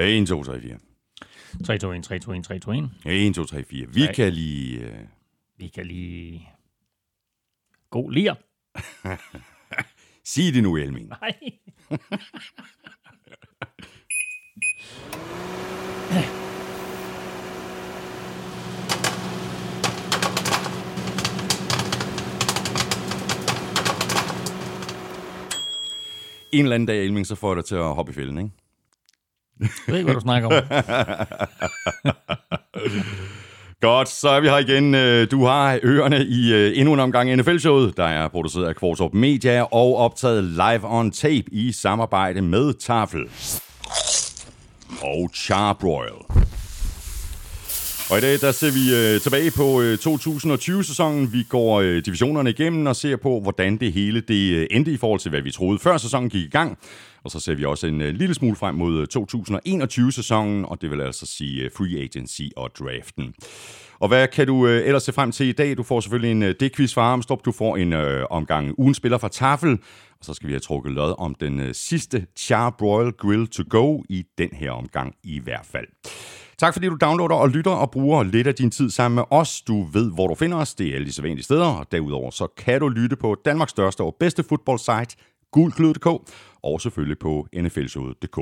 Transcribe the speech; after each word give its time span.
1, 0.00 0.26
2, 0.26 0.42
3, 0.42 0.60
4. 0.60 0.78
3, 1.64 1.78
2, 1.78 1.92
1, 1.92 2.04
3, 2.04 2.18
2, 2.18 2.32
1, 2.32 2.44
3, 2.44 2.58
2, 2.58 2.72
1. 2.72 2.90
1, 3.04 3.34
2, 3.34 3.44
3, 3.44 3.64
4. 3.64 3.86
Vi 3.86 4.00
Nej. 4.00 4.14
kan 4.14 4.32
lige... 4.32 4.80
Øh... 4.80 4.98
Vi 5.58 5.68
kan 5.68 5.86
lige... 5.86 6.48
God 7.90 8.12
lir. 8.12 8.34
Sig 10.24 10.54
det 10.54 10.62
nu, 10.62 10.76
Elming. 10.76 11.08
Nej. 11.08 11.34
En 26.52 26.64
eller 26.64 26.74
anden 26.74 26.86
dag, 26.86 27.04
Elming, 27.04 27.26
så 27.26 27.34
får 27.34 27.50
jeg 27.50 27.56
dig 27.56 27.64
til 27.64 27.74
at 27.74 27.94
hoppe 27.94 28.12
i 28.12 28.14
fælden, 28.14 28.38
ikke? 28.38 28.50
Jeg 29.60 29.68
ved 29.86 29.94
ikke, 29.96 30.04
hvad 30.04 30.14
du 30.14 30.20
snakker 30.20 30.48
om. 30.48 30.52
Godt, 33.80 34.08
så 34.08 34.28
er 34.28 34.40
vi 34.40 34.48
her 34.48 34.58
igen. 34.58 34.94
Øh, 34.94 35.30
du 35.30 35.44
har 35.44 35.78
ørerne 35.82 36.24
i 36.24 36.54
øh, 36.54 36.78
endnu 36.78 36.94
en 36.94 37.00
omgang 37.00 37.36
NFL-showet, 37.36 37.96
der 37.96 38.04
er 38.04 38.28
produceret 38.28 38.66
af 38.68 38.76
Kvartrup 38.76 39.14
Media 39.14 39.62
og 39.62 39.96
optaget 39.96 40.44
live 40.44 40.80
on 40.82 41.10
tape 41.10 41.44
i 41.52 41.72
samarbejde 41.72 42.42
med 42.42 42.74
Tafel 42.74 43.20
og 45.02 45.30
Charbroil. 45.34 46.12
Og 48.10 48.18
i 48.18 48.20
dag 48.20 48.40
der 48.40 48.52
ser 48.52 48.70
vi 48.70 49.14
øh, 49.14 49.20
tilbage 49.20 49.50
på 49.50 49.80
øh, 49.82 49.98
2020-sæsonen. 50.06 51.32
Vi 51.32 51.42
går 51.42 51.80
øh, 51.80 52.04
divisionerne 52.04 52.50
igennem 52.50 52.86
og 52.86 52.96
ser 52.96 53.16
på, 53.16 53.40
hvordan 53.40 53.76
det 53.76 53.92
hele 53.92 54.20
det 54.20 54.52
øh, 54.54 54.66
endte 54.70 54.92
i 54.92 54.96
forhold 54.96 55.20
til, 55.20 55.30
hvad 55.30 55.40
vi 55.40 55.50
troede, 55.50 55.78
før 55.78 55.96
sæsonen 55.96 56.30
gik 56.30 56.44
i 56.46 56.48
gang. 56.48 56.78
Og 57.24 57.30
så 57.30 57.40
ser 57.40 57.54
vi 57.54 57.64
også 57.64 57.86
en 57.86 58.00
øh, 58.00 58.14
lille 58.14 58.34
smule 58.34 58.56
frem 58.56 58.74
mod 58.74 59.00
øh, 59.00 59.06
2021-sæsonen, 59.18 60.64
og 60.64 60.82
det 60.82 60.90
vil 60.90 61.00
altså 61.00 61.26
sige 61.26 61.62
øh, 61.62 61.70
free 61.76 62.02
agency 62.02 62.42
og 62.56 62.70
draften. 62.78 63.34
Og 64.00 64.08
hvad 64.08 64.28
kan 64.28 64.46
du 64.46 64.66
øh, 64.66 64.86
ellers 64.86 65.02
se 65.02 65.12
frem 65.12 65.32
til 65.32 65.46
i 65.46 65.52
dag? 65.52 65.76
Du 65.76 65.82
får 65.82 66.00
selvfølgelig 66.00 66.30
en 66.30 66.42
øh, 66.42 66.54
det-quiz 66.60 66.94
fra 66.94 67.02
Armstrong. 67.02 67.44
Du 67.44 67.52
får 67.52 67.76
en 67.76 67.92
øh, 67.92 68.26
omgang 68.30 68.74
ugen 68.78 68.94
spiller 68.94 69.18
fra 69.18 69.28
Tafel. 69.28 69.72
Og 70.20 70.24
så 70.24 70.34
skal 70.34 70.46
vi 70.46 70.52
have 70.52 70.60
trukket 70.60 70.92
lod 70.92 71.14
om 71.18 71.34
den 71.34 71.60
øh, 71.60 71.74
sidste 71.74 72.26
Charbroil 72.36 73.12
Grill 73.12 73.46
to 73.46 73.62
go 73.68 74.02
i 74.08 74.24
den 74.38 74.48
her 74.52 74.70
omgang 74.70 75.14
i 75.24 75.40
hvert 75.40 75.66
fald. 75.72 75.86
Tak 76.60 76.74
fordi 76.74 76.86
du 76.86 76.96
downloader 77.00 77.34
og 77.34 77.48
lytter 77.48 77.70
og 77.70 77.90
bruger 77.90 78.22
lidt 78.22 78.46
af 78.46 78.54
din 78.54 78.70
tid 78.70 78.90
sammen 78.90 79.14
med 79.14 79.24
os. 79.30 79.62
Du 79.62 79.82
ved, 79.82 80.14
hvor 80.14 80.26
du 80.26 80.34
finder 80.34 80.56
os. 80.56 80.74
Det 80.74 80.88
er 80.88 80.94
alle 80.94 81.06
de 81.06 81.12
sædvanlige 81.12 81.44
steder. 81.44 81.64
Og 81.64 81.92
derudover 81.92 82.30
så 82.30 82.46
kan 82.56 82.80
du 82.80 82.88
lytte 82.88 83.16
på 83.16 83.36
Danmarks 83.44 83.70
største 83.70 84.00
og 84.00 84.16
bedste 84.20 84.42
fodboldsite, 84.42 85.16
gulklud.dk, 85.52 86.06
og 86.62 86.80
selvfølgelig 86.80 87.18
på 87.18 87.46
nflshowet.dk. 87.56 88.38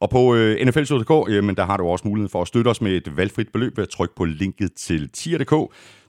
Og 0.00 0.10
på 0.10 0.34
øh, 0.34 0.66
nflshowet.dk, 0.66 1.32
jamen, 1.32 1.56
der 1.56 1.64
har 1.64 1.76
du 1.76 1.86
også 1.86 2.08
mulighed 2.08 2.28
for 2.28 2.42
at 2.42 2.48
støtte 2.48 2.68
os 2.68 2.80
med 2.80 2.92
et 2.92 3.16
valgfrit 3.16 3.48
beløb 3.52 3.76
ved 3.76 3.84
at 3.84 3.90
trykke 3.90 4.14
på 4.14 4.24
linket 4.24 4.72
til 4.72 5.08
tier.dk. 5.08 5.54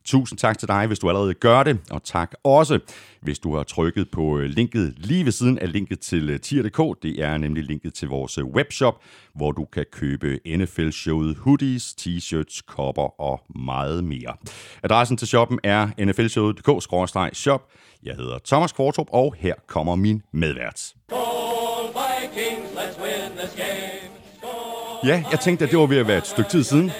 Tusind 0.05 0.39
tak 0.39 0.57
til 0.57 0.67
dig, 0.67 0.87
hvis 0.87 0.99
du 0.99 1.09
allerede 1.09 1.33
gør 1.33 1.63
det, 1.63 1.79
og 1.91 2.03
tak 2.03 2.33
også, 2.43 2.79
hvis 3.21 3.39
du 3.39 3.55
har 3.55 3.63
trykket 3.63 4.11
på 4.11 4.37
øh, 4.39 4.45
linket 4.45 4.93
lige 4.97 5.25
ved 5.25 5.31
siden 5.31 5.59
af 5.59 5.71
linket 5.71 5.99
til 5.99 6.29
øh, 6.29 6.39
tier.dk. 6.39 7.03
Det 7.03 7.23
er 7.23 7.37
nemlig 7.37 7.63
linket 7.63 7.93
til 7.93 8.07
vores 8.07 8.37
øh, 8.37 8.45
webshop, 8.45 9.03
hvor 9.35 9.51
du 9.51 9.65
kan 9.65 9.85
købe 9.91 10.39
NFL-showet 10.47 11.37
hoodies, 11.37 11.95
t-shirts, 12.01 12.61
kopper 12.67 13.21
og 13.21 13.41
meget 13.55 14.03
mere. 14.03 14.35
Adressen 14.83 15.17
til 15.17 15.27
shoppen 15.27 15.59
er 15.63 15.89
nflshowet.dk-shop. 16.05 17.71
Jeg 18.03 18.15
hedder 18.15 18.37
Thomas 18.45 18.71
Kvartrup, 18.71 19.07
og 19.11 19.35
her 19.37 19.53
kommer 19.67 19.95
min 19.95 20.21
medvært. 20.31 20.93
Vikings, 21.95 22.75
Ja, 25.05 25.23
jeg 25.31 25.39
tænkte, 25.39 25.65
at 25.65 25.71
det 25.71 25.79
var 25.79 25.85
ved 25.85 25.97
at 25.97 26.07
være 26.07 26.17
et 26.17 26.27
stykke 26.27 26.49
tid 26.49 26.63
siden. 26.63 26.91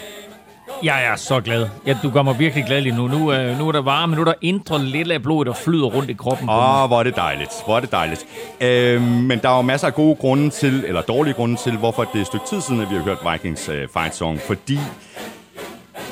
Jeg 0.84 1.06
er 1.06 1.16
så 1.16 1.42
glad. 1.42 1.68
Ja, 1.86 1.98
du 2.04 2.10
gør 2.10 2.22
mig 2.22 2.40
virkelig 2.40 2.66
glad 2.66 2.82
lige 2.82 2.96
nu. 2.96 3.08
Nu, 3.08 3.34
øh, 3.34 3.58
nu 3.58 3.68
er 3.68 3.72
der 3.72 3.82
varme, 3.82 4.16
nu 4.16 4.22
er 4.22 4.26
der 4.26 4.34
indre 4.42 4.84
lidt 4.84 5.12
af 5.12 5.24
blodet, 5.24 5.48
der 5.48 5.54
flyder 5.54 5.86
rundt 5.86 6.10
i 6.10 6.14
kroppen. 6.14 6.50
Åh, 6.50 6.88
hvor 6.88 7.00
er 7.00 7.04
det 7.04 7.16
dejligt. 7.16 7.52
Hvor 7.66 7.76
er 7.76 7.80
det 7.80 7.92
dejligt. 7.92 8.26
Øh, 8.62 9.02
men 9.02 9.40
der 9.40 9.50
er 9.50 9.56
jo 9.56 9.62
masser 9.62 9.88
af 9.88 9.94
gode 9.94 10.16
grunde 10.16 10.50
til, 10.50 10.84
eller 10.88 11.02
dårlige 11.02 11.34
grunde 11.34 11.56
til, 11.56 11.78
hvorfor 11.78 12.04
det 12.04 12.16
er 12.16 12.22
et 12.22 12.28
stykke 12.28 12.46
tid 12.46 12.62
siden, 12.62 12.82
at 12.82 12.90
vi 12.90 12.96
har 12.96 13.04
hørt 13.04 13.18
Vikings 13.32 13.70
øh, 13.70 13.88
fight 13.94 14.16
song. 14.16 14.40
Fordi 14.40 14.80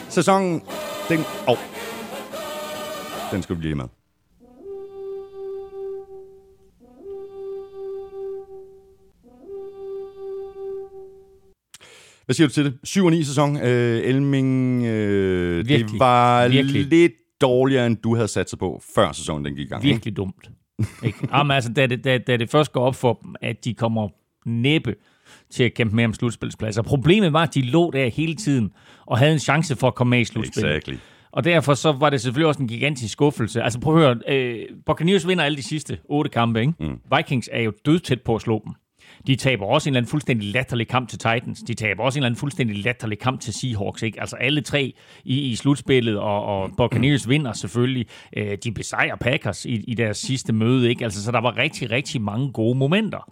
sæsonen, 0.10 0.62
den... 1.10 1.20
Åh, 1.20 1.52
oh, 1.52 1.58
den 3.32 3.44
skal 3.44 3.58
vi 3.58 3.62
lige 3.62 3.76
med. 3.76 4.03
Hvad 12.26 12.34
siger 12.34 12.48
du 12.48 12.54
til 12.54 12.66
det? 12.66 12.74
7 12.84 13.06
og 13.06 13.12
9 13.12 13.24
sæson, 13.24 13.58
øh, 13.58 14.02
Elming. 14.04 14.84
Øh, 14.86 15.58
det 15.58 15.70
Virkelig. 15.70 16.00
var 16.00 16.48
Virkelig. 16.48 16.86
lidt 16.86 17.14
dårligere, 17.42 17.88
end 17.88 17.98
du 17.98 18.16
havde 18.16 18.28
sat 18.28 18.50
sig 18.50 18.60
på, 18.60 18.82
før 18.96 19.12
sæsonen 19.12 19.46
den 19.46 19.56
gik 19.56 19.66
i 19.66 19.70
gang. 19.70 19.84
ikke? 19.86 19.94
Virkelig 19.94 20.18
dumt. 20.18 20.50
Ikke? 21.04 21.18
Jamen, 21.34 21.52
altså, 21.52 21.74
da, 21.74 21.86
det, 21.86 22.04
da, 22.04 22.18
da 22.18 22.38
det 22.38 22.50
først 22.50 22.72
går 22.72 22.86
op 22.86 22.96
for 22.96 23.20
dem, 23.24 23.36
at 23.42 23.66
de 23.66 23.74
kommer 23.74 24.10
næppe 24.46 24.96
til 25.52 25.64
at 25.64 25.74
kæmpe 25.74 25.96
med 25.96 26.06
om 26.06 26.14
slutspilspladser. 26.14 26.82
Problemet 26.82 27.34
var, 27.34 27.44
at 27.44 27.56
de 27.56 27.62
lå 27.62 27.92
der 27.92 28.08
hele 28.08 28.36
tiden 28.36 28.72
og 29.06 29.18
havde 29.18 29.34
en 29.34 29.40
chance 29.40 29.76
for 29.76 29.88
at 29.88 29.96
komme 29.96 30.10
med 30.10 30.20
i 30.20 30.26
slutspillet. 30.26 30.72
Exactly. 30.72 30.96
Og 31.32 31.44
derfor 31.44 31.74
så 31.74 31.92
var 31.92 32.10
det 32.10 32.22
selvfølgelig 32.22 32.48
også 32.48 32.62
en 32.62 32.68
gigantisk 32.68 33.12
skuffelse. 33.12 33.62
Altså 33.62 33.80
prøv 33.80 33.96
at 33.98 34.02
høre, 34.02 34.18
øh, 34.28 34.66
Buccaneers 34.86 35.28
vinder 35.28 35.44
alle 35.44 35.56
de 35.58 35.64
sidste 35.64 35.98
otte 36.10 36.30
kampe, 36.30 36.60
ikke? 36.62 36.74
Mm. 36.80 37.00
Vikings 37.18 37.50
er 37.52 37.62
jo 37.62 37.74
dødtæt 37.86 38.22
på 38.22 38.36
at 38.36 38.42
slå 38.42 38.62
dem. 38.66 38.74
De 39.28 39.36
taber 39.36 39.66
også 39.66 39.90
en 39.90 39.92
eller 39.92 40.00
anden 40.00 40.10
fuldstændig 40.10 40.50
latterlig 40.50 40.88
kamp 40.88 41.10
til 41.10 41.20
Titans. 41.20 41.60
De 41.60 41.74
taber 41.74 42.04
også 42.04 42.20
en 42.20 42.22
eller 42.22 42.28
anden 42.28 42.40
fuldstændig 42.40 42.84
latterlig 42.84 43.20
kamp 43.20 43.40
til 43.40 43.54
Seahawks. 43.54 44.02
Ikke? 44.02 44.22
Altså 44.22 44.36
alle 44.36 44.62
tre 44.62 44.94
i, 45.24 45.40
i 45.40 45.56
slutspillet, 45.56 46.18
og, 46.18 46.46
og 46.46 46.70
Buccaneers 46.78 47.30
vinder 47.30 47.54
selvfølgelig. 47.54 48.06
Øh, 48.38 48.58
de 48.64 48.72
besejrer 48.72 49.16
Packers 49.16 49.66
i, 49.66 49.84
i 49.88 49.94
deres 49.94 50.18
sidste 50.18 50.54
møde. 50.54 50.90
Ikke? 50.90 51.04
Altså, 51.04 51.24
så 51.24 51.32
der 51.32 51.42
var 51.42 51.58
rigtig, 51.58 51.92
rigtig 51.92 52.22
mange 52.22 52.52
gode 52.52 52.78
momenter. 52.78 53.32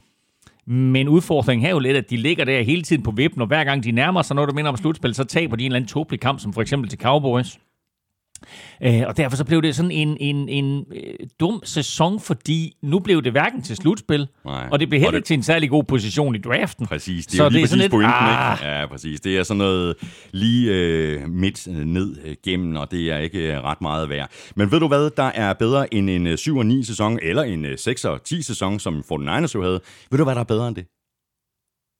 Men 0.65 1.07
udfordringen 1.07 1.65
er 1.65 1.71
jo 1.71 1.79
lidt, 1.79 1.97
at 1.97 2.09
de 2.09 2.17
ligger 2.17 2.45
der 2.45 2.61
hele 2.61 2.81
tiden 2.81 3.03
på 3.03 3.11
vippen, 3.11 3.41
og 3.41 3.47
hver 3.47 3.63
gang 3.63 3.83
de 3.83 3.91
nærmer 3.91 4.21
sig 4.21 4.35
noget, 4.35 4.47
der 4.47 4.55
minder 4.55 4.71
om 4.71 4.77
slutspil, 4.77 5.15
så 5.15 5.23
taber 5.23 5.55
de 5.55 5.63
en 5.63 5.65
eller 5.65 5.75
anden 5.75 5.87
tåbelig 5.87 6.19
kamp, 6.19 6.39
som 6.39 6.53
for 6.53 6.61
eksempel 6.61 6.89
til 6.89 6.99
Cowboys. 6.99 7.59
Øh, 8.83 9.01
og 9.07 9.17
derfor 9.17 9.37
så 9.37 9.45
blev 9.45 9.61
det 9.61 9.75
sådan 9.75 9.91
en, 9.91 10.17
en, 10.19 10.49
en 10.49 10.85
øh, 10.95 11.13
dum 11.39 11.61
sæson, 11.63 12.19
fordi 12.19 12.75
nu 12.81 12.99
blev 12.99 13.23
det 13.23 13.31
hverken 13.31 13.61
til 13.61 13.75
slutspil, 13.75 14.27
Nej. 14.45 14.67
og 14.71 14.79
det 14.79 14.89
blev 14.89 15.01
heller 15.01 15.17
ikke 15.17 15.25
til 15.27 15.33
en 15.33 15.43
særlig 15.43 15.69
god 15.69 15.83
position 15.83 16.35
i 16.35 16.37
draften. 16.37 16.85
Præcis, 16.87 17.25
det 17.25 17.33
er 17.33 17.37
Så 17.37 17.43
jo 17.43 17.49
lige 17.49 17.57
det 17.61 17.63
er 17.63 17.67
sådan 17.67 17.79
præcis 17.79 17.83
lidt, 17.83 17.91
pointen, 17.91 18.13
ah. 18.13 18.57
ikke? 18.61 18.71
Ja, 18.71 18.85
præcis. 18.85 19.21
Det 19.21 19.37
er 19.37 19.43
sådan 19.43 19.57
noget 19.57 19.95
lige 20.31 20.71
øh, 20.73 21.29
midt 21.29 21.67
øh, 21.67 21.75
ned 21.85 22.17
øh, 22.25 22.35
gennem, 22.45 22.75
og 22.75 22.91
det 22.91 23.11
er 23.11 23.17
ikke 23.17 23.53
øh, 23.53 23.63
ret 23.63 23.81
meget 23.81 24.09
værd. 24.09 24.29
Men 24.55 24.71
ved 24.71 24.79
du 24.79 24.87
hvad, 24.87 25.09
der 25.17 25.23
er 25.35 25.53
bedre 25.53 25.93
end 25.93 26.09
en 26.09 26.27
øh, 26.27 26.37
7 26.37 26.57
og 26.57 26.65
9 26.65 26.83
sæson, 26.83 27.19
eller 27.21 27.43
en 27.43 27.65
øh, 27.65 27.77
6 27.77 28.05
og 28.05 28.23
10 28.23 28.41
sæson, 28.41 28.79
som 28.79 29.03
49ers 29.11 29.51
jo 29.55 29.63
havde. 29.63 29.79
Ved 30.11 30.17
du 30.17 30.23
hvad, 30.23 30.35
der 30.35 30.41
er 30.41 30.45
bedre 30.45 30.67
end 30.67 30.75
det? 30.75 30.85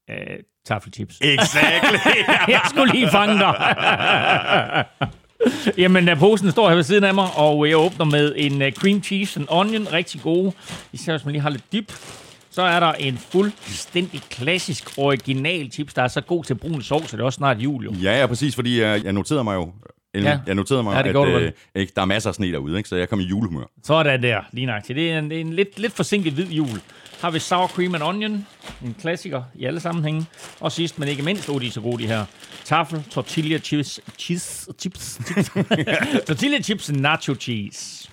Øh, 0.10 0.38
taffelchips. 0.66 1.18
Exactly! 1.22 1.98
Jeg 2.54 2.62
skulle 2.70 2.94
lige 2.94 3.10
fange 3.10 3.40
dig. 3.40 3.56
Jamen, 5.78 6.10
øh, 6.10 6.18
posen 6.20 6.52
står 6.52 6.70
her 6.70 6.76
ved 6.76 6.84
siden 6.84 7.04
af 7.04 7.14
mig, 7.14 7.28
og 7.36 7.70
jeg 7.70 7.78
åbner 7.78 8.06
med 8.06 8.34
en 8.38 8.62
uh, 8.62 8.68
cream 8.72 9.04
cheese 9.04 9.40
and 9.40 9.48
onion. 9.50 9.88
Rigtig 9.94 10.22
gode. 10.22 10.52
Især 10.94 11.14
hvis 11.14 11.26
man 11.26 11.32
lige 11.32 11.42
har 11.42 11.50
lidt 11.50 11.64
dip. 11.72 11.94
Så 12.52 12.62
er 12.62 12.80
der 12.80 12.92
en 12.94 13.18
fuldstændig 13.18 14.22
klassisk 14.30 14.90
original 14.98 15.72
chips, 15.72 15.94
der 15.94 16.02
er 16.04 16.08
så 16.08 16.22
god 16.22 16.44
til 16.44 16.56
brun 16.56 16.82
sovs, 16.82 17.10
så 17.10 17.18
det 17.18 17.22
er 17.22 17.26
også 17.26 17.38
snart 17.38 17.58
jul, 17.60 17.84
jo. 17.86 17.94
ja, 18.04 18.20
ja, 18.20 18.26
præcis, 18.28 18.56
fordi 18.56 18.82
jeg, 18.82 19.04
jeg 19.04 19.14
noterede 19.14 19.44
mig 19.44 19.56
jo, 19.56 19.72
Ellen, 20.14 20.32
Ja. 20.32 20.40
jeg 20.48 20.56
noterede 20.56 20.84
mig, 20.84 21.06
Ja, 21.06 21.12
det 21.12 21.36
at 21.36 21.42
øh, 21.42 21.52
ikke, 21.76 21.94
der 21.96 22.02
er 22.02 22.06
masser 22.06 22.30
af 22.30 22.36
sne 22.36 22.52
derude, 22.52 22.78
ikke? 22.78 22.90
så 22.90 22.96
jeg 22.96 23.10
kom 23.10 23.20
i 23.20 23.24
julehumør. 23.24 23.64
Sådan 23.84 24.24
der, 24.24 24.42
lige 24.52 24.66
nøjagtigt. 24.66 24.96
Det 24.98 25.12
er 25.12 25.20
en, 25.20 25.32
er 25.32 25.36
en 25.38 25.54
lidt, 25.54 25.80
lidt 25.80 25.94
forsinket 25.94 26.34
hvid 26.34 26.48
jul. 26.48 26.80
Har 27.22 27.32
vi 27.32 27.40
sour 27.40 27.68
cream 27.68 27.96
and 27.96 28.04
onion, 28.04 28.48
en 28.86 28.96
klassiker 29.00 29.44
i 29.56 29.66
alle 29.66 29.80
sammenhænge. 29.80 30.26
Og 30.60 30.72
sidst, 30.72 31.00
men 31.00 31.08
ikke 31.08 31.24
mindst, 31.24 31.50
oh, 31.50 31.62
de 31.62 31.68
er 31.68 31.72
så 31.72 31.82
gode, 31.82 32.04
de 32.04 32.08
her. 32.08 32.26
Tafel, 32.66 33.04
tortilla 33.12 33.58
chips, 33.58 34.00
cheese, 34.18 34.74
chips, 34.80 35.20
chips. 35.28 35.52
tortilla 36.28 36.62
chips 36.62 36.90
and 36.90 36.98
nacho 36.98 37.36
cheese. 37.36 38.10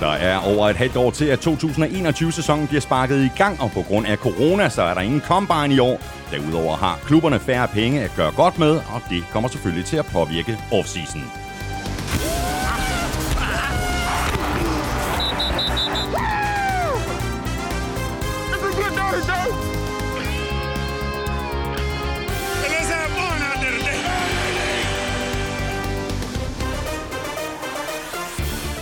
Der 0.00 0.10
er 0.10 0.38
over 0.56 0.68
et 0.68 0.76
halvt 0.76 0.96
år 0.96 1.10
til, 1.10 1.24
at 1.24 1.46
2021-sæsonen 1.46 2.66
bliver 2.66 2.80
sparket 2.80 3.24
i 3.24 3.30
gang, 3.36 3.60
og 3.60 3.70
på 3.70 3.82
grund 3.82 4.06
af 4.06 4.16
corona, 4.16 4.68
så 4.68 4.82
er 4.82 4.94
der 4.94 5.00
ingen 5.00 5.20
combine 5.20 5.74
i 5.74 5.78
år. 5.78 6.00
Derudover 6.30 6.76
har 6.76 6.98
klubberne 7.06 7.40
færre 7.40 7.68
penge 7.68 8.00
at 8.00 8.12
gøre 8.16 8.32
godt 8.32 8.58
med, 8.58 8.76
og 8.76 9.00
det 9.10 9.24
kommer 9.32 9.48
selvfølgelig 9.48 9.84
til 9.84 9.96
at 9.96 10.06
påvirke 10.06 10.58
offseason. 10.72 11.39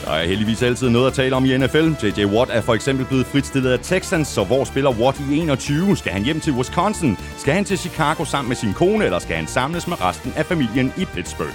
Der 0.08 0.14
er 0.14 0.26
heldigvis 0.26 0.62
altid 0.62 0.88
noget 0.90 1.06
at 1.06 1.12
tale 1.12 1.36
om 1.36 1.44
i 1.44 1.56
NFL. 1.56 2.06
J.J. 2.06 2.24
Watt 2.24 2.50
er 2.50 2.60
for 2.60 2.74
eksempel 2.74 3.06
blevet 3.06 3.26
fritstillet 3.26 3.70
af 3.70 3.78
Texans, 3.82 4.28
så 4.28 4.44
hvor 4.44 4.64
spiller 4.64 4.90
Watt 4.90 5.20
i 5.20 5.38
21? 5.38 5.96
Skal 5.96 6.12
han 6.12 6.22
hjem 6.24 6.40
til 6.40 6.52
Wisconsin? 6.52 7.16
Skal 7.36 7.54
han 7.54 7.64
til 7.64 7.78
Chicago 7.78 8.24
sammen 8.24 8.48
med 8.48 8.56
sin 8.56 8.72
kone, 8.72 9.04
eller 9.04 9.18
skal 9.18 9.36
han 9.36 9.46
samles 9.46 9.86
med 9.86 10.00
resten 10.00 10.32
af 10.36 10.46
familien 10.46 10.92
i 10.98 11.04
Pittsburgh? 11.04 11.54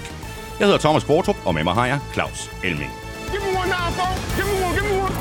Jeg 0.58 0.66
hedder 0.66 0.78
Thomas 0.78 1.04
Kvartrup, 1.04 1.36
og 1.46 1.54
med 1.54 1.64
mig 1.64 1.74
har 1.74 1.86
jeg 1.86 2.00
Claus 2.12 2.50
Elming. 2.64 2.92
Give 3.30 3.42
me 3.42 3.58
one 3.60 3.68
now, 3.68 3.88
folks. 3.98 4.36
Give 4.36 4.46
me 4.46 4.66
one, 4.66 4.74
give 4.78 4.88
me 4.90 5.02
one. 5.02 5.14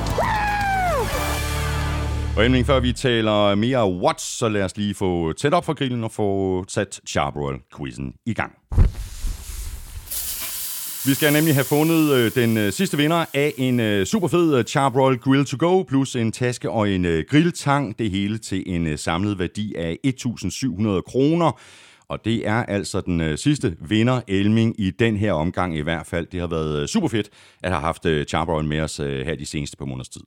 Og 2.37 2.45
Elming, 2.45 2.65
før 2.65 2.79
vi 2.79 2.93
taler 2.93 3.55
mere 3.55 3.91
Watts, 3.91 4.37
så 4.37 4.49
lad 4.49 4.63
os 4.63 4.77
lige 4.77 4.95
få 4.95 5.33
tæt 5.33 5.53
op 5.53 5.65
for 5.65 5.73
grillen 5.73 6.03
og 6.03 6.11
få 6.11 6.63
sat 6.67 6.99
Charbroil-quizzen 7.09 8.13
i 8.25 8.33
gang. 8.33 8.51
Vi 11.05 11.13
skal 11.13 11.33
nemlig 11.33 11.53
have 11.53 11.63
fundet 11.65 12.11
øh, 12.13 12.35
den 12.35 12.57
øh, 12.57 12.71
sidste 12.71 12.97
vinder 12.97 13.25
af 13.33 13.53
en 13.57 13.79
øh, 13.79 14.05
super 14.05 14.27
fed 14.27 14.57
øh, 14.57 14.63
Charbroil 14.63 15.17
Grill 15.17 15.45
to 15.45 15.57
Go, 15.59 15.83
plus 15.83 16.15
en 16.15 16.31
taske 16.31 16.69
og 16.69 16.89
en 16.89 17.05
øh, 17.05 17.25
grilltang. 17.29 17.99
Det 17.99 18.11
hele 18.11 18.37
til 18.37 18.63
en 18.65 18.87
øh, 18.87 18.97
samlet 18.97 19.39
værdi 19.39 19.75
af 19.75 19.97
1.700 20.07 21.01
kroner. 21.01 21.59
Og 22.07 22.25
det 22.25 22.47
er 22.47 22.65
altså 22.65 23.01
den 23.01 23.21
øh, 23.21 23.37
sidste 23.37 23.75
vinder, 23.79 24.21
Elming, 24.27 24.75
i 24.79 24.91
den 24.91 25.17
her 25.17 25.33
omgang 25.33 25.77
i 25.77 25.81
hvert 25.81 26.07
fald. 26.07 26.27
Det 26.31 26.39
har 26.39 26.47
været 26.47 26.81
øh, 26.81 26.87
super 26.87 27.07
fedt 27.07 27.29
at 27.63 27.71
have 27.71 27.81
haft 27.81 28.05
øh, 28.05 28.25
Charbroil 28.25 28.65
med 28.65 28.79
os 28.79 28.99
øh, 28.99 29.25
her 29.25 29.35
de 29.35 29.45
seneste 29.45 29.77
par 29.77 29.85
måneders 29.85 30.09
tid. 30.09 30.21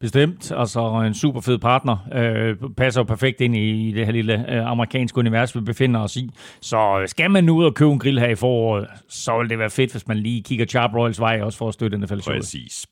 Bestemt, 0.00 0.52
altså 0.56 1.02
en 1.06 1.14
super 1.14 1.40
fed 1.40 1.58
partner. 1.58 1.96
Øh, 2.14 2.56
passer 2.76 3.00
jo 3.00 3.04
perfekt 3.04 3.40
ind 3.40 3.56
i 3.56 3.92
det 3.92 4.04
her 4.04 4.12
lille 4.12 4.52
øh, 4.52 4.66
amerikanske 4.66 5.18
univers, 5.18 5.56
vi 5.56 5.60
befinder 5.60 6.00
os 6.00 6.16
i. 6.16 6.30
Så 6.60 6.98
øh, 7.02 7.08
skal 7.08 7.30
man 7.30 7.44
nu 7.44 7.56
ud 7.56 7.64
og 7.64 7.74
købe 7.74 7.92
en 7.92 7.98
grill 7.98 8.20
her 8.20 8.28
i 8.28 8.34
foråret, 8.34 8.86
så 9.08 9.38
vil 9.38 9.50
det 9.50 9.58
være 9.58 9.70
fedt, 9.70 9.92
hvis 9.92 10.08
man 10.08 10.16
lige 10.16 10.42
kigger 10.42 10.66
Sharp 10.68 10.94
Royals 10.94 11.20
vej, 11.20 11.40
også 11.42 11.58
for 11.58 11.68
at 11.68 11.74
støtte 11.74 11.98
NFL 11.98 12.20
showet. 12.20 12.40
Præcis. 12.40 12.86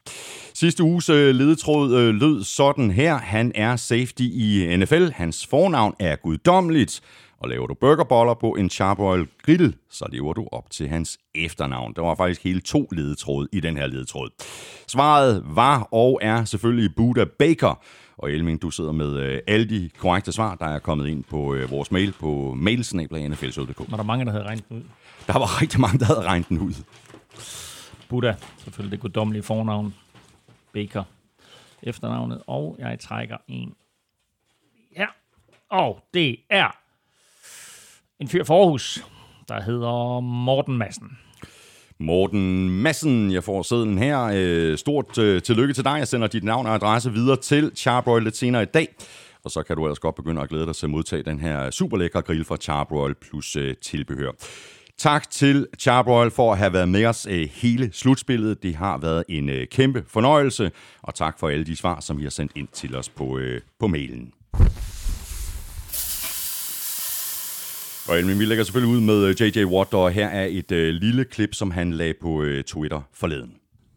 Sidste 0.54 0.82
uges 0.82 1.08
øh, 1.08 1.34
ledetråd 1.34 1.94
øh, 1.94 2.14
lød 2.14 2.44
sådan 2.44 2.90
her. 2.90 3.18
Han 3.18 3.52
er 3.54 3.76
safety 3.76 4.22
i 4.22 4.76
NFL. 4.76 5.10
Hans 5.14 5.46
fornavn 5.46 5.94
er 6.00 6.16
guddommeligt. 6.16 7.00
Og 7.40 7.48
laver 7.48 7.66
du 7.66 7.74
burgerboller 7.74 8.34
på 8.34 8.50
en 8.52 8.70
Charbroil 8.70 9.28
grill, 9.42 9.76
så 9.90 10.06
lever 10.12 10.32
du 10.32 10.48
op 10.52 10.70
til 10.70 10.88
hans 10.88 11.18
efternavn. 11.34 11.94
Der 11.96 12.02
var 12.02 12.14
faktisk 12.14 12.44
hele 12.44 12.60
to 12.60 12.88
ledetråd 12.92 13.48
i 13.52 13.60
den 13.60 13.76
her 13.76 13.86
ledetråd. 13.86 14.30
Svaret 14.88 15.42
var 15.46 15.88
og 15.92 16.18
er 16.22 16.44
selvfølgelig 16.44 16.94
Buddha 16.96 17.24
Baker. 17.38 17.82
Og 18.16 18.30
Elming, 18.32 18.62
du 18.62 18.70
sidder 18.70 18.92
med 18.92 19.16
øh, 19.16 19.38
alle 19.46 19.68
de 19.68 19.90
korrekte 19.98 20.32
svar, 20.32 20.54
der 20.54 20.66
er 20.66 20.78
kommet 20.78 21.06
ind 21.08 21.24
på 21.24 21.54
øh, 21.54 21.70
vores 21.70 21.92
mail 21.92 22.12
på 22.12 22.54
mailsnabla.nflshow.dk. 22.56 23.90
Var 23.90 23.96
der 23.96 24.04
mange, 24.04 24.24
der 24.24 24.30
havde 24.30 24.44
regnet 24.44 24.68
den 24.68 24.76
ud? 24.76 24.82
Der 25.26 25.32
var 25.32 25.62
rigtig 25.62 25.80
mange, 25.80 25.98
der 25.98 26.04
havde 26.04 26.22
regnet 26.22 26.48
den 26.48 26.58
ud. 26.58 26.74
Buddha, 28.08 28.34
selvfølgelig 28.58 28.92
det 28.92 29.00
guddommelige 29.00 29.42
fornavn. 29.42 29.94
Baker, 30.72 31.04
efternavnet. 31.82 32.42
Og 32.46 32.76
jeg 32.78 32.98
trækker 33.00 33.36
en 33.48 33.74
Ja, 34.96 35.06
Og 35.70 36.04
det 36.14 36.36
er 36.50 36.70
en 38.20 38.28
fyr 38.28 38.44
for 38.44 38.60
Aarhus, 38.60 39.04
der 39.48 39.62
hedder 39.62 40.20
Morten 40.20 40.78
Madsen. 40.78 41.18
Morten 41.98 42.70
Madsen, 42.70 43.32
jeg 43.32 43.44
får 43.44 43.62
sædlen 43.62 43.98
her. 43.98 44.30
Øh, 44.34 44.78
Stort 44.78 45.18
øh, 45.18 45.42
tillykke 45.42 45.74
til 45.74 45.84
dig. 45.84 45.98
Jeg 45.98 46.08
sender 46.08 46.28
dit 46.28 46.44
navn 46.44 46.66
og 46.66 46.74
adresse 46.74 47.12
videre 47.12 47.36
til 47.36 47.72
Charbroil 47.76 48.22
lidt 48.22 48.36
senere 48.36 48.62
i 48.62 48.66
dag. 48.66 48.88
Og 49.44 49.50
så 49.50 49.62
kan 49.62 49.76
du 49.76 49.84
ellers 49.84 49.98
godt 49.98 50.14
begynde 50.14 50.42
at 50.42 50.48
glæde 50.48 50.66
dig 50.66 50.74
til 50.74 50.86
at 50.86 50.90
modtage 50.90 51.22
den 51.22 51.40
her 51.40 51.70
super 51.70 51.96
lækre 51.96 52.22
grill 52.22 52.44
fra 52.44 52.56
Charbroil 52.56 53.14
plus 53.14 53.56
øh, 53.56 53.76
tilbehør. 53.76 54.30
Tak 54.98 55.30
til 55.30 55.66
Charbroil 55.78 56.30
for 56.30 56.52
at 56.52 56.58
have 56.58 56.72
været 56.72 56.88
med 56.88 57.04
os 57.04 57.26
øh, 57.30 57.48
hele 57.52 57.90
slutspillet. 57.92 58.62
Det 58.62 58.76
har 58.76 58.98
været 58.98 59.24
en 59.28 59.48
øh, 59.48 59.66
kæmpe 59.66 60.04
fornøjelse. 60.08 60.70
Og 61.02 61.14
tak 61.14 61.38
for 61.38 61.48
alle 61.48 61.64
de 61.64 61.76
svar, 61.76 62.00
som 62.00 62.18
I 62.18 62.22
har 62.22 62.30
sendt 62.30 62.52
ind 62.56 62.68
til 62.72 62.96
os 62.96 63.08
på, 63.08 63.38
øh, 63.38 63.60
på 63.78 63.86
mailen. 63.86 64.32
Og 68.10 68.16
vi 68.16 68.44
lægger 68.44 68.64
selvfølgelig 68.64 68.96
ud 68.96 69.00
med 69.00 69.24
øh, 69.24 69.34
J.J. 69.40 69.64
Watt, 69.64 69.94
og 69.94 70.10
her 70.10 70.28
er 70.28 70.46
et 70.50 70.72
øh, 70.72 70.94
lille 70.94 71.24
klip, 71.24 71.54
som 71.54 71.70
han 71.70 71.92
lagde 71.92 72.14
på 72.22 72.42
øh, 72.42 72.64
Twitter 72.64 73.00
forleden. 73.12 73.52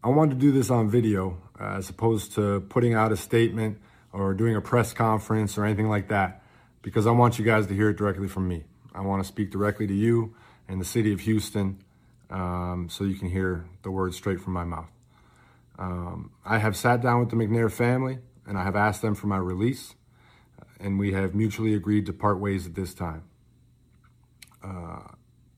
I 0.06 0.10
wanted 0.10 0.39
to 0.39 0.48
do 0.48 0.51
this 0.51 0.69
on 0.69 0.94
video 0.94 1.27
uh, 1.60 1.77
as 1.77 1.89
opposed 1.89 2.31
to 2.31 2.60
putting 2.60 2.95
out 2.95 3.12
a 3.12 3.15
statement 3.15 3.77
or 4.12 4.33
doing 4.33 4.56
a 4.56 4.62
press 4.62 4.94
conference 4.94 5.62
or 5.62 5.65
anything 5.65 5.95
like 5.95 6.07
that 6.07 6.30
because 6.83 7.10
I 7.10 7.12
want 7.12 7.39
you 7.39 7.45
guys 7.54 7.68
to 7.68 7.74
hear 7.74 7.89
it 7.89 7.98
directly 7.98 8.27
from 8.27 8.48
me. 8.48 8.60
I 8.95 9.01
want 9.01 9.24
to 9.24 9.27
speak 9.27 9.50
directly 9.51 9.88
to 9.88 9.94
you 9.94 10.36
and 10.68 10.81
the 10.81 10.89
city 10.95 11.13
of 11.13 11.19
Houston 11.21 11.77
um, 12.30 12.88
so 12.89 13.04
you 13.04 13.16
can 13.16 13.30
hear 13.30 13.66
the 13.81 13.92
words 13.92 14.16
straight 14.16 14.39
from 14.39 14.54
my 14.54 14.66
mouth. 14.66 14.92
Um, 15.80 16.31
I 16.45 16.57
have 16.59 16.75
sat 16.75 17.01
down 17.01 17.19
with 17.19 17.30
the 17.30 17.36
McNair 17.36 17.71
family 17.71 18.18
and 18.48 18.57
I 18.57 18.63
have 18.63 18.75
asked 18.75 19.01
them 19.01 19.16
for 19.16 19.27
my 19.27 19.38
release, 19.38 19.95
and 20.80 21.00
we 21.00 21.13
have 21.13 21.33
mutually 21.33 21.74
agreed 21.74 22.06
to 22.06 22.13
part 22.13 22.39
ways 22.39 22.68
at 22.68 22.75
this 22.75 22.94
time. 22.94 23.24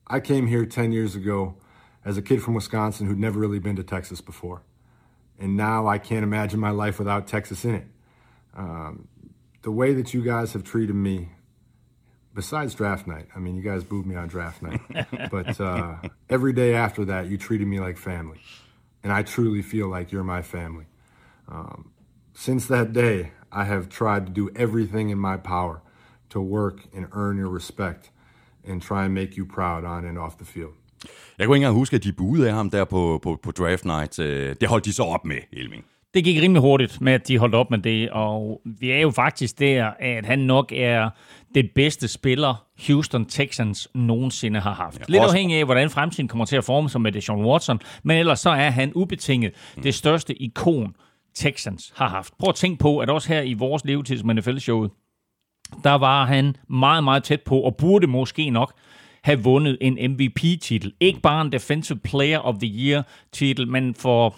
I 0.06 0.20
came 0.20 0.46
here 0.46 0.64
10 0.64 0.92
years 0.92 1.16
ago 1.16 1.56
as 2.04 2.16
a 2.16 2.22
kid 2.22 2.42
from 2.42 2.54
Wisconsin 2.54 3.06
who'd 3.06 3.18
never 3.18 3.40
really 3.40 3.58
been 3.58 3.76
to 3.76 3.82
Texas 3.82 4.20
before. 4.20 4.62
And 5.38 5.56
now 5.56 5.86
I 5.86 5.98
can't 5.98 6.22
imagine 6.22 6.60
my 6.60 6.70
life 6.70 6.98
without 6.98 7.26
Texas 7.26 7.64
in 7.64 7.74
it. 7.74 7.86
Um, 8.56 9.08
the 9.62 9.70
way 9.70 9.92
that 9.94 10.14
you 10.14 10.22
guys 10.22 10.52
have 10.52 10.62
treated 10.62 10.94
me, 10.94 11.30
besides 12.32 12.74
draft 12.74 13.06
night, 13.06 13.26
I 13.34 13.40
mean, 13.40 13.56
you 13.56 13.62
guys 13.62 13.82
booed 13.82 14.06
me 14.06 14.14
on 14.14 14.28
draft 14.28 14.62
night, 14.62 14.80
but 15.30 15.60
uh, 15.60 15.96
every 16.30 16.52
day 16.52 16.74
after 16.74 17.04
that, 17.06 17.26
you 17.26 17.36
treated 17.36 17.66
me 17.66 17.80
like 17.80 17.98
family. 17.98 18.40
And 19.02 19.12
I 19.12 19.22
truly 19.22 19.62
feel 19.62 19.88
like 19.88 20.12
you're 20.12 20.24
my 20.24 20.42
family. 20.42 20.86
Um, 21.48 21.90
since 22.32 22.66
that 22.66 22.92
day, 22.92 23.32
I 23.50 23.64
have 23.64 23.88
tried 23.88 24.26
to 24.26 24.32
do 24.32 24.50
everything 24.54 25.10
in 25.10 25.18
my 25.18 25.36
power 25.36 25.82
to 26.30 26.40
work 26.40 26.80
and 26.94 27.08
earn 27.12 27.36
your 27.36 27.48
respect 27.48 28.10
and 28.68 28.80
try 28.82 28.94
and 29.04 29.12
make 29.12 29.30
you 29.38 29.46
proud 29.54 29.84
on 29.84 30.04
and 30.04 30.18
off 30.18 30.34
the 30.34 30.46
field. 30.46 30.70
Jeg 31.38 31.46
kunne 31.46 31.56
ikke 31.56 31.64
engang 31.64 31.74
huske, 31.78 31.96
at 31.96 32.04
de 32.04 32.12
buede 32.12 32.48
af 32.48 32.54
ham 32.54 32.70
der 32.70 32.84
på, 32.84 33.20
på, 33.22 33.38
på 33.42 33.50
draft 33.50 33.84
night. 33.84 34.18
Øh, 34.18 34.56
Det 34.60 34.68
holdt 34.68 34.84
de 34.84 34.92
så 34.92 35.02
op 35.02 35.24
med, 35.24 35.36
Elming. 35.52 35.84
Det 36.14 36.24
gik 36.24 36.42
rimelig 36.42 36.60
hurtigt 36.60 37.00
med, 37.00 37.12
at 37.12 37.28
de 37.28 37.38
holdt 37.38 37.54
op 37.54 37.70
med 37.70 37.78
det, 37.78 38.10
og 38.10 38.60
vi 38.64 38.90
er 38.90 39.00
jo 39.00 39.10
faktisk 39.10 39.58
der, 39.58 39.90
at 40.00 40.26
han 40.26 40.38
nok 40.38 40.72
er 40.76 41.10
den 41.54 41.68
bedste 41.74 42.08
spiller, 42.08 42.64
Houston 42.86 43.26
Texans 43.26 43.88
nogensinde 43.94 44.60
har 44.60 44.72
haft. 44.74 44.98
Ja, 44.98 45.04
Lidt 45.08 45.22
også- 45.22 45.32
afhængig 45.34 45.58
af, 45.58 45.64
hvordan 45.64 45.90
fremtiden 45.90 46.28
kommer 46.28 46.44
til 46.44 46.56
at 46.56 46.64
forme 46.64 46.88
sig 46.88 47.00
med 47.00 47.12
Deshaun 47.12 47.44
Watson, 47.44 47.80
men 48.02 48.18
ellers 48.18 48.40
så 48.40 48.50
er 48.50 48.70
han 48.70 48.92
ubetinget 48.94 49.52
mm. 49.76 49.82
det 49.82 49.94
største 49.94 50.42
ikon, 50.42 50.94
Texans 51.34 51.92
har 51.96 52.08
haft. 52.08 52.32
Prøv 52.38 52.48
at 52.48 52.54
tænke 52.54 52.78
på, 52.78 52.98
at 52.98 53.10
også 53.10 53.28
her 53.28 53.40
i 53.40 53.54
vores 53.54 53.84
levetid 53.84 54.18
som 54.18 54.30
NFL-showet, 54.36 54.90
der 55.84 55.94
var 55.94 56.24
han 56.24 56.56
meget, 56.68 57.04
meget 57.04 57.24
tæt 57.24 57.40
på, 57.42 57.60
og 57.60 57.76
burde 57.76 58.06
måske 58.06 58.50
nok 58.50 58.72
have 59.22 59.42
vundet 59.42 59.78
en 59.80 60.10
MVP-titel. 60.10 60.92
Ikke 61.00 61.20
bare 61.20 61.42
en 61.42 61.52
Defensive 61.52 61.98
Player 61.98 62.38
of 62.38 62.54
the 62.54 62.68
Year-titel, 62.68 63.68
men 63.68 63.94
for 63.94 64.36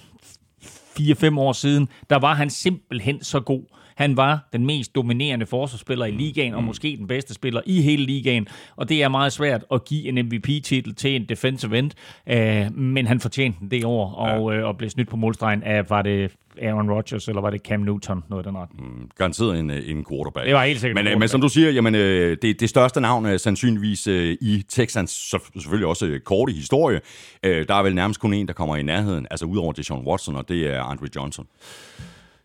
4-5 1.01 1.39
år 1.39 1.53
siden, 1.53 1.89
der 2.11 2.17
var 2.17 2.35
han 2.35 2.51
simpelthen 2.51 3.25
så 3.25 3.41
god. 3.41 3.78
Han 3.99 4.17
var 4.17 4.49
den 4.53 4.67
mest 4.67 4.95
dominerende 4.95 5.47
forsvarsspiller 5.47 6.07
i 6.07 6.11
ligaen, 6.11 6.55
og 6.55 6.65
måske 6.65 6.97
den 6.99 7.07
bedste 7.07 7.35
spiller 7.35 7.61
i 7.67 7.81
hele 7.81 8.05
ligaen. 8.05 8.49
Og 8.77 8.89
det 8.89 9.03
er 9.03 9.09
meget 9.09 9.33
svært 9.33 9.65
at 9.73 9.85
give 9.85 10.09
en 10.09 10.27
MVP-titel 10.27 10.95
til 10.95 11.17
en 11.17 11.25
defensive 11.25 11.79
end, 11.79 11.91
øh, 12.27 12.77
men 12.77 13.07
han 13.07 13.21
fortjente 13.21 13.59
den 13.61 13.71
det 13.71 13.85
år, 13.85 14.15
og, 14.15 14.55
øh, 14.55 14.67
og 14.67 14.77
blev 14.77 14.91
snydt 14.91 15.09
på 15.09 15.17
målstregen 15.17 15.63
af, 15.63 15.91
var 15.91 16.03
det 16.03 16.31
Aaron 16.63 16.91
Rodgers, 16.91 17.29
eller 17.29 17.41
var 17.41 17.51
det 17.51 17.61
Cam 17.61 17.81
Newton, 17.81 18.25
noget 18.31 18.47
af 18.47 18.53
den 18.53 18.61
ret. 18.61 18.69
Garanteret 19.17 19.59
en, 19.59 19.71
øh, 19.71 19.91
en 19.91 20.05
quarterback. 20.11 20.47
Det 20.47 20.55
var 20.55 20.65
helt 20.65 20.81
sikkert 20.81 20.95
men, 20.95 21.07
en 21.07 21.13
øh, 21.13 21.19
men 21.19 21.29
som 21.29 21.41
du 21.41 21.49
siger, 21.49 21.71
jamen, 21.71 21.95
øh, 21.95 22.37
det, 22.43 22.61
det 22.61 22.69
største 22.69 23.01
navn 23.01 23.27
er 23.27 23.37
sandsynligvis 23.37 24.07
i 24.41 24.65
Texans, 24.69 25.11
så 25.11 25.39
selvfølgelig 25.55 25.87
også 25.87 26.21
kort 26.25 26.51
i 26.51 26.53
historie. 26.53 27.01
Der 27.43 27.75
er 27.75 27.83
vel 27.83 27.95
nærmest 27.95 28.21
kun 28.21 28.35
en, 28.35 28.49
der 28.49 28.55
kommer 28.55 28.77
i 28.77 28.83
nærheden, 28.83 29.27
altså 29.31 29.47
udover 29.47 29.73
Deshaun 29.73 30.07
Watson, 30.07 30.37
og 30.37 30.49
det 30.49 30.75
er 30.75 30.83
Andre 30.83 31.09
Johnson. 31.17 31.47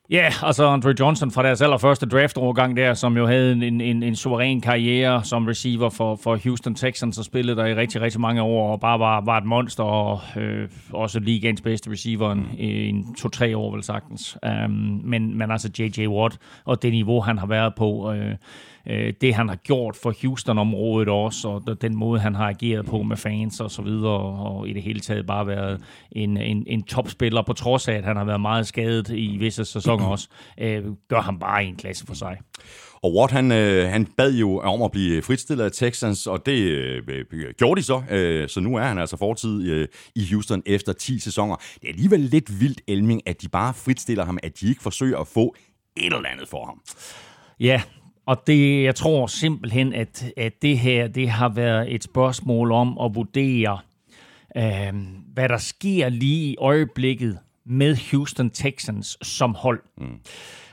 Ja, 0.09 0.15
yeah, 0.15 0.43
altså 0.43 0.65
Andre 0.67 0.93
Johnson 0.99 1.31
fra 1.31 1.43
deres 1.43 1.61
allerførste 1.61 2.05
draftovergang 2.05 2.77
der, 2.77 2.93
som 2.93 3.17
jo 3.17 3.27
havde 3.27 3.51
en, 3.51 3.81
en, 3.81 4.03
en 4.03 4.15
suveræn 4.15 4.61
karriere 4.61 5.23
som 5.23 5.47
receiver 5.47 5.89
for, 5.89 6.15
for 6.15 6.39
Houston 6.43 6.75
Texans 6.75 7.17
og 7.17 7.25
spillede 7.25 7.57
der 7.57 7.65
i 7.65 7.75
rigtig, 7.75 8.01
rigtig 8.01 8.21
mange 8.21 8.41
år 8.41 8.71
og 8.71 8.79
bare 8.79 8.99
var, 8.99 9.21
var 9.21 9.37
et 9.37 9.45
monster 9.45 9.83
og 9.83 10.19
øh, 10.37 10.69
også 10.93 11.19
ligaens 11.19 11.61
bedste 11.61 11.91
receiver 11.91 12.31
en, 12.31 12.47
en 12.57 13.15
to-tre 13.15 13.57
år 13.57 13.71
vel 13.71 13.83
sagtens. 13.83 14.37
Um, 14.65 15.01
men, 15.03 15.37
men 15.37 15.51
altså 15.51 15.69
J.J. 15.79 16.07
Watt 16.07 16.37
og 16.65 16.81
det 16.81 16.91
niveau, 16.91 17.21
han 17.21 17.37
har 17.37 17.47
været 17.47 17.75
på, 17.75 18.13
øh, 18.13 18.35
øh, 18.89 19.13
det 19.21 19.35
han 19.35 19.49
har 19.49 19.55
gjort 19.55 19.95
for 19.95 20.13
Houston-området 20.21 21.09
også, 21.09 21.47
og 21.47 21.81
den 21.81 21.95
måde, 21.95 22.19
han 22.19 22.35
har 22.35 22.49
ageret 22.49 22.85
på 22.85 23.03
med 23.03 23.17
fans 23.17 23.59
og 23.59 23.71
så 23.71 23.81
videre, 23.81 24.19
og 24.19 24.69
i 24.69 24.73
det 24.73 24.83
hele 24.83 24.99
taget 24.99 25.25
bare 25.25 25.47
været 25.47 25.81
en, 26.11 26.37
en, 26.37 26.63
en 26.67 26.83
topspiller, 26.83 27.41
på 27.41 27.53
trods 27.53 27.87
af, 27.87 27.93
at 27.93 28.03
han 28.03 28.17
har 28.17 28.23
været 28.23 28.41
meget 28.41 28.67
skadet 28.67 29.09
i 29.09 29.37
visse 29.37 29.65
sæsoner 29.65 30.05
også, 30.05 30.27
øh, 30.57 30.83
gør 31.09 31.21
ham 31.21 31.39
bare 31.39 31.65
i 31.65 31.67
en 31.67 31.75
klasse 31.75 32.05
for 32.05 32.13
sig. 32.13 32.37
Og 33.03 33.15
Watt, 33.15 33.31
han, 33.31 33.51
øh, 33.51 33.89
han 33.89 34.05
bad 34.05 34.33
jo 34.33 34.59
om 34.59 34.81
at 34.81 34.91
blive 34.91 35.21
fritstillet 35.21 35.63
af 35.63 35.71
Texans, 35.71 36.27
og 36.27 36.45
det 36.45 36.59
øh, 36.61 37.25
gjorde 37.57 37.81
de 37.81 37.85
så. 37.85 38.03
Øh, 38.09 38.49
så 38.49 38.59
nu 38.59 38.75
er 38.75 38.83
han 38.83 38.97
altså 38.97 39.17
fortid 39.17 39.69
øh, 39.69 39.87
i 40.15 40.27
Houston 40.31 40.63
efter 40.65 40.93
10 40.93 41.19
sæsoner. 41.19 41.55
Det 41.55 41.83
er 41.83 41.87
alligevel 41.87 42.19
lidt 42.19 42.59
vildt, 42.59 42.81
Elming, 42.87 43.21
at 43.27 43.41
de 43.41 43.49
bare 43.49 43.73
fritstiller 43.73 44.25
ham, 44.25 44.37
at 44.43 44.59
de 44.59 44.69
ikke 44.69 44.81
forsøger 44.81 45.17
at 45.19 45.27
få 45.27 45.55
et 45.97 46.13
eller 46.13 46.29
andet 46.29 46.47
for 46.47 46.65
ham. 46.65 46.81
Ja, 47.59 47.81
og 48.25 48.47
det, 48.47 48.83
jeg 48.83 48.95
tror 48.95 49.27
simpelthen, 49.27 49.93
at, 49.93 50.25
at 50.37 50.61
det 50.61 50.79
her 50.79 51.07
det 51.07 51.29
har 51.29 51.49
været 51.49 51.93
et 51.95 52.03
spørgsmål 52.03 52.71
om 52.71 52.97
at 52.97 53.15
vurdere, 53.15 53.79
øh, 54.57 54.93
hvad 55.33 55.49
der 55.49 55.57
sker 55.57 56.09
lige 56.09 56.51
i 56.51 56.55
øjeblikket 56.57 57.39
med 57.65 58.11
Houston 58.11 58.49
Texans 58.49 59.17
som 59.21 59.55
hold. 59.55 59.81
Mm. 59.97 60.19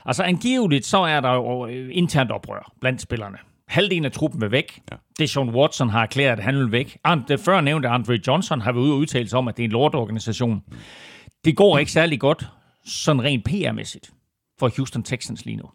Altså 0.05 0.23
angiveligt, 0.23 0.85
så 0.85 0.97
er 0.97 1.19
der 1.19 1.33
jo 1.33 1.67
øh, 1.67 1.89
internt 1.91 2.31
oprør 2.31 2.71
blandt 2.81 3.01
spillerne. 3.01 3.37
Halvdelen 3.67 4.05
af 4.05 4.11
truppen 4.11 4.41
vil 4.41 4.51
væk. 4.51 4.81
Ja. 4.91 4.95
Deshaun 5.19 5.55
Watson 5.55 5.89
har 5.89 6.01
erklæret, 6.01 6.37
at 6.37 6.43
han 6.43 6.57
vil 6.57 6.71
væk. 6.71 6.97
Det 7.27 7.39
før 7.39 7.61
nævnte 7.61 7.87
Andre 7.87 8.19
Johnson 8.27 8.61
har 8.61 8.71
været 8.71 8.83
ude 8.83 8.93
og 8.93 8.97
udtale 8.97 9.29
sig 9.29 9.39
om, 9.39 9.47
at 9.47 9.57
det 9.57 9.63
er 9.63 9.67
en 9.67 9.71
lortorganisation. 9.71 10.63
Mm. 10.67 10.77
Det 11.45 11.55
går 11.55 11.77
ikke 11.77 11.91
særlig 11.91 12.19
godt, 12.19 12.47
sådan 12.85 13.23
rent 13.23 13.49
PR-mæssigt, 13.49 14.13
for 14.59 14.71
Houston 14.77 15.03
Texans 15.03 15.45
lige 15.45 15.57
nu. 15.57 15.65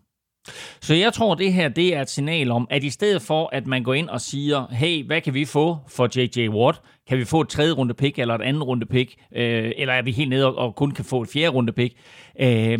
Så 0.81 0.95
jeg 0.95 1.12
tror, 1.12 1.35
det 1.35 1.53
her 1.53 1.69
det 1.69 1.95
er 1.95 2.03
et 2.03 2.11
signal 2.11 2.50
om, 2.50 2.67
at 2.71 2.85
i 2.85 2.91
stedet 2.91 3.23
for, 3.23 3.49
at 3.53 3.67
man 3.67 3.83
går 3.83 3.95
ind 3.95 4.09
og 4.09 4.21
siger, 4.21 4.67
hey, 4.71 5.07
hvad 5.07 5.21
kan 5.21 5.35
vi 5.35 5.45
få 5.45 5.79
for 5.88 6.19
J.J. 6.19 6.49
Watt? 6.49 6.81
Kan 7.09 7.19
vi 7.19 7.25
få 7.25 7.41
et 7.41 7.49
tredje 7.49 7.73
runde 7.73 7.95
pick 7.95 8.19
eller 8.19 8.35
et 8.35 8.43
andet 8.43 8.67
runde 8.67 8.87
pick? 8.87 9.17
Øh, 9.33 9.73
eller 9.76 9.95
er 9.95 10.03
vi 10.03 10.12
helt 10.12 10.31
nede 10.31 10.47
og, 10.47 10.57
og 10.57 10.75
kun 10.75 10.91
kan 10.91 11.05
få 11.05 11.23
et 11.23 11.29
fjerde 11.29 11.49
runde 11.49 11.73
pick? 11.73 11.95
Øh, 12.41 12.79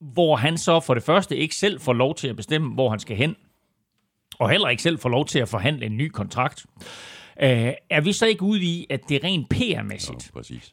hvor 0.00 0.36
han 0.36 0.58
så 0.58 0.80
for 0.80 0.94
det 0.94 1.02
første 1.02 1.36
ikke 1.36 1.54
selv 1.54 1.80
får 1.80 1.92
lov 1.92 2.14
til 2.14 2.28
at 2.28 2.36
bestemme, 2.36 2.74
hvor 2.74 2.90
han 2.90 3.00
skal 3.00 3.16
hen, 3.16 3.36
og 4.38 4.50
heller 4.50 4.68
ikke 4.68 4.82
selv 4.82 4.98
får 4.98 5.08
lov 5.08 5.26
til 5.26 5.38
at 5.38 5.48
forhandle 5.48 5.86
en 5.86 5.96
ny 5.96 6.08
kontrakt. 6.08 6.66
Øh, 7.42 7.72
er 7.90 8.00
vi 8.00 8.12
så 8.12 8.26
ikke 8.26 8.42
ude 8.42 8.62
i, 8.62 8.86
at 8.90 9.00
det 9.08 9.14
er 9.14 9.24
rent 9.24 9.54
PR-mæssigt? 9.54 10.26
Jo, 10.28 10.32
præcis. 10.32 10.72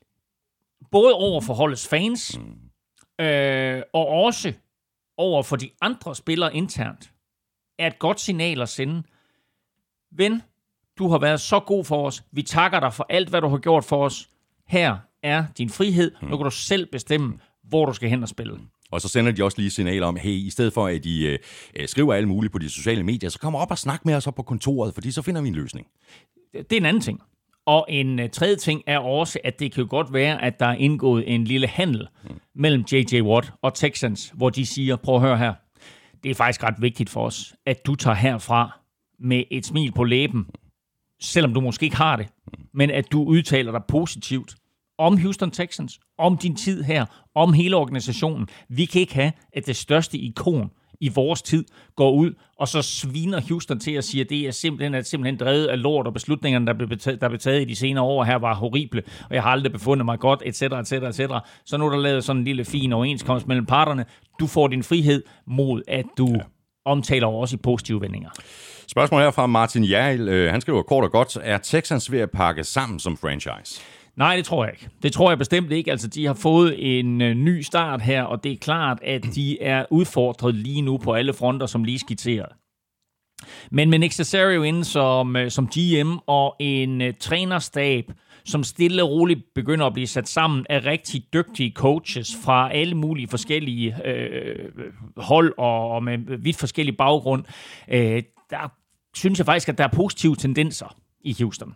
Både 0.91 1.13
over 1.13 1.41
for 1.41 1.53
holdets 1.53 1.87
fans, 1.87 2.39
mm. 2.39 3.25
øh, 3.25 3.81
og 3.93 4.07
også 4.07 4.53
over 5.21 5.43
for 5.43 5.55
de 5.55 5.69
andre 5.81 6.15
spillere 6.15 6.55
internt, 6.55 7.11
er 7.79 7.87
et 7.87 7.99
godt 7.99 8.19
signal 8.19 8.61
at 8.61 8.69
sende. 8.69 9.03
Ven, 10.11 10.41
du 10.97 11.07
har 11.09 11.17
været 11.17 11.41
så 11.41 11.59
god 11.59 11.85
for 11.85 12.07
os. 12.07 12.23
Vi 12.31 12.41
takker 12.41 12.79
dig 12.79 12.93
for 12.93 13.05
alt, 13.09 13.29
hvad 13.29 13.41
du 13.41 13.47
har 13.47 13.57
gjort 13.57 13.83
for 13.83 14.05
os. 14.05 14.29
Her 14.67 14.97
er 15.23 15.45
din 15.57 15.69
frihed. 15.69 16.11
Nu 16.21 16.37
kan 16.37 16.43
du 16.43 16.51
selv 16.51 16.85
bestemme, 16.91 17.39
hvor 17.63 17.85
du 17.85 17.93
skal 17.93 18.09
hen 18.09 18.23
og 18.23 18.29
spille. 18.29 18.59
Og 18.91 19.01
så 19.01 19.07
sender 19.07 19.31
de 19.31 19.43
også 19.43 19.57
lige 19.57 19.71
signaler 19.71 20.07
om, 20.07 20.15
hey, 20.15 20.29
i 20.29 20.49
stedet 20.49 20.73
for 20.73 20.87
at 20.87 21.03
de 21.03 21.39
øh, 21.75 21.87
skriver 21.87 22.13
alt 22.13 22.27
muligt 22.27 22.53
på 22.53 22.59
de 22.59 22.69
sociale 22.69 23.03
medier, 23.03 23.29
så 23.29 23.39
kommer 23.39 23.59
op 23.59 23.71
og 23.71 23.77
snak 23.77 24.05
med 24.05 24.15
os 24.15 24.27
op 24.27 24.35
på 24.35 24.43
kontoret, 24.43 24.93
fordi 24.93 25.11
så 25.11 25.21
finder 25.21 25.41
vi 25.41 25.47
en 25.47 25.55
løsning. 25.55 25.87
Det 26.53 26.73
er 26.73 26.77
en 26.77 26.85
anden 26.85 27.01
ting. 27.01 27.21
Og 27.65 27.85
en 27.89 28.19
uh, 28.19 28.29
tredje 28.29 28.55
ting 28.55 28.83
er 28.87 28.99
også, 28.99 29.39
at 29.43 29.59
det 29.59 29.71
kan 29.71 29.83
jo 29.83 29.87
godt 29.89 30.13
være, 30.13 30.41
at 30.41 30.59
der 30.59 30.65
er 30.65 30.75
indgået 30.75 31.33
en 31.35 31.43
lille 31.43 31.67
handel 31.67 32.07
mm. 32.23 32.39
mellem 32.55 32.83
J.J. 32.91 33.21
Watt 33.21 33.53
og 33.61 33.73
Texans, 33.73 34.33
hvor 34.35 34.49
de 34.49 34.65
siger, 34.65 34.95
prøv 34.95 35.15
at 35.15 35.21
høre 35.21 35.37
her, 35.37 35.53
det 36.23 36.31
er 36.31 36.35
faktisk 36.35 36.63
ret 36.63 36.81
vigtigt 36.81 37.09
for 37.09 37.25
os, 37.25 37.55
at 37.65 37.85
du 37.85 37.95
tager 37.95 38.15
herfra 38.15 38.79
med 39.19 39.43
et 39.51 39.65
smil 39.65 39.91
på 39.91 40.03
læben, 40.03 40.45
selvom 41.21 41.53
du 41.53 41.61
måske 41.61 41.83
ikke 41.83 41.95
har 41.95 42.15
det, 42.15 42.27
men 42.73 42.89
at 42.89 43.11
du 43.11 43.23
udtaler 43.23 43.71
dig 43.71 43.81
positivt 43.87 44.55
om 44.97 45.17
Houston 45.17 45.51
Texans, 45.51 45.99
om 46.17 46.37
din 46.37 46.55
tid 46.55 46.83
her, 46.83 47.05
om 47.35 47.53
hele 47.53 47.75
organisationen. 47.75 48.47
Vi 48.69 48.85
kan 48.85 49.01
ikke 49.01 49.13
have, 49.13 49.31
at 49.53 49.65
det 49.65 49.75
største 49.75 50.17
ikon 50.17 50.71
i 51.01 51.09
vores 51.09 51.41
tid 51.41 51.65
går 51.95 52.11
ud, 52.11 52.33
og 52.59 52.67
så 52.67 52.81
sviner 52.81 53.41
Houston 53.49 53.79
til 53.79 53.91
at 53.91 54.03
sige, 54.03 54.21
at 54.21 54.29
det 54.29 54.47
er 54.47 54.51
simpelthen, 54.51 54.95
at 54.95 55.07
simpelthen 55.07 55.39
drevet 55.39 55.67
af 55.67 55.81
lort, 55.81 56.07
og 56.07 56.13
beslutningerne, 56.13 56.67
der 56.67 56.73
blev, 56.73 56.87
betaget, 56.87 57.21
der 57.21 57.27
blev 57.27 57.39
taget 57.39 57.61
i 57.61 57.65
de 57.65 57.75
senere 57.75 58.03
år 58.03 58.23
her, 58.23 58.35
var 58.35 58.55
horrible, 58.55 59.03
og 59.29 59.35
jeg 59.35 59.43
har 59.43 59.49
aldrig 59.49 59.71
befundet 59.71 60.05
mig 60.05 60.19
godt, 60.19 60.43
etc., 60.45 60.61
etc., 60.61 60.91
etc. 60.91 61.31
Så 61.65 61.77
nu 61.77 61.85
er 61.85 61.89
der 61.89 61.97
lavet 61.97 62.23
sådan 62.23 62.39
en 62.39 62.45
lille 62.45 62.65
fin 62.65 62.93
overenskomst 62.93 63.47
mellem 63.47 63.65
parterne. 63.65 64.05
Du 64.39 64.47
får 64.47 64.67
din 64.67 64.83
frihed 64.83 65.23
mod, 65.47 65.81
at 65.87 66.05
du 66.17 66.27
ja. 66.27 66.39
omtaler 66.85 67.27
også 67.27 67.55
i 67.55 67.59
positive 67.63 68.01
vendinger. 68.01 68.29
Spørgsmål 68.87 69.21
her 69.21 69.31
fra 69.31 69.47
Martin 69.47 69.83
Jærl. 69.83 70.29
Øh, 70.29 70.51
han 70.51 70.61
skriver 70.61 70.81
kort 70.81 71.03
og 71.03 71.11
godt, 71.11 71.37
er 71.41 71.57
Texans 71.57 72.11
ved 72.11 72.19
at 72.19 72.31
pakke 72.31 72.63
sammen 72.63 72.99
som 72.99 73.17
franchise? 73.17 73.81
Nej, 74.15 74.35
det 74.35 74.45
tror 74.45 74.65
jeg 74.65 74.73
ikke. 74.73 74.89
Det 75.03 75.13
tror 75.13 75.31
jeg 75.31 75.37
bestemt 75.37 75.71
ikke. 75.71 75.91
Altså, 75.91 76.07
de 76.07 76.25
har 76.25 76.33
fået 76.33 76.99
en 76.99 77.21
øh, 77.21 77.35
ny 77.35 77.61
start 77.61 78.01
her, 78.01 78.23
og 78.23 78.43
det 78.43 78.51
er 78.51 78.57
klart, 78.57 78.99
at 79.03 79.25
de 79.35 79.61
er 79.61 79.85
udfordret 79.89 80.55
lige 80.55 80.81
nu 80.81 80.97
på 80.97 81.13
alle 81.13 81.33
fronter, 81.33 81.65
som 81.65 81.83
lige 81.83 81.99
skitseret. 81.99 82.49
Men 83.71 83.89
med 83.89 83.99
Nick 83.99 84.13
Cesario 84.13 84.63
inde 84.63 84.83
som, 84.83 85.35
øh, 85.35 85.51
som 85.51 85.67
GM 85.67 86.17
og 86.27 86.55
en 86.59 87.01
øh, 87.01 87.13
trænerstab, 87.19 88.11
som 88.45 88.63
stille 88.63 89.03
og 89.03 89.09
roligt 89.09 89.39
begynder 89.55 89.85
at 89.85 89.93
blive 89.93 90.07
sat 90.07 90.27
sammen 90.27 90.65
af 90.69 90.85
rigtig 90.85 91.23
dygtige 91.33 91.71
coaches 91.75 92.35
fra 92.43 92.73
alle 92.73 92.95
mulige 92.95 93.27
forskellige 93.27 94.07
øh, 94.07 94.69
hold 95.17 95.53
og, 95.57 95.91
og 95.91 96.03
med 96.03 96.17
vidt 96.37 96.57
forskellige 96.57 96.95
baggrund, 96.95 97.43
øh, 97.89 98.23
der 98.49 98.71
synes 99.15 99.39
jeg 99.39 99.45
faktisk, 99.45 99.69
at 99.69 99.77
der 99.77 99.83
er 99.83 99.95
positive 99.95 100.35
tendenser 100.35 100.95
i 101.23 101.35
Houston. 101.39 101.75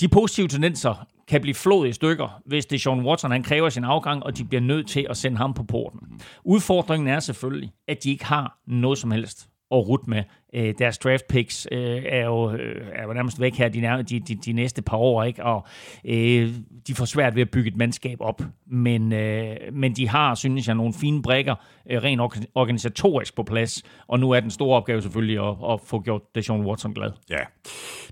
De 0.00 0.08
positive 0.08 0.48
tendenser 0.48 1.06
kan 1.28 1.40
blive 1.40 1.54
flået 1.54 1.88
i 1.88 1.92
stykker, 1.92 2.40
hvis 2.46 2.66
det 2.66 2.80
Sean 2.80 3.06
Watson, 3.06 3.30
han 3.30 3.42
kræver 3.42 3.68
sin 3.68 3.84
afgang, 3.84 4.22
og 4.22 4.36
de 4.36 4.44
bliver 4.44 4.60
nødt 4.60 4.88
til 4.88 5.06
at 5.10 5.16
sende 5.16 5.36
ham 5.36 5.54
på 5.54 5.62
porten. 5.62 6.00
Udfordringen 6.44 7.08
er 7.08 7.20
selvfølgelig, 7.20 7.72
at 7.88 8.04
de 8.04 8.10
ikke 8.10 8.24
har 8.24 8.58
noget 8.66 8.98
som 8.98 9.10
helst 9.10 9.49
at 9.72 9.88
rute 9.88 10.10
med. 10.10 10.22
Øh, 10.54 10.74
deres 10.78 10.98
draft 10.98 11.28
picks 11.28 11.68
øh, 11.72 12.02
er, 12.06 12.24
jo, 12.24 12.52
øh, 12.52 12.86
er 12.92 13.02
jo 13.06 13.12
nærmest 13.12 13.40
væk 13.40 13.54
her 13.54 13.68
de, 13.68 14.02
de, 14.02 14.20
de, 14.20 14.34
de 14.34 14.52
næste 14.52 14.82
par 14.82 14.96
år, 14.96 15.24
ikke? 15.24 15.44
og 15.44 15.66
øh, 16.04 16.48
de 16.86 16.94
får 16.94 17.04
svært 17.04 17.34
ved 17.34 17.42
at 17.42 17.50
bygge 17.50 17.68
et 17.68 17.76
mandskab 17.76 18.16
op. 18.20 18.42
Men, 18.66 19.12
øh, 19.12 19.56
men 19.72 19.92
de 19.92 20.08
har, 20.08 20.34
synes 20.34 20.66
jeg, 20.66 20.74
nogle 20.74 20.94
fine 21.00 21.22
brækker 21.22 21.54
øh, 21.90 22.02
rent 22.02 22.20
organisatorisk 22.54 23.36
på 23.36 23.42
plads, 23.42 23.82
og 24.06 24.20
nu 24.20 24.30
er 24.30 24.40
den 24.40 24.50
store 24.50 24.76
opgave 24.76 25.02
selvfølgelig 25.02 25.38
at, 25.38 25.56
at 25.72 25.80
få 25.84 26.00
gjort 26.00 26.22
Deshaun 26.34 26.66
Watson 26.66 26.94
glad. 26.94 27.10
Ja. 27.30 27.40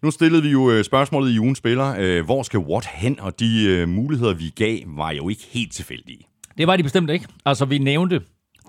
Nu 0.02 0.10
stillede 0.10 0.42
vi 0.42 0.48
jo 0.48 0.70
øh, 0.70 0.84
spørgsmålet 0.84 1.32
i 1.34 1.38
ugen 1.38 1.54
spiller. 1.54 1.94
Øh, 1.98 2.24
hvor 2.24 2.42
skal 2.42 2.60
Watt 2.60 2.86
hen? 2.86 3.20
Og 3.20 3.40
de 3.40 3.66
øh, 3.68 3.88
muligheder, 3.88 4.34
vi 4.34 4.48
gav, 4.56 4.78
var 4.86 5.10
jo 5.10 5.28
ikke 5.28 5.42
helt 5.50 5.72
tilfældige. 5.72 6.18
Det 6.58 6.66
var 6.66 6.76
de 6.76 6.82
bestemt 6.82 7.10
ikke. 7.10 7.26
Altså, 7.44 7.64
vi 7.64 7.78
nævnte 7.78 8.20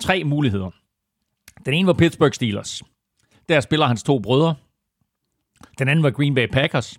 tre 0.02 0.24
muligheder. 0.24 0.79
Den 1.66 1.74
ene 1.74 1.88
var 1.88 1.94
Pittsburgh 1.94 2.34
Steelers. 2.34 2.84
Der 3.50 3.60
spiller 3.60 3.86
hans 3.86 4.04
to 4.04 4.20
brødre. 4.20 4.56
Den 5.80 5.88
anden 5.88 6.04
var 6.04 6.10
Green 6.10 6.36
Bay 6.36 6.48
Packers. 6.48 6.98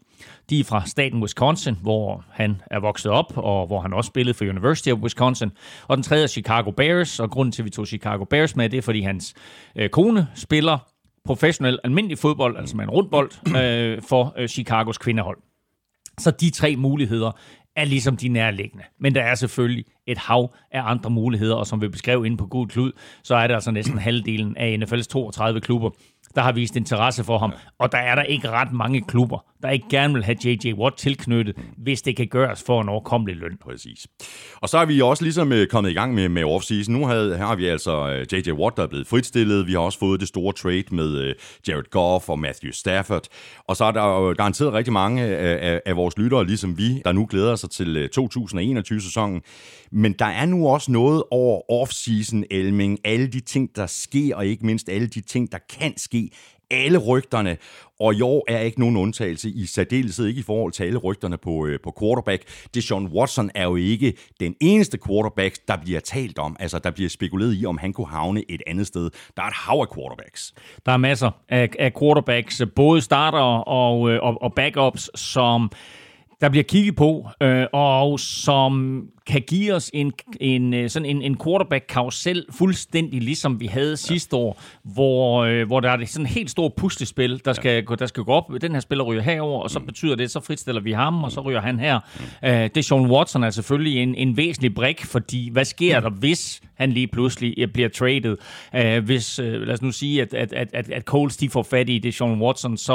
De 0.50 0.60
er 0.60 0.64
fra 0.64 0.86
staten 0.86 1.22
Wisconsin, 1.22 1.76
hvor 1.82 2.24
han 2.30 2.62
er 2.70 2.80
vokset 2.80 3.12
op, 3.12 3.32
og 3.36 3.66
hvor 3.66 3.80
han 3.80 3.92
også 3.92 4.08
spillede 4.08 4.34
for 4.34 4.44
University 4.44 4.88
of 4.88 4.98
Wisconsin. 4.98 5.50
Og 5.88 5.96
den 5.96 6.02
tredje 6.02 6.22
er 6.22 6.28
Chicago 6.28 6.70
Bears, 6.70 7.20
og 7.20 7.30
grunden 7.30 7.52
til, 7.52 7.62
at 7.62 7.64
vi 7.64 7.70
tog 7.70 7.86
Chicago 7.86 8.24
Bears 8.24 8.56
med, 8.56 8.68
det 8.68 8.78
er, 8.78 8.82
fordi 8.82 9.00
hans 9.00 9.34
øh, 9.76 9.88
kone 9.90 10.28
spiller 10.34 10.78
professionel 11.24 11.78
almindelig 11.84 12.18
fodbold, 12.18 12.56
altså 12.56 12.76
med 12.76 12.84
en 12.84 12.90
rundbold, 12.90 13.30
øh, 13.62 14.02
for 14.02 14.34
øh, 14.38 14.48
Chicagos 14.48 14.98
kvindehold. 14.98 15.38
Så 16.18 16.30
de 16.30 16.50
tre 16.50 16.76
muligheder 16.76 17.32
er 17.80 17.84
ligesom 17.84 18.16
de 18.16 18.28
nærliggende. 18.28 18.84
Men 18.98 19.14
der 19.14 19.22
er 19.22 19.34
selvfølgelig 19.34 19.84
et 20.06 20.18
hav 20.18 20.54
af 20.72 20.82
andre 20.84 21.10
muligheder, 21.10 21.54
og 21.54 21.66
som 21.66 21.80
vi 21.80 21.88
beskrev 21.88 22.24
inde 22.24 22.36
på 22.36 22.46
God 22.46 22.66
Klud, 22.66 22.92
så 23.22 23.34
er 23.34 23.46
det 23.46 23.54
altså 23.54 23.70
næsten 23.70 23.98
halvdelen 23.98 24.56
af 24.56 24.78
NFL's 24.82 25.02
32 25.02 25.60
klubber, 25.60 25.90
der 26.34 26.42
har 26.42 26.52
vist 26.52 26.76
interesse 26.76 27.24
for 27.24 27.38
ham. 27.38 27.52
Og 27.78 27.92
der 27.92 27.98
er 27.98 28.14
der 28.14 28.22
ikke 28.22 28.50
ret 28.50 28.72
mange 28.72 29.00
klubber, 29.00 29.44
der 29.62 29.70
ikke 29.70 29.86
gerne 29.90 30.14
vil 30.14 30.24
have 30.24 30.36
J.J. 30.44 30.72
Watt 30.72 30.96
tilknyttet, 30.96 31.56
hvis 31.76 32.02
det 32.02 32.16
kan 32.16 32.26
gøres 32.26 32.62
for 32.66 32.80
en 32.80 32.88
overkommelig 32.88 33.36
løn. 33.36 33.56
Præcis. 33.64 34.06
Og 34.56 34.68
så 34.68 34.78
er 34.78 34.84
vi 34.84 35.00
også 35.00 35.22
ligesom 35.22 35.52
øh, 35.52 35.66
kommet 35.66 35.90
i 35.90 35.94
gang 35.94 36.14
med, 36.14 36.28
med 36.28 36.44
offseason. 36.44 36.94
Nu 36.94 37.06
havde, 37.06 37.36
her 37.36 37.46
har 37.46 37.56
vi 37.56 37.66
altså 37.66 38.06
J.J. 38.32 38.48
Øh, 38.48 38.58
Watt, 38.58 38.76
der 38.76 38.82
er 38.82 38.86
blevet 38.86 39.06
fritstillet. 39.06 39.66
Vi 39.66 39.72
har 39.72 39.78
også 39.78 39.98
fået 39.98 40.20
det 40.20 40.28
store 40.28 40.52
trade 40.52 40.84
med 40.90 41.28
uh, 41.28 41.34
Jared 41.68 41.90
Goff 41.90 42.28
og 42.28 42.38
Matthew 42.38 42.70
Stafford. 42.72 43.26
Og 43.68 43.76
så 43.76 43.84
er 43.84 43.90
der 43.90 44.02
jo 44.02 44.34
garanteret 44.36 44.72
rigtig 44.72 44.92
mange 44.92 45.22
af, 45.22 45.72
af, 45.72 45.80
af 45.86 45.96
vores 45.96 46.18
lyttere, 46.18 46.46
ligesom 46.46 46.78
vi, 46.78 47.02
der 47.04 47.12
nu 47.12 47.26
glæder 47.30 47.56
sig 47.56 47.70
til 47.70 48.08
2021-sæsonen. 48.18 49.42
Men 49.92 50.12
der 50.12 50.24
er 50.24 50.46
nu 50.46 50.68
også 50.68 50.92
noget 50.92 51.22
over 51.30 51.60
off-season 51.72 52.42
Elming. 52.50 52.98
Alle 53.04 53.26
de 53.26 53.40
ting, 53.40 53.76
der 53.76 53.86
sker, 53.86 54.36
og 54.36 54.46
ikke 54.46 54.66
mindst 54.66 54.88
alle 54.88 55.08
de 55.08 55.20
ting, 55.20 55.52
der 55.52 55.58
kan 55.80 55.96
ske 55.96 56.30
alle 56.70 56.98
rygterne, 56.98 57.56
og 58.00 58.14
i 58.14 58.20
år 58.20 58.44
er 58.48 58.58
ikke 58.58 58.80
nogen 58.80 58.96
undtagelse, 58.96 59.50
i 59.50 59.66
særdeleshed 59.66 60.26
ikke 60.26 60.38
i 60.38 60.42
forhold 60.42 60.72
til 60.72 60.84
alle 60.84 60.98
rygterne 60.98 61.38
på, 61.38 61.66
øh, 61.66 61.78
på 61.84 61.94
quarterback. 62.00 62.42
Deshaun 62.74 63.06
Watson 63.06 63.50
er 63.54 63.64
jo 63.64 63.76
ikke 63.76 64.14
den 64.40 64.54
eneste 64.60 64.98
quarterback, 65.06 65.56
der 65.68 65.76
bliver 65.76 66.00
talt 66.00 66.38
om. 66.38 66.56
Altså, 66.60 66.78
der 66.78 66.90
bliver 66.90 67.10
spekuleret 67.10 67.56
i, 67.60 67.66
om 67.66 67.78
han 67.78 67.92
kunne 67.92 68.06
havne 68.06 68.50
et 68.50 68.62
andet 68.66 68.86
sted. 68.86 69.10
Der 69.36 69.42
er 69.42 69.46
et 69.46 69.54
hav 69.54 69.74
af 69.80 69.94
quarterbacks. 69.96 70.54
Der 70.86 70.92
er 70.92 70.96
masser 70.96 71.30
af, 71.48 71.68
af 71.78 71.92
quarterbacks, 71.98 72.62
både 72.76 73.00
starter 73.00 73.38
og, 73.68 74.10
øh, 74.10 74.22
og, 74.22 74.42
og 74.42 74.54
backups, 74.54 75.10
som 75.14 75.70
der 76.40 76.48
bliver 76.48 76.64
kigget 76.64 76.96
på, 76.96 77.28
øh, 77.42 77.66
og 77.72 78.20
som 78.20 79.02
kan 79.30 79.42
give 79.42 79.74
os 79.74 79.90
en, 79.94 80.12
en, 80.40 80.74
øh, 80.74 80.90
sådan 80.90 81.06
en, 81.06 81.22
en 81.22 81.38
quarterback-karusel, 81.44 82.46
fuldstændig 82.50 83.22
ligesom 83.22 83.60
vi 83.60 83.66
havde 83.66 83.90
ja. 83.90 83.96
sidste 83.96 84.36
år, 84.36 84.62
hvor, 84.82 85.44
øh, 85.44 85.66
hvor 85.66 85.80
der 85.80 85.90
er 85.90 86.06
sådan 86.06 86.26
et 86.26 86.32
helt 86.32 86.50
stort 86.50 86.74
puslespil, 86.74 87.42
der 87.44 87.52
skal, 87.52 87.84
ja. 87.88 87.94
der 87.94 88.06
skal 88.06 88.22
gå 88.22 88.32
op. 88.32 88.52
Den 88.60 88.72
her 88.72 88.80
spiller 88.80 89.04
ryger 89.04 89.22
herover, 89.22 89.62
og 89.62 89.70
så 89.70 89.78
mm. 89.78 89.86
betyder 89.86 90.14
det, 90.14 90.30
så 90.30 90.40
fritstiller 90.40 90.80
vi 90.80 90.92
ham, 90.92 91.24
og 91.24 91.32
så 91.32 91.40
ryger 91.40 91.60
han 91.60 91.80
her. 91.80 92.00
Mm. 92.42 92.48
Øh, 92.48 92.70
det 92.74 92.84
Sean 92.84 93.10
Watson 93.10 93.44
er 93.44 93.50
selvfølgelig 93.50 94.02
en, 94.02 94.14
en 94.14 94.36
væsentlig 94.36 94.74
brik, 94.74 95.04
fordi 95.04 95.50
hvad 95.50 95.64
sker 95.64 96.00
der, 96.00 96.10
hvis 96.10 96.60
han 96.74 96.92
lige 96.92 97.06
pludselig 97.06 97.54
øh, 97.58 97.68
bliver 97.68 97.88
traded? 97.88 98.36
Øh, 98.76 99.04
hvis, 99.04 99.38
øh, 99.38 99.62
lad 99.62 99.74
os 99.74 99.82
nu 99.82 99.92
sige, 99.92 100.22
at, 100.22 100.34
at, 100.34 100.52
at, 100.52 100.68
at, 100.72 100.90
at 100.90 101.02
Coles 101.02 101.36
de 101.36 101.48
får 101.48 101.62
fat 101.62 101.88
i 101.88 101.98
det 101.98 102.14
Sean 102.14 102.42
Watson, 102.42 102.76
så 102.76 102.94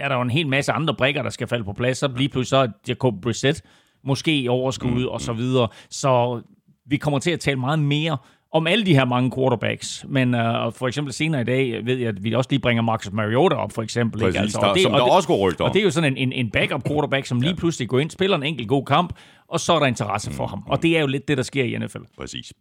er 0.00 0.08
der 0.08 0.14
jo 0.14 0.22
en 0.22 0.30
hel 0.30 0.48
masse 0.48 0.72
andre 0.72 0.94
brikker, 0.94 1.22
der 1.22 1.30
skal 1.30 1.46
falde 1.46 1.64
på 1.64 1.72
plads. 1.72 1.98
Så 1.98 2.10
lige 2.16 2.28
pludselig 2.28 2.48
så 2.48 2.56
er 2.56 2.68
Jacob 2.88 3.14
Brissett 3.22 3.62
måske 4.06 4.46
overskud 4.48 4.90
mm. 4.90 5.06
og 5.06 5.20
så 5.20 5.32
videre. 5.32 5.68
Så 5.90 6.42
vi 6.86 6.96
kommer 6.96 7.18
til 7.18 7.30
at 7.30 7.40
tale 7.40 7.60
meget 7.60 7.78
mere 7.78 8.18
om 8.56 8.66
alle 8.66 8.86
de 8.86 8.94
her 8.94 9.04
mange 9.04 9.30
quarterbacks. 9.36 10.04
Men 10.08 10.34
uh, 10.34 10.40
for 10.72 10.88
eksempel 10.88 11.12
senere 11.12 11.40
i 11.40 11.44
dag 11.44 11.86
ved 11.86 11.96
jeg, 11.96 12.08
at 12.08 12.24
vi 12.24 12.32
også 12.32 12.48
lige 12.50 12.60
bringer 12.60 12.82
Marcus 12.82 13.12
Mariota 13.12 13.56
op, 13.56 13.72
for 13.72 13.82
eksempel. 13.82 14.20
Præcis, 14.20 14.34
ikke? 14.34 14.42
Altså, 14.42 14.58
og 14.58 14.74
det, 14.74 14.82
som 14.82 14.92
og 14.92 14.98
der 14.98 15.04
det, 15.04 15.14
også 15.14 15.28
går 15.28 15.48
rygter 15.48 15.64
Og 15.64 15.72
det 15.74 15.80
er 15.80 15.84
jo 15.84 15.90
sådan 15.90 16.12
en, 16.12 16.32
en, 16.32 16.32
en 16.32 16.50
backup 16.50 16.82
quarterback, 16.90 17.26
som 17.26 17.40
lige 17.40 17.50
ja. 17.50 17.56
pludselig 17.56 17.88
går 17.88 17.98
ind, 17.98 18.10
spiller 18.10 18.36
en 18.36 18.42
enkelt 18.42 18.68
god 18.68 18.84
kamp, 18.84 19.12
og 19.48 19.60
så 19.60 19.72
er 19.72 19.78
der 19.78 19.86
interesse 19.86 20.32
for 20.32 20.46
mm. 20.46 20.50
ham. 20.50 20.62
Og 20.66 20.82
det 20.82 20.96
er 20.96 21.00
jo 21.00 21.06
lidt 21.06 21.28
det, 21.28 21.36
der 21.36 21.42
sker 21.42 21.64
i 21.64 21.78
NFL. 21.78 21.98
Præcis. 22.18 22.52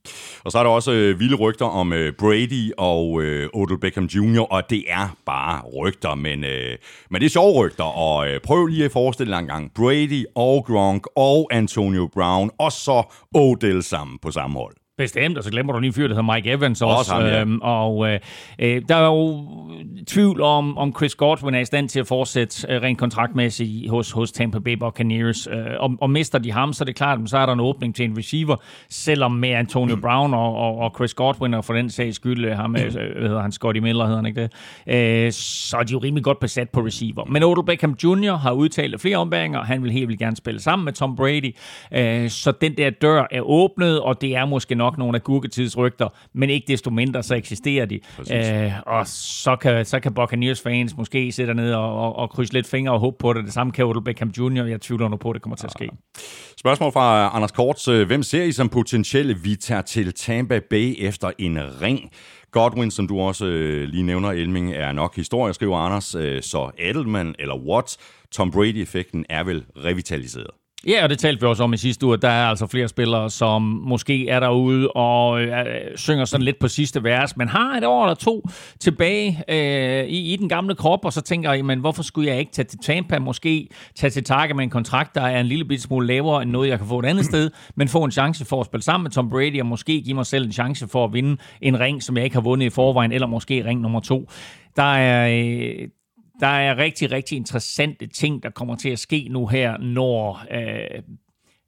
Og 0.43 0.51
så 0.51 0.59
er 0.59 0.63
der 0.63 0.69
også 0.69 0.91
øh, 0.91 1.19
vilde 1.19 1.35
rygter 1.35 1.65
om 1.65 1.93
øh, 1.93 2.13
Brady 2.13 2.71
og 2.77 3.21
øh, 3.23 3.49
Odell 3.53 3.79
Beckham 3.79 4.05
Jr., 4.05 4.41
og 4.41 4.69
det 4.69 4.83
er 4.87 5.15
bare 5.25 5.61
rygter, 5.77 6.15
men, 6.15 6.43
øh, 6.43 6.77
men 7.09 7.21
det 7.21 7.25
er 7.25 7.29
sjove 7.29 7.65
rygter, 7.65 7.83
og 7.83 8.29
øh, 8.29 8.39
prøv 8.43 8.65
lige 8.65 8.85
at 8.85 8.91
forestille 8.91 9.33
dig 9.33 9.39
en 9.39 9.47
gang 9.47 9.73
Brady 9.73 10.25
og 10.35 10.65
Gronk 10.65 11.07
og 11.15 11.47
Antonio 11.51 12.09
Brown, 12.13 12.49
og 12.59 12.71
så 12.71 13.03
Odell 13.33 13.83
sammen 13.83 14.17
på 14.21 14.31
samme 14.31 14.59
hold. 14.59 14.84
Bestemt, 14.97 15.37
og 15.37 15.43
så 15.43 15.51
glemmer 15.51 15.73
du 15.73 15.79
lige 15.79 15.87
en 15.87 15.93
fyr, 15.93 16.07
der 16.07 16.15
hedder 16.15 16.33
Mike 16.33 16.51
Evans 16.51 16.81
også. 16.81 16.97
også 16.97 17.13
ham, 17.13 17.23
ja. 17.23 17.41
øhm, 17.41 17.59
og 17.61 18.07
øh, 18.07 18.19
øh, 18.59 18.81
der 18.89 18.95
er 18.95 19.05
jo 19.05 19.47
tvivl 20.07 20.41
om, 20.41 20.77
om 20.77 20.93
Chris 20.97 21.15
Godwin 21.15 21.55
er 21.55 21.59
i 21.59 21.65
stand 21.65 21.89
til 21.89 21.99
at 21.99 22.07
fortsætte 22.07 22.67
øh, 22.69 22.81
rent 22.81 22.99
kontraktmæssigt 22.99 23.89
hos, 23.89 24.11
hos 24.11 24.31
Tampa 24.31 24.59
Bay 24.59 24.73
Buccaneers. 24.73 25.47
Øh, 25.47 25.57
og, 25.79 25.97
og 26.01 26.09
mister 26.09 26.39
de 26.39 26.51
ham, 26.51 26.73
så 26.73 26.83
er 26.83 26.85
det 26.85 26.95
klart, 26.95 27.19
at 27.23 27.29
så 27.29 27.37
er 27.37 27.45
der 27.45 27.53
en 27.53 27.59
åbning 27.59 27.95
til 27.95 28.05
en 28.05 28.17
receiver, 28.17 28.55
selvom 28.89 29.31
med 29.31 29.49
Antonio 29.49 29.95
mm. 29.95 30.01
Brown 30.01 30.33
og, 30.33 30.55
og, 30.55 30.77
og 30.77 30.91
Chris 30.95 31.13
Godwin, 31.13 31.53
og 31.53 31.65
for 31.65 31.73
den 31.73 31.89
sags 31.89 32.15
skyld, 32.15 32.45
øh, 32.45 32.57
ham, 32.57 32.69
mm. 32.69 32.75
øh, 32.75 32.91
hvad 32.91 33.27
hedder 33.27 33.41
han, 33.41 33.51
Scotty 33.51 33.79
Miller 33.79 34.05
hedder 34.05 34.17
han 34.17 34.25
ikke 34.25 34.41
det, 34.41 35.25
øh, 35.25 35.31
så 35.31 35.77
er 35.77 35.83
de 35.83 35.91
jo 35.91 35.99
rimelig 35.99 36.23
godt 36.23 36.39
besat 36.39 36.69
på 36.69 36.79
receiver. 36.81 37.25
Men 37.25 37.43
Odell 37.43 37.65
Beckham 37.65 37.95
Jr. 38.03 38.35
har 38.35 38.51
udtalt 38.51 39.01
flere 39.01 39.17
ombæringer, 39.17 39.63
han 39.63 39.83
vil 39.83 39.91
helt 39.91 40.07
vildt 40.07 40.19
gerne 40.19 40.35
spille 40.35 40.61
sammen 40.61 40.85
med 40.85 40.93
Tom 40.93 41.15
Brady. 41.15 41.55
Øh, 41.93 42.29
så 42.29 42.53
den 42.61 42.77
der 42.77 42.89
dør 42.89 43.27
er 43.31 43.41
åbnet, 43.41 44.01
og 44.01 44.21
det 44.21 44.35
er 44.35 44.45
måske 44.45 44.75
nok 44.75 44.84
nok 44.85 44.97
nogle 44.97 45.15
agurketidsrygter, 45.15 46.07
men 46.33 46.49
ikke 46.49 46.65
desto 46.67 46.89
mindre, 46.89 47.23
så 47.23 47.35
eksisterer 47.35 47.85
de. 47.85 47.99
Øh, 48.31 48.71
og 48.85 49.07
så 49.07 49.55
kan, 49.55 49.85
så 49.85 49.99
kan 49.99 50.13
Buccaneers 50.13 50.61
fans 50.61 50.97
måske 50.97 51.31
sætte 51.31 51.53
ned 51.53 51.73
og, 51.73 51.99
og, 51.99 52.15
og 52.15 52.29
krydse 52.29 52.53
lidt 52.53 52.67
fingre 52.67 52.93
og 52.93 52.99
håbe 52.99 53.17
på 53.19 53.33
det. 53.33 53.45
Det 53.45 53.53
samme 53.53 53.71
kan 53.71 53.85
Odell 53.85 54.03
Beckham 54.03 54.29
Jr. 54.37 54.63
Jeg 54.63 54.81
tvivler 54.81 55.07
nu 55.07 55.17
på, 55.17 55.29
at 55.29 55.33
det 55.33 55.41
kommer 55.41 55.55
til 55.55 55.65
at 55.65 55.71
ske. 55.71 55.89
Spørgsmål 56.57 56.91
fra 56.91 57.35
Anders 57.35 57.51
Korts. 57.51 57.85
Hvem 57.85 58.23
ser 58.23 58.43
I 58.43 58.51
som 58.51 58.69
potentielle 58.69 59.37
vi 59.43 59.55
tager 59.55 59.81
til 59.81 60.13
Tampa 60.13 60.59
Bay 60.69 60.95
efter 60.97 61.31
en 61.39 61.59
ring? 61.81 62.11
Godwin, 62.51 62.91
som 62.91 63.07
du 63.07 63.19
også 63.19 63.45
øh, 63.45 63.87
lige 63.87 64.03
nævner, 64.03 64.31
Elming, 64.31 64.73
er 64.73 64.91
nok 64.91 65.15
historie, 65.15 65.53
skriver 65.53 65.77
Anders. 65.77 66.15
Øh, 66.15 66.41
så 66.41 66.71
Edelman 66.77 67.35
eller 67.39 67.55
Watts, 67.55 67.97
Tom 68.31 68.51
Brady-effekten 68.51 69.25
er 69.29 69.43
vel 69.43 69.65
revitaliseret. 69.77 70.51
Ja, 70.87 71.03
og 71.03 71.09
det 71.09 71.19
talte 71.19 71.41
vi 71.41 71.47
også 71.47 71.63
om 71.63 71.73
i 71.73 71.77
sidste 71.77 72.05
uge. 72.05 72.17
Der 72.17 72.29
er 72.29 72.47
altså 72.47 72.67
flere 72.67 72.87
spillere, 72.87 73.29
som 73.29 73.61
måske 73.61 74.29
er 74.29 74.39
derude 74.39 74.91
og 74.91 75.41
øh, 75.41 75.51
synger 75.95 76.25
sådan 76.25 76.45
lidt 76.45 76.59
på 76.59 76.67
sidste 76.67 77.03
vers, 77.03 77.37
men 77.37 77.47
har 77.47 77.77
et 77.77 77.83
år 77.83 78.03
eller 78.03 78.15
to 78.15 78.47
tilbage 78.79 79.43
øh, 79.49 80.05
i, 80.05 80.33
i 80.33 80.35
den 80.35 80.49
gamle 80.49 80.75
krop, 80.75 81.05
og 81.05 81.13
så 81.13 81.21
tænker 81.21 81.53
jeg, 81.53 81.65
men 81.65 81.79
hvorfor 81.79 82.03
skulle 82.03 82.29
jeg 82.29 82.39
ikke 82.39 82.51
tage 82.51 82.65
til 82.65 82.79
Tampa, 82.79 83.19
måske 83.19 83.67
tage 83.95 84.11
til 84.11 84.23
Target 84.23 84.55
med 84.55 84.63
en 84.63 84.69
kontrakt, 84.69 85.15
der 85.15 85.21
er 85.21 85.39
en 85.39 85.45
lille 85.45 85.79
smule 85.79 86.07
lavere 86.07 86.41
end 86.41 86.51
noget, 86.51 86.69
jeg 86.69 86.77
kan 86.77 86.87
få 86.87 86.99
et 86.99 87.05
andet 87.05 87.25
sted, 87.25 87.51
men 87.75 87.87
få 87.87 88.03
en 88.03 88.11
chance 88.11 88.45
for 88.45 88.59
at 88.59 88.65
spille 88.65 88.83
sammen 88.83 89.03
med 89.03 89.11
Tom 89.11 89.29
Brady, 89.29 89.59
og 89.59 89.65
måske 89.65 90.01
give 90.01 90.15
mig 90.15 90.25
selv 90.25 90.45
en 90.45 90.51
chance 90.51 90.87
for 90.87 91.05
at 91.05 91.13
vinde 91.13 91.37
en 91.61 91.79
ring, 91.79 92.03
som 92.03 92.17
jeg 92.17 92.23
ikke 92.23 92.35
har 92.35 92.41
vundet 92.41 92.65
i 92.65 92.69
forvejen, 92.69 93.11
eller 93.11 93.27
måske 93.27 93.65
ring 93.65 93.81
nummer 93.81 93.99
to. 93.99 94.29
Der 94.75 94.95
er, 94.95 95.29
øh, 95.29 95.87
der 96.39 96.47
er 96.47 96.77
rigtig, 96.77 97.11
rigtig 97.11 97.35
interessante 97.35 98.07
ting, 98.07 98.43
der 98.43 98.49
kommer 98.49 98.75
til 98.75 98.89
at 98.89 98.99
ske 98.99 99.27
nu 99.31 99.47
her, 99.47 99.77
når 99.77 100.45
øh, 100.51 101.01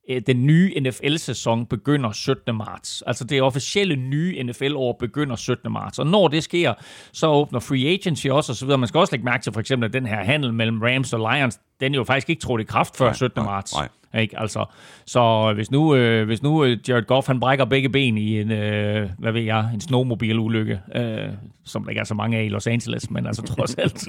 øh 0.09 0.21
den 0.27 0.45
nye 0.45 0.79
NFL-sæson 0.79 1.65
begynder 1.65 2.11
17. 2.11 2.55
marts. 2.55 3.03
Altså 3.07 3.23
det 3.23 3.41
officielle 3.41 3.95
nye 3.95 4.43
NFL-år 4.43 4.93
begynder 4.99 5.35
17. 5.35 5.71
marts. 5.71 5.99
Og 5.99 6.07
når 6.07 6.27
det 6.27 6.43
sker, 6.43 6.73
så 7.11 7.27
åbner 7.27 7.59
free 7.59 7.87
agency 7.87 8.27
også 8.27 8.51
osv. 8.51 8.67
Man 8.79 8.87
skal 8.87 8.99
også 8.99 9.13
lægge 9.13 9.25
mærke 9.25 9.43
til 9.43 9.53
for 9.53 9.59
eksempel, 9.59 9.87
at 9.87 9.93
den 9.93 10.05
her 10.05 10.23
handel 10.23 10.53
mellem 10.53 10.81
Rams 10.81 11.13
og 11.13 11.33
Lions, 11.33 11.59
den 11.79 11.93
er 11.93 11.97
jo 11.97 12.03
faktisk 12.03 12.29
ikke 12.29 12.41
trådt 12.41 12.61
i 12.61 12.63
kraft 12.63 12.97
før 12.97 13.13
17. 13.13 13.43
marts. 13.43 13.73
Nej, 13.73 13.81
nej. 13.81 13.89
Ikke? 14.15 14.39
Altså, 14.39 14.65
så 15.05 15.53
hvis 15.55 15.71
nu, 15.71 15.95
øh, 15.95 16.25
hvis 16.25 16.43
nu 16.43 16.63
øh, 16.63 16.77
Jared 16.89 17.03
Goff 17.03 17.27
han 17.27 17.39
brækker 17.39 17.65
begge 17.65 17.89
ben 17.89 18.17
i 18.17 18.41
en, 18.41 18.51
øh, 18.51 19.09
hvad 19.17 19.31
ved 19.31 19.41
jeg, 19.41 19.69
en 19.73 19.81
snowmobil-ulykke, 19.81 20.79
øh, 20.95 21.29
som 21.65 21.83
der 21.83 21.89
ikke 21.89 21.99
er 21.99 22.05
så 22.05 22.13
mange 22.13 22.37
af 22.37 22.43
i 22.43 22.49
Los 22.49 22.67
Angeles, 22.67 23.11
men 23.11 23.27
altså 23.27 23.41
trods 23.41 23.75
alt. 23.83 24.05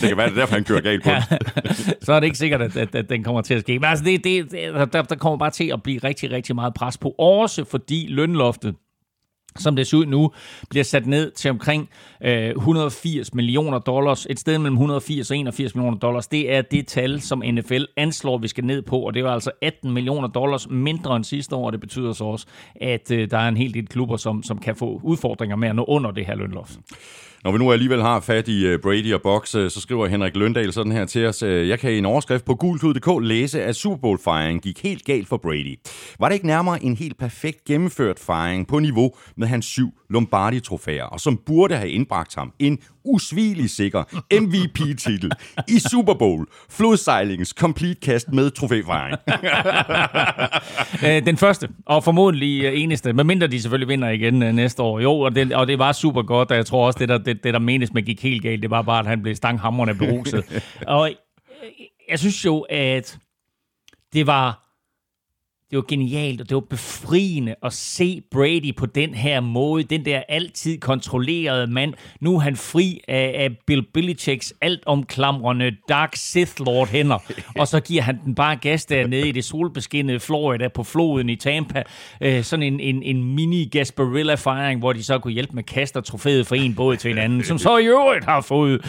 det 0.00 0.08
kan 0.08 0.16
være, 0.16 0.26
det 0.26 0.36
er 0.36 0.40
derfor, 0.40 0.54
han 0.54 0.64
kører 0.64 0.80
galt 0.80 1.04
på 1.04 1.10
ja, 1.10 1.22
Så 2.06 2.12
er 2.12 2.20
det 2.20 2.26
ikke 2.26 2.38
sikkert, 2.38 2.62
at, 2.62 2.76
at, 2.76 2.94
at 2.94 3.10
den 3.10 3.24
kommer 3.24 3.40
til 3.40 3.54
at 3.54 3.60
ske. 3.60 3.78
Men 3.78 3.84
altså, 3.84 4.04
det, 4.04 4.24
det, 4.24 4.52
der, 4.92 5.02
der 5.02 5.14
kommer 5.14 5.38
bare 5.38 5.50
til 5.50 5.70
at 5.72 5.82
blive 5.82 5.98
rigtig, 6.04 6.30
rigtig 6.30 6.54
meget 6.54 6.74
pres 6.74 6.98
på. 6.98 7.14
Også 7.18 7.64
fordi 7.64 8.06
lønloftet 8.08 8.74
som 9.56 9.76
det 9.76 9.86
ser 9.86 9.96
ud 9.96 10.06
nu, 10.06 10.32
bliver 10.70 10.84
sat 10.84 11.06
ned 11.06 11.30
til 11.30 11.50
omkring 11.50 11.88
øh, 12.24 12.48
180 12.48 13.34
millioner 13.34 13.78
dollars. 13.78 14.26
Et 14.30 14.40
sted 14.40 14.58
mellem 14.58 14.74
180 14.74 15.30
og 15.30 15.36
81 15.36 15.74
millioner 15.74 15.98
dollars. 15.98 16.26
Det 16.26 16.52
er 16.52 16.62
det 16.62 16.86
tal, 16.86 17.20
som 17.20 17.42
NFL 17.52 17.82
anslår, 17.96 18.38
vi 18.38 18.48
skal 18.48 18.64
ned 18.64 18.82
på, 18.82 18.98
og 18.98 19.14
det 19.14 19.24
var 19.24 19.32
altså 19.32 19.50
18 19.62 19.92
millioner 19.92 20.28
dollars 20.28 20.68
mindre 20.68 21.16
end 21.16 21.24
sidste 21.24 21.56
år, 21.56 21.66
og 21.66 21.72
det 21.72 21.80
betyder 21.80 22.12
så 22.12 22.24
også, 22.24 22.46
at 22.80 23.10
øh, 23.10 23.30
der 23.30 23.38
er 23.38 23.48
en 23.48 23.56
hel 23.56 23.74
del 23.74 23.86
klubber, 23.86 24.16
som, 24.16 24.42
som 24.42 24.58
kan 24.58 24.76
få 24.76 25.00
udfordringer 25.04 25.56
med 25.56 25.68
at 25.68 25.76
nå 25.76 25.84
under 25.84 26.10
det 26.10 26.26
her 26.26 26.34
lønloft. 26.34 26.78
Når 27.44 27.52
vi 27.52 27.58
nu 27.58 27.72
alligevel 27.72 28.02
har 28.02 28.20
fat 28.20 28.48
i 28.48 28.66
øh, 28.66 28.78
Brady 28.78 29.14
og 29.14 29.22
Box, 29.22 29.54
øh, 29.54 29.70
så 29.70 29.80
skriver 29.80 30.06
Henrik 30.06 30.36
Løndal 30.36 30.72
sådan 30.72 30.92
her 30.92 31.04
til 31.04 31.26
os. 31.26 31.42
Øh, 31.42 31.68
Jeg 31.68 31.78
kan 31.78 31.92
i 31.92 31.98
en 31.98 32.06
overskrift 32.06 32.44
på 32.44 32.54
gulklud.dk 32.54 33.08
læse, 33.22 33.62
at 33.62 33.76
Super 33.76 33.96
Bowl-fejringen 33.96 34.60
gik 34.60 34.82
helt 34.82 35.04
galt 35.04 35.28
for 35.28 35.36
Brady. 35.36 35.78
Var 36.20 36.28
det 36.28 36.34
ikke 36.34 36.46
nærmere 36.46 36.84
en 36.84 36.96
helt 36.96 37.18
perfekt 37.18 37.64
gennemført 37.64 38.18
fejring 38.18 38.66
på 38.66 38.78
niveau 38.78 39.12
med 39.36 39.46
hans 39.46 39.66
syv 39.66 39.88
Lombardi-trofæer, 40.10 41.04
og 41.04 41.20
som 41.20 41.36
burde 41.46 41.76
have 41.76 41.90
indbragt 41.90 42.34
ham 42.34 42.52
en 42.58 42.78
usvigelig 43.04 43.70
sikker 43.70 44.04
MVP-titel 44.40 45.30
i 45.68 45.78
Super 45.78 46.14
Bowl. 46.14 46.46
Flodsejlingens 46.70 47.48
complete 47.48 48.00
cast 48.04 48.32
med 48.32 48.50
trofæfejring. 48.50 49.18
Den 51.26 51.36
første, 51.36 51.68
og 51.86 52.04
formodentlig 52.04 52.82
eneste, 52.82 53.12
medmindre 53.12 53.46
de 53.46 53.62
selvfølgelig 53.62 53.88
vinder 53.88 54.08
igen 54.08 54.34
næste 54.34 54.82
år. 54.82 55.00
Jo, 55.00 55.20
og 55.20 55.34
det, 55.34 55.52
og 55.52 55.66
det 55.66 55.78
var 55.78 55.92
super 55.92 56.22
godt, 56.22 56.50
og 56.50 56.56
jeg 56.56 56.66
tror 56.66 56.86
også, 56.86 56.98
det 56.98 57.08
der, 57.08 57.18
det, 57.18 57.44
det 57.44 57.54
der 57.54 57.60
menes 57.60 57.92
med 57.92 58.02
gik 58.02 58.22
helt 58.22 58.42
galt, 58.42 58.62
det 58.62 58.70
var 58.70 58.82
bare, 58.82 59.00
at 59.00 59.06
han 59.06 59.22
blev 59.22 59.34
stanghamrende 59.34 59.94
beruset. 59.94 60.44
og 60.86 61.10
jeg 62.10 62.18
synes 62.18 62.44
jo, 62.44 62.60
at 62.60 63.18
det 64.12 64.26
var 64.26 64.67
det 65.70 65.76
var 65.76 65.84
genialt, 65.88 66.40
og 66.40 66.48
det 66.48 66.54
var 66.54 66.60
befriende 66.60 67.54
at 67.62 67.72
se 67.72 68.22
Brady 68.30 68.76
på 68.76 68.86
den 68.86 69.14
her 69.14 69.40
måde. 69.40 69.82
Den 69.82 70.04
der 70.04 70.22
altid 70.28 70.78
kontrollerede 70.78 71.66
mand. 71.66 71.94
Nu 72.20 72.34
er 72.34 72.40
han 72.40 72.56
fri 72.56 73.00
af, 73.08 73.34
af 73.38 73.48
Bill 73.66 73.86
Belichicks 73.94 74.54
altomklamrende 74.60 75.76
Dark 75.88 76.16
Sith 76.16 76.52
Lord 76.58 76.88
hænder. 76.88 77.18
Og 77.58 77.68
så 77.68 77.80
giver 77.80 78.02
han 78.02 78.18
den 78.24 78.34
bare 78.34 78.56
gas 78.56 78.84
dernede 78.84 79.28
i 79.28 79.32
det 79.32 79.44
solbeskinnede 79.44 80.20
Florida 80.20 80.68
på 80.68 80.84
floden 80.84 81.28
i 81.28 81.36
Tampa. 81.36 81.82
Øh, 82.20 82.42
sådan 82.42 82.62
en, 82.62 82.80
en, 82.80 83.02
en 83.02 83.34
mini 83.34 83.64
Gasparilla-fejring, 83.64 84.80
hvor 84.80 84.92
de 84.92 85.04
så 85.04 85.18
kunne 85.18 85.32
hjælpe 85.32 85.52
med 85.52 85.62
kaster 85.62 86.00
trofæet 86.00 86.46
fra 86.46 86.56
en 86.56 86.74
båd 86.74 86.96
til 86.96 87.10
en 87.10 87.18
anden, 87.18 87.44
som 87.44 87.58
så 87.58 87.76
i 87.76 87.84
øvrigt 87.84 88.24
har 88.24 88.40
fået 88.40 88.80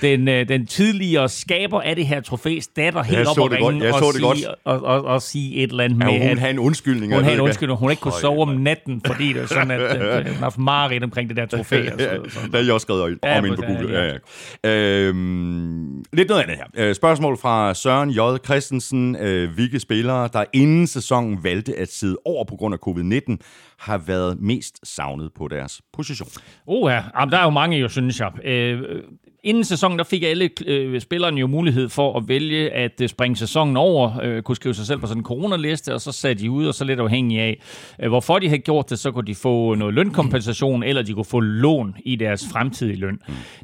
den, 0.00 0.28
øh, 0.28 0.48
den 0.48 0.66
tidligere 0.66 1.28
skaber 1.28 1.80
af 1.80 1.96
det 1.96 2.06
her 2.06 2.20
trofæs 2.20 2.66
datter 2.66 3.02
helt 3.02 3.28
op 3.28 3.38
og 3.38 3.50
ringe 3.52 3.94
og, 3.94 4.14
sige, 4.14 4.48
og, 4.64 4.82
og, 4.82 5.04
og 5.04 5.22
sige 5.22 5.54
et 5.54 5.70
eller 5.70 5.84
andet 5.84 5.98
med 5.98 6.23
hun 6.28 6.38
havde 6.38 6.50
en 6.50 6.58
undskyldning. 6.58 7.14
Hun 7.14 7.24
havde 7.24 7.34
en 7.34 7.40
undskyldning. 7.40 7.78
Hun 7.78 7.90
ikke 7.90 8.00
kunne 8.00 8.20
sove 8.20 8.42
om 8.42 8.48
natten, 8.48 9.02
fordi 9.06 9.32
det 9.32 9.40
var 9.40 9.46
sådan, 9.46 9.70
at, 9.70 9.80
at 9.80 10.26
hun 10.26 10.34
har 10.34 10.40
haft 10.40 10.58
mareridt 10.58 11.04
omkring 11.04 11.28
det 11.28 11.36
der 11.36 11.46
trofæ. 11.46 11.90
Og 11.92 12.00
så, 12.00 12.20
sådan. 12.28 12.52
Der 12.52 12.58
er 12.58 12.62
jeg 12.62 12.72
også 12.72 12.84
skrevet 12.84 13.18
ja, 13.24 13.38
om 13.38 13.44
ind 13.44 13.56
på 13.56 13.62
Google. 13.62 13.98
Ja, 13.98 14.18
ja. 14.64 14.70
Øhm, 14.70 16.04
lidt 16.12 16.28
noget 16.28 16.42
andet 16.42 16.56
her. 16.56 16.66
Øh, 16.76 16.94
spørgsmål 16.94 17.38
fra 17.38 17.74
Søren 17.74 18.10
J. 18.10 18.18
Christensen. 18.44 19.16
Øh, 19.16 19.50
hvilke 19.54 19.80
spillere, 19.80 20.28
der 20.32 20.44
inden 20.52 20.86
sæsonen 20.86 21.44
valgte 21.44 21.78
at 21.78 21.92
sidde 21.92 22.16
over 22.24 22.44
på 22.44 22.56
grund 22.56 22.74
af 22.74 22.78
covid-19, 22.88 23.36
har 23.78 23.98
været 23.98 24.40
mest 24.40 24.80
savnet 24.82 25.30
på 25.36 25.48
deres 25.48 25.82
position? 25.92 26.28
Oh 26.66 26.90
ja, 26.90 27.02
Jamen, 27.18 27.32
der 27.32 27.38
er 27.38 27.44
jo 27.44 27.50
mange 27.50 27.78
jo, 27.78 27.88
synes 27.88 28.20
jeg. 28.20 28.46
Øh, 28.46 29.02
inden 29.44 29.64
sæsonen, 29.64 29.98
der 29.98 30.04
fik 30.04 30.22
alle 30.22 30.50
øh, 30.66 31.00
spillerne 31.00 31.40
jo 31.40 31.46
mulighed 31.46 31.88
for 31.88 32.18
at 32.18 32.28
vælge 32.28 32.70
at 32.70 33.00
øh, 33.02 33.08
springe 33.08 33.36
sæsonen 33.36 33.76
over, 33.76 34.20
øh, 34.22 34.42
kunne 34.42 34.56
skrive 34.56 34.74
sig 34.74 34.86
selv 34.86 35.00
på 35.00 35.06
sådan 35.06 35.20
en 35.20 35.24
coronaliste, 35.24 35.94
og 35.94 36.00
så 36.00 36.12
satte 36.12 36.42
de 36.42 36.50
ud, 36.50 36.66
og 36.66 36.74
så 36.74 36.84
lidt 36.84 37.00
afhængig 37.00 37.40
af, 37.40 37.62
øh, 38.02 38.08
hvorfor 38.08 38.38
de 38.38 38.48
havde 38.48 38.62
gjort 38.62 38.90
det, 38.90 38.98
så 38.98 39.10
kunne 39.10 39.26
de 39.26 39.34
få 39.34 39.74
noget 39.74 39.94
lønkompensation, 39.94 40.82
eller 40.82 41.02
de 41.02 41.12
kunne 41.12 41.24
få 41.24 41.40
lån 41.40 41.96
i 42.04 42.16
deres 42.16 42.46
fremtidige 42.52 42.96
løn. 42.96 43.18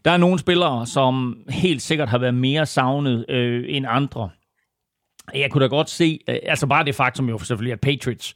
Der 0.05 0.11
er 0.11 0.17
nogle 0.17 0.39
spillere, 0.39 0.87
som 0.87 1.37
helt 1.49 1.83
sikkert 1.83 2.09
har 2.09 2.19
været 2.19 2.35
mere 2.35 2.67
savnet 2.67 3.25
øh, 3.29 3.65
end 3.69 3.87
andre. 3.89 4.31
Jeg 5.35 5.51
kunne 5.51 5.63
da 5.63 5.69
godt 5.69 5.91
se, 5.91 6.19
øh, 6.29 6.37
altså 6.43 6.67
bare 6.67 6.85
det 6.85 6.95
faktum 6.95 7.29
jo 7.29 7.39
selvfølgelig, 7.39 7.73
at 7.73 7.81
Patriots 7.81 8.35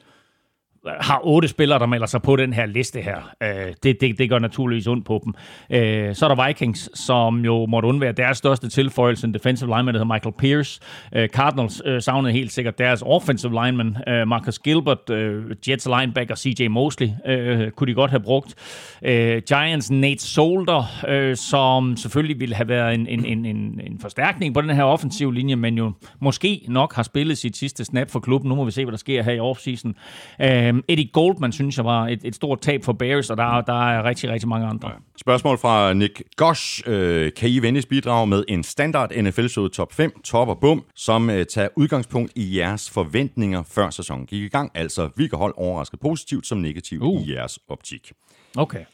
har 1.01 1.21
otte 1.25 1.49
spillere, 1.49 1.79
der 1.79 1.87
melder 1.87 2.07
sig 2.07 2.23
på 2.23 2.37
den 2.37 2.53
her 2.53 2.67
liste 2.67 3.01
her. 3.01 3.31
Øh, 3.43 3.49
det, 3.83 4.01
det, 4.01 4.19
det 4.19 4.29
gør 4.29 4.39
naturligvis 4.39 4.87
ondt 4.87 5.07
på 5.07 5.21
dem. 5.25 5.35
Øh, 5.71 6.15
så 6.15 6.27
er 6.27 6.35
der 6.35 6.47
Vikings, 6.47 6.91
som 6.95 7.45
jo 7.45 7.67
måtte 7.67 7.89
undvære 7.89 8.13
deres 8.13 8.39
største 8.39 8.69
tilføjelse, 8.69 9.27
en 9.27 9.35
defensive 9.35 9.69
lineman, 9.69 9.95
der 9.95 10.01
hedder 10.01 10.15
Michael 10.15 10.35
Pierce. 10.39 10.81
Øh, 11.15 11.29
Cardinals 11.29 11.83
øh, 11.85 12.03
savnede 12.03 12.33
helt 12.33 12.53
sikkert 12.53 12.79
deres 12.79 13.03
offensive 13.07 13.65
lineman, 13.65 13.97
øh, 14.09 14.29
Marcus 14.29 14.59
Gilbert, 14.59 15.11
øh, 15.11 15.45
Jets 15.69 15.89
linebacker 15.99 16.35
CJ 16.37 16.69
Mosley, 16.69 17.09
øh, 17.27 17.71
kunne 17.71 17.87
de 17.87 17.95
godt 17.95 18.11
have 18.11 18.21
brugt. 18.21 18.55
Øh, 19.03 19.43
Giants 19.49 19.91
Nate 19.91 20.23
Solder, 20.23 21.05
øh, 21.09 21.37
som 21.37 21.97
selvfølgelig 21.97 22.41
ville 22.41 22.55
have 22.55 22.69
været 22.69 22.95
en, 22.95 23.07
en, 23.07 23.25
en, 23.25 23.45
en, 23.45 23.81
en 23.87 23.99
forstærkning 24.01 24.55
på 24.55 24.61
den 24.61 24.71
her 24.71 24.85
offensive 24.85 25.35
linje, 25.35 25.57
men 25.57 25.79
jo 25.79 25.93
måske 26.21 26.61
nok 26.69 26.95
har 26.95 27.03
spillet 27.03 27.39
sit 27.39 27.57
sidste 27.57 27.85
snap 27.85 28.11
for 28.11 28.21
klubben. 28.21 28.49
Nu 28.49 28.55
må 28.55 28.65
vi 28.65 28.71
se, 28.71 28.85
hvad 28.85 28.93
der 28.93 28.99
sker 28.99 29.23
her 29.23 29.33
i 29.33 29.41
offseason. 29.41 29.95
Øh, 30.41 30.74
Eddie 30.89 31.11
Goldman 31.13 31.53
synes 31.53 31.77
jeg 31.77 31.85
var 31.85 32.09
et, 32.09 32.21
et 32.25 32.35
stort 32.35 32.61
tab 32.61 32.85
for 32.85 32.93
Bears, 32.93 33.31
og 33.31 33.37
der, 33.37 33.61
der 33.61 33.89
er 33.89 34.05
rigtig, 34.05 34.31
rigtig 34.31 34.49
mange 34.49 34.67
andre. 34.67 34.89
Ja. 34.89 34.95
Spørgsmål 35.21 35.59
fra 35.59 35.93
Nick 35.93 36.23
Gosh. 36.37 36.83
Øh, 36.87 37.33
kan 37.37 37.49
I 37.49 37.59
venligst 37.59 37.89
bidrage 37.89 38.27
med 38.27 38.45
en 38.49 38.63
standard 38.63 39.11
NFL-showet 39.17 39.73
top 39.73 39.93
5, 39.93 40.21
top 40.25 40.49
og 40.49 40.59
bum, 40.61 40.85
som 40.95 41.31
øh, 41.31 41.47
tager 41.47 41.69
udgangspunkt 41.77 42.33
i 42.37 42.59
jeres 42.59 42.91
forventninger 42.91 43.63
før 43.63 43.91
sæsonen 43.91 44.27
gik 44.27 44.43
i 44.43 44.49
gang? 44.49 44.71
Altså, 44.75 45.09
vi 45.17 45.27
kan 45.27 45.39
holde 45.39 45.55
overrasket 45.57 46.01
positivt 46.01 46.47
som 46.47 46.59
negativt 46.59 47.03
uh. 47.03 47.23
i 47.23 47.35
jeres 47.35 47.59
optik. 47.69 48.13
Okay. 48.57 48.85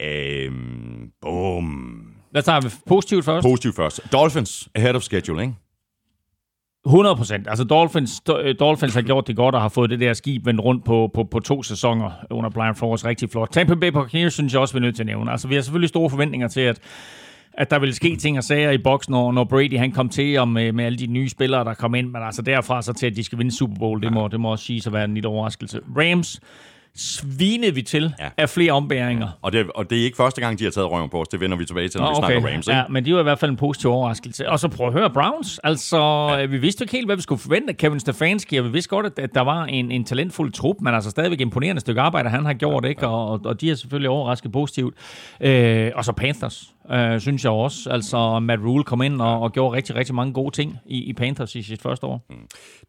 Øhm, 0.00 1.10
bum. 1.20 2.12
Lad 2.32 2.38
os 2.38 2.44
tage 2.44 2.70
positivt 2.86 3.24
først. 3.24 3.44
Positivt 3.44 3.76
først. 3.76 4.12
Dolphins 4.12 4.68
ahead 4.74 4.94
of 4.94 5.02
schedule, 5.02 5.42
ikke? 5.42 5.54
100 6.86 7.16
procent. 7.16 7.48
Altså 7.48 7.64
Dolphins, 7.64 8.20
Dolphins 8.60 8.94
har 8.94 9.02
gjort 9.02 9.26
det 9.26 9.36
godt 9.36 9.54
og 9.54 9.60
har 9.60 9.68
fået 9.68 9.90
det 9.90 10.00
der 10.00 10.12
skib 10.12 10.46
vendt 10.46 10.60
rundt 10.60 10.84
på, 10.84 11.10
på, 11.14 11.24
på 11.24 11.40
to 11.40 11.62
sæsoner 11.62 12.10
under 12.30 12.50
Brian 12.50 12.74
Flores. 12.74 13.04
Rigtig 13.04 13.30
flot. 13.30 13.48
Tampa 13.52 13.74
Bay 13.74 13.88
Buccaneers 13.88 14.34
synes 14.34 14.52
jeg 14.52 14.60
også, 14.60 14.74
vi 14.74 14.78
er 14.78 14.82
nødt 14.82 14.96
til 14.96 15.02
at 15.02 15.06
nævne. 15.06 15.30
Altså 15.30 15.48
vi 15.48 15.54
har 15.54 15.62
selvfølgelig 15.62 15.88
store 15.88 16.10
forventninger 16.10 16.48
til, 16.48 16.60
at 16.60 16.80
at 17.58 17.70
der 17.70 17.78
vil 17.78 17.94
ske 17.94 18.16
ting 18.16 18.38
og 18.38 18.44
sager 18.44 18.70
i 18.70 18.78
boksen, 18.78 19.12
når, 19.12 19.32
når 19.32 19.44
Brady 19.44 19.78
han 19.78 19.92
kom 19.92 20.08
til, 20.08 20.38
og 20.38 20.48
med, 20.48 20.72
med 20.72 20.84
alle 20.84 20.98
de 20.98 21.06
nye 21.06 21.28
spillere, 21.28 21.64
der 21.64 21.74
kom 21.74 21.94
ind. 21.94 22.10
Men 22.10 22.22
altså 22.22 22.42
derfra 22.42 22.82
så 22.82 22.92
til, 22.92 23.06
at 23.06 23.16
de 23.16 23.24
skal 23.24 23.38
vinde 23.38 23.56
Super 23.56 23.76
Bowl, 23.78 24.02
det 24.02 24.12
må, 24.12 24.28
det 24.28 24.40
må 24.40 24.50
også 24.50 24.64
sige 24.64 24.82
at 24.86 24.92
være 24.92 25.04
en 25.04 25.14
lille 25.14 25.28
overraskelse. 25.28 25.80
Rams, 25.96 26.40
svinede 26.96 27.74
vi 27.74 27.82
til 27.82 28.14
ja. 28.18 28.28
af 28.36 28.48
flere 28.48 28.72
ombæringer. 28.72 29.28
Og 29.42 29.52
det, 29.52 29.66
og 29.74 29.90
det 29.90 30.00
er 30.00 30.04
ikke 30.04 30.16
første 30.16 30.40
gang, 30.40 30.58
de 30.58 30.64
har 30.64 30.70
taget 30.70 30.90
røven 30.90 31.10
på 31.10 31.20
os. 31.20 31.28
Det 31.28 31.40
vender 31.40 31.56
vi 31.56 31.64
tilbage 31.64 31.88
til, 31.88 32.00
når 32.00 32.06
okay. 32.06 32.16
vi 32.16 32.32
snakker 32.32 32.50
Rams. 32.50 32.66
Ikke? 32.66 32.76
Ja, 32.76 32.84
men 32.88 33.04
det 33.04 33.14
var 33.14 33.20
i 33.20 33.22
hvert 33.22 33.38
fald 33.38 33.50
en 33.50 33.56
positiv 33.56 33.90
overraskelse. 33.90 34.48
Og 34.48 34.58
så 34.60 34.68
prøv 34.68 34.86
at 34.86 34.92
høre 34.92 35.10
Browns. 35.10 35.60
Altså, 35.64 35.98
ja. 36.38 36.46
vi 36.46 36.58
vidste 36.58 36.84
ikke 36.84 36.92
helt, 36.92 37.06
hvad 37.06 37.16
vi 37.16 37.22
skulle 37.22 37.38
forvente 37.38 37.68
af 37.68 37.76
Kevin 37.76 38.00
Stefanski, 38.00 38.56
og 38.56 38.64
vi 38.64 38.70
vidste 38.70 38.88
godt, 38.88 39.18
at, 39.18 39.34
der 39.34 39.40
var 39.40 39.64
en, 39.64 39.90
en 39.90 40.04
talentfuld 40.04 40.52
trup, 40.52 40.76
men 40.80 40.94
altså 40.94 41.10
stadigvæk 41.10 41.40
imponerende 41.40 41.80
stykke 41.80 42.00
arbejde, 42.00 42.28
han 42.28 42.44
har 42.44 42.52
gjort, 42.52 42.84
ja, 42.84 42.88
ikke? 42.88 43.06
Ja. 43.06 43.12
Og, 43.12 43.40
og 43.44 43.60
de 43.60 43.70
er 43.70 43.74
selvfølgelig 43.74 44.10
overrasket 44.10 44.52
positivt. 44.52 44.94
Øh, 45.40 45.90
og 45.94 46.04
så 46.04 46.12
Panthers 46.12 46.72
øh, 46.92 47.20
synes 47.20 47.44
jeg 47.44 47.52
også. 47.52 47.90
Altså, 47.90 48.38
Matt 48.38 48.62
Rule 48.62 48.84
kom 48.84 49.02
ind 49.02 49.20
og, 49.20 49.40
og 49.40 49.52
gjorde 49.52 49.76
rigtig, 49.76 49.94
rigtig 49.94 50.14
mange 50.14 50.32
gode 50.32 50.54
ting 50.54 50.76
i, 50.86 50.98
i 50.98 51.12
Panthers 51.12 51.54
i 51.54 51.62
sit 51.62 51.82
første 51.82 52.06
år. 52.06 52.26
Mm. 52.30 52.36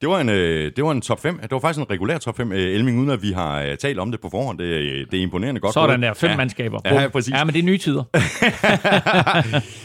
Det, 0.02 0.10
var 0.10 0.20
en, 0.20 0.30
øh, 0.30 0.72
det 0.76 0.84
var 0.84 0.92
en 0.92 1.02
top 1.02 1.20
5. 1.20 1.40
Det 1.42 1.52
var 1.52 1.60
faktisk 1.60 1.80
en 1.80 1.90
regulær 1.90 2.18
top 2.18 2.38
5, 2.38 2.52
øh, 2.52 2.60
Elming, 2.60 3.00
uden 3.00 3.10
at 3.10 3.22
vi 3.22 3.32
har 3.32 3.62
øh, 3.62 3.78
talt 3.78 4.00
om 4.00 4.12
det 4.12 4.22
på 4.22 4.30
forhånd. 4.30 4.60
Det, 4.60 5.12
det 5.12 5.18
er 5.18 5.24
imponerende 5.24 5.62
godt. 5.62 5.74
Sådan 5.74 6.02
der, 6.02 6.14
fem 6.14 6.30
ja. 6.30 6.38
mandskaber. 6.38 6.80
Ja, 6.86 7.08
præcis. 7.08 7.34
Ja, 7.34 7.44
men 7.44 7.54
det 7.54 7.60
er 7.60 7.64
nye 7.64 7.78
tider. 7.78 8.04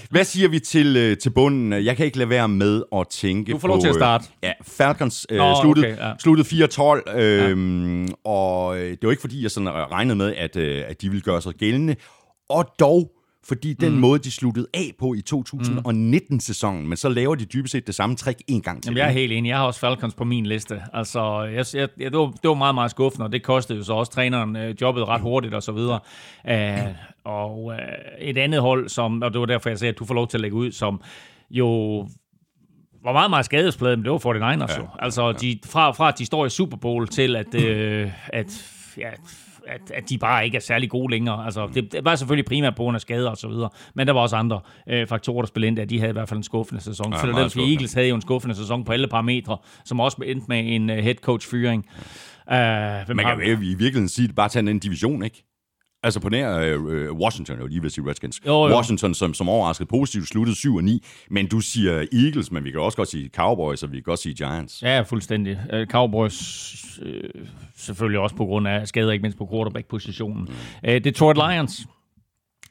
Hvad 0.14 0.24
siger 0.24 0.48
vi 0.48 0.58
til, 0.58 1.16
til 1.18 1.30
bunden? 1.30 1.84
Jeg 1.84 1.96
kan 1.96 2.06
ikke 2.06 2.18
lade 2.18 2.30
være 2.30 2.48
med 2.48 2.82
at 2.96 3.06
tænke 3.08 3.52
Du 3.52 3.58
får 3.58 3.68
lov 3.68 3.80
til 3.80 3.88
at 3.88 3.94
starte. 3.94 4.24
Ja, 4.42 4.52
Falcons 4.62 5.26
øh, 5.30 5.40
sluttede, 5.62 5.86
okay, 5.86 5.96
ja. 5.96 6.12
sluttede 6.18 6.64
4-12, 6.64 7.18
øh, 7.18 8.06
ja. 8.08 8.30
og 8.30 8.76
det 8.76 8.98
var 9.02 9.10
ikke 9.10 9.20
fordi, 9.20 9.42
jeg 9.42 9.50
sådan 9.50 9.68
regnede 9.70 10.16
med, 10.16 10.34
at, 10.36 10.56
at 10.56 11.02
de 11.02 11.08
ville 11.08 11.22
gøre 11.22 11.42
sig 11.42 11.54
gældende. 11.54 11.96
Og 12.48 12.74
dog 12.80 13.10
fordi 13.44 13.72
den 13.72 13.92
mm. 13.92 13.98
måde, 13.98 14.18
de 14.18 14.30
sluttede 14.30 14.66
af 14.74 14.92
på 14.98 15.14
i 15.14 15.22
2019-sæsonen, 15.30 16.88
men 16.88 16.96
så 16.96 17.08
laver 17.08 17.34
de 17.34 17.44
dybest 17.44 17.72
set 17.72 17.86
det 17.86 17.94
samme 17.94 18.16
trick 18.16 18.42
en 18.48 18.62
gang 18.62 18.82
til. 18.82 18.90
Jamen, 18.90 18.98
jeg 18.98 19.06
er 19.06 19.12
helt 19.12 19.32
enig. 19.32 19.48
Jeg 19.48 19.56
har 19.56 19.64
også 19.64 19.80
Falcons 19.80 20.14
på 20.14 20.24
min 20.24 20.46
liste. 20.46 20.82
Altså, 20.92 21.42
jeg, 21.42 21.64
jeg, 21.74 21.88
det, 21.98 22.18
var, 22.18 22.26
det 22.26 22.48
var 22.48 22.54
meget, 22.54 22.74
meget 22.74 22.90
skuffende, 22.90 23.24
og 23.24 23.32
det 23.32 23.42
kostede 23.42 23.78
jo 23.78 23.84
så 23.84 23.92
også 23.92 24.12
træneren 24.12 24.56
øh, 24.56 24.74
jobbet 24.80 25.08
ret 25.08 25.20
hurtigt 25.20 25.54
og 25.54 25.62
så 25.62 25.72
videre. 25.72 26.00
Uh, 26.50 26.94
og 27.24 27.64
uh, 27.64 27.74
et 28.18 28.38
andet 28.38 28.60
hold, 28.60 28.88
som, 28.88 29.22
og 29.22 29.32
det 29.32 29.40
var 29.40 29.46
derfor, 29.46 29.68
jeg 29.68 29.78
sagde, 29.78 29.92
at 29.92 29.98
du 29.98 30.04
får 30.04 30.14
lov 30.14 30.28
til 30.28 30.36
at 30.36 30.40
lægge 30.40 30.56
ud, 30.56 30.72
som 30.72 31.00
jo 31.50 31.98
var 33.04 33.12
meget, 33.12 33.30
meget 33.30 33.44
skadespladet, 33.44 33.98
men 33.98 34.04
det 34.04 34.12
var 34.12 34.18
49ers 34.18 34.72
ja, 34.72 34.80
jo. 34.80 34.88
Altså, 34.98 35.26
ja. 35.26 35.32
de, 35.32 35.58
fra, 35.64 35.90
fra 35.90 36.08
at 36.08 36.18
de 36.18 36.26
står 36.26 36.46
i 36.46 36.50
Super 36.50 36.76
Bowl 36.76 37.08
til, 37.08 37.36
at, 37.36 37.54
øh, 37.54 38.10
at 38.26 38.66
ja, 38.98 39.10
at, 39.66 39.90
at 39.94 40.08
de 40.08 40.18
bare 40.18 40.44
ikke 40.44 40.56
er 40.56 40.60
særlig 40.60 40.90
gode 40.90 41.10
længere. 41.10 41.44
Altså, 41.44 41.68
det, 41.74 41.92
det 41.92 42.04
var 42.04 42.14
selvfølgelig 42.14 42.44
primært 42.44 42.74
på 42.76 42.82
grund 42.82 42.94
af 42.94 43.00
skader 43.00 43.30
og 43.30 43.36
så 43.36 43.48
videre, 43.48 43.70
men 43.94 44.06
der 44.06 44.12
var 44.12 44.20
også 44.20 44.36
andre 44.36 44.60
øh, 44.88 45.06
faktorer, 45.06 45.42
der 45.42 45.46
spillede 45.46 45.68
ind, 45.68 45.78
at 45.78 45.90
de 45.90 45.98
havde 45.98 46.10
i 46.10 46.12
hvert 46.12 46.28
fald 46.28 46.38
en 46.38 46.44
skuffende 46.44 46.82
sæson. 46.82 47.12
Ja, 47.12 47.18
Philadelphia 47.18 47.62
Eagles 47.62 47.92
havde 47.92 48.08
jo 48.08 48.14
en 48.14 48.22
skuffende 48.22 48.54
sæson 48.54 48.84
på 48.84 48.92
alle 48.92 49.08
parametre, 49.08 49.56
som 49.84 50.00
også 50.00 50.16
endte 50.26 50.46
med 50.48 50.74
en 50.74 50.90
uh, 50.90 50.96
head 50.96 51.14
coach 51.14 51.50
fyring. 51.50 51.86
Uh, 52.46 52.52
Man 52.52 53.06
kan 53.06 53.38
jo 53.38 53.40
i 53.40 53.54
virkeligheden 53.54 54.08
sige, 54.08 54.28
at 54.28 54.34
bare 54.34 54.48
tage 54.48 54.70
en 54.70 54.78
division, 54.78 55.22
ikke? 55.22 55.44
Altså 56.04 56.20
på 56.20 56.28
nær 56.28 56.76
uh, 56.76 57.18
Washington, 57.18 57.58
jeg 57.58 57.68
lige 57.68 57.82
vil 57.82 57.90
sige 57.90 58.08
Redskins. 58.08 58.40
Jo, 58.46 58.68
jo. 58.68 58.74
Washington, 58.74 59.14
som, 59.14 59.34
som 59.34 59.48
overrasket 59.48 59.88
positivt, 59.88 60.28
sluttede 60.28 60.56
7 60.56 60.74
og 60.74 60.84
9. 60.84 61.04
Men 61.30 61.48
du 61.48 61.60
siger 61.60 62.06
Eagles, 62.12 62.50
men 62.50 62.64
vi 62.64 62.70
kan 62.70 62.80
også 62.80 62.96
godt 62.96 63.08
sige 63.08 63.30
Cowboys, 63.36 63.82
og 63.82 63.92
vi 63.92 63.96
kan 63.96 64.02
godt 64.02 64.18
sige 64.18 64.34
Giants. 64.34 64.82
Ja, 64.82 65.00
fuldstændig. 65.00 65.58
Uh, 65.72 65.86
Cowboys 65.86 66.38
uh, 67.02 67.06
selvfølgelig 67.76 68.20
også 68.20 68.36
på 68.36 68.44
grund 68.44 68.68
af 68.68 68.88
skader, 68.88 69.12
ikke 69.12 69.22
mindst 69.22 69.38
på 69.38 69.48
quarterback-positionen. 69.52 70.42
Mm. 70.42 70.88
Uh, 70.88 70.94
Detroit 70.94 71.36
Lions 71.36 71.86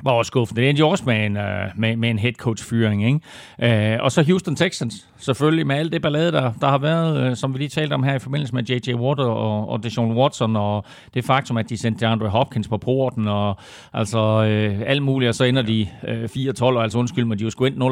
var 0.04 0.12
også 0.12 0.27
skuffende. 0.27 0.62
Det 0.62 0.69
endte 0.69 0.80
jo 0.80 0.89
også 0.89 1.04
med 1.08 1.25
en, 1.25 1.38
uh, 1.38 1.43
med, 1.75 1.95
med 1.95 2.10
en 2.10 2.19
head 2.19 2.34
coach 2.34 2.65
fyring. 2.69 3.06
Ikke? 3.06 3.97
Uh, 3.97 4.04
og 4.04 4.12
så 4.12 4.23
Houston 4.23 4.56
Texans, 4.56 5.08
selvfølgelig 5.17 5.67
med 5.67 5.75
alt 5.75 5.91
det 5.91 6.01
ballade, 6.01 6.32
der, 6.32 6.54
der 6.62 6.67
har 6.67 6.77
været, 6.77 7.30
uh, 7.30 7.38
som 7.38 7.54
vi 7.54 7.58
lige 7.58 7.69
talte 7.69 7.93
om 7.93 8.04
her 8.04 8.13
i 8.13 8.19
forbindelse 8.19 8.56
med 8.56 8.63
J.J. 8.63 8.93
Watt 8.93 9.19
og, 9.19 9.69
og 9.69 9.84
Deshaun 9.84 10.17
Watson, 10.17 10.56
og 10.56 10.86
det 11.13 11.25
faktum, 11.25 11.58
at 11.58 11.69
de 11.69 11.77
sendte 11.77 12.06
DeAndre 12.06 12.30
Hopkins 12.30 12.67
på 12.67 12.77
porten, 12.77 13.27
og 13.27 13.58
altså 13.93 14.19
uh, 14.19 14.89
alt 14.89 15.04
muligt, 15.04 15.30
og 15.30 15.36
så 15.36 15.43
ender 15.43 15.62
de 15.62 15.88
uh, 16.04 16.10
4-12, 16.10 16.63
og 16.63 16.84
altså 16.84 16.97
undskyld 16.97 17.25
men 17.25 17.39
de 17.39 17.43
jo 17.43 17.49
sgu 17.49 17.65
ind 17.65 17.84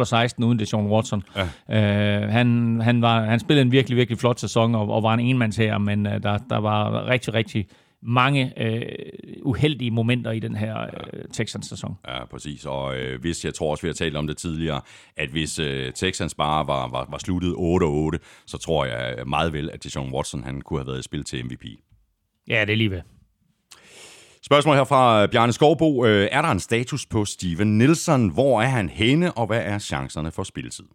0-16 0.42 0.46
uden 0.46 0.60
Deshaun 0.60 0.88
Watson. 0.88 1.24
Ja. 1.68 2.24
Uh, 2.24 2.30
han, 2.30 2.80
han, 2.84 3.02
var, 3.02 3.22
han 3.22 3.40
spillede 3.40 3.66
en 3.66 3.72
virkelig, 3.72 3.98
virkelig 3.98 4.20
flot 4.20 4.40
sæson, 4.40 4.76
og, 4.76 4.90
og 4.90 5.04
var 5.04 5.14
en 5.14 5.20
enmands 5.20 5.58
her, 5.58 5.78
men 5.78 6.06
uh, 6.06 6.14
der, 6.14 6.38
der 6.50 6.58
var 6.58 7.08
rigtig, 7.08 7.34
rigtig 7.34 7.68
mange 8.04 8.54
øh, 8.64 8.82
uheldige 9.42 9.92
momenter 9.92 10.32
i 10.32 10.40
den 10.40 10.56
her 10.56 10.82
øh, 10.82 11.24
Texans-sæson. 11.34 11.96
Ja, 12.08 12.26
præcis. 12.26 12.66
Og 12.66 12.98
øh, 12.98 13.22
hvis, 13.22 13.46
jeg 13.46 13.54
tror 13.54 13.72
også, 13.72 13.82
vi 13.82 13.88
har 13.88 13.94
talt 13.94 14.16
om 14.16 14.28
det 14.28 14.38
tidligere, 14.38 14.82
at 15.18 15.30
hvis 15.30 15.60
øh, 15.60 15.94
Texans 15.94 16.36
bare 16.36 16.68
var, 16.68 16.88
var, 16.88 17.08
var 17.12 17.18
sluttet 17.18 17.54
8-8, 18.20 18.44
så 18.46 18.58
tror 18.58 18.86
jeg 18.86 19.28
meget 19.28 19.54
vel, 19.54 19.70
at 19.70 19.84
Deshaun 19.84 20.14
Watson 20.14 20.44
han 20.44 20.62
kunne 20.62 20.80
have 20.80 20.88
været 20.88 21.00
i 21.00 21.04
spil 21.04 21.24
til 21.24 21.46
MVP. 21.46 21.66
Ja, 22.48 22.66
det 22.66 22.74
er 22.74 22.78
lige 22.78 22.92
ved. 22.92 23.02
Spørgsmål 24.42 24.76
her 24.76 24.84
fra 24.84 25.26
Bjarne 25.26 25.54
Skovbo. 25.54 26.06
Øh, 26.06 26.28
er 26.32 26.42
der 26.42 26.50
en 26.50 26.60
status 26.60 27.06
på 27.06 27.26
Steven 27.26 27.78
Nielsen? 27.78 28.30
Hvor 28.30 28.62
er 28.62 28.68
han 28.68 28.90
henne, 28.90 29.32
og 29.32 29.48
hvad 29.48 29.62
er 29.64 29.80
chancerne 29.80 30.32
for 30.32 30.44
spilletid? 30.44 30.86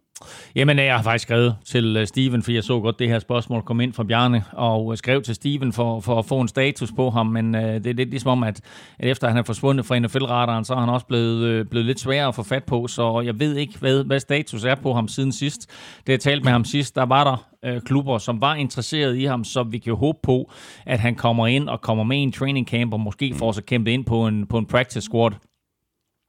Jamen, 0.55 0.79
jeg 0.79 0.95
har 0.95 1.03
faktisk 1.03 1.23
skrevet 1.23 1.55
til 1.65 1.97
øh, 1.97 2.07
Steven, 2.07 2.43
for 2.43 2.51
jeg 2.51 2.63
så 2.63 2.79
godt 2.79 2.99
det 2.99 3.09
her 3.09 3.19
spørgsmål 3.19 3.61
komme 3.61 3.83
ind 3.83 3.93
fra 3.93 4.03
Bjarne, 4.03 4.43
og 4.51 4.91
øh, 4.91 4.97
skrev 4.97 5.21
til 5.21 5.35
Steven 5.35 5.73
for, 5.73 5.99
for 5.99 6.19
at 6.19 6.25
få 6.25 6.39
en 6.39 6.47
status 6.47 6.91
på 6.91 7.09
ham, 7.09 7.25
men 7.25 7.55
øh, 7.55 7.61
det 7.61 7.87
er 7.87 7.93
lidt 7.93 8.09
ligesom 8.09 8.29
om, 8.29 8.43
at, 8.43 8.61
at 8.99 9.09
efter 9.09 9.27
han 9.27 9.37
er 9.37 9.43
forsvundet 9.43 9.85
fra 9.85 9.99
NFL-radaren, 9.99 10.65
så 10.65 10.73
er 10.73 10.79
han 10.79 10.89
også 10.89 11.05
blevet, 11.05 11.43
øh, 11.43 11.65
blevet 11.65 11.85
lidt 11.85 11.99
sværere 11.99 12.27
at 12.27 12.35
få 12.35 12.43
fat 12.43 12.63
på, 12.63 12.87
så 12.87 13.21
jeg 13.21 13.39
ved 13.39 13.55
ikke, 13.55 13.77
hvad, 13.79 14.03
hvad 14.03 14.19
status 14.19 14.63
er 14.63 14.75
på 14.75 14.93
ham 14.93 15.07
siden 15.07 15.31
sidst. 15.31 15.69
Det 16.07 16.13
jeg 16.13 16.19
talte 16.19 16.43
med 16.43 16.51
ham 16.51 16.65
sidst, 16.65 16.95
der 16.95 17.05
var 17.05 17.23
der 17.23 17.69
øh, 17.69 17.81
klubber, 17.81 18.17
som 18.17 18.41
var 18.41 18.55
interesseret 18.55 19.17
i 19.17 19.25
ham, 19.25 19.43
så 19.43 19.63
vi 19.63 19.77
kan 19.77 19.95
håbe 19.95 20.19
på, 20.23 20.51
at 20.85 20.99
han 20.99 21.15
kommer 21.15 21.47
ind 21.47 21.69
og 21.69 21.81
kommer 21.81 22.03
med 22.03 22.17
i 22.17 22.21
en 22.21 22.31
training 22.31 22.67
camp, 22.67 22.93
og 22.93 22.99
måske 22.99 23.35
får 23.35 23.51
sig 23.51 23.65
kæmpet 23.65 23.91
ind 23.91 24.05
på 24.05 24.27
en, 24.27 24.47
på 24.47 24.57
en 24.57 24.65
practice 24.65 25.01
squad 25.01 25.31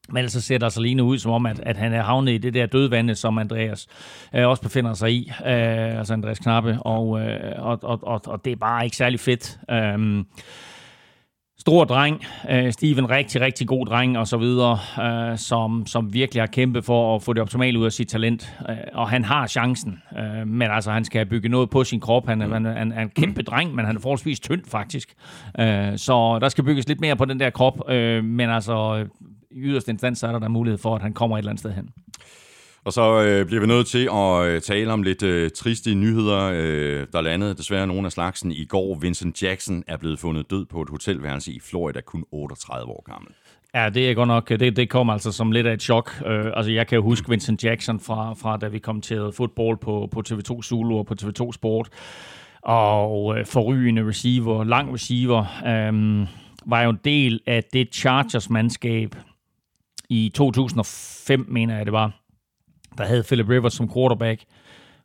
men 0.09 0.17
ellers 0.17 0.33
så 0.33 0.41
ser 0.41 0.59
der 0.59 0.69
så 0.69 0.81
lige 0.81 1.03
ud 1.03 1.19
som 1.19 1.33
om, 1.33 1.47
at, 1.47 1.61
at 1.63 1.77
han 1.77 1.93
er 1.93 2.03
havnet 2.03 2.33
i 2.33 2.39
det 2.39 2.55
der 2.55 2.67
dødvande, 2.67 3.15
som 3.15 3.39
Andreas 3.39 3.87
øh, 4.35 4.49
også 4.49 4.63
befinder 4.63 4.95
sig 4.95 5.13
i, 5.13 5.33
øh, 5.47 5.99
altså 5.99 6.13
Andreas 6.13 6.39
Knappe, 6.39 6.79
og, 6.81 7.21
øh, 7.21 7.53
og, 7.59 7.79
og, 7.83 8.01
og, 8.03 8.21
og 8.27 8.45
det 8.45 8.53
er 8.53 8.57
bare 8.57 8.85
ikke 8.85 8.97
særlig 8.97 9.21
fedt. 9.21 9.59
Øh, 9.71 10.25
stor 11.59 11.85
dreng, 11.85 12.25
øh, 12.51 12.73
Steven, 12.73 13.11
rigtig, 13.11 13.41
rigtig 13.41 13.69
god 13.69 13.87
dreng 13.87 14.19
og 14.19 14.27
så 14.27 14.37
videre, 14.37 14.79
øh, 15.03 15.39
som, 15.39 15.87
som 15.87 16.13
virkelig 16.13 16.43
har 16.43 16.47
kæmpet 16.47 16.85
for 16.85 17.17
at 17.17 17.23
få 17.23 17.33
det 17.33 17.43
optimale 17.43 17.79
ud 17.79 17.85
af 17.85 17.93
sit 17.93 18.09
talent. 18.09 18.57
Øh, 18.69 18.77
og 18.93 19.09
han 19.09 19.25
har 19.25 19.47
chancen, 19.47 20.03
øh, 20.19 20.49
men 20.49 20.71
altså 20.71 20.91
han 20.91 21.05
skal 21.05 21.27
bygge 21.27 21.49
noget 21.49 21.71
på 21.71 21.85
sin 21.85 22.01
krop. 22.01 22.27
Han, 22.27 22.43
er, 22.43 22.49
han, 22.49 22.65
han 22.65 22.93
er 22.93 23.03
en 23.03 23.11
kæmpe 23.11 23.43
dreng, 23.43 23.75
men 23.75 23.85
han 23.85 23.97
er 23.97 24.01
forholdsvis 24.01 24.41
tynd 24.41 24.63
faktisk. 24.69 25.15
Øh, 25.61 25.99
så 25.99 26.39
der 26.39 26.49
skal 26.49 26.65
bygges 26.65 26.89
lidt 26.89 27.01
mere 27.01 27.17
på 27.17 27.25
den 27.25 27.41
der 27.41 27.51
krop, 27.51 27.91
øh, 27.91 28.25
men 28.25 28.51
altså 28.51 29.07
i 29.57 29.61
yderste 29.61 29.91
instans 29.91 30.19
så 30.19 30.27
er 30.27 30.33
der, 30.33 30.39
der 30.39 30.49
mulighed 30.49 30.79
for, 30.79 30.95
at 30.95 31.03
han 31.03 31.13
kommer 31.13 31.37
et 31.37 31.39
eller 31.39 31.51
andet 31.51 31.61
sted 31.61 31.73
hen. 31.73 31.89
Og 32.85 32.93
så 32.93 33.23
øh, 33.23 33.47
bliver 33.47 33.61
vi 33.61 33.67
nødt 33.67 33.87
til 33.87 34.09
at 34.13 34.45
øh, 34.45 34.61
tale 34.61 34.93
om 34.93 35.03
lidt 35.03 35.23
øh, 35.23 35.51
triste 35.51 35.95
nyheder. 35.95 36.51
Øh, 36.55 37.07
der 37.13 37.21
landede 37.21 37.55
desværre 37.55 37.87
nogle 37.87 38.07
af 38.07 38.13
slagsen 38.13 38.53
i 38.53 38.65
går. 38.65 38.99
Vincent 38.99 39.43
Jackson 39.43 39.85
er 39.87 39.97
blevet 39.97 40.19
fundet 40.19 40.51
død 40.51 40.65
på 40.65 40.83
et 40.83 40.89
hotelværelse 40.89 41.53
i 41.53 41.61
Florida, 41.61 42.01
kun 42.01 42.25
38 42.33 42.93
år 42.93 43.03
gammel. 43.11 43.33
Ja, 43.75 43.89
det 43.89 44.11
er 44.11 44.15
godt 44.15 44.29
nok, 44.29 44.49
det, 44.49 44.77
det 44.77 44.91
kom 44.91 45.11
altså 45.11 45.33
som 45.33 45.53
lidt 45.53 45.67
af 45.67 45.73
et 45.73 45.83
chok. 45.83 46.11
Uh, 46.21 46.27
altså, 46.31 46.73
jeg 46.73 46.87
kan 46.87 46.97
jo 46.97 47.03
huske 47.03 47.29
Vincent 47.29 47.65
Jackson 47.65 48.01
fra, 48.01 48.35
fra 48.35 48.57
da 48.57 48.69
vi 48.69 48.79
kommenterede 48.79 49.33
fodbold 49.33 49.79
på, 49.79 50.09
på 50.13 50.23
TV2 50.29 50.63
Zulu 50.63 50.99
og 50.99 51.07
på 51.07 51.15
TV2 51.23 51.53
Sport. 51.53 51.89
Og 52.63 53.25
uh, 53.25 53.37
forrygende 53.45 54.09
receiver, 54.09 54.65
lang 54.65 54.95
receiver, 54.95 55.45
um, 55.89 56.27
var 56.67 56.83
jo 56.83 56.91
en 56.91 57.01
del 57.05 57.41
af 57.47 57.65
det 57.73 57.95
Chargers-mandskab 57.95 59.15
i 60.09 60.33
2005, 60.35 61.47
mener 61.49 61.77
jeg 61.77 61.87
det 61.87 61.93
var, 61.93 62.13
der 62.99 63.05
havde 63.05 63.23
Philip 63.23 63.49
Rivers 63.49 63.75
som 63.75 63.93
quarterback, 63.93 64.45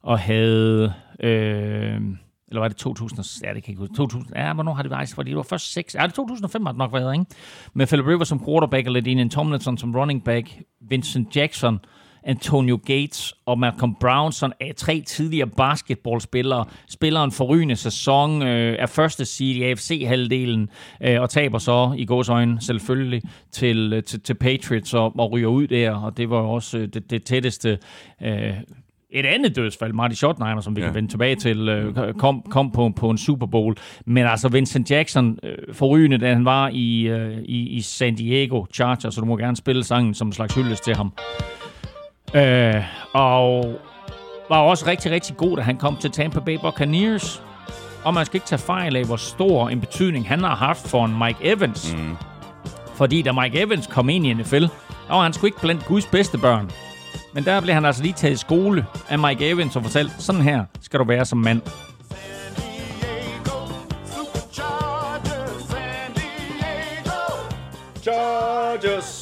og 0.03 0.19
havde... 0.19 0.93
Øh, 1.19 2.01
eller 2.47 2.61
var 2.61 2.67
det 2.67 2.77
2000? 2.77 3.43
Ja, 3.43 3.53
det 3.53 3.63
kan 3.63 3.71
ikke 3.71 3.87
2000. 3.95 4.35
Ja, 4.35 4.53
hvornår 4.53 4.73
har 4.73 4.81
det 4.81 4.91
været? 4.91 5.09
Fordi 5.15 5.29
det 5.29 5.37
var 5.37 5.43
først 5.43 5.73
6. 5.73 5.95
Ja, 5.95 6.03
det 6.07 6.13
2005 6.13 6.65
har 6.65 6.71
det 6.71 6.79
nok 6.79 6.93
været, 6.93 7.13
ikke? 7.13 7.25
Med 7.73 7.87
Philip 7.87 8.05
Rivers 8.07 8.27
som 8.27 8.45
quarterback, 8.45 8.87
og 8.87 8.93
Ladinian 8.93 9.29
Tomlinson 9.29 9.77
som 9.77 9.95
running 9.95 10.23
back, 10.23 10.61
Vincent 10.81 11.35
Jackson, 11.35 11.79
Antonio 12.23 12.79
Gates 12.86 13.34
og 13.45 13.60
Malcolm 13.60 13.95
Brown, 13.99 14.31
som 14.31 14.51
er 14.60 14.73
tre 14.73 15.03
tidligere 15.07 15.47
basketballspillere, 15.47 16.65
spiller 16.89 17.23
en 17.23 17.31
forrygende 17.31 17.75
sæson, 17.75 18.41
øh, 18.41 18.75
er 18.79 18.86
første 18.86 19.25
seed 19.25 19.55
i 19.55 19.63
AFC-halvdelen, 19.63 20.69
øh, 21.01 21.21
og 21.21 21.29
taber 21.29 21.57
så 21.57 21.93
i 21.97 22.05
gåsøjne 22.05 22.62
selvfølgelig 22.62 23.21
til, 23.51 23.93
øh, 23.93 24.03
til, 24.03 24.21
til 24.21 24.34
Patriots 24.34 24.93
og, 24.93 25.19
og 25.19 25.31
ryger 25.31 25.47
ud 25.47 25.67
der, 25.67 25.91
og 25.91 26.17
det 26.17 26.29
var 26.29 26.38
også 26.38 26.77
øh, 26.77 26.88
det, 26.88 27.12
det 27.12 27.23
tætteste 27.23 27.77
øh, 28.21 28.53
et 29.12 29.25
andet 29.25 29.55
dødsfald, 29.55 29.93
Marty 29.93 30.15
Schottenheimer, 30.15 30.62
som 30.62 30.75
vi 30.75 30.81
ja. 30.81 30.88
kan 30.88 30.95
vende 30.95 31.10
tilbage 31.10 31.36
til, 31.36 31.69
øh, 31.69 32.13
kom, 32.13 32.41
kom 32.49 32.71
på, 32.71 32.89
på 32.95 33.10
en 33.10 33.17
Super 33.17 33.45
Bowl. 33.45 33.75
Men 34.05 34.25
altså 34.25 34.49
Vincent 34.49 34.91
Jackson, 34.91 35.39
øh, 35.43 35.73
forrygende, 35.73 36.17
da 36.17 36.34
han 36.34 36.45
var 36.45 36.69
i, 36.73 37.01
øh, 37.01 37.38
i, 37.38 37.69
i 37.69 37.81
San 37.81 38.15
Diego 38.15 38.65
Chargers, 38.73 39.13
så 39.13 39.21
du 39.21 39.25
må 39.25 39.38
gerne 39.38 39.57
spille 39.57 39.84
sangen 39.84 40.13
som 40.13 40.27
en 40.27 40.34
slags 40.34 40.55
hyldest 40.55 40.84
til 40.84 40.95
ham. 40.95 41.13
Øh, 42.33 42.83
og 43.13 43.75
var 44.49 44.57
også 44.57 44.85
rigtig, 44.87 45.11
rigtig 45.11 45.37
god, 45.37 45.57
da 45.57 45.63
han 45.63 45.77
kom 45.77 45.97
til 45.97 46.11
Tampa 46.11 46.39
Bay 46.39 46.57
Buccaneers. 46.61 47.43
Og 48.03 48.13
man 48.13 48.25
skal 48.25 48.35
ikke 48.35 48.47
tage 48.47 48.59
fejl 48.59 48.95
af, 48.95 49.05
hvor 49.05 49.15
stor 49.15 49.69
en 49.69 49.79
betydning 49.79 50.27
han 50.27 50.43
har 50.43 50.55
haft 50.55 50.87
for 50.87 51.05
en 51.05 51.17
Mike 51.17 51.39
Evans. 51.41 51.95
Mm. 51.97 52.17
Fordi 52.95 53.21
da 53.21 53.31
Mike 53.31 53.61
Evans 53.61 53.87
kom 53.87 54.09
ind 54.09 54.25
i 54.27 54.33
NFL, 54.33 54.65
og 55.09 55.23
han 55.23 55.33
skulle 55.33 55.49
ikke 55.49 55.61
blandt 55.61 55.85
Guds 55.85 56.05
bedste 56.05 56.37
børn. 56.37 56.71
Men 57.33 57.45
der 57.45 57.61
blev 57.61 57.73
han 57.73 57.85
altså 57.85 58.01
lige 58.01 58.13
taget 58.13 58.33
i 58.33 58.37
skole 58.37 58.85
af 59.09 59.19
Mike 59.19 59.49
Evans 59.49 59.75
og 59.75 59.83
fortalt, 59.83 60.11
sådan 60.19 60.41
her 60.41 60.65
skal 60.81 60.99
du 60.99 61.05
være 61.05 61.25
som 61.25 61.37
mand. 61.37 61.61
Chargers! 68.01 69.20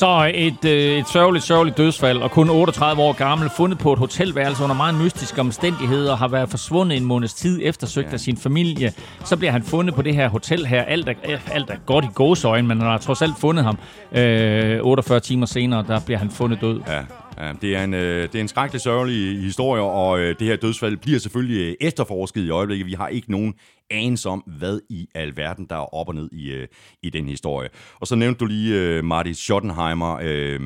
Så 0.00 0.30
et, 0.34 0.64
øh, 0.64 0.98
et 0.98 1.08
sørgeligt, 1.08 1.44
sørgeligt 1.44 1.76
dødsfald, 1.76 2.18
og 2.18 2.30
kun 2.30 2.50
38 2.50 3.02
år 3.02 3.12
gammel, 3.12 3.50
fundet 3.56 3.78
på 3.78 3.92
et 3.92 3.98
hotelværelse 3.98 4.62
under 4.62 4.76
meget 4.76 4.94
mystiske 4.94 5.40
omstændigheder, 5.40 6.16
har 6.16 6.28
været 6.28 6.50
forsvundet 6.50 6.96
en 6.96 7.04
måneds 7.04 7.34
tid, 7.34 7.60
eftersøgt 7.62 8.08
ja. 8.08 8.12
af 8.12 8.20
sin 8.20 8.36
familie. 8.36 8.92
Så 9.24 9.36
bliver 9.36 9.52
han 9.52 9.62
fundet 9.62 9.94
på 9.94 10.02
det 10.02 10.14
her 10.14 10.28
hotel 10.28 10.66
her. 10.66 10.82
Alt 10.82 11.08
er, 11.08 11.14
alt 11.52 11.70
er 11.70 11.76
godt 11.86 12.04
i 12.04 12.08
gåsøjne, 12.14 12.68
men 12.68 12.80
han 12.80 12.90
har 12.90 12.98
trods 12.98 13.22
alt 13.22 13.34
fundet 13.38 13.64
ham. 13.64 13.78
Øh, 14.12 14.78
48 14.82 15.20
timer 15.20 15.46
senere, 15.46 15.84
der 15.88 16.00
bliver 16.00 16.18
han 16.18 16.30
fundet 16.30 16.60
død. 16.60 16.80
Ja. 16.88 17.00
Ja, 17.40 17.52
det, 17.60 17.76
er 17.76 17.84
en, 17.84 17.94
øh, 17.94 18.22
det 18.22 18.34
er 18.34 18.40
en 18.40 18.48
skrækkelig 18.48 18.80
sørgelig 18.80 19.42
historie, 19.42 19.82
og 19.82 20.20
øh, 20.20 20.38
det 20.38 20.46
her 20.46 20.56
dødsfald 20.56 20.96
bliver 20.96 21.18
selvfølgelig 21.18 21.60
øh, 21.60 21.74
efterforsket 21.80 22.44
i 22.44 22.50
øjeblikket. 22.50 22.86
Vi 22.86 22.92
har 22.92 23.08
ikke 23.08 23.30
nogen 23.30 23.54
anelse 23.90 24.28
om, 24.28 24.38
hvad 24.58 24.80
i 24.90 25.08
alverden, 25.14 25.66
der 25.70 25.76
er 25.76 25.94
op 25.94 26.08
og 26.08 26.14
ned 26.14 26.28
i, 26.32 26.50
øh, 26.50 26.68
i 27.02 27.10
den 27.10 27.28
historie. 27.28 27.68
Og 28.00 28.06
så 28.06 28.14
nævnte 28.14 28.38
du 28.38 28.46
lige 28.46 28.74
øh, 28.74 29.04
Marty 29.04 29.32
Schottenheimer. 29.32 30.18
Øh, 30.22 30.60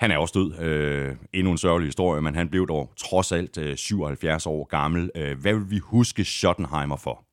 han 0.00 0.10
er 0.10 0.18
også 0.18 0.32
død. 0.38 0.64
Øh, 0.64 1.16
endnu 1.32 1.52
en 1.52 1.58
sørgelig 1.58 1.88
historie, 1.88 2.22
men 2.22 2.34
han 2.34 2.48
blev 2.48 2.68
dog 2.68 2.92
trods 2.96 3.32
alt 3.32 3.58
øh, 3.58 3.76
77 3.76 4.46
år 4.46 4.64
gammel. 4.64 5.10
Øh, 5.14 5.40
hvad 5.40 5.54
vil 5.54 5.70
vi 5.70 5.78
huske 5.78 6.24
Schottenheimer 6.24 6.96
for? 6.96 7.29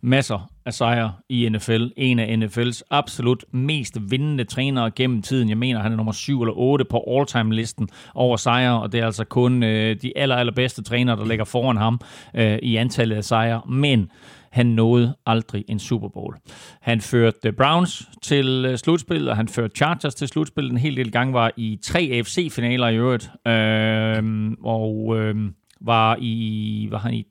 Masser 0.00 0.50
af 0.66 0.74
sejre 0.74 1.12
i 1.28 1.48
NFL. 1.48 1.86
En 1.96 2.18
af 2.18 2.36
NFL's 2.36 2.82
absolut 2.90 3.44
mest 3.52 3.98
vindende 4.10 4.44
trænere 4.44 4.90
gennem 4.90 5.22
tiden. 5.22 5.48
Jeg 5.48 5.58
mener, 5.58 5.80
han 5.80 5.92
er 5.92 5.96
nummer 5.96 6.12
7 6.12 6.42
eller 6.42 6.54
8 6.56 6.84
på 6.84 7.04
all-time-listen 7.08 7.88
over 8.14 8.36
sejre, 8.36 8.82
og 8.82 8.92
det 8.92 9.00
er 9.00 9.06
altså 9.06 9.24
kun 9.24 9.62
øh, 9.62 9.96
de 10.02 10.18
aller, 10.18 10.36
allerbedste 10.36 10.82
trænere, 10.82 11.16
der 11.16 11.24
ligger 11.24 11.44
foran 11.44 11.76
ham 11.76 12.00
øh, 12.34 12.58
i 12.62 12.76
antallet 12.76 13.16
af 13.16 13.24
sejre. 13.24 13.62
Men 13.68 14.10
han 14.50 14.66
nåede 14.66 15.16
aldrig 15.26 15.64
en 15.68 15.78
Super 15.78 16.08
Bowl. 16.08 16.36
Han 16.80 17.00
førte 17.00 17.52
Browns 17.52 18.08
til 18.22 18.64
øh, 18.68 18.78
slutspil, 18.78 19.28
og 19.28 19.36
han 19.36 19.48
førte 19.48 19.76
Chargers 19.76 20.14
til 20.14 20.28
slutspil. 20.28 20.70
En 20.70 20.76
hel 20.76 20.96
del 20.96 21.12
gange 21.12 21.34
var 21.34 21.52
i 21.56 21.78
tre 21.82 22.10
AFC-finaler 22.12 22.88
i 22.88 22.96
øvrigt, 22.96 23.30
øh, 23.46 24.52
og 24.62 25.18
øh, 25.18 25.36
var, 25.80 26.16
i, 26.20 26.88
var 26.90 26.98
han 26.98 27.14
i 27.14 27.26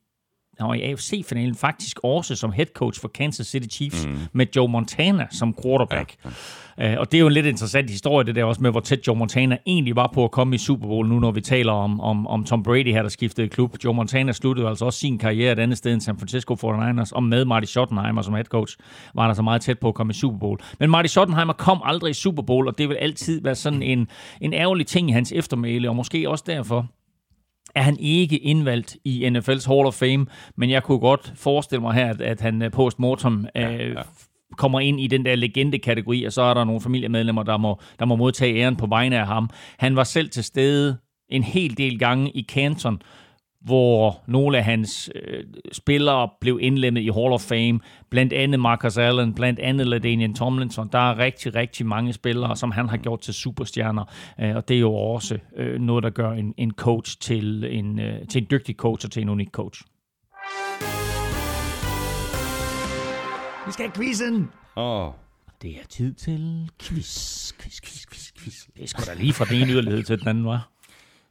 han 0.59 0.69
var 0.69 0.73
i 0.73 0.81
AFC-finalen 0.81 1.55
faktisk 1.55 1.99
også 2.03 2.35
som 2.35 2.51
head 2.51 2.65
coach 2.65 3.01
for 3.01 3.07
Kansas 3.07 3.47
City 3.47 3.75
Chiefs 3.75 4.05
mm. 4.05 4.17
med 4.33 4.45
Joe 4.55 4.67
Montana 4.67 5.27
som 5.31 5.55
quarterback. 5.63 6.15
Ja, 6.25 6.29
ja. 6.29 6.35
Uh, 6.79 6.99
og 6.99 7.11
det 7.11 7.17
er 7.17 7.21
jo 7.21 7.27
en 7.27 7.33
lidt 7.33 7.45
interessant 7.45 7.89
historie, 7.89 8.25
det 8.25 8.35
der 8.35 8.43
også 8.43 8.61
med, 8.61 8.71
hvor 8.71 8.79
tæt 8.79 9.07
Joe 9.07 9.15
Montana 9.15 9.57
egentlig 9.67 9.95
var 9.95 10.11
på 10.13 10.23
at 10.23 10.31
komme 10.31 10.55
i 10.55 10.57
Super 10.57 10.87
Bowl, 10.87 11.07
nu 11.07 11.19
når 11.19 11.31
vi 11.31 11.41
taler 11.41 11.71
om, 11.71 12.01
om, 12.01 12.27
om 12.27 12.43
Tom 12.43 12.63
Brady 12.63 12.91
her, 12.91 13.01
der 13.01 13.09
skiftede 13.09 13.49
klub. 13.49 13.75
Joe 13.83 13.93
Montana 13.93 14.31
sluttede 14.31 14.67
altså 14.67 14.85
også 14.85 14.99
sin 14.99 15.17
karriere 15.17 15.51
et 15.51 15.59
andet 15.59 15.77
sted 15.77 15.93
end 15.93 16.01
San 16.01 16.17
Francisco 16.17 16.53
49ers, 16.53 17.11
og 17.11 17.23
med 17.23 17.45
Marty 17.45 17.65
Schottenheimer 17.65 18.21
som 18.21 18.33
head 18.33 18.45
coach, 18.45 18.77
var 19.15 19.21
han 19.21 19.29
altså 19.29 19.43
meget 19.43 19.61
tæt 19.61 19.79
på 19.79 19.87
at 19.87 19.93
komme 19.93 20.11
i 20.11 20.13
Super 20.13 20.37
Bowl. 20.37 20.59
Men 20.79 20.89
Marty 20.89 21.07
Schottenheimer 21.07 21.53
kom 21.53 21.81
aldrig 21.83 22.09
i 22.09 22.13
Super 22.13 22.43
Bowl, 22.43 22.67
og 22.67 22.77
det 22.77 22.89
vil 22.89 22.95
altid 22.95 23.41
være 23.41 23.55
sådan 23.55 23.81
en, 23.81 24.07
en 24.41 24.53
ærgerlig 24.53 24.87
ting 24.87 25.09
i 25.09 25.11
hans 25.11 25.31
eftermæle, 25.31 25.89
og 25.89 25.95
måske 25.95 26.29
også 26.29 26.43
derfor, 26.47 26.87
er 27.75 27.82
han 27.82 27.97
ikke 27.99 28.38
indvalgt 28.38 28.97
i 29.05 29.27
NFL's 29.27 29.67
Hall 29.67 29.86
of 29.86 29.93
Fame, 29.93 30.25
men 30.58 30.69
jeg 30.69 30.84
kunne 30.84 30.99
godt 30.99 31.34
forestille 31.36 31.82
mig 31.82 31.93
her, 31.93 32.10
at, 32.10 32.21
at 32.21 32.41
han 32.41 32.62
øh, 32.62 32.71
post-mortem 32.71 33.47
ja, 33.55 33.73
øh, 33.73 33.95
ja. 33.95 34.01
kommer 34.58 34.79
ind 34.79 34.99
i 34.99 35.08
den 35.08 35.25
der 35.25 35.36
legende-kategori, 35.36 36.23
og 36.23 36.34
så 36.34 36.41
er 36.41 36.53
der 36.53 36.63
nogle 36.63 36.82
familiemedlemmer, 36.82 37.43
der 37.43 37.58
må, 37.58 37.79
der 37.99 38.05
må 38.05 38.15
modtage 38.15 38.55
æren 38.55 38.75
på 38.75 38.88
vegne 38.88 39.19
af 39.19 39.27
ham. 39.27 39.49
Han 39.77 39.95
var 39.95 40.03
selv 40.03 40.29
til 40.29 40.43
stede 40.43 40.97
en 41.29 41.43
hel 41.43 41.77
del 41.77 41.99
gange 41.99 42.32
i 42.32 42.45
Canton, 42.49 43.01
hvor 43.69 44.23
nogle 44.27 44.58
af 44.58 44.63
hans 44.63 45.10
øh, 45.15 45.43
spillere 45.71 46.29
blev 46.41 46.60
indlemmet 46.62 47.01
i 47.01 47.10
Hall 47.10 47.34
of 47.34 47.41
Fame, 47.41 47.79
blandt 48.10 48.34
andet 48.34 48.60
Marcus 48.60 48.97
Allen, 48.97 49.34
blandt 49.34 49.60
andet 49.60 49.88
LaDainian 49.88 50.34
Tomlinson. 50.34 50.89
Der 50.91 50.99
er 51.12 51.17
rigtig, 51.17 51.55
rigtig 51.55 51.86
mange 51.86 52.13
spillere, 52.13 52.55
som 52.55 52.71
han 52.71 52.89
har 52.89 52.97
gjort 52.97 53.19
til 53.19 53.34
superstjerner, 53.34 54.03
øh, 54.39 54.55
og 54.55 54.67
det 54.67 54.75
er 54.75 54.79
jo 54.79 54.93
også 54.93 55.38
øh, 55.58 55.82
noget, 55.82 56.03
der 56.03 56.10
gør 56.10 56.32
en, 56.32 56.53
en 56.58 56.71
coach 56.71 57.19
til 57.19 57.77
en, 57.77 57.99
øh, 57.99 58.27
til 58.27 58.41
en 58.41 58.47
dygtig 58.51 58.75
coach 58.75 59.05
og 59.05 59.12
til 59.12 59.21
en 59.21 59.29
unik 59.29 59.49
coach. 59.51 59.84
Vi 63.65 63.71
skal 63.71 63.86
have 63.86 63.95
quizzen! 63.95 64.49
Åh. 64.75 65.08
Oh. 65.08 65.13
Det 65.62 65.71
er 65.71 65.86
tid 65.89 66.13
til 66.13 66.69
quiz, 66.82 67.53
quiz, 67.53 67.82
quiz, 67.82 68.05
quiz, 68.12 68.32
quiz. 68.38 68.67
Det 68.75 68.84
er 68.84 68.88
sgu 68.88 69.03
da 69.08 69.13
lige 69.13 69.34
fra 69.34 69.45
den 69.45 69.55
ene 69.62 69.71
yderlighed 69.71 70.03
til 70.03 70.19
den 70.19 70.27
anden, 70.27 70.45
var. 70.45 70.69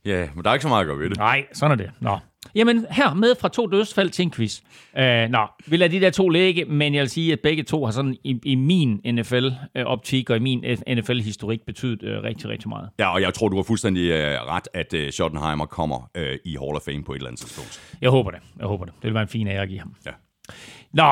Ja, 0.09 0.29
men 0.35 0.45
der 0.45 0.51
er 0.51 0.55
ikke 0.55 0.63
så 0.63 0.69
meget 0.69 0.81
at 0.81 0.87
gøre 0.87 0.99
ved 0.99 1.11
det. 1.11 1.19
Nej, 1.19 1.47
sådan 1.53 1.73
er 1.73 1.77
det. 1.85 1.91
Nå. 2.01 2.19
Jamen, 2.55 2.87
her 2.91 3.15
med 3.15 3.35
fra 3.41 3.49
to 3.49 3.67
dødsfald 3.67 4.11
til 4.11 4.23
en 4.23 4.31
quiz. 4.31 4.61
Uh, 4.99 5.03
nå, 5.31 5.47
vi 5.67 5.77
lader 5.77 5.91
de 5.91 6.01
der 6.01 6.11
to 6.11 6.29
ligge, 6.29 6.65
men 6.65 6.95
jeg 6.95 7.01
vil 7.01 7.11
sige, 7.11 7.33
at 7.33 7.41
begge 7.41 7.63
to 7.63 7.85
har 7.85 7.93
sådan 7.93 8.17
i, 8.25 8.41
i 8.45 8.55
min 8.55 9.01
NFL-optik 9.05 10.31
og 10.31 10.37
i 10.37 10.39
min 10.39 10.65
NFL-historik 10.89 11.61
betydet 11.67 12.03
uh, 12.03 12.25
rigtig, 12.25 12.49
rigtig 12.49 12.69
meget. 12.69 12.91
Ja, 12.99 13.13
og 13.13 13.21
jeg 13.21 13.35
tror, 13.35 13.49
du 13.49 13.57
har 13.57 13.63
fuldstændig 13.63 14.11
uh, 14.11 14.19
ret, 14.19 14.69
at 14.75 14.95
uh, 14.95 15.09
Schottenheimer 15.11 15.67
kommer 15.67 16.11
uh, 16.19 16.23
i 16.45 16.57
Hall 16.57 16.77
of 16.77 16.83
Fame 16.83 17.05
på 17.05 17.13
et 17.13 17.17
eller 17.17 17.29
andet 17.29 17.41
tidspunkt. 17.41 17.97
Jeg 18.01 18.11
håber 18.11 18.31
det. 18.31 18.41
Jeg 18.59 18.67
håber 18.67 18.85
det. 18.85 18.95
Det 18.95 19.05
vil 19.05 19.15
være 19.15 19.23
en 19.23 19.29
fin 19.29 19.49
ære 19.49 19.63
at 19.63 19.69
give 19.69 19.81
ham. 19.81 19.95
Ja. 20.07 20.13
Nå, 20.93 21.11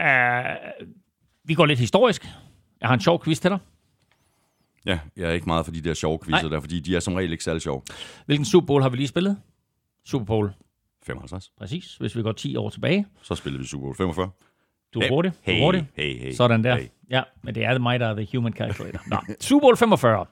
uh, 0.00 0.86
vi 1.44 1.54
går 1.54 1.66
lidt 1.66 1.78
historisk. 1.78 2.28
Jeg 2.80 2.88
har 2.88 2.94
en 2.94 3.00
sjov 3.00 3.24
quiz 3.24 3.38
til 3.40 3.50
dig. 3.50 3.58
Ja, 4.86 4.98
jeg 5.16 5.28
er 5.28 5.32
ikke 5.32 5.46
meget 5.46 5.64
for 5.64 5.72
de 5.72 5.80
der 5.80 5.94
sjove 5.94 6.18
quizzer 6.24 6.48
der, 6.48 6.60
fordi 6.60 6.80
de 6.80 6.96
er 6.96 7.00
som 7.00 7.14
regel 7.14 7.32
ikke 7.32 7.44
særlig 7.44 7.62
sjove. 7.62 7.82
Hvilken 8.26 8.44
Super 8.44 8.66
Bowl 8.66 8.82
har 8.82 8.88
vi 8.88 8.96
lige 8.96 9.08
spillet? 9.08 9.36
Super 10.06 10.24
Bowl 10.26 10.50
55. 11.06 11.52
Præcis. 11.58 11.96
Hvis 11.96 12.16
vi 12.16 12.22
går 12.22 12.32
10 12.32 12.56
år 12.56 12.70
tilbage. 12.70 13.06
Så 13.22 13.34
spillede 13.34 13.60
vi 13.62 13.66
Super 13.68 13.82
Bowl 13.84 13.96
45. 13.96 14.30
Du 14.94 14.98
er 15.00 15.04
Hey, 15.04 15.10
hurtig. 15.10 15.32
Du 15.46 15.50
er 15.50 15.54
hey, 15.54 15.62
hurtig. 15.62 15.86
hey, 15.96 16.18
hey, 16.18 16.32
Sådan 16.32 16.64
der. 16.64 16.76
hey. 16.76 16.86
Ja, 17.10 17.22
men 17.42 17.54
det 17.54 17.64
er 17.64 17.78
mig, 17.78 18.00
der 18.00 18.06
er 18.06 18.14
the 18.14 18.28
human 18.36 18.52
calculator. 18.52 19.00
Nå. 19.06 19.16
Super 19.40 19.60
Bowl 19.60 19.76
45. 19.76 20.26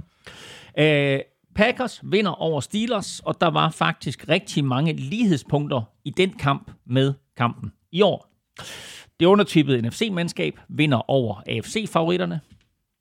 Øh, 0.79 1.21
Packers 1.55 2.01
vinder 2.05 2.31
over 2.31 2.61
Steelers, 2.61 3.21
og 3.21 3.41
der 3.41 3.47
var 3.51 3.71
faktisk 3.71 4.29
rigtig 4.29 4.65
mange 4.65 4.93
lighedspunkter 4.93 5.83
i 6.05 6.11
den 6.11 6.33
kamp 6.33 6.71
med 6.87 7.15
kampen 7.37 7.73
i 7.93 8.03
år. 8.03 8.27
Det 9.21 9.27
undertypede 9.27 9.89
NFC-mandskab 9.89 10.61
vinder 10.69 11.11
over 11.11 11.43
AFC-favoritterne. 11.49 12.41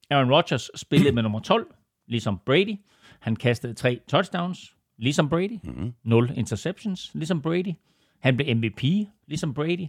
Aaron 0.10 0.34
Rodgers 0.34 0.70
spillede 0.76 1.12
med 1.12 1.24
nummer 1.24 1.40
12, 1.40 1.76
ligesom 2.08 2.40
Brady. 2.46 2.76
Han 3.20 3.36
kastede 3.36 3.74
tre 3.74 4.00
touchdowns, 4.08 4.76
ligesom 4.98 5.30
Brady. 5.30 5.60
Mm-hmm. 5.64 5.94
Nul 6.04 6.32
interceptions, 6.36 7.12
ligesom 7.14 7.42
Brady. 7.42 7.74
Han 8.20 8.38
blev 8.38 8.56
MVP, 8.56 8.84
ligesom 9.28 9.54
Brady. 9.54 9.88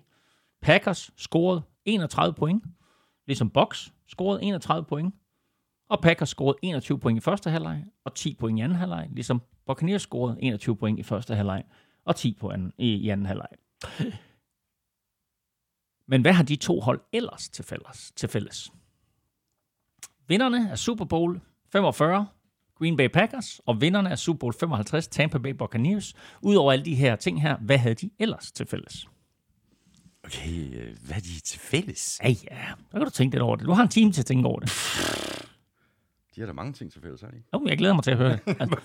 Packers 0.63 1.11
scorede 1.17 1.63
31 1.85 2.35
point, 2.35 2.65
ligesom 3.27 3.51
Bucks 3.51 3.93
scorede 4.09 4.43
31 4.43 4.85
point. 4.85 5.15
Og 5.89 6.03
Packers 6.03 6.29
scorede 6.29 6.59
21 6.63 6.99
point 6.99 7.19
i 7.19 7.21
første 7.21 7.51
halvleg, 7.51 7.85
og 8.05 8.15
10 8.15 8.35
point 8.35 8.59
i 8.59 8.63
anden 8.63 8.79
halvleg, 8.79 9.09
ligesom 9.13 9.43
Buccaneers 9.67 10.03
scorede 10.03 10.37
21 10.41 10.77
point 10.77 10.99
i 10.99 11.03
første 11.03 11.35
halvleg, 11.35 11.65
og 12.05 12.17
10 12.17 12.37
på 12.41 12.51
anden, 12.51 12.73
i, 12.79 12.95
i 12.95 13.09
anden 13.09 13.27
halvleg. 13.27 13.49
Men 16.11 16.23
hvad 16.23 16.33
har 16.33 16.45
de 16.45 16.57
to 16.57 16.81
hold 16.81 17.01
ellers 17.13 17.49
til 17.49 17.65
fælles? 17.65 18.13
Til 18.17 18.29
fælles? 18.29 18.73
Vinderne 20.31 20.71
af 20.71 20.79
Super 20.79 21.05
Bowl 21.05 21.41
45, 21.73 22.27
Green 22.79 22.97
Bay 22.97 23.09
Packers, 23.09 23.61
og 23.67 23.81
vinderne 23.81 24.11
af 24.11 24.19
Super 24.19 24.39
Bowl 24.39 24.55
55, 24.61 25.09
Tampa 25.09 25.39
Bay 25.39 25.51
Buccaneers. 25.51 26.15
Udover 26.43 26.73
alle 26.73 26.85
de 26.85 26.95
her 26.95 27.17
ting 27.17 27.43
her, 27.43 27.57
hvad 27.57 27.79
havde 27.79 27.95
de 27.95 28.11
ellers 28.19 28.53
til 28.53 28.67
fælles? 28.67 29.09
Okay, 30.25 30.75
øh, 30.75 30.97
hvad 31.07 31.17
er 31.17 31.21
de 31.21 31.41
til 31.41 31.61
fælles? 31.61 32.21
Ja, 32.23 32.29
ja, 32.29 32.67
så 32.91 32.93
kan 32.93 33.01
du 33.01 33.11
tænke 33.11 33.35
lidt 33.35 33.43
over 33.43 33.57
det. 33.57 33.67
Du 33.67 33.73
har 33.73 33.83
en 33.83 33.89
time 33.89 34.13
til 34.13 34.23
at 34.23 34.27
tænke 34.27 34.49
over 34.49 34.61
det. 34.61 34.69
De 36.37 36.41
har 36.41 36.47
da 36.47 36.53
mange 36.53 36.73
ting 36.73 36.93
til 36.93 37.03
fælles, 37.03 37.21
har 37.21 37.29
de 37.29 37.37
ikke? 37.37 37.49
Jo, 37.55 37.67
jeg 37.67 37.79
glæder 37.79 37.95
mig 37.95 38.05
til 38.05 38.11
at 38.11 38.17
høre 38.17 38.33
det. 38.33 38.41
Altså, 38.61 38.77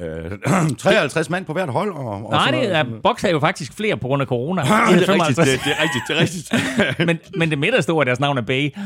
Øh, 0.00 0.30
53 0.78 1.30
mand 1.30 1.44
på 1.44 1.52
hvert 1.52 1.68
hold. 1.68 1.92
Og, 1.92 2.06
og 2.06 2.30
nej, 2.30 2.50
det 2.50 2.74
er, 2.74 2.84
er 3.24 3.30
jo 3.30 3.40
faktisk 3.40 3.72
flere 3.72 3.96
på 3.96 4.06
grund 4.06 4.22
af 4.22 4.28
corona. 4.28 4.62
De 4.64 4.68
det 4.68 4.72
er 4.74 4.88
rigtigt, 4.88 5.06
55. 5.06 5.48
det, 5.48 5.60
det 5.64 5.72
er 5.78 5.82
rigtigt, 5.82 6.04
det 6.08 6.16
er 6.16 6.20
rigtigt. 6.20 6.52
men, 7.08 7.18
men 7.36 7.50
det 7.50 7.58
midterste 7.58 7.90
ord 7.90 8.00
af 8.00 8.06
deres 8.06 8.20
navn 8.20 8.38
er 8.38 8.42
Bay. 8.42 8.70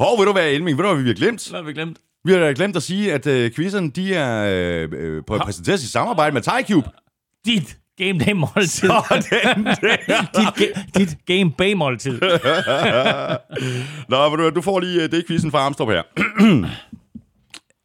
Hov, 0.00 0.18
ved 0.18 0.26
du 0.26 0.32
hvad, 0.32 0.50
Elming, 0.50 0.78
ved 0.78 0.84
du 0.84 0.92
hvad 0.94 1.02
vi 1.02 1.08
har 1.08 1.14
glemt? 1.14 1.48
Hvad 1.50 1.60
har 1.60 1.66
vi 1.66 1.72
glemt? 1.72 1.98
Vi 2.24 2.32
har 2.32 2.52
glemt 2.52 2.76
at 2.76 2.82
sige, 2.82 3.12
at 3.12 3.26
øh, 3.26 3.50
quizzerne, 3.52 3.90
de 3.90 4.14
er 4.14 4.46
øh, 4.48 4.88
øh, 4.92 5.22
på 5.26 5.38
præsenteret 5.38 5.82
i 5.82 5.88
samarbejde 5.90 6.34
med 6.34 6.42
TyCube. 6.42 6.88
Dit 7.46 7.76
Game 7.98 8.18
Day 8.18 8.32
måltid. 8.32 8.68
Sådan 8.68 9.22
der. 9.30 10.20
dit, 10.38 10.48
ga- 10.60 10.98
dit 10.98 11.18
Game 11.26 11.52
Bay 11.58 11.72
måltid. 11.72 12.20
Nå, 14.08 14.36
du, 14.36 14.50
du 14.50 14.60
får 14.60 14.80
lige 14.80 15.02
øh, 15.02 15.10
det 15.10 15.26
quizzen 15.26 15.50
fra 15.50 15.58
Armstrong 15.58 15.92
her. 15.92 16.02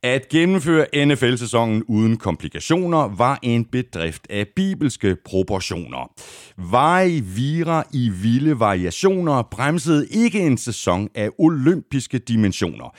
At 0.05 0.29
gennemføre 0.29 1.05
NFL-sæsonen 1.05 1.83
uden 1.83 2.17
komplikationer 2.17 3.15
var 3.15 3.39
en 3.43 3.65
bedrift 3.65 4.27
af 4.29 4.47
bibelske 4.55 5.17
proportioner. 5.25 6.13
Veje 6.71 7.21
vira 7.21 7.83
i 7.93 8.09
vilde 8.09 8.59
variationer 8.59 9.41
bremsede 9.41 10.07
ikke 10.07 10.39
en 10.39 10.57
sæson 10.57 11.09
af 11.15 11.29
olympiske 11.37 12.17
dimensioner. 12.19 12.95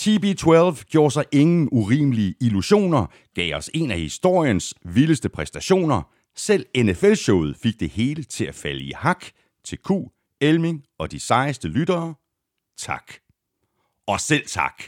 TB12 0.00 0.82
gjorde 0.82 1.10
sig 1.10 1.24
ingen 1.32 1.68
urimelige 1.72 2.34
illusioner, 2.40 3.06
gav 3.34 3.56
os 3.56 3.70
en 3.74 3.90
af 3.90 3.98
historiens 3.98 4.74
vildeste 4.84 5.28
præstationer. 5.28 6.02
Selv 6.36 6.66
NFL-showet 6.76 7.56
fik 7.62 7.80
det 7.80 7.90
hele 7.90 8.22
til 8.22 8.44
at 8.44 8.54
falde 8.54 8.84
i 8.84 8.92
hak 8.96 9.24
til 9.64 9.78
Q, 9.78 9.90
Elming 10.40 10.82
og 10.98 11.12
de 11.12 11.20
sejeste 11.20 11.68
lyttere. 11.68 12.14
Tak. 12.78 13.12
Og 14.06 14.20
selv 14.20 14.46
tak, 14.46 14.82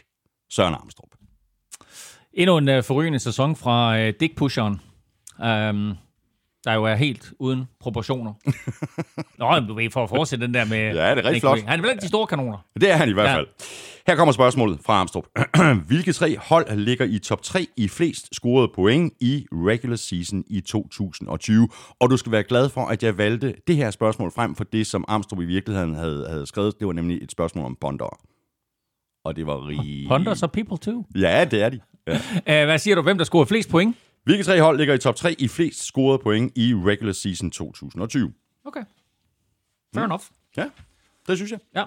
Søren 0.50 0.74
Armstrong. 0.74 1.17
Endnu 2.34 2.58
en 2.58 2.68
uh, 2.68 2.84
forrygende 2.84 3.18
sæson 3.18 3.56
fra 3.56 4.02
uh, 4.02 4.12
Dick 4.20 4.36
Pusheren. 4.36 4.80
Um, 5.38 5.94
der 6.64 6.74
jo 6.74 6.84
er 6.84 6.94
helt 6.94 7.32
uden 7.38 7.64
proportioner. 7.80 8.32
Nå, 9.38 9.60
men 9.60 9.68
du 9.68 9.74
ved, 9.74 9.90
for 9.90 10.02
at 10.02 10.08
fortsætte 10.08 10.46
den 10.46 10.54
der 10.54 10.64
med... 10.64 10.78
Ja, 10.78 11.14
det 11.14 11.18
er 11.18 11.24
rigtig 11.24 11.40
flot. 11.42 11.60
Han 11.62 11.78
er 11.78 11.82
blandt 11.82 12.02
de 12.02 12.08
store 12.08 12.26
kanoner. 12.26 12.58
Det 12.80 12.90
er 12.90 12.96
han 12.96 13.08
i 13.08 13.12
hvert 13.12 13.26
Ja. 13.30 13.36
fald. 13.36 13.46
Her 14.06 14.16
kommer 14.16 14.32
spørgsmålet 14.32 14.80
fra 14.86 14.92
Armstrong. 14.92 15.26
Hvilke 15.88 16.12
tre 16.12 16.36
hold 16.38 16.76
ligger 16.76 17.04
i 17.04 17.18
top 17.18 17.42
3 17.42 17.66
i 17.76 17.88
flest 17.88 18.28
scorede 18.34 18.68
point 18.74 19.12
i 19.20 19.46
regular 19.52 19.96
season 19.96 20.44
i 20.50 20.60
2020? 20.60 21.68
Og 22.00 22.10
du 22.10 22.16
skal 22.16 22.32
være 22.32 22.42
glad 22.42 22.68
for, 22.68 22.80
at 22.86 23.02
jeg 23.02 23.18
valgte 23.18 23.54
det 23.66 23.76
her 23.76 23.90
spørgsmål 23.90 24.32
frem 24.32 24.54
for 24.54 24.64
det, 24.64 24.86
som 24.86 25.04
Armstrong 25.08 25.42
i 25.42 25.46
virkeligheden 25.46 25.94
havde, 25.94 26.26
havde 26.28 26.46
skrevet. 26.46 26.74
Det 26.78 26.86
var 26.86 26.92
nemlig 26.92 27.22
et 27.22 27.32
spørgsmål 27.32 27.64
om 27.64 27.76
ponder. 27.80 28.18
Og 29.24 29.36
det 29.36 29.46
var 29.46 29.66
rig... 29.68 30.08
Hunters 30.08 30.42
og 30.42 30.52
People 30.52 30.78
too. 30.78 31.04
Ja, 31.14 31.44
det 31.44 31.62
er 31.62 31.68
de. 31.68 31.80
Ja. 32.46 32.62
Uh, 32.62 32.66
hvad 32.68 32.78
siger 32.78 32.94
du, 32.94 33.02
hvem 33.02 33.18
der 33.18 33.24
scorede 33.24 33.46
flest 33.46 33.70
point? 33.70 33.96
Hvilke 34.24 34.44
tre 34.44 34.60
hold 34.60 34.78
ligger 34.78 34.94
i 34.94 34.98
top 34.98 35.16
3 35.16 35.34
i 35.38 35.48
flest 35.48 35.84
scorede 35.84 36.18
point 36.18 36.52
i 36.56 36.74
regular 36.74 37.12
season 37.12 37.50
2020? 37.50 38.32
Okay. 38.64 38.80
Fair 39.94 40.04
enough. 40.04 40.22
Ja, 40.56 40.64
det 41.28 41.36
synes 41.36 41.50
jeg. 41.50 41.58
Ja. 41.76 41.84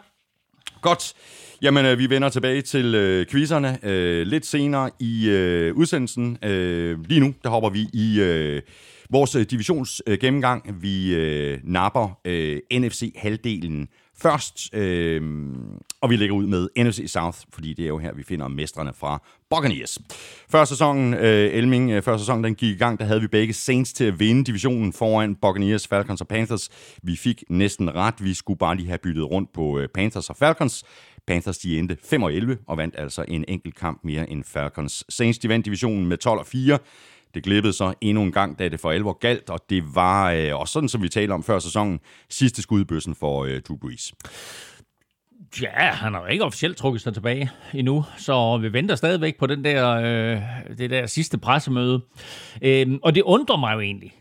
Godt. 0.81 1.13
Jamen, 1.61 1.85
øh, 1.85 1.99
vi 1.99 2.09
vender 2.09 2.29
tilbage 2.29 2.61
til 2.61 2.95
øh, 2.95 3.25
quizzerne 3.25 3.85
øh, 3.85 4.27
lidt 4.27 4.45
senere 4.45 4.89
i 4.99 5.29
øh, 5.29 5.75
udsendelsen. 5.75 6.37
Øh, 6.43 7.05
lige 7.05 7.19
nu, 7.19 7.33
der 7.43 7.49
hopper 7.49 7.69
vi 7.69 7.89
i 7.93 8.19
øh, 8.21 8.61
vores 9.09 9.35
øh, 9.35 9.45
divisionsgennemgang. 9.45 10.65
Øh, 10.69 10.83
vi 10.83 11.15
øh, 11.15 11.59
napper 11.63 12.19
øh, 12.25 12.59
NFC-halvdelen 12.73 13.87
først, 14.21 14.75
øh, 14.75 15.21
og 16.01 16.09
vi 16.09 16.15
lægger 16.15 16.35
ud 16.35 16.47
med 16.47 16.69
NFC 16.77 17.03
South, 17.07 17.37
fordi 17.53 17.73
det 17.73 17.83
er 17.83 17.87
jo 17.87 17.97
her, 17.97 18.13
vi 18.13 18.23
finder 18.23 18.47
mestrene 18.47 18.93
fra 18.93 19.21
Buccaneers. 19.49 19.99
Før 20.49 20.65
sæsonen, 20.65 21.13
øh, 21.13 21.53
Elming, 21.53 21.91
øh, 21.91 22.03
før 22.03 22.17
sæsonen 22.17 22.43
den 22.43 22.55
gik 22.55 22.75
i 22.75 22.77
gang, 22.77 22.99
der 22.99 23.05
havde 23.05 23.21
vi 23.21 23.27
begge 23.27 23.53
Saints 23.53 23.93
til 23.93 24.03
at 24.03 24.19
vinde 24.19 24.43
divisionen 24.43 24.93
foran 24.93 25.35
Buccaneers, 25.35 25.87
Falcons 25.87 26.21
og 26.21 26.27
Panthers. 26.27 26.69
Vi 27.03 27.15
fik 27.15 27.43
næsten 27.49 27.95
ret. 27.95 28.15
Vi 28.23 28.33
skulle 28.33 28.57
bare 28.57 28.75
lige 28.75 28.87
have 28.87 28.99
byttet 29.03 29.31
rundt 29.31 29.53
på 29.53 29.79
øh, 29.79 29.87
Panthers 29.93 30.29
og 30.29 30.37
Falcons. 30.37 30.83
Panthers 31.27 31.57
de 31.57 31.79
endte 31.79 31.97
5 32.03 32.23
og 32.23 32.33
11 32.33 32.57
og 32.67 32.77
vandt 32.77 32.95
altså 32.97 33.25
en 33.27 33.45
enkelt 33.47 33.75
kamp 33.75 33.99
mere 34.03 34.29
end 34.29 34.43
Falcons. 34.43 35.03
Saints 35.09 35.39
de 35.39 35.49
vandt 35.49 35.65
divisionen 35.65 36.05
med 36.05 36.17
12 36.17 36.39
og 36.39 36.47
4. 36.47 36.79
Det 37.33 37.43
glippede 37.43 37.73
så 37.73 37.93
endnu 38.01 38.23
en 38.23 38.31
gang, 38.31 38.59
da 38.59 38.69
det 38.69 38.79
for 38.79 38.91
alvor 38.91 39.13
galt, 39.13 39.49
og 39.49 39.59
det 39.69 39.95
var, 39.95 40.31
øh, 40.31 40.59
og 40.59 40.67
sådan 40.67 40.89
som 40.89 41.03
vi 41.03 41.09
talte 41.09 41.31
om 41.31 41.43
før 41.43 41.59
sæsonen, 41.59 41.99
sidste 42.29 42.61
skud 42.61 42.81
i 42.81 42.83
bøssen 42.83 43.15
for 43.15 43.43
øh, 43.43 43.61
Drew 43.61 43.77
Brees. 43.77 44.13
Ja, 45.61 45.91
han 45.91 46.13
har 46.13 46.21
jo 46.21 46.27
ikke 46.27 46.43
officielt 46.43 46.77
trukket 46.77 47.01
sig 47.01 47.13
tilbage 47.13 47.49
endnu, 47.73 48.05
så 48.17 48.57
vi 48.57 48.73
venter 48.73 48.95
stadigvæk 48.95 49.39
på 49.39 49.47
den 49.47 49.63
der, 49.63 49.89
øh, 49.89 50.41
det 50.77 50.89
der 50.89 51.05
sidste 51.05 51.37
pressemøde. 51.37 52.01
Øhm, 52.61 52.99
og 53.03 53.15
det 53.15 53.23
undrer 53.23 53.57
mig 53.57 53.73
jo 53.75 53.79
egentlig, 53.79 54.13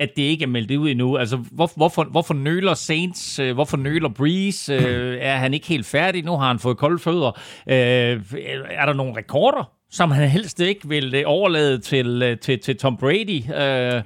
at 0.00 0.10
det 0.16 0.22
ikke 0.22 0.42
er 0.42 0.48
meldt 0.48 0.70
ud 0.70 0.90
endnu. 0.90 1.16
Altså, 1.16 1.36
hvor, 1.36 1.70
hvorfor, 1.76 2.04
hvorfor 2.04 2.34
nøler 2.34 2.74
Saints? 2.74 3.38
Øh, 3.38 3.54
hvorfor 3.54 3.76
nøler 3.76 4.08
Breeze? 4.08 4.74
Øh, 4.74 5.18
er 5.20 5.36
han 5.36 5.54
ikke 5.54 5.66
helt 5.66 5.86
færdig? 5.86 6.24
Nu 6.24 6.36
har 6.36 6.48
han 6.48 6.58
fået 6.58 6.78
kolde 6.78 6.98
fødder. 6.98 7.28
Øh, 7.68 8.22
er 8.70 8.86
der 8.86 8.92
nogle 8.92 9.16
rekorder, 9.16 9.72
som 9.90 10.10
han 10.10 10.28
helst 10.28 10.60
ikke 10.60 10.88
vil 10.88 11.14
øh, 11.14 11.22
overlade 11.26 11.78
til, 11.78 12.22
øh, 12.22 12.38
til, 12.38 12.60
til 12.60 12.76
Tom 12.76 12.96
Brady? 12.96 13.42
Øh, 13.54 13.96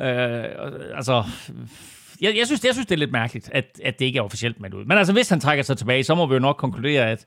øh, 0.00 0.44
altså, 0.96 1.24
jeg, 2.20 2.36
jeg, 2.36 2.46
synes, 2.46 2.64
jeg 2.64 2.74
synes, 2.74 2.86
det 2.86 2.94
er 2.94 2.98
lidt 2.98 3.12
mærkeligt, 3.12 3.50
at, 3.52 3.80
at 3.84 3.98
det 3.98 4.04
ikke 4.04 4.18
er 4.18 4.22
officielt 4.22 4.60
meldt 4.60 4.74
ud. 4.74 4.84
Men 4.84 4.98
altså, 4.98 5.12
hvis 5.12 5.28
han 5.28 5.40
trækker 5.40 5.64
sig 5.64 5.78
tilbage, 5.78 6.04
så 6.04 6.14
må 6.14 6.26
vi 6.26 6.34
jo 6.34 6.40
nok 6.40 6.56
konkludere, 6.56 7.10
at 7.10 7.24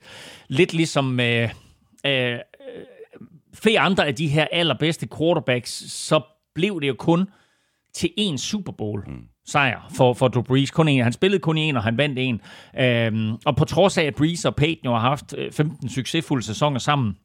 lidt 0.48 0.72
ligesom 0.72 1.20
øh, 1.20 1.48
øh, 2.06 2.38
flere 3.54 3.80
andre 3.80 4.06
af 4.06 4.14
de 4.14 4.28
her 4.28 4.46
allerbedste 4.52 5.08
quarterbacks, 5.18 5.92
så 5.92 6.20
blev 6.54 6.80
det 6.80 6.88
jo 6.88 6.94
kun 6.98 7.28
til 7.94 8.10
én 8.20 8.36
Super 8.36 8.72
Bowl 8.72 9.04
sejr 9.46 9.90
for, 9.96 10.14
for 10.14 10.28
Drew 10.28 10.42
Brees. 10.42 10.70
Kun 10.70 10.88
en. 10.88 11.02
Han 11.02 11.12
spillede 11.12 11.40
kun 11.40 11.58
en, 11.58 11.76
og 11.76 11.82
han 11.82 11.96
vandt 11.98 12.18
en. 12.18 12.40
Øhm, 12.78 13.36
og 13.46 13.56
på 13.56 13.64
trods 13.64 13.98
af, 13.98 14.04
at 14.04 14.14
Brees 14.14 14.44
og 14.44 14.56
Peyton 14.56 14.84
jo 14.84 14.92
har 14.92 15.00
haft 15.00 15.34
øh, 15.38 15.52
15 15.52 15.88
succesfulde 15.88 16.46
sæsoner 16.46 16.78
sammen 16.78 17.16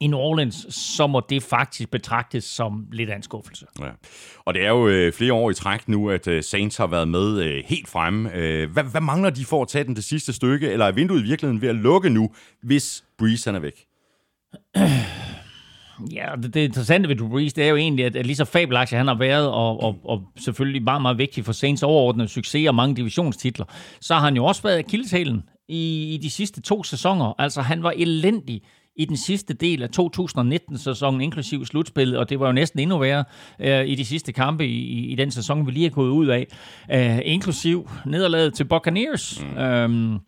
i 0.00 0.06
New 0.06 0.18
Orleans, 0.18 0.66
så 0.74 1.06
må 1.06 1.22
det 1.28 1.42
faktisk 1.42 1.90
betragtes 1.90 2.44
som 2.44 2.86
lidt 2.92 3.10
af 3.10 3.16
en 3.16 3.22
skuffelse. 3.22 3.66
Ja. 3.80 3.88
Og 4.44 4.54
det 4.54 4.64
er 4.64 4.68
jo 4.68 4.88
øh, 4.88 5.12
flere 5.12 5.32
år 5.32 5.50
i 5.50 5.54
træk 5.54 5.88
nu, 5.88 6.10
at 6.10 6.28
øh, 6.28 6.42
Saints 6.42 6.76
har 6.76 6.86
været 6.86 7.08
med 7.08 7.42
øh, 7.42 7.62
helt 7.66 7.88
fremme. 7.88 8.34
Øh, 8.34 8.70
hvad, 8.70 8.84
hvad 8.84 9.00
mangler 9.00 9.30
de 9.30 9.44
for 9.44 9.62
at 9.62 9.68
tage 9.68 9.84
den 9.84 9.96
det 9.96 10.04
sidste 10.04 10.32
stykke, 10.32 10.70
eller 10.70 10.86
er 10.86 10.92
vinduet 10.92 11.20
i 11.20 11.24
virkeligheden 11.24 11.62
ved 11.62 11.68
at 11.68 11.76
lukke 11.76 12.10
nu, 12.10 12.30
hvis 12.62 13.04
Breeze 13.18 13.50
han 13.50 13.54
er 13.54 13.60
væk? 13.60 13.84
Ja, 16.12 16.26
det, 16.42 16.54
det 16.54 16.60
interessante 16.60 17.08
ved 17.08 17.16
Drew 17.16 17.28
Brees, 17.28 17.52
det 17.52 17.64
er 17.64 17.68
jo 17.68 17.76
egentlig, 17.76 18.04
at, 18.04 18.16
at 18.16 18.26
lige 18.26 18.36
så 18.36 18.44
fabelagtig 18.44 18.98
han 18.98 19.06
har 19.06 19.14
været, 19.14 19.48
og, 19.48 19.82
og, 19.82 19.96
og 20.04 20.22
selvfølgelig 20.38 20.82
meget, 20.82 21.02
meget 21.02 21.18
vigtig 21.18 21.44
for 21.44 21.52
Saints 21.52 21.82
overordnede 21.82 22.28
succes 22.28 22.68
og 22.68 22.74
mange 22.74 22.96
divisionstitler, 22.96 23.64
så 24.00 24.14
har 24.14 24.20
han 24.20 24.36
jo 24.36 24.44
også 24.44 24.62
været 24.62 24.78
akilleshælen 24.78 25.42
i, 25.68 26.14
i 26.14 26.18
de 26.22 26.30
sidste 26.30 26.62
to 26.62 26.82
sæsoner. 26.82 27.34
Altså, 27.38 27.62
han 27.62 27.82
var 27.82 27.90
elendig 27.96 28.62
i 28.96 29.04
den 29.04 29.16
sidste 29.16 29.54
del 29.54 29.82
af 29.82 29.88
2019-sæsonen, 30.00 31.20
inklusiv 31.20 31.64
slutspillet, 31.64 32.18
og 32.18 32.30
det 32.30 32.40
var 32.40 32.46
jo 32.46 32.52
næsten 32.52 32.80
endnu 32.80 32.98
værre 32.98 33.24
øh, 33.60 33.86
i 33.86 33.94
de 33.94 34.04
sidste 34.04 34.32
kampe 34.32 34.66
i, 34.66 35.06
i 35.12 35.14
den 35.14 35.30
sæson, 35.30 35.66
vi 35.66 35.70
lige 35.70 35.86
er 35.86 35.90
gået 35.90 36.10
ud 36.10 36.26
af, 36.26 36.46
øh, 36.92 37.18
inklusiv 37.24 37.90
nederlaget 38.06 38.54
til 38.54 38.64
Buccaneers. 38.64 39.44
Mm. 39.44 39.58
Øhm, 39.58 40.18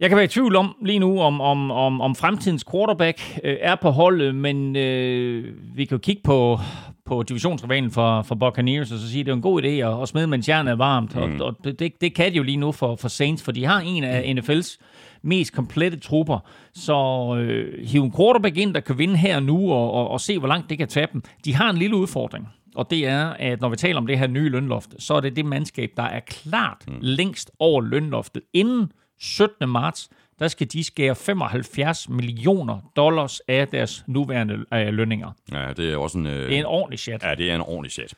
jeg 0.00 0.08
kan 0.08 0.16
være 0.16 0.24
i 0.24 0.28
tvivl 0.28 0.56
om 0.56 0.76
lige 0.82 0.98
nu, 0.98 1.20
om, 1.20 1.40
om, 1.40 1.70
om, 1.70 2.00
om 2.00 2.14
fremtidens 2.14 2.64
quarterback 2.70 3.38
øh, 3.44 3.56
er 3.60 3.74
på 3.74 3.90
holdet, 3.90 4.34
men 4.34 4.76
øh, 4.76 5.54
vi 5.76 5.84
kan 5.84 5.94
jo 5.94 6.00
kigge 6.00 6.22
på, 6.24 6.58
på 7.06 7.22
divisionsrivalen 7.22 7.90
for, 7.90 8.22
for 8.22 8.34
Buccaneers, 8.34 8.92
og 8.92 8.98
så 8.98 9.10
sige, 9.10 9.20
at 9.20 9.26
det 9.26 9.32
er 9.32 9.36
en 9.36 9.42
god 9.42 9.62
idé 9.62 9.66
at, 9.66 10.02
at 10.02 10.08
smide, 10.08 10.26
mens 10.26 10.48
jernet 10.48 10.70
er 10.70 10.76
varmt. 10.76 11.16
Mm. 11.16 11.40
Og, 11.40 11.46
og 11.46 11.78
det, 11.78 12.00
det 12.00 12.14
kan 12.14 12.32
de 12.32 12.36
jo 12.36 12.42
lige 12.42 12.56
nu 12.56 12.72
for, 12.72 12.96
for 12.96 13.08
Saints, 13.08 13.42
for 13.42 13.52
de 13.52 13.64
har 13.64 13.80
en 13.80 14.04
af 14.04 14.34
NFL's 14.38 14.78
mest 15.24 15.52
komplette 15.52 15.98
trupper. 15.98 16.38
Så 16.74 16.94
øh, 17.38 17.86
hive 17.86 18.04
en 18.04 18.12
quarterback 18.16 18.56
ind, 18.56 18.74
der 18.74 18.80
kan 18.80 18.98
vinde 18.98 19.16
her 19.16 19.36
og 19.36 19.42
nu, 19.42 19.72
og, 19.72 19.92
og, 19.92 20.08
og 20.08 20.20
se, 20.20 20.38
hvor 20.38 20.48
langt 20.48 20.70
det 20.70 20.78
kan 20.78 20.88
tage 20.88 21.08
dem. 21.12 21.22
De 21.44 21.54
har 21.54 21.70
en 21.70 21.76
lille 21.76 21.96
udfordring. 21.96 22.48
Og 22.74 22.90
det 22.90 23.06
er, 23.06 23.28
at 23.28 23.60
når 23.60 23.68
vi 23.68 23.76
taler 23.76 23.98
om 23.98 24.06
det 24.06 24.18
her 24.18 24.26
nye 24.26 24.48
lønloft, 24.48 24.94
så 24.98 25.14
er 25.14 25.20
det 25.20 25.36
det 25.36 25.44
mandskab, 25.44 25.90
der 25.96 26.02
er 26.02 26.20
klart 26.20 26.84
mm. 26.88 26.94
længst 27.00 27.50
over 27.58 27.80
lønloftet. 27.80 28.42
Inden 28.52 28.92
17. 29.20 29.68
marts, 29.68 30.10
der 30.38 30.48
skal 30.48 30.66
de 30.72 30.84
skære 30.84 31.14
75 31.14 32.08
millioner 32.08 32.78
dollars 32.96 33.40
af 33.48 33.68
deres 33.68 34.04
nuværende 34.06 34.64
øh, 34.74 34.86
lønninger. 34.86 35.30
Ja, 35.52 35.72
det 35.76 35.92
er 35.92 35.96
også 35.96 36.18
en... 36.18 36.26
Øh... 36.26 36.32
Det 36.32 36.54
er 36.54 36.58
en 36.58 36.64
ordentlig 36.64 36.98
chat. 36.98 37.22
Ja, 37.22 37.34
det 37.34 37.50
er 37.50 37.54
en 37.54 37.60
ordentlig 37.60 37.92
chat. 37.92 38.14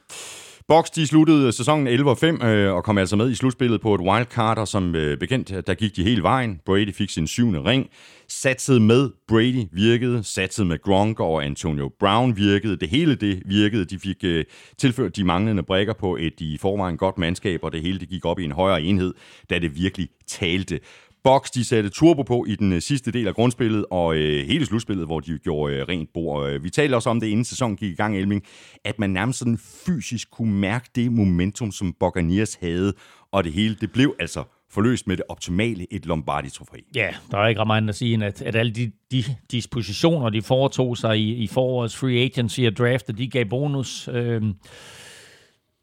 Box 0.69 0.91
de 0.91 1.07
sluttede 1.07 1.53
sæsonen 1.53 1.89
11-5 1.89 2.45
øh, 2.45 2.75
og 2.75 2.85
kom 2.85 2.99
altså 2.99 3.17
med 3.17 3.31
i 3.31 3.35
slutspillet 3.35 3.81
på 3.81 3.95
et 3.95 4.01
wildcard, 4.01 4.59
og 4.59 4.69
som 4.69 4.95
øh, 4.95 5.19
bekendt, 5.19 5.67
der 5.67 5.75
gik 5.75 5.97
de 5.97 6.05
hele 6.05 6.23
vejen. 6.23 6.61
Brady 6.65 6.95
fik 6.95 7.11
sin 7.11 7.27
syvende 7.27 7.65
ring. 7.65 7.91
Satset 8.29 8.83
med 8.83 9.11
Brady 9.29 9.65
virkede, 9.73 10.25
satset 10.25 10.67
med 10.67 10.83
Gronk 10.83 11.21
og 11.21 11.45
Antonio 11.45 11.91
Brown 12.01 12.37
virkede. 12.37 12.77
Det 12.77 12.89
hele 12.89 13.15
det 13.15 13.43
virkede. 13.45 13.85
De 13.85 13.99
fik 13.99 14.17
øh, 14.25 14.45
tilført 14.79 15.17
de 15.17 15.25
manglende 15.25 15.63
brækker 15.63 15.93
på 15.93 16.17
et 16.17 16.41
i 16.41 16.59
forvejen 16.59 16.97
godt 16.97 17.19
mandskab, 17.19 17.61
og 17.63 17.73
det 17.73 17.83
hele 17.83 17.99
det 17.99 18.09
gik 18.09 18.25
op 18.25 18.39
i 18.39 18.45
en 18.45 18.53
højere 18.53 18.83
enhed, 18.83 19.15
da 19.51 19.59
det 19.59 19.77
virkelig 19.77 20.09
talte. 20.27 20.81
Box, 21.27 21.51
de 21.51 21.65
satte 21.65 21.91
turbo 21.91 22.23
på 22.23 22.45
i 22.49 22.55
den 22.55 22.73
øh, 22.73 22.81
sidste 22.81 23.13
del 23.13 23.29
af 23.29 23.35
grundspillet 23.35 23.85
og 23.91 24.17
øh, 24.17 24.47
hele 24.47 24.67
slutspillet, 24.67 25.07
hvor 25.07 25.21
de 25.21 25.39
gjorde 25.39 25.75
øh, 25.75 25.83
rent 25.89 26.13
bord. 26.15 26.49
Øh, 26.49 26.65
vi 26.65 26.71
talte 26.71 26.95
også 26.95 27.11
om 27.11 27.21
det, 27.21 27.27
inden 27.27 27.45
sæsonen 27.45 27.77
gik 27.77 27.93
i 27.93 27.95
gang, 27.95 28.17
Elming, 28.17 28.43
at 28.85 28.99
man 28.99 29.11
nærmest 29.11 29.39
sådan 29.39 29.59
fysisk 29.59 30.31
kunne 30.31 30.53
mærke 30.53 30.89
det 30.95 31.13
momentum, 31.13 31.73
som 31.73 31.93
Buccaneers 32.01 32.55
havde, 32.55 32.93
og 33.33 33.45
det 33.45 33.53
hele, 33.53 33.77
det 33.81 33.93
blev 33.93 34.15
altså 34.19 34.45
forløst 34.71 35.07
med 35.07 35.17
det 35.17 35.25
optimale 35.29 35.93
et 35.93 36.07
Lombardi-trofæ. 36.07 36.77
Ja, 36.95 37.09
der 37.31 37.39
er 37.39 37.49
ikke 37.49 37.61
ret 37.61 37.67
meget 37.67 37.89
at 37.89 37.95
sige, 37.95 38.25
at, 38.25 38.43
at 38.43 38.57
alle 38.57 38.73
de, 38.73 38.93
de 39.13 39.25
dispositioner, 39.51 40.31
de 40.31 40.43
foretog 40.43 40.97
sig 40.97 41.19
i, 41.19 41.35
i 41.35 41.47
forårets 41.47 41.97
free 41.97 42.19
agency 42.19 42.61
og 42.61 42.77
draft, 42.77 43.19
de 43.19 43.29
gav 43.29 43.45
bonus. 43.45 44.09
Øh, 44.13 44.43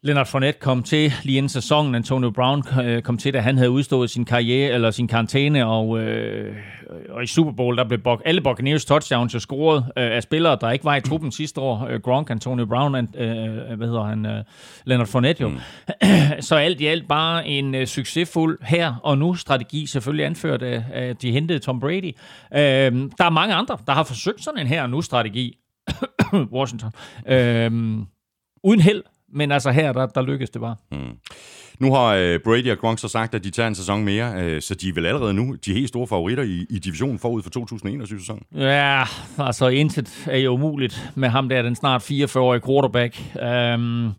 Leonard 0.04 0.26
Fournette 0.26 0.60
kom 0.60 0.82
til 0.82 1.12
lige 1.22 1.36
inden 1.36 1.48
sæsonen. 1.48 1.94
Antonio 1.94 2.30
Brown 2.30 2.62
øh, 2.84 3.02
kom 3.02 3.18
til, 3.18 3.34
da 3.34 3.40
han 3.40 3.56
havde 3.56 3.70
udstået 3.70 4.10
sin 4.10 4.24
karriere 4.24 4.74
eller 4.74 4.90
sin 4.90 5.08
karantæne, 5.08 5.66
og, 5.66 5.98
øh, 5.98 6.56
og 7.10 7.22
i 7.22 7.26
Super 7.26 7.52
Bowl, 7.52 7.76
der 7.76 7.84
blev 7.84 7.98
bok, 8.00 8.22
alle 8.24 8.40
Buccaneers 8.40 8.84
touchdowns 8.84 9.34
jo 9.34 9.38
scoret 9.38 9.78
øh, 9.96 10.16
af 10.16 10.22
spillere, 10.22 10.58
der 10.60 10.70
ikke 10.70 10.84
var 10.84 10.96
i 10.96 11.00
truppen 11.00 11.32
sidste 11.32 11.60
år. 11.60 11.86
Øh, 11.90 12.00
Gronk, 12.00 12.30
Antonio 12.30 12.66
Brown, 12.66 12.94
øh, 12.94 13.76
hvad 13.76 13.86
hedder 13.86 14.04
han, 14.04 14.26
øh, 14.26 14.44
Leonard 14.84 15.06
Fournette 15.06 15.42
jo. 15.42 15.48
Mm. 15.48 15.58
Så 16.40 16.56
alt 16.56 16.80
i 16.80 16.86
alt 16.86 17.08
bare 17.08 17.46
en 17.48 17.74
øh, 17.74 17.86
succesfuld 17.86 18.58
her 18.62 18.94
og 19.02 19.18
nu 19.18 19.34
strategi, 19.34 19.86
selvfølgelig 19.86 20.26
anført 20.26 20.62
af, 20.62 20.84
af 20.92 21.16
de 21.16 21.32
hentede 21.32 21.58
Tom 21.58 21.80
Brady. 21.80 22.12
Øh, 22.54 22.60
der 23.18 23.24
er 23.24 23.30
mange 23.30 23.54
andre, 23.54 23.78
der 23.86 23.92
har 23.92 24.04
forsøgt 24.04 24.44
sådan 24.44 24.60
en 24.60 24.66
her 24.66 24.82
og 24.82 24.90
nu 24.90 25.02
strategi. 25.02 25.58
Washington. 26.56 26.92
Øh, 27.26 27.70
uden 28.64 28.80
held 28.80 29.02
men 29.34 29.52
altså 29.52 29.70
her, 29.70 29.92
der, 29.92 30.06
der 30.06 30.22
lykkedes 30.22 30.50
det 30.50 30.60
bare. 30.60 30.76
Mm. 30.92 30.98
Nu 31.78 31.94
har 31.94 32.04
øh, 32.04 32.40
Brady 32.44 32.70
og 32.70 32.78
Gronk 32.78 32.98
så 32.98 33.08
sagt, 33.08 33.34
at 33.34 33.44
de 33.44 33.50
tager 33.50 33.66
en 33.66 33.74
sæson 33.74 34.04
mere, 34.04 34.32
øh, 34.42 34.62
så 34.62 34.74
de 34.74 34.88
er 34.88 34.92
vel 34.92 35.06
allerede 35.06 35.34
nu 35.34 35.56
de 35.66 35.72
helt 35.72 35.88
store 35.88 36.06
favoritter 36.06 36.42
i, 36.42 36.66
i 36.70 36.78
divisionen 36.78 37.18
forud 37.18 37.42
for 37.42 37.50
2021-sæsonen? 37.50 38.42
Ja, 38.54 39.04
altså 39.38 39.68
intet 39.68 40.26
er 40.30 40.38
jo 40.38 40.52
umuligt 40.52 41.10
med 41.14 41.28
ham 41.28 41.48
der, 41.48 41.62
den 41.62 41.76
snart 41.76 42.10
44-årige 42.10 42.60
quarterback. 42.66 43.22
Um, 43.74 44.14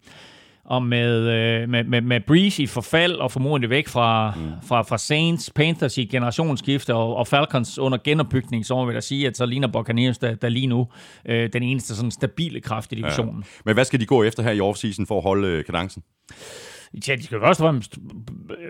og 0.65 0.83
med, 0.83 1.17
øh, 1.17 1.69
med, 1.69 1.83
med, 1.83 2.01
med 2.01 2.19
Breeze 2.27 2.63
i 2.63 2.67
forfald 2.67 3.13
og 3.13 3.31
formodentlig 3.31 3.69
væk 3.69 3.87
fra, 3.87 4.33
mm. 4.35 4.67
fra, 4.67 4.81
fra 4.81 4.97
Saints, 4.97 5.49
Panthers 5.55 5.97
i 5.97 6.05
generationsskifte 6.05 6.93
og, 6.93 7.15
og 7.15 7.27
Falcons 7.27 7.79
under 7.79 7.97
genopbygning, 8.03 8.65
så 8.65 8.75
må 8.75 8.85
vi 8.85 8.93
da 8.93 8.99
sige, 8.99 9.27
at 9.27 9.37
så 9.37 9.45
ligner 9.45 9.67
Buccaneers 9.67 10.17
der, 10.17 10.35
der 10.35 10.49
lige 10.49 10.67
nu 10.67 10.87
øh, 11.25 11.49
den 11.53 11.63
eneste 11.63 11.95
sådan 11.95 12.11
stabile 12.11 12.61
kraft 12.61 12.91
i 12.91 12.95
divisionen. 12.95 13.43
Ja. 13.43 13.61
Men 13.65 13.73
hvad 13.73 13.85
skal 13.85 13.99
de 13.99 14.05
gå 14.05 14.23
efter 14.23 14.43
her 14.43 14.51
i 14.51 14.59
offseason 14.59 15.07
for 15.07 15.17
at 15.17 15.23
holde 15.23 15.47
øh, 15.47 15.65
kadencen? 15.65 16.03
Ja, 17.07 17.15
de 17.15 17.23
skal 17.23 17.39
først 17.39 17.59
og 17.59 17.65
fremmest 17.65 17.97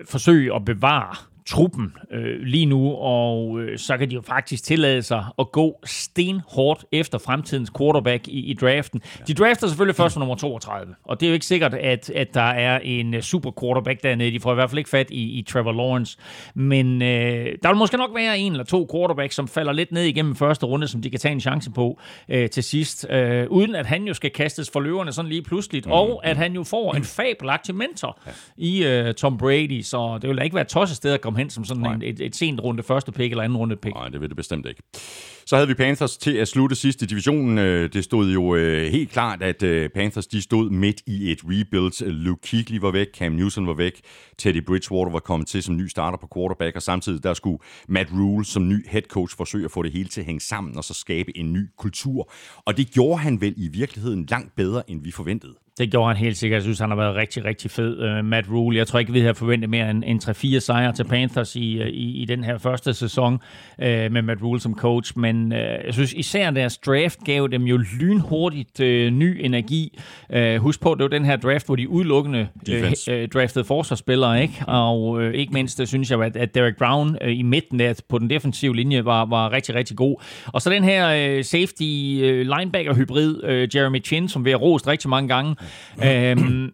forsøge 0.08 0.54
at 0.54 0.64
bevare 0.64 1.16
truppen 1.46 1.92
øh, 2.12 2.40
lige 2.40 2.66
nu, 2.66 2.92
og 2.92 3.60
øh, 3.60 3.78
så 3.78 3.96
kan 3.96 4.10
de 4.10 4.14
jo 4.14 4.20
faktisk 4.20 4.64
tillade 4.64 5.02
sig 5.02 5.24
at 5.38 5.52
gå 5.52 5.80
stenhårdt 5.84 6.84
efter 6.92 7.18
fremtidens 7.18 7.72
quarterback 7.78 8.28
i, 8.28 8.40
i 8.40 8.54
draften. 8.54 9.02
De 9.26 9.34
drafter 9.34 9.66
selvfølgelig 9.66 9.96
først 9.96 10.12
for 10.12 10.20
nummer 10.20 10.34
32, 10.34 10.94
og 11.04 11.20
det 11.20 11.26
er 11.26 11.30
jo 11.30 11.34
ikke 11.34 11.46
sikkert, 11.46 11.74
at, 11.74 12.10
at 12.10 12.34
der 12.34 12.40
er 12.40 12.78
en 12.78 13.14
uh, 13.14 13.20
super 13.20 13.50
quarterback 13.60 14.02
dernede. 14.02 14.30
De 14.30 14.40
får 14.40 14.52
i 14.52 14.54
hvert 14.54 14.70
fald 14.70 14.78
ikke 14.78 14.90
fat 14.90 15.10
i, 15.10 15.38
i 15.38 15.42
Trevor 15.42 15.72
Lawrence, 15.72 16.18
men 16.54 17.02
øh, 17.02 17.46
der 17.62 17.68
vil 17.68 17.76
måske 17.76 17.96
nok 17.96 18.10
være 18.14 18.38
en 18.38 18.52
eller 18.52 18.64
to 18.64 18.88
quarterbacks, 18.92 19.34
som 19.34 19.48
falder 19.48 19.72
lidt 19.72 19.92
ned 19.92 20.02
igennem 20.02 20.36
første 20.36 20.66
runde, 20.66 20.88
som 20.88 21.02
de 21.02 21.10
kan 21.10 21.20
tage 21.20 21.32
en 21.32 21.40
chance 21.40 21.70
på 21.70 22.00
øh, 22.28 22.50
til 22.50 22.62
sidst, 22.62 23.06
øh, 23.10 23.46
uden 23.50 23.74
at 23.74 23.86
han 23.86 24.04
jo 24.04 24.14
skal 24.14 24.30
kastes 24.30 24.70
for 24.70 24.80
løverne 24.80 25.12
sådan 25.12 25.28
lige 25.28 25.42
pludseligt, 25.42 25.86
mm. 25.86 25.92
og 25.92 26.20
at 26.24 26.36
han 26.36 26.52
jo 26.52 26.64
får 26.64 26.94
en 26.94 27.04
fabelagtig 27.04 27.74
mentor 27.74 28.18
ja. 28.26 28.30
i 28.56 28.84
øh, 28.84 29.14
Tom 29.14 29.38
Brady, 29.38 29.82
så 29.82 30.18
det 30.22 30.28
vil 30.28 30.36
da 30.36 30.42
ikke 30.42 30.54
være 30.54 30.62
et 30.62 30.68
tosset 30.68 30.96
sted 30.96 31.12
at 31.12 31.20
komme 31.20 31.35
hen 31.36 31.50
som 31.50 31.64
sådan 31.64 31.86
en, 31.86 32.02
et, 32.02 32.20
et 32.20 32.36
sent 32.36 32.60
runde 32.60 32.82
første 32.82 33.12
pick 33.12 33.30
eller 33.30 33.44
anden 33.44 33.58
runde 33.58 33.76
pick. 33.76 33.94
Nej, 33.94 34.08
det 34.08 34.20
vil 34.20 34.28
det 34.28 34.36
bestemt 34.36 34.66
ikke. 34.66 34.82
Så 35.46 35.56
havde 35.56 35.68
vi 35.68 35.74
Panthers 35.74 36.16
til 36.16 36.36
at 36.36 36.48
slutte 36.48 36.76
sidste 36.76 37.06
divisionen. 37.06 37.58
Øh, 37.58 37.92
det 37.92 38.04
stod 38.04 38.32
jo 38.32 38.54
øh, 38.54 38.92
helt 38.92 39.10
klart, 39.10 39.42
at 39.42 39.62
øh, 39.62 39.90
Panthers 39.90 40.26
de 40.26 40.42
stod 40.42 40.70
midt 40.70 41.02
i 41.06 41.32
et 41.32 41.38
rebuild. 41.44 42.10
Luke 42.10 42.48
Kuechly 42.50 42.78
var 42.78 42.90
væk, 42.90 43.06
Cam 43.16 43.32
Newton 43.32 43.66
var 43.66 43.74
væk, 43.74 44.00
Teddy 44.38 44.64
Bridgewater 44.64 45.12
var 45.12 45.20
kommet 45.20 45.48
til 45.48 45.62
som 45.62 45.76
ny 45.76 45.86
starter 45.86 46.18
på 46.18 46.28
quarterback, 46.34 46.76
og 46.76 46.82
samtidig 46.82 47.22
der 47.22 47.34
skulle 47.34 47.58
Matt 47.88 48.12
Rule 48.12 48.44
som 48.44 48.68
ny 48.68 48.88
head 48.88 49.02
coach 49.02 49.36
forsøge 49.36 49.64
at 49.64 49.70
få 49.70 49.82
det 49.82 49.92
hele 49.92 50.08
til 50.08 50.20
at 50.20 50.26
hænge 50.26 50.40
sammen 50.40 50.76
og 50.76 50.84
så 50.84 50.94
skabe 50.94 51.36
en 51.38 51.52
ny 51.52 51.68
kultur. 51.78 52.32
Og 52.64 52.76
det 52.76 52.90
gjorde 52.90 53.18
han 53.18 53.40
vel 53.40 53.54
i 53.56 53.68
virkeligheden 53.68 54.26
langt 54.30 54.56
bedre, 54.56 54.90
end 54.90 55.04
vi 55.04 55.10
forventede. 55.10 55.54
Det 55.78 55.90
gjorde 55.90 56.08
han 56.08 56.16
helt 56.16 56.36
sikkert. 56.36 56.56
Jeg 56.56 56.62
synes, 56.62 56.78
han 56.78 56.88
har 56.90 56.96
været 56.96 57.14
rigtig, 57.14 57.44
rigtig 57.44 57.70
fed. 57.70 58.18
Uh, 58.18 58.24
Matt 58.24 58.50
Rule, 58.50 58.76
jeg 58.76 58.86
tror 58.86 58.98
ikke, 58.98 59.12
vi 59.12 59.20
havde 59.20 59.34
forventet 59.34 59.70
mere 59.70 59.90
end, 59.90 60.04
end 60.06 60.56
3-4 60.56 60.58
sejre 60.58 60.92
til 60.92 61.04
Panthers 61.04 61.56
i, 61.56 61.80
uh, 61.80 61.86
i, 61.86 62.22
i 62.22 62.24
den 62.24 62.44
her 62.44 62.58
første 62.58 62.94
sæson 62.94 63.34
uh, 63.34 63.40
med 63.78 64.22
Matt 64.22 64.42
Rule 64.42 64.60
som 64.60 64.74
coach. 64.74 65.18
Men 65.18 65.52
uh, 65.52 65.58
jeg 65.58 65.94
synes 65.94 66.12
især 66.12 66.50
deres 66.50 66.78
draft 66.78 67.18
gav 67.24 67.48
dem 67.52 67.62
jo 67.62 67.76
lynhurtigt 68.00 68.80
uh, 68.80 68.86
ny 68.86 69.44
energi. 69.44 69.98
Uh, 70.36 70.56
husk 70.56 70.80
på, 70.80 70.94
det 70.94 71.02
var 71.02 71.08
den 71.08 71.24
her 71.24 71.36
draft, 71.36 71.66
hvor 71.66 71.76
de 71.76 71.88
udelukkende 71.88 72.48
uh, 72.70 73.28
draftede 73.34 73.64
forsvarsspillere. 73.64 74.42
Ikke? 74.42 74.64
Og 74.66 75.10
uh, 75.10 75.30
ikke 75.30 75.52
mindst 75.52 75.80
uh, 75.80 75.86
synes 75.86 76.10
jeg, 76.10 76.22
at, 76.22 76.36
at 76.36 76.54
Derek 76.54 76.76
Brown 76.76 77.16
uh, 77.24 77.38
i 77.38 77.42
midten 77.42 77.78
der 77.78 78.00
på 78.08 78.18
den 78.18 78.30
defensive 78.30 78.76
linje 78.76 79.04
var, 79.04 79.24
var 79.24 79.52
rigtig, 79.52 79.74
rigtig 79.74 79.96
god. 79.96 80.22
Og 80.46 80.62
så 80.62 80.70
den 80.70 80.84
her 80.84 81.36
uh, 81.36 81.44
safety 81.44 82.18
uh, 82.22 82.56
linebacker-hybrid, 82.56 83.44
uh, 83.44 83.76
Jeremy 83.76 84.04
Chin, 84.04 84.28
som 84.28 84.44
vi 84.44 84.50
har 84.50 84.58
rost 84.58 84.86
rigtig 84.86 85.10
mange 85.10 85.28
gange 85.28 85.56
øhm, 86.04 86.70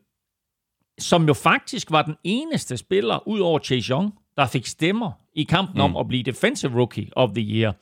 som 0.99 1.27
jo 1.27 1.35
faktisk 1.35 1.91
var 1.91 2.03
den 2.03 2.15
eneste 2.25 2.77
spiller, 2.77 3.29
ud 3.29 3.41
over 3.41 3.59
Chase 3.59 3.91
Young, 3.91 4.15
der 4.37 4.47
fik 4.47 4.67
stemmer 4.67 5.13
i 5.35 5.43
kampen 5.43 5.75
mm. 5.75 5.81
om 5.81 5.97
at 5.97 6.09
blive 6.09 6.23
Defensive 6.23 6.79
Rookie 6.79 7.09
of 7.17 7.31
the 7.31 7.43
Year. 7.43 7.73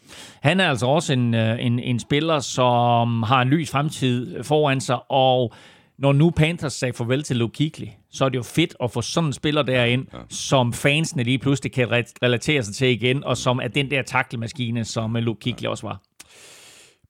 Han 0.43 0.61
er 0.61 0.69
altså 0.69 0.87
også 0.87 1.13
en, 1.13 1.35
øh, 1.35 1.67
en, 1.67 1.79
en 1.79 1.99
spiller, 1.99 2.39
som 2.39 3.23
har 3.23 3.43
en 3.43 3.49
lys 3.49 3.71
fremtid 3.71 4.43
foran 4.43 4.81
sig, 4.81 5.11
og 5.11 5.55
når 5.99 6.13
nu 6.13 6.31
Panthers 6.31 6.73
sagde 6.73 6.93
farvel 6.93 7.23
til 7.23 7.37
Luke 7.37 7.57
Kuechly, 7.57 7.87
så 8.11 8.25
er 8.25 8.29
det 8.29 8.37
jo 8.37 8.43
fedt 8.43 8.75
at 8.83 8.91
få 8.91 9.03
sådan 9.03 9.27
en 9.27 9.33
spiller 9.33 9.63
derind, 9.63 10.07
ja. 10.13 10.19
som 10.29 10.73
fansene 10.73 11.23
lige 11.23 11.39
pludselig 11.39 11.73
kan 11.73 11.91
relatere 12.23 12.63
sig 12.63 12.75
til 12.75 12.89
igen, 12.89 13.25
og 13.25 13.37
som 13.37 13.61
er 13.63 13.69
den 13.69 13.91
der 13.91 14.03
taklemaskine, 14.03 14.85
som 14.85 15.15
Luke 15.15 15.41
Kuechly 15.41 15.67
også 15.67 15.87
var. 15.87 16.01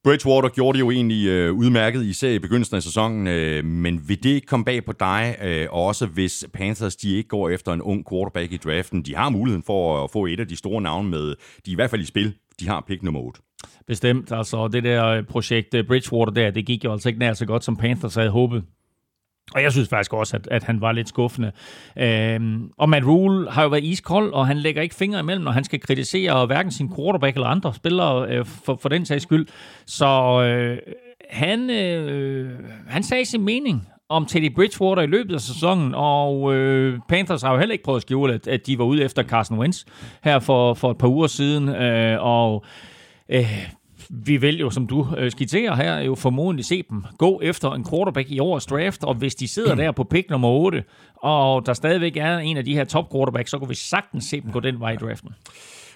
Bridgewater 0.05 0.49
gjorde 0.49 0.77
det 0.77 0.81
jo 0.81 0.91
egentlig 0.91 1.27
øh, 1.27 1.53
udmærket, 1.53 2.05
især 2.05 2.31
i 2.31 2.39
begyndelsen 2.39 2.77
af 2.77 2.83
sæsonen, 2.83 3.27
øh, 3.27 3.65
men 3.65 4.09
vil 4.09 4.23
det 4.23 4.31
ikke 4.31 4.47
komme 4.47 4.65
bag 4.65 4.85
på 4.85 4.93
dig, 4.93 5.37
øh, 5.45 5.67
også 5.71 6.07
hvis 6.07 6.45
Panthers 6.55 6.97
de 6.97 7.17
ikke 7.17 7.29
går 7.29 7.49
efter 7.49 7.73
en 7.73 7.83
ung 7.83 8.07
quarterback 8.11 8.53
i 8.53 8.57
draften? 8.57 9.03
De 9.03 9.17
har 9.17 9.29
muligheden 9.29 9.63
for 9.67 10.05
at 10.05 10.11
få 10.11 10.27
et 10.27 10.41
af 10.41 10.49
de 10.49 10.57
store 10.57 10.83
navne 10.83 11.09
med, 11.09 11.27
de 11.67 11.71
er 11.71 11.73
i 11.73 11.75
hvert 11.75 11.91
fald 11.91 12.03
i 12.03 12.05
spil, 12.05 12.35
de 12.61 12.69
har 12.69 12.85
pick 12.89 13.03
nummer 13.03 13.21
8. 13.21 13.41
Bestemt, 13.87 14.33
altså 14.33 14.69
det 14.69 14.85
der 14.85 15.07
øh, 15.07 15.25
projekt 15.25 15.75
øh, 15.75 15.87
Bridgewater 15.87 16.33
der, 16.33 16.51
det 16.51 16.67
gik 16.67 16.85
jo 16.85 16.93
altså 16.93 17.09
ikke 17.09 17.19
nær 17.19 17.33
så 17.33 17.47
godt, 17.47 17.65
som 17.65 17.77
Panthers 17.77 18.15
havde 18.15 18.31
håbet. 18.31 18.65
Og 19.55 19.63
jeg 19.63 19.73
synes 19.73 19.89
faktisk 19.89 20.13
også, 20.13 20.37
at, 20.37 20.49
at 20.51 20.65
han 20.65 20.81
var 20.81 20.93
lidt 20.93 21.09
skuffende. 21.09 21.53
Øhm, 21.99 22.71
og 22.79 22.89
Matt 22.89 23.07
Rule 23.07 23.51
har 23.51 23.63
jo 23.63 23.69
været 23.69 23.85
iskold, 23.85 24.33
og 24.33 24.47
han 24.47 24.57
lægger 24.57 24.83
ikke 24.83 24.95
fingre 24.95 25.21
imellem, 25.21 25.45
når 25.45 25.53
han 25.53 25.65
skal 25.65 25.81
kritisere 25.81 26.47
hverken 26.47 26.73
sin 26.73 26.95
quarterback 26.97 27.37
eller 27.37 27.47
andre 27.47 27.75
spillere 27.75 28.29
øh, 28.29 28.45
for, 28.47 28.79
for 28.83 28.89
den 28.89 29.07
sags 29.07 29.23
skyld. 29.23 29.47
Så 29.87 30.43
øh, 30.43 30.79
han, 31.31 31.71
øh, 31.71 32.51
han 32.89 33.03
sagde 33.03 33.25
sin 33.25 33.45
mening 33.45 33.89
om 34.09 34.27
Teddy 34.27 34.55
Bridgewater 34.55 35.03
i 35.03 35.07
løbet 35.07 35.35
af 35.35 35.41
sæsonen, 35.41 35.95
og 35.95 36.55
øh, 36.55 36.99
Panthers 37.09 37.43
har 37.43 37.53
jo 37.53 37.59
heller 37.59 37.73
ikke 37.73 37.85
prøvet 37.85 37.99
at 37.99 38.03
skjule, 38.03 38.35
at, 38.35 38.49
at 38.49 38.67
de 38.67 38.79
var 38.79 38.85
ude 38.85 39.05
efter 39.05 39.23
Carson 39.23 39.59
Wentz 39.59 39.85
her 40.25 40.39
for, 40.39 40.75
for 40.75 40.91
et 40.91 40.99
par 40.99 41.09
uger 41.09 41.27
siden, 41.27 41.69
øh, 41.69 42.17
og 42.21 42.65
øh, 43.29 43.71
vi 44.13 44.37
vil 44.37 44.59
jo, 44.59 44.71
som 44.71 44.87
du 44.87 45.07
øh, 45.17 45.31
skitserer 45.31 45.77
her, 45.77 45.99
jo 45.99 46.15
formodentlig 46.15 46.65
se 46.65 46.85
dem 46.91 47.05
gå 47.19 47.41
efter 47.43 47.71
en 47.71 47.85
quarterback 47.91 48.31
i 48.31 48.39
årets 48.39 48.67
draft, 48.67 49.05
og 49.05 49.15
hvis 49.15 49.35
de 49.35 49.49
sidder 49.49 49.75
der 49.75 49.93
på 49.93 50.05
pick 50.05 50.31
nummer 50.31 50.49
8, 50.49 50.85
og 51.17 51.67
der 51.67 51.73
stadigvæk 51.73 52.17
er 52.17 52.39
en 52.39 52.57
af 52.57 52.65
de 52.65 52.75
her 52.75 52.85
top 52.85 53.13
quarterbacks, 53.13 53.51
så 53.51 53.59
kan 53.59 53.69
vi 53.69 53.75
sagtens 53.75 54.25
se 54.25 54.41
dem 54.41 54.53
gå 54.53 54.61
den 54.61 54.81
vej 54.81 54.91
i 54.91 54.97
draften. 54.97 55.31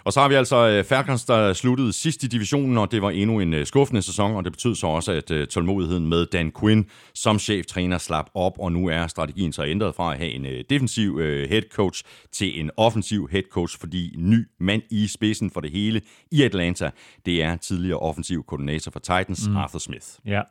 Og 0.05 0.13
så 0.13 0.21
har 0.21 0.29
vi 0.29 0.35
altså 0.35 0.69
øh, 0.69 0.85
Falcons, 0.85 1.25
der 1.25 1.53
sluttede 1.53 1.93
sidst 1.93 2.23
i 2.23 2.27
divisionen, 2.27 2.79
og 2.79 2.93
det 2.93 3.03
var 3.03 3.11
endnu 3.11 3.41
en 3.41 3.55
øh, 3.55 3.67
skuffende 3.67 4.03
sæson, 4.03 4.37
og 4.37 4.45
det 4.45 4.53
betød 4.53 4.75
så 4.75 4.87
også, 4.87 5.13
at 5.13 5.31
øh, 5.31 5.47
tålmodigheden 5.47 6.09
med 6.09 6.27
Dan 6.27 6.53
Quinn 6.61 6.87
som 7.15 7.39
cheftræner 7.39 7.99
slap 7.99 8.31
op, 8.35 8.53
og 8.59 8.73
nu 8.73 8.89
er 8.89 9.07
strategien 9.07 9.53
så 9.53 9.65
ændret 9.65 9.95
fra 9.95 10.13
at 10.13 10.19
have 10.19 10.31
en 10.31 10.65
defensiv 10.71 11.19
head 11.21 11.63
coach 11.73 12.05
til 12.33 12.61
en 12.61 12.71
offensiv 12.77 13.29
head 13.33 13.43
coach, 13.51 13.79
fordi 13.81 14.15
ny 14.19 14.49
mand 14.61 14.83
i 14.91 15.07
spidsen 15.07 15.51
for 15.51 15.61
det 15.61 15.71
hele 15.71 16.01
i 16.31 16.43
Atlanta, 16.43 16.91
det 17.27 17.43
er 17.43 17.57
tidligere 17.57 17.99
offensiv 17.99 18.45
koordinator 18.45 18.91
for 18.91 19.01
Titans, 19.01 19.49
mm. 19.49 19.57
Arthur 19.57 19.79
Smith. 19.79 20.07
Ja, 20.27 20.43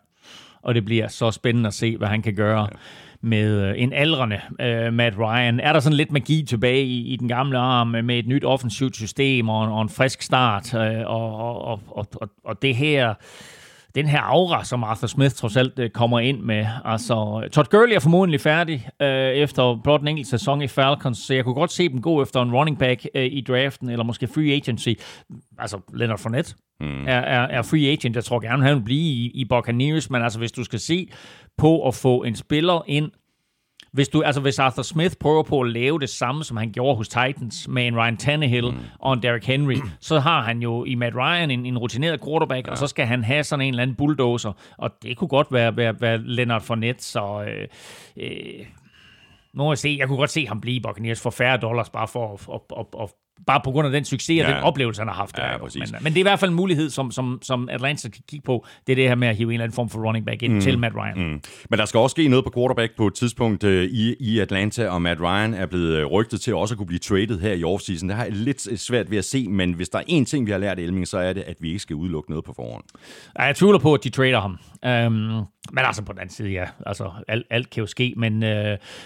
og 0.62 0.76
det 0.76 0.86
bliver 0.86 1.08
så 1.08 1.32
spændende 1.32 1.68
at 1.68 1.74
se, 1.74 1.98
hvad 1.98 2.08
han 2.08 2.22
kan 2.22 2.36
gøre. 2.36 2.62
Ja 2.62 2.78
med 3.24 3.62
øh, 3.62 3.74
en 3.78 3.94
aldrende 3.94 4.40
uh, 4.50 4.94
Matt 4.94 5.18
Ryan. 5.18 5.60
Er 5.60 5.74
der 5.74 5.80
sådan 5.80 5.98
lidt 5.98 6.12
magi 6.12 6.46
tilbage 6.48 6.84
i, 6.84 7.08
i 7.08 7.16
den 7.16 7.28
gamle 7.28 7.58
arm 7.58 7.88
med 7.88 8.18
et 8.18 8.28
nyt 8.28 8.46
offensivt 8.46 8.96
system 8.96 9.50
og, 9.50 9.74
og 9.74 9.82
en 9.82 9.90
frisk 9.90 10.22
start, 10.22 10.74
uh, 10.74 10.80
og, 11.06 11.62
og, 11.62 11.82
og, 11.88 12.08
og, 12.16 12.30
og 12.46 12.62
det 12.62 12.76
her 12.76 13.14
den 13.96 14.08
her 14.08 14.22
aura, 14.22 14.64
som 14.64 14.84
Arthur 14.84 15.08
Smith 15.08 15.36
trods 15.36 15.58
alt 15.58 15.80
uh, 15.80 15.86
kommer 15.88 16.20
ind 16.20 16.42
med. 16.42 16.66
Altså, 16.86 17.48
Todd 17.52 17.68
Gurley 17.70 17.96
er 17.96 18.00
formodentlig 18.00 18.42
færdig 18.42 18.88
uh, 19.00 19.08
efter 19.08 19.80
blot 19.84 20.02
en 20.02 20.08
enkelt 20.08 20.28
sæson 20.28 20.62
i 20.62 20.68
Falcons, 20.68 21.18
så 21.18 21.34
jeg 21.34 21.44
kunne 21.44 21.56
godt 21.56 21.72
se 21.72 21.90
dem 21.90 22.02
gå 22.02 22.22
efter 22.22 22.42
en 22.42 22.54
running 22.54 22.80
back 22.80 23.08
uh, 23.16 23.22
i 23.22 23.42
draften, 23.48 23.90
eller 23.90 24.04
måske 24.04 24.28
free 24.28 24.54
agency. 24.54 24.90
Altså, 25.60 25.80
Leonard 25.94 26.20
Fournette 26.20 26.56
mm. 26.80 27.08
er, 27.08 27.20
er, 27.20 27.48
er 27.48 27.62
free 27.62 27.92
agent. 27.92 28.16
Jeg 28.16 28.24
tror 28.24 28.40
gerne, 28.40 28.64
han 28.64 28.76
vil 28.76 28.84
blive 28.84 29.02
i, 29.02 29.32
i 29.34 29.46
Buccaneers, 29.46 30.10
men 30.10 30.22
altså, 30.22 30.40
hvis 30.40 30.52
du 30.52 30.64
skal 30.64 30.80
se 30.80 31.08
på 31.58 31.88
at 31.88 31.96
få 31.96 32.24
en 32.24 32.36
spiller 32.36 32.82
ind, 32.88 33.12
hvis, 33.94 34.10
du, 34.10 34.22
altså 34.22 34.42
hvis 34.42 34.60
Arthur 34.60 34.84
Smith 34.84 35.16
prøver 35.20 35.44
på 35.44 35.62
at 35.62 35.70
lave 35.70 36.00
det 36.00 36.10
samme, 36.10 36.44
som 36.44 36.58
han 36.58 36.72
gjorde 36.72 36.96
hos 36.96 37.10
Titans 37.10 37.68
med 37.68 37.88
en 37.88 37.98
Ryan 37.98 38.18
Tannehill 38.18 38.72
mm. 38.72 38.80
og 39.00 39.14
en 39.14 39.24
Derrick 39.24 39.46
Henry, 39.46 39.76
så 40.00 40.20
har 40.20 40.42
han 40.42 40.62
jo 40.62 40.86
i 40.86 40.96
Matt 40.96 41.16
Ryan 41.16 41.52
en, 41.52 41.66
en 41.66 41.78
rutineret 41.78 42.22
quarterback, 42.24 42.68
ja. 42.68 42.72
og 42.72 42.78
så 42.78 42.88
skal 42.88 43.06
han 43.06 43.24
have 43.24 43.44
sådan 43.44 43.66
en 43.66 43.74
eller 43.74 43.84
anden 43.84 43.96
bulldozer, 43.96 44.54
og 44.78 44.92
det 45.04 45.18
kunne 45.18 45.28
godt 45.28 45.48
være, 45.52 45.78
være, 45.78 46.02
være 46.02 46.18
Leonard 46.18 46.62
Fournette, 46.62 47.04
så... 47.04 47.46
Øh, 47.48 47.68
øh, 48.18 48.66
må 49.56 49.72
jeg 49.72 49.78
se, 49.78 49.96
jeg 50.00 50.08
kunne 50.08 50.18
godt 50.18 50.30
se 50.30 50.48
ham 50.48 50.62
blive 50.62 50.82
Buccaneers 50.82 51.22
for 51.22 51.30
færre 51.30 51.58
dollars, 51.58 51.90
bare 51.90 52.08
for 52.08 52.34
at, 52.34 52.40
at, 52.54 52.80
at, 52.80 53.02
at 53.02 53.10
bare 53.48 53.62
på 53.64 53.72
grund 53.72 53.86
af 53.86 53.92
den 53.92 54.06
succes 54.06 54.42
og 54.44 54.50
ja. 54.50 54.56
den 54.56 54.64
oplevelse, 54.64 55.02
han 55.02 55.08
har 55.08 55.16
haft. 55.16 55.38
Ja, 55.38 55.44
der, 55.44 55.80
men, 55.80 56.04
men 56.04 56.14
det 56.14 56.18
er 56.18 56.20
i 56.20 56.30
hvert 56.30 56.40
fald 56.40 56.52
en 56.52 56.56
mulighed, 56.56 56.90
som, 56.90 57.12
som, 57.12 57.40
som 57.42 57.70
Atlanta 57.70 58.10
kan 58.10 58.24
kigge 58.30 58.44
på. 58.44 58.66
Det 58.88 58.94
er 58.94 58.96
det 58.96 59.08
her 59.08 59.16
med 59.16 59.28
at 59.28 59.36
hive 59.36 59.48
en 59.48 59.54
eller 59.54 59.64
anden 59.64 59.76
form 59.76 59.90
for 59.90 60.00
running 60.08 60.26
back 60.26 60.44
ind 60.44 60.54
mm. 60.54 60.62
til 60.62 60.80
Matt 60.80 60.96
Ryan. 60.96 61.18
Mm. 61.18 61.42
Men 61.70 61.80
der 61.80 61.86
skal 61.86 62.00
også 62.00 62.14
ske 62.14 62.28
noget 62.28 62.46
på 62.46 62.52
quarterback 62.56 62.98
på 62.98 63.08
et 63.08 63.14
tidspunkt 63.14 63.64
uh, 63.64 63.72
i, 63.72 64.16
i 64.20 64.40
Atlanta, 64.40 64.90
og 64.90 65.02
Matt 65.02 65.22
Ryan 65.22 65.54
er 65.54 65.66
blevet 65.66 65.98
øh, 65.98 66.06
rygtet 66.06 66.42
til 66.42 66.56
også 66.56 66.74
at 66.74 66.78
kunne 66.78 66.88
blive 66.88 67.00
traded 67.00 67.40
her 67.40 67.54
i 67.54 67.64
offseason. 67.64 68.10
Det 68.10 68.18
har 68.18 68.24
jeg 68.24 68.34
lidt 68.34 68.72
øh, 68.72 68.78
svært 68.78 69.12
ved 69.12 69.18
at 69.18 69.26
se, 69.26 69.48
men 69.48 69.74
hvis 69.74 69.90
der 69.90 70.00
er 70.00 70.04
én 70.04 70.26
ting, 70.26 70.46
vi 70.46 70.52
har 70.52 70.58
lært 70.58 70.80
i 70.80 70.84
Elming, 70.84 71.08
så 71.08 71.18
er 71.18 71.34
det, 71.34 71.42
at 71.42 71.56
vi 71.60 71.68
ikke 71.68 71.80
skal 71.80 71.96
udelukke 71.96 72.30
noget 72.30 72.46
på 72.46 72.54
forhånd. 72.54 72.84
Jeg 73.40 73.56
tvivler 73.56 73.80
på, 73.80 73.94
at 73.94 74.04
de 74.04 74.10
trader 74.10 74.40
ham. 74.40 74.60
Um, 75.08 75.14
men 75.72 75.86
altså 75.86 76.04
på 76.04 76.14
den 76.14 76.20
anden 76.20 76.36
side, 76.36 76.50
ja. 76.50 76.66
Altså, 76.86 77.12
alt, 77.28 77.46
alt 77.50 77.70
kan 77.70 77.82
jo 77.82 77.88
ske, 77.88 78.14
men 78.18 78.34
uh, 78.34 78.50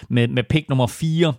med, 0.09 0.27
med 0.27 0.43
pick 0.43 0.69
nummer 0.69 0.87
4, 0.87 1.33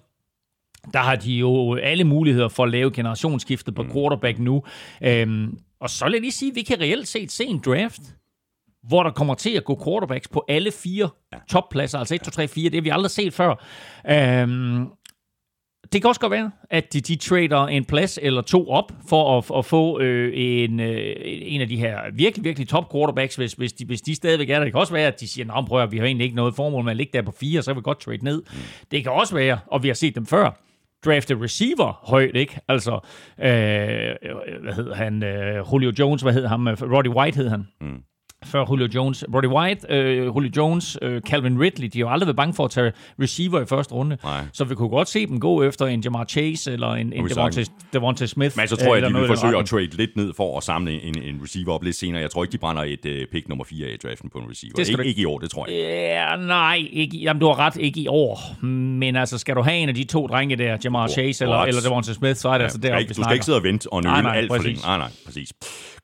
der 0.93 0.99
har 0.99 1.17
de 1.17 1.33
jo 1.33 1.75
alle 1.75 2.05
muligheder 2.05 2.49
for 2.49 2.65
at 2.65 2.71
lave 2.71 2.91
generationsskiftet 2.91 3.75
på 3.75 3.83
mm. 3.83 3.93
quarterback 3.93 4.39
nu. 4.39 4.63
Øhm, 5.03 5.59
og 5.81 5.91
så 5.91 6.09
lad 6.09 6.21
lige 6.21 6.33
sige, 6.33 6.51
at 6.51 6.57
vi 6.57 6.63
kan 6.63 6.81
reelt 6.81 7.09
set 7.09 7.33
se 7.33 7.45
en 7.45 7.63
draft, 7.65 8.01
hvor 8.89 9.03
der 9.03 9.11
kommer 9.11 9.35
til 9.35 9.51
at 9.51 9.65
gå 9.65 9.83
quarterbacks 9.85 10.29
på 10.29 10.45
alle 10.49 10.73
fire 10.73 11.09
toppladser, 11.49 11.99
altså 11.99 12.15
1, 12.15 12.21
2, 12.21 12.31
3, 12.31 12.49
4, 12.49 12.71
det 12.71 12.75
har 12.75 12.83
vi 12.83 12.89
aldrig 12.89 13.11
set 13.11 13.35
før. 13.35 13.55
Øhm, 14.11 14.87
det 15.93 16.03
kan 16.03 16.09
også 16.09 16.21
godt 16.21 16.31
være, 16.31 16.51
at 16.71 16.93
de, 16.93 17.01
de 17.01 17.17
trader 17.17 17.67
en 17.67 17.85
plads 17.85 18.19
eller 18.23 18.43
to 18.43 18.69
op 18.69 18.93
for 19.09 19.39
at, 19.39 19.59
at 19.59 19.65
få 19.65 20.01
øh, 20.01 20.33
en, 20.35 20.81
øh, 20.81 21.15
en 21.25 21.61
af 21.61 21.69
de 21.69 21.77
her 21.77 21.99
virkelig, 22.13 22.45
virkelig 22.45 22.69
top 22.69 22.93
quarterbacks, 22.93 23.37
hvis, 23.37 23.53
hvis, 23.53 23.73
de, 23.73 23.85
hvis 23.85 24.01
de 24.01 24.15
stadigvæk 24.15 24.51
er 24.51 24.55
der. 24.55 24.65
Det 24.65 24.73
kan 24.73 24.81
også 24.81 24.93
være, 24.93 25.07
at 25.07 25.21
de 25.21 25.29
siger, 25.29 25.53
at 25.53 25.83
at 25.83 25.93
vi 25.93 25.99
har 25.99 26.05
egentlig 26.05 26.25
ikke 26.25 26.37
noget 26.37 26.55
formål 26.55 26.85
med 26.85 26.91
at 26.91 26.97
ligge 26.97 27.13
der 27.13 27.23
på 27.23 27.33
fire, 27.33 27.63
så 27.63 27.71
kan 27.71 27.77
vi 27.77 27.83
godt 27.83 28.01
trade 28.01 28.25
ned. 28.25 28.43
Mm. 28.53 28.59
Det 28.91 29.03
kan 29.03 29.13
også 29.13 29.35
være, 29.35 29.59
og 29.67 29.83
vi 29.83 29.89
har 29.89 29.95
set 29.95 30.15
dem 30.15 30.27
før, 30.27 30.68
drafte 31.05 31.43
receiver 31.43 32.01
højt, 32.07 32.37
ikke? 32.37 32.61
Altså, 32.69 33.01
øh, 33.41 33.49
øh 34.23 34.63
hvad 34.63 34.73
hed 34.73 34.93
han? 34.93 35.23
Øh, 35.23 35.65
Julio 35.73 35.93
Jones, 35.99 36.23
hvad 36.23 36.33
hed 36.33 36.47
han? 36.47 36.69
Øh, 36.69 36.77
Roddy 36.83 37.09
White 37.09 37.37
hed 37.37 37.49
han. 37.49 37.67
Mm 37.81 38.03
før 38.45 38.65
Julio 38.71 38.89
Jones. 38.95 39.25
Brody 39.33 39.47
White, 39.47 39.87
øh, 39.91 40.27
Julio 40.27 40.51
Jones, 40.57 40.99
øh, 41.03 41.21
Calvin 41.21 41.61
Ridley, 41.61 41.89
de 41.93 41.99
har 41.99 42.07
jo 42.07 42.13
aldrig 42.13 42.27
været 42.27 42.37
bange 42.37 42.55
for 42.55 42.65
at 42.65 42.71
tage 42.71 42.93
receiver 43.23 43.61
i 43.61 43.67
første 43.67 43.95
runde. 43.95 44.19
Nej. 44.25 44.45
Så 44.53 44.65
vi 44.65 44.75
kunne 44.75 44.89
godt 44.89 45.09
se 45.09 45.27
dem 45.27 45.41
gå 45.41 45.63
efter 45.63 45.87
en 45.87 46.01
Jamar 46.01 46.25
Chase 46.25 46.73
eller 46.73 46.89
en, 46.89 47.13
en 47.13 47.29
Devontae, 47.29 47.65
Devontae 47.93 48.27
Smith. 48.27 48.57
Men 48.57 48.69
så 48.69 48.77
tror 48.77 48.97
jeg, 48.97 49.05
at 49.05 49.11
de 49.11 49.19
vil 49.19 49.27
forsøge 49.27 49.59
at 49.59 49.67
trade 49.67 49.97
lidt 49.97 50.17
ned 50.17 50.35
for 50.37 50.57
at 50.57 50.63
samle 50.63 51.03
en, 51.03 51.23
en 51.23 51.41
receiver 51.43 51.73
op 51.73 51.83
lidt 51.83 51.97
senere. 51.97 52.23
Jeg 52.23 52.31
tror 52.31 52.45
ikke, 52.45 52.53
de 52.53 52.59
brænder 52.59 52.83
et 52.83 53.05
uh, 53.05 53.13
pick 53.33 53.49
nummer 53.49 53.65
4 53.65 53.89
i 53.89 53.97
draften 53.97 54.31
på 54.31 54.39
en 54.39 54.51
receiver. 54.51 54.75
Det 54.77 54.89
ikke, 54.89 55.05
ikke 55.05 55.23
i 55.23 55.25
år, 55.25 55.39
det 55.39 55.51
tror 55.51 55.71
jeg. 55.71 55.79
Ja, 55.79 56.37
nej, 56.37 56.89
ikke, 56.91 57.17
jamen, 57.17 57.41
du 57.41 57.47
har 57.47 57.59
ret, 57.59 57.77
ikke 57.77 58.01
i 58.01 58.09
år. 58.09 58.65
Men 58.65 59.17
altså, 59.17 59.39
skal 59.39 59.57
du 59.57 59.63
have 59.63 59.77
en 59.77 59.89
af 59.89 59.95
de 59.95 60.05
to 60.05 60.27
drenge 60.27 60.57
der, 60.57 60.77
Jamar 60.85 61.03
oh, 61.03 61.09
Chase 61.09 61.45
eller, 61.45 61.59
eller 61.59 61.81
Devontae 61.81 62.15
Smith, 62.15 62.37
så 62.37 62.49
er 62.49 62.53
det 62.53 62.59
ja, 62.59 62.65
altså 62.65 62.79
der, 62.79 63.15
Du 63.17 63.23
skal 63.23 63.33
ikke 63.33 63.45
sidde 63.45 63.59
og 63.59 63.65
vente 63.65 63.93
og 63.93 64.03
nøle 64.03 64.35
alt 64.35 64.53
for 64.57 64.63
længe. 64.63 64.81
Nej, 64.83 64.99
nej, 64.99 65.11
præcis. 65.27 65.53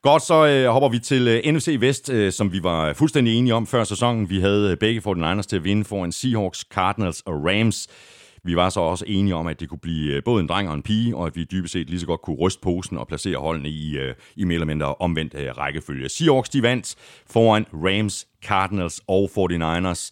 Godt, 0.05 0.23
så 0.23 0.45
øh, 0.45 0.71
hopper 0.71 0.89
vi 0.89 0.99
til 0.99 1.27
øh, 1.27 1.53
NFC 1.53 1.77
Vest, 1.79 2.09
øh, 2.09 2.31
som 2.31 2.51
vi 2.51 2.63
var 2.63 2.93
fuldstændig 2.93 3.37
enige 3.37 3.53
om 3.53 3.67
før 3.67 3.83
sæsonen. 3.83 4.29
Vi 4.29 4.39
havde 4.39 4.71
øh, 4.71 4.77
begge 4.77 5.01
49ers 5.07 5.41
til 5.41 5.55
at 5.55 5.63
vinde 5.63 5.83
foran 5.85 6.11
Seahawks, 6.11 6.59
Cardinals 6.59 7.21
og 7.21 7.33
Rams. 7.33 7.87
Vi 8.43 8.55
var 8.55 8.69
så 8.69 8.79
også 8.79 9.05
enige 9.07 9.35
om, 9.35 9.47
at 9.47 9.59
det 9.59 9.69
kunne 9.69 9.79
blive 9.79 10.13
øh, 10.13 10.23
både 10.23 10.41
en 10.41 10.47
dreng 10.47 10.69
og 10.69 10.75
en 10.75 10.83
pige, 10.83 11.15
og 11.15 11.27
at 11.27 11.35
vi 11.35 11.43
dybest 11.43 11.73
set 11.73 11.89
lige 11.89 11.99
så 11.99 12.05
godt 12.05 12.21
kunne 12.21 12.35
ryste 12.35 12.61
posen 12.61 12.97
og 12.97 13.07
placere 13.07 13.37
holdene 13.37 13.69
i, 13.69 13.97
øh, 13.97 14.15
i 14.35 14.43
mere 14.43 14.53
eller 14.53 14.65
mindre 14.65 14.95
omvendt 14.95 15.35
øh, 15.35 15.57
rækkefølge. 15.57 16.09
Seahawks 16.09 16.49
de 16.49 16.61
vandt 16.61 16.95
foran 17.29 17.65
Rams, 17.73 18.27
Cardinals 18.43 19.01
og 19.07 19.29
49ers. 19.37 20.11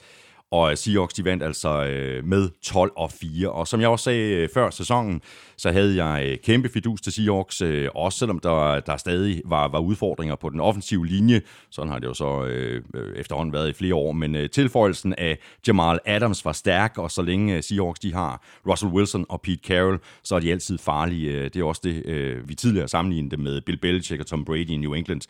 Og 0.54 0.72
øh, 0.72 0.78
Seahawks, 0.78 1.14
de 1.14 1.26
vandt 1.26 1.44
altså 1.44 1.84
øh, 1.84 2.26
med 2.26 2.50
12 2.62 2.92
og 2.96 3.12
4. 3.12 3.50
Og 3.50 3.68
som 3.68 3.82
jeg 3.82 3.90
også 3.90 4.04
sagde 4.04 4.36
øh, 4.36 4.50
før 4.54 4.70
sæsonen, 4.70 5.22
så 5.58 5.72
havde 5.72 6.04
jeg 6.04 6.26
øh, 6.26 6.38
kæmpe 6.38 6.70
fidus 6.70 7.02
til 7.02 7.14
Seahawks, 7.14 7.62
øh, 7.62 7.90
også 7.96 8.18
selvom 8.18 8.40
der, 8.40 8.80
der 8.80 8.98
stadig 8.98 9.42
var, 9.46 9.68
var 9.68 9.80
udfordringer 9.80 10.36
på 10.36 10.50
den 10.50 10.60
offensive 10.60 11.06
linje. 11.06 11.42
Sådan 11.70 11.92
har 11.92 12.00
det 12.00 12.08
jo 12.08 12.14
så 12.14 12.44
øh, 12.46 12.82
øh 12.96 13.16
efterhånden 13.16 13.54
været 13.54 13.70
i 13.70 13.74
flere 13.74 13.96
år. 13.96 14.12
Men 14.12 14.36
øh, 14.36 14.50
tilføjelsen 14.50 15.14
af 15.18 15.38
Jamal 15.68 16.00
Adams 16.06 16.46
var 16.46 16.52
stærk, 16.52 16.98
og 16.98 17.12
så 17.12 17.22
længe 17.22 17.56
øh, 17.56 17.64
Seahawks 17.64 18.00
de 18.00 18.14
har 18.14 18.44
Russell 18.70 18.92
Wilson 18.92 19.26
og 19.30 19.42
Pete 19.42 19.62
Carroll, 19.68 20.00
så 20.24 20.36
er 20.36 20.40
de 20.40 20.52
altid 20.52 20.78
farlige. 20.78 21.32
Øh, 21.32 21.44
det 21.44 21.56
er 21.56 21.64
også 21.64 21.82
det, 21.84 22.06
øh, 22.06 22.50
vi 22.50 22.56
tidligere 22.56 22.88
sammenlignede 22.88 23.32
det 23.32 23.40
med 23.40 23.62
Bill 23.62 23.78
Belichick 23.78 24.20
og 24.20 24.28
Tom 24.28 24.46
Brady 24.46 24.70
i 24.70 24.78
New 24.78 24.94
England. 24.94 25.22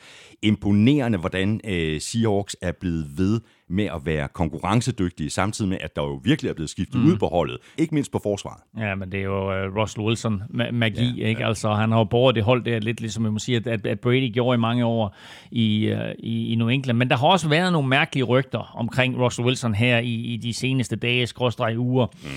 Imponerende, 0.42 1.18
hvordan 1.18 1.62
øh, 1.68 2.02
Seahawks 2.02 2.56
er 2.62 2.72
blevet 2.72 3.08
ved 3.18 3.40
med 3.74 3.86
at 3.86 4.06
være 4.06 4.28
konkurrencedygtige, 4.28 5.30
samtidig 5.30 5.70
med, 5.70 5.78
at 5.82 5.96
der 5.96 6.02
jo 6.02 6.22
virkelig 6.24 6.50
er 6.50 6.54
blevet 6.54 6.70
skiftet 6.70 7.02
mm. 7.02 7.08
ud 7.08 7.18
på 7.18 7.28
holdet. 7.28 7.58
Ikke 7.78 7.94
mindst 7.94 8.12
på 8.12 8.20
forsvaret. 8.24 8.62
Ja, 8.78 8.96
men 8.96 9.12
det 9.12 9.20
er 9.20 9.24
jo 9.24 9.68
uh, 9.68 9.76
Russell 9.76 10.06
Wilson 10.06 10.44
magi, 10.74 11.22
ja, 11.22 11.28
ikke? 11.28 11.42
Ja. 11.42 11.48
Altså, 11.48 11.74
han 11.74 11.92
har 11.92 11.98
jo 11.98 12.04
båret 12.04 12.36
det 12.36 12.44
hold 12.44 12.64
der 12.64 12.80
lidt, 12.80 13.02
ligesom 13.02 13.24
man 13.24 13.32
må 13.32 13.40
sige, 13.40 13.62
at, 13.66 13.86
at 13.86 14.00
Brady 14.00 14.34
gjorde 14.34 14.56
i 14.56 14.60
mange 14.60 14.86
år 14.86 15.16
i, 15.52 15.92
uh, 15.92 16.00
i, 16.20 16.52
i 16.52 16.56
New 16.56 16.68
England. 16.68 16.98
Men 16.98 17.10
der 17.10 17.18
har 17.18 17.28
også 17.28 17.50
været 17.50 17.72
nogle 17.72 17.88
mærkelige 17.88 18.24
rygter 18.24 18.72
omkring 18.76 19.20
Russell 19.20 19.46
Wilson 19.46 19.74
her 19.76 20.00
i, 20.00 20.14
i 20.14 20.38
de 20.38 20.54
seneste 20.54 20.96
dage, 20.96 21.28
skråstrej 21.28 21.76
uger. 21.78 22.08
Mm. 22.24 22.30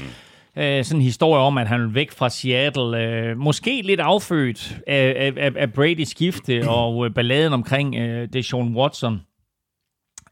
Uh, 0.57 0.63
sådan 0.63 0.85
en 0.95 1.03
historie 1.03 1.43
om, 1.43 1.59
at 1.59 1.69
han 1.69 1.81
er 1.81 1.89
væk 1.89 2.11
fra 2.11 2.29
Seattle. 2.29 3.35
Måske 3.35 3.83
lidt 3.83 4.01
affødt 4.01 4.79
af, 4.87 5.33
af, 5.37 5.53
af 5.57 5.69
Brady's 5.79 6.05
skifte 6.05 6.69
og 6.77 7.15
balladen 7.15 7.53
omkring 7.53 7.97
uh, 7.97 8.29
Deshaun 8.33 8.77
Watson. 8.77 9.21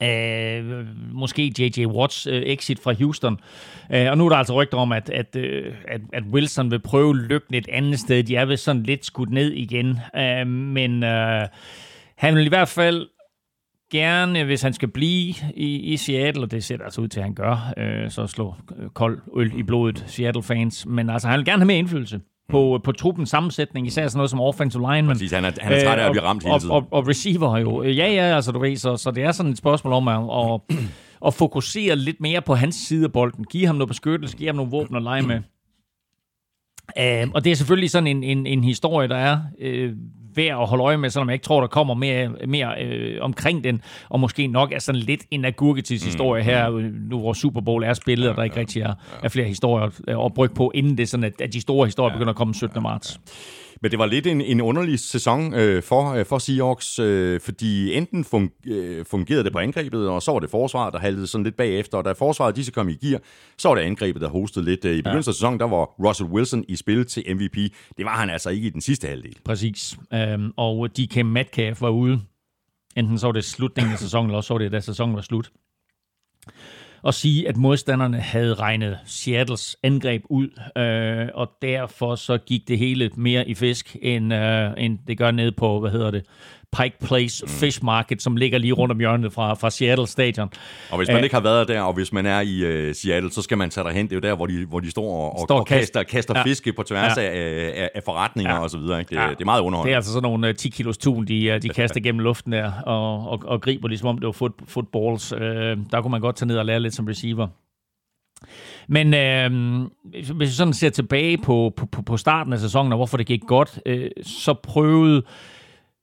Uh, 0.05 0.86
måske 1.12 1.52
J.J. 1.59 1.86
Watts 1.86 2.26
uh, 2.26 2.32
exit 2.34 2.80
fra 2.80 2.92
Houston. 2.92 3.38
Uh, 3.90 4.11
og 4.11 4.18
nu 4.18 4.24
er 4.24 4.28
der 4.28 4.36
altså 4.36 4.55
rygter 4.55 4.78
om, 4.78 4.92
at, 4.92 5.11
at, 5.11 5.36
uh, 5.36 5.74
at, 5.88 6.00
at 6.12 6.22
Wilson 6.32 6.70
vil 6.70 6.80
prøve 6.80 7.16
lykken 7.16 7.55
et 7.55 7.68
andet 7.68 7.98
sted. 7.98 8.22
De 8.22 8.36
er 8.36 8.44
vist 8.44 8.64
sådan 8.64 8.82
lidt 8.82 9.05
skudt 9.05 9.30
ned 9.30 9.52
igen. 9.52 9.98
Uh, 10.18 10.46
men 10.46 11.02
uh, 11.02 11.42
han 12.16 12.34
vil 12.34 12.46
i 12.46 12.48
hvert 12.48 12.68
fald 12.68 13.07
gerne, 13.92 14.44
hvis 14.44 14.62
han 14.62 14.72
skal 14.72 14.88
blive 14.88 15.34
i, 15.55 15.92
i 15.92 15.96
Seattle, 15.96 16.42
og 16.42 16.50
det 16.50 16.64
ser 16.64 16.84
altså 16.84 17.00
ud 17.00 17.09
til, 17.09 17.20
at 17.20 17.24
han 17.24 17.34
gør, 17.34 17.72
øh, 17.76 18.11
så 18.11 18.26
slå 18.26 18.55
kold 18.94 19.20
øl 19.36 19.59
i 19.59 19.62
blodet, 19.62 20.05
Seattle-fans. 20.07 20.86
Men 20.86 21.11
altså, 21.11 21.28
han 21.28 21.38
vil 21.38 21.46
gerne 21.46 21.61
have 21.61 21.66
mere 21.66 21.78
indflydelse 21.78 22.20
på, 22.49 22.80
på 22.84 22.92
truppens 22.92 23.30
sammensætning, 23.30 23.86
især 23.86 24.09
sådan 24.09 24.18
noget 24.18 24.30
som 24.30 24.40
offensive 24.40 24.82
lineman. 24.82 25.14
Præcis, 25.14 25.32
han 25.32 25.45
er, 25.45 25.51
han 25.61 25.72
er 25.72 25.84
træt 25.84 25.99
af 25.99 26.07
at 26.07 26.12
blive 26.12 26.24
ramt 26.24 26.42
hele 26.45 26.59
tiden. 26.59 26.70
Og, 26.70 26.76
og, 26.76 26.88
og 26.90 27.09
receiver 27.09 27.59
jo. 27.59 27.82
Ja, 27.82 28.12
ja, 28.12 28.36
altså 28.36 28.53
du 28.53 28.59
ved, 28.59 28.76
så, 28.76 28.97
så 28.97 29.11
det 29.11 29.22
er 29.22 29.32
sådan 29.32 29.53
et 29.53 29.59
spørgsmål 29.59 29.92
om 29.92 30.09
at, 30.09 30.20
at, 30.45 30.78
at 31.26 31.34
fokusere 31.34 31.97
lidt 31.97 32.20
mere 32.20 32.42
på 32.42 32.55
hans 32.55 32.74
side 32.74 33.05
af 33.05 33.12
bolden. 33.12 33.45
Give 33.45 33.66
ham 33.66 33.76
noget 33.76 33.88
beskyttelse, 33.88 34.36
give 34.36 34.49
ham 34.49 34.57
nogle 34.57 34.70
våben 34.70 34.97
at 34.97 35.03
lege 35.03 35.22
med. 35.22 35.40
Uh, 36.99 37.30
og 37.34 37.45
det 37.45 37.53
er 37.53 37.57
selvfølgelig 37.57 37.90
sådan 37.90 38.07
en, 38.07 38.24
en, 38.24 38.47
en 38.47 38.64
historie, 38.64 39.09
der 39.09 39.16
er 39.16 39.40
uh, 39.64 39.90
værd 40.37 40.61
at 40.62 40.68
holde 40.68 40.85
øje 40.85 40.97
med, 40.97 41.11
selvom 41.11 41.28
jeg 41.28 41.35
ikke 41.35 41.45
tror, 41.45 41.61
der 41.61 41.68
kommer 41.68 41.95
mere, 41.95 42.30
mere 42.49 42.74
uh, 43.18 43.24
omkring 43.24 43.64
den, 43.64 43.82
og 44.09 44.20
måske 44.20 44.47
nok 44.47 44.72
er 44.72 44.78
sådan 44.78 45.01
lidt 45.01 45.20
en 45.30 45.45
agurketis 45.45 46.05
historie 46.05 46.43
mm, 46.43 46.49
her, 46.49 46.70
nu 47.11 47.18
hvor 47.18 47.32
Super 47.32 47.61
Bowl 47.61 47.85
er 47.85 47.93
spillet, 47.93 48.28
og 48.28 48.37
der 48.37 48.43
ikke 48.43 48.57
rigtig 48.57 48.82
er, 48.82 48.95
er 49.22 49.28
flere 49.28 49.47
historier 49.47 50.24
at 50.26 50.35
brygge 50.35 50.55
på, 50.55 50.72
inden 50.74 50.99
det 50.99 51.09
sådan, 51.09 51.24
at, 51.24 51.41
at 51.41 51.53
de 51.53 51.61
store 51.61 51.87
historier 51.87 52.12
begynder 52.12 52.30
at 52.30 52.37
komme 52.37 52.55
17. 52.55 52.82
marts. 52.82 53.20
Men 53.82 53.90
det 53.90 53.98
var 53.98 54.06
lidt 54.06 54.26
en, 54.26 54.40
en 54.40 54.60
underlig 54.60 54.98
sæson 54.98 55.54
øh, 55.54 55.82
for, 55.82 56.12
øh, 56.12 56.26
for 56.26 56.38
Seahawks, 56.38 56.98
øh, 56.98 57.40
fordi 57.40 57.94
enten 57.94 58.24
fun, 58.24 58.50
øh, 58.66 59.04
fungerede 59.04 59.44
det 59.44 59.52
på 59.52 59.58
angrebet, 59.58 60.08
og 60.08 60.22
så 60.22 60.32
var 60.32 60.40
det 60.40 60.50
forsvaret, 60.50 60.92
der 60.92 60.98
haltede 60.98 61.26
sådan 61.26 61.44
lidt 61.44 61.56
bagefter, 61.56 61.98
og 61.98 62.04
da 62.04 62.12
forsvaret 62.12 62.56
disse 62.56 62.72
kom 62.72 62.88
i 62.88 62.94
gear, 62.94 63.20
så 63.58 63.68
var 63.68 63.74
det 63.74 63.82
angrebet, 63.82 64.22
der 64.22 64.28
hostede 64.28 64.64
lidt. 64.64 64.84
I 64.84 65.02
begyndelsen 65.02 65.12
ja. 65.12 65.18
af 65.18 65.34
sæsonen, 65.34 65.60
der 65.60 65.66
var 65.66 65.84
Russell 65.84 66.30
Wilson 66.30 66.64
i 66.68 66.76
spil 66.76 67.06
til 67.06 67.36
MVP. 67.36 67.56
Det 67.96 68.04
var 68.04 68.16
han 68.16 68.30
altså 68.30 68.50
ikke 68.50 68.66
i 68.66 68.70
den 68.70 68.80
sidste 68.80 69.08
halvdel. 69.08 69.36
Præcis. 69.44 69.98
Øhm, 70.14 70.52
og 70.56 70.88
DK 70.96 71.24
Metcalf 71.24 71.80
var 71.80 71.90
ude. 71.90 72.20
Enten 72.96 73.18
så 73.18 73.26
var 73.26 73.32
det 73.32 73.44
slutningen 73.44 73.92
af 73.92 73.98
sæsonen, 73.98 74.30
eller 74.30 74.36
også 74.36 74.48
så 74.48 74.54
var 74.54 74.58
det, 74.58 74.72
da 74.72 74.80
sæsonen 74.80 75.16
var 75.16 75.22
slut 75.22 75.50
at 77.07 77.14
sige, 77.14 77.48
at 77.48 77.57
modstanderne 77.57 78.20
havde 78.20 78.55
regnet 78.55 78.98
Seattles 79.05 79.76
angreb 79.82 80.22
ud, 80.30 80.48
øh, 80.78 81.28
og 81.34 81.50
derfor 81.62 82.14
så 82.14 82.38
gik 82.38 82.68
det 82.68 82.78
hele 82.78 83.11
mere 83.16 83.48
i 83.48 83.55
fisk, 83.55 83.96
end, 84.02 84.34
øh, 84.34 84.70
end 84.78 84.98
det 85.07 85.18
gør 85.18 85.30
ned 85.30 85.52
på, 85.52 85.80
hvad 85.80 85.90
hedder 85.90 86.11
det, 86.11 86.24
Pike 86.82 86.96
Place 87.06 87.48
Fish 87.48 87.84
Market, 87.84 88.22
som 88.22 88.36
ligger 88.36 88.58
lige 88.58 88.72
rundt 88.72 88.92
om 88.92 88.98
hjørnet 88.98 89.32
fra, 89.32 89.54
fra 89.54 89.70
Seattle 89.70 90.06
Stadion. 90.06 90.50
Og 90.90 90.96
hvis 90.96 91.08
man 91.08 91.16
Æh, 91.16 91.22
ikke 91.22 91.34
har 91.34 91.42
været 91.42 91.68
der, 91.68 91.80
og 91.80 91.92
hvis 91.92 92.12
man 92.12 92.26
er 92.26 92.40
i 92.40 92.88
uh, 92.88 92.94
Seattle, 92.94 93.32
så 93.32 93.42
skal 93.42 93.58
man 93.58 93.70
tage 93.70 93.84
derhen. 93.84 94.06
Det 94.06 94.12
er 94.12 94.16
jo 94.16 94.20
der, 94.20 94.36
hvor 94.36 94.46
de, 94.46 94.64
hvor 94.64 94.80
de 94.80 94.90
står 94.90 95.30
og, 95.30 95.46
står 95.46 95.58
og 95.58 95.66
kaster, 95.66 96.02
kaster 96.02 96.38
ja. 96.38 96.42
fiske 96.42 96.72
på 96.72 96.82
tværs 96.82 97.16
ja. 97.16 97.22
af, 97.22 97.72
af, 97.76 97.90
af 97.94 98.02
forretninger 98.04 98.54
ja. 98.54 98.62
og 98.62 98.70
så 98.70 98.78
videre. 98.78 98.98
Ikke? 98.98 99.10
Det, 99.10 99.16
ja. 99.16 99.30
det 99.30 99.40
er 99.40 99.44
meget 99.44 99.60
underholdende. 99.60 99.88
Det 99.88 99.92
er 99.92 99.98
altså 99.98 100.12
sådan 100.12 100.22
nogle 100.22 100.48
uh, 100.48 100.54
10 100.54 100.68
kilos 100.68 100.98
tun, 100.98 101.24
de, 101.24 101.58
de 101.58 101.68
kaster 101.68 102.00
gennem 102.00 102.18
luften 102.18 102.52
der, 102.52 102.72
og, 102.86 103.28
og, 103.28 103.42
og 103.44 103.60
griber 103.60 103.88
ligesom 103.88 104.08
om 104.08 104.18
det 104.18 104.26
var 104.26 104.32
foot, 104.32 104.52
footballs. 104.68 105.32
Uh, 105.32 105.40
der 105.40 106.00
kunne 106.00 106.10
man 106.10 106.20
godt 106.20 106.36
tage 106.36 106.46
ned 106.46 106.56
og 106.56 106.66
lære 106.66 106.80
lidt 106.80 106.94
som 106.94 107.06
receiver. 107.06 107.48
Men 108.88 109.14
øh, 109.14 109.80
hvis 110.12 110.32
vi 110.38 110.46
sådan 110.46 110.74
ser 110.74 110.90
tilbage 110.90 111.38
på, 111.38 111.72
på, 111.76 112.02
på 112.02 112.16
starten 112.16 112.52
af 112.52 112.58
sæsonen, 112.58 112.92
og 112.92 112.96
hvorfor 112.96 113.16
det 113.16 113.26
gik 113.26 113.40
godt, 113.46 113.80
øh, 113.86 114.10
så 114.22 114.54
prøvede 114.54 115.22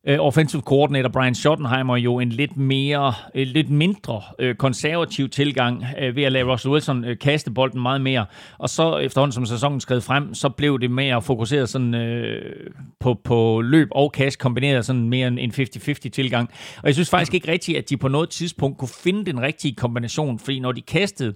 Øh, 0.08 0.18
offensive 0.20 0.62
coordinator 0.62 1.10
Brian 1.10 1.36
Schottenheimer 1.36 1.98
jo 1.98 2.20
en 2.20 2.30
lidt 2.30 2.58
mere, 2.58 3.14
øh, 3.36 3.48
lidt 3.48 3.70
mindre 3.70 4.22
øh, 4.40 4.56
konservativ 4.56 5.30
tilgang 5.30 5.84
ved 6.16 6.24
at 6.24 6.32
lade 6.32 6.44
Russell 6.44 6.72
Wilson 6.72 7.06
kaste 7.22 7.52
bolden 7.52 7.82
meget 7.82 8.02
mere. 8.02 8.26
Og 8.58 8.70
så 8.70 8.98
efterhånden 8.98 9.32
som 9.32 9.46
sæsonen 9.46 9.80
skred 9.80 10.02
frem, 10.02 10.34
så 10.34 10.50
blev 10.50 10.80
det 10.80 10.92
mere 10.92 11.22
fokuseret 11.22 11.70
sådan, 11.70 11.96
øh, 11.96 12.70
på, 13.00 13.14
på 13.24 13.62
løb 13.62 13.88
og 13.92 14.12
kast 14.12 14.40
kombineret 14.40 14.86
sådan 14.86 15.10
mere 15.10 15.28
en 15.28 15.52
50-50 15.52 15.94
tilgang. 16.10 16.50
Og 16.78 16.88
jeg 16.88 16.94
synes 16.94 17.10
faktisk 17.10 17.34
ikke 17.34 17.52
rigtigt, 17.52 17.78
at 17.78 17.90
de 17.90 17.98
på 17.98 18.08
noget 18.08 18.30
tidspunkt 18.30 18.78
kunne 18.78 18.90
finde 19.04 19.26
den 19.26 19.42
rigtige 19.42 19.76
kombination, 19.76 20.40
fordi 20.40 20.60
når 20.60 20.72
de 20.72 20.82
kastede 20.82 21.34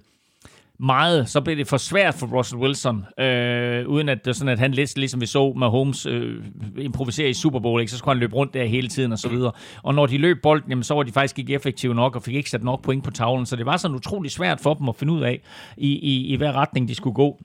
meget, 0.78 1.28
så 1.28 1.40
blev 1.40 1.56
det 1.56 1.66
for 1.66 1.76
svært 1.76 2.14
for 2.14 2.26
Russell 2.26 2.60
Wilson, 2.60 3.04
øh, 3.20 3.88
uden 3.88 4.08
at 4.08 4.24
det 4.24 4.30
er 4.30 4.32
sådan, 4.32 4.48
at 4.48 4.58
han 4.58 4.72
lidt 4.72 4.98
ligesom 4.98 5.20
vi 5.20 5.26
så 5.26 5.52
med 5.56 5.66
Holmes 5.66 6.06
øh, 6.06 6.44
improvisere 6.78 7.28
i 7.28 7.34
Super 7.34 7.58
Bowl, 7.58 7.80
ikke? 7.80 7.92
så 7.92 7.98
skulle 7.98 8.14
han 8.14 8.20
løbe 8.20 8.34
rundt 8.34 8.54
der 8.54 8.64
hele 8.64 8.88
tiden 8.88 9.12
og 9.12 9.18
så 9.18 9.28
videre. 9.28 9.52
Og 9.82 9.94
når 9.94 10.06
de 10.06 10.18
løb 10.18 10.42
bolden, 10.42 10.70
jamen, 10.70 10.84
så 10.84 10.94
var 10.94 11.02
de 11.02 11.12
faktisk 11.12 11.38
ikke 11.38 11.54
effektive 11.54 11.94
nok, 11.94 12.16
og 12.16 12.22
fik 12.22 12.34
ikke 12.34 12.50
sat 12.50 12.64
nok 12.64 12.82
point 12.82 13.04
på 13.04 13.10
tavlen, 13.10 13.46
så 13.46 13.56
det 13.56 13.66
var 13.66 13.76
sådan 13.76 13.94
utrolig 13.94 14.30
svært 14.30 14.60
for 14.60 14.74
dem 14.74 14.88
at 14.88 14.96
finde 14.96 15.12
ud 15.12 15.22
af, 15.22 15.40
i, 15.76 15.92
i, 15.92 16.26
i 16.26 16.36
hvad 16.36 16.54
retning 16.54 16.88
de 16.88 16.94
skulle 16.94 17.14
gå. 17.14 17.40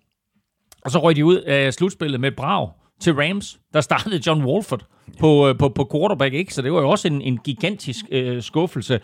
Og 0.85 0.91
så 0.91 0.99
røg 0.99 1.15
de 1.15 1.25
ud 1.25 1.37
af 1.37 1.73
slutspillet 1.73 2.19
med 2.19 2.29
et 2.29 2.35
brag 2.35 2.69
til 3.01 3.13
Rams. 3.13 3.59
Der 3.73 3.81
startede 3.81 4.21
John 4.27 4.45
Wolford 4.45 4.85
på, 5.19 5.47
øh, 5.49 5.57
på, 5.57 5.69
på 5.69 5.89
quarterback, 5.91 6.33
ikke? 6.33 6.53
så 6.53 6.61
det 6.61 6.73
var 6.73 6.81
jo 6.81 6.89
også 6.89 7.07
en, 7.07 7.21
en 7.21 7.37
gigantisk 7.37 8.05
øh, 8.11 8.41
skuffelse. 8.41 8.99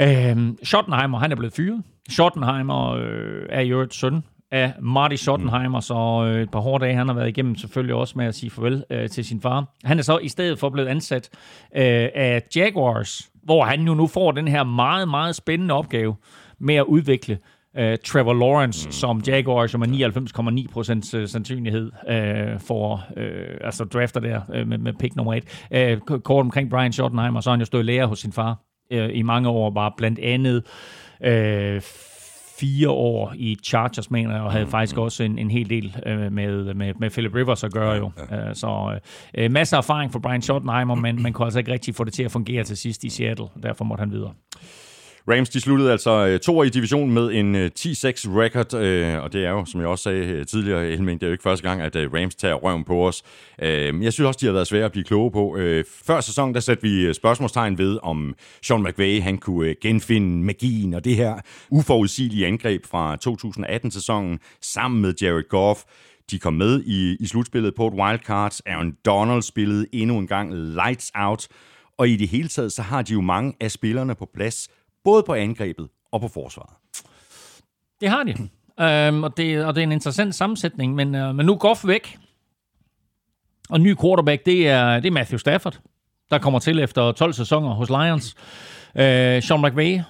Øh, 0.00 0.36
Schottenheimer, 0.62 1.18
han 1.18 1.32
er 1.32 1.36
blevet 1.36 1.52
fyret. 1.52 1.82
Schottenheimer 2.10 2.90
øh, 2.90 3.46
er 3.48 3.60
jo 3.60 3.80
et 3.80 3.94
søn 3.94 4.22
af 4.50 4.72
Marty 4.80 5.14
Schottenheimer, 5.14 5.80
så 5.80 6.24
øh, 6.26 6.42
et 6.42 6.50
par 6.50 6.60
hårde 6.60 6.84
dage, 6.84 6.96
han 6.96 7.08
har 7.08 7.14
været 7.14 7.28
igennem 7.28 7.56
selvfølgelig 7.56 7.94
også 7.94 8.14
med 8.16 8.26
at 8.26 8.34
sige 8.34 8.50
farvel 8.50 8.84
øh, 8.90 9.08
til 9.08 9.24
sin 9.24 9.40
far. 9.40 9.64
Han 9.84 9.98
er 9.98 10.02
så 10.02 10.18
i 10.18 10.28
stedet 10.28 10.58
for 10.58 10.70
blevet 10.70 10.88
ansat 10.88 11.28
øh, 11.76 12.08
af 12.14 12.42
Jaguars, 12.56 13.30
hvor 13.42 13.64
han 13.64 13.82
jo 13.82 13.94
nu 13.94 14.06
får 14.06 14.32
den 14.32 14.48
her 14.48 14.64
meget, 14.64 15.08
meget 15.08 15.36
spændende 15.36 15.74
opgave 15.74 16.16
med 16.58 16.74
at 16.74 16.84
udvikle 16.84 17.38
uh, 17.78 17.94
Trevor 18.04 18.34
Lawrence, 18.34 18.88
mm. 18.88 18.92
som 18.92 19.22
Jaguars 19.26 19.70
som 19.70 19.82
er 19.82 19.86
99,9% 19.86 21.18
øh, 21.18 21.28
sandsynlighed 21.28 21.90
uh, 22.08 22.60
for, 22.60 23.04
uh, 23.16 23.22
altså 23.60 23.84
drafter 23.84 24.20
der 24.20 24.40
uh, 24.48 24.68
med, 24.68 24.78
med 24.78 24.92
pick 24.92 25.16
nummer 25.16 25.34
et. 25.34 25.44
Uh, 26.10 26.18
kort 26.20 26.44
omkring 26.44 26.70
Brian 26.70 26.92
Schottenheimer, 26.92 27.40
så 27.40 27.50
har 27.50 27.52
han 27.52 27.60
jo 27.60 27.66
stået 27.66 27.84
lærer 27.84 28.06
hos 28.06 28.18
sin 28.18 28.32
far 28.32 28.58
uh, 28.94 29.08
i 29.12 29.22
mange 29.22 29.48
år, 29.48 29.70
var 29.70 29.94
blandt 29.96 30.18
andet 30.18 30.64
uh, 31.26 31.82
fire 32.60 32.90
år 32.90 33.32
i 33.36 33.56
Chargers, 33.64 34.10
mener 34.10 34.34
jeg, 34.34 34.42
og 34.42 34.52
havde 34.52 34.64
mm, 34.64 34.70
faktisk 34.70 34.96
mm. 34.96 35.02
også 35.02 35.22
en, 35.22 35.38
en 35.38 35.50
hel 35.50 35.70
del 35.70 35.96
uh, 36.06 36.32
med, 36.32 36.74
med, 36.74 36.94
med 36.98 37.10
Philip 37.10 37.34
Rivers 37.34 37.64
at 37.64 37.72
gøre 37.72 37.94
jo. 37.94 38.10
Ja. 38.30 38.48
Uh, 38.48 38.54
så 38.54 38.98
uh, 39.38 39.50
masser 39.50 39.76
af 39.76 39.80
erfaring 39.80 40.12
for 40.12 40.18
Brian 40.18 40.42
Schottenheimer, 40.42 40.94
men 40.94 41.22
man 41.22 41.32
kunne 41.32 41.46
altså 41.46 41.58
ikke 41.58 41.72
rigtig 41.72 41.94
få 41.94 42.04
det 42.04 42.12
til 42.12 42.22
at 42.22 42.30
fungere 42.30 42.64
til 42.64 42.76
sidst 42.76 43.04
i 43.04 43.08
Seattle, 43.08 43.46
derfor 43.62 43.84
måtte 43.84 44.02
han 44.02 44.10
videre. 44.10 44.32
Rams 45.30 45.48
de 45.48 45.60
sluttede 45.60 45.92
altså 45.92 46.26
øh, 46.26 46.40
to 46.40 46.62
i 46.62 46.68
divisionen 46.68 47.14
med 47.14 47.30
en 47.32 47.54
øh, 47.54 47.70
10-6 47.78 47.86
record, 47.86 48.74
øh, 48.74 49.22
og 49.22 49.32
det 49.32 49.44
er 49.44 49.50
jo, 49.50 49.64
som 49.64 49.80
jeg 49.80 49.88
også 49.88 50.02
sagde 50.02 50.24
øh, 50.24 50.46
tidligere, 50.46 50.88
Elming, 50.88 51.20
det 51.20 51.26
er 51.26 51.30
jo 51.30 51.32
ikke 51.32 51.42
første 51.42 51.68
gang, 51.68 51.80
at 51.80 51.96
Rams 51.96 52.34
tager 52.34 52.54
røven 52.54 52.84
på 52.84 53.06
os. 53.06 53.22
Jeg 53.58 54.12
synes 54.12 54.20
også, 54.20 54.38
de 54.40 54.46
har 54.46 54.52
været 54.52 54.66
svære 54.66 54.84
at 54.84 54.92
blive 54.92 55.04
kloge 55.04 55.30
på. 55.30 55.58
Før 56.04 56.20
sæsonen, 56.20 56.54
der 56.54 56.60
satte 56.60 56.82
vi 56.82 57.14
spørgsmålstegn 57.14 57.78
ved, 57.78 57.98
om 58.02 58.34
Sean 58.62 58.82
McVay 58.82 59.22
han 59.22 59.38
kunne 59.38 59.74
genfinde 59.82 60.44
magien 60.44 60.94
og 60.94 61.04
det 61.04 61.16
her 61.16 61.34
uforudsigelige 61.70 62.46
angreb 62.46 62.86
fra 62.86 63.16
2018-sæsonen 63.28 64.38
sammen 64.62 65.02
med 65.02 65.14
Jared 65.22 65.48
Goff. 65.48 65.80
De 66.30 66.38
kom 66.38 66.52
med 66.52 66.82
i, 66.86 67.16
i 67.20 67.26
slutspillet 67.26 67.74
på 67.74 67.86
et 67.86 67.94
wildcard. 67.94 68.56
Aaron 68.66 68.92
Donald 69.04 69.42
spillede 69.42 69.86
endnu 69.92 70.18
en 70.18 70.26
gang 70.26 70.54
lights 70.54 71.12
out. 71.14 71.48
Og 71.98 72.08
i 72.08 72.16
det 72.16 72.28
hele 72.28 72.48
taget, 72.48 72.72
så 72.72 72.82
har 72.82 73.02
de 73.02 73.12
jo 73.12 73.20
mange 73.20 73.54
af 73.60 73.70
spillerne 73.70 74.14
på 74.14 74.28
plads, 74.34 74.68
både 75.04 75.22
på 75.22 75.34
angrebet 75.34 75.88
og 76.12 76.20
på 76.20 76.28
forsvaret. 76.28 76.70
Det 78.00 78.08
har 78.08 78.22
de. 78.22 78.48
Øhm, 78.80 79.24
og, 79.24 79.36
det, 79.36 79.64
og 79.64 79.74
det 79.74 79.80
er 79.80 79.86
en 79.86 79.92
interessant 79.92 80.34
sammensætning, 80.34 80.94
men, 80.94 81.14
øh, 81.14 81.34
men 81.34 81.46
nu 81.46 81.56
går 81.56 81.86
væk. 81.86 82.18
Og 83.70 83.80
ny 83.80 83.96
quarterback, 84.00 84.46
det 84.46 84.68
er, 84.68 85.00
det 85.00 85.08
er 85.08 85.12
Matthew 85.12 85.38
Stafford, 85.38 85.80
der 86.30 86.38
kommer 86.38 86.58
til 86.58 86.78
efter 86.78 87.12
12 87.12 87.32
sæsoner 87.32 87.74
hos 87.74 87.88
Lions. 87.88 88.34
Øh, 88.96 89.42
Sean 89.42 89.62
McVay 89.62 89.94
øh, 89.94 90.02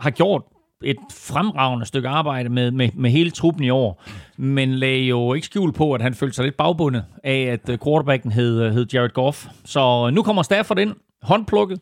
har 0.00 0.10
gjort 0.10 0.42
et 0.84 0.96
fremragende 1.10 1.86
stykke 1.86 2.08
arbejde 2.08 2.48
med, 2.48 2.70
med, 2.70 2.88
med 2.94 3.10
hele 3.10 3.30
truppen 3.30 3.64
i 3.64 3.70
år, 3.70 4.02
men 4.36 4.74
lagde 4.74 5.02
jo 5.02 5.34
ikke 5.34 5.46
skjul 5.46 5.72
på, 5.72 5.92
at 5.92 6.02
han 6.02 6.14
følte 6.14 6.36
sig 6.36 6.44
lidt 6.44 6.56
bagbundet 6.56 7.04
af, 7.24 7.40
at 7.40 7.68
øh, 7.68 7.78
quarterbacken 7.84 8.32
hed, 8.32 8.62
øh, 8.62 8.72
hed 8.72 8.86
Jared 8.92 9.10
Goff. 9.10 9.46
Så 9.64 10.10
nu 10.10 10.22
kommer 10.22 10.42
Stafford 10.42 10.78
ind, 10.78 10.94
håndplukket, 11.22 11.80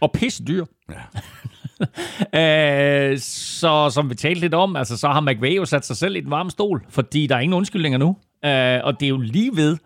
og 0.00 0.12
pisse 0.12 0.44
dyr. 0.44 0.64
Ja. 0.90 1.02
øh, 3.12 3.18
så 3.18 3.90
som 3.90 4.10
vi 4.10 4.14
talte 4.14 4.40
lidt 4.40 4.54
om, 4.54 4.76
altså, 4.76 4.96
så 4.96 5.08
har 5.08 5.20
McVay 5.20 5.56
jo 5.56 5.64
sat 5.64 5.86
sig 5.86 5.96
selv 5.96 6.16
i 6.16 6.20
den 6.20 6.30
varme 6.30 6.50
stol, 6.50 6.84
fordi 6.88 7.26
der 7.26 7.36
er 7.36 7.40
ingen 7.40 7.56
undskyldninger 7.56 7.98
nu. 7.98 8.16
Øh, 8.44 8.80
og 8.84 9.00
det 9.00 9.06
er 9.06 9.10
jo 9.10 9.18
lige 9.18 9.56
ved, 9.56 9.76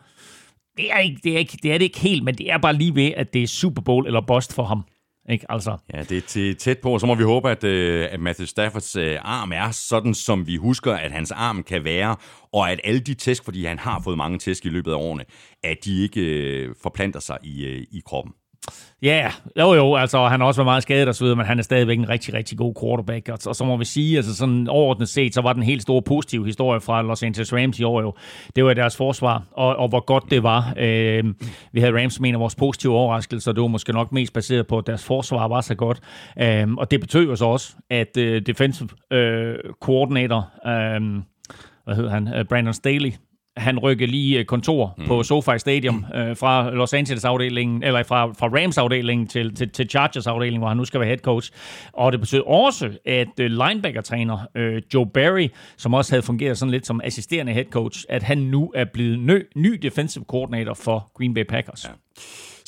det 0.77 0.93
er, 0.93 0.99
ikke, 0.99 1.21
det, 1.25 1.35
er 1.35 1.39
ikke, 1.39 1.59
det 1.63 1.73
er 1.73 1.79
det 1.79 1.85
ikke 1.85 2.01
helt, 2.01 2.25
men 2.25 2.35
det 2.35 2.53
er 2.53 2.59
bare 2.59 2.75
lige 2.75 2.95
ved, 2.95 3.13
at 3.17 3.33
det 3.33 3.43
er 3.43 3.47
Super 3.47 3.83
Bowl 3.83 4.07
eller 4.07 4.21
bust 4.21 4.55
for 4.55 4.65
ham. 4.65 4.85
Ikke? 5.31 5.47
Altså. 5.49 5.77
Ja, 5.95 6.03
det 6.03 6.37
er 6.37 6.55
tæt 6.55 6.79
på, 6.79 6.99
så 6.99 7.07
må 7.07 7.15
vi 7.15 7.23
håbe, 7.23 7.51
at, 7.51 7.65
øh, 7.65 8.09
at 8.11 8.21
Matthew 8.21 8.47
Staffords 8.47 8.97
øh, 8.97 9.19
arm 9.23 9.53
er 9.53 9.71
sådan, 9.71 10.15
som 10.15 10.47
vi 10.47 10.57
husker, 10.57 10.95
at 10.95 11.13
hans 11.13 11.31
arm 11.31 11.63
kan 11.63 11.85
være, 11.85 12.17
og 12.53 12.71
at 12.71 12.81
alle 12.85 13.01
de 13.01 13.15
tæsk, 13.15 13.45
fordi 13.45 13.65
han 13.65 13.79
har 13.79 14.01
fået 14.05 14.17
mange 14.17 14.39
tæsk 14.39 14.67
i 14.67 14.69
løbet 14.69 14.91
af 14.91 14.97
årene, 14.97 15.25
at 15.65 15.77
de 15.85 16.03
ikke 16.03 16.21
øh, 16.21 16.75
forplanter 16.83 17.21
sig 17.21 17.39
i, 17.43 17.65
øh, 17.65 17.83
i 17.91 18.03
kroppen. 18.07 18.33
Ja, 19.03 19.31
jo 19.59 19.75
jo, 19.75 19.95
altså 19.95 20.27
han 20.27 20.41
har 20.41 20.47
også 20.47 20.61
været 20.61 20.67
meget 20.67 20.83
skadet 20.83 21.09
og 21.09 21.15
så 21.15 21.25
videre, 21.25 21.37
men 21.37 21.47
han 21.47 21.59
er 21.59 21.63
stadigvæk 21.63 21.99
en 21.99 22.09
rigtig, 22.09 22.35
rigtig 22.35 22.59
god 22.59 22.75
quarterback. 22.81 23.29
Og, 23.29 23.39
og 23.47 23.57
så 23.57 23.65
må 23.65 23.77
vi 23.77 23.85
sige, 23.85 24.17
altså 24.17 24.37
sådan 24.37 24.69
overordnet 24.69 25.09
set, 25.09 25.35
så 25.35 25.41
var 25.41 25.53
den 25.53 25.63
helt 25.63 25.83
store 25.83 26.03
positive 26.03 26.47
historie 26.47 26.81
fra 26.81 27.03
Los 27.03 27.23
Angeles 27.23 27.53
Rams 27.53 27.79
i 27.79 27.83
år 27.83 28.01
jo, 28.01 28.15
det 28.57 28.65
var 28.65 28.75
deres 28.75 28.97
forsvar, 28.97 29.43
og, 29.53 29.77
og 29.77 29.89
hvor 29.89 30.05
godt 30.05 30.25
det 30.31 30.43
var. 30.43 30.75
Øh, 30.79 31.25
vi 31.73 31.81
havde 31.81 32.03
Rams 32.03 32.15
som 32.15 32.25
en 32.25 32.35
af 32.35 32.41
vores 32.41 32.55
positive 32.55 32.95
overraskelser, 32.95 33.53
det 33.53 33.61
var 33.63 33.69
måske 33.69 33.93
nok 33.93 34.13
mest 34.13 34.33
baseret 34.33 34.67
på, 34.67 34.79
at 34.79 34.87
deres 34.87 35.05
forsvar 35.05 35.49
var 35.49 35.61
så 35.61 35.75
godt. 35.75 36.01
Øh, 36.41 36.73
og 36.73 36.91
det 36.91 37.01
betød 37.01 37.27
jo 37.27 37.37
så 37.37 37.45
også, 37.45 37.73
at 37.91 38.17
øh, 38.17 38.43
defensive 38.47 38.89
øh, 39.13 39.55
coordinator, 39.81 40.51
øhm, 40.67 41.17
øh, 41.17 41.23
hvad 41.85 41.95
hedder 41.95 42.11
han, 42.11 42.47
Brandon 42.49 42.75
Staley, 42.75 43.13
han 43.57 43.79
rykker 43.79 44.07
lige 44.07 44.39
øh, 44.39 44.45
kontor 44.45 44.95
mm. 44.99 45.07
på 45.07 45.23
SoFi 45.23 45.59
Stadium 45.59 46.05
øh, 46.15 46.37
fra 46.37 46.71
Los 46.71 46.95
Angeles 46.95 47.25
afdelingen, 47.25 47.83
eller 47.83 48.03
fra, 48.03 48.27
fra 48.27 48.47
Rams 48.47 48.79
afdelingen 48.79 49.27
til, 49.27 49.55
til, 49.55 49.71
til 49.71 49.91
Chargers 49.91 50.27
afdelingen, 50.27 50.61
hvor 50.61 50.69
han 50.69 50.77
nu 50.77 50.85
skal 50.85 51.01
være 51.01 51.07
head 51.07 51.19
coach. 51.19 51.53
Og 51.93 52.13
det 52.13 52.21
betyder 52.21 52.43
også, 52.43 52.91
at 53.05 53.41
øh, 53.41 53.51
linebacker-træner 53.51 54.39
øh, 54.55 54.83
Joe 54.95 55.07
Barry, 55.07 55.49
som 55.77 55.95
også 55.95 56.13
havde 56.13 56.23
fungeret 56.23 56.59
sådan 56.59 56.71
lidt 56.71 56.87
som 56.87 57.01
assisterende 57.05 57.53
head 57.53 57.65
coach, 57.71 58.05
at 58.09 58.23
han 58.23 58.39
nu 58.39 58.73
er 58.75 58.85
blevet 58.93 59.19
ny, 59.19 59.43
ny 59.57 59.73
defensive 59.83 60.25
coordinator 60.29 60.75
for 60.75 61.11
Green 61.15 61.35
Bay 61.35 61.45
Packers. 61.45 61.85
Ja. 61.85 61.91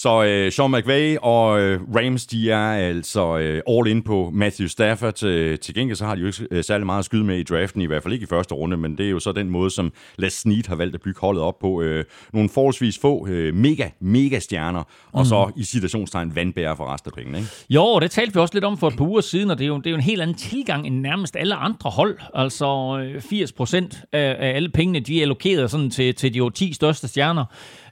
Så 0.03 0.23
øh, 0.23 0.53
Sean 0.53 0.71
McVay 0.71 1.17
og 1.23 1.61
øh, 1.61 1.81
Rams, 1.97 2.27
de 2.27 2.51
er 2.51 2.73
altså 2.73 3.39
øh, 3.39 3.63
all 3.69 3.89
in 3.89 4.03
på 4.03 4.31
Matthew 4.35 4.69
Stafford. 4.69 5.25
Øh, 5.25 5.59
til 5.59 5.75
gengæld 5.75 5.97
så 5.97 6.05
har 6.05 6.15
de 6.15 6.21
jo 6.21 6.27
ikke 6.27 6.47
øh, 6.51 6.65
særlig 6.65 6.87
meget 6.87 6.99
at 6.99 7.05
skyde 7.05 7.25
med 7.25 7.39
i 7.39 7.43
draften, 7.43 7.81
i 7.81 7.87
hvert 7.87 8.03
fald 8.03 8.15
ikke 8.15 8.25
i 8.25 8.27
første 8.27 8.55
runde, 8.55 8.77
men 8.77 8.99
det 8.99 9.07
er 9.07 9.11
jo 9.11 9.21
så 9.21 9.33
den 9.33 9.51
måde, 9.51 9.71
som 9.71 9.93
Les 10.19 10.33
Snead 10.33 10.69
har 10.69 10.75
valgt 10.75 10.95
at 10.95 11.01
bygge 11.01 11.21
holdet 11.21 11.43
op 11.43 11.59
på. 11.59 11.83
Øh, 11.83 12.05
nogle 12.33 12.49
forholdsvis 12.49 12.99
få 12.99 13.27
øh, 13.29 13.55
mega, 13.55 13.89
mega 14.01 14.39
stjerner, 14.39 14.83
og 15.13 15.21
mm. 15.21 15.25
så 15.25 15.51
i 15.57 15.65
situationstegn 15.65 16.37
vandbærer 16.37 16.75
for 16.75 16.93
resten 16.93 17.09
af 17.09 17.17
pengene. 17.17 17.39
Ikke? 17.39 17.51
Jo, 17.71 17.99
det 18.01 18.11
talte 18.11 18.35
vi 18.35 18.41
også 18.41 18.55
lidt 18.55 18.65
om 18.65 18.79
for 18.79 18.89
et 18.89 18.97
par 18.97 19.05
uger 19.05 19.21
siden, 19.21 19.51
og 19.51 19.59
det 19.59 19.65
er 19.65 19.69
jo, 19.69 19.77
det 19.79 19.87
er 19.87 19.91
jo 19.91 19.97
en 19.97 20.03
helt 20.03 20.23
anden 20.23 20.37
tilgang 20.37 20.87
end 20.87 21.01
nærmest 21.01 21.37
alle 21.37 21.55
andre 21.55 21.91
hold. 21.91 22.19
Altså 22.35 22.99
80 23.21 23.51
øh, 23.51 23.57
procent 23.57 24.05
af, 24.13 24.37
af 24.39 24.57
alle 24.57 24.69
pengene, 24.69 25.01
de 25.01 25.19
er 25.19 25.23
allokeret 25.23 25.71
sådan 25.71 25.91
til, 25.91 26.15
til 26.15 26.35
de 26.35 26.51
10 26.51 26.73
største 26.73 27.09
stjerner. 27.09 27.45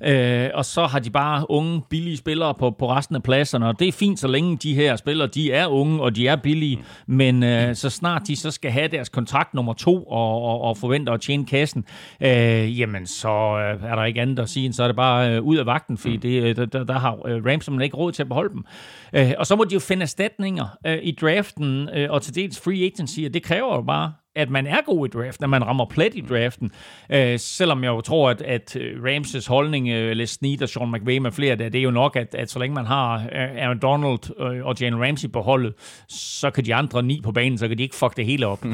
Øh, 0.04 0.50
og 0.54 0.64
så 0.64 0.86
har 0.86 0.98
de 0.98 1.10
bare 1.10 1.50
unge, 1.50 1.82
billige 2.00 2.16
spillere 2.16 2.54
på, 2.54 2.70
på 2.70 2.90
resten 2.90 3.16
af 3.16 3.22
pladserne, 3.22 3.66
og 3.66 3.78
det 3.78 3.88
er 3.88 3.92
fint, 3.92 4.20
så 4.20 4.28
længe 4.28 4.56
de 4.56 4.74
her 4.74 4.96
spillere, 4.96 5.28
de 5.28 5.52
er 5.52 5.66
unge, 5.66 6.02
og 6.02 6.16
de 6.16 6.26
er 6.26 6.36
billige, 6.36 6.76
mm. 6.76 7.14
men 7.14 7.42
øh, 7.42 7.74
så 7.74 7.90
snart 7.90 8.22
de 8.26 8.36
så 8.36 8.50
skal 8.50 8.70
have 8.70 8.88
deres 8.88 9.08
kontrakt 9.08 9.54
nummer 9.54 9.72
to, 9.72 10.02
og, 10.02 10.42
og, 10.42 10.60
og 10.60 10.76
forventer 10.76 11.12
at 11.12 11.20
tjene 11.20 11.46
kassen, 11.46 11.84
øh, 12.20 12.80
jamen 12.80 13.06
så 13.06 13.28
øh, 13.28 13.90
er 13.90 13.94
der 13.94 14.04
ikke 14.04 14.20
andet 14.20 14.38
at 14.38 14.48
sige, 14.48 14.72
så 14.72 14.82
er 14.82 14.86
det 14.86 14.96
bare 14.96 15.34
øh, 15.34 15.42
ud 15.42 15.56
af 15.56 15.66
vagten, 15.66 15.98
fordi 15.98 16.14
mm. 16.14 16.20
det, 16.20 16.58
øh, 16.58 16.66
der, 16.72 16.84
der 16.84 16.98
har 16.98 17.26
øh, 17.26 17.44
Rams 17.46 17.68
ikke 17.82 17.96
råd 17.96 18.12
til 18.12 18.22
at 18.22 18.28
beholde 18.28 18.54
dem. 18.54 18.64
Øh, 19.12 19.32
og 19.38 19.46
så 19.46 19.56
må 19.56 19.64
de 19.64 19.74
jo 19.74 19.80
finde 19.80 20.02
erstatninger 20.02 20.78
øh, 20.86 20.98
i 21.02 21.12
draften, 21.20 21.88
øh, 21.94 22.10
og 22.10 22.22
til 22.22 22.34
dels 22.34 22.60
free 22.60 22.84
agency, 22.84 23.20
og 23.26 23.34
det 23.34 23.42
kræver 23.42 23.74
jo 23.74 23.82
bare, 23.82 24.12
at 24.36 24.50
man 24.50 24.66
er 24.66 24.80
god 24.86 25.06
i 25.06 25.10
draften, 25.10 25.44
at 25.44 25.50
man 25.50 25.66
rammer 25.66 25.84
plet 25.84 26.14
i 26.14 26.20
draften. 26.20 26.70
Øh, 27.10 27.38
selvom 27.38 27.84
jeg 27.84 27.88
jo 27.88 28.00
tror, 28.00 28.30
at, 28.30 28.42
at 28.42 28.76
øh, 28.76 29.04
Ramses 29.04 29.46
holdning, 29.46 29.88
øh, 29.88 30.12
Les 30.12 30.30
Snead 30.30 30.62
og 30.62 30.68
Sean 30.68 30.92
McVay 30.92 31.18
med 31.18 31.32
flere, 31.32 31.56
der, 31.56 31.68
det 31.68 31.78
er 31.78 31.82
jo 31.82 31.90
nok, 31.90 32.16
at, 32.16 32.34
at 32.34 32.50
så 32.50 32.58
længe 32.58 32.74
man 32.74 32.86
har 32.86 33.14
øh, 33.14 33.22
Aaron 33.32 33.78
Donald 33.78 34.40
øh, 34.40 34.66
og 34.66 34.74
Jalen 34.80 35.02
Ramsey 35.02 35.30
på 35.30 35.40
holdet, 35.40 35.74
så 36.08 36.50
kan 36.50 36.64
de 36.64 36.74
andre 36.74 37.02
ni 37.02 37.20
på 37.24 37.32
banen, 37.32 37.58
så 37.58 37.68
kan 37.68 37.78
de 37.78 37.82
ikke 37.82 37.96
fuck 37.96 38.16
det 38.16 38.26
hele 38.26 38.46
op. 38.46 38.64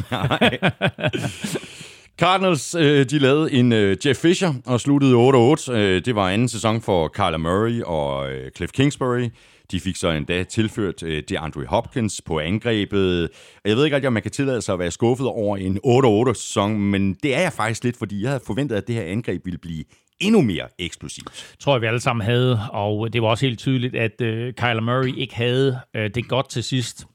Cardinals, 2.19 2.71
de 3.11 3.19
lavede 3.19 3.53
en 3.53 3.73
Jeff 3.73 4.21
Fisher 4.21 4.55
og 4.67 4.81
sluttede 4.81 5.15
8-8. 5.15 5.73
Øh, 5.73 6.05
det 6.05 6.15
var 6.15 6.31
anden 6.31 6.49
sæson 6.49 6.83
for 6.83 7.09
Kyler 7.09 7.37
Murray 7.37 7.83
og 7.83 8.29
Cliff 8.57 8.73
Kingsbury. 8.73 9.29
De 9.71 9.81
fik 9.81 9.97
så 9.97 10.11
endda 10.11 10.43
tilført 10.43 11.03
øh, 11.03 11.23
det 11.29 11.37
Andre 11.37 11.65
Hopkins 11.65 12.23
på 12.27 12.39
angrebet. 12.39 13.31
Jeg 13.65 13.77
ved 13.77 13.85
ikke 13.85 13.97
rigtig, 13.97 14.07
om 14.07 14.13
man 14.13 14.23
kan 14.23 14.33
tillade 14.33 14.63
sig 14.63 14.73
at 14.73 14.79
være 14.79 14.91
skuffet 14.91 15.27
over 15.27 15.57
en 15.57 15.79
8-8-sæson, 15.87 16.79
men 16.79 17.15
det 17.15 17.35
er 17.35 17.41
jeg 17.41 17.53
faktisk 17.53 17.85
lidt, 17.85 17.97
fordi 17.97 18.23
jeg 18.23 18.31
havde 18.31 18.43
forventet, 18.47 18.77
at 18.77 18.87
det 18.87 18.95
her 18.95 19.03
angreb 19.03 19.45
ville 19.45 19.59
blive 19.59 19.85
endnu 20.21 20.43
mere 20.43 20.69
eksplosivt. 20.79 21.57
Tror 21.61 21.75
jeg, 21.75 21.81
vi 21.81 21.87
alle 21.87 22.01
sammen 22.01 22.25
havde, 22.27 22.61
og 22.71 23.13
det 23.13 23.23
var 23.23 23.29
også 23.29 23.47
helt 23.47 23.59
tydeligt, 23.59 23.97
at 23.97 24.21
øh, 24.21 24.55
Kyler 24.55 24.81
Murray 24.81 25.17
ikke 25.17 25.35
havde 25.35 25.81
øh, 25.95 26.11
det 26.15 26.29
godt 26.29 26.49
til 26.49 26.65
sidst. 26.65 27.07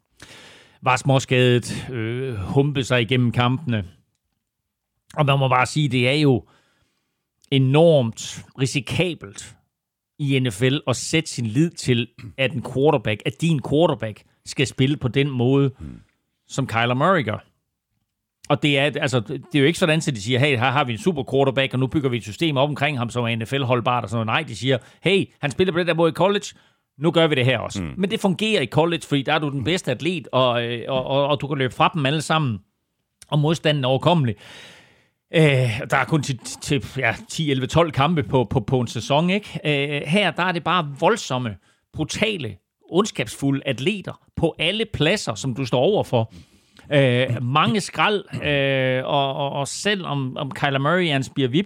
Var 0.82 0.97
småskadet, 0.97 1.89
øh, 1.91 2.36
humpe 2.36 2.84
sig 2.84 3.02
igennem 3.02 3.32
kampene. 3.32 3.86
Og 5.14 5.26
man 5.26 5.39
må 5.39 5.47
bare 5.47 5.66
sige, 5.66 5.89
det 5.89 6.10
er 6.10 6.14
jo 6.14 6.47
enormt 7.52 8.45
risikabelt 8.60 9.56
i 10.22 10.39
NFL 10.39 10.78
at 10.88 10.95
sætte 10.95 11.30
sin 11.30 11.45
lid 11.45 11.69
til, 11.69 12.07
at 12.38 12.53
en 12.53 12.63
quarterback, 12.74 13.22
at 13.26 13.41
din 13.41 13.61
quarterback 13.69 14.24
skal 14.45 14.67
spille 14.67 14.97
på 14.97 15.07
den 15.07 15.30
måde, 15.30 15.72
mm. 15.80 15.99
som 16.47 16.67
Kyler 16.67 16.93
Murray 16.93 17.26
gør. 17.26 17.45
Og 18.49 18.63
det 18.63 18.80
er, 18.80 18.84
altså, 18.84 19.19
det 19.19 19.55
er 19.55 19.59
jo 19.59 19.65
ikke 19.65 19.80
sådan, 19.80 19.97
at 19.97 20.15
de 20.15 20.22
siger, 20.22 20.39
hey, 20.39 20.57
her 20.57 20.72
har 20.72 20.84
vi 20.84 20.91
en 20.91 20.97
super 20.97 21.24
quarterback, 21.32 21.74
og 21.74 21.80
nu 21.80 21.88
bygger 21.88 22.09
vi 22.09 22.17
et 22.17 22.24
system 22.24 22.57
op 22.57 22.69
omkring 22.69 22.97
ham, 22.97 23.09
som 23.09 23.26
er 23.26 23.36
NFL-holdbart 23.36 24.03
og 24.03 24.09
sådan 24.09 24.28
noget. 24.28 24.41
Nej, 24.41 24.47
de 24.47 24.55
siger, 24.55 24.78
hey, 25.03 25.26
han 25.39 25.51
spiller 25.51 25.74
på 25.74 25.80
den 25.80 25.88
der 25.88 25.93
måde 25.93 26.09
i 26.09 26.13
college, 26.13 26.45
nu 26.97 27.11
gør 27.11 27.28
vi 27.28 27.36
det 27.36 27.45
her 27.45 27.59
også. 27.59 27.84
Mm. 27.84 27.93
Men 27.97 28.11
det 28.11 28.19
fungerer 28.19 28.61
i 28.61 28.65
college, 28.65 29.01
fordi 29.07 29.22
der 29.22 29.34
er 29.34 29.39
du 29.39 29.49
den 29.49 29.63
bedste 29.63 29.91
atlet, 29.91 30.28
og, 30.32 30.63
øh, 30.65 30.86
og, 30.88 31.05
og, 31.05 31.28
og 31.28 31.41
du 31.41 31.47
kan 31.47 31.57
løbe 31.57 31.74
fra 31.74 31.91
dem 31.93 32.05
alle 32.05 32.22
sammen, 32.22 32.59
og 33.28 33.39
modstanden 33.39 33.84
er 33.84 33.88
overkommelig. 33.88 34.36
Øh, 35.36 35.82
der 35.90 35.98
er 35.98 36.06
kun 36.06 36.24
til, 36.24 36.38
til 36.38 36.86
ja, 36.98 37.16
10, 37.30 37.52
11, 37.52 37.68
12 37.68 37.92
kampe 37.92 38.24
på, 38.24 38.48
på, 38.50 38.60
på 38.60 38.80
en 38.80 38.88
sæson. 38.88 39.30
Ikke? 39.30 39.60
Øh, 39.66 40.02
her 40.08 40.32
der 40.32 40.44
er 40.44 40.52
det 40.52 40.64
bare 40.64 40.96
voldsomme, 41.00 41.56
brutale, 41.94 42.56
ondskabsfulde 42.90 43.62
atleter 43.66 44.20
på 44.36 44.56
alle 44.60 44.86
pladser, 44.94 45.36
som 45.36 45.56
du 45.56 45.66
står 45.66 45.80
overfor. 45.80 46.34
Øh, 46.92 47.44
mange 47.44 47.82
skrald, 47.82 48.44
øh, 48.44 49.06
og, 49.06 49.36
og, 49.36 49.52
og 49.52 49.68
selv 49.68 50.06
om, 50.06 50.38
om 50.38 50.52
Kyler 50.52 50.80
Murray 50.80 51.06
er 51.06 51.16
en 51.16 51.24
spirvip, 51.24 51.66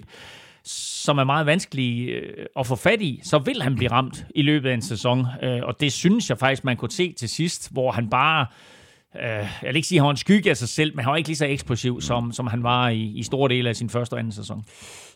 som 0.64 1.18
er 1.18 1.24
meget 1.24 1.46
vanskelig 1.46 2.10
øh, 2.10 2.46
at 2.60 2.68
få 2.68 2.76
fat 2.76 3.02
i, 3.02 3.20
så 3.24 3.38
vil 3.38 3.62
han 3.62 3.76
blive 3.76 3.92
ramt 3.92 4.26
i 4.36 4.42
løbet 4.42 4.70
af 4.70 4.74
en 4.74 4.82
sæson. 4.82 5.28
Øh, 5.44 5.60
og 5.64 5.80
det 5.80 5.94
synes 5.94 6.30
jeg 6.30 6.38
faktisk, 6.38 6.64
man 6.64 6.78
kunne 6.78 6.92
se 6.92 7.14
til 7.14 7.30
sidst, 7.30 7.72
hvor 7.72 7.92
han 7.92 8.10
bare 8.10 8.42
øh, 8.42 8.75
Øh, 9.24 9.28
jeg 9.28 9.68
vil 9.68 9.76
ikke 9.76 9.88
sige, 9.88 10.00
at 10.00 10.02
han 10.02 10.06
var 10.06 10.12
en 10.12 10.18
skygge 10.18 10.50
af 10.50 10.58
sig 10.58 10.70
selv, 10.70 10.96
men 10.96 11.06
han 11.06 11.12
var 11.12 11.18
ikke 11.18 11.30
lige 11.30 11.38
så 11.38 11.46
eksplosiv, 11.46 12.02
som, 12.02 12.32
som 12.32 12.48
han 12.48 12.64
var 12.64 12.90
i, 12.90 13.02
i 13.02 13.24
store 13.24 13.50
dele 13.50 13.70
af 13.70 13.76
sin 13.76 13.90
første 13.90 14.14
og 14.14 14.20
anden 14.20 14.34
sæson. 14.34 14.64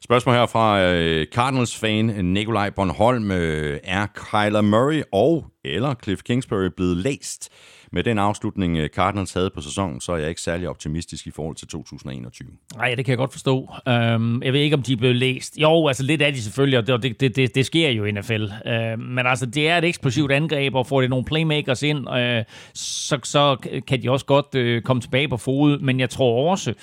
Spørgsmål 0.04 0.36
her 0.36 0.46
fra 0.46 0.82
øh, 0.82 1.26
Cardinals-fan 1.34 2.06
Nikolaj 2.26 2.70
Bornholm. 2.70 3.32
Øh, 3.32 3.80
er 3.84 4.08
Kyler 4.14 4.62
Murray 4.62 5.02
og 5.12 5.46
eller 5.66 5.96
Cliff 6.04 6.22
Kingsbury 6.22 6.70
blevet 6.78 6.98
læst 6.98 7.50
med 7.92 8.04
den 8.04 8.18
afslutning, 8.18 8.78
øh, 8.78 8.90
Cardinals 8.90 9.34
havde 9.34 9.50
på 9.50 9.62
sæsonen, 9.62 10.02
så 10.02 10.12
er 10.12 10.18
jeg 10.18 10.30
ikke 10.30 10.42
særlig 10.42 10.70
optimistisk 10.70 11.28
i 11.28 11.32
forhold 11.32 11.56
til 11.56 11.68
2021. 11.68 12.48
Nej, 12.76 12.96
det 12.96 13.06
kan 13.06 13.12
jeg 13.12 13.18
godt 13.18 13.32
forstå. 13.32 13.70
Um, 13.88 14.44
jeg 14.44 14.54
ved 14.54 14.60
ikke, 14.60 14.76
om 14.76 14.82
de 14.82 14.94
er 14.94 14.98
blevet 14.98 15.16
læst. 15.16 15.58
Jo, 15.58 15.88
altså 15.88 16.04
lidt 16.04 16.22
af 16.22 16.34
de 16.34 16.42
selvfølgelig, 16.42 16.80
og 16.80 17.04
det, 17.04 17.20
det, 17.20 17.36
det, 17.36 17.56
det 17.56 17.66
sker 17.66 17.90
jo 17.90 18.06
i 18.06 18.12
NFL. 18.12 18.44
Uh, 18.44 18.74
øhm, 18.74 19.02
men 19.02 19.28
altså, 19.28 19.46
det 19.46 19.70
er 19.70 19.78
et 19.78 19.84
eksplosivt 19.84 20.32
angreb, 20.32 20.76
og 20.76 20.88
får 20.88 21.02
det 21.02 21.10
nogle 21.10 21.26
playmakers 21.26 21.84
ind, 21.84 22.10
uh, 22.10 22.46
så, 22.74 23.20
så 23.24 23.56
kan 23.88 24.02
de 24.02 24.12
også 24.12 24.26
godt 24.26 24.56
uh, 24.56 24.84
komme 24.84 25.02
tilbage 25.02 25.28
på 25.28 25.38
fod. 25.38 25.80
Men 25.80 26.00
jeg 26.00 26.10
tror 26.10 26.52
også, 26.52 26.74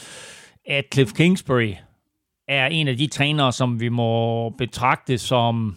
at 0.67 0.85
Cliff 0.95 1.13
Kingsbury 1.13 1.73
er 2.49 2.67
en 2.67 2.89
af 2.89 2.97
de 2.97 3.07
trænere, 3.07 3.53
som 3.53 3.81
vi 3.81 3.89
må 3.89 4.51
betragte 4.51 5.19
som 5.19 5.77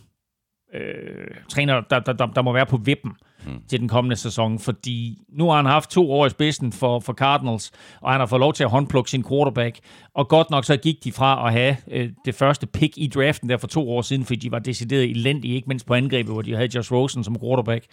øh, 0.73 1.27
træner, 1.49 1.81
der, 1.81 1.99
der, 1.99 2.13
der, 2.13 2.25
der 2.25 2.41
må 2.41 2.53
være 2.53 2.65
på 2.65 2.77
vippen 2.77 3.11
mm. 3.49 3.61
til 3.69 3.79
den 3.79 3.87
kommende 3.87 4.15
sæson, 4.15 4.59
fordi 4.59 5.17
nu 5.29 5.49
har 5.49 5.55
han 5.55 5.65
haft 5.65 5.89
to 5.89 6.11
år 6.11 6.25
i 6.25 6.29
spidsen 6.29 6.71
for, 6.71 6.99
for 6.99 7.13
Cardinals, 7.13 7.71
og 8.01 8.11
han 8.11 8.19
har 8.19 8.27
fået 8.27 8.39
lov 8.39 8.53
til 8.53 8.63
at 8.63 8.69
håndplukke 8.69 9.09
sin 9.09 9.23
quarterback, 9.23 9.79
og 10.13 10.27
godt 10.27 10.49
nok 10.49 10.65
så 10.65 10.77
gik 10.77 11.03
de 11.03 11.11
fra 11.11 11.47
at 11.47 11.53
have 11.53 11.77
øh, 11.91 12.09
det 12.25 12.35
første 12.35 12.67
pick 12.67 12.93
i 12.97 13.07
draften 13.07 13.49
der 13.49 13.57
for 13.57 13.67
to 13.67 13.91
år 13.91 14.01
siden, 14.01 14.25
fordi 14.25 14.39
de 14.39 14.51
var 14.51 14.59
decideret 14.59 15.09
elendige, 15.09 15.55
ikke 15.55 15.67
mindst 15.67 15.85
på 15.85 15.93
angrebet, 15.93 16.33
hvor 16.33 16.41
de 16.41 16.55
havde 16.55 16.69
Josh 16.75 16.93
Rosen 16.93 17.23
som 17.23 17.39
quarterback, 17.39 17.85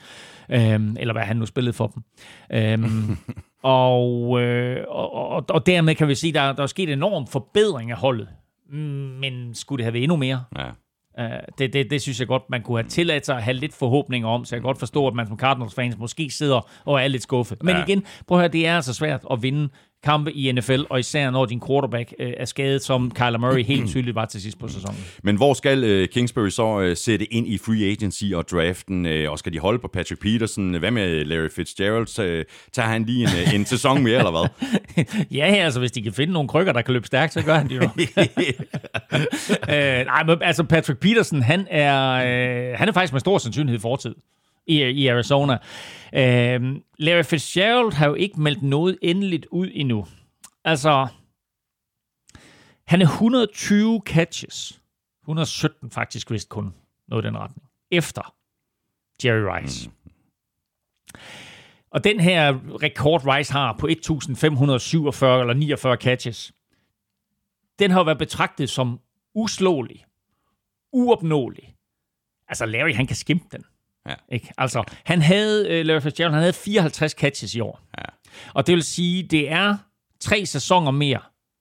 øhm, 0.51 0.97
eller 1.01 1.15
hvad 1.15 1.23
han 1.23 1.37
nu 1.37 1.47
spillede 1.47 1.73
for 1.73 1.87
dem. 1.87 2.03
Øhm, 2.53 3.17
og, 3.63 4.41
øh, 4.43 4.85
og, 4.89 5.13
og, 5.13 5.45
og 5.49 5.67
dermed 5.67 5.95
kan 5.95 6.09
vi 6.09 6.15
sige, 6.15 6.31
at 6.31 6.35
der, 6.35 6.53
der 6.53 6.63
er 6.63 6.67
sket 6.67 6.93
enorm 6.93 7.27
forbedring 7.27 7.91
af 7.91 7.97
holdet, 7.97 8.29
men 9.21 9.55
skulle 9.55 9.79
det 9.79 9.85
have 9.85 9.93
været 9.93 10.03
endnu 10.03 10.17
mere? 10.17 10.45
Ja. 10.59 10.71
Uh, 11.21 11.25
det, 11.59 11.73
det, 11.73 11.91
det 11.91 12.03
synes 12.03 12.21
jeg 12.21 12.29
godt, 12.29 12.43
man 12.51 12.63
kunne 12.63 12.79
have 12.79 12.89
tilladt 12.89 13.27
sig 13.27 13.37
at 13.37 13.43
have 13.43 13.55
lidt 13.55 13.75
forhåbninger 13.75 14.29
om, 14.29 14.45
så 14.45 14.55
jeg 14.57 14.61
kan 14.61 14.67
godt 14.67 14.79
forstå, 14.79 15.07
at 15.07 15.15
man 15.15 15.27
som 15.27 15.39
Cardinals-fans 15.39 15.99
måske 15.99 16.31
sidder 16.31 16.71
og 16.85 17.03
er 17.03 17.09
lidt 17.09 17.23
skuffet. 17.23 17.63
Men 17.63 17.77
ja. 17.77 17.85
igen, 17.85 18.05
prøv 18.27 18.39
at 18.39 18.43
høre, 18.43 18.53
det 18.53 18.67
er 18.67 18.77
altså 18.77 18.95
svært 18.95 19.25
at 19.31 19.43
vinde 19.43 19.69
kampe 20.05 20.33
i 20.33 20.53
NFL, 20.53 20.81
og 20.91 21.01
især 21.01 21.31
når 21.31 21.47
din 21.47 21.63
quarterback 21.67 22.15
øh, 22.19 22.33
er 22.37 22.45
skadet, 22.45 22.83
som 22.83 23.11
Kyler 23.11 23.39
Murray 23.39 23.65
helt 23.65 23.89
tydeligt 23.93 24.15
var 24.15 24.25
til 24.25 24.43
sidst 24.43 24.59
på 24.59 24.69
sæsonen. 24.69 25.05
Men 25.23 25.37
hvor 25.37 25.55
skal 25.55 25.85
øh, 25.85 26.09
Kingsbury 26.09 26.49
så 26.49 26.81
øh, 26.81 26.97
sætte 26.97 27.35
ind 27.35 27.47
i 27.47 27.59
free 27.59 27.91
agency 27.91 28.25
og 28.35 28.49
draften, 28.49 29.07
øh, 29.07 29.31
og 29.31 29.39
skal 29.39 29.53
de 29.53 29.59
holde 29.59 29.79
på 29.79 29.89
Patrick 29.89 30.23
Peterson? 30.23 30.75
Hvad 30.75 30.91
med 30.91 31.25
Larry 31.25 31.49
Fitzgerald? 31.57 32.21
Øh, 32.21 32.45
tager 32.73 32.89
han 32.89 33.05
lige 33.05 33.23
en, 33.23 33.29
øh, 33.29 33.55
en 33.55 33.65
sæson 33.65 34.03
mere, 34.03 34.19
eller 34.19 34.31
hvad? 34.31 34.49
ja, 35.39 35.45
altså 35.45 35.81
hvis 35.81 35.93
de 35.93 36.03
kan 36.03 36.13
finde 36.13 36.33
nogle 36.33 36.49
krykker, 36.49 36.73
der 36.73 36.83
kan 36.83 36.95
løbe 36.95 37.07
stærkt, 37.07 37.33
så 37.33 37.43
gør 37.43 37.55
han 37.55 37.69
det 37.69 37.77
jo. 37.77 37.83
øh, 39.75 40.07
nej, 40.07 40.25
men 40.25 40.39
altså 40.41 40.65
Patrick 40.65 41.01
Peterson, 41.01 41.43
han 41.43 41.67
er, 41.71 42.13
øh, 42.13 42.79
han 42.79 42.89
er 42.89 42.93
faktisk 42.93 43.13
med 43.13 43.21
stor 43.21 43.39
sandsynlighed 43.39 43.81
fortid 43.81 44.15
i, 44.67 44.83
i 44.83 45.07
Arizona. 45.07 45.59
Øh, 46.15 46.77
Larry 46.99 47.25
Fitzgerald 47.25 47.93
har 47.93 48.09
jo 48.09 48.15
ikke 48.15 48.41
meldt 48.41 48.63
noget 48.63 48.99
endeligt 49.03 49.47
ud 49.47 49.71
endnu. 49.73 50.07
Altså, 50.65 51.09
han 52.87 53.03
er 53.03 53.07
120 53.07 54.03
catches. 54.07 54.81
117 55.23 55.91
faktisk 55.91 56.31
vist 56.31 56.49
kun 56.49 56.75
noget 57.09 57.25
i 57.25 57.27
den 57.27 57.39
retning. 57.39 57.69
Efter 57.91 58.35
Jerry 59.25 59.57
Rice. 59.57 59.89
Mm. 59.89 59.95
Og 61.91 62.05
den 62.05 62.21
her 62.21 62.59
rekord 62.83 63.27
Rice 63.27 63.53
har 63.53 63.73
på 63.73 63.87
1547 63.87 65.41
eller 65.41 65.55
49 65.55 65.97
catches, 65.97 66.53
den 67.79 67.91
har 67.91 68.01
jo 68.01 68.05
været 68.05 68.19
betragtet 68.19 68.71
som 68.71 69.01
uslåelig, 69.35 70.05
uopnåelig. 70.93 71.75
Altså 72.49 72.67
Larry, 72.67 72.95
han 72.95 73.07
kan 73.07 73.17
skimpe 73.17 73.45
den. 73.53 73.65
Ja. 74.07 74.15
Ikke? 74.29 74.53
Altså, 74.59 74.85
han 75.05 75.23
havde, 75.23 75.81
uh, 75.81 75.87
Larry 75.87 76.01
Fitzgerald, 76.01 76.33
han 76.35 76.41
havde 76.43 76.53
54 76.53 77.13
catches 77.13 77.55
i 77.55 77.61
år. 77.61 77.81
Ja. 77.99 78.05
Og 78.55 78.67
det 78.67 78.75
vil 78.75 78.83
sige, 78.83 79.23
det 79.23 79.51
er 79.53 79.77
tre 80.21 80.47
sæsoner 80.47 80.91
mere, 80.91 81.21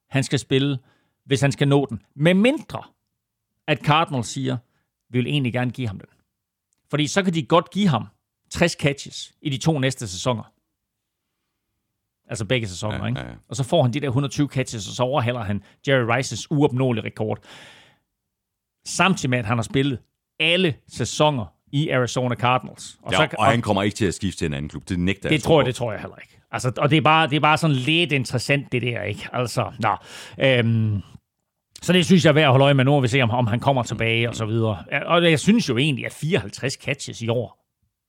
han 0.09 0.23
skal 0.23 0.39
spille, 0.39 0.77
hvis 1.25 1.41
han 1.41 1.51
skal 1.51 1.67
nå 1.67 1.85
den. 1.89 2.01
Med 2.15 2.33
mindre, 2.33 2.83
at 3.67 3.79
Cardinals 3.79 4.27
siger, 4.27 4.57
vi 5.09 5.17
vil 5.19 5.27
egentlig 5.27 5.53
gerne 5.53 5.71
give 5.71 5.87
ham 5.87 5.99
den. 5.99 6.09
Fordi 6.89 7.07
så 7.07 7.23
kan 7.23 7.33
de 7.33 7.43
godt 7.45 7.69
give 7.71 7.87
ham 7.87 8.07
60 8.49 8.71
catches 8.71 9.33
i 9.41 9.49
de 9.49 9.57
to 9.57 9.79
næste 9.79 10.07
sæsoner. 10.07 10.43
Altså 12.29 12.45
begge 12.45 12.67
sæsoner, 12.67 12.97
Ja, 12.97 13.05
ikke? 13.05 13.19
ja, 13.19 13.27
ja. 13.29 13.35
Og 13.49 13.55
så 13.55 13.63
får 13.63 13.81
han 13.81 13.93
de 13.93 13.99
der 13.99 14.07
120 14.07 14.47
catches, 14.47 14.87
og 14.87 14.93
så 14.93 15.03
overhaler 15.03 15.43
han 15.43 15.63
Jerry 15.87 16.15
Rices 16.15 16.51
uopnåelige 16.51 17.05
rekord. 17.05 17.39
Samtidig 18.85 19.29
med, 19.29 19.39
at 19.39 19.45
han 19.45 19.57
har 19.57 19.63
spillet 19.63 19.99
alle 20.39 20.75
sæsoner 20.87 21.45
i 21.71 21.89
Arizona 21.89 22.35
Cardinals. 22.35 22.97
Og 23.01 23.11
Ja, 23.11 23.17
så, 23.17 23.27
og 23.37 23.45
han 23.45 23.61
kommer 23.61 23.83
ikke 23.83 23.95
til 23.95 24.05
at 24.05 24.13
skifte 24.13 24.37
til 24.37 24.45
en 24.45 24.53
anden 24.53 24.69
klub. 24.69 24.89
Det 24.89 24.99
nægter 24.99 25.29
det 25.29 25.43
tror 25.43 25.61
jeg, 25.61 25.65
det 25.65 25.75
tror 25.75 25.91
jeg 25.91 26.01
heller 26.01 26.17
ikke. 26.17 26.39
Altså, 26.51 26.71
og 26.77 26.89
det 26.89 26.97
er, 26.97 27.01
bare, 27.01 27.27
det 27.27 27.35
er 27.35 27.39
bare 27.39 27.57
sådan 27.57 27.75
lidt 27.75 28.11
interessant, 28.11 28.71
det 28.71 28.81
der, 28.81 29.01
ikke? 29.01 29.27
Altså, 29.33 29.71
nå. 29.79 29.95
Øhm, 30.45 31.01
så 31.81 31.93
det 31.93 32.05
synes 32.05 32.25
jeg 32.25 32.29
er 32.29 32.33
værd 32.33 32.43
at 32.45 32.51
holde 32.51 32.63
øje 32.65 32.73
med 32.73 32.85
nu, 32.85 32.95
og 32.95 33.03
vi 33.03 33.07
se, 33.07 33.21
om, 33.21 33.29
om 33.29 33.47
han 33.47 33.59
kommer 33.59 33.83
tilbage 33.83 34.29
og 34.29 34.35
så 34.35 34.45
videre. 34.45 34.83
Og 35.05 35.31
jeg 35.31 35.39
synes 35.39 35.69
jo 35.69 35.77
egentlig, 35.77 36.05
at 36.05 36.13
54 36.13 36.73
catches 36.73 37.21
i 37.21 37.27
år 37.27 37.64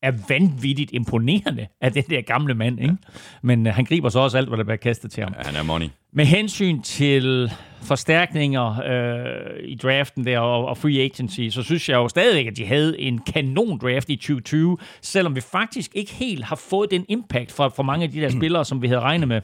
er 0.06 0.12
vanvittigt 0.28 0.90
imponerende 0.92 1.66
af 1.80 1.92
den 1.92 2.04
der 2.10 2.20
gamle 2.20 2.54
mand, 2.54 2.80
ikke? 2.80 2.96
Men 3.42 3.66
øh, 3.66 3.74
han 3.74 3.84
griber 3.84 4.08
så 4.08 4.18
også 4.18 4.38
alt, 4.38 4.48
hvad 4.48 4.58
der 4.58 4.64
bliver 4.64 4.76
kastet 4.76 5.10
til 5.10 5.22
ham. 5.22 5.34
Ja, 5.38 5.42
han 5.44 5.56
er 5.56 5.62
money. 5.62 5.86
Med 6.12 6.24
hensyn 6.24 6.82
til 6.82 7.52
forstærkninger 7.82 8.82
øh, 8.82 9.68
i 9.68 9.74
draften 9.74 10.26
der 10.26 10.38
og, 10.38 10.66
og 10.66 10.78
free 10.78 11.00
agency, 11.00 11.48
så 11.50 11.62
synes 11.62 11.88
jeg 11.88 11.96
jo 11.96 12.08
stadigvæk, 12.08 12.46
at 12.46 12.56
de 12.56 12.66
havde 12.66 13.00
en 13.00 13.18
kanon 13.18 13.78
draft 13.78 14.10
i 14.10 14.16
2020, 14.16 14.78
selvom 15.02 15.36
vi 15.36 15.40
faktisk 15.40 15.90
ikke 15.94 16.12
helt 16.12 16.44
har 16.44 16.56
fået 16.56 16.90
den 16.90 17.04
impact 17.08 17.52
fra, 17.52 17.68
fra 17.68 17.82
mange 17.82 18.04
af 18.04 18.10
de 18.10 18.20
der 18.20 18.28
spillere, 18.28 18.64
som 18.64 18.82
vi 18.82 18.86
havde 18.86 19.00
regnet 19.00 19.28
med. 19.28 19.40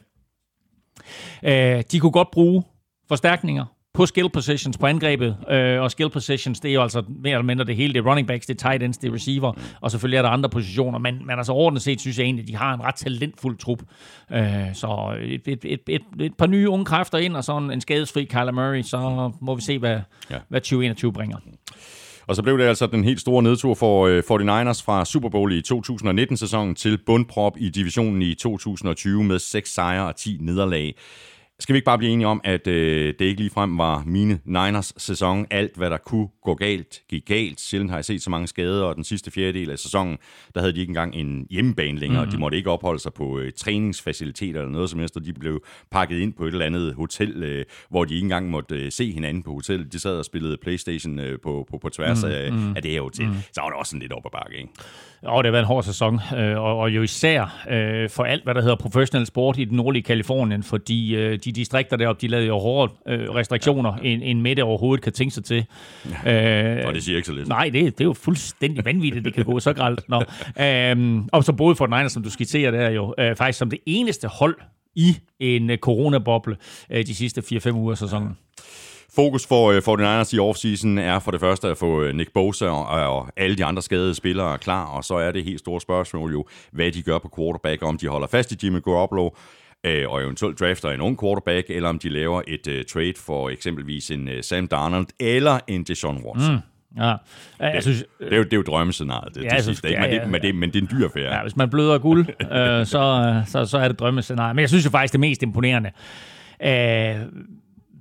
Øh, 1.43 1.83
de 1.93 2.01
kunne 2.01 2.13
godt 2.13 2.31
bruge 2.31 2.63
forstærkninger 3.09 3.65
på 3.95 4.07
skill 4.07 4.31
positions 4.31 4.79
på 4.79 4.87
angrebet, 4.87 5.37
øh, 5.51 5.81
og 5.81 5.91
skill 5.91 6.11
positions, 6.11 6.61
det 6.61 6.69
er 6.69 6.75
jo 6.75 6.83
altså 6.83 7.03
mere 7.09 7.33
eller 7.33 7.45
mindre 7.45 7.65
det 7.65 7.77
hele, 7.77 7.93
det 7.93 7.99
er 7.99 8.11
running 8.11 8.29
backs, 8.29 8.47
det 8.47 8.63
er 8.63 8.69
tight 8.69 8.83
ends, 8.83 8.99
det 8.99 9.11
er 9.11 9.15
receiver, 9.15 9.53
og 9.81 9.91
selvfølgelig 9.91 10.19
er 10.19 10.23
der 10.23 10.29
andre 10.29 10.49
positioner, 10.49 10.99
men, 10.99 11.27
men 11.27 11.39
altså 11.39 11.53
ordentligt 11.53 11.85
set 11.85 12.01
synes 12.01 12.19
jeg 12.19 12.25
egentlig, 12.25 12.43
at 12.43 12.49
de 12.49 12.57
har 12.57 12.75
en 12.75 12.81
ret 12.81 12.95
talentfuld 12.95 13.59
trup. 13.59 13.83
Øh, 14.33 14.45
så 14.75 15.17
et, 15.23 15.41
et, 15.49 15.65
et, 15.65 15.81
et, 15.89 16.03
et 16.21 16.35
par 16.39 16.47
nye 16.47 16.69
unge 16.69 16.85
kræfter 16.85 17.19
ind, 17.19 17.37
og 17.37 17.45
sådan 17.45 17.71
en 17.71 17.81
skadesfri 17.81 18.25
Kyler 18.25 18.53
Murray, 18.53 18.83
så 18.83 19.31
må 19.41 19.55
vi 19.55 19.63
se, 19.63 19.79
hvad, 19.79 19.99
Ja. 20.31 20.37
hvad 20.49 20.61
2021 20.61 21.13
bringer. 21.13 21.37
Og 22.27 22.37
så 22.37 22.43
blev 22.43 22.59
det 22.59 22.65
altså 22.65 22.87
den 22.87 23.05
helt 23.05 23.21
store 23.21 23.43
nedtur 23.43 23.75
for 23.75 24.07
øh, 24.07 24.19
49ers 24.19 24.85
fra 24.85 25.05
Super 25.05 25.29
Bowl 25.29 25.53
i 25.53 25.63
2019-sæsonen 25.73 26.75
til 26.75 26.99
bundprop 27.07 27.53
i 27.59 27.69
divisionen 27.69 28.23
i 28.23 28.35
2020 28.35 29.25
med 29.25 29.39
6 29.39 29.75
sejre 29.75 30.07
og 30.09 30.17
10 30.17 30.37
nederlag. 30.41 30.95
Skal 31.63 31.73
vi 31.73 31.77
ikke 31.77 31.85
bare 31.85 31.99
blive 31.99 32.13
enige 32.13 32.27
om, 32.27 32.41
at 32.45 32.67
øh, 32.67 33.15
det 33.19 33.25
ikke 33.25 33.41
ligefrem 33.41 33.79
var 33.79 34.03
mine 34.07 34.41
Niners 34.45 34.93
sæson? 34.97 35.47
Alt, 35.51 35.77
hvad 35.77 35.91
der 35.91 35.97
kunne 35.97 36.29
gå 36.45 36.55
galt, 36.55 37.03
gik 37.09 37.27
galt. 37.27 37.61
Sjældent 37.61 37.91
har 37.91 37.99
jeg 37.99 38.05
set 38.05 38.23
så 38.23 38.31
mange 38.31 38.47
skader, 38.47 38.85
og 38.85 38.97
den 38.97 39.05
sidste 39.05 39.31
fjerdedel 39.31 39.71
af 39.71 39.79
sæsonen, 39.79 40.19
der 40.55 40.61
havde 40.61 40.73
de 40.73 40.81
ikke 40.81 40.91
engang 40.91 41.15
en 41.15 41.47
hjemmebane 41.51 41.99
længere. 41.99 42.23
Mm-hmm. 42.23 42.37
De 42.37 42.41
måtte 42.41 42.57
ikke 42.57 42.71
opholde 42.71 42.99
sig 42.99 43.13
på 43.15 43.39
øh, 43.39 43.53
træningsfaciliteter 43.57 44.61
eller 44.61 44.73
noget 44.73 44.91
som 44.91 44.99
helst, 44.99 45.17
og 45.17 45.25
de 45.25 45.33
blev 45.33 45.65
pakket 45.91 46.19
ind 46.19 46.33
på 46.33 46.45
et 46.45 46.53
eller 46.53 46.67
andet 46.67 46.95
hotel, 46.95 47.43
øh, 47.43 47.65
hvor 47.91 48.05
de 48.05 48.15
ikke 48.15 48.25
engang 48.25 48.51
måtte 48.51 48.75
øh, 48.75 48.93
se 48.93 49.13
hinanden 49.13 49.43
på 49.43 49.53
hotellet. 49.53 49.93
De 49.93 49.99
sad 49.99 50.19
og 50.19 50.25
spillede 50.25 50.57
Playstation 50.63 51.19
øh, 51.19 51.39
på, 51.43 51.67
på, 51.71 51.79
på 51.79 51.89
tværs 51.89 52.25
af, 52.25 52.53
mm-hmm. 52.53 52.77
af 52.77 52.83
det 52.83 52.91
her 52.91 53.01
hotel. 53.01 53.27
Mm-hmm. 53.27 53.43
Så 53.53 53.61
var 53.61 53.69
det 53.69 53.79
også 53.79 53.91
sådan 53.91 54.01
lidt 54.01 54.13
op 54.13 54.27
ad 54.27 54.31
bakke, 54.31 54.57
ikke? 54.57 54.73
Og 55.23 55.45
det 55.45 55.49
har 55.49 55.53
været 55.53 55.63
en 55.63 55.67
hård 55.67 55.83
sæson, 55.83 56.21
øh, 56.37 56.59
og, 56.59 56.79
og 56.79 56.91
jo 56.91 57.03
især 57.03 57.65
øh, 57.71 58.11
for 58.11 58.25
alt, 58.25 58.45
hvad 58.45 58.55
der 58.55 58.61
hedder 58.61 58.77
professionel 58.77 59.27
sport 59.27 59.59
i 59.59 59.65
den 59.65 59.77
nordlige 59.77 60.03
Kalifornien, 60.03 60.63
fordi 60.63 61.17
øh, 61.17 61.39
de 61.45 61.53
distrikter 61.53 61.97
deroppe, 61.97 62.21
de 62.21 62.29
lavede 62.29 62.47
jo 62.47 62.59
hårde 62.59 62.93
øh, 63.09 63.31
restriktioner, 63.31 63.95
en, 64.03 64.23
en 64.23 64.43
midte 64.43 64.65
overhovedet 64.65 65.05
kan 65.05 65.13
tænke 65.13 65.35
sig 65.35 65.45
til. 65.45 65.65
Øh, 66.27 66.87
Og 66.87 66.95
det 66.95 67.03
siger 67.03 67.17
ikke 67.17 67.27
så 67.27 67.33
lidt. 67.33 67.49
Nej, 67.49 67.65
det, 67.73 67.99
det 67.99 68.01
er 68.01 68.05
jo 68.05 68.13
fuldstændig 68.13 68.85
vanvittigt, 68.85 69.25
det 69.25 69.35
kan 69.35 69.45
gå 69.45 69.61
så 69.61 69.73
gralt. 69.73 70.09
Nå. 70.09 70.23
Øhm, 70.61 71.29
og 71.33 71.45
så 71.45 71.53
både 71.53 71.77
for 71.77 71.87
den 71.87 72.11
som 72.11 72.23
du 72.23 72.31
skitserer 72.31 72.71
der 72.71 72.91
jo, 72.91 73.15
øh, 73.19 73.37
faktisk 73.37 73.59
som 73.59 73.71
det 73.71 73.79
eneste 73.87 74.29
hold 74.29 74.57
i 74.95 75.17
en 75.41 75.71
øh, 75.71 75.79
coronaboble 75.79 76.57
øh, 76.91 77.07
de 77.07 77.15
sidste 77.15 77.41
4-5 77.41 77.71
uger 77.71 77.93
af 77.93 77.99
sæsonen. 77.99 78.37
Fokus 79.15 79.47
for, 79.47 79.73
øh, 79.73 79.83
for 79.83 79.97
den 79.97 80.05
Niners 80.05 80.33
i 80.33 80.39
offseason 80.39 80.99
er 80.99 81.19
for 81.19 81.31
det 81.31 81.41
første 81.41 81.69
at 81.69 81.79
få 81.79 82.03
øh, 82.03 82.15
Nick 82.15 82.33
Bosa 82.33 82.67
og, 82.67 83.17
og 83.17 83.29
alle 83.37 83.57
de 83.57 83.65
andre 83.65 83.83
skadede 83.83 84.15
spillere 84.15 84.59
klar, 84.59 84.85
og 84.87 85.05
så 85.05 85.15
er 85.15 85.33
det 85.33 85.45
helt 85.45 85.59
store 85.59 85.81
spørgsmål 85.81 86.33
jo, 86.33 86.45
hvad 86.73 86.93
de 86.93 87.03
gør 87.03 87.19
på 87.19 87.31
quarterback, 87.39 87.83
om 87.83 87.99
de 87.99 88.09
holder 88.09 88.27
fast 88.27 88.53
i 88.53 88.57
Jimmy 88.67 88.83
Garoppolo, 88.83 89.31
øh, 89.87 90.05
og 90.11 90.23
eventuelt 90.23 90.61
drafter 90.61 90.91
en 90.91 91.01
ung 91.01 91.21
quarterback, 91.21 91.71
eller 91.71 91.89
om 91.89 91.99
de 91.99 92.09
laver 92.09 92.43
et 92.49 92.67
uh, 92.67 92.73
trade 92.93 93.15
for 93.27 93.51
eksempelvis 93.51 94.11
en 94.11 94.29
uh, 94.29 94.35
Sam 94.43 94.69
Darnold 94.69 95.07
eller 95.21 95.59
en 95.69 95.85
Deshaun 95.85 96.23
Watson. 96.25 96.55
Mm. 96.55 96.61
Ja. 97.03 97.15
Jeg 97.61 97.83
synes, 97.83 98.05
Det 98.21 98.33
er 98.33 98.37
jo, 98.37 98.43
det 98.43 98.53
er 98.53 98.57
jo 98.57 98.63
drømmescenariet, 98.63 99.35
det, 99.35 99.45
Ja, 99.45 99.49
til 99.49 99.63
synes, 99.63 99.81
ikke? 99.85 99.95
ja, 99.95 100.01
Men, 100.01 100.11
det, 100.21 100.31
men, 100.31 100.43
det, 100.43 100.55
men 100.55 100.71
det 100.71 100.79
er 100.79 100.83
en 100.83 100.89
dyr 100.93 101.05
affære. 101.05 101.35
Ja, 101.37 101.43
hvis 101.43 101.57
man 101.57 101.71
bløder 101.71 101.99
guld, 101.99 102.27
øh, 102.41 102.87
så, 102.87 103.43
så, 103.47 103.65
så 103.65 103.79
er 103.79 103.89
det 103.89 103.99
drømmescenarie. 103.99 104.55
Men 104.55 104.61
jeg 104.61 104.69
synes 104.69 104.85
jo 104.85 104.91
faktisk, 104.91 105.13
det 105.13 105.21
mest 105.21 105.43
imponerende 105.43 105.91
øh, 106.65 107.17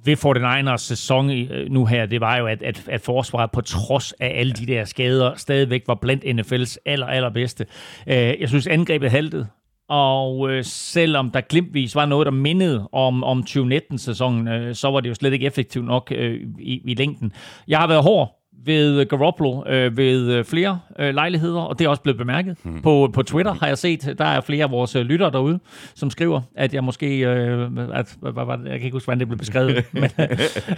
ved 0.06 0.18
49ers 0.26 0.78
sæson 0.78 1.30
øh, 1.30 1.72
nu 1.72 1.86
her, 1.86 2.06
det 2.06 2.22
var 2.22 2.38
jo, 2.38 2.48
at, 2.48 2.64
at, 2.64 2.84
at 2.90 3.02
forsvaret 3.02 3.52
på 3.52 3.62
trods 3.62 4.12
af 4.12 4.40
alle 4.40 4.54
de 4.54 4.66
der 4.66 4.86
skader, 4.86 5.36
stadigvæk 5.36 5.84
var 5.88 5.96
blandt 5.96 6.24
NFL's 6.24 6.78
aller, 6.86 7.08
allerbedste. 7.08 7.66
Øh, 8.08 8.16
jeg 8.16 8.50
synes, 8.50 8.68
angrebet 8.68 9.12
haltede. 9.12 9.48
Og 9.90 10.52
øh, 10.52 10.64
selvom 10.64 11.32
der 11.32 11.42
glimtvis 11.42 11.96
var 11.96 12.06
noget, 12.06 12.26
der 12.26 12.32
mindede 12.32 12.90
om, 12.92 13.24
om 13.24 13.44
2019-sæsonen, 13.50 14.48
øh, 14.48 14.76
så 14.76 14.92
var 14.92 15.00
det 15.00 15.10
jo 15.10 15.14
slet 15.14 15.34
ikke 15.34 15.46
effektivt 15.46 15.86
nok 15.86 16.12
øh, 16.16 16.42
i, 16.60 16.82
i 16.86 16.94
længden. 16.94 17.34
Jeg 17.68 17.80
har 17.80 17.88
været 17.88 18.04
hård 18.04 18.41
ved 18.66 19.06
Garoppolo 19.06 19.64
øh, 19.68 19.98
ved 19.98 20.32
øh, 20.32 20.46
flere 20.46 20.80
øh, 21.00 21.14
lejligheder, 21.14 21.62
og 21.62 21.80
det 21.80 21.86
er 21.86 21.90
også 21.90 22.02
blevet 22.02 22.18
bemærket. 22.18 22.58
Mm. 22.64 22.82
På, 22.82 23.10
på 23.14 23.24
Twitter 23.24 23.54
har 23.54 23.68
jeg 23.68 23.78
set, 23.78 24.16
der 24.18 24.26
er 24.26 24.42
flere 24.42 24.64
af 24.64 24.72
vores 24.72 24.96
øh, 24.96 25.02
lyttere 25.02 25.32
derude, 25.32 25.60
som 25.96 26.10
skriver, 26.10 26.42
at 26.56 26.74
jeg 26.74 26.84
måske, 26.84 27.20
øh, 27.20 27.70
at, 27.94 28.16
hvad, 28.22 28.46
hvad, 28.46 28.58
jeg 28.66 28.80
kan 28.80 28.82
ikke 28.82 28.96
huske, 28.96 29.06
hvordan 29.06 29.20
det 29.20 29.28
blev 29.28 29.38
beskrevet, 29.38 29.86
men, 29.94 30.10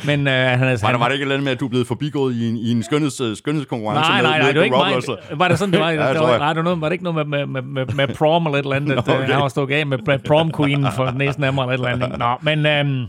men 0.06 0.28
øh, 0.28 0.34
han, 0.34 0.60
Var 0.60 0.92
der, 0.92 0.98
var 0.98 1.08
det 1.08 1.14
ikke 1.14 1.22
et 1.22 1.22
eller 1.22 1.36
andet 1.36 1.44
med, 1.44 1.52
at 1.52 1.60
du 1.60 1.66
er 1.66 1.70
blevet 1.70 1.88
forbigået 1.88 2.36
i 2.36 2.50
en, 2.50 2.58
i 2.58 2.72
en 2.72 2.84
skønheds, 2.84 3.22
øh, 3.22 3.36
skønhedskonkurrence? 3.36 4.10
Nej, 4.10 4.22
nej, 4.22 4.32
nej, 4.32 4.40
med 4.40 4.48
det 4.48 4.60
var 4.60 4.64
ikke 4.64 4.78
mig. 4.78 5.40
Var 5.40 5.48
det 5.48 5.60
sådan, 5.60 5.74
det 5.74 5.80
var? 5.80 5.92
Ja, 6.04 6.14
det 6.14 6.20
var, 6.20 6.38
nej, 6.38 6.48
det 6.48 6.58
var, 6.58 6.64
noget, 6.64 6.82
var 6.82 6.90
det 6.90 6.94
ikke 6.94 7.04
noget 7.04 7.28
med, 7.28 7.46
med, 7.46 7.62
med, 7.64 7.86
med, 7.86 7.94
med 7.96 8.16
prom 8.16 8.46
eller 8.46 8.60
et 8.60 8.64
eller 8.64 8.76
andet? 8.76 8.96
Nå, 8.96 9.14
okay. 9.14 9.32
Han 9.32 9.42
var 9.42 9.48
stået 9.48 9.72
af 9.72 9.88
med, 9.88 10.20
prom 10.28 10.52
queen 10.58 10.86
for 10.96 11.12
næsten 11.12 11.44
af 11.44 11.54
mig 11.54 11.74
eller 11.74 11.88
et 11.88 11.94
eller 11.94 12.06
andet. 12.06 12.20
Nå, 12.20 12.36
men, 12.42 12.66
øhm, 12.66 13.06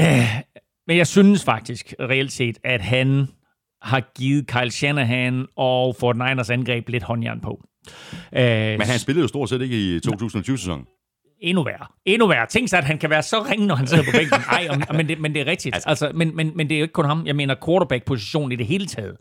øh, 0.00 0.40
men 0.86 0.96
jeg 0.96 1.06
synes 1.06 1.44
faktisk 1.44 1.94
reelt 2.00 2.32
set, 2.32 2.58
at 2.64 2.80
han 2.80 3.28
har 3.82 4.12
givet 4.18 4.46
Kyle 4.46 4.70
Shanahan 4.70 5.46
og 5.56 5.96
Fort 6.00 6.16
Niners 6.16 6.50
angreb 6.50 6.88
lidt 6.88 7.02
håndjern 7.02 7.40
på. 7.40 7.60
Øh, 8.32 8.42
Men 8.78 8.80
han 8.82 8.98
spillede 8.98 9.22
jo 9.24 9.28
stort 9.28 9.48
set 9.48 9.62
ikke 9.62 9.76
i 9.76 9.96
2020-sæsonen. 9.98 10.86
endnu 11.40 11.62
værre. 11.64 11.86
Endnu 12.04 12.26
værre. 12.26 12.46
Tænk 12.46 12.68
sig, 12.68 12.78
at 12.78 12.84
han 12.84 12.98
kan 12.98 13.10
være 13.10 13.22
så 13.22 13.46
ringe, 13.50 13.66
når 13.66 13.74
han 13.74 13.86
sidder 13.86 14.04
på 14.04 14.10
bænken. 14.12 14.38
Ej, 14.52 14.68
og- 14.88 14.94
men 14.96 15.08
det, 15.08 15.20
men 15.20 15.34
det 15.34 15.40
er 15.40 15.46
rigtigt. 15.46 15.74
Altså, 15.74 15.88
altså, 15.88 16.10
men, 16.14 16.36
men, 16.36 16.52
men 16.56 16.68
det 16.68 16.74
er 16.74 16.78
jo 16.78 16.84
ikke 16.84 16.92
kun 16.92 17.04
ham. 17.04 17.26
Jeg 17.26 17.36
mener 17.36 17.54
quarterback-position 17.66 18.52
i 18.52 18.56
det 18.56 18.66
hele 18.66 18.86
taget. 18.86 19.16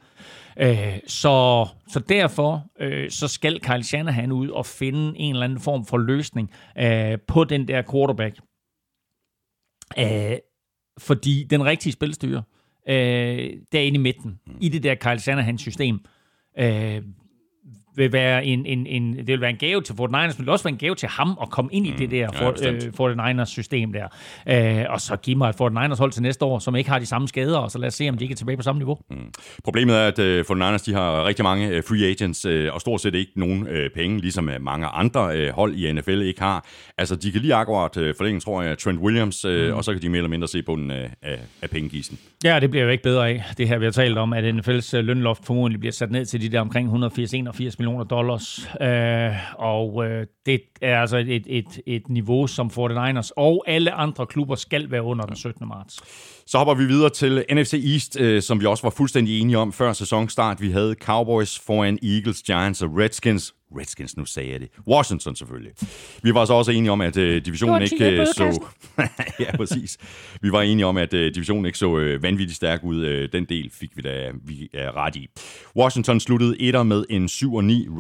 Øh, 0.60 0.94
så, 1.08 1.68
så 1.88 2.00
derfor 2.10 2.64
øh, 2.80 3.10
så 3.12 3.28
skal 3.28 3.60
Kyle 3.60 3.84
Shanahan 3.84 4.32
ud 4.32 4.50
og 4.50 4.66
finde 4.66 5.20
en 5.20 5.34
eller 5.36 5.44
anden 5.46 5.60
form 5.60 5.86
for 5.86 5.98
løsning 5.98 6.52
øh, 6.80 7.18
på 7.28 7.44
den 7.44 7.68
der 7.68 7.82
quarterback. 7.92 8.36
Øh, 10.00 10.38
fordi 10.98 11.48
den 11.50 11.66
rigtige 11.66 11.94
spilstyre, 11.94 12.44
øh, 12.90 13.54
derinde 13.72 13.96
i 13.96 14.02
midten, 14.02 14.40
i 14.62 14.70
det 14.70 14.84
der 14.84 14.96
Kyle 14.96 15.20
Shanahan-system, 15.20 16.00
øh, 16.60 17.02
vil 17.96 18.14
være 18.14 18.46
en, 18.46 18.66
en, 18.66 18.88
en, 18.88 19.18
det 19.18 19.28
vil 19.28 19.42
være 19.42 19.50
en 19.50 19.58
gave 19.58 19.82
til 19.82 19.94
49ers, 19.94 20.18
men 20.18 20.30
det 20.30 20.40
vil 20.40 20.50
også 20.50 20.64
være 20.64 20.72
en 20.72 20.78
gave 20.78 20.96
til 20.96 21.10
ham 21.10 21.38
at 21.42 21.50
komme 21.50 21.70
ind 21.74 21.88
i 21.88 21.92
det 21.98 22.12
der 22.12 22.32
for, 22.32 22.52
bestemt. 22.52 23.00
øh, 23.00 23.40
49ers 23.42 23.46
system 23.46 23.94
der. 23.94 24.08
Øh, 24.80 24.86
og 24.90 25.02
så 25.02 25.16
give 25.16 25.36
mig 25.36 25.50
et 25.50 25.56
49ers 25.56 25.98
hold 25.98 26.12
til 26.12 26.22
næste 26.22 26.46
år, 26.46 26.60
som 26.60 26.76
ikke 26.76 26.90
har 26.90 27.00
de 27.00 27.06
samme 27.06 27.28
skader, 27.28 27.58
og 27.58 27.72
så 27.72 27.78
lad 27.78 27.88
os 27.88 27.94
se, 27.94 28.10
om 28.10 28.18
de 28.18 28.24
ikke 28.24 28.34
er 28.34 28.36
tilbage 28.36 28.58
på 28.58 28.64
samme 28.64 28.80
niveau. 28.80 28.98
Problemet 29.64 29.96
er, 29.96 30.08
at 30.08 30.20
øh, 30.20 30.46
49ers 30.52 30.86
de 30.86 30.94
har 30.94 31.26
rigtig 31.26 31.44
mange 31.44 31.68
øh, 31.68 31.84
free 31.84 32.06
agents, 32.10 32.46
øh, 32.46 32.74
og 32.74 32.82
stort 32.82 33.02
set 33.02 33.16
ikke 33.16 33.32
nogen 33.36 33.68
øh, 33.68 33.90
penge, 33.90 34.20
ligesom 34.20 34.50
øh, 34.50 34.62
mange 34.62 34.88
andre 34.88 35.38
øh, 35.38 35.54
hold 35.54 35.76
i 35.76 35.92
NFL 35.92 36.22
ikke 36.22 36.42
har. 36.42 36.66
Altså, 36.98 37.16
de 37.16 37.32
kan 37.32 37.42
lige 37.42 37.56
akkurat 37.56 37.98
øh, 37.98 38.16
forlænge, 38.18 38.40
tror 38.40 38.62
jeg, 38.62 38.78
Trent 38.78 39.00
Williams, 39.00 39.46
øh, 39.46 39.70
mm. 39.70 39.78
og 39.78 39.84
så 39.84 39.92
kan 39.94 40.02
de 40.02 40.10
mere 40.10 40.18
eller 40.18 40.30
mindre 40.30 40.48
se 40.48 40.64
bunden 40.64 40.92
af, 40.92 41.10
af, 41.22 41.40
af 41.62 41.70
pengegisen. 41.70 42.20
Ja, 42.44 42.60
det 42.60 42.70
bliver 42.70 42.84
jo 42.84 42.90
ikke 42.90 43.04
bedre 43.04 43.30
af. 43.30 43.44
Det 43.58 43.68
her, 43.68 43.78
vi 43.78 43.86
har 43.86 43.92
talt 43.92 44.18
om, 44.18 44.34
at 44.34 44.56
NFL's 44.56 44.98
øh, 44.98 45.06
lønloft 45.06 45.46
formodentlig 45.46 45.80
bliver 45.80 45.94
sat 45.94 46.12
ned 46.12 46.26
til 46.26 46.42
de 46.42 46.50
der 46.50 46.62
omkring 46.62 47.06
180-81 47.06 47.76
millioner 47.86 48.04
dollars. 48.04 48.70
Øh, 48.82 49.32
og 49.60 50.06
øh, 50.06 50.28
det 50.46 50.62
er 50.82 51.02
altså 51.02 51.18
et, 51.18 51.44
et, 51.48 51.82
et 51.88 52.10
niveau, 52.10 52.48
som 52.48 52.68
49ers 52.68 53.30
og 53.38 53.64
alle 53.68 53.92
andre 53.92 54.26
klubber 54.26 54.56
skal 54.56 54.92
være 54.92 55.04
under 55.04 55.26
den 55.26 55.36
17. 55.36 55.68
marts. 55.68 56.00
Så 56.48 56.58
hopper 56.58 56.74
vi 56.74 56.86
videre 56.86 57.10
til 57.10 57.46
NFC 57.52 57.74
East, 57.94 58.20
øh, 58.20 58.42
som 58.42 58.62
vi 58.62 58.66
også 58.66 58.84
var 58.84 58.90
fuldstændig 58.90 59.42
enige 59.42 59.58
om 59.58 59.74
før 59.74 59.94
sæsonstart. 59.94 60.62
Vi 60.62 60.72
havde 60.72 60.96
Cowboys 61.02 61.60
foran 61.60 62.00
Eagles, 62.04 62.42
Giants 62.42 62.82
og 62.82 62.90
Redskins. 62.98 63.55
Redskins, 63.72 64.18
nu 64.18 64.26
sagde 64.26 64.52
jeg 64.52 64.60
det. 64.60 64.70
Washington 64.88 65.36
selvfølgelig. 65.36 65.72
Vi 66.24 66.34
var 66.34 66.46
så 66.46 66.54
også 66.54 66.72
enige 66.72 66.92
om, 66.92 67.02
at 67.02 67.18
øh, 67.18 67.46
divisionen 67.46 67.82
ikke 67.82 68.20
øh, 68.20 68.28
så... 68.28 68.66
ja, 69.44 69.58
præcis. 69.58 69.98
Vi 70.42 70.52
var 70.52 70.62
enige 70.62 70.86
om, 70.86 70.98
at 70.98 71.14
øh, 71.14 71.36
divisionen 71.36 71.66
ikke 71.66 71.78
så 71.78 71.98
øh, 71.98 72.24
vanvittigt 72.24 72.56
stærk 72.56 72.84
ud. 72.84 73.06
Øh, 73.06 73.32
den 73.32 73.46
del 73.46 73.72
fik 73.72 73.98
vi 73.98 74.02
da 74.02 74.32
vi 74.44 74.70
er 74.74 74.98
ret 74.98 75.16
i. 75.16 75.28
Washington 75.76 76.20
sluttede 76.20 76.62
etter 76.62 76.84
med 76.84 77.06
en 77.10 77.26
7-9 77.26 77.32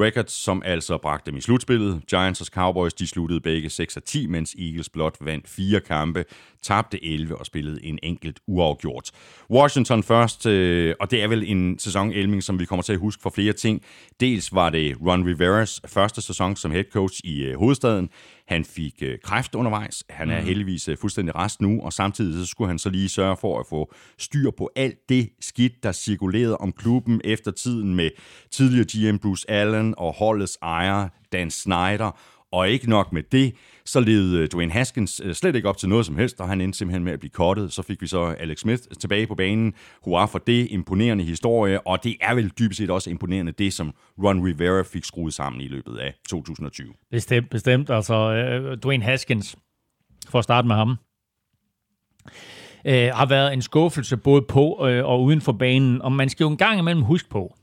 record, 0.03 0.25
som 0.27 0.61
altså 0.65 0.97
bragte 0.97 1.31
dem 1.31 1.37
i 1.37 1.41
slutspillet. 1.41 2.01
Giants 2.09 2.41
og 2.41 2.47
Cowboys, 2.47 2.93
de 2.93 3.07
sluttede 3.07 3.41
begge 3.41 3.67
6-10, 3.67 4.27
mens 4.27 4.55
Eagles 4.59 4.89
blot 4.89 5.17
vandt 5.21 5.49
fire 5.49 5.79
kampe, 5.79 6.25
tabte 6.65 7.05
11 7.05 7.37
og 7.37 7.45
spillede 7.45 7.85
en 7.85 7.99
enkelt 8.03 8.39
uafgjort. 8.47 9.11
Washington 9.49 10.03
først, 10.03 10.45
øh, 10.45 10.95
og 10.99 11.11
det 11.11 11.23
er 11.23 11.27
vel 11.27 11.43
en 11.51 11.79
sæson 11.79 12.11
Elming, 12.11 12.43
som 12.43 12.59
vi 12.59 12.65
kommer 12.65 12.83
til 12.83 12.93
at 12.93 12.99
huske 12.99 13.21
for 13.21 13.29
flere 13.29 13.53
ting. 13.53 13.81
Dels 14.19 14.53
var 14.53 14.69
det 14.69 14.97
Ron 15.07 15.25
Riveras 15.25 15.81
første 15.87 16.21
sæson 16.21 16.55
som 16.55 16.71
head 16.71 16.83
coach 16.91 17.21
i 17.23 17.43
øh, 17.43 17.57
hovedstaden. 17.59 18.09
Han 18.47 18.65
fik 18.65 18.93
øh, 19.01 19.17
kræft 19.23 19.55
undervejs. 19.55 20.03
Han 20.09 20.31
er 20.31 20.39
heldigvis 20.39 20.87
øh, 20.87 20.97
fuldstændig 20.97 21.35
rest 21.35 21.61
nu, 21.61 21.81
og 21.81 21.93
samtidig 21.93 22.45
så 22.45 22.51
skulle 22.51 22.67
han 22.67 22.79
så 22.79 22.89
lige 22.89 23.09
sørge 23.09 23.37
for 23.37 23.59
at 23.59 23.65
få 23.69 23.93
styr 24.17 24.51
på 24.57 24.69
alt 24.75 25.09
det 25.09 25.29
skidt, 25.41 25.83
der 25.83 25.91
cirkulerede 25.91 26.57
om 26.57 26.71
klubben 26.71 27.21
efter 27.23 27.51
tiden 27.51 27.95
med 27.95 28.09
tidligere 28.51 29.11
GM 29.11 29.17
Bruce 29.17 29.51
Allen 29.51 29.93
og 29.97 30.13
holdets 30.13 30.57
ejer 30.61 31.07
Dan 31.31 31.51
Snyder. 31.51 32.19
Og 32.51 32.69
ikke 32.69 32.89
nok 32.89 33.13
med 33.13 33.23
det, 33.31 33.53
så 33.85 33.99
levede 33.99 34.39
øh, 34.39 34.47
Dwayne 34.47 34.71
Haskins 34.71 35.21
øh, 35.23 35.33
slet 35.33 35.55
ikke 35.55 35.69
op 35.69 35.77
til 35.77 35.89
noget 35.89 36.05
som 36.05 36.17
helst, 36.17 36.41
og 36.41 36.47
han 36.47 36.61
endte 36.61 36.77
simpelthen 36.77 37.03
med 37.03 37.13
at 37.13 37.19
blive 37.19 37.29
kottet. 37.29 37.73
Så 37.73 37.81
fik 37.81 38.01
vi 38.01 38.07
så 38.07 38.23
Alex 38.39 38.59
Smith 38.59 38.83
tilbage 38.99 39.27
på 39.27 39.35
banen. 39.35 39.73
Hurra 40.03 40.25
for 40.25 40.39
det. 40.39 40.67
Imponerende 40.71 41.23
historie, 41.23 41.87
og 41.87 42.03
det 42.03 42.15
er 42.21 42.35
vel 42.35 42.49
dybest 42.49 42.77
set 42.77 42.89
også 42.89 43.09
imponerende 43.09 43.51
det, 43.51 43.73
som 43.73 43.93
Ron 44.23 44.45
Rivera 44.45 44.83
fik 44.83 45.05
skruet 45.05 45.33
sammen 45.33 45.61
i 45.61 45.67
løbet 45.67 45.97
af 45.97 46.13
2020. 46.29 46.93
Bestemt, 47.11 47.49
bestemt. 47.49 47.89
Altså, 47.89 48.13
øh, 48.13 48.77
Dwayne 48.77 49.03
Haskins, 49.03 49.55
for 50.29 50.37
at 50.37 50.43
starte 50.43 50.67
med 50.67 50.75
ham, 50.75 50.97
øh, 52.85 53.09
har 53.13 53.25
været 53.25 53.53
en 53.53 53.61
skuffelse 53.61 54.17
både 54.17 54.41
på 54.41 54.87
øh, 54.87 55.05
og 55.05 55.23
uden 55.23 55.41
for 55.41 55.51
banen. 55.51 56.01
Og 56.01 56.11
man 56.11 56.29
skal 56.29 56.43
jo 56.43 56.49
en 56.49 56.57
gang 56.57 56.79
imellem 56.79 57.03
huske 57.03 57.29
på, 57.29 57.55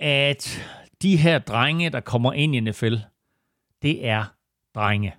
at 0.00 0.68
de 1.02 1.16
her 1.16 1.38
drenge, 1.38 1.90
der 1.90 2.00
kommer 2.00 2.32
ind 2.32 2.56
i 2.56 2.60
NFL, 2.60 2.94
det 3.82 4.06
er 4.06 4.24
drenge. 4.74 5.14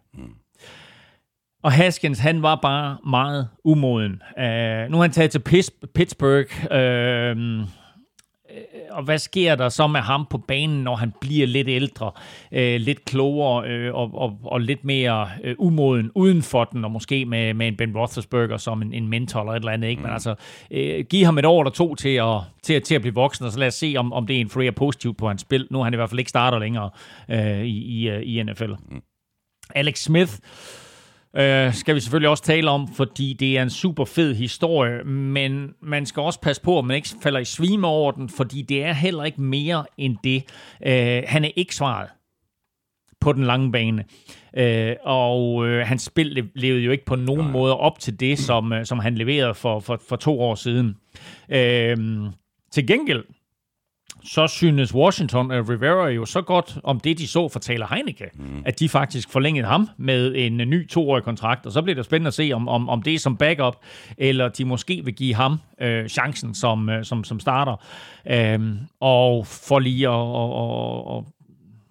Og 1.63 1.71
Haskins, 1.71 2.19
han 2.19 2.41
var 2.41 2.55
bare 2.55 2.97
meget 3.07 3.49
umoden. 3.63 4.11
Uh, 4.11 4.91
nu 4.91 4.97
er 4.97 5.01
han 5.01 5.11
taget 5.11 5.31
til 5.31 5.41
Pis- 5.49 5.91
Pittsburgh. 5.93 6.51
Uh, 6.71 7.67
og 8.91 9.03
hvad 9.03 9.17
sker 9.17 9.55
der 9.55 9.69
så 9.69 9.87
med 9.87 9.99
ham 9.99 10.25
på 10.29 10.37
banen, 10.37 10.83
når 10.83 10.95
han 10.95 11.13
bliver 11.21 11.47
lidt 11.47 11.67
ældre, 11.67 12.11
øh, 12.51 12.81
lidt 12.81 13.05
klogere 13.05 13.67
øh, 13.67 13.95
og, 13.95 14.11
og, 14.13 14.39
og 14.43 14.61
lidt 14.61 14.85
mere 14.85 15.29
øh, 15.43 15.55
umoden 15.59 16.11
uden 16.15 16.41
for 16.41 16.63
den, 16.63 16.85
og 16.85 16.91
måske 16.91 17.25
med, 17.25 17.53
med 17.53 17.67
en 17.67 17.77
Ben 17.77 17.97
Roethlisberger 17.97 18.57
som 18.57 18.81
en, 18.81 18.93
en 18.93 19.07
mentor 19.07 19.39
eller 19.39 19.51
et 19.51 19.59
eller 19.59 19.71
andet. 19.71 19.87
Ikke? 19.87 20.01
Men 20.01 20.11
altså, 20.11 20.35
øh, 20.71 21.05
giv 21.05 21.25
ham 21.25 21.37
et 21.37 21.45
år 21.45 21.61
eller 21.61 21.71
to 21.71 21.95
til 21.95 22.09
at, 22.09 22.39
til, 22.63 22.73
at, 22.73 22.83
til 22.83 22.95
at 22.95 23.01
blive 23.01 23.15
voksen, 23.15 23.45
og 23.45 23.51
så 23.51 23.59
lad 23.59 23.67
os 23.67 23.73
se, 23.73 23.93
om, 23.97 24.13
om 24.13 24.27
det 24.27 24.33
influerer 24.33 24.71
positivt 24.71 25.17
på 25.17 25.27
hans 25.27 25.41
spil. 25.41 25.67
Nu 25.71 25.79
er 25.79 25.83
han 25.83 25.93
i 25.93 25.97
hvert 25.97 26.09
fald 26.09 26.19
ikke 26.19 26.29
starter 26.29 26.59
længere 26.59 26.89
øh, 27.29 27.61
i, 27.61 28.07
i, 28.07 28.21
i 28.21 28.43
NFL. 28.43 28.71
Alex 29.75 30.03
Smith 30.03 30.33
øh, 31.35 31.73
skal 31.73 31.95
vi 31.95 31.99
selvfølgelig 31.99 32.29
også 32.29 32.43
tale 32.43 32.69
om, 32.69 32.87
fordi 32.93 33.33
det 33.39 33.57
er 33.57 33.63
en 33.63 33.69
super 33.69 34.05
fed 34.05 34.35
historie, 34.35 35.03
men 35.03 35.73
man 35.81 36.05
skal 36.05 36.21
også 36.21 36.41
passe 36.41 36.61
på, 36.61 36.79
at 36.79 36.85
man 36.85 36.95
ikke 36.95 37.09
falder 37.23 37.39
i 37.39 37.45
svime 37.45 37.87
over 37.87 38.11
den, 38.11 38.29
fordi 38.29 38.61
det 38.61 38.83
er 38.83 38.93
heller 38.93 39.23
ikke 39.23 39.41
mere 39.41 39.85
end 39.97 40.17
det. 40.23 40.43
Øh, 40.85 41.23
han 41.27 41.45
er 41.45 41.49
ikke 41.55 41.75
svaret 41.75 42.09
på 43.21 43.33
den 43.33 43.43
lange 43.43 43.71
bane. 43.71 44.03
Øh, 44.57 44.95
og 45.03 45.67
øh, 45.67 45.87
hans 45.87 46.01
spil 46.01 46.25
le- 46.27 46.49
levede 46.55 46.83
jo 46.83 46.91
ikke 46.91 47.05
på 47.05 47.15
nogen 47.15 47.51
måde 47.51 47.77
op 47.77 47.99
til 47.99 48.19
det, 48.19 48.39
som, 48.39 48.73
øh, 48.73 48.85
som 48.85 48.99
han 48.99 49.15
leverede 49.15 49.53
for, 49.53 49.79
for, 49.79 50.01
for 50.09 50.15
to 50.15 50.41
år 50.41 50.55
siden. 50.55 50.95
Øh, 51.49 51.97
til 52.71 52.87
gengæld, 52.87 53.23
så 54.23 54.47
synes 54.47 54.95
Washington 54.95 55.51
og 55.51 55.69
Rivera 55.69 56.07
jo 56.07 56.25
så 56.25 56.41
godt 56.41 56.77
om 56.83 56.99
det, 56.99 57.17
de 57.17 57.27
så 57.27 57.49
for 57.49 57.59
Taylor 57.59 57.87
Heineke, 57.93 58.29
mm. 58.33 58.63
at 58.65 58.79
de 58.79 58.89
faktisk 58.89 59.29
forlængede 59.29 59.67
ham 59.67 59.89
med 59.97 60.33
en 60.35 60.57
ny 60.57 60.87
toårig 60.89 61.23
kontrakt, 61.23 61.65
og 61.65 61.71
så 61.71 61.81
bliver 61.81 61.95
det 61.95 62.05
spændende 62.05 62.27
at 62.27 62.33
se, 62.33 62.51
om, 62.53 62.67
om, 62.67 62.89
om 62.89 63.01
det 63.01 63.13
er 63.13 63.19
som 63.19 63.37
backup, 63.37 63.75
eller 64.17 64.49
de 64.49 64.65
måske 64.65 65.01
vil 65.05 65.15
give 65.15 65.35
ham 65.35 65.59
øh, 65.81 66.07
chancen 66.07 66.55
som, 66.55 66.89
øh, 66.89 67.05
som, 67.05 67.23
som 67.23 67.39
starter. 67.39 67.75
Øhm, 68.27 68.79
og 68.99 69.47
for 69.47 69.79
lige 69.79 70.09
at, 70.09 70.13
at, 70.13 71.17
at, 71.17 71.17
at 71.17 71.35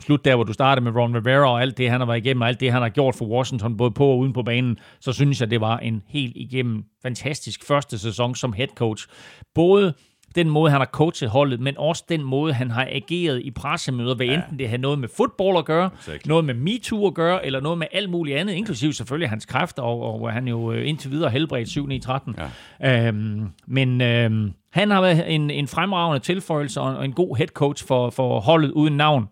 slut 0.05 0.25
der, 0.25 0.35
hvor 0.35 0.45
du 0.45 0.53
startede 0.53 0.85
med 0.85 0.93
Ron 0.97 1.16
Rivera 1.16 1.51
og 1.51 1.62
alt 1.62 1.79
det, 1.79 1.91
han 1.91 2.01
har 2.01 2.07
været 2.07 2.18
igennem, 2.18 2.41
og 2.41 2.49
alt 2.49 2.61
det, 2.61 2.72
han 2.72 2.83
har 2.83 2.89
gjort 2.89 3.14
for 3.14 3.25
Washington, 3.25 3.77
både 3.77 3.91
på 3.91 4.07
og 4.07 4.18
uden 4.18 4.33
på 4.33 4.43
banen, 4.43 4.79
så 5.01 5.12
synes 5.12 5.41
jeg, 5.41 5.51
det 5.51 5.61
var 5.61 5.79
en 5.79 6.03
helt 6.09 6.37
igennem 6.37 6.85
fantastisk 7.03 7.66
første 7.66 7.99
sæson 7.99 8.35
som 8.35 8.53
head 8.53 8.68
coach. 8.77 9.07
Både 9.55 9.95
den 10.35 10.51
måde, 10.51 10.70
han 10.70 10.80
har 10.80 10.87
coachet 10.87 11.30
holdet, 11.30 11.61
men 11.61 11.78
også 11.78 12.05
den 12.09 12.22
måde, 12.22 12.53
han 12.53 12.70
har 12.70 12.89
ageret 12.91 13.41
i 13.45 13.51
pressemøder, 13.51 14.14
hvad 14.14 14.26
enten 14.26 14.59
det 14.59 14.68
har 14.68 14.76
noget 14.76 14.99
med 14.99 15.09
fodbold 15.16 15.59
at 15.59 15.64
gøre, 15.64 15.91
Exactly. 15.99 16.28
noget 16.28 16.45
med 16.45 16.55
MeToo 16.55 17.07
at 17.07 17.14
gøre, 17.14 17.47
eller 17.47 17.61
noget 17.61 17.78
med 17.78 17.87
alt 17.93 18.11
muligt 18.11 18.37
andet, 18.39 18.53
inklusive 18.55 18.93
selvfølgelig 18.93 19.28
hans 19.28 19.47
kræfter, 19.47 19.82
og, 19.82 20.22
og 20.22 20.32
han 20.32 20.49
jo 20.49 20.72
øh, 20.72 20.89
indtil 20.89 21.11
videre 21.11 21.30
helbredt 21.30 21.68
7 21.68 21.87
9 21.87 21.99
13 21.99 22.37
ja. 22.80 23.09
øhm, 23.09 23.49
Men 23.66 24.01
øhm, 24.01 24.53
han 24.72 24.91
har 24.91 25.01
været 25.01 25.35
en, 25.35 25.51
en 25.51 25.68
fremragende 25.68 26.24
tilføjelse 26.24 26.80
og 26.80 26.97
og 26.97 27.05
en 27.05 27.12
god 27.12 27.37
head 27.37 27.49
coach 27.49 27.87
for, 27.87 28.11
for 28.11 28.41
holdet 28.41 28.70
uden 28.70 28.97
navn. 28.97 29.28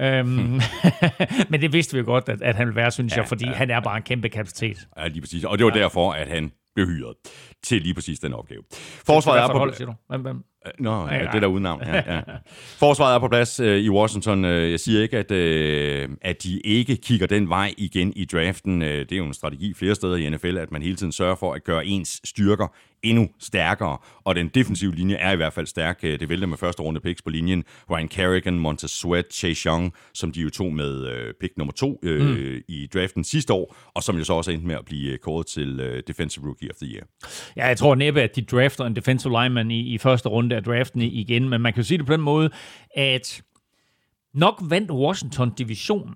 Øhm, 0.00 0.28
men 1.50 1.60
det 1.60 1.72
vidste 1.72 1.92
vi 1.94 1.98
jo 1.98 2.04
godt, 2.04 2.28
at, 2.28 2.42
at 2.42 2.54
han 2.54 2.66
ville 2.66 2.76
være, 2.76 2.90
synes 2.90 3.12
ja, 3.12 3.20
jeg, 3.20 3.28
fordi 3.28 3.46
ja, 3.46 3.52
han 3.52 3.70
er 3.70 3.80
bare 3.80 3.96
en 3.96 4.02
kæmpe 4.02 4.28
kapacitet. 4.28 4.88
Ja, 4.98 5.08
lige 5.08 5.20
præcis. 5.20 5.44
Og 5.44 5.58
det 5.58 5.66
var 5.66 5.72
ja. 5.74 5.82
derfor, 5.82 6.12
at 6.12 6.28
han 6.28 6.52
blev 6.74 6.86
hyret 6.86 7.14
til 7.64 7.82
lige 7.82 7.94
præcis 7.94 8.18
den 8.18 8.32
opgave. 8.32 8.62
Forsvaret 9.06 9.42
er 9.42 9.48
på 9.52 9.58
hold, 9.58 9.74
siger 9.74 9.86
du? 9.86 9.94
Hvem, 10.08 10.20
hvem? 10.20 10.44
Nå, 10.78 11.06
ja, 11.06 11.16
ja. 11.16 11.30
det 11.32 11.42
der 11.42 11.48
uden 11.48 11.62
navn. 11.62 11.82
Ja, 11.82 12.14
ja. 12.14 12.20
Forsvaret 12.84 13.14
er 13.14 13.18
på 13.18 13.28
plads 13.28 13.60
øh, 13.60 13.78
i 13.80 13.90
Washington. 13.90 14.44
Øh, 14.44 14.70
Jeg 14.70 14.80
siger 14.80 15.02
ikke, 15.02 15.18
at, 15.18 15.30
øh, 15.30 16.08
at 16.22 16.42
de 16.42 16.60
ikke 16.60 16.96
kigger 16.96 17.26
den 17.26 17.48
vej 17.48 17.74
igen 17.78 18.12
i 18.16 18.24
draften. 18.24 18.82
Øh, 18.82 18.98
Det 18.98 19.12
er 19.12 19.16
jo 19.16 19.24
en 19.24 19.34
strategi 19.34 19.74
flere 19.74 19.94
steder 19.94 20.16
i 20.16 20.30
NFL, 20.30 20.58
at 20.58 20.70
man 20.72 20.82
hele 20.82 20.96
tiden 20.96 21.12
sørger 21.12 21.34
for 21.34 21.54
at 21.54 21.64
gøre 21.64 21.86
ens 21.86 22.20
styrker 22.24 22.74
endnu 23.02 23.28
stærkere. 23.38 23.98
Og 24.24 24.34
den 24.34 24.48
defensive 24.48 24.94
linje 24.94 25.14
er 25.14 25.32
i 25.32 25.36
hvert 25.36 25.52
fald 25.52 25.66
stærk. 25.66 26.00
Øh, 26.02 26.20
Det 26.20 26.28
vælter 26.28 26.46
med 26.46 26.56
første 26.56 26.82
runde 26.82 27.00
picks 27.00 27.22
på 27.22 27.30
linjen. 27.30 27.64
Ryan 27.90 28.08
Kerrigan, 28.08 28.58
Montez 28.58 28.90
Sweat, 28.90 29.24
Chase 29.32 29.68
Young, 29.68 29.92
som 30.14 30.32
de 30.32 30.40
jo 30.40 30.50
tog 30.50 30.72
med 30.72 31.06
øh, 31.06 31.34
pick 31.40 31.52
nummer 31.56 31.72
to 31.72 32.00
øh, 32.02 32.26
mm. 32.26 32.62
i 32.68 32.88
draften 32.94 33.24
sidste 33.24 33.52
år, 33.52 33.76
og 33.94 34.02
som 34.02 34.18
jo 34.18 34.24
så 34.24 34.32
også 34.32 34.50
endte 34.50 34.66
med 34.66 34.74
at 34.74 34.84
blive 34.84 35.18
kåret 35.18 35.46
til 35.46 35.80
øh, 35.80 36.02
Defensive 36.06 36.46
Rookie 36.46 36.70
of 36.70 36.76
the 36.76 36.94
Year. 36.94 37.04
Ja, 37.56 37.66
jeg 37.66 37.76
tror 37.76 37.94
næppe, 37.94 38.22
at 38.22 38.36
de 38.36 38.42
drafter 38.42 38.84
en 38.84 38.96
defensive 38.96 39.42
lineman 39.42 39.70
i, 39.70 39.94
i 39.94 39.98
første 39.98 40.28
runde 40.28 40.56
af 40.56 40.62
draften 40.62 41.02
igen, 41.02 41.48
men 41.48 41.60
man 41.60 41.72
kan 41.72 41.82
jo 41.82 41.86
sige 41.86 41.98
det 41.98 42.06
på 42.06 42.12
den 42.12 42.20
måde, 42.20 42.50
at 42.96 43.42
nok 44.34 44.62
vandt 44.68 44.90
Washington 44.90 45.52
divisionen, 45.58 46.14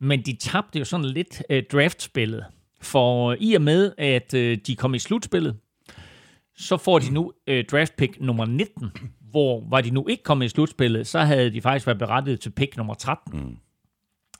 men 0.00 0.22
de 0.22 0.36
tabte 0.40 0.78
jo 0.78 0.84
sådan 0.84 1.06
lidt 1.06 1.42
øh, 1.50 1.62
draftspillet. 1.72 2.44
For 2.80 3.36
i 3.40 3.54
og 3.54 3.62
med, 3.62 3.92
at 3.98 4.34
øh, 4.34 4.58
de 4.66 4.76
kom 4.76 4.94
i 4.94 4.98
slutspillet, 4.98 5.56
så 6.56 6.76
får 6.76 6.98
de 6.98 7.10
nu 7.10 7.32
øh, 7.46 7.64
draft 7.64 7.96
pick 7.96 8.20
nummer 8.20 8.44
19, 8.44 8.92
hvor 9.30 9.64
var 9.70 9.80
de 9.80 9.90
nu 9.90 10.06
ikke 10.06 10.22
kommet 10.22 10.46
i 10.46 10.48
slutspillet, 10.48 11.06
så 11.06 11.18
havde 11.18 11.50
de 11.50 11.60
faktisk 11.60 11.86
været 11.86 11.98
berettiget 11.98 12.40
til 12.40 12.50
pick 12.50 12.76
nummer 12.76 12.94
13. 12.94 13.40
Mm. 13.40 13.56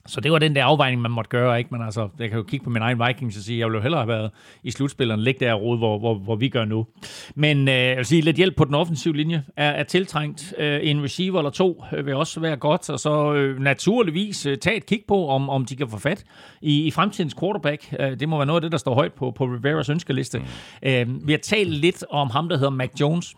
Så 0.06 0.20
det 0.20 0.32
var 0.32 0.38
den 0.38 0.54
der 0.56 0.64
afvejning, 0.64 1.02
man 1.02 1.10
måtte 1.10 1.28
gøre, 1.28 1.58
ikke? 1.58 1.70
Men 1.72 1.82
altså, 1.82 2.08
jeg 2.18 2.28
kan 2.28 2.36
jo 2.36 2.42
kigge 2.42 2.64
på 2.64 2.70
min 2.70 2.82
egen 2.82 3.02
Vikings 3.06 3.36
og 3.36 3.42
sige, 3.42 3.58
jeg 3.58 3.66
ville 3.66 3.76
jo 3.76 3.82
hellere 3.82 4.00
have 4.00 4.08
været 4.08 4.30
i 4.62 4.70
slutspilleren, 4.70 5.20
ligge 5.20 5.46
der 5.46 5.54
og 5.54 5.62
rode, 5.62 5.78
hvor, 5.78 5.98
hvor, 5.98 6.14
hvor 6.14 6.36
vi 6.36 6.48
gør 6.48 6.64
nu. 6.64 6.86
Men 7.34 7.68
øh, 7.68 7.74
jeg 7.74 7.96
vil 7.96 8.06
sige, 8.06 8.22
lidt 8.22 8.36
hjælp 8.36 8.56
på 8.56 8.64
den 8.64 8.74
offensive 8.74 9.16
linje 9.16 9.44
er, 9.56 9.70
er 9.70 9.82
tiltrængt. 9.82 10.54
Øh, 10.58 10.80
en 10.82 11.02
receiver 11.02 11.38
eller 11.38 11.50
to 11.50 11.84
øh, 11.96 12.06
vil 12.06 12.14
også 12.14 12.40
være 12.40 12.56
godt, 12.56 12.90
og 12.90 13.00
så 13.00 13.34
øh, 13.34 13.60
naturligvis 13.60 14.46
øh, 14.46 14.58
tage 14.58 14.76
et 14.76 14.86
kig 14.86 15.00
på, 15.08 15.28
om, 15.28 15.50
om 15.50 15.64
de 15.64 15.76
kan 15.76 15.88
få 15.88 15.98
fat 15.98 16.24
i, 16.62 16.86
i 16.86 16.90
fremtidens 16.90 17.34
quarterback. 17.40 17.94
Øh, 18.00 18.20
det 18.20 18.28
må 18.28 18.36
være 18.36 18.46
noget 18.46 18.58
af 18.58 18.62
det, 18.62 18.72
der 18.72 18.78
står 18.78 18.94
højt 18.94 19.12
på, 19.12 19.30
på 19.30 19.44
Riveras 19.44 19.88
ønskeliste. 19.88 20.42
Øh, 20.82 21.26
vi 21.26 21.32
har 21.32 21.38
talt 21.38 21.70
lidt 21.70 22.04
om 22.10 22.30
ham, 22.30 22.48
der 22.48 22.56
hedder 22.56 22.70
Mac 22.70 22.90
Jones, 23.00 23.34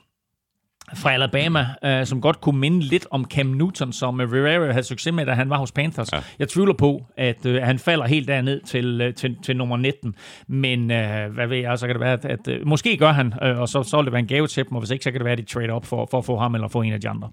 fra 0.96 1.12
Alabama, 1.12 1.66
øh, 1.84 2.06
som 2.06 2.20
godt 2.20 2.40
kunne 2.40 2.60
minde 2.60 2.80
lidt 2.80 3.06
om 3.10 3.24
Cam 3.24 3.46
Newton, 3.46 3.92
som 3.92 4.20
øh, 4.20 4.32
Rivera 4.32 4.72
havde 4.72 4.84
succes 4.84 5.12
med, 5.12 5.26
da 5.26 5.32
han 5.32 5.50
var 5.50 5.58
hos 5.58 5.72
Panthers. 5.72 6.12
Ja. 6.12 6.18
Jeg 6.38 6.48
tvivler 6.48 6.74
på, 6.74 7.06
at 7.16 7.46
øh, 7.46 7.62
han 7.62 7.78
falder 7.78 8.06
helt 8.06 8.28
derned 8.28 8.60
til, 8.60 9.00
øh, 9.00 9.14
til, 9.14 9.36
til 9.42 9.56
nummer 9.56 9.76
19, 9.76 10.14
men 10.48 10.90
øh, 10.90 11.32
hvad 11.34 11.46
ved 11.46 11.56
jeg, 11.56 11.78
så 11.78 11.86
kan 11.86 11.94
det 11.94 12.00
være, 12.00 12.12
at, 12.12 12.24
at 12.24 12.48
øh, 12.48 12.66
måske 12.66 12.96
gør 12.96 13.12
han, 13.12 13.34
øh, 13.42 13.58
og 13.58 13.68
så, 13.68 13.82
så 13.82 13.96
vil 13.96 14.04
det 14.04 14.12
være 14.12 14.20
en 14.20 14.26
gave 14.26 14.46
til 14.46 14.64
dem, 14.64 14.72
og 14.72 14.80
hvis 14.80 14.90
ikke, 14.90 15.04
så 15.04 15.10
kan 15.10 15.20
det 15.20 15.24
være, 15.24 15.32
at 15.32 15.38
de 15.38 15.44
trade 15.44 15.70
op 15.70 15.86
for, 15.86 16.08
for 16.10 16.18
at 16.18 16.24
få 16.24 16.38
ham 16.38 16.54
eller 16.54 16.68
få 16.68 16.82
en 16.82 16.92
af 16.92 17.00
de 17.00 17.08
andre. 17.08 17.30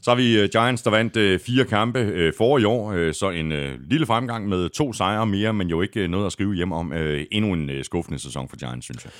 Så 0.00 0.10
har 0.10 0.16
vi 0.16 0.42
uh, 0.42 0.48
Giants, 0.52 0.82
der 0.82 0.90
vandt 0.90 1.16
uh, 1.16 1.46
fire 1.46 1.64
kampe 1.64 2.00
uh, 2.00 2.32
for 2.38 2.58
i 2.58 2.64
år, 2.64 2.92
uh, 2.92 3.12
så 3.12 3.30
en 3.30 3.52
uh, 3.52 3.58
lille 3.90 4.06
fremgang 4.06 4.48
med 4.48 4.68
to 4.68 4.92
sejre 4.92 5.26
mere, 5.26 5.52
men 5.52 5.68
jo 5.68 5.82
ikke 5.82 6.04
uh, 6.04 6.10
noget 6.10 6.26
at 6.26 6.32
skrive 6.32 6.54
hjem 6.54 6.72
om. 6.72 6.92
Uh, 6.92 6.98
endnu 7.30 7.52
en 7.52 7.70
uh, 7.70 7.76
skuffende 7.82 8.18
sæson 8.18 8.48
for 8.48 8.56
Giants, 8.56 8.84
synes 8.84 9.04
jeg. 9.04 9.12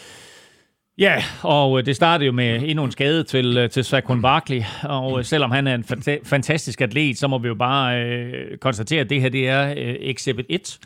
Ja, 0.99 1.23
og 1.43 1.87
det 1.87 1.97
startede 1.97 2.27
jo 2.27 2.33
med 2.33 2.63
endnu 2.63 2.85
en 2.85 2.91
skade 2.91 3.25
til, 3.25 3.69
til 3.71 3.85
Saquon 3.85 4.23
Barkley, 4.23 4.63
og 4.83 5.25
selvom 5.25 5.51
han 5.51 5.67
er 5.67 5.75
en 5.75 5.85
fanta- 5.93 6.25
fantastisk 6.25 6.81
atlet, 6.81 7.19
så 7.19 7.29
må 7.29 7.39
vi 7.39 7.49
jo 7.49 7.55
bare 7.55 8.05
øh, 8.05 8.59
konstatere, 8.59 9.01
at 9.01 9.11
det 9.11 9.21
her 9.21 9.29
det 9.29 9.49
er 9.49 9.71
øh, 9.71 9.95
Exhibit 10.01 10.47
1 10.49 10.79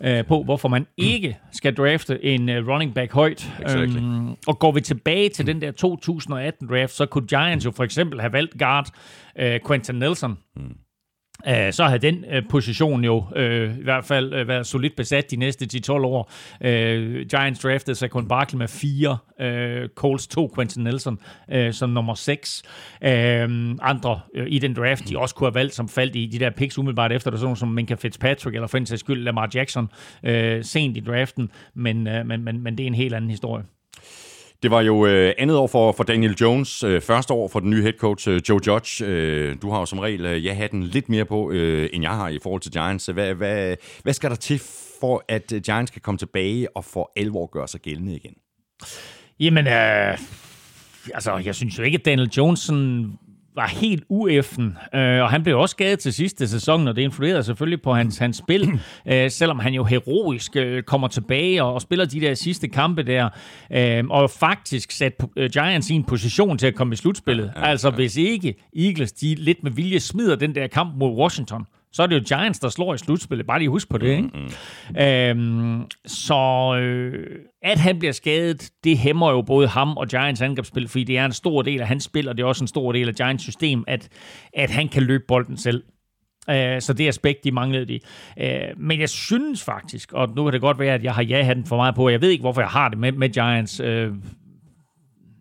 øh, 0.00 0.24
på, 0.26 0.42
hvorfor 0.42 0.68
man 0.68 0.86
ikke 0.96 1.38
skal 1.52 1.74
drafte 1.74 2.24
en 2.24 2.48
øh, 2.48 2.68
running 2.68 2.94
back 2.94 3.12
højt. 3.12 3.52
Exactly. 3.62 3.98
Øhm, 3.98 4.28
og 4.46 4.58
går 4.58 4.72
vi 4.72 4.80
tilbage 4.80 5.28
til 5.28 5.46
den 5.46 5.60
der 5.60 5.72
2018-draft, 5.84 6.92
så 6.92 7.06
kunne 7.06 7.26
Giants 7.26 7.64
jo 7.64 7.70
for 7.70 7.84
eksempel 7.84 8.20
have 8.20 8.32
valgt 8.32 8.58
guard 8.58 8.88
øh, 9.38 9.60
Quentin 9.66 9.94
Nelson, 9.94 10.38
Øh, 11.48 11.72
så 11.72 11.84
havde 11.84 11.98
den 11.98 12.24
øh, 12.32 12.42
position 12.50 13.04
jo 13.04 13.24
øh, 13.36 13.78
i 13.78 13.82
hvert 13.82 14.04
fald 14.04 14.34
øh, 14.34 14.48
været 14.48 14.66
solidt 14.66 14.96
besat 14.96 15.30
de 15.30 15.36
næste 15.36 15.66
10-12 15.74 15.92
år. 15.92 16.30
Øh, 16.60 17.26
Giants 17.26 17.60
draftede 17.60 17.96
Saquon 17.96 18.28
Barkley 18.28 18.58
med 18.58 18.68
4, 18.68 19.18
øh, 19.40 19.88
Coles 19.88 20.26
2, 20.26 20.52
Quentin 20.54 20.84
Nelson 20.84 21.18
øh, 21.52 21.72
som 21.72 21.90
nummer 21.90 22.14
6. 22.14 22.62
Øh, 23.02 23.10
andre 23.82 24.20
øh, 24.34 24.46
i 24.48 24.58
den 24.58 24.74
draft, 24.74 25.08
de 25.08 25.18
også 25.18 25.34
kunne 25.34 25.46
have 25.46 25.54
valgt, 25.54 25.74
som 25.74 25.88
faldt 25.88 26.16
i 26.16 26.26
de 26.26 26.38
der 26.38 26.50
picks 26.50 26.78
umiddelbart 26.78 27.12
efter, 27.12 27.30
der 27.30 27.38
sådan 27.38 27.56
som 27.56 27.68
Minka 27.68 27.94
Fitzpatrick, 27.94 28.54
eller 28.54 28.66
for 28.66 28.78
en 28.78 28.86
sags 28.86 29.00
skyld 29.00 29.22
Lamar 29.22 29.50
Jackson, 29.54 29.88
øh, 30.22 30.64
sent 30.64 30.96
i 30.96 31.00
draften, 31.00 31.50
men, 31.74 32.06
øh, 32.06 32.26
men, 32.26 32.44
men, 32.44 32.62
men 32.62 32.78
det 32.78 32.84
er 32.84 32.86
en 32.86 32.94
helt 32.94 33.14
anden 33.14 33.30
historie. 33.30 33.64
Det 34.62 34.70
var 34.70 34.80
jo 34.80 35.06
øh, 35.06 35.32
andet 35.38 35.56
år 35.56 35.66
for, 35.66 35.92
for 35.92 36.04
Daniel 36.04 36.34
Jones, 36.40 36.82
øh, 36.82 37.00
første 37.00 37.34
år 37.34 37.48
for 37.48 37.60
den 37.60 37.70
nye 37.70 37.82
head 37.82 37.92
coach 37.92 38.28
øh, 38.28 38.40
Joe 38.48 38.60
Judge. 38.66 39.04
Øh, 39.04 39.56
du 39.62 39.70
har 39.70 39.78
jo 39.78 39.86
som 39.86 39.98
regel, 39.98 40.26
øh, 40.26 40.44
jeg 40.44 40.56
har 40.56 40.66
den 40.66 40.82
lidt 40.82 41.08
mere 41.08 41.24
på, 41.24 41.50
øh, 41.50 41.90
end 41.92 42.02
jeg 42.02 42.12
har 42.12 42.28
i 42.28 42.38
forhold 42.42 42.62
til 42.62 42.72
Giants. 42.72 43.06
Hvad, 43.06 43.34
hvad, 43.34 43.76
hvad 44.02 44.12
skal 44.12 44.30
der 44.30 44.36
til 44.36 44.60
for, 45.00 45.24
at 45.28 45.52
øh, 45.52 45.60
Giants 45.60 45.90
kan 45.90 46.00
komme 46.00 46.18
tilbage 46.18 46.76
og 46.76 46.84
for 46.84 47.12
alvor 47.16 47.46
gøre 47.46 47.68
sig 47.68 47.80
gældende 47.80 48.16
igen? 48.16 48.34
Jamen, 49.40 49.66
øh, 49.66 50.18
altså, 51.14 51.42
jeg 51.44 51.54
synes 51.54 51.78
jo 51.78 51.82
ikke, 51.82 51.98
at 51.98 52.04
Daniel 52.04 52.30
Johnson 52.36 53.12
var 53.56 53.66
helt 53.66 54.04
ueffen, 54.08 54.76
øh, 54.94 55.22
og 55.22 55.30
han 55.30 55.42
blev 55.42 55.58
også 55.58 55.72
skadet 55.72 55.98
til 55.98 56.12
sidste 56.12 56.48
sæson, 56.48 56.88
og 56.88 56.96
det 56.96 57.02
influerede 57.02 57.42
selvfølgelig 57.42 57.82
på 57.82 57.94
hans, 57.94 58.18
hans 58.18 58.36
spil, 58.36 58.80
øh, 59.12 59.30
selvom 59.30 59.58
han 59.58 59.74
jo 59.74 59.84
heroisk 59.84 60.56
øh, 60.56 60.82
kommer 60.82 61.08
tilbage 61.08 61.62
og, 61.62 61.74
og 61.74 61.82
spiller 61.82 62.04
de 62.04 62.20
der 62.20 62.34
sidste 62.34 62.68
kampe 62.68 63.02
der, 63.02 63.28
øh, 63.72 64.04
og 64.10 64.30
faktisk 64.30 64.90
sat 64.90 65.24
øh, 65.36 65.50
Giants 65.50 65.90
i 65.90 65.94
en 65.94 66.04
position 66.04 66.58
til 66.58 66.66
at 66.66 66.74
komme 66.74 66.92
i 66.92 66.96
slutspillet. 66.96 67.44
Ja, 67.44 67.60
ja, 67.60 67.64
ja. 67.64 67.70
Altså, 67.70 67.90
hvis 67.90 68.16
ikke 68.16 68.54
Eagles, 68.76 69.12
de 69.12 69.34
lidt 69.34 69.62
med 69.62 69.70
vilje 69.70 70.00
smider 70.00 70.36
den 70.36 70.54
der 70.54 70.66
kamp 70.66 70.96
mod 70.96 71.10
Washington, 71.10 71.66
så 71.96 72.02
er 72.02 72.06
det 72.06 72.14
jo 72.16 72.36
Giants, 72.36 72.58
der 72.58 72.68
slår 72.68 72.94
i 72.94 72.98
slutspillet. 72.98 73.46
Bare 73.46 73.58
lige 73.58 73.68
husk 73.68 73.88
på 73.88 73.98
det, 73.98 74.10
ikke? 74.10 74.22
Mm-hmm. 74.22 75.02
Øhm, 75.02 75.84
så 76.06 76.74
øh, 76.80 77.38
at 77.62 77.78
han 77.78 77.98
bliver 77.98 78.12
skadet, 78.12 78.70
det 78.84 78.98
hæmmer 78.98 79.30
jo 79.30 79.42
både 79.42 79.68
ham 79.68 79.96
og 79.96 80.08
Giants 80.08 80.40
angrebsspil, 80.40 80.88
fordi 80.88 81.04
det 81.04 81.18
er 81.18 81.24
en 81.24 81.32
stor 81.32 81.62
del 81.62 81.80
af 81.80 81.86
hans 81.86 82.04
spil, 82.04 82.28
og 82.28 82.36
det 82.36 82.42
er 82.42 82.46
også 82.46 82.64
en 82.64 82.68
stor 82.68 82.92
del 82.92 83.08
af 83.08 83.14
Giants 83.14 83.42
system, 83.42 83.84
at, 83.86 84.08
at 84.54 84.70
han 84.70 84.88
kan 84.88 85.02
løbe 85.02 85.24
bolden 85.28 85.56
selv. 85.56 85.82
Øh, 86.50 86.80
så 86.80 86.92
det 86.92 87.08
aspekt, 87.08 87.44
de 87.44 87.50
manglede 87.50 87.86
de. 87.86 88.00
Øh, 88.40 88.60
men 88.76 89.00
jeg 89.00 89.08
synes 89.08 89.64
faktisk, 89.64 90.12
og 90.12 90.28
nu 90.36 90.44
kan 90.44 90.52
det 90.52 90.60
godt 90.60 90.78
være, 90.78 90.94
at 90.94 91.04
jeg 91.04 91.14
har 91.14 91.22
ja-hatten 91.22 91.66
for 91.66 91.76
meget 91.76 91.94
på, 91.94 92.08
jeg 92.08 92.20
ved 92.20 92.30
ikke, 92.30 92.42
hvorfor 92.42 92.60
jeg 92.60 92.70
har 92.70 92.88
det 92.88 92.98
med, 92.98 93.12
med 93.12 93.28
Giants, 93.28 93.80
øh, 93.80 94.12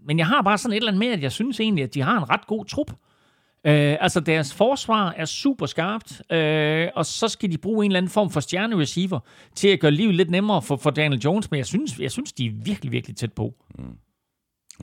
men 0.08 0.18
jeg 0.20 0.28
har 0.28 0.41
bare 0.41 0.58
sådan 0.58 0.74
et 0.74 0.78
eller 0.78 0.91
andet 0.91 0.99
med, 0.99 1.08
at 1.08 1.22
jeg 1.22 1.32
synes 1.32 1.60
egentlig, 1.60 1.84
at 1.84 1.93
de 1.93 2.01
har 2.01 2.18
en 2.18 2.30
ret 2.30 2.47
god 2.47 2.66
trup. 2.66 2.91
Øh, 3.68 3.97
altså 3.99 4.20
deres 4.20 4.53
forsvar 4.53 5.13
er 5.18 5.26
super 5.26 5.66
skarpt, 5.66 6.22
øh, 6.32 6.88
og 6.95 7.05
så 7.05 7.28
skal 7.28 7.51
de 7.51 7.57
bruge 7.57 7.86
en 7.86 7.91
eller 7.91 7.97
anden 7.97 8.11
form 8.11 8.30
for 8.30 8.39
stjernereceiver 8.39 9.20
til 9.55 9.68
at 9.68 9.80
gøre 9.80 9.91
livet 9.91 10.16
lidt 10.16 10.30
nemmere 10.30 10.61
for, 10.61 10.76
for 10.76 10.89
Daniel 10.89 11.22
Jones, 11.22 11.51
men 11.51 11.57
jeg 11.57 11.66
synes, 11.66 11.99
jeg 11.99 12.11
synes, 12.11 12.34
de 12.34 12.45
er 12.45 12.51
virkelig, 12.63 12.91
virkelig 12.91 13.18
tæt 13.18 13.34
på. 13.34 13.53
Mm. 13.80 13.86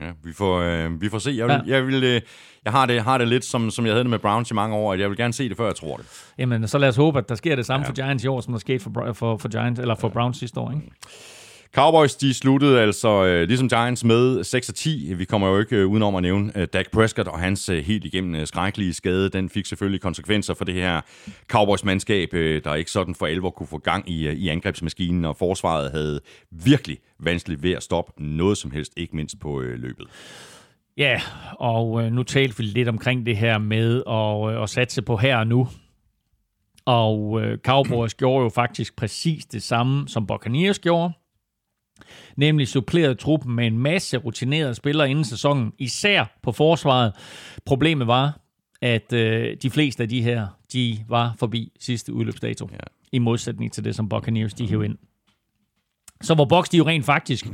Ja, 0.01 0.11
vi 0.23 0.33
får, 0.33 0.59
øh, 0.59 1.01
vi 1.01 1.09
får 1.09 1.19
se. 1.19 1.31
Jeg, 1.31 1.47
vil, 1.47 1.61
ja. 1.67 1.75
jeg, 1.75 1.87
vil, 1.87 2.03
øh, 2.03 2.21
jeg 2.65 2.73
har, 2.73 2.85
det, 2.85 3.01
har 3.03 3.17
det 3.17 3.27
lidt, 3.27 3.45
som, 3.45 3.71
som 3.71 3.85
jeg 3.85 3.93
havde 3.93 4.03
det 4.03 4.09
med 4.09 4.19
Browns 4.19 4.51
i 4.51 4.53
mange 4.53 4.75
år, 4.75 4.93
at 4.93 4.99
jeg 4.99 5.09
vil 5.09 5.17
gerne 5.17 5.33
se 5.33 5.49
det, 5.49 5.57
før 5.57 5.65
jeg 5.65 5.75
tror 5.75 5.97
det. 5.97 6.05
Jamen, 6.37 6.67
så 6.67 6.77
lad 6.77 6.89
os 6.89 6.95
håbe, 6.95 7.19
at 7.19 7.29
der 7.29 7.35
sker 7.35 7.55
det 7.55 7.65
samme 7.65 7.85
ja. 7.85 7.89
for 7.89 7.93
Giants 7.93 8.23
i 8.23 8.27
år, 8.27 8.41
som 8.41 8.53
der 8.53 8.59
skete 8.59 8.79
for, 8.79 9.13
for, 9.13 9.37
for, 9.37 9.49
Giants, 9.49 9.79
eller 9.79 9.95
for 9.95 10.07
ja. 10.07 10.13
Browns 10.13 10.37
sidste 10.37 10.59
år. 10.59 10.71
Ikke? 10.71 10.91
Cowboys, 11.75 12.15
de 12.15 12.33
sluttede 12.33 12.81
altså 12.81 13.25
øh, 13.25 13.47
ligesom 13.47 13.69
Giants 13.69 14.03
med 14.03 14.43
6 14.43 14.71
10. 14.75 15.13
Vi 15.17 15.25
kommer 15.25 15.47
jo 15.47 15.59
ikke 15.59 15.75
øh, 15.75 15.87
udenom 15.87 16.15
at 16.15 16.21
nævne 16.21 16.51
øh, 16.55 16.67
Dak 16.73 16.91
Prescott 16.91 17.27
og 17.27 17.39
hans 17.39 17.69
øh, 17.69 17.85
helt 17.85 18.05
igennem 18.05 18.35
øh, 18.35 18.47
skrækkelige 18.47 18.93
skade. 18.93 19.29
Den 19.29 19.49
fik 19.49 19.65
selvfølgelig 19.65 20.01
konsekvenser 20.01 20.53
for 20.53 20.65
det 20.65 20.75
her 20.75 21.01
Cowboys-mandskab, 21.47 22.33
øh, 22.33 22.63
der 22.63 22.75
ikke 22.75 22.91
sådan 22.91 23.15
for 23.15 23.25
alvor 23.25 23.49
kunne 23.49 23.67
få 23.67 23.77
gang 23.77 24.09
i, 24.09 24.27
øh, 24.27 24.33
i 24.33 24.47
angrebsmaskinen, 24.47 25.25
og 25.25 25.37
forsvaret 25.37 25.91
havde 25.91 26.19
virkelig 26.51 26.97
vanskeligt 27.19 27.63
ved 27.63 27.71
at 27.71 27.83
stoppe 27.83 28.23
noget 28.23 28.57
som 28.57 28.71
helst, 28.71 28.93
ikke 28.97 29.15
mindst 29.15 29.39
på 29.39 29.61
øh, 29.61 29.79
løbet. 29.79 30.07
Ja, 30.97 31.21
og 31.59 32.03
øh, 32.03 32.11
nu 32.11 32.23
talte 32.23 32.57
vi 32.57 32.63
lidt 32.63 32.87
omkring 32.87 33.25
det 33.25 33.37
her 33.37 33.57
med 33.57 34.03
at, 34.07 34.55
øh, 34.55 34.63
at 34.63 34.69
satse 34.69 35.01
på 35.01 35.17
her 35.17 35.37
og 35.37 35.47
nu. 35.47 35.67
Og 36.85 37.41
øh, 37.41 37.57
Cowboys 37.57 38.13
gjorde 38.13 38.43
jo 38.43 38.49
faktisk 38.49 38.95
præcis 38.95 39.45
det 39.45 39.63
samme, 39.63 40.07
som 40.07 40.27
Buccaneers 40.27 40.79
gjorde 40.79 41.13
nemlig 42.37 42.67
suppleret 42.67 43.19
truppen 43.19 43.55
med 43.55 43.67
en 43.67 43.77
masse 43.77 44.17
rutinerede 44.17 44.75
spillere 44.75 45.09
inden 45.09 45.25
sæsonen, 45.25 45.73
især 45.79 46.39
på 46.43 46.51
forsvaret. 46.51 47.13
Problemet 47.65 48.07
var, 48.07 48.39
at 48.81 49.13
øh, 49.13 49.57
de 49.61 49.69
fleste 49.69 50.03
af 50.03 50.09
de 50.09 50.21
her, 50.21 50.47
de 50.73 50.97
var 51.09 51.35
forbi 51.39 51.71
sidste 51.79 52.13
udløbsdato, 52.13 52.69
ja. 52.71 52.77
i 53.11 53.19
modsætning 53.19 53.73
til 53.73 53.83
det, 53.83 53.95
som 53.95 54.09
Buccaneers 54.09 54.53
de 54.53 54.67
hævde 54.67 54.85
ind. 54.85 54.97
Så 56.21 56.35
hvor 56.35 56.45
Bucks 56.45 56.69
de 56.69 56.77
jo 56.77 56.87
rent 56.87 57.05
faktisk 57.05 57.47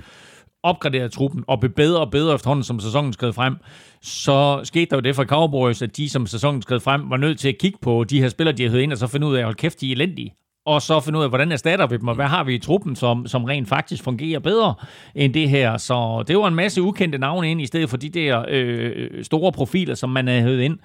opgraderede 0.64 1.10
truppen 1.10 1.44
og 1.48 1.60
blev 1.60 1.72
bedre 1.72 2.00
og 2.00 2.12
bedre 2.12 2.36
efterhånden, 2.36 2.64
som 2.64 2.80
sæsonen 2.80 3.14
skred 3.14 3.34
frem, 3.34 3.56
så 4.02 4.62
skete 4.64 4.90
der 4.90 4.96
jo 4.96 5.02
det 5.02 5.16
for 5.16 5.24
Cowboys, 5.24 5.82
at 5.82 5.98
de, 5.98 6.10
som 6.10 6.28
sæsonen 6.28 6.62
skred 6.62 6.80
frem, 6.80 7.10
var 7.10 7.18
nødt 7.18 7.40
til 7.40 7.50
at 7.50 7.58
kigge 7.58 7.78
på 7.82 8.04
de 8.04 8.22
her 8.22 8.30
spillere, 8.30 8.58
de 8.58 8.68
havde 8.68 8.84
ind, 8.84 8.92
og 8.92 8.98
så 8.98 9.08
finde 9.08 9.28
ud 9.28 9.36
af, 9.36 9.48
at 9.48 9.58
kæft, 9.58 9.82
de 9.82 9.88
er 9.88 9.92
elendige 9.92 10.36
og 10.70 10.82
så 10.82 11.00
finde 11.00 11.20
ud 11.20 11.24
af, 11.24 11.30
hvordan 11.30 11.52
erstatter 11.52 11.88
vi 11.88 11.98
dem, 11.98 12.08
og 12.08 12.16
hvad 12.16 12.26
har 12.26 12.44
vi 12.44 12.56
i 12.56 12.60
truppen, 12.60 12.96
som, 12.96 13.28
som 13.28 13.44
rent 13.44 13.68
faktisk 13.70 14.04
fungerer 14.04 14.40
bedre 14.40 14.74
end 15.16 15.34
det 15.34 15.50
her. 15.50 15.78
Så 15.78 16.24
det 16.28 16.38
var 16.38 16.48
en 16.48 16.56
masse 16.56 16.82
ukendte 16.82 17.18
navne 17.18 17.52
ind, 17.52 17.62
i 17.62 17.66
stedet 17.66 17.90
for 17.90 17.98
de 17.98 18.10
der 18.10 18.46
øh, 18.48 19.24
store 19.24 19.52
profiler, 19.52 19.96
som 19.96 20.10
man 20.10 20.28
havde 20.28 20.66
ind. 20.66 20.78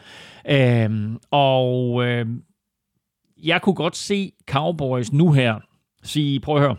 Øh, 0.50 1.18
og 1.30 2.04
øh, 2.04 2.26
jeg 3.42 3.62
kunne 3.62 3.74
godt 3.74 3.96
se 3.96 4.32
Cowboys 4.50 5.12
nu 5.12 5.32
her 5.32 5.60
sige, 6.02 6.40
prøv 6.40 6.56
at 6.56 6.62
høre, 6.62 6.76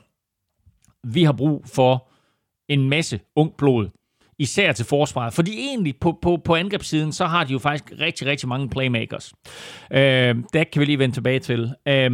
vi 1.03 1.23
har 1.23 1.33
brug 1.33 1.63
for 1.73 2.07
en 2.69 2.89
masse 2.89 3.19
ung 3.35 3.53
blod, 3.57 3.89
især 4.39 4.71
til 4.71 4.85
forsvaret. 4.85 5.33
Fordi 5.33 5.59
egentlig 5.59 5.95
på, 6.01 6.17
på, 6.21 6.37
på 6.45 6.55
angrebssiden, 6.55 7.11
så 7.11 7.25
har 7.25 7.43
de 7.43 7.53
jo 7.53 7.59
faktisk 7.59 7.93
rigtig, 7.99 8.27
rigtig 8.27 8.49
mange 8.49 8.69
playmakers. 8.69 9.33
Øh, 9.91 10.35
det 10.53 10.71
kan 10.71 10.79
vi 10.79 10.85
lige 10.85 10.99
vende 10.99 11.15
tilbage 11.15 11.39
til. 11.39 11.73
Øh, 11.87 12.11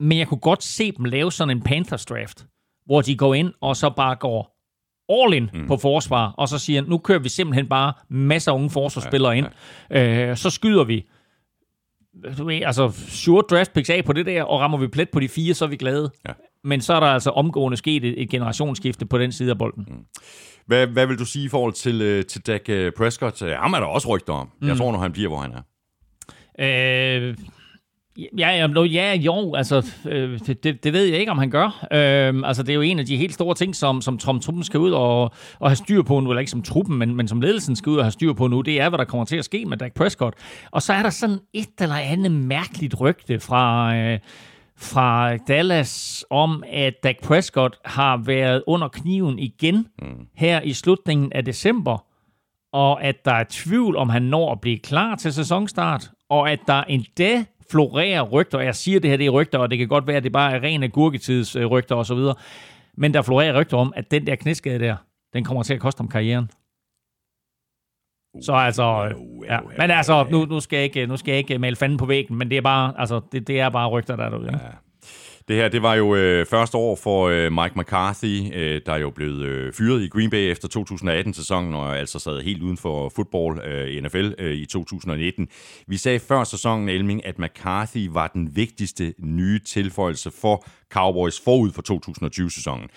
men 0.00 0.18
jeg 0.18 0.28
kunne 0.28 0.40
godt 0.40 0.62
se 0.62 0.92
dem 0.92 1.04
lave 1.04 1.32
sådan 1.32 1.56
en 1.56 1.62
Panthers 1.62 2.06
draft, 2.06 2.46
hvor 2.86 3.00
de 3.00 3.16
går 3.16 3.34
ind 3.34 3.52
og 3.60 3.76
så 3.76 3.90
bare 3.90 4.16
går 4.16 4.56
all 5.08 5.34
in 5.34 5.50
mm. 5.52 5.66
på 5.66 5.76
forsvar, 5.76 6.34
og 6.38 6.48
så 6.48 6.58
siger, 6.58 6.82
nu 6.82 6.98
kører 6.98 7.18
vi 7.18 7.28
simpelthen 7.28 7.68
bare 7.68 7.92
masser 8.08 8.52
af 8.52 8.56
unge 8.56 8.70
forsvarsspillere 8.70 9.32
ja, 9.32 9.38
ind. 9.38 9.46
Ja. 9.90 10.30
Øh, 10.30 10.36
så 10.36 10.50
skyder 10.50 10.84
vi 10.84 11.06
altså 12.48 12.90
sure 13.08 13.42
draft 13.50 13.72
picks 13.72 13.90
af 13.90 14.04
på 14.04 14.12
det 14.12 14.26
der, 14.26 14.42
og 14.42 14.60
rammer 14.60 14.78
vi 14.78 14.86
plet 14.86 15.10
på 15.10 15.20
de 15.20 15.28
fire, 15.28 15.54
så 15.54 15.64
er 15.64 15.68
vi 15.68 15.76
glade. 15.76 16.10
Ja. 16.28 16.32
Men 16.64 16.80
så 16.80 16.94
er 16.94 17.00
der 17.00 17.06
altså 17.06 17.30
omgående 17.30 17.76
sket 17.76 18.04
et, 18.04 18.22
et 18.22 18.30
generationsskifte 18.30 19.06
på 19.06 19.18
den 19.18 19.32
side 19.32 19.50
af 19.50 19.58
bolden. 19.58 19.86
Mm. 19.88 20.04
Hvad, 20.66 20.86
hvad 20.86 21.06
vil 21.06 21.18
du 21.18 21.24
sige 21.24 21.44
i 21.44 21.48
forhold 21.48 21.72
til, 21.72 22.02
øh, 22.02 22.24
til 22.24 22.40
Dak 22.46 22.68
øh, 22.68 22.92
Prescott? 22.92 23.40
Ham 23.40 23.72
er 23.72 23.78
der 23.78 23.86
også 23.86 24.08
rygter 24.08 24.32
om. 24.32 24.50
Mm. 24.60 24.68
Jeg 24.68 24.76
tror 24.76 24.92
nu, 24.92 24.98
han 24.98 25.12
bliver, 25.12 25.28
hvor 25.28 25.38
han 25.38 25.52
er. 25.52 25.62
Øh, 26.58 27.36
Ja, 28.38 28.50
ja, 28.50 28.82
ja 28.82 29.14
jo, 29.14 29.54
altså, 29.54 29.92
øh, 30.08 30.38
det, 30.46 30.84
det 30.84 30.92
ved 30.92 31.04
jeg 31.04 31.18
ikke, 31.18 31.32
om 31.32 31.38
han 31.38 31.50
gør. 31.50 31.86
Øh, 31.92 32.42
altså, 32.44 32.62
det 32.62 32.70
er 32.70 32.74
jo 32.74 32.80
en 32.80 32.98
af 32.98 33.06
de 33.06 33.16
helt 33.16 33.34
store 33.34 33.54
ting, 33.54 33.76
som, 33.76 34.00
som 34.00 34.18
Tom 34.18 34.40
Truppen 34.40 34.64
skal 34.64 34.80
ud 34.80 34.90
og, 34.90 35.22
og 35.58 35.70
have 35.70 35.76
styr 35.76 36.02
på 36.02 36.20
nu, 36.20 36.30
eller 36.30 36.40
ikke 36.40 36.50
som 36.50 36.62
truppen, 36.62 36.98
men, 36.98 37.16
men 37.16 37.28
som 37.28 37.40
ledelsen 37.40 37.76
skal 37.76 37.90
ud 37.90 37.96
og 37.96 38.04
have 38.04 38.12
styr 38.12 38.32
på 38.32 38.46
nu, 38.46 38.60
det 38.60 38.80
er, 38.80 38.88
hvad 38.88 38.98
der 38.98 39.04
kommer 39.04 39.24
til 39.24 39.36
at 39.36 39.44
ske 39.44 39.64
med 39.64 39.76
Dak 39.76 39.94
Prescott. 39.94 40.34
Og 40.70 40.82
så 40.82 40.92
er 40.92 41.02
der 41.02 41.10
sådan 41.10 41.38
et 41.52 41.68
eller 41.80 41.96
andet 41.96 42.32
mærkeligt 42.32 43.00
rygte 43.00 43.40
fra... 43.40 43.96
Øh, 43.96 44.18
fra 44.78 45.36
Dallas 45.36 46.24
om, 46.30 46.64
at 46.72 46.94
Dak 47.02 47.16
Prescott 47.22 47.78
har 47.84 48.16
været 48.16 48.62
under 48.66 48.88
kniven 48.88 49.38
igen 49.38 49.86
mm. 50.02 50.26
her 50.34 50.60
i 50.60 50.72
slutningen 50.72 51.32
af 51.32 51.44
december, 51.44 52.04
og 52.72 53.04
at 53.04 53.24
der 53.24 53.32
er 53.32 53.44
tvivl 53.50 53.96
om, 53.96 54.08
han 54.08 54.22
når 54.22 54.52
at 54.52 54.60
blive 54.60 54.78
klar 54.78 55.14
til 55.14 55.32
sæsonstart, 55.32 56.10
og 56.30 56.50
at 56.50 56.58
der 56.66 56.84
endda 56.84 57.44
florerer 57.70 58.22
rygter, 58.22 58.58
og 58.58 58.64
jeg 58.64 58.74
siger, 58.74 59.00
det 59.00 59.10
her 59.10 59.16
det 59.16 59.26
er 59.26 59.30
rygter, 59.30 59.58
og 59.58 59.70
det 59.70 59.78
kan 59.78 59.88
godt 59.88 60.06
være, 60.06 60.16
at 60.16 60.24
det 60.24 60.32
bare 60.32 60.52
er 60.52 60.62
rene 60.62 60.88
gurketidsrygter 60.88 61.94
osv., 61.94 62.18
men 62.98 63.14
der 63.14 63.22
florerer 63.22 63.60
rygter 63.60 63.76
om, 63.76 63.92
at 63.96 64.10
den 64.10 64.26
der 64.26 64.36
knæskade 64.36 64.78
der, 64.78 64.96
den 65.32 65.44
kommer 65.44 65.62
til 65.62 65.74
at 65.74 65.80
koste 65.80 66.00
ham 66.00 66.08
karrieren. 66.08 66.50
Så 68.42 68.52
altså, 68.52 69.14
ja. 69.48 69.58
Men 69.78 69.90
altså, 69.90 70.26
nu, 70.30 70.44
nu, 70.44 70.60
skal 70.60 70.76
jeg 70.76 70.84
ikke, 70.84 71.06
nu 71.06 71.16
skal 71.16 71.32
jeg 71.32 71.38
ikke 71.38 71.58
male 71.58 71.76
fanden 71.76 71.98
på 71.98 72.06
væggen, 72.06 72.36
men 72.38 72.50
det 72.50 72.58
er 72.58 72.62
bare, 72.62 72.94
altså, 72.98 73.20
det, 73.32 73.46
det 73.46 73.60
er 73.60 73.68
bare 73.68 73.88
rygter, 73.88 74.16
der 74.16 74.24
er 74.24 74.30
derude. 74.30 74.50
Ja. 74.52 74.58
Det 75.48 75.56
her, 75.56 75.68
det 75.68 75.82
var 75.82 75.94
jo 75.94 76.14
øh, 76.14 76.46
første 76.46 76.76
år 76.76 76.96
for 76.96 77.28
øh, 77.28 77.52
Mike 77.52 77.80
McCarthy, 77.80 78.54
øh, 78.54 78.80
der 78.86 78.96
jo 78.96 79.10
blev 79.10 79.28
øh, 79.28 79.72
fyret 79.72 80.02
i 80.02 80.08
Green 80.08 80.30
Bay 80.30 80.50
efter 80.50 80.68
2018-sæsonen, 80.78 81.74
og 81.74 81.98
altså 81.98 82.18
sad 82.18 82.42
helt 82.42 82.62
uden 82.62 82.76
for 82.76 83.12
football 83.16 83.60
øh, 83.64 84.02
NFL 84.02 84.32
øh, 84.38 84.54
i 84.54 84.66
2019. 84.66 85.48
Vi 85.86 85.96
sagde 85.96 86.18
før 86.18 86.44
sæsonen, 86.44 86.88
Elming, 86.88 87.26
at 87.26 87.38
McCarthy 87.38 88.08
var 88.10 88.26
den 88.26 88.56
vigtigste 88.56 89.14
nye 89.18 89.58
tilføjelse 89.58 90.30
for 90.30 90.66
Cowboys 90.92 91.40
forud 91.44 91.72
for 91.72 91.82
2020-sæsonen. 91.92 92.88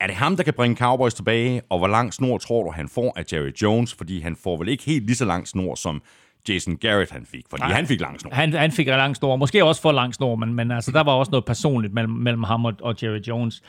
Er 0.00 0.06
det 0.06 0.16
ham, 0.16 0.36
der 0.36 0.42
kan 0.42 0.54
bringe 0.54 0.76
Cowboys 0.76 1.14
tilbage, 1.14 1.62
og 1.70 1.78
hvor 1.78 1.88
lang 1.88 2.14
snor 2.14 2.38
tror 2.38 2.62
du, 2.64 2.70
han 2.70 2.88
får 2.88 3.12
af 3.16 3.24
Jerry 3.32 3.52
Jones? 3.62 3.94
Fordi 3.94 4.20
han 4.20 4.36
får 4.36 4.56
vel 4.56 4.68
ikke 4.68 4.84
helt 4.84 5.06
lige 5.06 5.16
så 5.16 5.24
lang 5.24 5.48
snor, 5.48 5.74
som 5.74 6.02
Jason 6.48 6.76
Garrett 6.76 7.10
han 7.10 7.26
fik, 7.26 7.44
fordi 7.50 7.62
Nej, 7.62 7.72
han 7.72 7.86
fik 7.86 8.00
lang 8.00 8.20
snor. 8.20 8.34
Han, 8.34 8.52
han 8.52 8.72
fik 8.72 8.86
lang 8.86 9.16
snor, 9.16 9.36
måske 9.36 9.64
også 9.64 9.82
for 9.82 9.92
lang 9.92 10.14
snor, 10.14 10.36
men, 10.36 10.54
men 10.54 10.70
altså, 10.70 10.90
der 10.90 11.02
var 11.02 11.12
også 11.12 11.30
noget 11.30 11.44
personligt 11.44 11.94
mellem, 11.94 12.12
mellem 12.12 12.42
ham 12.42 12.64
og, 12.64 12.72
og 12.80 12.94
Jerry 13.02 13.20
Jones. 13.20 13.62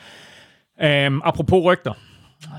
Øhm, 0.82 1.20
apropos 1.24 1.64
rygter, 1.64 1.92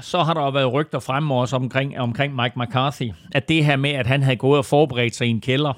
så 0.02 0.24
har 0.24 0.34
der 0.34 0.42
jo 0.42 0.50
været 0.50 0.74
rygter 0.74 1.00
fremme 1.00 1.34
også 1.34 1.56
omkring, 1.56 2.00
omkring 2.00 2.36
Mike 2.36 2.60
McCarthy, 2.60 3.12
at 3.32 3.50
det 3.50 3.66
her 3.66 3.76
med, 3.76 3.90
at 3.90 4.08
han 4.08 4.24
havde 4.24 4.38
gået 4.38 4.58
og 4.58 4.66
forberedt 4.66 5.16
sig 5.16 5.28
i 5.28 5.30
en 5.30 5.42
kælder, 5.42 5.74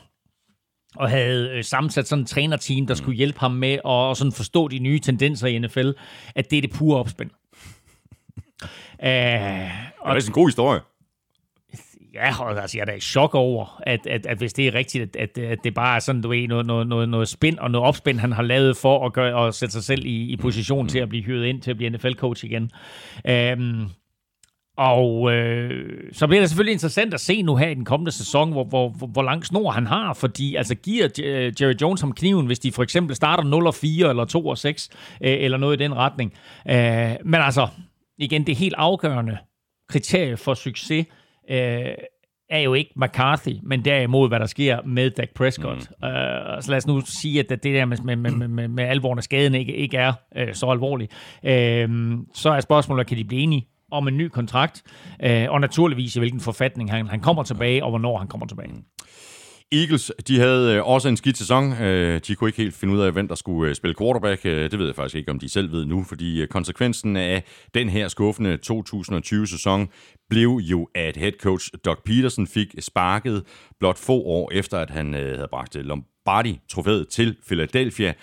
og 0.95 1.09
havde 1.09 1.49
øh, 1.49 1.63
sammensat 1.63 2.07
sådan 2.07 2.21
en 2.21 2.25
trænerteam, 2.25 2.87
der 2.87 2.93
skulle 2.93 3.17
hjælpe 3.17 3.39
ham 3.39 3.51
med 3.51 3.73
at 3.73 4.17
sådan 4.17 4.31
forstå 4.31 4.67
de 4.67 4.79
nye 4.79 4.99
tendenser 4.99 5.47
i 5.47 5.59
NFL, 5.59 5.91
at 6.35 6.51
det 6.51 6.57
er 6.57 6.61
det 6.61 6.71
pure 6.71 6.99
opspænd. 6.99 7.29
Uh, 8.63 8.67
og 10.05 10.15
det 10.15 10.23
er 10.23 10.27
en 10.27 10.33
god 10.33 10.47
historie. 10.47 10.79
Ja, 12.13 12.41
og 12.41 12.61
altså, 12.61 12.77
jeg 12.77 12.81
er 12.81 12.85
da 12.85 12.91
i 12.91 12.99
chok 12.99 13.35
over, 13.35 13.81
at, 13.83 14.07
at, 14.07 14.25
at 14.25 14.37
hvis 14.37 14.53
det 14.53 14.67
er 14.67 14.73
rigtigt, 14.73 15.15
at, 15.15 15.37
at, 15.37 15.43
at 15.43 15.59
det 15.63 15.73
bare 15.73 15.95
er 15.95 15.99
sådan, 15.99 16.21
du 16.21 16.29
ved, 16.29 16.47
noget, 16.47 16.65
noget, 16.65 16.87
noget, 16.87 17.09
noget 17.09 17.27
spin 17.27 17.59
og 17.59 17.71
noget 17.71 17.87
opspind, 17.87 18.19
han 18.19 18.31
har 18.31 18.43
lavet 18.43 18.77
for 18.77 19.05
at, 19.05 19.13
gøre, 19.13 19.47
at 19.47 19.55
sætte 19.55 19.73
sig 19.73 19.83
selv 19.83 20.05
i, 20.05 20.31
i 20.31 20.37
position 20.37 20.87
til 20.87 20.99
at 20.99 21.09
blive 21.09 21.23
hyret 21.23 21.45
ind 21.45 21.61
til 21.61 21.71
at 21.71 21.77
blive 21.77 21.89
NFL-coach 21.89 22.45
igen. 22.45 22.71
Um, 23.59 23.89
og 24.77 25.31
øh, 25.33 26.13
så 26.13 26.27
bliver 26.27 26.41
det 26.41 26.49
selvfølgelig 26.49 26.73
interessant 26.73 27.13
at 27.13 27.19
se 27.19 27.41
nu 27.41 27.55
her 27.55 27.67
i 27.67 27.73
den 27.73 27.85
kommende 27.85 28.11
sæson, 28.11 28.51
hvor, 28.51 28.63
hvor, 28.63 28.89
hvor, 28.89 29.07
hvor 29.07 29.23
lang 29.23 29.45
snor 29.45 29.71
han 29.71 29.87
har, 29.87 30.13
fordi 30.13 30.55
altså 30.55 30.75
giver 30.75 31.09
Jerry 31.61 31.73
Jones 31.81 32.01
ham 32.01 32.13
kniven, 32.13 32.45
hvis 32.45 32.59
de 32.59 32.71
for 32.71 32.83
eksempel 32.83 33.15
starter 33.15 33.43
0-4 33.43 34.09
eller 34.09 34.25
2-6, 34.85 35.17
øh, 35.27 35.43
eller 35.43 35.57
noget 35.57 35.81
i 35.81 35.83
den 35.83 35.95
retning. 35.95 36.33
Øh, 36.69 37.15
men 37.25 37.41
altså, 37.41 37.67
igen, 38.17 38.47
det 38.47 38.55
helt 38.55 38.75
afgørende 38.77 39.37
kriterie 39.89 40.37
for 40.37 40.53
succes 40.53 41.05
øh, 41.49 41.93
er 42.49 42.59
jo 42.59 42.73
ikke 42.73 42.91
McCarthy, 42.95 43.51
men 43.63 43.85
derimod, 43.85 44.27
hvad 44.27 44.39
der 44.39 44.45
sker 44.45 44.81
med 44.85 45.09
Dak 45.09 45.29
Prescott. 45.35 45.89
Mm. 46.01 46.07
Uh, 46.07 46.61
så 46.61 46.65
lad 46.69 46.77
os 46.77 46.87
nu 46.87 47.01
sige, 47.05 47.39
at 47.39 47.49
det 47.49 47.63
der 47.63 47.85
med, 47.85 47.97
med, 47.97 48.15
med, 48.15 48.47
med, 48.47 48.67
med 48.67 48.83
alvoren 48.83 49.17
af 49.17 49.23
skaden 49.23 49.55
ikke, 49.55 49.75
ikke 49.75 49.97
er 49.97 50.13
uh, 50.35 50.53
så 50.53 50.65
alvorlig. 50.65 51.09
Uh, 51.43 52.19
så 52.33 52.49
er 52.49 52.59
spørgsmålet, 52.59 53.07
kan 53.07 53.17
de 53.17 53.23
blive 53.23 53.41
enige 53.41 53.67
om 53.91 54.07
en 54.07 54.17
ny 54.17 54.27
kontrakt, 54.27 54.83
uh, 55.25 55.53
og 55.53 55.61
naturligvis 55.61 56.15
i 56.15 56.19
hvilken 56.19 56.39
forfatning 56.39 56.91
han, 56.91 57.07
han 57.07 57.19
kommer 57.19 57.43
tilbage, 57.43 57.83
og 57.83 57.89
hvornår 57.89 58.17
han 58.17 58.27
kommer 58.27 58.47
tilbage. 58.47 58.69
Mm. 58.69 58.83
Eagles, 59.71 60.11
de 60.27 60.39
havde 60.39 60.75
øh, 60.75 60.87
også 60.87 61.09
en 61.09 61.17
skidt 61.17 61.37
sæson. 61.37 61.73
Øh, 61.73 62.21
de 62.27 62.35
kunne 62.35 62.47
ikke 62.47 62.61
helt 62.61 62.75
finde 62.75 62.93
ud 62.93 62.99
af, 62.99 63.11
hvem 63.11 63.27
der 63.27 63.35
skulle 63.35 63.69
øh, 63.69 63.75
spille 63.75 63.95
quarterback. 63.99 64.43
Det 64.43 64.79
ved 64.79 64.85
jeg 64.85 64.95
faktisk 64.95 65.15
ikke, 65.15 65.31
om 65.31 65.39
de 65.39 65.49
selv 65.49 65.71
ved 65.71 65.85
nu, 65.85 66.03
fordi 66.03 66.45
konsekvensen 66.49 67.15
af 67.15 67.43
den 67.73 67.89
her 67.89 68.07
skuffende 68.07 68.59
2020-sæson 68.71 69.89
blev 70.29 70.49
jo, 70.49 70.87
at 70.95 71.17
head 71.17 71.31
coach 71.41 71.69
Doug 71.85 71.97
Peterson 72.05 72.47
fik 72.47 72.75
sparket 72.79 73.43
blot 73.79 73.97
få 73.97 74.13
år 74.13 74.51
efter, 74.53 74.77
at 74.77 74.89
han 74.89 75.13
havde 75.13 75.47
bragt 75.51 75.75
Lombardi-trofæet 75.75 77.07
til 77.07 77.35
Philadelphia. 77.47 78.13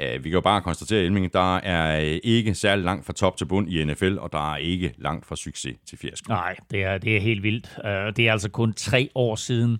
Vi 0.00 0.22
kan 0.22 0.32
jo 0.32 0.40
bare 0.40 0.60
konstatere, 0.62 1.02
Elming, 1.02 1.32
der 1.32 1.56
er 1.56 2.18
ikke 2.24 2.54
særlig 2.54 2.84
langt 2.84 3.06
fra 3.06 3.12
top 3.12 3.36
til 3.36 3.44
bund 3.44 3.70
i 3.70 3.84
NFL, 3.84 4.18
og 4.18 4.32
der 4.32 4.52
er 4.52 4.56
ikke 4.56 4.94
langt 4.98 5.26
fra 5.26 5.36
succes 5.36 5.76
til 5.88 5.98
fiasko. 5.98 6.32
Nej, 6.32 6.56
det 6.70 6.82
er, 6.82 6.98
det 6.98 7.16
er 7.16 7.20
helt 7.20 7.42
vildt. 7.42 7.68
Det 8.16 8.28
er 8.28 8.32
altså 8.32 8.50
kun 8.50 8.72
tre 8.72 9.08
år 9.14 9.36
siden, 9.36 9.78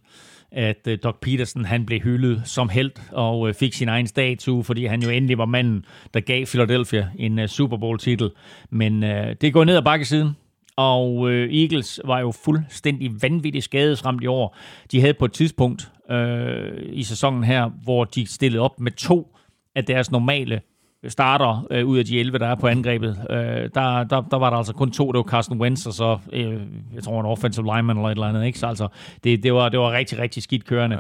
at 0.52 0.88
uh, 0.88 0.94
Doc 1.02 1.16
Peterson 1.22 1.64
han 1.64 1.86
blev 1.86 2.00
hyldet 2.00 2.42
som 2.44 2.68
held 2.68 2.92
og 3.12 3.48
øh, 3.48 3.54
fik 3.54 3.72
sin 3.74 3.88
egen 3.88 4.06
statue, 4.06 4.64
fordi 4.64 4.84
han 4.84 5.02
jo 5.02 5.10
endelig 5.10 5.38
var 5.38 5.44
manden, 5.44 5.84
der 6.14 6.20
gav 6.20 6.46
Philadelphia 6.46 7.08
en 7.18 7.38
øh, 7.38 7.48
Super 7.48 7.76
Bowl-titel. 7.76 8.30
Men 8.70 9.04
øh, 9.04 9.36
det 9.40 9.52
går 9.52 9.64
ned 9.64 9.76
ad 9.76 9.82
bakke 9.82 10.04
siden, 10.04 10.36
og 10.76 11.30
øh, 11.30 11.54
Eagles 11.54 12.00
var 12.04 12.20
jo 12.20 12.32
fuldstændig 12.44 13.22
vanvittigt 13.22 13.64
skadesramt 13.64 14.22
i 14.22 14.26
år. 14.26 14.56
De 14.92 15.00
havde 15.00 15.14
på 15.14 15.24
et 15.24 15.32
tidspunkt 15.32 15.92
øh, 16.10 16.82
i 16.92 17.02
sæsonen 17.02 17.44
her, 17.44 17.70
hvor 17.82 18.04
de 18.04 18.26
stillede 18.26 18.62
op 18.62 18.80
med 18.80 18.92
to 18.92 19.36
af 19.74 19.84
deres 19.84 20.10
normale 20.10 20.60
starter 21.08 21.66
øh, 21.70 21.86
ud 21.86 21.98
af 21.98 22.04
de 22.04 22.20
11, 22.20 22.38
der 22.38 22.46
er 22.46 22.54
på 22.54 22.66
angrebet. 22.66 23.26
Øh, 23.30 23.36
der, 23.74 24.04
der, 24.04 24.20
der 24.30 24.36
var 24.36 24.50
der 24.50 24.56
altså 24.56 24.72
kun 24.72 24.90
to, 24.90 25.12
det 25.12 25.18
var 25.18 25.24
Carsten 25.24 25.60
Wentz, 25.60 25.86
og 25.86 25.92
så, 25.92 26.18
øh, 26.32 26.60
jeg 26.94 27.02
tror, 27.02 27.20
en 27.20 27.26
offensive 27.26 27.64
lineman 27.64 27.96
eller 27.96 28.08
et 28.08 28.12
eller 28.12 28.26
andet. 28.26 28.46
Ikke? 28.46 28.58
Så 28.58 28.66
altså, 28.66 28.88
det, 29.24 29.42
det, 29.42 29.54
var, 29.54 29.68
det 29.68 29.78
var 29.78 29.92
rigtig, 29.92 30.18
rigtig 30.18 30.42
skidt 30.42 30.64
kørende. 30.64 30.98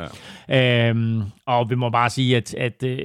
Ja. 0.48 0.90
Øh, 0.90 1.22
og 1.46 1.70
vi 1.70 1.74
må 1.74 1.90
bare 1.90 2.10
sige, 2.10 2.36
at, 2.36 2.54
at 2.54 2.82
øh, 2.82 2.98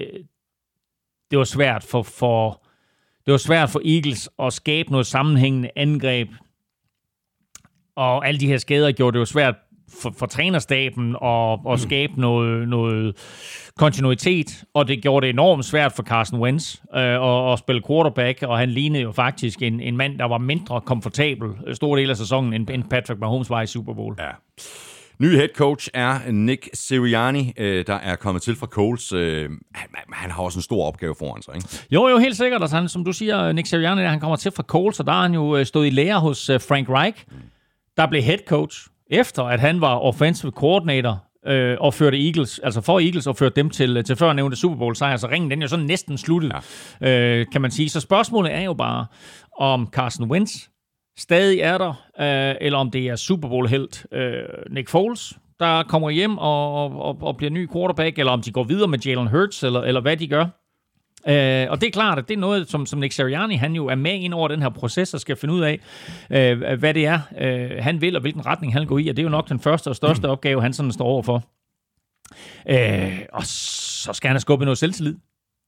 det 1.32 1.38
var 1.38 1.44
svært 1.44 1.84
for, 1.84 2.04
for 2.04 2.62
det 3.26 3.32
var 3.32 3.38
svært 3.38 3.70
for 3.70 3.82
Eagles 3.86 4.30
at 4.40 4.54
skabe 4.54 4.92
noget 4.92 5.08
sammenhængende 5.08 5.70
angreb. 5.76 6.30
Og 7.96 8.28
alle 8.28 8.40
de 8.40 8.48
her 8.48 8.58
skader 8.58 8.92
gjorde 8.92 9.14
det 9.14 9.20
jo 9.20 9.26
svært 9.26 9.56
for, 10.02 10.14
for 10.18 10.26
trænerstaben 10.26 11.16
og, 11.22 11.66
og 11.66 11.80
skabe 11.80 12.22
noget, 12.22 12.68
noget 12.68 13.18
kontinuitet, 13.78 14.64
og 14.74 14.88
det 14.88 15.02
gjorde 15.02 15.26
det 15.26 15.34
enormt 15.34 15.66
svært 15.66 15.92
for 15.92 16.04
Carson 16.04 16.40
Wentz 16.40 16.76
øh, 16.96 17.02
at, 17.02 17.54
at 17.54 17.60
spille 17.60 17.82
quarterback, 17.88 18.44
og 18.44 18.58
han 18.58 18.70
lignede 18.70 19.04
jo 19.04 19.12
faktisk 19.12 19.62
en, 19.62 19.80
en 19.80 19.98
mand, 19.98 20.20
der 20.20 20.26
var 20.26 20.38
mindre 20.38 20.82
komfortabel 20.82 21.50
stor 21.74 21.96
del 21.96 22.10
af 22.10 22.18
sæsonen, 22.18 22.54
end, 22.54 22.70
end 22.70 22.84
Patrick 22.84 23.20
Mahomes 23.20 23.50
var 23.50 23.62
i 23.62 23.68
Super 23.68 23.94
Bowl. 23.94 24.16
Ja. 24.20 24.30
Ny 25.20 25.36
head 25.36 25.48
coach 25.56 25.88
er 25.94 26.32
Nick 26.32 26.70
Sirianni, 26.74 27.54
øh, 27.58 27.88
der 27.88 27.94
er 27.94 28.16
kommet 28.16 28.42
til 28.42 28.56
fra 28.56 28.68
Coles. 28.68 29.14
Øh, 29.14 29.50
han, 29.74 29.90
han 30.14 30.32
har 30.32 30.44
også 30.44 30.60
en 30.60 30.64
stor 30.64 30.88
opgave 30.88 31.16
foran 31.20 31.42
sig, 31.42 31.56
ikke? 31.56 31.68
Jo, 31.92 32.08
jo, 32.08 32.18
helt 32.18 32.38
sikkert. 32.38 32.62
Altså, 32.62 32.78
han, 32.78 32.90
som 32.90 33.06
du 33.06 33.14
siger, 33.14 33.52
Nick 33.52 33.68
Sirianni, 33.68 34.04
han 34.04 34.20
kommer 34.20 34.36
til 34.36 34.52
fra 34.52 34.64
Coles, 34.64 35.00
og 35.00 35.06
der 35.06 35.12
har 35.12 35.22
han 35.22 35.34
jo 35.34 35.58
øh, 35.58 35.66
stået 35.66 35.88
i 35.88 35.90
lære 35.90 36.20
hos 36.20 36.50
øh, 36.50 36.62
Frank 36.62 36.90
Reich, 36.90 37.26
der 37.98 38.08
blev 38.08 38.22
head 38.22 38.38
coach 38.48 38.88
efter 39.12 39.44
at 39.44 39.60
han 39.60 39.82
var 39.82 39.96
offensive 40.00 40.52
coordinator 40.52 41.24
øh, 41.48 41.78
og 41.80 41.94
førte 41.94 42.26
Eagles, 42.28 42.60
altså 42.60 42.82
for 42.82 43.00
Eagles, 43.00 43.28
og 43.28 43.38
førte 43.38 43.56
dem 43.56 43.70
til, 43.70 44.04
til 44.04 44.16
før 44.16 44.34
nævnte 44.34 44.58
Super 44.58 44.78
Bowl 44.78 44.96
sejr, 44.96 45.18
så 45.18 45.28
ringen 45.28 45.52
den 45.52 45.62
jo 45.62 45.68
sådan 45.68 45.86
næsten 45.86 46.18
sluttet, 46.18 46.54
ja. 47.02 47.40
øh, 47.40 47.46
kan 47.52 47.62
man 47.62 47.72
sige. 47.72 47.90
Så 47.90 48.00
spørgsmålet 48.00 48.54
er 48.54 48.62
jo 48.62 48.74
bare, 48.74 49.06
om 49.60 49.90
Carson 49.92 50.32
Wentz 50.32 50.52
stadig 51.18 51.60
er 51.60 51.78
der, 51.78 51.90
øh, 52.20 52.56
eller 52.62 52.80
om 52.80 52.92
det 52.92 53.08
er 53.08 53.16
Super 53.16 53.50
Bowl-helt 53.50 54.06
øh, 54.12 54.44
Nick 54.72 54.90
Foles, 54.90 55.34
der 55.60 55.84
kommer 55.84 56.10
hjem 56.10 56.38
og, 56.38 57.02
og, 57.02 57.18
og 57.22 57.38
bliver 57.38 57.52
ny 57.52 57.72
quarterback, 57.72 58.20
eller 58.20 58.32
om 58.32 58.42
de 58.42 58.52
går 58.52 58.64
videre 58.64 58.88
med 58.88 59.00
Jalen 59.00 59.28
Hurts, 59.28 59.64
eller, 59.64 59.82
eller 59.82 60.02
hvad 60.02 60.18
de 60.18 60.28
gør. 60.28 60.61
Øh, 61.28 61.68
og 61.70 61.82
det 61.82 61.88
er 61.88 61.92
klart, 61.92 62.18
at 62.18 62.28
det 62.28 62.34
er 62.34 62.40
noget, 62.40 62.70
som, 62.70 62.86
som 62.86 63.00
Nick 63.00 63.14
Sirianni, 63.14 63.56
han 63.56 63.76
jo 63.76 63.88
er 63.88 63.96
med 63.96 64.14
ind 64.14 64.34
over 64.34 64.48
den 64.48 64.62
her 64.62 64.70
proces, 64.70 65.14
og 65.14 65.20
skal 65.20 65.36
finde 65.36 65.54
ud 65.54 65.62
af, 65.62 65.80
øh, 66.30 66.80
hvad 66.80 66.94
det 66.94 67.06
er, 67.06 67.20
øh, 67.40 67.72
han 67.80 68.02
vil, 68.02 68.16
og 68.16 68.22
hvilken 68.22 68.46
retning 68.46 68.74
han 68.74 68.86
går 68.86 68.98
i, 68.98 69.08
og 69.08 69.16
det 69.16 69.22
er 69.22 69.24
jo 69.24 69.30
nok 69.30 69.50
den 69.50 69.60
første 69.60 69.88
og 69.88 69.96
største 69.96 70.28
mm. 70.28 70.32
opgave, 70.32 70.62
han 70.62 70.74
sådan 70.74 70.92
står 70.92 71.06
overfor. 71.06 71.44
Øh, 72.70 73.20
og 73.34 73.46
så 73.46 74.14
skal 74.14 74.28
han 74.28 74.36
have 74.36 74.42
skubbet 74.42 74.66
noget 74.66 74.78
selvtillid 74.78 75.16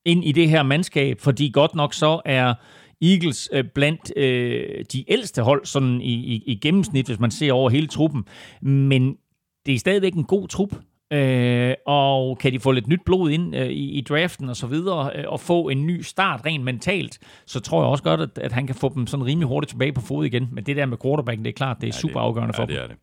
ind 0.06 0.26
i 0.26 0.32
det 0.32 0.50
her 0.50 0.64
mandskab, 0.64 1.20
fordi 1.20 1.50
godt 1.54 1.76
nok 1.76 1.94
så 1.94 2.22
er 2.26 2.54
Eagles 3.02 3.50
øh, 3.54 3.64
blandt 3.76 4.18
øh, 4.18 4.86
de 4.94 5.12
ældste 5.12 5.42
hold 5.42 5.66
sådan 5.66 6.02
i, 6.02 6.14
i, 6.14 6.44
i 6.46 6.56
gennemsnit, 6.56 7.06
hvis 7.06 7.20
man 7.20 7.32
ser 7.32 7.54
over 7.54 7.70
hele 7.70 7.88
truppen, 7.88 8.24
men 8.62 9.18
det 9.66 9.76
er 9.76 9.80
stadigvæk 9.80 10.14
en 10.14 10.24
god 10.24 10.48
trup, 10.48 10.76
Øh, 11.14 11.74
og 11.86 12.38
kan 12.38 12.54
de 12.54 12.60
få 12.60 12.72
lidt 12.72 12.88
nyt 12.88 13.00
blod 13.06 13.32
ind 13.32 13.56
øh, 13.56 13.68
i, 13.68 13.92
i 13.92 14.02
draften 14.02 14.50
og 14.50 14.56
så 14.56 14.68
videre, 14.68 15.12
øh, 15.16 15.24
og 15.28 15.40
få 15.40 15.70
en 15.70 15.86
ny 15.86 16.02
start 16.02 16.42
rent 16.46 16.64
mentalt, 16.64 17.20
så 17.46 17.60
tror 17.60 17.82
jeg 17.82 17.90
også 17.90 18.04
godt, 18.04 18.22
at, 18.22 18.30
at 18.38 18.52
han 18.52 18.68
kan 18.68 18.76
få 18.76 18.92
dem 18.96 19.08
sådan 19.08 19.26
rimelig 19.26 19.48
hurtigt 19.48 19.70
tilbage 19.70 19.94
på 19.94 20.02
fod 20.02 20.26
igen. 20.26 20.48
Men 20.52 20.64
det 20.64 20.76
der 20.76 20.86
med 20.86 20.98
quarterbacken, 21.04 21.46
det 21.46 21.52
er 21.52 21.58
klart, 21.58 21.78
det 21.82 21.84
er 21.84 21.92
ja, 21.96 22.00
super 22.00 22.20
afgørende 22.20 22.54
ja, 22.58 22.62
for 22.62 22.66
det 22.66 22.76
dem. 22.76 22.84
er 22.84 22.88
det. 22.88 22.98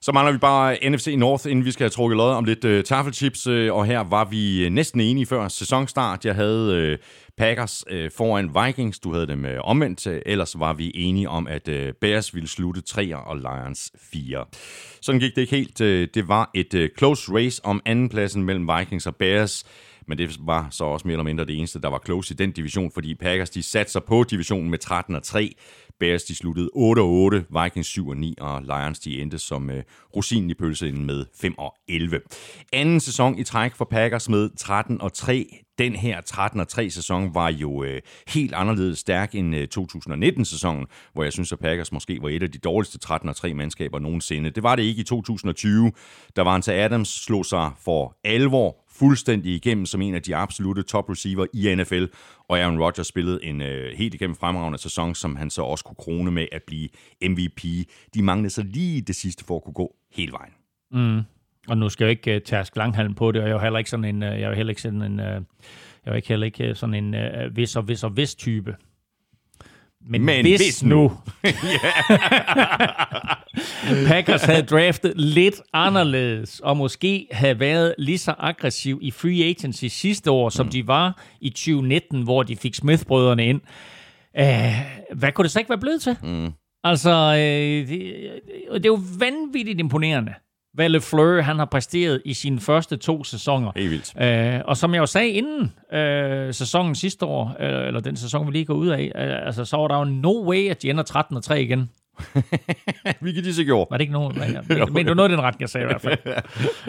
Så 0.00 0.12
mangler 0.12 0.32
vi 0.32 0.38
bare 0.38 0.90
NFC 0.90 1.14
North, 1.18 1.50
inden 1.50 1.64
vi 1.64 1.70
skal 1.70 1.84
have 1.84 1.90
trukket 1.90 2.16
lod 2.16 2.32
om 2.32 2.44
lidt 2.44 2.64
uh, 2.64 2.80
taffelchips, 2.80 3.46
uh, 3.46 3.66
og 3.70 3.86
her 3.86 4.00
var 4.00 4.24
vi 4.24 4.64
øh, 4.64 4.70
næsten 4.70 5.00
enige 5.00 5.26
før 5.26 5.48
sæsonstart. 5.48 6.24
Jeg 6.24 6.34
havde 6.34 6.92
uh, 6.92 7.06
Packers 7.38 7.84
øh, 7.90 8.10
foran 8.10 8.50
Vikings, 8.64 8.98
du 8.98 9.12
havde 9.12 9.26
dem 9.26 9.44
øh, 9.44 9.60
omvendt, 9.64 10.06
øh, 10.06 10.22
ellers 10.26 10.58
var 10.58 10.72
vi 10.72 10.92
enige 10.94 11.28
om, 11.28 11.46
at 11.46 11.68
øh, 11.68 11.92
Bears 12.00 12.34
ville 12.34 12.48
slutte 12.48 12.80
3 12.80 13.16
og 13.16 13.36
Lions 13.36 13.92
4. 13.98 14.44
Sådan 15.00 15.20
gik 15.20 15.34
det 15.34 15.42
ikke 15.42 15.56
helt. 15.56 15.80
Øh, 15.80 16.08
det 16.14 16.28
var 16.28 16.50
et 16.54 16.74
øh, 16.74 16.90
close 16.98 17.32
race 17.34 17.64
om 17.64 17.80
andenpladsen 17.84 18.44
mellem 18.44 18.68
Vikings 18.78 19.06
og 19.06 19.16
Bears, 19.16 19.64
men 20.06 20.18
det 20.18 20.36
var 20.40 20.68
så 20.70 20.84
også 20.84 21.08
mere 21.08 21.12
eller 21.12 21.24
mindre 21.24 21.44
det 21.44 21.58
eneste, 21.58 21.80
der 21.80 21.88
var 21.88 22.02
close 22.04 22.34
i 22.34 22.36
den 22.36 22.52
division, 22.52 22.90
fordi 22.94 23.14
Packers 23.14 23.50
de 23.50 23.62
satte 23.62 23.92
sig 23.92 24.04
på 24.04 24.24
divisionen 24.24 24.70
med 24.70 24.78
13 24.78 25.16
og 25.16 25.22
3. 25.22 25.54
Bears 26.00 26.22
de 26.22 26.34
sluttede 26.34 26.70
8 26.74 27.00
og 27.00 27.08
8, 27.08 27.44
Vikings 27.62 27.88
7 27.88 28.08
og 28.08 28.16
9, 28.16 28.34
og 28.40 28.62
Lions 28.62 28.98
de 28.98 29.20
endte 29.20 29.38
som 29.38 29.70
øh, 29.70 29.82
rosinen 30.16 30.50
i 30.50 30.54
pølsen 30.54 31.06
med 31.06 31.24
5 31.40 31.58
og 31.58 31.74
11. 31.88 32.20
Anden 32.72 33.00
sæson 33.00 33.38
i 33.38 33.44
træk 33.44 33.74
for 33.74 33.84
Packers 33.84 34.28
med 34.28 34.50
13 34.56 35.00
og 35.00 35.12
3. 35.12 35.65
Den 35.78 35.96
her 35.96 36.20
13-3 36.84 36.88
sæson 36.88 37.34
var 37.34 37.48
jo 37.48 37.84
øh, 37.84 38.00
helt 38.28 38.54
anderledes 38.54 38.98
stærk 38.98 39.34
end 39.34 39.56
øh, 39.56 39.68
2019 39.68 40.44
sæsonen, 40.44 40.86
hvor 41.12 41.22
jeg 41.22 41.32
synes 41.32 41.52
at 41.52 41.58
Packers 41.58 41.92
måske 41.92 42.18
var 42.22 42.28
et 42.28 42.42
af 42.42 42.52
de 42.52 42.58
dårligste 42.58 42.98
13-3 43.06 43.54
mandskaber 43.54 43.98
nogensinde. 43.98 44.50
Det 44.50 44.62
var 44.62 44.76
det 44.76 44.82
ikke 44.82 45.00
i 45.00 45.04
2020. 45.04 45.92
Der 46.36 46.42
var 46.42 46.60
til 46.60 46.72
Adams 46.72 47.08
slog 47.08 47.46
sig 47.46 47.70
for 47.84 48.16
alvor 48.24 48.76
fuldstændig 48.98 49.54
igennem 49.54 49.86
som 49.86 50.02
en 50.02 50.14
af 50.14 50.22
de 50.22 50.36
absolute 50.36 50.82
top 50.82 51.10
receiver 51.10 51.46
i 51.52 51.74
NFL, 51.74 52.04
og 52.48 52.58
Aaron 52.58 52.78
Rodgers 52.82 53.06
spillede 53.06 53.44
en 53.44 53.62
øh, 53.62 53.92
helt 53.98 54.14
igennem 54.14 54.36
fremragende 54.36 54.78
sæson, 54.78 55.14
som 55.14 55.36
han 55.36 55.50
så 55.50 55.62
også 55.62 55.84
kunne 55.84 55.96
krone 55.98 56.30
med 56.30 56.46
at 56.52 56.62
blive 56.66 56.88
MVP. 57.22 57.62
De 58.14 58.22
manglede 58.22 58.50
så 58.50 58.62
lige 58.62 59.00
det 59.00 59.16
sidste 59.16 59.44
for 59.44 59.56
at 59.56 59.62
kunne 59.64 59.74
gå 59.74 59.94
hele 60.12 60.32
vejen. 60.32 60.52
Mm. 60.92 61.22
Og 61.68 61.78
nu 61.78 61.88
skal 61.88 62.04
jeg 62.04 62.10
ikke 62.10 62.36
uh, 62.36 62.42
tærske 62.42 62.76
langhalm 62.76 63.14
på 63.14 63.32
det, 63.32 63.42
og 63.42 63.48
jeg 63.48 63.54
er 63.54 63.58
jo 63.58 63.62
heller 63.62 63.78
ikke 63.78 63.90
sådan 63.90 64.04
en, 64.04 64.22
uh, 64.22 64.28
jeg 64.28 64.42
er 64.42 64.54
heller 64.54 64.70
ikke 64.70 64.82
sådan 64.82 65.02
en, 65.02 65.20
uh, 65.20 65.26
jeg 65.26 66.12
er 66.12 66.14
ikke 66.14 66.28
heller 66.28 66.44
ikke 66.44 66.74
sådan 66.74 66.94
en 66.94 67.14
uh, 67.14 67.56
vis 67.56 67.76
og 67.76 67.88
vis 67.88 68.04
og 68.04 68.16
vis 68.16 68.34
type. 68.34 68.76
Men, 70.08 70.24
Men 70.24 70.44
hvis, 70.44 70.60
hvis 70.60 70.84
nu. 70.84 71.08
Packers 74.08 74.44
havde 74.44 74.62
draftet 74.62 75.12
lidt 75.16 75.62
anderledes, 75.72 76.60
og 76.60 76.76
måske 76.76 77.26
havde 77.32 77.60
været 77.60 77.94
lige 77.98 78.18
så 78.18 78.34
aggressiv 78.38 78.98
i 79.02 79.10
free 79.10 79.44
agency 79.44 79.84
sidste 79.84 80.30
år, 80.30 80.48
som 80.48 80.66
mm. 80.66 80.72
de 80.72 80.86
var 80.86 81.22
i 81.40 81.50
2019, 81.50 82.22
hvor 82.22 82.42
de 82.42 82.56
fik 82.56 82.74
Smith-brødrene 82.74 83.46
ind. 83.46 83.60
Uh, 84.38 84.44
hvad 85.18 85.32
kunne 85.32 85.42
det 85.42 85.50
så 85.50 85.58
ikke 85.58 85.68
være 85.68 85.78
blevet 85.78 86.02
til? 86.02 86.16
Mm. 86.22 86.52
Altså, 86.84 87.10
øh, 87.10 87.88
det, 87.88 88.00
det 88.74 88.86
er 88.86 88.86
jo 88.86 89.00
vanvittigt 89.18 89.80
imponerende, 89.80 90.34
hvad 90.76 90.88
LeFleur 90.88 91.40
han 91.40 91.58
har 91.58 91.64
præsteret 91.64 92.22
i 92.24 92.34
sine 92.34 92.60
første 92.60 92.96
to 92.96 93.24
sæsoner. 93.24 93.72
Helt 93.76 93.90
vildt. 93.90 94.22
Øh, 94.22 94.60
og 94.64 94.76
som 94.76 94.94
jeg 94.94 95.00
jo 95.00 95.06
sagde 95.06 95.28
inden 95.28 95.72
øh, 95.92 96.54
sæsonen 96.54 96.94
sidste 96.94 97.26
år, 97.26 97.56
øh, 97.60 97.86
eller 97.86 98.00
den 98.00 98.16
sæson, 98.16 98.46
vi 98.46 98.52
lige 98.52 98.64
går 98.64 98.74
ud 98.74 98.88
af, 98.88 99.12
øh, 99.16 99.46
altså, 99.46 99.64
så 99.64 99.76
var 99.76 99.88
der 99.88 99.98
jo 99.98 100.04
no 100.04 100.48
way, 100.48 100.68
at 100.70 100.82
de 100.82 100.90
ender 100.90 101.02
13 101.02 101.36
og 101.36 101.44
3 101.44 101.62
igen. 101.62 101.90
Hvilket 103.20 103.44
de 103.44 103.54
så 103.54 103.64
gjorde. 103.64 103.86
Var 103.90 103.96
det 103.96 104.02
ikke 104.02 104.12
nogen? 104.12 104.38
Men, 104.68 104.92
men 104.92 105.06
noget 105.06 105.30
af 105.30 105.36
den 105.36 105.40
ret, 105.40 105.54
jeg 105.60 105.68
sagde 105.68 105.84
i 105.84 105.86
hvert 105.86 106.00
fald. 106.00 106.18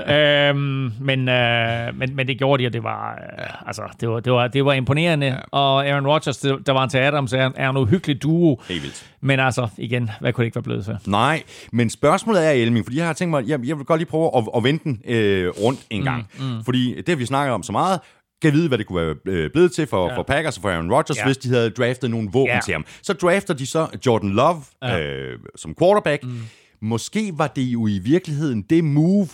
øhm, 0.55 0.91
men, 0.99 1.29
øh, 1.29 1.97
men, 1.99 2.15
men 2.15 2.27
det 2.27 2.37
gjorde 2.37 2.63
de, 2.63 2.67
og 2.67 2.73
det 2.73 2.83
var, 2.83 3.11
øh, 3.11 3.67
altså, 3.67 3.81
det 4.01 4.09
var, 4.09 4.19
det 4.19 4.33
var, 4.33 4.47
det 4.47 4.65
var 4.65 4.73
imponerende. 4.73 5.27
Ja. 5.27 5.35
Og 5.51 5.87
Aaron 5.87 6.07
Rodgers, 6.07 6.37
det, 6.37 6.67
der 6.67 6.71
var 6.73 6.83
en 6.83 6.89
til 6.89 6.97
Adams, 6.97 7.33
er, 7.33 7.51
er 7.55 7.69
en 7.69 7.77
uhyggelig 7.77 8.23
duo. 8.23 8.61
Helt 8.67 8.83
vildt. 8.83 9.05
Men 9.21 9.39
altså, 9.39 9.67
igen, 9.77 10.09
hvad 10.19 10.33
kunne 10.33 10.41
det 10.41 10.47
ikke 10.47 10.55
være 10.55 10.63
blevet 10.63 10.85
til? 10.85 10.97
Nej, 11.05 11.43
men 11.71 11.89
spørgsmålet 11.89 12.47
er, 12.47 12.51
Elming, 12.51 12.85
fordi 12.85 12.97
jeg 12.97 13.05
har 13.05 13.13
tænkt 13.13 13.29
mig, 13.29 13.47
jeg, 13.47 13.59
jeg 13.65 13.77
vil 13.77 13.85
godt 13.85 13.99
lige 13.99 14.09
prøve 14.09 14.37
at, 14.37 14.43
at 14.55 14.63
vente 14.63 14.83
den 14.83 15.01
øh, 15.07 15.49
rundt 15.49 15.79
en 15.89 16.03
gang. 16.03 16.27
Mm, 16.39 16.45
mm. 16.45 16.63
Fordi 16.63 16.95
det 16.97 17.09
har 17.09 17.15
vi 17.15 17.25
snakket 17.25 17.53
om 17.53 17.63
så 17.63 17.71
meget, 17.71 17.99
kan 18.41 18.53
vide, 18.53 18.68
hvad 18.68 18.77
det 18.77 18.85
kunne 18.88 19.05
være 19.05 19.15
øh, 19.26 19.51
blevet 19.51 19.72
til 19.72 19.88
for, 19.88 20.09
ja. 20.09 20.18
for 20.18 20.23
Packers 20.23 20.57
og 20.57 20.61
for 20.61 20.69
Aaron 20.69 20.91
Rodgers, 20.91 21.18
ja. 21.18 21.26
hvis 21.26 21.38
de 21.38 21.49
havde 21.49 21.69
draftet 21.69 22.11
nogle 22.11 22.30
våben 22.34 22.53
ja. 22.53 22.59
til 22.65 22.73
ham. 22.73 22.85
Så 23.01 23.14
drafter 23.14 23.53
de 23.53 23.65
så 23.65 23.88
Jordan 24.05 24.30
Love 24.30 24.61
ja. 24.84 24.99
øh, 24.99 25.39
som 25.55 25.76
quarterback. 25.80 26.23
Mm. 26.23 26.39
Måske 26.81 27.31
var 27.34 27.47
det 27.47 27.61
jo 27.61 27.88
i 27.88 27.99
virkeligheden 27.99 28.61
det 28.61 28.84
move, 28.84 29.27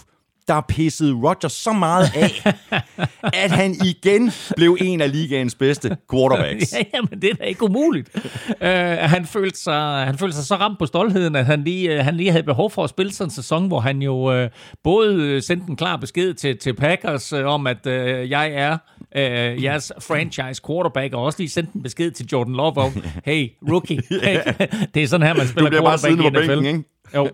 der 0.47 0.61
pissede 0.61 1.13
Rodgers 1.13 1.51
så 1.51 1.73
meget 1.73 2.11
af, 2.15 2.53
at 3.43 3.51
han 3.51 3.75
igen 3.85 4.31
blev 4.55 4.77
en 4.81 5.01
af 5.01 5.11
ligaens 5.11 5.55
bedste 5.55 5.97
quarterbacks. 6.11 6.73
ja, 6.93 7.01
men 7.09 7.21
det 7.21 7.29
er 7.29 7.33
da 7.33 7.43
ikke 7.43 7.63
umuligt. 7.63 8.09
uh, 8.15 8.67
han, 8.99 9.25
følte 9.25 9.59
sig, 9.59 10.05
han 10.05 10.17
følte 10.17 10.35
sig 10.35 10.45
så 10.45 10.55
ramt 10.55 10.79
på 10.79 10.85
stoltheden, 10.85 11.35
at 11.35 11.45
han 11.45 11.63
lige, 11.63 11.99
uh, 11.99 12.05
han 12.05 12.15
lige 12.15 12.31
havde 12.31 12.43
behov 12.43 12.71
for 12.71 12.83
at 12.83 12.89
spille 12.89 13.13
sådan 13.13 13.27
en 13.27 13.31
sæson, 13.31 13.67
hvor 13.67 13.79
han 13.79 14.01
jo 14.01 14.43
uh, 14.43 14.49
både 14.83 15.41
sendte 15.41 15.69
en 15.69 15.75
klar 15.75 15.97
besked 15.97 16.33
til, 16.33 16.57
til 16.57 16.73
Packers 16.73 17.33
uh, 17.33 17.45
om, 17.45 17.67
at 17.67 17.85
uh, 17.85 18.29
jeg 18.29 18.51
er 18.53 18.77
uh, 19.15 19.63
jeres 19.63 19.91
franchise 19.99 20.61
quarterback, 20.67 21.13
og 21.13 21.23
også 21.23 21.39
lige 21.39 21.49
sendte 21.49 21.71
en 21.75 21.83
besked 21.83 22.11
til 22.11 22.25
Jordan 22.31 22.53
Love 22.53 22.77
om, 22.77 22.91
hey, 23.25 23.49
rookie, 23.69 24.01
det 24.93 25.03
er 25.03 25.07
sådan 25.07 25.27
her, 25.27 25.33
man 25.33 25.47
spiller 25.47 25.69
du 25.69 25.83
bare 25.83 25.97
quarterback 25.99 25.99
siddende 25.99 26.25
i 26.25 26.29
NFL. 26.29 26.47
bænken, 26.47 26.65
ikke? 26.65 26.89
Jo. 27.15 27.29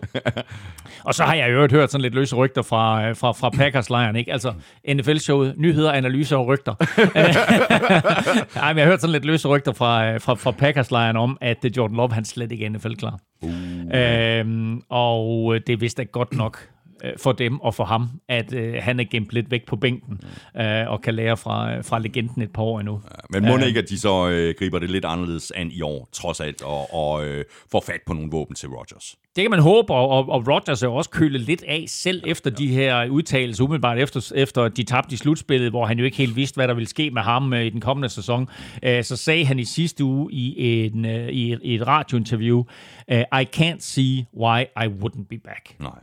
Og 1.04 1.14
så 1.14 1.24
har 1.24 1.34
jeg 1.34 1.52
jo 1.52 1.68
hørt 1.70 1.90
sådan 1.90 2.02
lidt 2.02 2.14
løse 2.14 2.36
rygter 2.36 2.62
fra, 2.62 3.12
fra, 3.12 3.32
fra 3.32 3.50
Packers-lejren, 3.50 4.16
ikke? 4.16 4.32
Altså 4.32 4.52
NFL-showet, 4.94 5.54
nyheder, 5.56 5.92
analyser 5.92 6.36
og 6.36 6.46
rygter. 6.46 6.74
Nej, 8.58 8.72
men 8.72 8.78
jeg 8.78 8.86
har 8.86 8.90
hørt 8.90 9.00
sådan 9.00 9.12
lidt 9.12 9.24
løse 9.24 9.48
rygter 9.48 9.72
fra, 9.72 10.16
fra, 10.16 10.34
fra 10.34 10.50
Packers-lejren 10.50 11.16
om, 11.16 11.38
at 11.40 11.76
Jordan 11.76 11.96
Love, 11.96 12.12
han 12.12 12.24
slet 12.24 12.52
ikke 12.52 12.64
er 12.64 12.68
NFL-klar. 12.68 13.18
Uh. 13.42 13.50
Øhm, 13.94 14.82
og 14.88 15.54
det 15.66 15.72
er 15.72 15.76
vist 15.76 15.98
ikke 15.98 16.12
godt 16.12 16.32
nok 16.32 16.58
øh, 16.60 16.79
for 17.16 17.32
dem 17.32 17.60
og 17.60 17.74
for 17.74 17.84
ham, 17.84 18.08
at 18.28 18.54
øh, 18.54 18.74
han 18.80 19.00
er 19.00 19.04
gemt 19.04 19.32
lidt 19.32 19.50
væk 19.50 19.66
på 19.66 19.76
bænken 19.76 20.20
øh, 20.56 20.88
og 20.88 21.00
kan 21.00 21.14
lære 21.14 21.36
fra, 21.36 21.80
fra 21.80 21.98
legenden 21.98 22.42
et 22.42 22.52
par 22.52 22.62
år 22.62 22.80
endnu. 22.80 23.00
Men 23.30 23.44
må 23.44 23.56
ikke, 23.58 23.78
at 23.78 23.88
de 23.88 23.98
så 23.98 24.28
øh, 24.28 24.54
griber 24.58 24.78
det 24.78 24.90
lidt 24.90 25.04
anderledes 25.04 25.50
an 25.50 25.70
i 25.70 25.82
år, 25.82 26.08
trods 26.12 26.40
alt, 26.40 26.62
og, 26.62 26.94
og 26.94 27.26
øh, 27.26 27.44
får 27.72 27.82
fat 27.86 28.00
på 28.06 28.12
nogle 28.12 28.30
våben 28.30 28.54
til 28.54 28.68
Rodgers? 28.68 29.16
Det 29.36 29.44
kan 29.44 29.50
man 29.50 29.60
håbe, 29.60 29.94
og, 29.94 30.28
og, 30.28 30.48
Rodgers 30.48 30.82
er 30.82 30.86
jo 30.86 30.94
også 30.94 31.10
kølet 31.10 31.40
lidt 31.40 31.64
af, 31.68 31.84
selv 31.88 32.22
efter 32.26 32.50
de 32.50 32.68
her 32.68 33.08
udtalelser, 33.08 33.64
umiddelbart 33.64 33.98
efter, 33.98 34.32
efter 34.34 34.68
de 34.68 34.82
tabte 34.82 35.14
i 35.14 35.16
slutspillet, 35.16 35.70
hvor 35.70 35.86
han 35.86 35.98
jo 35.98 36.04
ikke 36.04 36.16
helt 36.16 36.36
vidste, 36.36 36.56
hvad 36.56 36.68
der 36.68 36.74
ville 36.74 36.88
ske 36.88 37.10
med 37.10 37.22
ham 37.22 37.52
øh, 37.52 37.64
i 37.64 37.70
den 37.70 37.80
kommende 37.80 38.08
sæson. 38.08 38.48
Øh, 38.82 39.04
så 39.04 39.16
sagde 39.16 39.44
han 39.44 39.58
i 39.58 39.64
sidste 39.64 40.04
uge 40.04 40.32
i, 40.32 40.86
en, 40.86 41.04
øh, 41.04 41.28
i, 41.28 41.52
et, 41.52 41.60
i 41.62 41.74
et 41.74 41.86
radiointerview, 41.86 42.64
øh, 43.10 43.20
I 43.20 43.46
can't 43.56 43.80
see 43.80 44.26
why 44.36 44.62
I 44.84 44.86
wouldn't 44.86 45.26
be 45.30 45.38
back. 45.38 45.76
Nej. 45.80 45.98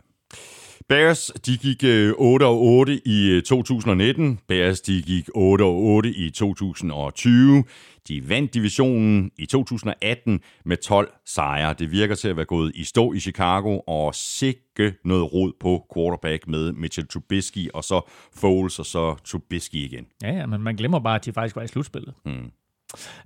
Bears, 0.90 1.32
de 1.46 1.58
gik 1.58 1.84
øh, 1.84 2.14
8 2.18 2.44
og 2.44 2.62
8 2.62 3.02
i 3.08 3.30
øh, 3.30 3.44
2019. 3.44 4.40
Bears, 4.48 4.82
de 4.82 5.02
gik 5.02 5.30
8 5.36 5.64
og 5.64 5.76
8 5.76 6.10
i 6.10 6.30
2020. 6.30 7.64
De 8.08 8.30
vandt 8.30 8.54
divisionen 8.54 9.32
i 9.38 9.46
2018 9.46 10.42
med 10.66 10.78
12 10.78 11.14
sejre. 11.26 11.74
Det 11.74 11.92
virker 11.92 12.16
til 12.16 12.28
at 12.28 12.36
være 12.36 12.46
gået 12.46 12.72
i 12.76 12.84
stå 12.84 13.14
i 13.14 13.20
Chicago, 13.20 13.80
og 13.88 14.16
sikke 14.16 14.94
noget 15.06 15.34
rod 15.34 15.52
på 15.60 15.86
quarterback 15.96 16.48
med 16.48 16.72
Mitchell 16.74 17.08
Trubisky, 17.08 17.70
og 17.74 17.84
så 17.84 18.10
Foles, 18.36 18.80
og 18.80 18.86
så 18.86 19.16
Trubisky 19.26 19.76
igen. 19.76 20.06
Ja, 20.24 20.32
ja, 20.32 20.46
men 20.46 20.62
man 20.62 20.76
glemmer 20.76 21.00
bare, 21.00 21.16
at 21.16 21.26
de 21.26 21.34
faktisk 21.34 21.56
var 21.56 21.64
i 21.64 21.68
slutspillet. 21.68 22.14
Hmm. 22.26 22.52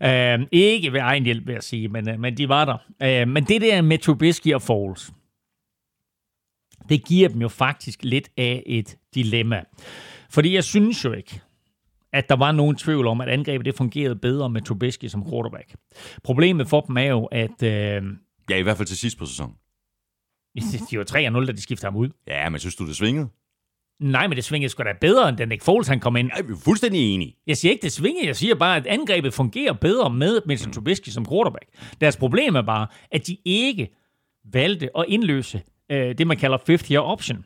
Øh, 0.04 0.40
ikke 0.52 0.94
ved 0.94 1.00
egen 1.00 1.24
hjælp, 1.24 1.48
vil 1.48 1.54
jeg 1.54 1.64
sige, 1.64 1.88
men, 1.88 2.10
øh, 2.10 2.20
men 2.20 2.38
de 2.38 2.50
var 2.50 2.66
der. 2.66 2.78
Øh, 3.22 3.28
men 3.28 3.44
det 3.44 3.62
der 3.62 3.82
med 3.82 3.98
Trubisky 3.98 4.54
og 4.54 4.62
Foles, 4.62 5.12
det 6.90 7.06
giver 7.06 7.30
dem 7.30 7.42
jo 7.42 7.48
faktisk 7.48 8.00
lidt 8.04 8.30
af 8.38 8.64
et 8.66 8.98
dilemma. 9.16 9.64
Fordi 10.30 10.56
jeg 10.56 10.64
synes 10.64 11.06
jo 11.06 11.12
ikke, 11.14 11.42
at 12.14 12.30
der 12.30 12.36
var 12.36 12.52
nogen 12.52 12.76
tvivl 12.76 13.08
om, 13.08 13.22
at 13.22 13.30
angrebet 13.30 13.66
det 13.66 13.76
fungerede 13.76 14.16
bedre 14.16 14.50
med 14.50 14.62
Trubisky 14.62 15.06
som 15.06 15.30
quarterback. 15.30 15.76
Problemet 16.24 16.68
for 16.68 16.82
dem 16.82 16.98
er 16.98 17.02
jo, 17.02 17.26
at... 17.26 17.64
Øh, 17.64 18.04
Ja, 18.50 18.56
i 18.58 18.62
hvert 18.62 18.78
fald 18.78 18.88
til 18.88 18.98
sidst 18.98 19.18
på 19.18 19.26
sæsonen. 19.26 19.56
de 20.92 20.98
var 20.98 21.40
3-0, 21.42 21.46
da 21.46 21.52
de 21.52 21.62
skiftede 21.62 21.88
ham 21.92 21.96
ud. 21.96 22.10
Ja, 22.28 22.50
men 22.50 22.60
synes 22.60 22.76
du, 22.76 22.88
det 22.88 22.96
svingede? 22.96 23.28
Nej, 24.00 24.28
men 24.28 24.36
det 24.36 24.44
svingede 24.44 24.70
sgu 24.70 24.84
da 24.84 24.94
bedre, 25.02 25.30
end 25.30 25.38
da 25.38 25.46
Nick 25.46 25.62
Foles 25.64 25.88
han 25.88 26.00
kom 26.00 26.16
ind. 26.16 26.30
Jeg 26.38 26.46
er 26.50 26.56
fuldstændig 26.64 27.14
enig. 27.14 27.36
Jeg 27.48 27.58
siger 27.58 27.72
ikke, 27.72 27.82
det 27.82 27.92
svingede. 27.92 28.28
Jeg 28.28 28.36
siger 28.36 28.56
bare, 28.56 28.78
at 28.78 28.88
angrebet 28.88 29.34
fungerer 29.34 29.74
bedre 29.74 30.10
med 30.10 30.42
Mitchell 30.46 30.74
Trubisky 30.74 31.10
som 31.10 31.26
quarterback. 31.26 31.66
Deres 32.02 32.18
problem 32.18 32.56
er 32.56 32.62
bare, 32.62 32.88
at 33.12 33.28
de 33.28 33.38
ikke 33.46 33.90
valgte 34.54 34.98
at 34.98 35.06
indløse 35.08 35.62
øh, 35.92 36.18
det, 36.18 36.28
man 36.28 36.38
kalder 36.38 36.58
fifth 36.58 36.92
year 36.92 37.02
option. 37.02 37.46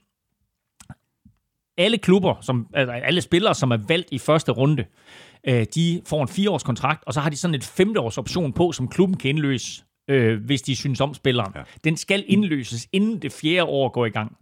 Alle 1.78 1.98
klubber, 1.98 2.36
som, 2.42 2.68
altså 2.74 2.94
alle 2.94 3.22
spillere, 3.22 3.56
som 3.56 3.72
er 3.72 3.78
valgt 3.88 4.08
i 4.12 4.18
første 4.18 4.52
runde, 4.52 4.86
øh, 5.48 5.66
de 5.76 6.02
får 6.06 6.22
en 6.22 6.28
fireårs 6.28 6.64
kontrakt, 6.64 7.04
og 7.08 7.14
så 7.14 7.20
har 7.20 7.30
de 7.30 7.38
sådan 7.38 7.56
et 7.56 7.64
femteårs 7.64 8.18
option 8.18 8.54
på, 8.54 8.72
som 8.72 8.88
klubben 8.88 9.18
kan 9.18 9.30
indløse, 9.30 9.84
øh, 10.08 10.46
hvis 10.46 10.62
de 10.62 10.76
synes 10.76 11.02
om 11.02 11.14
spilleren. 11.14 11.54
Ja. 11.56 11.62
Den 11.84 11.98
skal 11.98 12.24
indløses, 12.28 12.88
inden 12.92 13.22
det 13.22 13.32
fjerde 13.32 13.64
år 13.64 13.90
går 13.90 14.06
i 14.06 14.10
gang. 14.10 14.38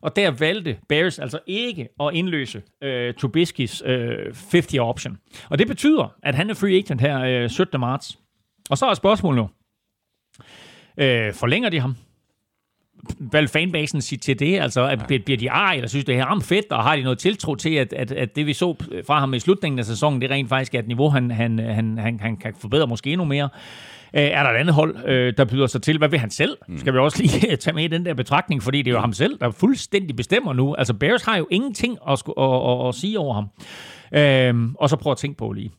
Og 0.00 0.16
der 0.16 0.30
valgte 0.30 0.78
Bears 0.88 1.18
altså 1.18 1.38
ikke 1.46 1.88
at 2.00 2.14
indløse 2.14 2.62
øh, 2.82 3.14
Trubiskys 3.14 3.82
øh, 3.86 4.34
50 4.50 4.74
option. 4.74 5.18
Og 5.50 5.58
det 5.58 5.66
betyder, 5.66 6.14
at 6.22 6.34
han 6.34 6.50
er 6.50 6.54
free 6.54 6.76
agent 6.76 7.00
her 7.00 7.20
øh, 7.20 7.50
17. 7.50 7.80
marts. 7.80 8.18
Og 8.70 8.78
så 8.78 8.86
er 8.86 8.94
spørgsmålet 8.94 9.36
nu, 9.36 9.48
øh, 11.04 11.34
forlænger 11.34 11.68
de 11.68 11.80
ham? 11.80 11.96
Hvad 13.18 13.40
vil 13.40 13.48
fanbasen 13.48 14.00
sige 14.00 14.18
til 14.18 14.38
det? 14.38 14.60
Altså, 14.60 14.88
at, 14.88 15.06
bliver, 15.06 15.22
bliver 15.24 15.38
de 15.38 15.46
ej, 15.46 15.74
eller 15.74 15.88
synes 15.88 16.04
det 16.04 16.16
er 16.16 16.26
ham 16.26 16.42
fedt, 16.42 16.72
og 16.72 16.82
har 16.82 16.96
de 16.96 17.02
noget 17.02 17.18
tiltro 17.18 17.54
til, 17.54 17.74
at, 17.74 17.92
at, 17.92 18.12
at 18.12 18.36
det 18.36 18.46
vi 18.46 18.52
så 18.52 18.74
fra 19.06 19.20
ham 19.20 19.34
i 19.34 19.38
slutningen 19.38 19.78
af 19.78 19.84
sæsonen, 19.84 20.20
det 20.20 20.30
rent 20.30 20.48
faktisk 20.48 20.74
er 20.74 20.78
et 20.78 20.88
niveau, 20.88 21.08
han, 21.08 21.30
han, 21.30 21.58
han, 21.58 21.98
han, 21.98 22.20
han 22.20 22.36
kan 22.36 22.54
forbedre 22.60 22.86
måske 22.86 23.10
endnu 23.12 23.24
mere? 23.24 23.48
Øh, 24.14 24.22
er 24.22 24.42
der 24.42 24.50
et 24.50 24.56
andet 24.56 24.74
hold, 24.74 25.08
øh, 25.08 25.34
der 25.36 25.44
byder 25.44 25.66
sig 25.66 25.82
til? 25.82 25.98
Hvad 25.98 26.08
vil 26.08 26.18
han 26.18 26.30
selv? 26.30 26.58
Skal 26.76 26.92
vi 26.92 26.98
også 26.98 27.22
lige 27.22 27.56
tage 27.56 27.74
med 27.74 27.84
i 27.84 27.88
den 27.88 28.06
der 28.06 28.14
betragtning, 28.14 28.62
fordi 28.62 28.78
det 28.78 28.90
er 28.90 28.94
jo 28.94 29.00
ham 29.00 29.12
selv, 29.12 29.38
der 29.40 29.50
fuldstændig 29.50 30.16
bestemmer 30.16 30.52
nu. 30.52 30.74
Altså, 30.74 30.94
Bears 30.94 31.22
har 31.22 31.36
jo 31.36 31.46
ingenting 31.50 31.98
at, 32.08 32.18
sku- 32.18 32.42
at, 32.42 32.80
at, 32.80 32.88
at 32.88 32.94
sige 32.94 33.18
over 33.18 33.34
ham. 33.34 33.48
Øh, 34.12 34.72
og 34.78 34.90
så 34.90 34.96
prøv 34.96 35.10
at 35.10 35.18
tænke 35.18 35.36
på 35.36 35.52
lige. 35.52 35.70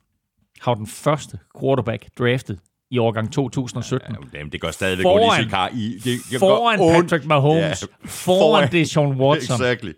Har 0.62 0.74
den 0.74 0.88
første 0.88 1.38
quarterback 1.60 2.06
draftet 2.20 2.60
i 2.94 2.98
årgang 2.98 3.32
2017. 3.34 4.16
Jamen, 4.34 4.52
det 4.52 4.62
gør 4.62 4.72
stadigvæk 4.72 5.06
Foran- 5.06 5.40
i 5.40 5.44
Chicago. 5.44 5.76
I, 5.76 6.00
det, 6.04 6.20
det 6.32 6.40
foran 6.40 6.80
ondt. 6.80 7.10
Patrick 7.10 7.26
Mahomes, 7.26 7.62
Ja, 7.82 7.88
foran 8.06 8.72
Deshaun 8.72 9.16
Watson. 9.22 9.56
Exactly. 9.56 9.92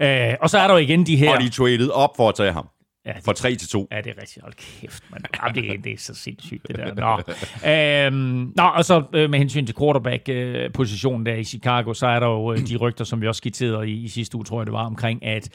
Øh, 0.00 0.34
og 0.40 0.50
så 0.50 0.58
er 0.58 0.66
der 0.66 0.74
jo 0.74 0.78
igen 0.80 1.06
de 1.06 1.16
her... 1.16 1.34
Og 1.34 1.40
de 1.40 1.48
traded 1.48 1.90
op 1.90 2.16
for 2.16 2.28
at 2.28 2.34
tage 2.34 2.52
ham. 2.52 2.68
Ja, 3.06 3.12
det- 3.12 3.24
Fra 3.24 3.32
3 3.32 3.54
til 3.56 3.68
2. 3.68 3.88
Ja, 3.92 3.96
det 4.00 4.06
er 4.16 4.20
rigtigt. 4.20 4.42
Hold 4.42 4.54
kæft, 4.80 5.02
man. 5.10 5.20
Jamen, 5.42 5.54
det, 5.54 5.74
er- 5.74 5.82
det 5.82 5.92
er 5.92 5.98
så 5.98 6.14
sindssygt, 6.14 6.68
det 6.68 6.76
der. 6.76 6.94
Nå, 6.94 8.16
øhm, 8.16 8.52
nå 8.56 8.62
og 8.64 8.84
så 8.84 9.02
øh, 9.14 9.30
med 9.30 9.38
hensyn 9.38 9.66
til 9.66 9.74
quarterback-positionen 9.78 11.26
der 11.26 11.34
i 11.34 11.44
Chicago, 11.44 11.94
så 11.94 12.06
er 12.06 12.20
der 12.20 12.26
jo 12.26 12.52
øh, 12.52 12.58
de 12.68 12.76
rygter, 12.76 13.04
som 13.04 13.20
vi 13.20 13.28
også 13.28 13.38
skitserede 13.38 13.88
i, 13.90 14.04
i 14.04 14.08
sidste 14.08 14.36
uge, 14.36 14.44
tror 14.44 14.60
jeg 14.60 14.66
det 14.66 14.72
var, 14.72 14.86
omkring, 14.86 15.24
at 15.24 15.48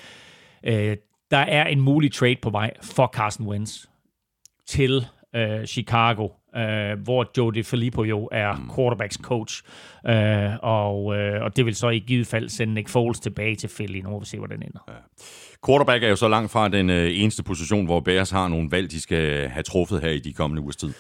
øh, 0.63 0.97
der 1.31 1.37
er 1.37 1.67
en 1.67 1.81
mulig 1.81 2.13
trade 2.13 2.35
på 2.41 2.49
vej 2.49 2.71
for 2.83 3.11
Carson 3.15 3.47
Wentz 3.47 3.85
til 4.67 5.05
øh, 5.35 5.65
Chicago, 5.65 6.27
øh, 6.55 6.99
hvor 7.03 7.31
Joe 7.37 7.53
DeFilippo 7.53 8.03
jo 8.03 8.29
er 8.31 8.71
quarterbacks 8.75 9.15
coach, 9.15 9.63
øh, 10.07 10.49
og, 10.61 11.15
øh, 11.17 11.43
og 11.43 11.55
det 11.55 11.65
vil 11.65 11.75
så 11.75 11.89
i 11.89 11.99
givet 11.99 12.27
fald 12.27 12.49
sende 12.49 12.73
Nick 12.73 12.89
Foles 12.89 13.19
tilbage 13.19 13.55
til 13.55 13.67
Philly. 13.67 13.99
Nu 14.01 14.09
må 14.09 14.19
vi 14.19 14.25
se, 14.25 14.37
hvordan 14.37 14.59
det 14.59 14.67
ender. 14.67 14.79
Quarterback 15.65 16.03
er 16.03 16.09
jo 16.09 16.15
så 16.15 16.27
langt 16.27 16.51
fra 16.51 16.67
den 16.67 16.89
øh, 16.89 17.19
eneste 17.19 17.43
position, 17.43 17.85
hvor 17.85 17.99
Bears 17.99 18.31
har 18.31 18.47
nogle 18.47 18.71
valg, 18.71 18.91
de 18.91 19.01
skal 19.01 19.49
have 19.49 19.63
truffet 19.63 20.01
her 20.01 20.09
i 20.09 20.19
de 20.19 20.33
kommende 20.33 20.61
ugers 20.61 20.75
tid. 20.75 20.93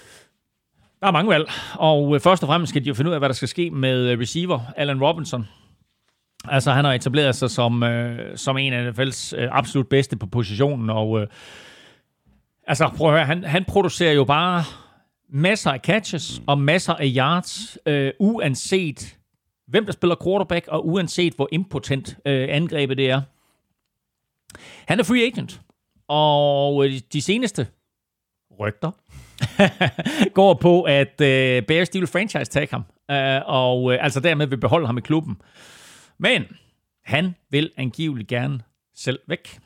Der 1.01 1.07
er 1.07 1.11
mange 1.11 1.29
valg, 1.29 1.49
og 1.75 2.15
øh, 2.15 2.21
først 2.21 2.43
og 2.43 2.47
fremmest 2.47 2.69
skal 2.69 2.83
de 2.83 2.87
jo 2.87 2.93
finde 2.93 3.09
ud 3.09 3.13
af, 3.13 3.19
hvad 3.19 3.29
der 3.29 3.35
skal 3.35 3.47
ske 3.47 3.71
med 3.71 4.11
øh, 4.11 4.19
receiver 4.19 4.59
Allen 4.77 5.03
Robinson. 5.03 5.47
Altså, 6.45 6.71
han 6.71 6.85
har 6.85 6.93
etableret 6.93 7.35
sig 7.35 7.49
som, 7.49 7.83
øh, 7.83 8.37
som 8.37 8.57
en 8.57 8.73
af 8.73 8.91
NFL's 8.91 9.37
øh, 9.37 9.47
absolut 9.51 9.87
bedste 9.87 10.17
på 10.17 10.25
positionen, 10.25 10.89
og 10.89 11.21
øh, 11.21 11.27
altså, 12.69 12.89
prøv 12.97 13.07
at 13.07 13.13
høre, 13.13 13.25
han, 13.25 13.43
han 13.43 13.65
producerer 13.65 14.13
jo 14.13 14.23
bare 14.23 14.63
masser 15.29 15.71
af 15.71 15.79
catches 15.79 16.41
og 16.47 16.57
masser 16.57 16.93
af 16.93 17.11
yards, 17.17 17.77
øh, 17.85 18.11
uanset 18.19 19.17
hvem 19.67 19.85
der 19.85 19.91
spiller 19.91 20.15
quarterback, 20.23 20.67
og 20.67 20.87
uanset 20.87 21.33
hvor 21.33 21.49
impotent 21.51 22.17
øh, 22.25 22.47
angrebet 22.51 22.97
det 22.97 23.09
er. 23.09 23.21
Han 24.87 24.99
er 24.99 25.03
free 25.03 25.25
agent, 25.25 25.61
og 26.07 26.85
øh, 26.85 26.99
de 27.13 27.21
seneste 27.21 27.67
rygter 28.59 28.91
går 30.39 30.53
på, 30.53 30.81
at 30.81 31.21
øh, 31.21 31.63
Bears 31.63 31.89
de 31.89 31.99
vil 31.99 32.07
franchise 32.07 32.51
tag 32.51 32.67
ham, 32.71 32.83
øh, 33.11 33.41
og 33.45 33.93
øh, 33.93 34.03
altså 34.03 34.19
dermed 34.19 34.47
vil 34.47 34.57
beholde 34.57 34.85
ham 34.85 34.97
i 34.97 35.01
klubben. 35.01 35.41
Men 36.17 36.45
han 37.05 37.35
vil 37.49 37.71
angiveligt 37.77 38.27
gerne 38.27 38.59
selv 38.95 39.19
væk. 39.27 39.59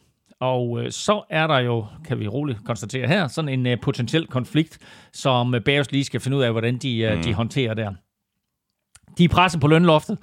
Og 0.44 0.82
øh, 0.82 0.92
så 0.92 1.24
er 1.30 1.48
der 1.48 1.60
jo, 1.60 1.86
kan 2.08 2.20
vi 2.20 2.28
roligt 2.28 2.66
konstatere 2.66 3.08
her, 3.08 3.28
sådan 3.28 3.50
en 3.50 3.68
øh, 3.68 3.78
potentiel 3.82 4.28
konflikt, 4.28 4.78
som 5.14 5.56
øh, 5.56 5.62
Bears 5.62 5.92
lige 5.92 6.04
skal 6.04 6.20
finde 6.20 6.38
ud 6.38 6.44
af, 6.44 6.52
hvordan 6.52 6.78
de, 6.78 6.98
øh, 6.98 7.16
mm. 7.16 7.24
de 7.24 7.34
håndterer 7.34 7.74
der. 7.74 7.92
De 9.18 9.24
er 9.24 9.30
presset 9.30 9.62
på 9.62 9.68
lønloftet, 9.68 10.18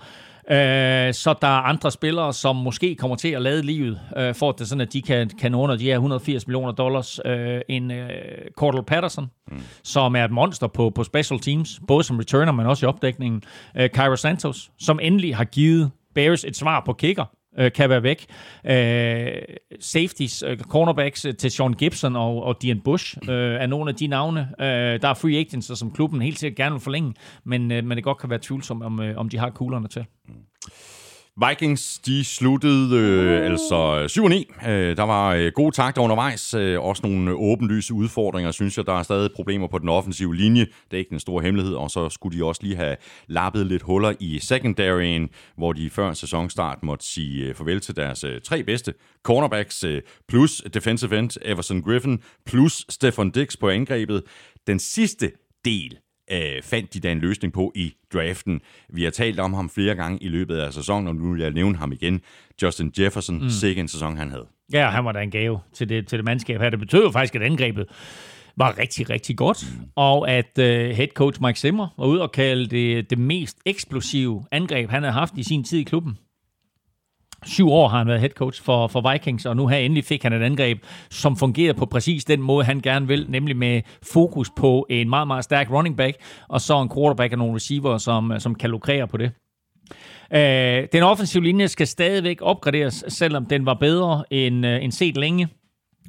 øh, 0.51 1.15
så 1.15 1.35
der 1.43 1.49
er 1.49 1.63
andre 1.63 1.91
spillere, 1.91 2.33
som 2.33 2.57
måske 2.57 2.95
kommer 2.95 3.17
til 3.17 3.29
at 3.29 3.43
lade 3.43 3.63
livet, 3.63 4.01
øh, 4.17 4.35
for 4.35 4.49
at 4.49 4.59
det 4.59 4.69
sådan, 4.69 4.81
at 4.81 4.93
de 4.93 5.03
kan, 5.03 5.29
kan 5.29 5.55
under 5.55 5.77
de 5.77 5.85
her 5.85 5.95
180 5.95 6.47
millioner 6.47 6.73
dollars. 6.73 7.21
Øh, 7.25 7.61
en 7.69 7.91
øh, 7.91 8.09
Cordell 8.57 8.85
Patterson, 8.85 9.31
mm. 9.51 9.61
som 9.85 10.17
er 10.17 10.25
et 10.25 10.31
monster 10.31 10.67
på, 10.67 10.91
på 10.91 11.05
special 11.05 11.41
teams, 11.41 11.81
både 11.89 12.05
som 12.05 12.19
returner, 12.19 12.53
men 12.53 12.67
også 12.67 12.87
i 12.87 12.89
opdækningen. 12.89 13.43
Øh, 13.77 13.89
Cairo 13.89 14.17
Santos, 14.17 14.71
som 14.79 14.99
endelig 15.03 15.37
har 15.37 15.45
givet 15.45 15.91
Bears 16.15 16.45
et 16.45 16.57
svar 16.57 16.83
på 16.87 16.93
kicker, 16.93 17.25
øh, 17.59 17.73
kan 17.73 17.91
være 17.91 18.03
væk. 18.03 18.27
Øh, 18.65 19.43
safeties, 19.81 20.43
øh, 20.43 20.59
cornerbacks 20.59 21.25
øh, 21.25 21.37
til 21.37 21.51
Sean 21.51 21.73
Gibson 21.73 22.17
og, 22.17 22.43
og 22.43 22.63
Dian 22.63 22.81
Bush 22.81 23.17
øh, 23.29 23.55
er 23.55 23.67
nogle 23.67 23.91
af 23.91 23.97
de 23.97 24.07
navne. 24.07 24.49
Øh, 24.61 24.67
der 25.03 25.09
er 25.09 25.15
free 25.15 25.39
agents, 25.39 25.79
som 25.79 25.91
klubben 25.91 26.23
helt 26.23 26.39
sikkert 26.39 26.57
gerne 26.57 26.73
vil 26.73 26.81
forlænge, 26.81 27.15
men, 27.45 27.73
øh, 27.73 27.85
men 27.85 27.97
det 27.97 28.05
godt 28.05 28.19
kan 28.19 28.31
være 28.31 28.41
tvivlsomt, 28.43 28.83
om, 28.83 29.01
øh, 29.01 29.17
om 29.17 29.29
de 29.29 29.39
har 29.39 29.51
kuglerne 29.51 29.89
til. 29.89 30.05
Mm. 30.29 30.35
Vikings, 31.49 31.99
de 31.99 32.25
sluttede 32.25 32.97
øh, 32.97 33.51
altså 33.51 34.07
7-9. 34.63 34.69
Øh, 34.71 34.97
der 34.97 35.03
var 35.03 35.35
øh, 35.35 35.53
gode 35.55 35.77
takter 35.77 36.03
undervejs. 36.03 36.55
Øh, 36.55 36.81
også 36.81 37.03
nogle 37.05 37.33
åbenlyse 37.33 37.95
udfordringer, 37.95 38.51
synes 38.51 38.77
jeg. 38.77 38.87
Der 38.87 38.93
er 38.93 39.03
stadig 39.03 39.31
problemer 39.37 39.67
på 39.67 39.79
den 39.79 39.89
offensive 39.89 40.37
linje. 40.37 40.61
Det 40.61 40.93
er 40.93 40.99
ikke 40.99 41.11
den 41.11 41.21
store 41.21 41.43
hemmelighed. 41.43 41.75
Og 41.75 41.91
så 41.91 42.09
skulle 42.09 42.39
de 42.39 42.45
også 42.45 42.63
lige 42.63 42.77
have 42.77 42.97
lappet 43.27 43.67
lidt 43.67 43.83
huller 43.83 44.13
i 44.21 44.39
secondaryen, 44.43 45.29
hvor 45.57 45.73
de 45.73 45.91
før 45.91 46.13
sæsonstart 46.13 46.83
måtte 46.83 47.07
sige 47.07 47.45
øh, 47.45 47.55
farvel 47.55 47.81
til 47.81 47.97
deres 47.97 48.25
øh, 48.25 48.41
tre 48.41 48.63
bedste 48.63 48.95
cornerbacks, 49.23 49.85
øh, 49.85 50.03
plus 50.29 50.63
defensive 50.75 51.19
end 51.19 51.31
Everson 51.43 51.83
Griffin, 51.83 52.23
plus 52.47 52.85
Stefan 52.89 53.31
Dix 53.31 53.57
på 53.61 53.69
angrebet. 53.69 54.23
Den 54.67 54.79
sidste 54.79 55.31
del 55.65 55.99
øh, 56.33 56.63
fandt 56.63 56.95
de 56.95 57.01
da 57.01 57.13
en 57.13 57.19
løsning 57.19 57.53
på 57.53 57.73
i 57.75 57.95
draften. 58.13 58.61
Vi 58.89 59.05
har 59.05 59.11
talt 59.11 59.41
om 59.41 59.55
ham 59.55 59.71
flere 59.71 59.95
gange 59.95 60.23
i 60.23 60.29
løbet 60.29 60.57
af 60.57 60.73
sæsonen, 60.73 61.09
og 61.09 61.17
nu 61.17 61.33
vil 61.33 61.43
jeg 61.43 61.51
nævne 61.51 61.77
ham 61.77 61.93
igen. 61.93 62.21
Justin 62.63 62.93
Jefferson, 62.99 63.43
mm. 63.43 63.51
sikke 63.51 63.81
en 63.81 63.89
sæson 63.89 64.17
han 64.17 64.31
havde. 64.31 64.47
Ja, 64.73 64.91
han 64.91 65.05
var 65.05 65.13
da 65.13 65.21
en 65.21 65.31
gave 65.31 65.59
til 65.73 65.89
det, 65.89 66.09
til 66.09 66.19
det 66.19 66.25
mandskab 66.25 66.61
her. 66.61 66.71
Det 66.71 66.79
betød 66.79 67.03
jo 67.03 67.11
faktisk, 67.11 67.35
at 67.35 67.43
angrebet 67.43 67.87
var 68.57 68.79
rigtig, 68.79 69.11
rigtig 69.11 69.37
godt, 69.37 69.67
mm. 69.79 69.87
og 69.97 70.31
at 70.31 70.59
uh, 70.59 70.65
head 70.65 71.09
coach 71.15 71.43
Mike 71.43 71.59
Zimmer 71.59 71.89
var 71.99 72.07
ude 72.07 72.23
og 72.23 72.33
kalde 72.33 72.67
det 72.67 73.11
det 73.11 73.19
mest 73.19 73.59
eksplosive 73.67 74.45
angreb, 74.51 74.91
han 74.91 75.03
havde 75.03 75.13
haft 75.13 75.33
i 75.37 75.43
sin 75.43 75.65
tid 75.65 75.79
i 75.79 75.83
klubben. 75.83 76.19
Syv 77.47 77.69
år 77.71 77.89
har 77.89 77.99
han 77.99 78.07
været 78.07 78.21
head 78.21 78.31
coach 78.31 78.63
for, 78.63 78.87
for 78.87 79.13
Vikings, 79.13 79.47
og 79.47 79.57
nu 79.57 79.67
her 79.67 79.77
endelig 79.77 80.05
fik 80.05 80.23
han 80.23 80.33
et 80.33 80.43
angreb, 80.43 80.79
som 81.11 81.37
fungerer 81.37 81.73
på 81.73 81.87
præcis 81.87 82.25
den 82.25 82.43
måde, 82.43 82.65
han 82.65 82.81
gerne 82.81 83.07
vil, 83.07 83.27
nemlig 83.29 83.57
med 83.57 83.83
fokus 84.13 84.51
på 84.57 84.87
en 84.91 85.09
meget, 85.09 85.27
meget 85.27 85.45
stærk 85.45 85.71
running 85.71 85.97
back, 85.97 86.17
og 86.49 86.61
så 86.61 86.83
en 86.83 86.91
quarterback 86.95 87.33
og 87.33 87.39
nogle 87.39 87.55
receiver, 87.55 87.99
som, 87.99 88.33
som 88.39 88.55
kan 88.55 88.71
lukrere 88.71 89.09
på 89.09 89.17
det. 89.17 89.33
Øh, 90.35 90.89
den 90.93 91.03
offensive 91.03 91.45
linje 91.45 91.69
skal 91.69 91.87
stadigvæk 91.87 92.39
opgraderes, 92.43 93.05
selvom 93.09 93.47
den 93.47 93.67
var 93.67 93.75
bedre 93.75 94.25
end, 94.31 94.67
øh, 94.67 94.85
end 94.85 94.93
set 94.93 95.17
længe. 95.17 95.49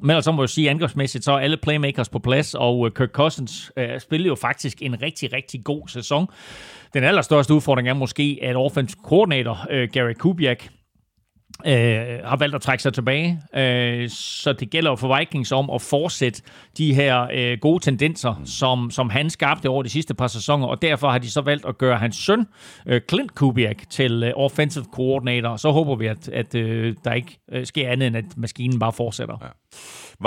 Men 0.02 0.16
altså 0.16 0.32
må 0.32 0.42
jeg 0.42 0.48
sige, 0.48 0.70
angrebsmæssigt, 0.70 1.24
så 1.24 1.32
er 1.32 1.38
alle 1.38 1.56
playmakers 1.56 2.08
på 2.08 2.18
plads, 2.18 2.54
og 2.54 2.86
øh, 2.86 2.92
Kirk 2.92 3.10
Cousins 3.10 3.72
øh, 3.76 4.00
spillede 4.00 4.28
jo 4.28 4.34
faktisk 4.34 4.82
en 4.82 5.02
rigtig, 5.02 5.32
rigtig 5.32 5.64
god 5.64 5.88
sæson. 5.88 6.26
Den 6.94 7.04
allerstørste 7.04 7.54
udfordring 7.54 7.88
er 7.88 7.94
måske, 7.94 8.38
at 8.42 8.56
offensive 8.56 9.00
coordinator 9.04 9.66
øh, 9.70 9.88
Gary 9.92 10.12
Kubiak 10.12 10.68
øh, 11.66 12.18
har 12.24 12.36
valgt 12.36 12.54
at 12.54 12.60
trække 12.62 12.82
sig 12.82 12.94
tilbage. 12.94 13.42
Øh, 13.54 14.08
så 14.10 14.52
det 14.52 14.70
gælder 14.70 14.96
for 14.96 15.18
Vikings 15.18 15.52
om 15.52 15.70
at 15.70 15.82
fortsætte 15.82 16.42
de 16.78 16.94
her 16.94 17.26
øh, 17.34 17.58
gode 17.60 17.84
tendenser, 17.84 18.42
som, 18.44 18.90
som 18.90 19.10
han 19.10 19.30
skabte 19.30 19.68
over 19.68 19.82
de 19.82 19.88
sidste 19.88 20.14
par 20.14 20.26
sæsoner, 20.26 20.66
og 20.66 20.82
derfor 20.82 21.10
har 21.10 21.18
de 21.18 21.30
så 21.30 21.40
valgt 21.40 21.66
at 21.66 21.78
gøre 21.78 21.96
hans 21.96 22.16
søn, 22.16 22.46
øh, 22.86 23.00
Clint 23.08 23.34
Kubiak, 23.34 23.76
til 23.90 24.22
øh, 24.22 24.32
offensive 24.36 24.84
coordinator. 24.92 25.56
Så 25.56 25.70
håber 25.70 25.96
vi, 25.96 26.06
at, 26.06 26.28
at 26.28 26.54
øh, 26.54 26.94
der 27.04 27.12
ikke 27.12 27.38
øh, 27.52 27.66
sker 27.66 27.88
andet, 27.88 28.06
end 28.06 28.16
at 28.16 28.24
maskinen 28.36 28.78
bare 28.78 28.92
fortsætter. 28.92 29.36
Ja. 29.42 29.48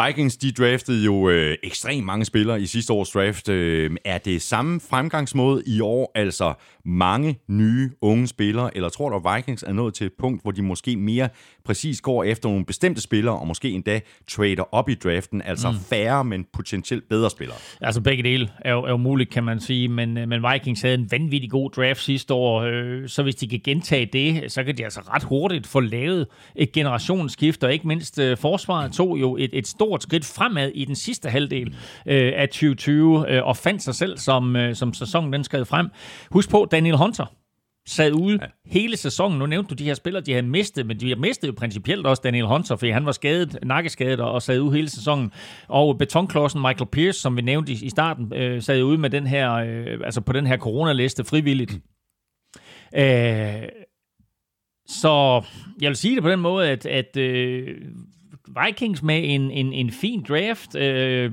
Vikings, 0.04 0.38
de 0.38 0.52
draftede 0.52 1.06
jo 1.06 1.30
øh, 1.30 1.58
ekstremt 1.64 2.06
mange 2.06 2.26
spillere 2.26 2.62
i 2.62 2.66
sidste 2.66 2.94
års 2.94 3.10
draft. 3.10 3.50
Øh, 3.50 3.92
er 4.06 4.18
det 4.18 4.42
samme 4.42 4.80
fremgangsmåde 4.90 5.64
i 5.68 5.82
år, 5.82 6.12
altså 6.16 6.54
mange 6.86 7.40
nye 7.48 7.92
unge 8.02 8.28
spillere, 8.28 8.76
eller 8.76 8.90
tror 8.90 9.10
du, 9.10 9.16
at 9.16 9.36
Vikings 9.36 9.64
er 9.64 9.74
nået 9.74 9.94
til 9.94 10.06
et 10.06 10.14
punkt, 10.20 10.42
hvor 10.42 10.52
de 10.52 10.62
måske 10.62 10.96
mere 10.96 11.30
præcis 11.66 12.02
går 12.02 12.24
efter 12.24 12.50
nogle 12.50 12.66
bestemte 12.66 13.02
spillere, 13.02 13.40
og 13.40 13.48
måske 13.48 13.70
endda 13.72 14.00
trader 14.28 14.74
op 14.76 14.90
i 14.90 14.94
draften, 14.94 15.42
altså 15.42 15.72
mm. 15.72 15.78
færre, 15.90 16.24
men 16.24 16.46
potentielt 16.54 17.10
bedre 17.10 17.30
spillere? 17.30 17.58
Altså 17.82 18.02
begge 18.02 18.24
dele 18.24 18.50
er 18.60 18.74
jo, 18.74 18.84
er 18.84 18.90
jo 18.90 18.98
muligt, 18.98 19.30
kan 19.30 19.44
man 19.44 19.60
sige, 19.60 19.88
men, 19.88 20.18
øh, 20.18 20.28
men 20.28 20.44
Vikings 20.54 20.82
havde 20.82 20.96
en 20.96 21.12
vanvittig 21.12 21.50
god 21.50 21.70
draft 21.70 22.02
sidste 22.02 22.34
år, 22.34 22.62
øh, 22.62 23.10
så 23.10 23.24
hvis 23.24 23.36
de 23.36 23.48
kan 23.48 23.62
gentage 23.64 24.06
det, 24.06 24.52
så 24.52 24.64
kan 24.64 24.78
de 24.78 24.84
altså 24.84 25.00
ret 25.00 25.24
hurtigt 25.24 25.68
få 25.68 25.80
lavet 25.80 26.28
et 26.56 26.72
generationsskift, 26.72 27.64
og 27.64 27.74
ikke 27.74 27.88
mindst 27.88 28.20
øh, 28.20 28.38
forsvaret 28.38 28.92
tog 28.92 29.20
jo 29.20 29.38
et, 29.38 29.50
et 29.54 29.68
stort 29.68 29.85
skridt 30.00 30.26
fremad 30.26 30.72
i 30.76 30.86
den 30.86 30.96
sidste 30.96 31.30
halvdel 31.30 31.76
øh, 32.06 32.34
af 32.36 32.50
2020, 32.50 33.32
øh, 33.32 33.48
og 33.48 33.58
fandt 33.58 33.84
sig 33.84 33.96
selv, 33.96 34.18
som, 34.18 34.56
øh, 34.56 34.76
som 34.76 34.94
sæsonen 34.94 35.34
den 35.34 35.44
skred 35.44 35.66
frem. 35.66 35.90
Husk 36.32 36.50
på, 36.50 36.68
Daniel 36.72 36.98
Hunter, 36.98 37.26
sad 37.88 38.12
ude 38.12 38.40
ja. 38.42 38.48
hele 38.66 38.98
sæsonen. 38.98 39.40
Nu 39.40 39.46
nævnte 39.46 39.70
du 39.70 39.74
de 39.74 39.84
her 39.84 39.94
spillere, 39.94 40.24
de 40.24 40.32
havde 40.32 40.48
mistet, 40.48 40.86
men 40.86 41.00
de 41.00 41.10
har 41.10 41.16
mistet 41.16 41.48
jo 41.48 41.54
principielt 41.58 42.06
også 42.06 42.22
Daniel 42.24 42.46
Hunter, 42.46 42.76
fordi 42.76 42.92
han 42.92 43.06
var 43.06 43.12
skadet, 43.12 43.60
nakkeskadet 43.64 44.20
og 44.20 44.42
sad 44.42 44.60
ude 44.60 44.76
hele 44.76 44.90
sæsonen. 44.90 45.32
Og 45.68 45.98
betonklodsen 45.98 46.62
Michael 46.62 46.90
Pierce, 46.92 47.20
som 47.20 47.38
vi 47.38 47.42
nævnte 47.42 47.72
i, 47.72 47.76
i 47.82 47.90
starten, 47.90 48.34
øh, 48.34 48.62
sad 48.62 48.84
ude 48.84 48.98
med 48.98 49.10
den 49.10 49.28
her, 49.28 49.54
øh, 49.54 50.00
altså 50.04 50.22
på 50.22 50.34
den 50.34 50.48
her 50.48 50.58
coronaliste 50.58 51.24
frivilligt. 51.24 51.74
Mm. 51.74 51.82
Øh, 53.00 53.64
så 54.88 55.44
jeg 55.82 55.88
vil 55.88 55.96
sige 55.96 56.16
det 56.16 56.24
på 56.24 56.30
den 56.30 56.40
måde, 56.40 56.70
at, 56.70 56.86
at 56.86 57.18
øh, 57.18 57.78
Vikings 58.66 59.04
med 59.04 59.22
en, 59.24 59.52
en, 59.52 59.74
en 59.74 59.92
fin 59.92 60.26
draft, 60.30 60.76
øh, 60.76 61.32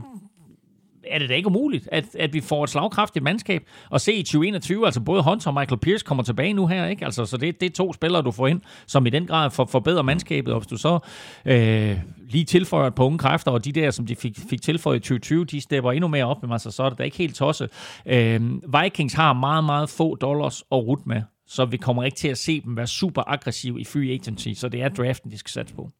er 1.05 1.19
det 1.19 1.29
da 1.29 1.35
ikke 1.35 1.47
umuligt, 1.47 1.89
at, 1.93 2.05
at 2.19 2.33
vi 2.33 2.41
får 2.41 2.65
et 2.65 2.71
slagkraftigt 2.71 3.23
mandskab 3.23 3.63
og 3.91 4.01
se 4.01 4.13
i 4.13 4.23
2021, 4.23 4.87
altså 4.87 5.01
både 5.01 5.23
Hunter 5.23 5.51
og 5.51 5.55
Michael 5.55 5.81
Pierce 5.81 6.05
kommer 6.05 6.25
tilbage 6.25 6.53
nu 6.53 6.67
her, 6.67 6.87
ikke? 6.87 7.05
Altså, 7.05 7.25
så 7.27 7.37
det, 7.37 7.61
det 7.61 7.67
er 7.67 7.71
to 7.71 7.93
spillere, 7.93 8.23
du 8.23 8.31
får 8.31 8.47
ind, 8.47 8.61
som 8.87 9.07
i 9.07 9.11
den 9.11 9.27
grad 9.27 9.51
for, 9.51 9.65
forbedrer 9.65 10.03
mandskabet, 10.03 10.55
og 10.55 10.61
hvis 10.61 10.67
du 10.67 10.77
så 10.77 10.99
øh, 11.45 11.99
lige 12.29 12.45
tilføjer 12.45 12.87
et 12.87 12.95
par 12.95 13.05
unge 13.05 13.19
kræfter, 13.19 13.51
og 13.51 13.65
de 13.65 13.73
der, 13.73 13.91
som 13.91 14.07
de 14.07 14.17
fik, 14.17 14.39
fik 14.51 14.63
tilføjet 14.63 14.97
i 14.97 15.01
2020, 15.01 15.45
de 15.45 15.61
stepper 15.61 15.93
endnu 15.93 16.09
mere 16.09 16.25
op, 16.25 16.43
men 16.43 16.53
altså, 16.53 16.71
så 16.71 16.83
er 16.83 16.89
det 16.89 16.99
da 16.99 17.03
ikke 17.03 17.17
helt 17.17 17.35
tosset. 17.35 17.71
Øh, 18.07 18.41
Vikings 18.83 19.15
har 19.15 19.33
meget, 19.33 19.65
meget 19.65 19.91
få 19.91 20.15
dollars 20.15 20.63
at 20.73 20.77
rute 20.77 21.03
med, 21.07 21.23
så 21.47 21.65
vi 21.65 21.77
kommer 21.77 22.05
ikke 22.05 22.17
til 22.17 22.29
at 22.29 22.39
se 22.39 22.61
dem 22.61 22.77
være 22.77 22.87
super 22.87 23.23
aggressive 23.27 23.81
i 23.81 23.85
free 23.85 24.13
agency, 24.13 24.49
så 24.55 24.69
det 24.69 24.83
er 24.83 24.89
draften, 24.89 25.31
de 25.31 25.39
skal 25.39 25.51
satse 25.51 25.75
på. 25.75 25.91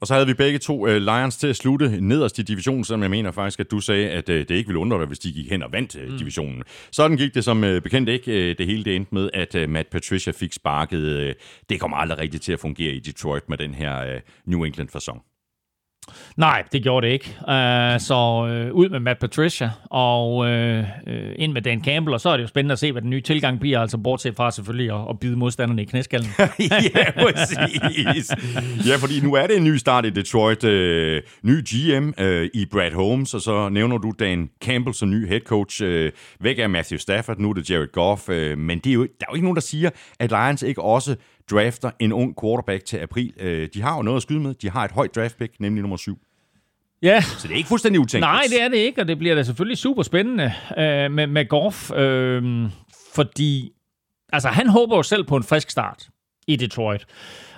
Og 0.00 0.06
så 0.06 0.14
havde 0.14 0.26
vi 0.26 0.34
begge 0.34 0.58
to 0.58 0.86
uh, 0.86 0.96
Lions 0.96 1.36
til 1.36 1.46
at 1.46 1.56
slutte 1.56 2.00
nederst 2.00 2.38
i 2.38 2.42
divisionen, 2.42 2.84
selvom 2.84 3.02
jeg 3.02 3.10
mener 3.10 3.30
faktisk, 3.30 3.60
at 3.60 3.70
du 3.70 3.80
sagde, 3.80 4.10
at 4.10 4.28
uh, 4.28 4.34
det 4.34 4.50
ikke 4.50 4.66
ville 4.66 4.78
undre 4.78 4.98
dig, 4.98 5.06
hvis 5.06 5.18
de 5.18 5.32
gik 5.32 5.50
hen 5.50 5.62
og 5.62 5.72
vandt 5.72 5.96
uh, 5.96 6.12
mm. 6.12 6.18
divisionen. 6.18 6.62
Sådan 6.92 7.16
gik 7.16 7.34
det 7.34 7.44
som 7.44 7.62
uh, 7.64 7.78
bekendt 7.78 8.08
ikke. 8.08 8.30
Uh, 8.30 8.58
det 8.58 8.66
hele 8.66 8.84
det 8.84 8.96
endte 8.96 9.14
med, 9.14 9.30
at 9.34 9.54
uh, 9.54 9.68
Matt 9.68 9.90
Patricia 9.90 10.32
fik 10.32 10.52
sparket. 10.52 11.26
Uh, 11.28 11.32
det 11.68 11.80
kommer 11.80 11.96
aldrig 11.96 12.18
rigtigt 12.18 12.42
til 12.42 12.52
at 12.52 12.60
fungere 12.60 12.92
i 12.92 13.00
Detroit 13.00 13.48
med 13.48 13.58
den 13.58 13.74
her 13.74 14.14
uh, 14.14 14.20
New 14.44 14.64
England-fasong. 14.64 15.27
Nej, 16.36 16.62
det 16.72 16.82
gjorde 16.82 17.06
det 17.06 17.12
ikke. 17.12 17.36
Uh, 17.40 18.00
så 18.00 18.14
uh, 18.70 18.76
ud 18.76 18.88
med 18.88 19.00
Matt 19.00 19.20
Patricia 19.20 19.70
og 19.84 20.36
uh, 20.36 20.48
ind 21.36 21.52
med 21.52 21.62
Dan 21.62 21.84
Campbell, 21.84 22.14
og 22.14 22.20
så 22.20 22.28
er 22.28 22.36
det 22.36 22.42
jo 22.42 22.48
spændende 22.48 22.72
at 22.72 22.78
se, 22.78 22.92
hvad 22.92 23.02
den 23.02 23.10
nye 23.10 23.20
tilgang 23.20 23.60
bliver, 23.60 23.80
altså 23.80 23.98
bortset 23.98 24.36
fra 24.36 24.50
selvfølgelig 24.50 24.94
at, 24.94 25.06
at 25.10 25.20
bide 25.20 25.36
modstanderne 25.36 25.82
i 25.82 25.84
knæskallen. 25.84 26.30
ja, 26.94 27.10
præcis. 27.10 28.30
ja, 28.88 28.96
fordi 28.96 29.20
nu 29.20 29.34
er 29.34 29.46
det 29.46 29.56
en 29.56 29.64
ny 29.64 29.76
start 29.76 30.06
i 30.06 30.10
Detroit. 30.10 30.64
Uh, 30.64 30.70
ny 31.42 31.64
GM 31.64 32.12
uh, 32.22 32.26
i 32.54 32.66
Brad 32.70 32.92
Holmes, 32.92 33.34
og 33.34 33.40
så 33.40 33.68
nævner 33.68 33.98
du 33.98 34.12
Dan 34.18 34.50
Campbell 34.64 34.94
som 34.94 35.10
ny 35.10 35.28
head 35.28 35.40
coach. 35.40 35.82
Uh, 35.82 35.88
væk 36.40 36.58
er 36.58 36.66
Matthew 36.66 36.98
Stafford, 36.98 37.38
nu 37.38 37.50
er 37.50 37.54
det 37.54 37.70
Jared 37.70 37.92
Goff, 37.92 38.28
uh, 38.28 38.58
men 38.58 38.78
det 38.78 38.90
er 38.90 38.94
jo, 38.94 39.02
der 39.02 39.08
er 39.20 39.26
jo 39.30 39.34
ikke 39.34 39.44
nogen, 39.44 39.56
der 39.56 39.62
siger, 39.62 39.90
at 40.18 40.30
Lions 40.30 40.62
ikke 40.62 40.82
også 40.82 41.16
drafter 41.50 41.90
en 41.98 42.12
ung 42.12 42.34
quarterback 42.42 42.84
til 42.84 42.96
april. 42.96 43.32
Øh, 43.40 43.68
de 43.74 43.82
har 43.82 43.96
jo 43.96 44.02
noget 44.02 44.16
at 44.16 44.22
skyde 44.22 44.40
med. 44.40 44.54
De 44.54 44.70
har 44.70 44.84
et 44.84 44.92
højt 44.92 45.14
draftpick, 45.14 45.60
nemlig 45.60 45.82
nummer 45.82 45.96
7. 45.96 46.18
Ja. 47.02 47.20
Så 47.20 47.48
det 47.48 47.52
er 47.52 47.56
ikke 47.56 47.68
fuldstændig 47.68 48.00
utænkt. 48.00 48.20
Nej, 48.20 48.42
det 48.50 48.62
er 48.62 48.68
det 48.68 48.76
ikke, 48.76 49.00
og 49.00 49.08
det 49.08 49.18
bliver 49.18 49.34
da 49.34 49.42
selvfølgelig 49.42 49.78
super 49.78 50.02
spændende 50.02 50.52
øh, 50.78 51.10
med, 51.10 51.26
med 51.26 51.48
Goff, 51.48 51.90
øh, 51.90 52.70
fordi 53.14 53.72
altså, 54.32 54.48
han 54.48 54.68
håber 54.68 54.96
jo 54.96 55.02
selv 55.02 55.24
på 55.24 55.36
en 55.36 55.42
frisk 55.42 55.70
start 55.70 56.08
i 56.46 56.56
Detroit. 56.56 57.06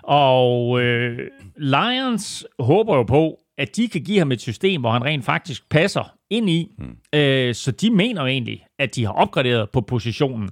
Og 0.03 0.81
øh, 0.81 1.19
Lions 1.57 2.47
håber 2.59 2.97
jo 2.97 3.03
på, 3.03 3.39
at 3.59 3.77
de 3.77 3.89
kan 3.89 4.05
give 4.05 4.19
ham 4.19 4.33
et 4.33 4.41
system, 4.41 4.81
hvor 4.81 4.91
han 4.91 5.05
rent 5.05 5.25
faktisk 5.25 5.69
passer 5.69 6.15
ind 6.31 6.51
i. 6.51 6.75
Mm. 6.79 7.19
Øh, 7.19 7.55
så 7.55 7.71
de 7.71 7.91
mener 7.91 8.21
jo 8.21 8.27
egentlig, 8.27 8.67
at 8.81 8.95
de 8.95 9.05
har 9.05 9.13
opgraderet 9.13 9.71
på 9.71 9.81
positionen, 9.81 10.51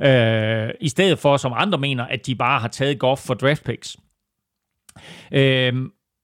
øh, 0.00 0.70
i 0.80 0.88
stedet 0.88 1.18
for, 1.18 1.36
som 1.36 1.52
andre 1.56 1.78
mener, 1.78 2.04
at 2.04 2.26
de 2.26 2.34
bare 2.34 2.60
har 2.60 2.68
taget 2.68 2.98
Goff 2.98 3.26
for 3.26 3.34
draft 3.34 3.64
picks. 3.64 3.96
Øh, 5.32 5.74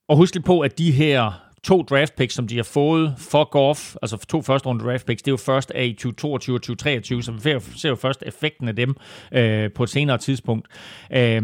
og 0.08 0.16
husk 0.16 0.34
lige 0.34 0.44
på, 0.44 0.60
at 0.60 0.78
de 0.78 0.92
her 0.92 1.46
to 1.64 1.82
draft 1.82 2.16
picks, 2.16 2.34
som 2.34 2.48
de 2.48 2.56
har 2.56 2.62
fået 2.62 3.14
for 3.18 3.44
Goff, 3.50 3.96
altså 4.02 4.16
to 4.16 4.42
første 4.42 4.68
runde 4.68 4.84
draft 4.84 5.06
picks, 5.06 5.22
det 5.22 5.28
er 5.28 5.32
jo 5.32 5.36
først 5.36 5.70
af 5.70 5.84
i 5.84 5.92
2022 5.92 6.56
og 6.56 6.62
2023, 6.62 7.22
så 7.22 7.32
vi 7.32 7.40
ser 7.76 7.88
jo 7.88 7.94
først 7.94 8.22
effekten 8.26 8.68
af 8.68 8.76
dem 8.76 8.96
øh, 9.32 9.72
på 9.72 9.82
et 9.82 9.90
senere 9.90 10.18
tidspunkt. 10.18 10.68
Øh, 11.12 11.42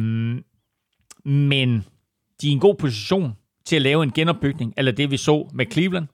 men 1.24 1.84
de 2.40 2.46
er 2.46 2.50
i 2.50 2.52
en 2.52 2.60
god 2.60 2.74
position 2.74 3.32
til 3.66 3.76
at 3.76 3.82
lave 3.82 4.02
en 4.02 4.12
genopbygning, 4.12 4.74
eller 4.76 4.92
det 4.92 5.10
vi 5.10 5.16
så 5.16 5.48
med 5.54 5.66
Cleveland. 5.72 6.06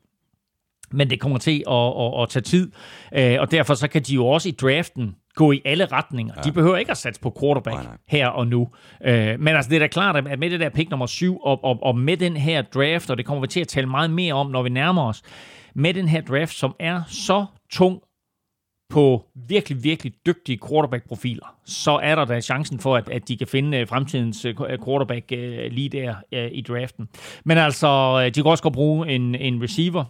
Men 0.92 1.10
det 1.10 1.20
kommer 1.20 1.38
til 1.38 1.64
at, 1.70 1.74
at, 1.74 2.22
at 2.22 2.28
tage 2.28 2.42
tid, 2.42 2.72
øh, 3.14 3.36
og 3.40 3.50
derfor 3.50 3.74
så 3.74 3.88
kan 3.88 4.02
de 4.02 4.14
jo 4.14 4.26
også 4.26 4.48
i 4.48 4.52
draften 4.52 5.14
gå 5.34 5.52
i 5.52 5.60
alle 5.64 5.86
retninger. 5.86 6.34
Ja. 6.36 6.42
De 6.42 6.52
behøver 6.52 6.76
ikke 6.76 6.90
at 6.90 6.96
satse 6.96 7.20
på 7.20 7.36
quarterback 7.40 7.74
nej, 7.74 7.84
nej. 7.84 7.96
her 8.08 8.28
og 8.28 8.46
nu. 8.46 8.68
Øh, 9.04 9.40
men 9.40 9.48
altså, 9.48 9.68
det 9.68 9.76
er 9.76 9.80
da 9.80 9.86
klart, 9.86 10.16
at 10.16 10.38
med 10.38 10.50
det 10.50 10.60
der 10.60 10.68
pick 10.68 10.90
nummer 10.90 11.06
syv, 11.06 11.40
og, 11.42 11.64
og, 11.64 11.78
og 11.82 11.98
med 11.98 12.16
den 12.16 12.36
her 12.36 12.62
draft, 12.62 13.10
og 13.10 13.16
det 13.16 13.26
kommer 13.26 13.40
vi 13.40 13.46
til 13.46 13.60
at 13.60 13.68
tale 13.68 13.86
meget 13.86 14.10
mere 14.10 14.34
om, 14.34 14.50
når 14.50 14.62
vi 14.62 14.68
nærmer 14.68 15.02
os, 15.02 15.22
med 15.74 15.94
den 15.94 16.08
her 16.08 16.20
draft, 16.20 16.54
som 16.54 16.74
er 16.80 17.02
så 17.08 17.46
tung 17.70 18.00
på 18.90 19.24
virkelig, 19.48 19.84
virkelig 19.84 20.12
dygtige 20.26 20.58
quarterback-profiler, 20.68 21.56
så 21.64 21.90
er 22.02 22.14
der 22.14 22.24
da 22.24 22.40
chancen 22.40 22.78
for, 22.78 22.96
at, 22.96 23.08
at 23.08 23.28
de 23.28 23.36
kan 23.36 23.46
finde 23.46 23.78
øh, 23.78 23.88
fremtidens 23.88 24.44
øh, 24.44 24.54
quarterback 24.84 25.30
lige 25.70 25.88
der 25.88 26.14
i 26.52 26.60
draften. 26.60 27.08
Men 27.44 27.58
altså, 27.58 28.22
de 28.24 28.42
kan 28.42 28.46
også 28.46 28.62
godt 28.62 28.74
bruge 28.74 29.08
en, 29.08 29.34
en 29.34 29.62
receiver, 29.62 30.04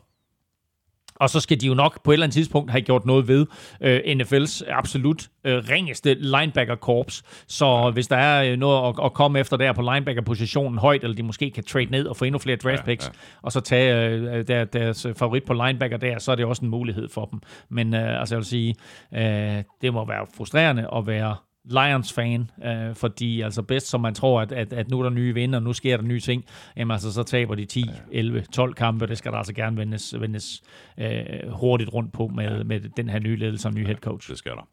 og 1.21 1.31
så 1.31 1.41
skal 1.41 1.61
de 1.61 1.67
jo 1.67 1.75
nok 1.75 2.05
på 2.05 2.11
et 2.11 2.15
eller 2.15 2.27
andet 2.27 2.35
tidspunkt 2.35 2.71
have 2.71 2.83
gjort 2.83 3.07
noget 3.07 3.29
ved 3.29 3.47
øh, 3.81 4.01
NFL's 4.07 4.71
absolut 4.73 5.29
øh, 5.45 5.63
ringeste 5.71 6.15
linebacker-korps. 6.15 7.23
Så 7.49 7.91
hvis 7.91 8.09
der 8.09 8.17
er 8.17 8.57
noget 8.57 8.89
at, 8.89 9.05
at 9.05 9.13
komme 9.13 9.39
efter 9.39 9.57
der 9.57 9.73
på 9.73 9.83
linebacker-positionen 9.83 10.79
højt, 10.79 11.03
eller 11.03 11.17
de 11.17 11.23
måske 11.23 11.51
kan 11.51 11.65
trade 11.65 11.87
ned 11.91 12.07
og 12.07 12.17
få 12.17 12.25
endnu 12.25 12.39
flere 12.39 12.57
draft 12.57 12.85
picks, 12.85 13.07
ja, 13.07 13.11
ja. 13.15 13.39
og 13.43 13.53
så 13.53 13.61
tage 13.61 14.09
øh, 14.09 14.49
der, 14.49 14.65
deres 14.65 15.07
favorit 15.17 15.45
på 15.45 15.53
linebacker 15.53 15.97
der, 15.97 16.19
så 16.19 16.33
er 16.33 16.37
det 16.37 16.45
også 16.45 16.65
en 16.65 16.71
mulighed 16.71 17.09
for 17.09 17.25
dem. 17.25 17.41
Men 17.69 17.95
øh, 17.95 18.21
altså 18.21 18.35
jeg 18.35 18.39
vil 18.39 18.47
sige, 18.47 18.75
øh, 19.15 19.63
det 19.83 19.93
må 19.93 20.07
være 20.07 20.27
frustrerende 20.37 20.89
at 20.97 21.07
være 21.07 21.37
Lions-fan, 21.69 22.51
øh, 22.65 22.95
fordi 22.95 23.41
altså 23.41 23.63
bedst 23.63 23.87
som 23.87 24.01
man 24.01 24.15
tror, 24.15 24.41
at, 24.41 24.53
at, 24.53 24.73
at 24.73 24.91
nu 24.91 24.99
er 24.99 25.03
der 25.03 25.11
nye 25.11 25.35
vinder, 25.35 25.61
nu 25.61 25.73
sker 25.73 25.97
der 25.97 26.05
nye 26.05 26.21
ting, 26.21 26.45
jamen 26.77 26.91
altså 26.91 27.13
så 27.13 27.23
taber 27.23 27.55
de 27.55 27.65
10, 27.65 27.85
11, 28.13 28.45
12 28.53 28.75
kampe, 28.75 29.07
det 29.07 29.19
skal 29.19 29.33
der 29.33 29.39
altså 29.39 29.53
gerne 29.53 29.77
vendes, 29.77 30.15
vendes 30.21 30.63
øh, 30.99 31.21
hurtigt 31.49 31.93
rundt 31.93 32.13
på 32.13 32.27
med, 32.27 32.65
med 32.65 32.81
den 32.97 33.09
her 33.09 33.19
nye 33.19 33.37
ledelse 33.37 33.69
og 33.69 33.75
nye 33.75 33.87
head 33.87 33.97
coach. 33.97 34.31
Det 34.31 34.39
skal 34.39 34.53
der. 34.53 34.69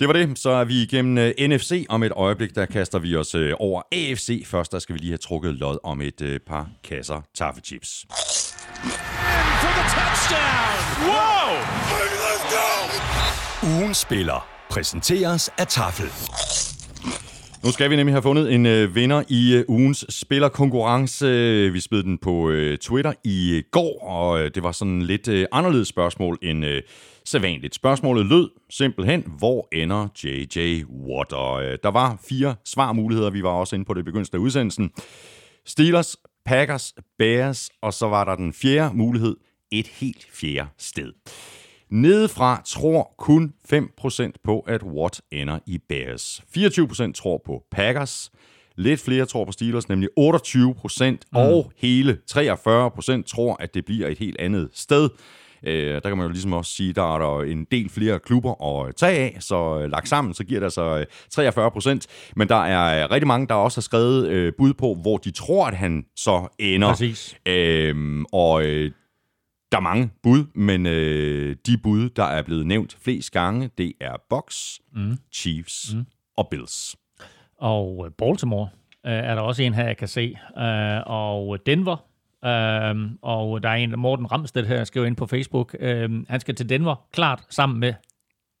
Det 0.00 0.08
var 0.08 0.12
det, 0.12 0.38
så 0.38 0.50
er 0.50 0.64
vi 0.64 0.82
igennem 0.82 1.16
uh, 1.16 1.24
øh, 1.38 1.48
NFC 1.48 1.86
om 1.88 2.02
et 2.02 2.12
øjeblik, 2.16 2.54
der 2.54 2.66
kaster 2.66 2.98
vi 2.98 3.16
os 3.16 3.34
uh, 3.34 3.50
over 3.58 3.82
AFC. 3.92 4.46
Først 4.46 4.72
der 4.72 4.78
skal 4.78 4.94
vi 4.94 4.98
lige 4.98 5.10
have 5.10 5.18
trukket 5.18 5.54
lod 5.54 5.78
om 5.84 6.00
et 6.00 6.20
uh, 6.20 6.36
par 6.46 6.70
kasser 6.84 7.22
taffechips. 7.34 8.06
Wow! 11.00 11.56
Ugen 13.62 13.94
spiller 13.94 14.55
præsenteres 14.70 15.50
af 15.58 15.66
Tafel. 15.66 16.06
Nu 17.64 17.72
skal 17.72 17.90
vi 17.90 17.96
nemlig 17.96 18.14
have 18.14 18.22
fundet 18.22 18.54
en 18.54 18.66
øh, 18.66 18.94
vinder 18.94 19.22
i 19.28 19.54
øh, 19.54 19.64
ugens 19.68 20.06
spillerkonkurrence. 20.08 21.26
Vi 21.72 21.80
spillede 21.80 22.08
den 22.08 22.18
på 22.18 22.50
øh, 22.50 22.78
Twitter 22.78 23.12
i 23.24 23.54
øh, 23.54 23.62
går, 23.70 24.02
og 24.02 24.40
øh, 24.40 24.50
det 24.54 24.62
var 24.62 24.72
sådan 24.72 25.02
lidt 25.02 25.28
øh, 25.28 25.46
anderledes 25.52 25.88
spørgsmål 25.88 26.38
end 26.42 26.64
øh, 26.64 26.82
sædvanligt. 27.24 27.74
Spørgsmålet 27.74 28.26
lød 28.26 28.50
simpelthen, 28.70 29.24
hvor 29.38 29.68
ender 29.72 30.08
J.J. 30.24 30.84
Watt? 30.84 31.32
Og 31.32 31.64
øh, 31.64 31.78
der 31.82 31.90
var 31.90 32.18
fire 32.28 32.54
svarmuligheder, 32.64 33.30
vi 33.30 33.42
var 33.42 33.50
også 33.50 33.76
inde 33.76 33.84
på 33.84 33.94
det 33.94 34.04
begyndelsen 34.04 34.36
af 34.36 34.40
udsendelsen. 34.40 34.90
Steelers, 35.66 36.16
Packers, 36.44 36.94
Bears, 37.18 37.70
og 37.82 37.94
så 37.94 38.08
var 38.08 38.24
der 38.24 38.34
den 38.34 38.52
fjerde 38.52 38.96
mulighed, 38.96 39.36
et 39.70 39.86
helt 39.86 40.26
fjerde 40.32 40.68
sted. 40.78 41.12
Nedefra 41.90 42.62
tror 42.66 43.14
kun 43.18 43.52
5% 43.72 44.30
på, 44.44 44.60
at 44.60 44.82
Watt 44.82 45.20
ender 45.32 45.58
i 45.66 45.78
Bears. 45.88 46.42
24% 46.56 47.12
tror 47.12 47.42
på 47.46 47.62
Packers. 47.70 48.30
Lidt 48.76 49.00
flere 49.00 49.26
tror 49.26 49.44
på 49.44 49.52
Steelers, 49.52 49.88
nemlig 49.88 50.08
28%, 50.20 51.04
mm. 51.04 51.18
og 51.32 51.72
hele 51.76 52.18
43% 52.30 53.22
tror, 53.22 53.56
at 53.60 53.74
det 53.74 53.84
bliver 53.84 54.08
et 54.08 54.18
helt 54.18 54.40
andet 54.40 54.68
sted. 54.72 55.08
Øh, 55.62 55.94
der 55.94 56.00
kan 56.00 56.16
man 56.16 56.26
jo 56.26 56.32
ligesom 56.32 56.52
også 56.52 56.72
sige, 56.72 56.92
der 56.92 57.14
er 57.14 57.18
der 57.18 57.42
en 57.42 57.66
del 57.70 57.90
flere 57.90 58.18
klubber 58.18 58.84
at 58.86 58.94
tage 58.96 59.18
af, 59.18 59.36
så 59.40 59.80
øh, 59.80 59.90
lagt 59.90 60.08
sammen, 60.08 60.34
så 60.34 60.44
giver 60.44 60.60
det 60.60 60.64
altså 60.64 61.04
43% 61.34 61.90
øh, 61.90 61.98
Men 62.36 62.48
der 62.48 62.64
er 62.64 63.04
øh, 63.04 63.10
rigtig 63.10 63.26
mange, 63.26 63.46
der 63.46 63.54
også 63.54 63.76
har 63.76 63.82
skrevet 63.82 64.28
øh, 64.28 64.52
bud 64.58 64.74
på, 64.74 64.98
hvor 65.02 65.16
de 65.16 65.30
tror, 65.30 65.66
at 65.66 65.76
han 65.76 66.04
så 66.16 66.48
ender. 66.58 66.88
Præcis. 66.88 67.36
Øh, 67.46 68.24
og 68.32 68.64
øh, 68.64 68.90
der 69.72 69.78
er 69.78 69.82
mange 69.82 70.10
bud, 70.22 70.44
men 70.54 70.86
øh, 70.86 71.56
de 71.66 71.78
bud, 71.78 72.08
der 72.08 72.24
er 72.24 72.42
blevet 72.42 72.66
nævnt 72.66 72.96
flest 73.00 73.32
gange, 73.32 73.70
det 73.78 73.92
er 74.00 74.12
Bucks, 74.30 74.80
mm. 74.92 75.18
Chiefs 75.32 75.94
mm. 75.94 76.06
og 76.36 76.48
Bills. 76.50 76.96
Og 77.58 78.02
øh, 78.06 78.12
Baltimore 78.18 78.68
øh, 79.06 79.12
er 79.12 79.34
der 79.34 79.42
også 79.42 79.62
en 79.62 79.74
her, 79.74 79.84
jeg 79.84 79.96
kan 79.96 80.08
se. 80.08 80.38
Øh, 80.58 81.00
og 81.06 81.66
Denver. 81.66 81.96
Øh, 82.44 83.10
og 83.22 83.62
der 83.62 83.68
er 83.68 83.74
en, 83.74 83.94
Morten 83.98 84.32
Ramsted 84.32 84.66
her, 84.66 84.84
skriver 84.84 85.06
ind 85.06 85.16
på 85.16 85.26
Facebook. 85.26 85.76
Øh, 85.80 86.10
han 86.28 86.40
skal 86.40 86.54
til 86.54 86.68
Denver, 86.68 87.06
klart, 87.12 87.44
sammen 87.50 87.80
med 87.80 87.94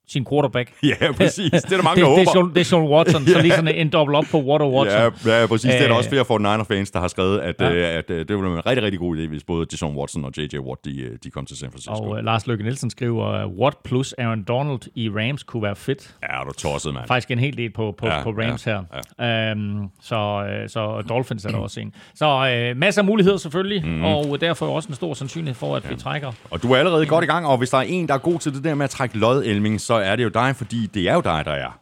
sin 0.08 0.26
quarterback. 0.30 0.72
Ja, 1.00 1.12
præcis. 1.12 1.50
Det 1.50 1.72
er 1.72 1.76
der 1.76 1.82
mange, 1.82 2.00
det, 2.00 2.06
der 2.06 2.14
det, 2.16 2.22
er 2.22 2.26
håber. 2.26 2.32
Sean, 2.32 2.48
det 2.54 2.60
er 2.60 2.64
Sean 2.64 2.82
Watson, 2.82 3.26
så 3.26 3.42
lige 3.46 3.52
sådan 3.54 3.74
en 3.74 3.88
double 3.90 4.16
op 4.18 4.24
på 4.30 4.38
Water 4.40 4.66
Watson. 4.66 5.00
Ja, 5.32 5.40
ja, 5.40 5.46
præcis. 5.46 5.70
Det 5.70 5.74
er 5.74 5.78
der 5.82 5.90
Øh, 5.90 5.96
også 5.96 6.10
flere 6.10 6.24
49er-fans, 6.60 6.90
der 6.90 7.00
har 7.00 7.08
skrevet, 7.08 7.38
at, 7.38 7.54
Ja. 7.60 7.68
ja. 7.68 7.88
at, 7.90 7.96
at 7.96 8.08
det 8.08 8.28
ville 8.28 8.42
være 8.42 8.52
en 8.52 8.66
rigtig, 8.66 8.82
rigtig 8.84 9.00
god 9.00 9.16
idé, 9.16 9.28
hvis 9.28 9.44
både 9.44 9.66
Deshaun 9.66 9.96
Watson 9.96 10.24
og 10.24 10.32
J.J. 10.36 10.58
Watt, 10.58 10.84
de, 10.84 11.00
øh, 11.00 11.18
de 11.24 11.30
kom 11.30 11.46
til 11.46 11.56
San 11.58 11.70
Francisco. 11.70 11.92
Og 11.92 12.08
uh, 12.08 12.18
Lars 12.24 12.46
Løkke 12.46 12.64
Nielsen 12.64 12.90
skriver, 12.90 13.44
uh, 13.44 13.58
Watt 13.58 13.82
plus 13.82 14.12
Aaron 14.12 14.42
Donald 14.42 14.80
i 14.94 15.10
Rams 15.10 15.42
kunne 15.42 15.62
være 15.62 15.76
fedt. 15.76 16.14
Ja, 16.22 16.40
er 16.40 16.44
du 16.44 16.52
tosset, 16.52 16.94
mand. 16.94 17.06
Faktisk 17.06 17.30
en 17.30 17.38
hel 17.38 17.56
del 17.56 17.70
på, 17.72 17.94
på, 17.98 18.06
Ja, 18.06 18.16
ja, 18.16 18.22
på 18.22 18.30
Rams 18.30 18.66
ja, 18.66 18.78
her. 19.18 19.52
Um, 19.52 19.90
så, 20.02 20.46
uh, 20.62 20.68
så 20.68 21.02
Dolphins 21.08 21.44
er 21.44 21.50
der 21.50 21.58
også 21.58 21.80
en. 21.80 21.94
Så 22.14 22.26
uh, 22.72 22.76
masser 22.78 23.02
af 23.02 23.06
muligheder 23.06 23.36
selvfølgelig, 23.36 23.86
mm. 23.86 24.04
og 24.04 24.40
derfor 24.40 24.66
også 24.66 24.88
en 24.88 24.94
stor 24.94 25.14
sandsynlighed 25.14 25.54
for, 25.54 25.76
at 25.76 25.84
ja. 25.84 25.88
vi 25.88 25.96
trækker. 25.96 26.32
Og 26.50 26.62
du 26.62 26.72
er 26.72 26.76
allerede 26.76 27.06
godt 27.06 27.24
i 27.24 27.26
gang, 27.26 27.46
og 27.46 27.58
hvis 27.58 27.70
der 27.70 27.78
er 27.78 27.82
en, 27.82 28.08
der 28.08 28.14
er 28.14 28.18
god 28.18 28.38
til 28.38 28.54
det 28.54 28.64
der 28.64 28.74
med 28.74 28.84
at 28.84 28.90
trække 28.90 29.18
lod, 29.18 29.44
Elming, 29.44 29.80
så 29.80 29.95
er 29.96 30.16
det 30.16 30.24
jo 30.24 30.28
dig, 30.28 30.56
fordi 30.56 30.86
det 30.86 31.08
er 31.08 31.14
jo 31.14 31.20
dig, 31.20 31.44
der 31.44 31.52
er. 31.52 31.80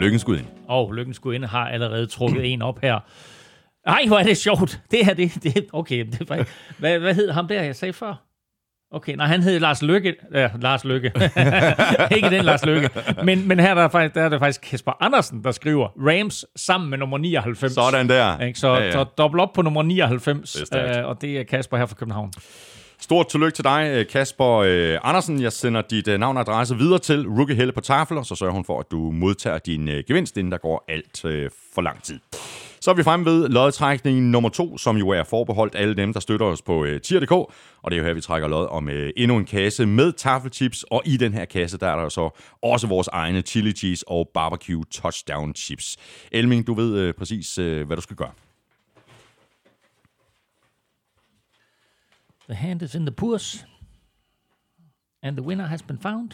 Lykken 0.00 0.18
skud 0.18 0.36
ind. 0.38 0.46
Og 0.68 0.92
Lykken 0.92 1.14
skulle 1.14 1.34
ind 1.36 1.44
har 1.44 1.68
allerede 1.68 2.06
trukket 2.06 2.52
en 2.52 2.62
op 2.62 2.78
her. 2.82 2.98
Ej, 3.86 4.04
hvor 4.06 4.18
er 4.18 4.22
det 4.22 4.36
sjovt. 4.36 4.80
Det 4.90 5.04
her, 5.06 5.14
det, 5.14 5.34
det 5.42 5.66
okay. 5.72 6.06
Det 6.06 6.20
er, 6.20 6.26
faktisk- 6.26 6.56
hvad, 6.78 6.98
hvad 6.98 7.14
hed 7.14 7.30
ham 7.30 7.48
der, 7.48 7.62
jeg 7.62 7.76
sagde 7.76 7.92
før? 7.92 8.22
Okay, 8.92 9.14
nej, 9.14 9.26
han 9.26 9.42
hed 9.42 9.60
Lars 9.60 9.82
Lykke. 9.82 10.14
Ja, 10.34 10.50
Lars 10.60 10.84
Lykke. 10.84 11.06
Ikke 12.16 12.30
den 12.30 12.44
Lars 12.44 12.64
Lykke. 12.66 12.90
Men, 13.24 13.48
men 13.48 13.60
her 13.60 13.70
er 13.70 13.74
der, 13.74 13.88
faktisk, 13.88 14.14
der 14.14 14.22
er 14.22 14.28
det 14.28 14.38
faktisk 14.38 14.60
Kasper 14.60 14.92
Andersen, 15.00 15.44
der 15.44 15.50
skriver 15.50 15.88
Rams 15.96 16.44
sammen 16.56 16.90
med 16.90 16.98
nummer 16.98 17.18
99. 17.18 17.72
Sådan 17.72 18.08
der. 18.08 18.38
Ikke? 18.40 18.58
Så, 18.58 18.68
Ja, 18.74 18.84
ja, 18.84 18.92
så 18.92 19.04
dobbelt 19.04 19.40
op 19.42 19.52
på 19.52 19.62
nummer 19.62 19.82
99, 19.82 20.52
Det 20.52 20.68
er 20.72 21.00
øh, 21.02 21.08
og 21.08 21.20
det 21.20 21.38
er 21.40 21.44
Kasper 21.44 21.76
her 21.76 21.86
fra 21.86 21.94
København. 21.94 22.32
Stort 23.00 23.28
tillykke 23.28 23.56
til 23.56 23.64
dig, 23.64 23.90
øh, 23.94 24.06
Kasper 24.06 24.56
øh, 24.56 24.98
Andersen. 25.02 25.42
Jeg 25.42 25.52
sender 25.52 25.82
dit 25.82 26.08
øh, 26.08 26.18
navn 26.18 26.36
og 26.36 26.40
adresse 26.40 26.76
videre 26.76 26.98
til 26.98 27.28
Rookie 27.28 27.56
Helle 27.56 27.72
på 27.72 27.80
tafel, 27.80 28.18
og 28.18 28.26
så 28.26 28.34
sørger 28.34 28.54
hun 28.54 28.64
for, 28.64 28.80
at 28.80 28.90
du 28.90 29.10
modtager 29.10 29.58
din 29.58 29.86
gevinst, 30.08 30.36
inden 30.36 30.52
der 30.52 30.58
går 30.58 30.84
alt 30.88 31.20
for 31.74 31.82
lang 31.82 32.02
tid. 32.02 32.18
Så 32.86 32.90
er 32.90 32.94
vi 32.94 33.02
fremme 33.02 33.26
ved 33.26 33.48
lodtrækningen 33.48 34.30
nummer 34.30 34.48
to, 34.48 34.78
som 34.78 34.96
jo 34.96 35.08
er 35.08 35.22
forbeholdt 35.24 35.74
alle 35.76 35.94
dem, 35.94 36.12
der 36.12 36.20
støtter 36.20 36.46
os 36.46 36.62
på 36.62 36.84
øh, 36.84 37.00
tier.dk. 37.00 37.32
Og 37.32 37.50
det 37.84 37.92
er 37.92 37.96
jo 37.96 38.04
her, 38.04 38.14
vi 38.14 38.20
trækker 38.20 38.48
lod 38.48 38.68
om 38.70 38.88
øh, 38.88 39.12
endnu 39.16 39.36
en 39.36 39.44
kasse 39.44 39.86
med 39.86 40.12
taffelchips. 40.12 40.82
Og 40.82 41.02
i 41.04 41.16
den 41.16 41.34
her 41.34 41.44
kasse, 41.44 41.78
der 41.78 41.86
er 41.86 41.96
der 41.96 42.08
så 42.08 42.30
også 42.62 42.86
vores 42.86 43.08
egne 43.08 43.40
chili 43.40 43.72
cheese 43.72 44.08
og 44.08 44.30
barbecue 44.34 44.84
touchdown 44.90 45.54
chips. 45.54 45.96
Elming, 46.32 46.66
du 46.66 46.74
ved 46.74 46.98
øh, 46.98 47.14
præcis, 47.14 47.58
øh, 47.58 47.86
hvad 47.86 47.96
du 47.96 48.02
skal 48.02 48.16
gøre. 48.16 48.30
The 52.48 52.54
hand 52.54 52.82
is 52.82 52.94
in 52.94 53.06
the 53.06 53.14
purse, 53.14 53.66
and 55.22 55.36
the 55.36 55.46
winner 55.46 55.66
has 55.66 55.82
been 55.82 55.98
found. 55.98 56.30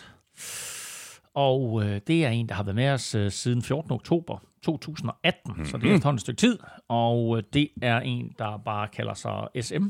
Og 1.34 1.84
øh, 1.84 2.00
det 2.06 2.24
er 2.24 2.28
en, 2.28 2.48
der 2.48 2.54
har 2.54 2.62
været 2.62 2.76
med 2.76 2.90
os 2.90 3.14
øh, 3.14 3.30
siden 3.30 3.62
14. 3.62 3.92
oktober 3.92 4.38
2018, 4.62 5.40
mm-hmm. 5.46 5.66
så 5.66 5.76
det 5.76 5.90
er 5.90 5.94
efterhånden 5.94 6.16
et 6.16 6.20
stykke 6.20 6.38
tid. 6.40 6.58
Og 6.88 7.36
øh, 7.36 7.42
det 7.52 7.68
er 7.82 8.00
en, 8.00 8.34
der 8.38 8.56
bare 8.56 8.88
kalder 8.88 9.14
sig 9.14 9.48
SM. 9.60 9.86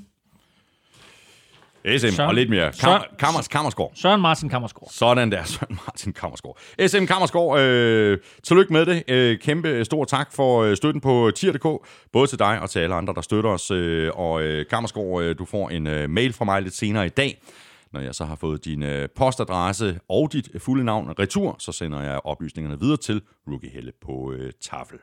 SM 1.99 2.07
Søren- 2.07 2.21
og 2.29 2.35
lidt 2.35 2.51
mere. 2.51 2.69
Kam- 2.69 2.73
Søren- 2.75 3.17
Kammers, 3.19 3.49
Kammersgaard. 3.49 3.91
Søren 3.95 4.21
Martin 4.21 4.49
Kammersgaard. 4.49 4.91
Sådan 4.93 5.33
der, 5.33 5.45
Søren 5.55 5.79
Martin 5.87 6.13
Kammersgaard. 6.13 6.57
SM 6.87 7.05
Kammersgaard, 7.05 7.59
øh, 7.61 8.19
tillykke 8.43 8.73
med 8.73 8.87
det. 8.87 9.03
Øh, 9.09 9.39
kæmpe 9.39 9.85
stor 9.85 10.05
tak 10.05 10.33
for 10.33 10.63
øh, 10.63 10.77
støtten 10.77 11.01
på 11.01 11.31
tier.dk, 11.37 11.87
både 12.13 12.27
til 12.27 12.39
dig 12.39 12.61
og 12.61 12.71
til 12.71 12.79
alle 12.79 12.95
andre, 12.95 13.15
der 13.15 13.21
støtter 13.21 13.51
os. 13.51 13.71
Øh, 13.71 14.11
og 14.15 14.43
øh, 14.43 14.67
Kammersgaard, 14.71 15.23
øh, 15.23 15.39
du 15.39 15.45
får 15.45 15.69
en 15.69 15.87
øh, 15.87 16.11
mail 16.11 16.33
fra 16.33 16.45
mig 16.45 16.63
lidt 16.63 16.75
senere 16.77 17.07
i 17.07 17.09
dag. 17.09 17.43
Når 17.93 18.01
jeg 18.01 18.15
så 18.15 18.25
har 18.25 18.35
fået 18.37 18.65
din 18.65 18.83
øh, 18.83 19.09
postadresse 19.17 19.99
og 20.09 20.33
dit 20.33 20.49
fulde 20.59 20.85
navn 20.85 21.15
retur, 21.19 21.57
så 21.59 21.73
sender 21.73 22.03
jeg 22.03 22.21
oplysningerne 22.25 22.81
videre 22.81 22.97
til 22.97 23.23
Rookie 23.49 23.71
Helle 23.71 23.93
på 24.07 24.33
øh, 24.39 24.53
tafel. 24.71 24.99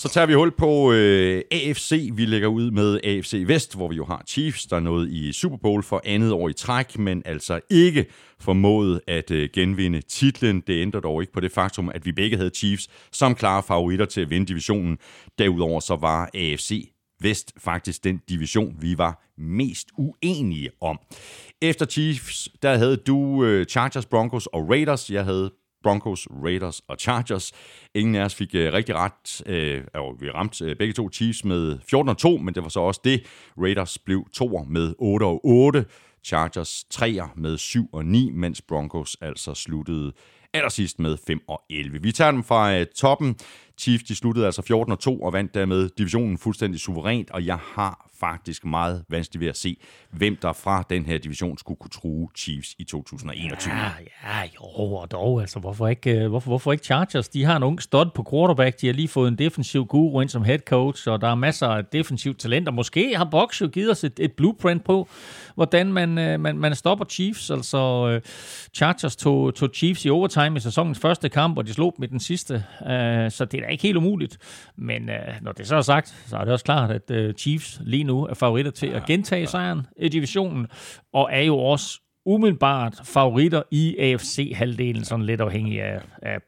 Så 0.00 0.08
tager 0.08 0.26
vi 0.26 0.34
hul 0.34 0.50
på 0.50 0.92
øh, 0.92 1.42
AFC. 1.50 2.10
Vi 2.12 2.24
lægger 2.26 2.48
ud 2.48 2.70
med 2.70 3.00
AFC 3.04 3.44
Vest, 3.46 3.76
hvor 3.76 3.88
vi 3.88 3.96
jo 3.96 4.04
har 4.04 4.22
Chiefs, 4.26 4.66
der 4.66 4.80
nåede 4.80 5.10
i 5.12 5.32
Super 5.32 5.56
Bowl 5.56 5.82
for 5.82 6.02
andet 6.04 6.32
år 6.32 6.48
i 6.48 6.52
træk, 6.52 6.98
men 6.98 7.22
altså 7.24 7.60
ikke 7.70 8.06
formået 8.38 9.00
at 9.06 9.30
øh, 9.30 9.48
genvinde 9.52 10.00
titlen. 10.00 10.62
Det 10.66 10.82
ændrer 10.82 11.00
dog 11.00 11.22
ikke 11.22 11.32
på 11.32 11.40
det 11.40 11.52
faktum, 11.52 11.90
at 11.94 12.06
vi 12.06 12.12
begge 12.12 12.36
havde 12.36 12.50
Chiefs 12.50 12.88
som 13.12 13.34
klare 13.34 13.62
favoritter 13.62 14.06
til 14.06 14.20
at 14.20 14.30
vinde 14.30 14.46
divisionen. 14.46 14.98
Derudover 15.38 15.80
så 15.80 15.96
var 15.96 16.30
AFC 16.34 16.90
Vest 17.20 17.52
faktisk 17.58 18.04
den 18.04 18.20
division, 18.28 18.76
vi 18.80 18.98
var 18.98 19.32
mest 19.38 19.88
uenige 19.98 20.70
om. 20.80 20.98
Efter 21.62 21.86
Chiefs, 21.86 22.48
der 22.62 22.76
havde 22.76 22.96
du 22.96 23.44
øh, 23.44 23.66
Chargers, 23.66 24.06
Broncos 24.06 24.46
og 24.46 24.70
Raiders. 24.70 25.10
Jeg 25.10 25.24
havde 25.24 25.50
Broncos, 25.82 26.28
Raiders 26.44 26.82
og 26.88 26.96
Chargers. 27.00 27.52
Ingen 27.94 28.14
af 28.14 28.24
os 28.24 28.34
fik 28.34 28.54
øh, 28.54 28.72
rigtig 28.72 28.94
ret. 28.94 29.42
Øh, 29.46 29.84
og 29.94 30.16
vi 30.20 30.30
ramte 30.30 30.64
øh, 30.64 30.76
begge 30.76 30.94
to 30.94 31.10
Chiefs 31.12 31.44
med 31.44 31.78
14-2, 32.38 32.42
men 32.42 32.54
det 32.54 32.62
var 32.62 32.68
så 32.68 32.80
også 32.80 33.00
det. 33.04 33.26
Raiders 33.58 33.98
blev 33.98 34.26
toer 34.32 34.64
med 34.64 34.94
8 34.98 35.24
og 35.24 35.40
8. 35.44 35.84
Chargers 36.24 36.84
3'er 36.94 37.40
med 37.40 37.58
7 37.58 37.88
og 37.92 38.04
9, 38.04 38.30
mens 38.30 38.62
Broncos 38.62 39.16
altså 39.20 39.54
sluttede 39.54 40.12
allersidst 40.52 40.98
med 40.98 41.16
5 41.26 41.40
og 41.48 41.62
11. 41.70 42.02
Vi 42.02 42.12
tager 42.12 42.30
dem 42.30 42.44
fra 42.44 42.74
øh, 42.74 42.86
toppen. 42.96 43.36
Chiefs 43.80 44.04
de 44.04 44.14
sluttede 44.14 44.46
altså 44.46 44.62
14 44.62 44.92
og 44.92 44.98
2 44.98 45.22
og 45.22 45.32
vandt 45.32 45.54
dermed 45.54 45.90
divisionen 45.98 46.38
fuldstændig 46.38 46.80
suverænt, 46.80 47.30
og 47.30 47.46
jeg 47.46 47.58
har 47.74 48.10
faktisk 48.20 48.64
meget 48.64 49.04
vanskeligt 49.08 49.40
ved 49.40 49.48
at 49.48 49.56
se, 49.56 49.76
hvem 50.10 50.36
der 50.36 50.52
fra 50.52 50.84
den 50.90 51.06
her 51.06 51.18
division 51.18 51.58
skulle 51.58 51.78
kunne 51.78 51.90
true 51.90 52.28
Chiefs 52.36 52.74
i 52.78 52.84
2021. 52.84 53.74
Ja, 53.74 53.90
ja, 54.24 54.42
jo, 54.54 54.94
og 54.94 55.10
dog, 55.10 55.40
altså, 55.40 55.58
hvorfor 55.58 55.88
ikke, 55.88 56.10
øh, 56.10 56.28
hvorfor, 56.28 56.50
hvorfor 56.50 56.72
ikke 56.72 56.84
Chargers? 56.84 57.28
De 57.28 57.44
har 57.44 57.56
en 57.56 57.62
ung 57.62 57.82
stud 57.82 58.10
på 58.14 58.26
quarterback, 58.30 58.80
de 58.80 58.86
har 58.86 58.94
lige 58.94 59.08
fået 59.08 59.28
en 59.28 59.38
defensiv 59.38 59.86
guru 59.86 60.20
ind 60.20 60.28
som 60.28 60.44
head 60.44 60.58
coach, 60.58 61.08
og 61.08 61.20
der 61.20 61.28
er 61.28 61.34
masser 61.34 61.66
af 61.66 61.84
defensivt 61.84 62.38
talent, 62.38 62.68
og 62.68 62.74
måske 62.74 63.16
har 63.16 63.24
Box 63.24 63.60
jo 63.60 63.68
givet 63.68 63.90
os 63.90 64.04
et, 64.04 64.18
et 64.18 64.32
blueprint 64.32 64.84
på, 64.84 65.08
hvordan 65.54 65.92
man, 65.92 66.18
øh, 66.18 66.40
man, 66.40 66.58
man 66.58 66.74
stopper 66.74 67.04
Chiefs, 67.04 67.50
altså 67.50 68.08
øh, 68.08 68.20
Chargers 68.74 69.16
tog, 69.16 69.54
tog 69.54 69.68
Chiefs 69.74 70.04
i 70.04 70.10
overtime 70.10 70.56
i 70.56 70.60
sæsonens 70.60 70.98
første 70.98 71.28
kamp, 71.28 71.58
og 71.58 71.66
de 71.66 71.72
slog 71.72 71.94
dem 71.96 72.02
i 72.02 72.06
den 72.06 72.20
sidste, 72.20 72.64
så 73.30 73.46
det 73.50 73.60
er 73.60 73.68
da 73.70 73.72
ikke 73.72 73.82
helt 73.82 73.96
umuligt, 73.96 74.38
men 74.76 75.10
øh, 75.10 75.34
når 75.42 75.52
det 75.52 75.66
så 75.66 75.76
er 75.76 75.80
sagt, 75.80 76.08
så 76.26 76.36
er 76.36 76.44
det 76.44 76.52
også 76.52 76.64
klart, 76.64 76.90
at 76.90 77.10
øh, 77.10 77.34
Chiefs 77.34 77.80
lige 77.84 78.04
nu 78.04 78.26
er 78.26 78.34
favoritter 78.34 78.70
til 78.70 78.86
at 78.86 79.06
gentage 79.06 79.46
sejren 79.46 79.86
i 79.96 80.08
divisionen, 80.08 80.66
og 81.12 81.28
er 81.32 81.42
jo 81.42 81.58
også 81.58 82.00
umiddelbart 82.26 83.00
favoritter 83.04 83.62
i 83.70 83.96
AFC-halvdelen, 83.98 85.04
sådan 85.04 85.26
lidt 85.26 85.40
afhængig 85.40 85.82
af, 85.82 86.00
af 86.22 86.38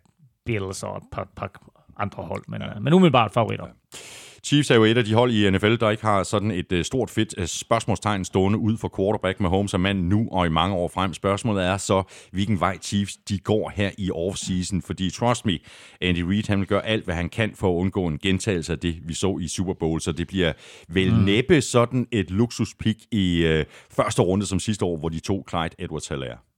Bills 0.47 0.82
og 0.82 0.97
et 0.97 1.03
par, 1.12 1.28
par 1.36 1.51
andre 1.97 2.23
hold, 2.23 2.44
men, 2.49 2.62
ja. 2.62 2.78
men 2.81 2.93
umiddelbart 2.93 3.32
favoritter. 3.32 3.66
Chiefs 4.47 4.70
er 4.70 4.74
jo 4.74 4.85
et 4.85 4.98
af 4.98 5.05
de 5.05 5.14
hold 5.14 5.32
i 5.32 5.51
NFL, 5.51 5.77
der 5.77 5.90
ikke 5.90 6.02
har 6.02 6.23
sådan 6.23 6.51
et 6.51 6.73
uh, 6.73 6.82
stort 6.82 7.10
fedt 7.10 7.35
uh, 7.39 7.44
spørgsmålstegn 7.44 8.24
stående 8.24 8.59
ud 8.59 8.77
for 8.77 8.93
quarterback 8.97 9.40
med 9.40 9.51
Holmes 9.51 9.74
og 9.74 9.81
mand 9.81 10.01
nu 10.01 10.28
og 10.32 10.47
i 10.47 10.48
mange 10.48 10.77
år 10.77 10.89
frem. 10.89 11.14
Spørgsmålet 11.14 11.64
er 11.64 11.77
så, 11.77 12.02
hvilken 12.31 12.60
vej 12.60 12.78
Chiefs 12.78 13.16
de 13.16 13.39
går 13.39 13.73
her 13.74 13.90
i 13.98 14.10
offseason, 14.10 14.82
fordi 14.82 15.10
trust 15.10 15.47
me, 15.47 15.59
Andy 16.01 16.20
Reid 16.20 16.44
han 16.48 16.59
vil 16.59 16.69
gøre 16.69 16.86
alt, 16.86 17.05
hvad 17.05 17.14
han 17.14 17.28
kan 17.28 17.52
for 17.55 17.70
at 17.70 17.81
undgå 17.81 18.06
en 18.06 18.19
gentagelse 18.19 18.73
af 18.73 18.78
det, 18.78 18.97
vi 19.05 19.14
så 19.14 19.39
i 19.39 19.48
Super 19.48 19.74
Bowl, 19.74 20.01
så 20.01 20.12
det 20.12 20.28
bliver 20.28 20.52
vel 20.89 21.14
mm. 21.14 21.20
næppe 21.20 21.60
sådan 21.60 22.06
et 22.10 22.31
luksuspik 22.31 22.97
i 23.10 23.44
uh, 23.47 23.64
første 23.90 24.23
runde 24.23 24.47
som 24.47 24.60
sidste 24.60 24.85
år, 24.85 24.97
hvor 24.97 25.09
de 25.09 25.20
to 25.20 25.44
Clyde 25.51 25.74
edwards 25.78 26.10
er. 26.10 26.52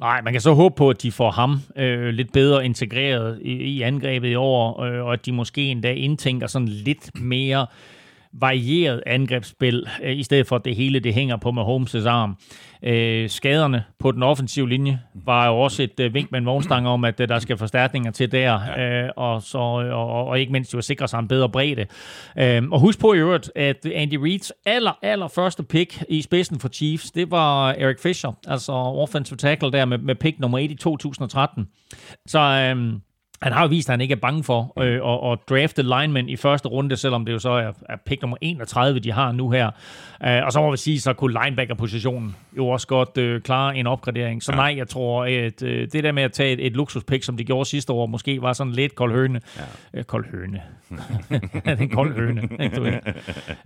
Nej, 0.00 0.22
man 0.22 0.32
kan 0.32 0.40
så 0.40 0.52
håbe 0.52 0.74
på, 0.74 0.90
at 0.90 1.02
de 1.02 1.12
får 1.12 1.30
ham 1.30 1.60
øh, 1.76 2.08
lidt 2.08 2.32
bedre 2.32 2.64
integreret 2.64 3.38
i, 3.42 3.52
i 3.52 3.82
angrebet 3.82 4.28
i 4.28 4.34
år, 4.34 4.82
øh, 4.82 5.04
og 5.04 5.12
at 5.12 5.26
de 5.26 5.32
måske 5.32 5.62
endda 5.66 5.92
indtænker 5.92 6.46
sådan 6.46 6.68
lidt 6.68 7.20
mere 7.20 7.66
varieret 8.32 9.02
angrebsspil, 9.06 9.86
øh, 10.02 10.16
i 10.16 10.22
stedet 10.22 10.46
for 10.46 10.56
at 10.56 10.64
det 10.64 10.76
hele 10.76 11.00
det 11.00 11.14
hænger 11.14 11.36
på 11.36 11.48
Mahomes' 11.50 12.08
arm. 12.08 12.36
Øh, 12.82 13.30
skaderne 13.30 13.84
på 13.98 14.12
den 14.12 14.22
offensive 14.22 14.68
linje 14.68 15.00
var 15.14 15.46
jo 15.46 15.60
også 15.60 15.82
et 15.82 16.00
øh, 16.00 16.14
vink 16.14 16.32
med 16.32 16.38
en 16.38 16.46
vognstang 16.46 16.88
om, 16.88 17.04
at 17.04 17.20
øh, 17.20 17.28
der 17.28 17.38
skal 17.38 17.56
forstærkninger 17.56 18.10
til 18.10 18.32
der, 18.32 18.60
øh, 18.78 19.10
og, 19.16 19.42
så, 19.42 19.58
og, 19.58 20.26
og 20.26 20.40
ikke 20.40 20.52
mindst 20.52 20.74
jo 20.74 20.80
sikre 20.80 21.08
sig 21.08 21.18
en 21.18 21.28
bedre 21.28 21.48
bredde. 21.48 21.86
Øh, 22.38 22.62
og 22.70 22.80
husk 22.80 23.00
på 23.00 23.12
i 23.12 23.18
øvrigt, 23.18 23.50
at 23.56 23.86
Andy 23.86 24.14
Reids 24.14 24.52
aller, 24.66 24.98
aller 25.02 25.28
første 25.28 25.62
pick 25.62 26.04
i 26.08 26.22
spidsen 26.22 26.60
for 26.60 26.68
Chiefs, 26.68 27.10
det 27.10 27.30
var 27.30 27.70
Eric 27.72 28.00
Fisher, 28.02 28.32
altså 28.48 28.72
offensive 28.72 29.36
tackle 29.36 29.72
der 29.72 29.84
med, 29.84 29.98
med 29.98 30.14
pick 30.14 30.38
nummer 30.38 30.58
1 30.58 30.70
i 30.70 30.74
2013. 30.74 31.68
Så... 32.26 32.38
Øh, 32.38 32.92
han 33.42 33.52
har 33.52 33.62
jo 33.62 33.68
vist, 33.68 33.88
at 33.88 33.92
han 33.92 34.00
ikke 34.00 34.12
er 34.12 34.16
bange 34.16 34.44
for 34.44 34.72
øh, 34.78 34.94
at, 34.94 35.32
at 35.32 35.38
drafte 35.48 35.82
linemen 35.82 36.28
i 36.28 36.36
første 36.36 36.68
runde, 36.68 36.96
selvom 36.96 37.24
det 37.24 37.32
jo 37.32 37.38
så 37.38 37.50
er, 37.50 37.72
er 37.88 37.96
pick 38.06 38.22
nummer 38.22 38.36
31, 38.40 39.00
de 39.00 39.12
har 39.12 39.32
nu 39.32 39.50
her. 39.50 39.70
Øh, 40.24 40.44
og 40.44 40.52
så 40.52 40.60
må 40.60 40.70
vi 40.70 40.76
sige, 40.76 41.00
så 41.00 41.12
kunne 41.12 41.38
linebacker-positionen 41.44 42.36
jo 42.56 42.68
også 42.68 42.86
godt 42.86 43.18
øh, 43.18 43.40
klare 43.40 43.76
en 43.76 43.86
opgradering. 43.86 44.42
Så 44.42 44.52
ja. 44.52 44.56
nej, 44.56 44.74
jeg 44.76 44.88
tror, 44.88 45.24
at 45.24 45.62
øh, 45.62 45.88
det 45.92 46.04
der 46.04 46.12
med 46.12 46.22
at 46.22 46.32
tage 46.32 46.52
et, 46.52 46.66
et 46.66 46.72
luksuspick, 46.72 47.24
som 47.24 47.36
de 47.36 47.44
gjorde 47.44 47.68
sidste 47.68 47.92
år, 47.92 48.06
måske 48.06 48.42
var 48.42 48.52
sådan 48.52 48.72
lidt 48.72 48.94
kold 48.94 49.12
høne. 49.12 49.40
Ja. 49.56 49.62
Øh, 49.94 50.04
kold 50.04 50.30
høne. 50.30 50.62
det 51.30 51.62
er 51.64 51.76
en 51.76 51.88
kold 51.88 52.14
høne. 52.14 52.42
ikke, 52.60 52.76
du 52.76 52.82
ved. 52.82 52.98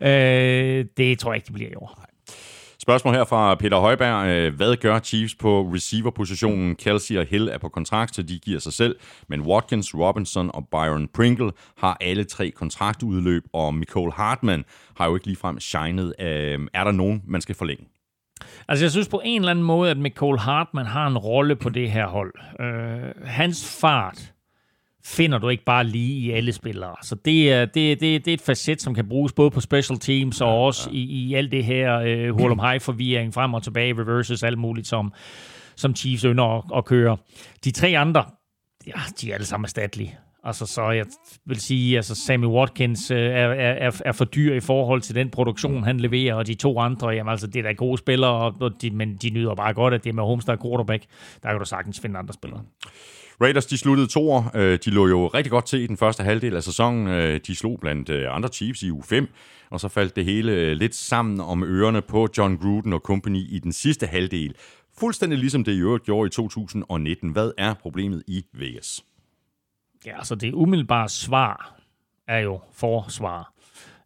øh, 0.81 0.85
det 0.97 1.19
tror 1.19 1.33
jeg 1.33 1.37
ikke, 1.37 1.47
det 1.47 1.55
bliver 1.55 1.71
i 1.71 1.75
år. 1.75 2.16
Spørgsmål 2.87 3.15
her 3.15 3.25
fra 3.25 3.55
Peter 3.55 3.79
Højberg. 3.79 4.27
Øh, 4.29 4.55
hvad 4.55 4.77
gør 4.77 4.99
Chiefs 4.99 5.35
på 5.35 5.71
receiver-positionen? 5.75 6.77
Kelsey 6.77 7.17
og 7.17 7.27
Hill 7.27 7.49
er 7.49 7.59
på 7.59 7.69
kontrakt, 7.69 8.15
så 8.15 8.23
de 8.23 8.39
giver 8.39 8.59
sig 8.59 8.73
selv. 8.73 8.97
Men 9.29 9.41
Watkins, 9.41 9.95
Robinson 9.95 10.51
og 10.55 10.69
Byron 10.71 11.09
Pringle 11.15 11.51
har 11.79 11.97
alle 12.01 12.25
tre 12.25 12.51
kontraktudløb, 12.51 13.43
og 13.53 13.75
Michael 13.75 14.13
Hartman 14.13 14.65
har 14.97 15.07
jo 15.07 15.15
ikke 15.15 15.27
ligefrem 15.27 15.61
shined. 15.61 16.13
Øhm, 16.21 16.69
er 16.75 16.85
der 16.85 16.93
nogen, 16.93 17.23
man 17.27 17.41
skal 17.41 17.55
forlænge? 17.55 17.85
Altså, 18.69 18.85
jeg 18.85 18.91
synes 18.91 19.09
på 19.09 19.21
en 19.25 19.41
eller 19.41 19.51
anden 19.51 19.65
måde, 19.65 19.91
at 19.91 19.99
Michael 19.99 20.39
Hartman 20.39 20.87
har 20.87 21.07
en 21.07 21.19
rolle 21.19 21.57
på 21.57 21.69
det 21.69 21.91
her 21.91 22.07
hold. 22.07 22.35
Øh, 22.61 23.25
hans 23.25 23.79
fart 23.81 24.33
finder 25.07 25.39
du 25.39 25.49
ikke 25.49 25.65
bare 25.65 25.85
lige 25.85 26.19
i 26.19 26.31
alle 26.31 26.53
spillere. 26.53 26.95
Så 27.03 27.15
det 27.15 27.53
er, 27.53 27.65
det, 27.65 28.01
det, 28.01 28.25
det 28.25 28.29
er 28.29 28.35
et 28.35 28.41
facet, 28.41 28.83
som 28.83 28.95
kan 28.95 29.09
bruges 29.09 29.33
både 29.33 29.51
på 29.51 29.61
special 29.61 29.99
teams 29.99 30.41
og 30.41 30.65
også 30.65 30.91
i, 30.93 31.01
i 31.01 31.35
alt 31.35 31.53
det 31.53 31.65
her 31.65 31.99
øh, 31.99 32.39
hurlum 32.39 32.59
high 32.59 32.81
forvirring 32.81 33.35
frem 33.35 33.55
og 33.55 33.63
tilbage, 33.63 33.95
reverses, 34.01 34.43
alt 34.43 34.59
muligt, 34.59 34.87
som, 34.87 35.13
som 35.77 35.97
Chiefs 35.97 36.25
ønsker 36.25 36.45
at, 36.45 36.65
at 36.77 36.85
køre. 36.85 37.17
De 37.65 37.71
tre 37.71 37.89
andre, 37.99 38.25
ja, 38.87 39.01
de 39.21 39.31
er 39.31 39.35
alle 39.35 39.47
sammen 39.47 39.65
erstattelige. 39.65 40.19
Altså, 40.45 40.67
så 40.67 40.91
jeg 40.91 41.07
vil 41.47 41.61
sige, 41.61 41.97
altså 41.97 42.15
Sammy 42.15 42.47
Watkins 42.47 43.11
øh, 43.11 43.19
er, 43.19 43.49
er, 43.49 44.01
er, 44.05 44.13
for 44.13 44.25
dyr 44.25 44.55
i 44.55 44.61
forhold 44.61 45.01
til 45.01 45.15
den 45.15 45.31
produktion, 45.31 45.85
han 45.85 46.01
leverer, 46.01 46.35
og 46.35 46.47
de 46.47 46.55
to 46.55 46.79
andre, 46.79 47.09
jamen 47.09 47.31
altså, 47.31 47.47
det 47.47 47.57
er 47.57 47.63
da 47.63 47.73
gode 47.73 47.99
spillere, 47.99 48.53
og 48.61 48.83
de, 48.83 48.91
men 48.91 49.17
de 49.17 49.31
nyder 49.31 49.55
bare 49.55 49.75
godt, 49.75 49.95
at 49.95 50.05
det 50.05 50.11
er 50.11 50.15
med 50.15 50.25
Homestad 50.25 50.57
quarterback. 50.63 51.05
Der 51.43 51.49
kan 51.49 51.59
du 51.59 51.65
sagtens 51.65 52.01
finde 52.01 52.19
andre 52.19 52.35
spillere. 52.35 52.63
Raiders, 53.41 53.67
de 53.67 53.79
sluttede 53.79 54.07
to 54.07 54.31
år. 54.31 54.51
Øh, 54.55 54.79
de 54.85 54.91
lå 54.91 55.09
jo 55.09 55.27
rigtig 55.27 55.51
godt 55.51 55.67
til 55.67 55.81
i 55.81 55.87
den 55.87 55.97
første 55.97 56.23
halvdel 56.23 56.57
af 56.57 56.63
sæsonen. 56.63 57.09
Øh, 57.09 57.41
de 57.47 57.57
slog 57.57 57.81
blandt 57.81 58.11
øh, 58.11 58.37
andre 58.37 58.49
Chiefs 58.49 58.83
i 58.83 58.91
u 58.91 59.03
5, 59.03 59.29
og 59.71 59.81
så 59.81 59.89
faldt 59.89 60.17
det 60.17 60.25
hele 60.25 60.75
lidt 60.75 60.95
sammen 60.95 61.41
om 61.41 61.65
ørerne 61.65 62.03
på 62.03 62.29
John 62.39 62.57
Gruden 62.57 62.93
og 62.93 63.01
company 63.01 63.39
i 63.49 63.59
den 63.59 63.73
sidste 63.73 64.07
halvdel. 64.07 64.55
Fuldstændig 64.99 65.39
ligesom 65.39 65.65
det 65.65 65.73
i 65.73 65.81
øvrigt 65.81 66.05
gjorde 66.05 66.27
i 66.27 66.31
2019. 66.31 67.31
Hvad 67.31 67.51
er 67.59 67.75
problemet 67.75 68.23
i 68.27 68.45
Vegas? 68.53 69.05
Ja, 70.07 70.19
altså 70.19 70.35
det 70.35 70.53
umiddelbare 70.55 71.09
svar 71.09 71.77
er 72.29 72.39
jo 72.39 72.61
forsvar. 72.73 73.53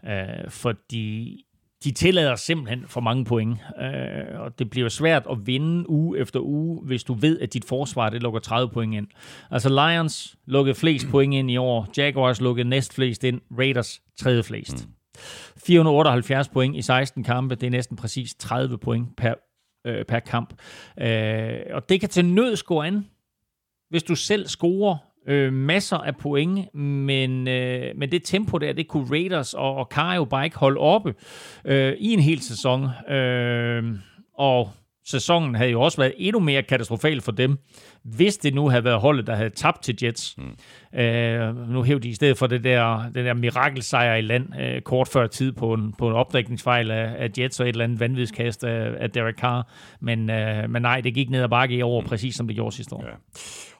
Øh, 0.06 0.50
fordi 0.50 1.44
de 1.84 1.90
tillader 1.90 2.36
simpelthen 2.36 2.84
for 2.88 3.00
mange 3.00 3.24
point. 3.24 3.58
Øh, 3.80 4.40
og 4.40 4.58
det 4.58 4.70
bliver 4.70 4.88
svært 4.88 5.26
at 5.30 5.46
vinde 5.46 5.90
uge 5.90 6.18
efter 6.18 6.40
uge, 6.40 6.82
hvis 6.86 7.04
du 7.04 7.14
ved, 7.14 7.40
at 7.40 7.52
dit 7.52 7.64
forsvar 7.64 8.10
det 8.10 8.22
lukker 8.22 8.40
30 8.40 8.68
point 8.68 8.94
ind. 8.94 9.06
Altså 9.50 9.68
Lions 9.68 10.36
lukkede 10.46 10.74
flest 10.74 11.06
point 11.12 11.34
ind 11.34 11.50
i 11.50 11.56
år. 11.56 11.88
Jaguars 11.96 12.40
lukkede 12.40 12.68
næst 12.68 12.94
flest 12.94 13.24
ind. 13.24 13.40
Raiders 13.58 14.02
tredje 14.18 14.42
flest. 14.42 14.88
478 15.56 16.48
point 16.48 16.76
i 16.76 16.82
16 16.82 17.24
kampe. 17.24 17.54
Det 17.54 17.66
er 17.66 17.70
næsten 17.70 17.96
præcis 17.96 18.34
30 18.34 18.78
point 18.78 19.16
per, 19.16 19.34
øh, 19.86 20.04
per 20.04 20.20
kamp. 20.20 20.54
Øh, 21.00 21.60
og 21.70 21.88
det 21.88 22.00
kan 22.00 22.08
til 22.08 22.24
nød 22.24 22.64
gå 22.64 22.82
an, 22.82 23.06
hvis 23.90 24.02
du 24.02 24.14
selv 24.14 24.46
scorer 24.46 25.09
øh, 25.26 25.52
masser 25.52 25.96
af 25.96 26.16
point, 26.16 26.74
men, 26.74 27.48
øh, 27.48 27.96
men 27.96 28.12
det 28.12 28.24
tempo 28.24 28.58
der, 28.58 28.72
det 28.72 28.88
kunne 28.88 29.06
Raiders 29.10 29.54
og, 29.54 29.74
og 29.74 29.88
Carr 29.90 30.14
jo 30.14 30.24
bare 30.24 30.44
ikke 30.44 30.58
holde 30.58 30.80
oppe 30.80 31.14
øh, 31.64 31.92
i 31.98 32.12
en 32.12 32.20
hel 32.20 32.40
sæson. 32.40 32.88
Øh, 33.10 33.84
og 34.34 34.70
sæsonen 35.06 35.54
havde 35.54 35.70
jo 35.70 35.80
også 35.80 35.98
været 35.98 36.14
endnu 36.16 36.40
mere 36.40 36.62
katastrofal 36.62 37.20
for 37.20 37.32
dem, 37.32 37.58
hvis 38.04 38.36
det 38.36 38.54
nu 38.54 38.68
havde 38.68 38.84
været 38.84 39.00
holdet, 39.00 39.26
der 39.26 39.34
havde 39.34 39.50
tabt 39.50 39.82
til 39.82 39.98
Jets. 40.02 40.36
Mm. 40.38 40.98
Øh, 41.00 41.70
nu 41.70 41.82
hævde 41.82 42.02
de 42.02 42.08
i 42.08 42.14
stedet 42.14 42.38
for 42.38 42.46
det 42.46 42.64
der, 42.64 43.10
den 43.14 43.26
der 43.26 43.34
mirakelsejr 43.34 44.14
i 44.14 44.20
land, 44.20 44.60
øh, 44.60 44.82
kort 44.82 45.08
før 45.08 45.26
tid 45.26 45.52
på 45.52 45.74
en, 45.74 45.94
på 45.98 46.08
en 46.08 46.14
opdækningsfejl 46.14 46.90
af, 46.90 47.14
af 47.18 47.30
Jets 47.38 47.60
og 47.60 47.68
et 47.68 47.72
eller 47.72 47.84
andet 47.84 48.00
vanvidskast 48.00 48.64
af, 48.64 48.94
af 49.00 49.10
Derek 49.10 49.36
Carr. 49.36 49.68
Men, 50.00 50.30
øh, 50.30 50.70
men 50.70 50.82
nej, 50.82 51.00
det 51.00 51.14
gik 51.14 51.30
ned 51.30 51.42
ad 51.42 51.48
bakke 51.48 51.74
i 51.74 51.82
år, 51.82 52.00
mm. 52.00 52.06
præcis 52.06 52.34
som 52.34 52.46
det 52.46 52.56
gjorde 52.56 52.76
sidste 52.76 52.94
år. 52.94 53.04
Ja. 53.06 53.14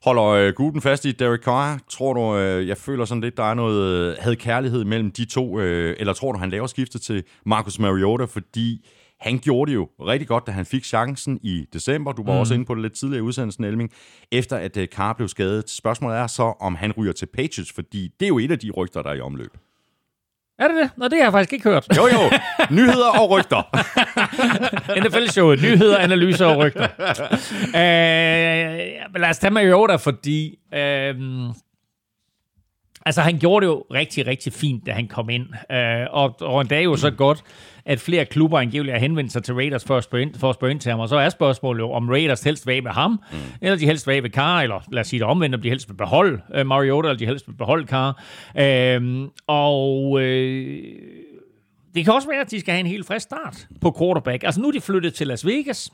Holder 0.04 0.24
øh, 0.24 0.52
Guden 0.52 0.80
fast 0.80 1.04
i 1.04 1.12
Derek 1.12 1.40
Carr? 1.40 1.78
Tror 1.88 2.12
du, 2.12 2.36
øh, 2.36 2.68
jeg 2.68 2.76
føler 2.76 3.04
sådan 3.04 3.20
lidt, 3.20 3.36
der 3.36 3.50
er 3.50 3.54
noget 3.54 4.10
øh, 4.10 4.16
havde 4.20 4.36
kærlighed 4.36 4.84
mellem 4.84 5.10
de 5.10 5.24
to, 5.24 5.60
øh, 5.60 5.96
eller 5.98 6.12
tror 6.12 6.32
du, 6.32 6.38
han 6.38 6.50
laver 6.50 6.66
skiftet 6.66 7.00
til 7.00 7.22
Marcus 7.46 7.78
Mariota, 7.78 8.24
fordi 8.24 8.86
han 9.20 9.38
gjorde 9.38 9.70
det 9.70 9.74
jo 9.74 9.88
rigtig 10.00 10.28
godt, 10.28 10.46
da 10.46 10.52
han 10.52 10.66
fik 10.66 10.84
chancen 10.84 11.38
i 11.42 11.66
december. 11.72 12.12
Du 12.12 12.24
var 12.24 12.32
mm. 12.32 12.38
også 12.38 12.54
inde 12.54 12.64
på 12.64 12.74
det 12.74 12.82
lidt 12.82 12.92
tidligere 12.92 13.18
i 13.18 13.22
udsendelsen, 13.22 13.64
Elming, 13.64 13.90
efter 14.32 14.56
at 14.56 14.76
øh, 14.76 14.88
Carr 14.88 15.12
blev 15.12 15.28
skadet. 15.28 15.70
Spørgsmålet 15.70 16.18
er 16.18 16.26
så, 16.26 16.42
om 16.60 16.74
han 16.74 16.92
ryger 16.92 17.12
til 17.12 17.26
Patriots, 17.26 17.72
fordi 17.72 18.08
det 18.20 18.26
er 18.26 18.28
jo 18.28 18.38
et 18.38 18.50
af 18.50 18.58
de 18.58 18.70
rygter, 18.70 19.02
der 19.02 19.10
er 19.10 19.14
i 19.14 19.20
omløb. 19.20 19.56
Er 20.58 20.68
det 20.68 20.76
det? 20.76 20.90
Nå, 20.96 21.08
det 21.08 21.18
har 21.18 21.24
jeg 21.24 21.32
faktisk 21.32 21.52
ikke 21.52 21.70
hørt. 21.70 21.86
Jo, 21.96 22.06
jo. 22.06 22.30
Nyheder 22.70 23.20
og 23.20 23.30
rygter. 23.30 23.62
NFL-showet. 25.04 25.62
Nyheder, 25.62 25.98
analyser 25.98 26.46
og 26.46 26.58
rygter. 26.58 26.82
øh, 27.80 29.20
lad 29.20 29.30
os 29.30 29.38
tage 29.38 29.50
Mariota, 29.50 29.96
fordi... 29.96 30.58
Øh, 30.74 31.14
altså, 33.06 33.20
han 33.20 33.38
gjorde 33.38 33.66
det 33.66 33.72
jo 33.72 33.84
rigtig, 33.94 34.26
rigtig 34.26 34.52
fint, 34.52 34.86
da 34.86 34.92
han 34.92 35.08
kom 35.08 35.30
ind. 35.30 35.46
Øh, 35.72 36.06
og, 36.10 36.36
og 36.40 36.60
endda 36.60 36.80
jo 36.80 36.96
så 36.96 37.10
godt, 37.10 37.42
at 37.84 38.00
flere 38.00 38.24
klubber 38.24 38.58
angiveligt 38.58 38.92
har 38.92 39.00
henvendt 39.00 39.32
sig 39.32 39.42
til 39.42 39.54
Raiders 39.54 39.84
for 39.84 39.96
at 39.96 40.04
spørge 40.04 40.22
ind, 40.22 40.34
for 40.34 40.48
at 40.48 40.54
spørge 40.54 40.70
ind 40.70 40.80
til 40.80 40.90
ham. 40.90 41.00
Og 41.00 41.08
så 41.08 41.16
er 41.16 41.28
spørgsmålet 41.28 41.80
jo, 41.80 41.92
om 41.92 42.08
Raiders 42.08 42.42
helst 42.42 42.66
vil 42.66 42.72
af 42.72 42.82
med 42.82 42.90
ham, 42.90 43.10
mm. 43.10 43.38
eller 43.60 43.76
de 43.76 43.86
helst 43.86 44.06
vil 44.06 44.12
af 44.12 44.22
med 44.22 44.30
Carr, 44.30 44.62
eller 44.62 44.80
lad 44.92 45.00
os 45.00 45.06
sige 45.06 45.20
det 45.20 45.26
omvendt, 45.26 45.54
om 45.54 45.62
de 45.62 45.68
helst 45.68 45.88
vil 45.88 45.94
beholde 45.94 46.40
øh, 46.54 46.66
Mariota, 46.66 47.08
eller 47.08 47.18
de 47.18 47.26
helst 47.26 47.48
vil 47.48 47.54
beholde 47.54 47.86
Carr. 47.86 48.22
Øh, 48.58 49.28
og... 49.46 50.20
Øh, 50.22 50.82
det 51.94 52.04
kan 52.04 52.14
også 52.14 52.28
være, 52.28 52.40
at 52.40 52.50
de 52.50 52.60
skal 52.60 52.72
have 52.72 52.80
en 52.80 52.86
helt 52.86 53.06
frisk 53.06 53.24
start 53.24 53.66
på 53.80 53.96
quarterback. 53.98 54.44
Altså 54.44 54.60
nu 54.60 54.68
er 54.68 54.72
de 54.72 54.80
flyttet 54.80 55.14
til 55.14 55.26
Las 55.26 55.46
Vegas, 55.46 55.90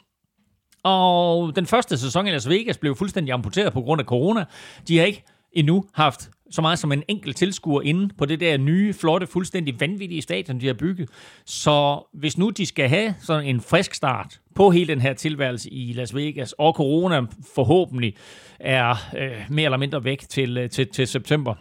og 0.85 1.57
den 1.57 1.67
første 1.67 1.99
sæson 1.99 2.27
i 2.27 2.31
Las 2.31 2.49
Vegas 2.49 2.79
blev 2.79 2.97
fuldstændig 2.97 3.33
amputeret 3.33 3.73
på 3.73 3.81
grund 3.81 4.01
af 4.01 4.05
corona. 4.05 4.45
De 4.89 4.99
har 4.99 5.05
ikke 5.05 5.25
endnu 5.53 5.85
haft 5.95 6.31
så 6.51 6.63
meget 6.63 6.79
som 6.79 6.93
en 6.93 7.03
enkelt 7.09 7.37
tilskuer 7.37 7.83
inde 7.83 8.15
på 8.19 8.25
det 8.25 8.41
der 8.41 8.57
nye, 8.57 8.93
flotte, 8.93 9.27
fuldstændig 9.27 9.81
vanvittige 9.81 10.23
stadion, 10.23 10.61
de 10.61 10.67
har 10.67 10.75
bygget. 10.75 11.09
Så 11.45 12.09
hvis 12.15 12.39
nu 12.39 12.51
de 12.51 12.67
skal 12.67 12.89
have 12.89 13.15
sådan 13.21 13.47
en 13.47 13.61
frisk 13.61 13.95
start 13.95 14.41
på 14.55 14.71
hele 14.71 14.89
den 14.89 15.01
her 15.01 15.13
tilværelse 15.13 15.71
i 15.71 15.93
Las 15.93 16.15
Vegas, 16.15 16.53
og 16.53 16.75
corona 16.75 17.21
forhåbentlig 17.55 18.17
er 18.61 18.91
øh, 19.19 19.31
mere 19.49 19.65
eller 19.65 19.79
mindre 19.79 20.05
væk 20.05 20.21
til, 20.29 20.59
øh, 20.59 20.71
til, 20.71 20.89
til 20.89 21.07
september, 21.07 21.55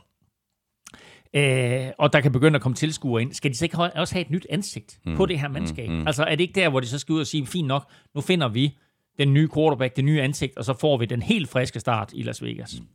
Øh, 1.35 1.87
og 1.97 2.13
der 2.13 2.21
kan 2.21 2.31
begynde 2.31 2.55
at 2.55 2.61
komme 2.61 2.75
tilskuere 2.75 3.21
ind. 3.21 3.33
Skal 3.33 3.51
de 3.51 3.57
så 3.57 3.65
ikke 3.65 3.77
også 3.77 4.15
have 4.15 4.21
et 4.21 4.31
nyt 4.31 4.47
ansigt 4.49 4.99
mm. 5.05 5.15
på 5.15 5.25
det 5.25 5.39
her 5.39 5.47
mandskab? 5.47 5.89
Mm. 5.89 5.95
Mm. 5.95 6.07
Altså 6.07 6.23
er 6.23 6.35
det 6.35 6.41
ikke 6.41 6.61
der, 6.61 6.69
hvor 6.69 6.79
de 6.79 6.87
så 6.87 6.99
skal 6.99 7.13
ud 7.13 7.19
og 7.19 7.27
sige, 7.27 7.47
fint 7.47 7.67
nok, 7.67 7.91
nu 8.15 8.21
finder 8.21 8.47
vi 8.47 8.77
den 9.17 9.33
nye 9.33 9.49
quarterback, 9.55 9.95
det 9.95 10.05
nye 10.05 10.21
ansigt, 10.21 10.57
og 10.57 10.65
så 10.65 10.73
får 10.73 10.97
vi 10.97 11.05
den 11.05 11.21
helt 11.21 11.49
friske 11.49 11.79
start 11.79 12.11
i 12.13 12.23
Las 12.23 12.43
Vegas. 12.43 12.79
Mm. 12.79 12.87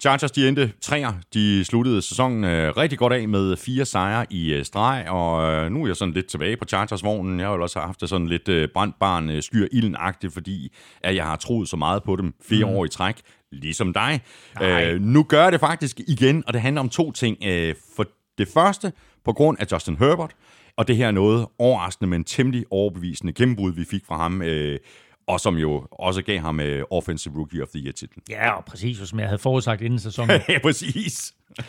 Chargers, 0.00 0.30
de 0.30 0.48
endte 0.48 0.72
træer. 0.80 1.12
De 1.34 1.64
sluttede 1.64 2.02
sæsonen 2.02 2.44
øh, 2.44 2.76
rigtig 2.76 2.98
godt 2.98 3.12
af 3.12 3.28
med 3.28 3.56
fire 3.56 3.84
sejre 3.84 4.26
i 4.30 4.52
øh, 4.52 4.64
streg, 4.64 5.04
og 5.08 5.52
øh, 5.52 5.70
nu 5.72 5.82
er 5.82 5.86
jeg 5.86 5.96
sådan 5.96 6.14
lidt 6.14 6.26
tilbage 6.26 6.56
på 6.56 6.64
Chargers-vognen. 6.64 7.40
Jeg 7.40 7.48
har 7.48 7.54
jo 7.54 7.62
også 7.62 7.80
haft 7.80 8.00
det 8.00 8.08
sådan 8.08 8.26
lidt 8.26 8.48
øh, 8.48 8.68
brandbarn, 8.74 9.30
øh, 9.30 9.42
skyr 9.42 9.66
ilden 9.72 9.96
fordi 10.32 10.72
at 11.02 11.16
jeg 11.16 11.24
har 11.24 11.36
troet 11.36 11.68
så 11.68 11.76
meget 11.76 12.02
på 12.02 12.16
dem 12.16 12.34
flere 12.48 12.64
mm. 12.64 12.70
år 12.70 12.84
i 12.84 12.88
træk, 12.88 13.16
ligesom 13.52 13.92
dig. 13.92 14.20
Øh, 14.62 15.00
nu 15.00 15.22
gør 15.22 15.42
jeg 15.42 15.52
det 15.52 15.60
faktisk 15.60 16.00
igen, 16.08 16.44
og 16.46 16.52
det 16.52 16.60
handler 16.60 16.80
om 16.80 16.88
to 16.88 17.12
ting. 17.12 17.36
Øh, 17.44 17.74
for 17.96 18.06
det 18.38 18.48
første, 18.48 18.92
på 19.24 19.32
grund 19.32 19.58
af 19.60 19.66
Justin 19.72 19.96
Herbert, 19.96 20.34
og 20.76 20.88
det 20.88 20.96
her 20.96 21.06
er 21.06 21.10
noget 21.10 21.46
overraskende, 21.58 22.10
men 22.10 22.24
temmelig 22.24 22.64
overbevisende 22.70 23.32
gennembrud, 23.32 23.72
vi 23.72 23.84
fik 23.84 24.04
fra 24.06 24.16
ham 24.16 24.42
øh, 24.42 24.78
og 25.26 25.40
som 25.40 25.56
jo 25.56 25.86
også 25.90 26.22
gav 26.22 26.38
ham 26.38 26.58
uh, 26.58 26.98
Offensive 26.98 27.34
Rookie 27.36 27.62
of 27.62 27.68
the 27.68 27.84
Year-titlen. 27.84 28.22
Ja, 28.30 28.50
og 28.50 28.64
præcis, 28.64 28.98
som 29.08 29.18
jeg 29.18 29.28
havde 29.28 29.38
forudsagt 29.38 29.80
inden 29.80 29.98
sæsonen. 29.98 30.30
ja, 30.48 30.58
præcis. 30.62 31.34
uh, 31.58 31.64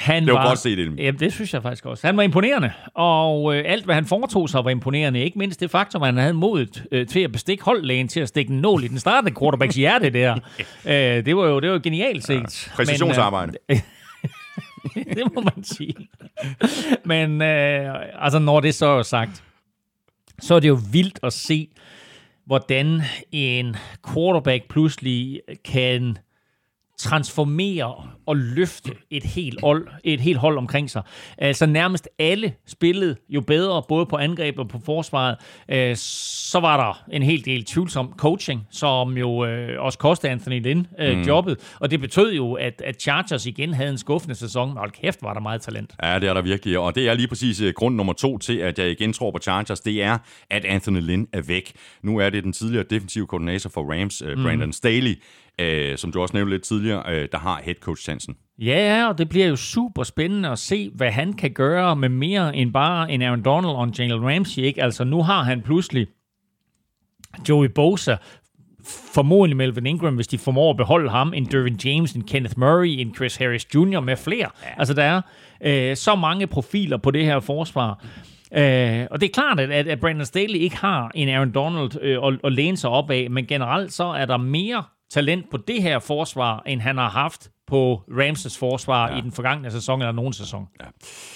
han 0.07 0.25
det 0.25 0.33
var, 0.33 0.39
var 0.39 0.47
godt 0.47 0.59
set. 0.59 0.77
Jamen, 0.77 1.19
det 1.19 1.33
synes 1.33 1.53
jeg 1.53 1.61
faktisk 1.61 1.85
også. 1.85 2.07
Han 2.07 2.17
var 2.17 2.23
imponerende, 2.23 2.71
og 2.93 3.43
uh, 3.43 3.55
alt, 3.55 3.85
hvad 3.85 3.95
han 3.95 4.05
foretog 4.05 4.49
sig, 4.49 4.65
var 4.65 4.69
imponerende. 4.71 5.19
Ikke 5.19 5.39
mindst 5.39 5.59
det 5.59 5.71
faktum, 5.71 6.01
at 6.01 6.07
han 6.07 6.17
havde 6.17 6.33
modet 6.33 6.83
uh, 6.91 7.07
til 7.07 7.19
at 7.19 7.31
bestikke 7.31 7.63
holdlægen 7.63 8.07
til 8.07 8.19
at 8.19 8.27
stikke 8.27 8.53
en 8.53 8.61
nål 8.61 8.83
i 8.83 8.87
den 8.87 8.99
startende 8.99 9.39
quarterbacks 9.39 9.75
hjerte 9.75 10.09
der. 10.09 10.33
uh, 10.33 10.91
det 11.25 11.37
var 11.37 11.47
jo 11.47 11.59
det 11.59 11.71
var 11.71 11.79
genialt 11.79 12.23
set. 12.23 12.67
Ja, 12.67 12.75
præcisionsarbejde. 12.75 13.53
Men, 13.69 13.81
uh, 14.95 15.03
det 15.15 15.35
må 15.35 15.41
man 15.41 15.63
sige. 15.63 15.95
Men 17.05 17.31
uh, 17.41 18.23
altså, 18.25 18.39
når 18.39 18.59
det 18.59 18.75
så 18.75 18.85
er 18.85 19.03
sagt, 19.03 19.43
så 20.41 20.55
er 20.55 20.59
det 20.59 20.67
jo 20.67 20.79
vildt 20.91 21.19
at 21.23 21.33
se, 21.33 21.69
hvordan 22.45 23.01
en 23.31 23.75
quarterback 24.03 24.67
pludselig 24.69 25.41
kan 25.63 26.17
transformere 26.97 28.07
og 28.25 28.35
løfte 28.35 28.91
et 29.09 29.23
helt 29.23 29.61
hold, 29.61 29.87
et 30.03 30.21
helt 30.21 30.37
hold 30.37 30.57
omkring 30.57 30.89
sig. 30.89 31.01
Altså 31.37 31.65
nærmest 31.65 32.09
alle 32.19 32.53
spillede 32.67 33.15
jo 33.29 33.41
bedre, 33.41 33.83
både 33.87 34.05
på 34.05 34.17
angreb 34.17 34.59
og 34.59 34.67
på 34.67 34.79
forsvaret. 34.85 35.37
Øh, 35.71 35.95
så 35.95 36.59
var 36.59 36.77
der 36.77 37.03
en 37.15 37.23
hel 37.23 37.45
del 37.45 37.65
tvivlsom 37.65 38.13
coaching, 38.17 38.67
som 38.71 39.17
jo 39.17 39.45
øh, 39.45 39.81
også 39.81 39.97
kostede 39.97 40.31
Anthony 40.31 40.61
Lynn 40.61 40.87
øh, 40.99 41.17
mm. 41.17 41.23
jobbet. 41.23 41.75
Og 41.79 41.91
det 41.91 41.99
betød 41.99 42.33
jo, 42.33 42.53
at, 42.53 42.81
at 42.85 43.01
Chargers 43.01 43.45
igen 43.45 43.73
havde 43.73 43.89
en 43.89 43.97
skuffende 43.97 44.35
sæson. 44.35 44.77
Hold 44.77 44.91
kæft, 44.91 45.21
var 45.21 45.33
der 45.33 45.41
meget 45.41 45.61
talent. 45.61 45.95
Ja, 46.03 46.19
det 46.19 46.29
er 46.29 46.33
der 46.33 46.41
virkelig. 46.41 46.79
Og 46.79 46.95
det 46.95 47.09
er 47.09 47.13
lige 47.13 47.27
præcis 47.27 47.61
grund 47.75 47.95
nummer 47.95 48.13
to 48.13 48.37
til, 48.37 48.57
at 48.57 48.79
jeg 48.79 48.91
igen 48.91 49.13
tror 49.13 49.31
på 49.31 49.39
Chargers. 49.39 49.79
Det 49.79 50.03
er, 50.03 50.17
at 50.49 50.65
Anthony 50.65 51.01
Lynn 51.01 51.27
er 51.33 51.41
væk. 51.41 51.73
Nu 52.01 52.17
er 52.17 52.29
det 52.29 52.43
den 52.43 52.53
tidligere 52.53 52.85
defensive 52.89 53.27
koordinator 53.27 53.69
for 53.69 53.93
Rams, 53.93 54.23
mm. 54.35 54.43
Brandon 54.43 54.73
Staley, 54.73 55.21
øh, 55.59 55.97
som 55.97 56.11
du 56.11 56.21
også 56.21 56.33
nævnte 56.33 56.53
lidt 56.53 56.63
tidligere, 56.63 57.03
øh, 57.07 57.27
der 57.31 57.37
har 57.37 57.61
head 57.63 57.75
coach 57.75 58.03
Sansen. 58.03 58.35
Ja, 58.59 59.07
og 59.09 59.17
det 59.17 59.29
bliver 59.29 59.47
jo 59.47 59.55
super 59.55 60.03
spændende 60.03 60.49
at 60.49 60.59
se, 60.59 60.91
hvad 60.95 61.11
han 61.11 61.33
kan 61.33 61.51
gøre 61.51 61.95
med 61.95 62.09
mere 62.09 62.55
end 62.55 62.73
bare 62.73 63.11
en 63.11 63.21
Aaron 63.21 63.43
Donald 63.43 63.73
og 63.73 63.83
en 63.83 63.93
Jalen 63.99 64.25
Ramsey. 64.25 64.63
Ikke? 64.63 64.83
Altså 64.83 65.03
nu 65.03 65.23
har 65.23 65.43
han 65.43 65.61
pludselig 65.61 66.07
Joey 67.49 67.67
Bosa, 67.67 68.15
formodentlig 69.13 69.57
Melvin 69.57 69.85
Ingram, 69.85 70.15
hvis 70.15 70.27
de 70.27 70.37
formår 70.37 70.69
at 70.69 70.77
beholde 70.77 71.09
ham, 71.09 71.33
en 71.33 71.45
Dervin 71.45 71.79
James, 71.85 72.13
en 72.13 72.23
Kenneth 72.23 72.59
Murray, 72.59 72.87
en 72.87 73.15
Chris 73.15 73.35
Harris 73.35 73.75
Jr. 73.75 73.99
med 73.99 74.17
flere. 74.17 74.49
Ja. 74.63 74.69
Altså 74.77 74.93
der 74.93 75.03
er 75.03 75.21
øh, 75.61 75.95
så 75.95 76.15
mange 76.15 76.47
profiler 76.47 76.97
på 76.97 77.11
det 77.11 77.25
her 77.25 77.39
forsvar. 77.39 78.03
Øh, 78.53 79.07
og 79.11 79.21
det 79.21 79.29
er 79.29 79.33
klart, 79.33 79.59
at, 79.59 79.87
at 79.87 79.99
Brandon 79.99 80.25
Staley 80.25 80.59
ikke 80.59 80.77
har 80.77 81.11
en 81.15 81.29
Aaron 81.29 81.51
Donald 81.51 82.01
øh, 82.01 82.17
at, 82.23 82.39
at 82.43 82.53
læne 82.53 82.77
sig 82.77 82.89
op 82.89 83.11
af, 83.11 83.29
men 83.29 83.45
generelt 83.45 83.93
så 83.93 84.03
er 84.03 84.25
der 84.25 84.37
mere 84.37 84.83
talent 85.11 85.49
på 85.51 85.57
det 85.57 85.81
her 85.81 85.99
forsvar, 85.99 86.63
end 86.65 86.81
han 86.81 86.97
har 86.97 87.09
haft 87.09 87.49
på 87.67 88.03
Ramses 88.09 88.57
forsvar 88.57 89.11
ja. 89.11 89.17
i 89.17 89.21
den 89.21 89.31
forgangne 89.31 89.71
sæson 89.71 90.01
eller 90.01 90.11
nogen 90.11 90.33
sæson. 90.33 90.67
Ja. 90.79 90.85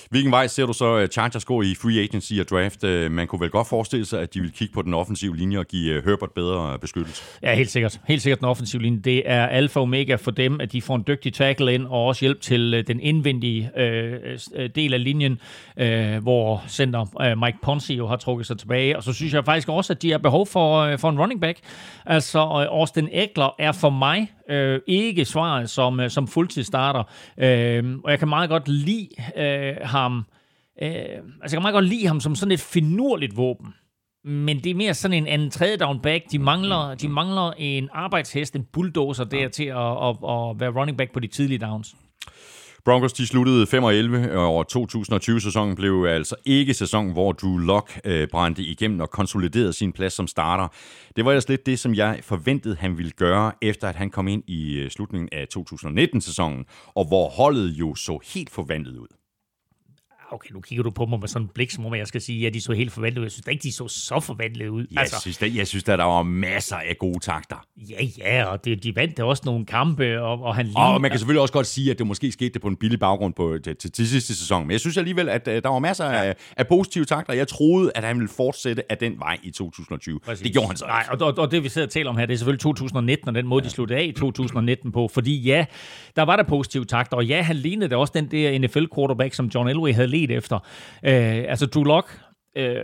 Hvilken 0.09 0.31
vej 0.31 0.47
ser 0.47 0.65
du 0.65 0.73
så 0.73 0.97
øh, 0.97 1.07
Chargers 1.07 1.45
gå 1.45 1.61
i 1.61 1.75
free 1.81 2.01
agency 2.01 2.33
og 2.39 2.49
draft? 2.49 2.83
Øh, 2.83 3.11
man 3.11 3.27
kunne 3.27 3.41
vel 3.41 3.49
godt 3.49 3.67
forestille 3.67 4.05
sig, 4.05 4.21
at 4.21 4.33
de 4.33 4.41
vil 4.41 4.51
kigge 4.51 4.73
på 4.73 4.81
den 4.81 4.93
offensive 4.93 5.37
linje 5.37 5.59
og 5.59 5.65
give 5.65 5.93
øh, 5.93 6.05
Herbert 6.05 6.31
bedre 6.31 6.79
beskyttelse? 6.79 7.23
Ja, 7.43 7.55
helt 7.55 7.71
sikkert. 7.71 7.99
Helt 8.07 8.21
sikkert 8.21 8.39
den 8.39 8.47
offensive 8.47 8.81
linje. 8.81 8.99
Det 8.99 9.23
er 9.25 9.47
alfa 9.47 9.79
og 9.79 9.83
omega 9.83 10.15
for 10.15 10.31
dem, 10.31 10.61
at 10.61 10.71
de 10.71 10.81
får 10.81 10.95
en 10.95 11.03
dygtig 11.07 11.33
tackle 11.33 11.73
ind 11.73 11.85
og 11.85 12.05
også 12.05 12.25
hjælp 12.25 12.41
til 12.41 12.83
den 12.87 12.99
indvendige 12.99 13.71
øh, 13.77 14.69
del 14.75 14.93
af 14.93 15.03
linjen, 15.03 15.39
øh, 15.77 16.17
hvor 16.17 16.63
center 16.67 17.21
øh, 17.21 17.37
Mike 17.37 17.57
Ponce 17.61 17.93
jo 17.93 18.07
har 18.07 18.15
trukket 18.15 18.47
sig 18.47 18.57
tilbage. 18.57 18.97
Og 18.97 19.03
så 19.03 19.13
synes 19.13 19.33
jeg 19.33 19.45
faktisk 19.45 19.69
også, 19.69 19.93
at 19.93 20.01
de 20.01 20.11
har 20.11 20.17
behov 20.17 20.47
for, 20.47 20.77
øh, 20.77 20.99
for 20.99 21.09
en 21.09 21.19
running 21.19 21.41
back. 21.41 21.59
Altså, 22.05 22.39
øh, 22.39 22.79
Austin 22.79 23.09
Eckler 23.11 23.55
er 23.59 23.71
for 23.71 23.89
mig 23.89 24.31
øh, 24.49 24.79
ikke 24.87 25.25
svaret 25.25 25.69
som, 25.69 25.99
øh, 25.99 26.09
som 26.09 26.27
fuldtidsstarter. 26.27 27.03
Øh, 27.37 27.97
og 28.03 28.11
jeg 28.11 28.19
kan 28.19 28.27
meget 28.27 28.49
godt 28.49 28.67
lide 28.67 29.07
øh, 29.37 29.75
ham. 30.01 30.25
Øh, 30.81 30.89
altså, 30.91 31.21
jeg 31.43 31.51
kan 31.51 31.61
meget 31.61 31.73
godt 31.73 31.85
lide 31.85 32.07
ham 32.07 32.19
som 32.19 32.35
sådan 32.35 32.51
et 32.51 32.59
finurligt 32.59 33.37
våben. 33.37 33.73
Men 34.23 34.63
det 34.63 34.69
er 34.69 34.75
mere 34.75 34.93
sådan 34.93 35.17
en 35.17 35.27
anden 35.27 35.49
tredje 35.49 35.77
down 35.77 35.99
back. 36.01 36.23
De 36.31 36.39
mangler, 36.39 36.95
de 36.95 37.09
mangler 37.09 37.51
en 37.57 37.89
arbejdshest, 37.93 38.55
en 38.55 38.63
bulldozer 38.73 39.23
der 39.23 39.47
til 39.49 39.63
at, 39.63 39.77
at, 39.77 40.09
at 40.09 40.59
være 40.59 40.79
running 40.79 40.97
back 40.97 41.13
på 41.13 41.19
de 41.19 41.27
tidlige 41.27 41.59
downs. 41.59 41.95
Broncos 42.85 43.13
de 43.13 43.27
sluttede 43.27 43.67
5 43.67 43.83
og 43.83 43.95
11, 43.95 44.37
og 44.39 44.65
2020-sæsonen 44.71 45.75
blev 45.75 46.05
altså 46.09 46.35
ikke 46.45 46.73
sæson, 46.73 47.11
hvor 47.11 47.31
Drew 47.31 47.57
Lock 47.57 47.99
øh, 48.05 48.27
brændte 48.27 48.63
igennem 48.63 48.99
og 48.99 49.09
konsoliderede 49.09 49.73
sin 49.73 49.93
plads 49.93 50.13
som 50.13 50.27
starter. 50.27 50.67
Det 51.15 51.25
var 51.25 51.31
ellers 51.31 51.49
lidt 51.49 51.65
det, 51.65 51.79
som 51.79 51.95
jeg 51.95 52.19
forventede, 52.23 52.75
han 52.79 52.97
ville 52.97 53.11
gøre, 53.11 53.51
efter 53.61 53.87
at 53.87 53.95
han 53.95 54.09
kom 54.09 54.27
ind 54.27 54.43
i 54.47 54.79
øh, 54.79 54.89
slutningen 54.89 55.29
af 55.31 55.45
2019-sæsonen, 55.57 56.65
og 56.95 57.07
hvor 57.07 57.29
holdet 57.29 57.69
jo 57.69 57.95
så 57.95 58.19
helt 58.33 58.49
forvandlet 58.49 58.97
ud 58.97 59.18
okay, 60.31 60.49
nu 60.53 60.61
kigger 60.61 60.83
du 60.83 60.89
på 60.89 61.05
mig 61.05 61.19
med 61.19 61.27
sådan 61.27 61.45
en 61.45 61.51
blik, 61.53 61.71
som 61.71 61.85
om 61.85 61.95
jeg 61.95 62.07
skal 62.07 62.21
sige, 62.21 62.47
at 62.47 62.53
de 62.53 62.61
så 62.61 62.73
helt 62.73 62.91
forvandlet 62.91 63.19
ud. 63.19 63.25
Jeg 63.25 63.31
synes 63.31 63.47
ikke, 63.47 63.63
de 63.63 63.71
så 63.71 63.87
så 63.87 64.19
forvandlet 64.19 64.67
ud. 64.67 64.85
Jeg, 64.91 64.99
altså, 64.99 65.21
synes, 65.21 65.37
der, 65.37 65.47
jeg 65.47 65.67
synes, 65.67 65.83
der, 65.83 65.97
der 65.97 66.03
var 66.03 66.23
masser 66.23 66.75
af 66.75 66.95
gode 66.99 67.19
takter. 67.19 67.55
Ja, 67.89 68.05
ja, 68.17 68.45
og 68.45 68.65
det, 68.65 68.83
de 68.83 68.95
vandt 68.95 69.17
da 69.17 69.23
også 69.23 69.43
nogle 69.45 69.65
kampe, 69.65 70.21
og, 70.21 70.41
og 70.41 70.55
han 70.55 70.65
lignede... 70.65 70.85
Og 70.85 71.01
man 71.01 71.11
kan 71.11 71.19
selvfølgelig 71.19 71.41
også 71.41 71.53
godt 71.53 71.67
sige, 71.67 71.91
at 71.91 71.99
det 71.99 72.07
måske 72.07 72.31
skete 72.31 72.59
på 72.59 72.67
en 72.67 72.75
billig 72.75 72.99
baggrund 72.99 73.33
på, 73.33 73.57
til, 73.63 73.75
til, 73.75 73.91
til 73.91 74.07
sidste 74.07 74.35
sæson. 74.35 74.63
Men 74.63 74.71
jeg 74.71 74.79
synes 74.79 74.97
alligevel, 74.97 75.29
at 75.29 75.47
uh, 75.47 75.53
der 75.53 75.69
var 75.69 75.79
masser 75.79 76.05
ja. 76.05 76.23
af, 76.23 76.35
af 76.57 76.67
positive 76.67 77.05
takter. 77.05 77.33
Jeg 77.33 77.47
troede, 77.47 77.91
at 77.95 78.03
han 78.03 78.15
ville 78.15 78.29
fortsætte 78.29 78.91
af 78.91 78.97
den 78.97 79.19
vej 79.19 79.37
i 79.43 79.51
2020. 79.51 80.19
Præcis. 80.19 80.43
Det 80.43 80.51
gjorde 80.51 80.67
han 80.67 80.77
så 80.77 80.85
Nej, 80.85 81.05
og, 81.11 81.27
og, 81.27 81.37
og 81.37 81.51
det 81.51 81.63
vi 81.63 81.69
sidder 81.69 81.87
og 81.87 81.91
taler 81.91 82.09
om 82.09 82.17
her, 82.17 82.25
det 82.25 82.33
er 82.33 82.37
selvfølgelig 82.37 82.61
2019, 82.61 83.29
og 83.29 83.35
den 83.35 83.47
måde, 83.47 83.63
ja. 83.63 83.65
de 83.67 83.73
sluttede 83.73 83.99
af 83.99 84.03
i 84.03 84.11
2019 84.11 84.91
på. 84.91 85.07
Fordi 85.13 85.41
ja, 85.41 85.65
der 86.15 86.23
var 86.23 86.35
der 86.35 86.43
positive 86.43 86.85
takter, 86.85 87.17
og 87.17 87.25
ja, 87.25 87.41
han 87.41 87.55
lignede 87.55 87.89
da 87.89 87.95
også 87.95 88.13
den 88.15 88.31
der 88.31 88.59
NFL-quarterback, 88.59 89.33
som 89.33 89.45
John 89.45 89.69
Elway 89.69 89.93
havde 89.93 90.07
let 90.27 90.31
efter. 90.31 90.55
Øh, 91.03 91.45
altså, 91.47 91.65
Drew 91.65 91.83
Locke 91.83 92.09
øh, 92.55 92.75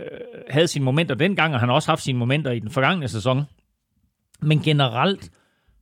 havde 0.50 0.68
sine 0.68 0.84
momenter 0.84 1.14
dengang, 1.14 1.54
og 1.54 1.60
han 1.60 1.68
har 1.68 1.74
også 1.74 1.90
haft 1.90 2.02
sine 2.02 2.18
momenter 2.18 2.50
i 2.50 2.58
den 2.58 2.70
forgangne 2.70 3.08
sæson. 3.08 3.44
Men 4.42 4.60
generelt, 4.60 5.30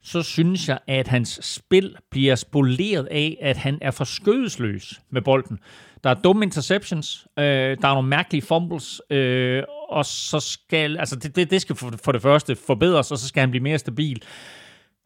så 0.02 0.22
synes 0.22 0.68
jeg, 0.68 0.78
at 0.86 1.08
hans 1.08 1.38
spil 1.42 1.96
bliver 2.10 2.34
spoleret 2.34 3.08
af, 3.10 3.36
at 3.40 3.56
han 3.56 3.78
er 3.82 3.90
for 3.90 4.04
skødesløs 4.04 5.00
med 5.10 5.22
bolden. 5.22 5.58
Der 6.04 6.10
er 6.10 6.14
dumme 6.14 6.44
interceptions, 6.44 7.26
øh, 7.38 7.44
der 7.44 7.88
er 7.88 7.94
nogle 7.94 8.08
mærkelige 8.08 8.42
fumbles, 8.42 9.00
øh, 9.10 9.62
og 9.88 10.04
så 10.04 10.40
skal, 10.40 10.96
altså 10.98 11.16
det, 11.16 11.36
det, 11.36 11.50
det 11.50 11.60
skal 11.60 11.76
for, 11.76 11.94
for 12.04 12.12
det 12.12 12.22
første 12.22 12.56
forbedres, 12.56 13.12
og 13.12 13.18
så 13.18 13.28
skal 13.28 13.40
han 13.40 13.50
blive 13.50 13.62
mere 13.62 13.78
stabil. 13.78 14.22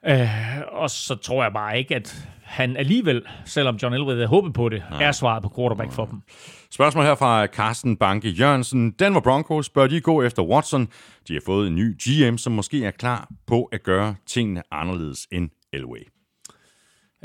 Øh, 0.06 0.28
og 0.72 0.90
så 0.90 1.14
tror 1.14 1.42
jeg 1.42 1.52
bare 1.52 1.78
ikke, 1.78 1.96
at 1.96 2.28
han 2.48 2.76
alligevel, 2.76 3.22
selvom 3.44 3.76
John 3.76 3.94
Elway 3.94 4.14
havde 4.14 4.26
håbet 4.26 4.54
på 4.54 4.68
det, 4.68 4.82
Nej. 4.90 5.02
er 5.02 5.12
svaret 5.12 5.42
på 5.42 5.52
quarterback 5.56 5.92
for 5.92 6.06
dem. 6.06 6.22
Spørgsmål 6.70 7.04
her 7.04 7.14
fra 7.14 7.46
Carsten 7.46 7.96
Banke 7.96 8.30
Jørgensen. 8.30 8.90
Denver 8.90 9.20
Broncos 9.20 9.70
bør 9.70 9.86
de 9.86 10.00
gå 10.00 10.22
efter 10.22 10.42
Watson. 10.42 10.88
De 11.28 11.32
har 11.32 11.42
fået 11.46 11.66
en 11.66 11.76
ny 11.76 11.96
GM, 11.96 12.36
som 12.36 12.52
måske 12.52 12.84
er 12.84 12.90
klar 12.90 13.28
på 13.46 13.64
at 13.64 13.82
gøre 13.82 14.14
tingene 14.26 14.62
anderledes 14.70 15.26
end 15.32 15.50
Elway. 15.72 16.08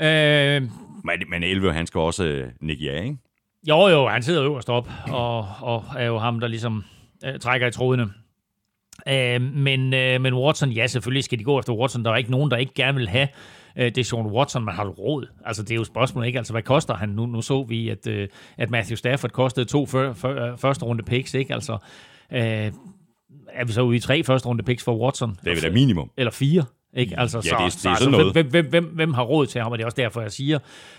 Øh, 0.00 0.62
men, 1.04 1.22
men 1.30 1.42
Elway, 1.42 1.72
han 1.72 1.86
skal 1.86 1.98
også 2.00 2.44
uh, 2.44 2.66
nikke 2.66 2.84
ja, 2.84 3.02
ikke? 3.02 3.16
Jo, 3.68 3.88
jo, 3.88 4.08
han 4.08 4.22
sidder 4.22 4.44
øverst 4.44 4.68
op, 4.68 4.88
og, 5.08 5.48
og 5.60 5.84
er 5.98 6.04
jo 6.04 6.18
ham, 6.18 6.40
der 6.40 6.48
ligesom 6.48 6.84
uh, 7.26 7.40
trækker 7.40 7.66
i 7.66 7.70
trådene. 7.70 8.04
Uh, 9.06 9.42
men, 9.42 9.80
uh, 9.80 10.20
men 10.22 10.34
Watson, 10.34 10.70
ja, 10.70 10.86
selvfølgelig 10.86 11.24
skal 11.24 11.38
de 11.38 11.44
gå 11.44 11.58
efter 11.58 11.72
Watson. 11.72 12.04
Der 12.04 12.10
er 12.10 12.16
ikke 12.16 12.30
nogen, 12.30 12.50
der 12.50 12.56
ikke 12.56 12.74
gerne 12.74 12.98
vil 12.98 13.08
have 13.08 13.28
øh, 13.76 13.84
det 13.84 13.98
er 13.98 14.04
Sean 14.04 14.26
Watson, 14.26 14.64
man 14.64 14.74
har 14.74 14.84
råd? 14.86 15.26
Altså, 15.44 15.62
det 15.62 15.70
er 15.70 15.74
jo 15.76 15.84
spørgsmålet 15.84 16.26
ikke. 16.26 16.38
Altså, 16.38 16.52
hvad 16.52 16.62
koster 16.62 16.94
han? 16.94 17.08
Nu, 17.08 17.26
nu 17.26 17.42
så 17.42 17.62
vi, 17.62 17.88
at, 17.88 18.06
øh, 18.06 18.28
at 18.56 18.70
Matthew 18.70 18.96
Stafford 18.96 19.30
kostede 19.30 19.66
to 19.66 19.86
før, 19.86 20.12
før, 20.12 20.56
første 20.56 20.84
runde 20.84 21.02
picks, 21.02 21.34
ikke? 21.34 21.54
Altså, 21.54 21.72
øh, 22.32 22.72
er 23.48 23.64
vi 23.64 23.72
så 23.72 23.82
ude 23.82 23.96
i 23.96 24.00
tre 24.00 24.24
første 24.24 24.48
runde 24.48 24.62
picks 24.62 24.84
for 24.84 24.98
Watson? 25.04 25.30
Det 25.30 25.50
er 25.50 25.54
vel 25.54 25.62
da 25.62 25.70
minimum. 25.70 26.10
Eller 26.16 26.30
fire. 26.30 26.64
Ikke? 26.96 27.20
Altså, 27.20 27.38
ja, 27.38 27.42
så, 27.42 27.48
det 27.48 27.64
er, 27.64 27.68
det 27.68 27.86
er 27.86 27.90
altså, 27.90 28.10
noget. 28.10 28.32
Hvem, 28.32 28.50
hvem, 28.50 28.66
hvem, 28.68 28.84
hvem 28.84 29.14
har 29.14 29.22
råd 29.22 29.46
til 29.46 29.60
ham? 29.60 29.72
Og 29.72 29.78
det 29.78 29.82
er 29.82 29.86
også 29.86 29.96
derfor, 29.96 30.20
jeg 30.20 30.32
siger, 30.32 30.58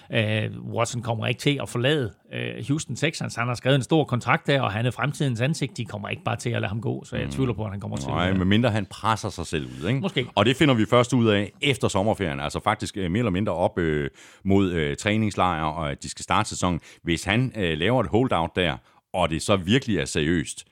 uh, 0.09 0.73
Watson 0.73 1.01
kommer 1.01 1.27
ikke 1.27 1.39
til 1.39 1.59
at 1.61 1.69
forlade 1.69 2.13
uh, 2.33 2.67
Houston 2.67 2.95
Texans. 2.95 3.35
Han 3.35 3.47
har 3.47 3.55
skrevet 3.55 3.75
en 3.75 3.83
stor 3.83 4.03
kontrakt 4.03 4.47
der, 4.47 4.61
og 4.61 4.71
han 4.71 4.85
er 4.85 4.91
fremtidens 4.91 5.41
ansigt. 5.41 5.77
De 5.77 5.85
kommer 5.85 6.09
ikke 6.09 6.23
bare 6.23 6.35
til 6.35 6.49
at 6.49 6.61
lade 6.61 6.69
ham 6.69 6.81
gå, 6.81 7.03
så 7.03 7.15
jeg 7.15 7.25
mm. 7.25 7.31
tvivler 7.31 7.53
på, 7.53 7.63
at 7.63 7.71
han 7.71 7.79
kommer 7.79 7.97
til 7.97 8.07
Nej, 8.09 8.33
medmindre 8.33 8.69
han 8.69 8.85
presser 8.85 9.29
sig 9.29 9.45
selv 9.45 9.65
ud. 9.65 9.87
Ikke? 9.87 9.99
Måske. 9.99 10.27
Og 10.35 10.45
det 10.45 10.55
finder 10.55 10.73
vi 10.73 10.85
først 10.85 11.13
ud 11.13 11.27
af 11.27 11.51
efter 11.61 11.87
sommerferien. 11.87 12.39
Altså 12.39 12.59
faktisk 12.59 12.97
uh, 12.97 13.11
mere 13.11 13.19
eller 13.19 13.31
mindre 13.31 13.53
op 13.53 13.77
uh, 13.77 14.05
mod 14.43 14.73
uh, 14.73 14.95
træningslejre, 14.99 15.73
og 15.73 15.91
at 15.91 16.03
de 16.03 16.09
skal 16.09 16.23
starte 16.23 16.49
sæsonen. 16.49 16.79
Hvis 17.03 17.23
han 17.23 17.53
uh, 17.55 17.61
laver 17.63 18.03
et 18.03 18.09
holdout 18.09 18.55
der, 18.55 18.77
og 19.13 19.29
det 19.29 19.41
så 19.41 19.55
virkelig 19.55 19.97
er 19.97 20.05
seriøst, 20.05 20.65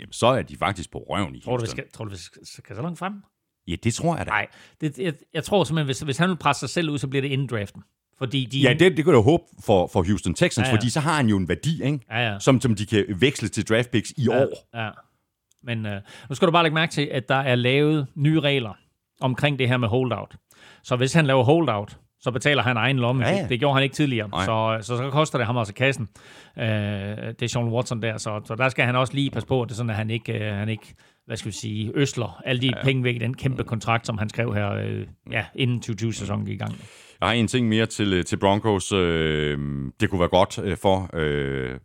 jamen, 0.00 0.12
så 0.12 0.26
er 0.26 0.42
de 0.42 0.56
faktisk 0.56 0.92
på 0.92 0.98
røven 0.98 1.34
i 1.34 1.40
Tror 1.40 1.56
du, 1.56 1.60
vi 1.60 1.70
skal, 1.70 1.84
tror 1.94 2.04
du, 2.04 2.10
vi 2.10 2.16
skal 2.44 2.76
så 2.76 2.82
langt 2.82 2.98
frem? 2.98 3.12
Ja, 3.68 3.76
det 3.84 3.94
tror 3.94 4.16
jeg 4.16 4.26
da. 4.26 4.30
Nej, 4.30 4.46
det, 4.80 4.98
jeg, 4.98 5.12
jeg 5.34 5.44
tror 5.44 5.64
simpelthen, 5.64 5.86
hvis, 5.86 6.00
hvis 6.00 6.18
han 6.18 6.28
vil 6.28 6.36
presse 6.36 6.60
sig 6.60 6.68
selv 6.68 6.90
ud, 6.90 6.98
så 6.98 7.08
bliver 7.08 7.22
det 7.22 7.28
inden 7.28 7.46
draften. 7.46 7.82
Fordi 8.18 8.44
de... 8.44 8.60
Ja, 8.60 8.72
det, 8.72 8.96
det 8.96 9.04
kan 9.04 9.14
du 9.14 9.22
håbe 9.22 9.44
for, 9.64 9.86
for 9.86 10.02
Houston 10.02 10.34
Texans, 10.34 10.66
ja, 10.66 10.70
ja. 10.70 10.76
fordi 10.76 10.90
så 10.90 11.00
har 11.00 11.14
han 11.14 11.26
jo 11.26 11.36
en 11.36 11.48
værdi, 11.48 11.84
ikke? 11.84 12.00
Ja, 12.10 12.32
ja. 12.32 12.38
Som, 12.38 12.60
som 12.60 12.74
de 12.74 12.86
kan 12.86 13.04
veksle 13.08 13.48
til 13.48 13.68
draft 13.68 13.90
picks 13.90 14.10
i 14.16 14.26
ja, 14.30 14.42
år. 14.42 14.68
Ja. 14.74 14.90
Men 15.62 15.86
uh, 15.86 15.92
nu 16.28 16.34
skal 16.34 16.46
du 16.46 16.52
bare 16.52 16.62
lægge 16.62 16.74
mærke 16.74 16.92
til, 16.92 17.08
at 17.12 17.28
der 17.28 17.34
er 17.34 17.54
lavet 17.54 18.06
nye 18.14 18.40
regler 18.40 18.72
omkring 19.20 19.58
det 19.58 19.68
her 19.68 19.76
med 19.76 19.88
holdout. 19.88 20.36
Så 20.82 20.96
hvis 20.96 21.12
han 21.12 21.26
laver 21.26 21.44
holdout, 21.44 21.98
så 22.20 22.30
betaler 22.30 22.62
han 22.62 22.76
egen 22.76 22.98
lomme. 22.98 23.26
Ja, 23.26 23.34
ja. 23.34 23.42
Det, 23.42 23.50
det 23.50 23.58
gjorde 23.58 23.74
han 23.74 23.82
ikke 23.82 23.94
tidligere. 23.94 24.30
Så, 24.44 24.78
så, 24.80 24.96
så 24.96 25.10
koster 25.10 25.38
det 25.38 25.46
ham 25.46 25.56
også 25.56 25.74
kassen. 25.74 26.08
Uh, 26.56 26.62
det 26.62 27.42
er 27.42 27.48
Sean 27.48 27.68
Watson 27.68 28.02
der, 28.02 28.18
så, 28.18 28.40
så 28.44 28.54
der 28.54 28.68
skal 28.68 28.84
han 28.84 28.96
også 28.96 29.14
lige 29.14 29.30
passe 29.30 29.46
på, 29.46 29.62
at 29.62 29.68
det 29.68 29.76
sådan, 29.76 29.90
at 29.90 29.96
han 29.96 30.10
ikke, 30.10 30.34
uh, 30.34 30.56
han 30.56 30.68
ikke 30.68 30.94
hvad 31.28 31.36
skal 31.36 31.50
vi 31.50 31.56
sige, 31.56 31.92
øsler 31.94 32.42
alle 32.44 32.62
de 32.62 32.66
ja. 32.66 32.84
penge 32.84 33.04
væk 33.04 33.14
i 33.14 33.18
den 33.18 33.34
kæmpe 33.34 33.64
kontrakt, 33.64 34.06
som 34.06 34.18
han 34.18 34.28
skrev 34.28 34.54
her, 34.54 34.70
øh, 34.70 35.06
ja, 35.30 35.44
inden 35.54 35.82
2020-sæsonen 35.86 36.46
gik 36.46 36.54
i 36.54 36.58
gang. 36.58 36.74
Jeg 37.20 37.28
har 37.28 37.32
en 37.32 37.48
ting 37.48 37.68
mere 37.68 37.86
til, 37.86 38.12
øh, 38.12 38.24
til 38.24 38.36
Broncos. 38.36 38.92
Øh, 38.92 39.58
det 40.00 40.10
kunne 40.10 40.20
være 40.20 40.28
godt 40.28 40.58
øh, 40.58 40.76
for 40.76 41.10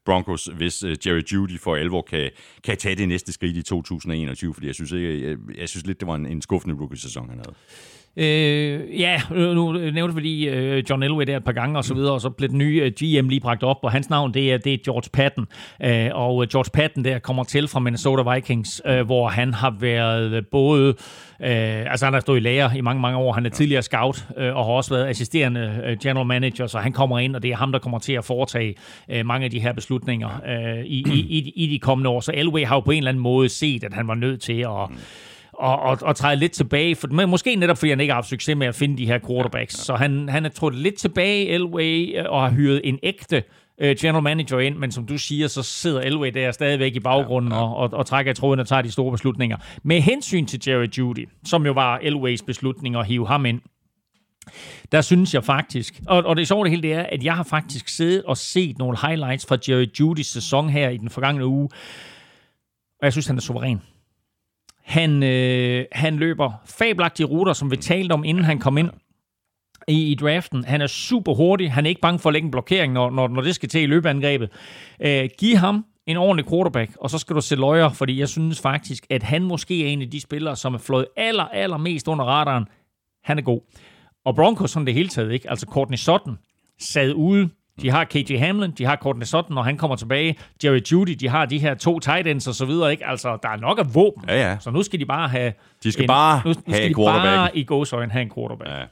Broncos, 0.05 0.49
hvis 0.57 0.83
Jerry 0.83 1.21
Judy 1.33 1.59
for 1.59 1.75
alvor 1.75 2.01
kan, 2.01 2.29
kan 2.63 2.77
tage 2.77 2.95
det 2.95 3.07
næste 3.07 3.33
skridt 3.33 3.57
i 3.57 3.61
2021, 3.61 4.53
fordi 4.53 4.67
jeg 4.67 4.75
synes, 4.75 4.91
ikke, 4.91 5.29
jeg, 5.29 5.37
jeg 5.57 5.69
synes 5.69 5.85
lidt, 5.85 5.99
det 5.99 6.07
var 6.07 6.15
en, 6.15 6.25
en 6.25 6.41
skuffende 6.41 6.75
rookie-sæson, 6.75 7.29
han 7.29 7.37
havde. 7.37 7.55
Øh, 8.17 8.99
ja, 8.99 9.21
nu 9.31 9.71
nævnte 9.71 10.13
fordi 10.13 10.47
øh, 10.47 10.83
John 10.89 11.03
Elway 11.03 11.25
der 11.25 11.37
et 11.37 11.43
par 11.43 11.51
gange 11.51 11.77
og 11.77 11.85
så 11.85 11.93
videre, 11.93 12.13
og 12.13 12.21
så 12.21 12.29
blev 12.29 12.49
den 12.49 12.57
nye 12.57 12.81
øh, 12.83 12.91
GM 12.91 13.29
lige 13.29 13.39
bragt 13.39 13.63
op, 13.63 13.77
og 13.83 13.91
hans 13.91 14.09
navn 14.09 14.33
det 14.33 14.53
er, 14.53 14.57
det 14.57 14.73
er 14.73 14.77
George 14.85 15.09
Patton. 15.13 15.47
Øh, 15.83 16.09
og 16.13 16.47
George 16.47 16.69
Patton 16.73 17.03
der 17.03 17.19
kommer 17.19 17.43
til 17.43 17.67
fra 17.67 17.79
Minnesota 17.79 18.33
Vikings, 18.33 18.81
øh, 18.85 19.05
hvor 19.05 19.27
han 19.27 19.53
har 19.53 19.75
været 19.79 20.47
både, 20.47 20.89
øh, 20.89 21.91
altså 21.91 22.05
han 22.05 22.13
har 22.13 22.21
stået 22.21 22.37
i 22.37 22.43
lærer 22.43 22.73
i 22.73 22.81
mange, 22.81 23.01
mange 23.01 23.17
år, 23.17 23.33
han 23.33 23.45
er 23.45 23.49
tidligere 23.49 23.81
scout 23.81 24.27
øh, 24.37 24.55
og 24.55 24.65
har 24.65 24.71
også 24.71 24.93
været 24.93 25.07
assisterende 25.07 25.81
øh, 25.85 25.97
general 26.03 26.25
manager, 26.25 26.67
så 26.67 26.77
han 26.77 26.91
kommer 26.91 27.19
ind, 27.19 27.35
og 27.35 27.43
det 27.43 27.51
er 27.51 27.55
ham, 27.55 27.71
der 27.71 27.79
kommer 27.79 27.99
til 27.99 28.13
at 28.13 28.25
foretage 28.25 28.75
øh, 29.09 29.25
mange 29.25 29.45
af 29.45 29.51
de 29.51 29.59
her 29.59 29.73
beslutninger 29.73 30.29
øh, 30.47 30.85
i, 30.85 31.05
i, 31.13 31.19
i, 31.19 31.53
i 31.55 31.67
de 31.67 31.79
kommende 31.79 32.09
år. 32.09 32.19
Så 32.19 32.31
Elway 32.35 32.65
har 32.65 32.75
jo 32.75 32.79
på 32.79 32.91
en 32.91 32.97
eller 32.97 33.09
anden 33.09 33.23
måde 33.23 33.49
set, 33.49 33.83
at 33.83 33.93
han 33.93 34.07
var 34.07 34.15
nødt 34.15 34.41
til 34.41 34.59
at 34.61 34.89
og, 35.53 35.79
og, 35.79 35.97
og 36.01 36.15
træde 36.15 36.35
lidt 36.35 36.51
tilbage. 36.51 36.95
For, 36.95 37.07
men 37.07 37.29
måske 37.29 37.55
netop, 37.55 37.77
fordi 37.77 37.89
han 37.89 37.99
ikke 37.99 38.11
har 38.11 38.17
haft 38.17 38.29
succes 38.29 38.55
med 38.55 38.67
at 38.67 38.75
finde 38.75 38.97
de 38.97 39.05
her 39.05 39.19
quarterbacks. 39.19 39.73
Så 39.73 39.95
han, 39.95 40.29
han 40.29 40.45
er 40.45 40.49
trådt 40.49 40.75
lidt 40.75 40.95
tilbage, 40.95 41.47
Elway, 41.47 42.19
og 42.25 42.41
har 42.41 42.51
hyret 42.51 42.81
en 42.83 42.99
ægte 43.03 43.43
uh, 43.83 43.89
general 43.99 44.23
manager 44.23 44.59
ind, 44.59 44.75
men 44.75 44.91
som 44.91 45.05
du 45.05 45.17
siger, 45.17 45.47
så 45.47 45.63
sidder 45.63 46.01
Elway 46.01 46.31
der 46.33 46.51
stadigvæk 46.51 46.95
i 46.95 46.99
baggrunden 46.99 47.51
ja, 47.51 47.57
ja. 47.57 47.63
Og, 47.63 47.75
og, 47.75 47.93
og 47.93 48.05
trækker 48.05 48.31
i 48.31 48.35
tråden 48.35 48.59
og 48.59 48.67
tager 48.67 48.81
de 48.81 48.91
store 48.91 49.11
beslutninger. 49.11 49.57
Med 49.83 50.01
hensyn 50.01 50.45
til 50.45 50.61
Jerry 50.67 50.87
Judy, 50.97 51.29
som 51.45 51.65
jo 51.65 51.71
var 51.71 51.97
Elways 51.97 52.41
beslutning 52.41 52.95
at 52.95 53.05
hive 53.05 53.27
ham 53.27 53.45
ind, 53.45 53.61
der 54.91 55.01
synes 55.01 55.33
jeg 55.33 55.43
faktisk, 55.43 56.01
og, 56.07 56.23
og 56.25 56.35
det 56.35 56.47
sjove 56.47 56.63
det 56.63 56.71
hele 56.71 56.81
det 56.81 56.93
er, 56.93 57.03
at 57.03 57.23
jeg 57.23 57.35
har 57.35 57.43
faktisk 57.43 57.87
siddet 57.87 58.23
og 58.23 58.37
set 58.37 58.77
nogle 58.77 58.97
highlights 59.01 59.45
fra 59.45 59.57
Jerry 59.69 59.87
Judys 59.99 60.27
sæson 60.27 60.69
her 60.69 60.89
i 60.89 60.97
den 60.97 61.09
forgangne 61.09 61.45
uge, 61.45 61.69
og 62.99 63.05
jeg 63.05 63.11
synes, 63.11 63.27
han 63.27 63.37
er 63.37 63.41
suveræn. 63.41 63.81
Han, 64.83 65.23
øh, 65.23 65.85
han 65.91 66.15
løber 66.15 66.51
fabelagtige 66.65 67.27
ruter, 67.27 67.53
som 67.53 67.71
vi 67.71 67.77
talte 67.77 68.13
om, 68.13 68.23
inden 68.23 68.43
han 68.43 68.59
kom 68.59 68.77
ind 68.77 68.89
i, 69.87 70.11
i 70.11 70.15
draften. 70.15 70.63
Han 70.65 70.81
er 70.81 70.87
super 70.87 71.33
hurtig. 71.33 71.71
Han 71.71 71.85
er 71.85 71.89
ikke 71.89 72.01
bange 72.01 72.19
for 72.19 72.29
at 72.29 72.33
lægge 72.33 72.45
en 72.45 72.51
blokering, 72.51 72.93
når, 72.93 73.09
når, 73.09 73.27
når 73.27 73.41
det 73.41 73.55
skal 73.55 73.69
til 73.69 73.81
i 73.81 73.85
løbeangrebet. 73.85 74.49
Øh, 74.99 75.29
giv 75.37 75.55
ham 75.55 75.85
en 76.07 76.17
ordentlig 76.17 76.49
quarterback, 76.49 76.91
og 76.99 77.09
så 77.09 77.17
skal 77.17 77.35
du 77.35 77.41
se 77.41 77.55
løjer, 77.55 77.89
fordi 77.89 78.19
jeg 78.19 78.29
synes 78.29 78.61
faktisk, 78.61 79.05
at 79.09 79.23
han 79.23 79.43
måske 79.43 79.83
er 79.83 79.89
en 79.89 80.01
af 80.01 80.09
de 80.09 80.21
spillere, 80.21 80.55
som 80.55 80.73
er 80.73 80.77
flået 80.77 81.05
aller, 81.17 81.43
aller 81.43 81.77
mest 81.77 82.07
under 82.07 82.25
radaren. 82.25 82.65
Han 83.23 83.37
er 83.37 83.41
god. 83.41 83.61
Og 84.25 84.35
Broncos 84.35 84.71
som 84.71 84.85
det 84.85 84.93
hele 84.93 85.09
taget, 85.09 85.31
ikke? 85.31 85.49
Altså 85.49 85.65
Courtney 85.65 85.97
Sutton 85.97 86.37
sad 86.79 87.13
ude 87.13 87.49
de 87.81 87.89
har 87.89 88.03
KJ 88.03 88.37
Hamlin, 88.37 88.71
de 88.71 88.85
har 88.85 88.95
Courtney 88.95 89.25
Sutton, 89.25 89.55
når 89.55 89.61
han 89.61 89.77
kommer 89.77 89.95
tilbage. 89.95 90.35
Jerry 90.63 90.81
Judy, 90.91 91.11
de 91.19 91.29
har 91.29 91.45
de 91.45 91.59
her 91.59 91.73
to 91.73 91.99
tight 91.99 92.27
ends 92.27 92.47
og 92.47 92.55
så 92.55 92.65
videre. 92.65 92.91
Ikke? 92.91 93.05
Altså, 93.07 93.37
der 93.43 93.49
er 93.49 93.57
nok 93.57 93.79
af 93.79 93.95
våben. 93.95 94.23
Ja, 94.27 94.49
ja. 94.49 94.57
Så 94.59 94.71
nu 94.71 94.83
skal 94.83 94.99
de 94.99 95.05
bare 95.05 95.29
have... 95.29 95.53
De 95.83 95.91
skal 95.91 96.03
en, 96.03 96.07
bare 96.07 96.41
nu, 96.45 96.49
nu 96.49 96.55
have 96.67 96.75
skal 96.75 96.89
de 96.89 96.95
bare 96.95 97.57
i 97.57 97.63
gåsøjne 97.63 98.11
have 98.11 98.21
en 98.21 98.31
quarterback. 98.35 98.69
Ja. 98.71 98.83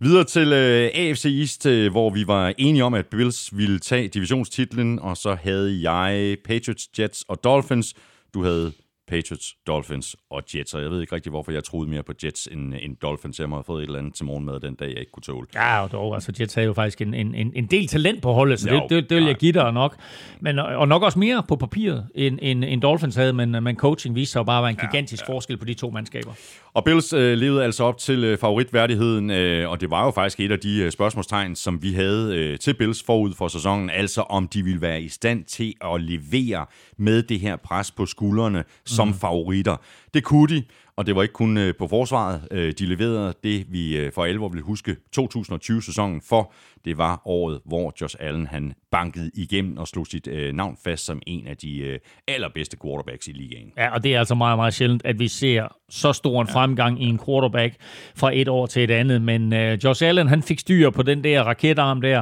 Videre 0.00 0.24
til 0.24 0.52
øh, 0.52 0.90
AFC 0.94 1.24
East, 1.24 1.66
øh, 1.66 1.90
hvor 1.90 2.10
vi 2.10 2.26
var 2.26 2.52
enige 2.58 2.84
om, 2.84 2.94
at 2.94 3.06
Bills 3.06 3.56
ville 3.56 3.78
tage 3.78 4.08
divisionstitlen, 4.08 4.98
og 4.98 5.16
så 5.16 5.36
havde 5.42 5.90
jeg 5.90 6.36
Patriots, 6.44 6.88
Jets 6.98 7.24
og 7.28 7.44
Dolphins. 7.44 7.94
Du 8.34 8.42
havde 8.42 8.72
Patriots, 9.08 9.56
Dolphins 9.66 10.16
og 10.30 10.42
Jets, 10.54 10.74
og 10.74 10.82
jeg 10.82 10.90
ved 10.90 11.00
ikke 11.00 11.14
rigtig, 11.14 11.30
hvorfor 11.30 11.52
jeg 11.52 11.64
troede 11.64 11.90
mere 11.90 12.02
på 12.02 12.12
Jets 12.24 12.48
end, 12.52 12.74
end 12.80 12.96
Dolphins. 12.96 13.40
Jeg 13.40 13.48
må 13.48 13.56
have 13.56 13.64
fået 13.64 13.82
et 13.82 13.86
eller 13.86 13.98
andet 13.98 14.14
til 14.14 14.24
morgenmad 14.24 14.60
den 14.60 14.74
dag, 14.74 14.88
jeg 14.88 14.98
ikke 14.98 15.12
kunne 15.12 15.22
tåle. 15.22 15.46
Ja, 15.54 15.82
og 15.82 15.92
dog, 15.92 16.14
altså 16.14 16.32
Jets 16.40 16.54
havde 16.54 16.66
jo 16.66 16.72
faktisk 16.72 17.00
en, 17.00 17.14
en, 17.14 17.34
en 17.34 17.66
del 17.66 17.86
talent 17.86 18.22
på 18.22 18.32
holdet, 18.32 18.60
så 18.60 18.70
jo, 18.70 18.74
det, 18.74 18.90
det, 18.90 19.10
det 19.10 19.16
vil 19.16 19.26
jeg 19.26 19.34
give 19.34 19.52
dig 19.52 19.72
nok. 19.72 19.96
Men, 20.40 20.58
og 20.58 20.88
nok 20.88 21.02
også 21.02 21.18
mere 21.18 21.42
på 21.48 21.56
papiret, 21.56 22.08
end, 22.14 22.38
end, 22.42 22.64
end 22.64 22.82
Dolphins 22.82 23.14
havde, 23.16 23.32
men, 23.32 23.50
men 23.50 23.76
coaching 23.76 24.14
viste 24.14 24.32
sig 24.32 24.38
jo 24.38 24.44
bare 24.44 24.58
at 24.58 24.62
være 24.62 24.70
en 24.70 24.90
gigantisk 24.90 25.22
ja, 25.22 25.32
ja. 25.32 25.36
forskel 25.36 25.56
på 25.56 25.64
de 25.64 25.74
to 25.74 25.90
mandskaber. 25.90 26.32
Og 26.78 26.84
Bills 26.84 27.12
øh, 27.12 27.38
levede 27.38 27.64
altså 27.64 27.84
op 27.84 27.98
til 27.98 28.24
øh, 28.24 28.38
favoritværdigheden, 28.38 29.30
øh, 29.30 29.70
og 29.70 29.80
det 29.80 29.90
var 29.90 30.04
jo 30.04 30.10
faktisk 30.10 30.40
et 30.40 30.52
af 30.52 30.58
de 30.58 30.78
øh, 30.78 30.92
spørgsmålstegn, 30.92 31.56
som 31.56 31.82
vi 31.82 31.92
havde 31.92 32.36
øh, 32.36 32.58
til 32.58 32.74
Bills 32.74 33.02
forud 33.02 33.34
for 33.34 33.48
sæsonen, 33.48 33.90
altså 33.90 34.20
om 34.20 34.48
de 34.48 34.62
ville 34.62 34.80
være 34.80 35.02
i 35.02 35.08
stand 35.08 35.44
til 35.44 35.74
at 35.80 36.00
levere 36.00 36.66
med 36.98 37.22
det 37.22 37.40
her 37.40 37.56
pres 37.56 37.90
på 37.90 38.06
skuldrene 38.06 38.64
som 38.84 39.08
mm. 39.08 39.14
favoritter. 39.14 39.76
Det 40.14 40.24
kunne 40.24 40.56
de, 40.56 40.62
og 40.98 41.06
det 41.06 41.16
var 41.16 41.22
ikke 41.22 41.32
kun 41.32 41.56
øh, 41.56 41.74
på 41.78 41.88
forsvaret, 41.88 42.48
øh, 42.50 42.72
de 42.78 42.86
leverede 42.86 43.34
det, 43.44 43.66
vi 43.68 43.96
øh, 43.96 44.12
for 44.12 44.24
alvor 44.24 44.48
vil 44.48 44.62
huske 44.62 44.96
2020-sæsonen 45.18 46.22
for. 46.28 46.52
Det 46.84 46.98
var 46.98 47.22
året, 47.24 47.60
hvor 47.64 47.92
Josh 48.00 48.16
Allen 48.20 48.46
han 48.46 48.72
bankede 48.90 49.30
igennem 49.34 49.76
og 49.76 49.88
slog 49.88 50.06
sit 50.06 50.26
øh, 50.26 50.54
navn 50.54 50.76
fast 50.84 51.04
som 51.04 51.22
en 51.26 51.46
af 51.46 51.56
de 51.56 51.78
øh, 51.78 51.98
allerbedste 52.28 52.76
quarterbacks 52.82 53.28
i 53.28 53.32
ligaen. 53.32 53.72
Ja, 53.76 53.94
og 53.94 54.04
det 54.04 54.14
er 54.14 54.18
altså 54.18 54.34
meget, 54.34 54.58
meget 54.58 54.74
sjældent, 54.74 55.02
at 55.04 55.18
vi 55.18 55.28
ser 55.28 55.76
så 55.88 56.12
stor 56.12 56.40
en 56.40 56.48
ja. 56.48 56.54
fremgang 56.54 57.02
i 57.02 57.06
en 57.06 57.20
quarterback 57.26 57.74
fra 58.16 58.30
et 58.34 58.48
år 58.48 58.66
til 58.66 58.84
et 58.84 58.90
andet. 58.90 59.22
Men 59.22 59.52
øh, 59.52 59.78
Josh 59.84 60.04
Allen, 60.04 60.28
han 60.28 60.42
fik 60.42 60.58
styr 60.58 60.90
på 60.90 61.02
den 61.02 61.24
der 61.24 61.42
raketarm 61.42 62.00
der. 62.00 62.20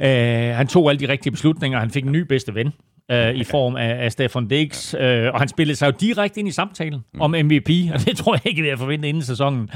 Øh, 0.00 0.56
han 0.56 0.66
tog 0.66 0.90
alle 0.90 1.00
de 1.00 1.12
rigtige 1.12 1.30
beslutninger. 1.30 1.78
Han 1.78 1.90
fik 1.90 2.04
en 2.04 2.12
ny 2.12 2.20
bedste 2.20 2.54
ven 2.54 2.72
øh, 3.10 3.34
i 3.34 3.44
form 3.44 3.76
af, 3.76 4.04
af 4.04 4.12
Stefan 4.12 4.48
Diggs, 4.48 4.94
øh, 5.00 5.32
og 5.32 5.38
han 5.38 5.48
spillede 5.48 5.76
sig 5.76 5.86
jo 5.86 5.92
direkte 6.00 6.40
ind 6.40 6.48
i 6.48 6.52
samtalen 6.52 7.00
mm. 7.14 7.20
om 7.20 7.30
MVP, 7.30 7.70
og 7.94 8.00
det 8.06 8.16
tror 8.16 8.34
jeg 8.34 8.46
ikke, 8.46 8.62
vi 8.62 8.68
har 8.68 8.76
forventet 8.76 9.08
inden 9.08 9.22
sæsonen. 9.22 9.70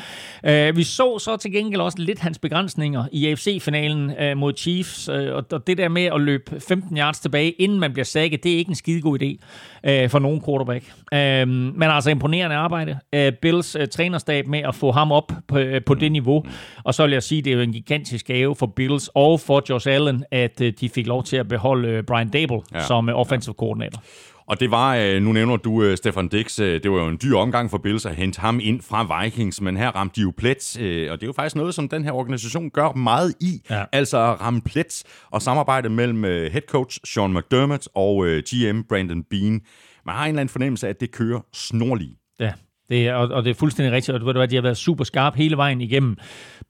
Øh, 0.45 0.77
vi 0.77 0.83
så 0.83 1.19
så 1.19 1.37
til 1.37 1.53
gengæld 1.53 1.81
også 1.81 1.99
lidt 2.01 2.19
hans 2.19 2.39
begrænsninger 2.39 3.05
i 3.13 3.27
AFC-finalen 3.27 4.13
øh, 4.21 4.37
mod 4.37 4.53
Chiefs, 4.57 5.09
øh, 5.09 5.35
og, 5.35 5.45
og 5.53 5.67
det 5.67 5.79
der 5.79 5.89
med 5.89 6.05
at 6.05 6.21
løbe 6.21 6.61
15 6.61 6.99
yards 6.99 7.21
tilbage, 7.21 7.51
inden 7.51 7.81
man 7.81 7.93
bliver 7.93 8.05
sækket, 8.05 8.45
det 8.45 8.53
er 8.53 8.57
ikke 8.57 8.69
en 8.69 8.75
skide 8.75 9.01
god 9.01 9.23
idé 9.23 9.37
øh, 9.85 10.11
for 10.11 10.19
nogen 10.19 10.43
quarterback. 10.45 10.85
Øh, 11.15 11.49
men 11.49 11.83
altså 11.83 12.11
imponerende 12.11 12.57
arbejde. 12.57 12.99
Øh, 13.13 13.33
Bills 13.33 13.77
øh, 13.77 13.89
trænerstab 13.89 14.47
med 14.47 14.59
at 14.59 14.75
få 14.75 14.93
ham 14.93 15.13
op 15.13 15.33
på, 15.49 15.59
øh, 15.59 15.85
på 15.85 15.95
det 15.95 16.13
niveau, 16.13 16.45
og 16.85 16.95
så 16.95 17.03
vil 17.03 17.13
jeg 17.13 17.23
sige, 17.23 17.43
det 17.43 17.51
er 17.51 17.57
jo 17.57 17.63
en 17.63 17.73
gigantisk 17.73 18.27
gave 18.27 18.57
for 18.57 18.67
Bills 18.67 19.11
og 19.15 19.41
for 19.41 19.63
Josh 19.71 19.89
Allen, 19.89 20.25
at 20.31 20.61
øh, 20.61 20.73
de 20.81 20.89
fik 20.89 21.07
lov 21.07 21.25
til 21.25 21.37
at 21.37 21.49
beholde 21.49 21.89
øh, 21.89 22.03
Brian 22.03 22.29
Dable 22.29 22.61
ja. 22.75 22.81
som 22.81 23.09
øh, 23.09 23.15
offensive 23.23 23.55
coordinator. 23.59 24.03
Og 24.47 24.61
det 24.61 24.71
var, 24.71 24.97
øh, 24.97 25.23
nu 25.23 25.33
nævner 25.33 25.57
du 25.57 25.83
øh, 25.83 25.97
Stefan 25.97 26.29
Dix, 26.29 26.61
øh, 26.61 26.83
det 26.83 26.91
var 26.91 26.99
jo 26.99 27.09
en 27.09 27.19
dyr 27.23 27.37
omgang 27.37 27.71
for 27.71 27.79
Bills 27.79 28.07
at 28.07 28.15
hente 28.15 28.41
ham 28.41 28.61
ind 28.63 28.81
fra 28.81 29.23
Vikings, 29.23 29.61
men 29.61 29.77
her 29.77 29.89
ramte 29.89 30.17
de 30.17 30.21
jo 30.21 30.33
plet, 30.37 30.77
og 31.11 31.21
det 31.21 31.23
er 31.23 31.27
jo 31.27 31.33
faktisk 31.33 31.57
noget, 31.57 31.75
som 31.75 31.89
den 31.89 32.05
her 32.05 32.13
organisation 32.13 32.71
gør 32.71 32.93
meget 32.93 33.35
i, 33.41 33.61
ja. 33.71 33.85
altså 33.93 34.19
at 34.19 34.41
ramme 34.41 34.61
plet 34.61 35.03
og 35.31 35.43
samarbejde 35.43 35.89
mellem 35.89 36.25
head 36.25 36.67
coach 36.69 37.01
Sean 37.05 37.33
McDermott 37.33 37.89
og 37.95 38.25
GM 38.25 38.81
Brandon 38.89 39.25
Bean. 39.31 39.61
Man 40.07 40.15
har 40.15 40.25
en 40.25 40.29
eller 40.29 40.41
anden 40.41 40.53
fornemmelse 40.53 40.87
af, 40.87 40.91
at 40.91 41.01
det 41.01 41.11
kører 41.11 41.41
snorligt. 41.53 42.11
Ja, 42.41 42.53
det 42.89 43.09
er, 43.09 43.15
og, 43.15 43.29
og 43.29 43.45
det 43.45 43.51
er 43.51 43.55
fuldstændig 43.55 43.93
rigtigt, 43.93 44.15
og 44.15 44.27
ved 44.27 44.35
du 44.35 44.45
de 44.45 44.55
har 44.55 44.63
været 44.63 44.77
super 44.77 45.05
skarpe 45.05 45.37
hele 45.39 45.57
vejen 45.57 45.81
igennem, 45.81 46.17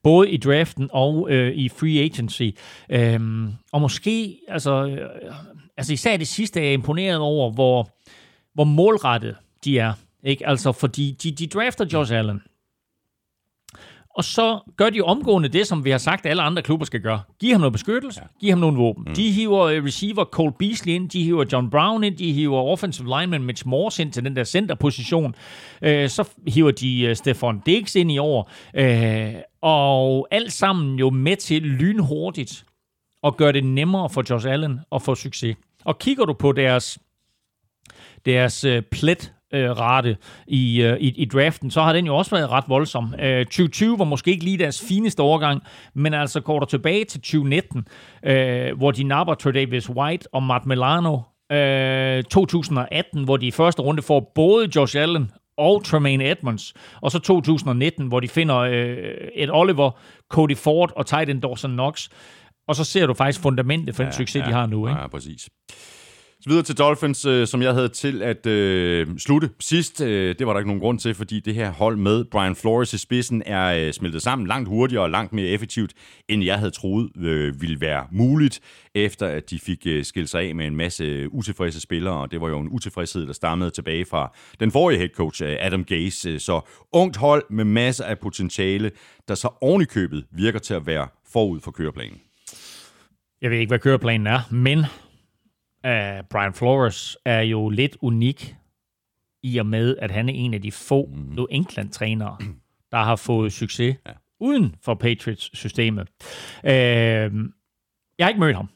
både 0.03 0.29
i 0.29 0.37
draften 0.37 0.89
og 0.91 1.27
øh, 1.31 1.55
i 1.55 1.69
free 1.69 1.99
agency. 1.99 2.49
Øhm, 2.89 3.47
og 3.71 3.81
måske, 3.81 4.37
altså, 4.47 4.87
øh, 4.87 5.33
altså 5.77 5.93
især 5.93 6.17
det 6.17 6.27
sidste 6.27 6.59
er 6.59 6.63
jeg 6.63 6.73
imponeret 6.73 7.17
over, 7.17 7.51
hvor, 7.51 7.89
hvor 8.53 8.63
målrettet 8.63 9.35
de 9.63 9.79
er. 9.79 9.93
Ikke? 10.23 10.47
Altså, 10.47 10.71
fordi 10.71 11.11
de, 11.23 11.31
de 11.31 11.47
drafter 11.47 11.85
Josh 11.93 12.13
Allen. 12.13 12.41
Og 14.15 14.23
så 14.23 14.59
gør 14.77 14.89
de 14.89 15.01
omgående 15.01 15.49
det, 15.49 15.67
som 15.67 15.85
vi 15.85 15.89
har 15.89 15.97
sagt, 15.97 16.25
at 16.25 16.29
alle 16.29 16.43
andre 16.43 16.61
klubber 16.61 16.85
skal 16.85 16.99
gøre. 17.01 17.21
Giv 17.39 17.51
ham 17.51 17.61
noget 17.61 17.73
beskyttelse, 17.73 18.21
ja. 18.21 18.27
giv 18.39 18.49
ham 18.49 18.59
nogle 18.59 18.77
våben. 18.77 19.03
Mm. 19.07 19.15
De 19.15 19.31
hiver 19.31 19.61
øh, 19.61 19.85
receiver 19.85 20.25
Cole 20.25 20.53
Beasley 20.59 20.93
ind, 20.93 21.09
de 21.09 21.23
hiver 21.23 21.45
John 21.51 21.69
Brown 21.69 22.03
ind, 22.03 22.17
de 22.17 22.33
hiver 22.33 22.61
offensive 22.61 23.19
lineman 23.19 23.43
Mitch 23.43 23.67
Morse 23.67 24.01
ind 24.01 24.11
til 24.11 24.25
den 24.25 24.35
der 24.35 24.43
centerposition. 24.43 25.35
Øh, 25.81 26.09
så 26.09 26.29
hiver 26.47 26.71
de 26.71 27.07
uh, 27.09 27.15
Stefan 27.15 27.61
Diggs 27.65 27.95
ind 27.95 28.11
i 28.11 28.17
år. 28.17 28.51
Øh, 28.75 29.33
og 29.61 30.27
alt 30.31 30.53
sammen 30.53 30.99
jo 30.99 31.09
med 31.09 31.35
til 31.35 31.61
lynhurtigt 31.61 32.65
og 33.23 33.37
gøre 33.37 33.51
det 33.51 33.65
nemmere 33.65 34.09
for 34.09 34.23
Josh 34.29 34.47
Allen 34.49 34.79
at 34.91 35.01
få 35.01 35.15
succes. 35.15 35.55
Og 35.85 35.99
kigger 35.99 36.25
du 36.25 36.33
på 36.33 36.51
deres, 36.51 36.99
deres 38.25 38.63
øh, 38.63 38.81
plet 38.91 39.33
øh, 39.53 39.71
rate 39.71 40.17
i, 40.47 40.81
øh, 40.81 40.97
i, 40.99 41.07
i 41.07 41.25
draften, 41.25 41.71
så 41.71 41.81
har 41.81 41.93
den 41.93 42.05
jo 42.05 42.15
også 42.15 42.35
været 42.35 42.49
ret 42.49 42.63
voldsom. 42.67 43.13
Øh, 43.19 43.45
2020 43.45 43.99
var 43.99 44.05
måske 44.05 44.31
ikke 44.31 44.43
lige 44.43 44.57
deres 44.57 44.85
fineste 44.87 45.19
overgang, 45.19 45.61
men 45.93 46.13
altså 46.13 46.41
går 46.41 46.59
der 46.59 46.65
tilbage 46.65 47.05
til 47.05 47.21
2019, 47.21 47.87
øh, 48.25 48.77
hvor 48.77 48.91
de 48.91 49.03
napper 49.03 49.51
Davis 49.53 49.89
White 49.89 50.27
og 50.33 50.43
Matt 50.43 50.65
Milano. 50.65 51.19
Øh, 51.51 52.23
2018, 52.23 53.23
hvor 53.23 53.37
de 53.37 53.47
i 53.47 53.51
første 53.51 53.81
runde 53.81 54.01
får 54.01 54.31
både 54.35 54.69
Josh 54.75 54.97
Allen 54.97 55.31
og 55.57 55.83
Tremaine 55.83 56.31
Edmonds. 56.31 56.73
Og 57.01 57.11
så 57.11 57.19
2019, 57.19 58.07
hvor 58.07 58.19
de 58.19 58.27
finder 58.27 58.57
øh, 58.57 58.97
Ed 59.35 59.49
Oliver, 59.51 59.91
Cody 60.29 60.57
Ford 60.57 60.91
og 60.95 61.05
Titan 61.05 61.39
Dawson 61.39 61.71
Knox. 61.71 62.09
Og 62.67 62.75
så 62.75 62.83
ser 62.83 63.05
du 63.07 63.13
faktisk 63.13 63.41
fundamentet 63.41 63.95
for 63.95 64.03
den 64.03 64.11
ja, 64.11 64.17
succes, 64.17 64.41
ja, 64.41 64.47
de 64.47 64.51
har 64.51 64.65
nu. 64.65 64.87
Ikke? 64.87 64.99
Ja, 64.99 65.07
præcis. 65.07 65.49
Så 66.43 66.49
videre 66.49 66.63
til 66.63 66.77
Dolphins, 66.77 67.25
øh, 67.25 67.47
som 67.47 67.61
jeg 67.61 67.73
havde 67.73 67.89
til 67.89 68.21
at 68.21 68.45
øh, 68.45 69.07
slutte 69.17 69.49
sidst. 69.59 70.01
Øh, 70.01 70.35
det 70.39 70.47
var 70.47 70.53
der 70.53 70.59
ikke 70.59 70.69
nogen 70.69 70.81
grund 70.81 70.99
til, 70.99 71.15
fordi 71.15 71.39
det 71.39 71.55
her 71.55 71.71
hold 71.71 71.97
med 71.97 72.25
Brian 72.25 72.55
Flores 72.55 72.93
i 72.93 72.97
spidsen 72.97 73.43
er 73.45 73.87
øh, 73.87 73.93
smeltet 73.93 74.21
sammen 74.21 74.47
langt 74.47 74.69
hurtigere 74.69 75.03
og 75.03 75.09
langt 75.09 75.33
mere 75.33 75.47
effektivt, 75.47 75.93
end 76.29 76.43
jeg 76.43 76.57
havde 76.57 76.71
troet 76.71 77.09
øh, 77.17 77.61
ville 77.61 77.81
være 77.81 78.07
muligt, 78.11 78.59
efter 78.95 79.27
at 79.27 79.49
de 79.49 79.59
fik 79.59 79.87
øh, 79.87 80.05
skilt 80.05 80.29
sig 80.29 80.41
af 80.41 80.55
med 80.55 80.67
en 80.67 80.75
masse 80.75 81.33
utilfredse 81.33 81.79
spillere, 81.79 82.13
og 82.13 82.31
det 82.31 82.41
var 82.41 82.49
jo 82.49 82.59
en 82.59 82.69
utilfredshed, 82.71 83.27
der 83.27 83.33
stammede 83.33 83.69
tilbage 83.69 84.05
fra 84.05 84.33
den 84.59 84.71
forrige 84.71 84.97
head 84.97 85.09
coach, 85.09 85.43
øh, 85.43 85.55
Adam 85.59 85.83
Gase. 85.83 86.39
Så 86.39 86.61
ungt 86.91 87.17
hold 87.17 87.43
med 87.49 87.65
masser 87.65 88.05
af 88.05 88.19
potentiale, 88.19 88.91
der 89.27 89.35
så 89.35 89.49
ovenikøbet 89.61 90.25
virker 90.31 90.59
til 90.59 90.73
at 90.73 90.85
være 90.85 91.07
forud 91.33 91.59
for 91.59 91.71
køreplanen. 91.71 92.17
Jeg 93.43 93.51
ved 93.51 93.57
ikke, 93.57 93.69
hvad 93.69 93.79
køreplanen 93.79 94.27
er, 94.27 94.39
men 94.51 94.79
uh, 94.79 96.27
Brian 96.29 96.53
Flores 96.53 97.17
er 97.25 97.41
jo 97.41 97.69
lidt 97.69 97.97
unik 98.01 98.55
i 99.43 99.57
og 99.57 99.65
med, 99.65 99.97
at 99.97 100.11
han 100.11 100.29
er 100.29 100.33
en 100.33 100.53
af 100.53 100.61
de 100.61 100.71
få 100.71 101.05
mm. 101.05 101.35
New 101.35 101.45
England-trænere, 101.49 102.37
der 102.91 102.97
har 102.97 103.15
fået 103.15 103.53
succes 103.53 103.95
ja. 104.05 104.11
uden 104.39 104.75
for 104.81 104.93
Patriots-systemet. 104.93 106.07
Uh, 106.63 106.69
jeg 106.69 108.25
har 108.25 108.27
ikke 108.27 108.39
mødt 108.39 108.55
ham, 108.55 108.69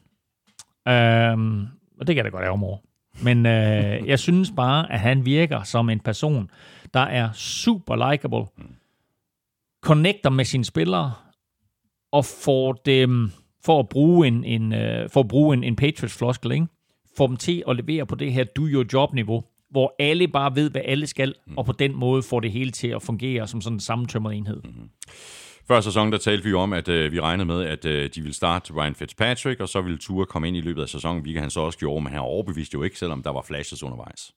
uh, 0.86 1.68
og 2.00 2.06
det 2.06 2.14
kan 2.14 2.16
jeg 2.16 2.24
da 2.24 2.30
godt 2.30 2.48
over. 2.48 2.78
Men 3.22 3.38
uh, 3.38 4.08
jeg 4.10 4.18
synes 4.18 4.52
bare, 4.56 4.92
at 4.92 5.00
han 5.00 5.24
virker 5.24 5.62
som 5.62 5.90
en 5.90 6.00
person, 6.00 6.50
der 6.94 7.00
er 7.00 7.32
super 7.32 8.10
likable, 8.10 8.46
connecter 9.82 10.30
med 10.30 10.44
sine 10.44 10.64
spillere, 10.64 11.14
og 12.12 12.24
får 12.24 12.72
dem 12.72 13.30
for 13.64 13.80
at 13.80 13.88
bruge 13.88 14.28
en, 14.28 14.44
en, 14.44 14.72
øh, 14.74 15.10
for 15.10 15.20
at 15.20 15.28
bruge 15.28 15.56
en, 15.56 15.64
en 15.64 15.76
Patriots-floskel, 15.76 16.52
ikke? 16.52 16.66
Få 17.16 17.26
dem 17.26 17.36
til 17.36 17.62
at 17.68 17.76
levere 17.76 18.06
på 18.06 18.14
det 18.14 18.32
her 18.32 18.44
do-your-job-niveau, 18.44 19.44
hvor 19.70 19.94
alle 19.98 20.28
bare 20.28 20.56
ved, 20.56 20.70
hvad 20.70 20.82
alle 20.84 21.06
skal, 21.06 21.34
og 21.56 21.66
på 21.66 21.72
den 21.72 21.94
måde 21.94 22.22
får 22.22 22.40
det 22.40 22.52
hele 22.52 22.70
til 22.70 22.88
at 22.88 23.02
fungere 23.02 23.48
som 23.48 23.60
sådan 23.60 23.76
en 23.76 23.80
sammentømret 23.80 24.36
enhed. 24.36 24.60
Mhm. 24.64 24.90
Før 25.68 25.80
sæsonen, 25.80 26.12
der 26.12 26.18
talte 26.18 26.44
vi 26.44 26.54
om, 26.54 26.72
at 26.72 26.88
øh, 26.88 27.12
vi 27.12 27.20
regnede 27.20 27.46
med, 27.46 27.64
at 27.64 27.84
øh, 27.84 28.10
de 28.14 28.20
ville 28.20 28.34
starte 28.34 28.72
Ryan 28.72 28.94
Fitzpatrick, 28.94 29.60
og 29.60 29.68
så 29.68 29.80
ville 29.80 29.98
Ture 29.98 30.26
komme 30.26 30.48
ind 30.48 30.56
i 30.56 30.60
løbet 30.60 30.82
af 30.82 30.88
sæsonen, 30.88 31.22
hvilket 31.22 31.42
han 31.42 31.50
så 31.50 31.60
også 31.60 31.78
gjorde, 31.78 32.02
men 32.02 32.12
han 32.12 32.20
overbeviste 32.20 32.74
jo 32.74 32.82
ikke, 32.82 32.98
selvom 32.98 33.22
der 33.22 33.30
var 33.30 33.42
flashes 33.42 33.82
undervejs. 33.82 34.32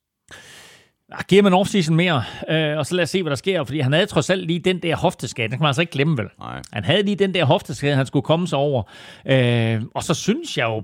Ah, 1.11 1.23
Giver 1.27 1.41
man 1.41 1.53
offseason 1.53 1.95
mere, 1.95 2.23
øh, 2.49 2.77
og 2.77 2.85
så 2.85 2.95
lad 2.95 3.03
os 3.03 3.09
se, 3.09 3.21
hvad 3.23 3.29
der 3.29 3.35
sker, 3.35 3.63
fordi 3.63 3.79
han 3.79 3.93
havde 3.93 4.05
trods 4.05 4.29
alt 4.29 4.47
lige 4.47 4.59
den 4.59 4.79
der 4.79 4.95
hofteskade, 4.95 5.47
den 5.47 5.51
kan 5.51 5.59
man 5.59 5.67
altså 5.67 5.81
ikke 5.81 5.91
glemme 5.91 6.17
vel. 6.17 6.27
Nej. 6.39 6.61
Han 6.73 6.83
havde 6.83 7.03
lige 7.03 7.15
den 7.15 7.33
der 7.33 7.45
hofteskade, 7.45 7.95
han 7.95 8.05
skulle 8.05 8.23
komme 8.23 8.47
sig 8.47 8.57
over. 8.57 8.83
Øh, 9.25 9.81
og 9.95 10.03
så 10.03 10.13
synes 10.13 10.57
jeg 10.57 10.65
jo, 10.65 10.83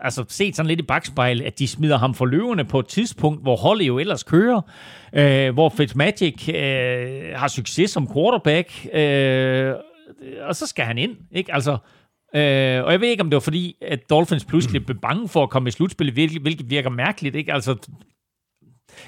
altså 0.00 0.24
set 0.28 0.56
sådan 0.56 0.68
lidt 0.68 0.80
i 0.80 0.82
bagspejl, 0.82 1.42
at 1.42 1.58
de 1.58 1.68
smider 1.68 1.98
ham 1.98 2.14
for 2.14 2.26
løverne 2.26 2.64
på 2.64 2.78
et 2.78 2.86
tidspunkt, 2.86 3.42
hvor 3.42 3.56
holdet 3.56 3.86
jo 3.86 3.98
ellers 3.98 4.22
kører, 4.22 4.60
øh, 5.12 5.54
hvor 5.54 5.68
Fitzmagic 5.68 6.48
øh, 6.48 7.34
har 7.34 7.48
succes 7.48 7.90
som 7.90 8.08
quarterback, 8.14 8.86
øh, 8.92 9.74
og 10.42 10.56
så 10.56 10.66
skal 10.66 10.84
han 10.84 10.98
ind, 10.98 11.16
ikke? 11.32 11.54
Altså, 11.54 11.72
øh, 12.34 12.84
og 12.84 12.92
jeg 12.92 13.00
ved 13.00 13.08
ikke, 13.08 13.22
om 13.22 13.30
det 13.30 13.34
var 13.34 13.40
fordi, 13.40 13.76
at 13.82 14.10
Dolphins 14.10 14.44
pludselig 14.44 14.86
blev 14.86 15.00
bange 15.00 15.28
for 15.28 15.42
at 15.42 15.50
komme 15.50 15.68
i 15.68 15.70
slutspillet, 15.70 16.14
hvilket, 16.14 16.42
hvilket 16.42 16.70
virker 16.70 16.90
mærkeligt, 16.90 17.36
ikke? 17.36 17.52
Altså, 17.52 17.76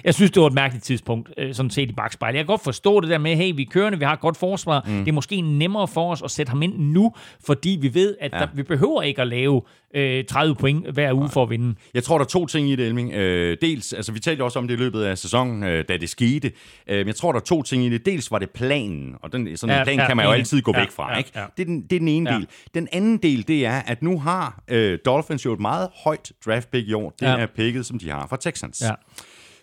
jeg 0.05 0.15
synes, 0.15 0.31
det 0.31 0.41
var 0.41 0.47
et 0.47 0.55
mærkeligt 0.55 0.85
tidspunkt, 0.85 1.31
øh, 1.39 1.55
sådan 1.55 1.71
set 1.71 1.91
i 1.91 1.93
bagspejl. 1.93 2.35
Jeg 2.35 2.41
kan 2.45 2.47
godt 2.47 2.65
forstå 2.65 3.01
det 3.01 3.11
der 3.11 3.19
med, 3.19 3.37
hey, 3.37 3.53
vi 3.57 3.63
er 3.63 3.67
kørende, 3.71 3.99
vi 3.99 4.05
har 4.05 4.13
et 4.13 4.21
godt 4.21 4.37
forsvar. 4.37 4.85
Mm. 4.87 4.99
Det 4.99 5.09
er 5.09 5.13
måske 5.13 5.41
nemmere 5.41 5.89
for 5.89 6.13
os 6.13 6.23
at 6.23 6.31
sætte 6.31 6.51
ham 6.51 6.63
ind 6.63 6.79
nu, 6.79 7.13
fordi 7.47 7.79
vi 7.81 7.95
ved, 7.95 8.17
at 8.21 8.33
ja. 8.33 8.39
der, 8.39 8.47
vi 8.55 8.63
behøver 8.63 9.03
ikke 9.03 9.21
at 9.23 9.29
lave 9.29 9.63
øh, 9.95 10.25
30 10.25 10.55
point 10.55 10.91
hver 10.93 11.13
uge 11.13 11.29
for 11.29 11.43
at 11.43 11.51
vinde. 11.51 11.75
Jeg 11.95 12.03
tror, 12.05 12.19
der 12.19 12.25
er 12.25 12.29
to 12.29 12.47
ting 12.47 12.71
i 12.71 12.77
det, 12.77 12.87
Elming. 12.87 13.13
Øh, 13.13 13.57
dels, 13.63 13.93
altså 13.93 14.13
vi 14.13 14.21
talte 14.21 14.43
også 14.43 14.59
om 14.59 14.69
det 14.69 14.75
i 14.75 14.79
løbet 14.79 15.03
af 15.03 15.19
sæsonen, 15.19 15.63
øh, 15.65 15.85
da 15.89 15.97
det 15.97 16.09
skete. 16.09 16.53
Øh, 16.89 16.99
men 16.99 17.07
jeg 17.07 17.15
tror, 17.17 17.33
der 17.33 17.41
er 17.41 17.45
to 17.45 17.63
ting 17.63 17.85
i 17.85 17.89
det. 17.91 18.07
Dels 18.07 18.31
var 18.31 18.39
det 18.39 18.51
planen, 18.51 19.15
og 19.23 19.33
den, 19.33 19.57
sådan 19.57 19.75
en 19.75 19.79
Ja, 19.79 19.85
plan 19.85 19.97
ja, 19.99 20.07
kan 20.07 20.17
man 20.17 20.27
jo 20.27 20.33
altid 20.33 20.63
gå 20.63 20.73
Ja, 20.75 20.81
væk 20.81 20.91
fra. 20.91 21.13
ja, 21.13 21.19
ikke? 21.19 21.31
ja. 21.37 21.45
Det, 21.57 21.63
er 21.63 21.67
den, 21.67 21.83
det 21.83 21.93
er 21.93 21.99
den 21.99 22.09
ene 22.09 22.31
Ja. 22.31 22.37
del. 22.37 22.47
Den 22.75 22.89
anden 22.93 23.17
del, 23.19 23.49
det 23.49 23.67
er, 23.67 23.83
at 23.87 24.03
nu 24.03 24.19
har 24.21 24.63
øh, 24.69 24.99
Dolphins 25.05 25.45
jo 25.45 25.53
et 25.53 25.61
meget 25.61 25.89
højt 26.05 26.33
draft 26.47 26.71
pick 26.71 26.89
i 26.89 26.93
år. 26.93 27.11
Det 27.21 27.27
Ja. 27.27 27.37
er 27.37 27.47
picket, 27.57 27.87
som 27.87 27.99
de 27.99 28.11
har 28.11 28.27
fra 28.27 28.37
Texans. 28.37 28.83
Ja. 28.85 28.91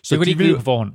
Så 0.02 0.14
Det 0.14 0.18
kunne 0.18 0.24
de 0.24 0.30
ikke 0.30 0.44
vide 0.44 0.56
på 0.56 0.62
forhånd. 0.62 0.92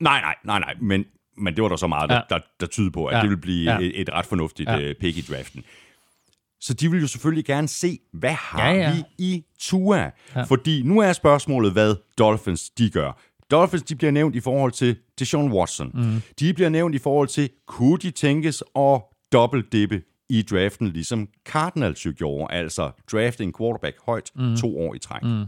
Nej, 0.00 0.20
nej, 0.20 0.34
nej, 0.44 0.58
nej, 0.58 0.74
men, 0.80 1.04
men 1.36 1.54
det 1.56 1.62
var 1.62 1.68
der 1.68 1.76
så 1.76 1.86
meget, 1.86 2.10
der, 2.10 2.16
Ja. 2.16 2.20
der, 2.28 2.38
der 2.60 2.66
tyder 2.66 2.90
på, 2.90 3.06
at 3.06 3.16
Ja. 3.16 3.22
det 3.22 3.30
vil 3.30 3.36
blive 3.36 3.72
Ja. 3.72 3.78
et, 3.78 4.00
et 4.00 4.10
ret 4.12 4.26
fornuftigt 4.26 4.68
Ja. 4.70 4.76
ja. 4.78 4.92
pick 5.00 5.16
i 5.16 5.20
draften. 5.20 5.64
Så 6.60 6.74
de 6.74 6.90
vil 6.90 7.00
jo 7.00 7.06
selvfølgelig 7.06 7.44
gerne 7.44 7.68
se, 7.68 7.98
hvad 8.12 8.32
har 8.32 8.68
Ja, 8.70 8.74
ja. 8.74 8.92
vi 8.94 9.02
i 9.18 9.44
Tua? 9.58 10.10
Ja. 10.36 10.42
Fordi 10.42 10.82
nu 10.82 10.98
er 10.98 11.12
spørgsmålet, 11.12 11.72
hvad 11.72 11.94
Dolphins 12.18 12.70
de 12.70 12.90
gør. 12.90 13.20
Dolphins 13.50 13.82
de 13.82 13.96
bliver 13.96 14.10
nævnt 14.10 14.34
i 14.36 14.40
forhold 14.40 14.72
til 14.72 14.96
Deshaun 15.18 15.52
Watson. 15.52 15.90
Mm. 15.94 16.22
De 16.40 16.54
bliver 16.54 16.68
nævnt 16.68 16.94
i 16.94 16.98
forhold 16.98 17.28
til, 17.28 17.50
kunne 17.66 17.98
de 17.98 18.10
tænkes 18.10 18.62
at 18.76 19.00
dobbeltdippe 19.32 20.02
i 20.28 20.42
draften, 20.42 20.88
ligesom 20.88 21.28
Cardinals 21.46 22.06
jo 22.06 22.12
gjorde, 22.16 22.54
altså 22.54 22.90
drafte 23.12 23.44
en 23.44 23.52
quarterback 23.58 23.96
højt 24.06 24.30
mm. 24.36 24.56
to 24.56 24.78
år 24.78 24.94
i 24.94 24.98
træk. 24.98 25.22
Mm. 25.22 25.44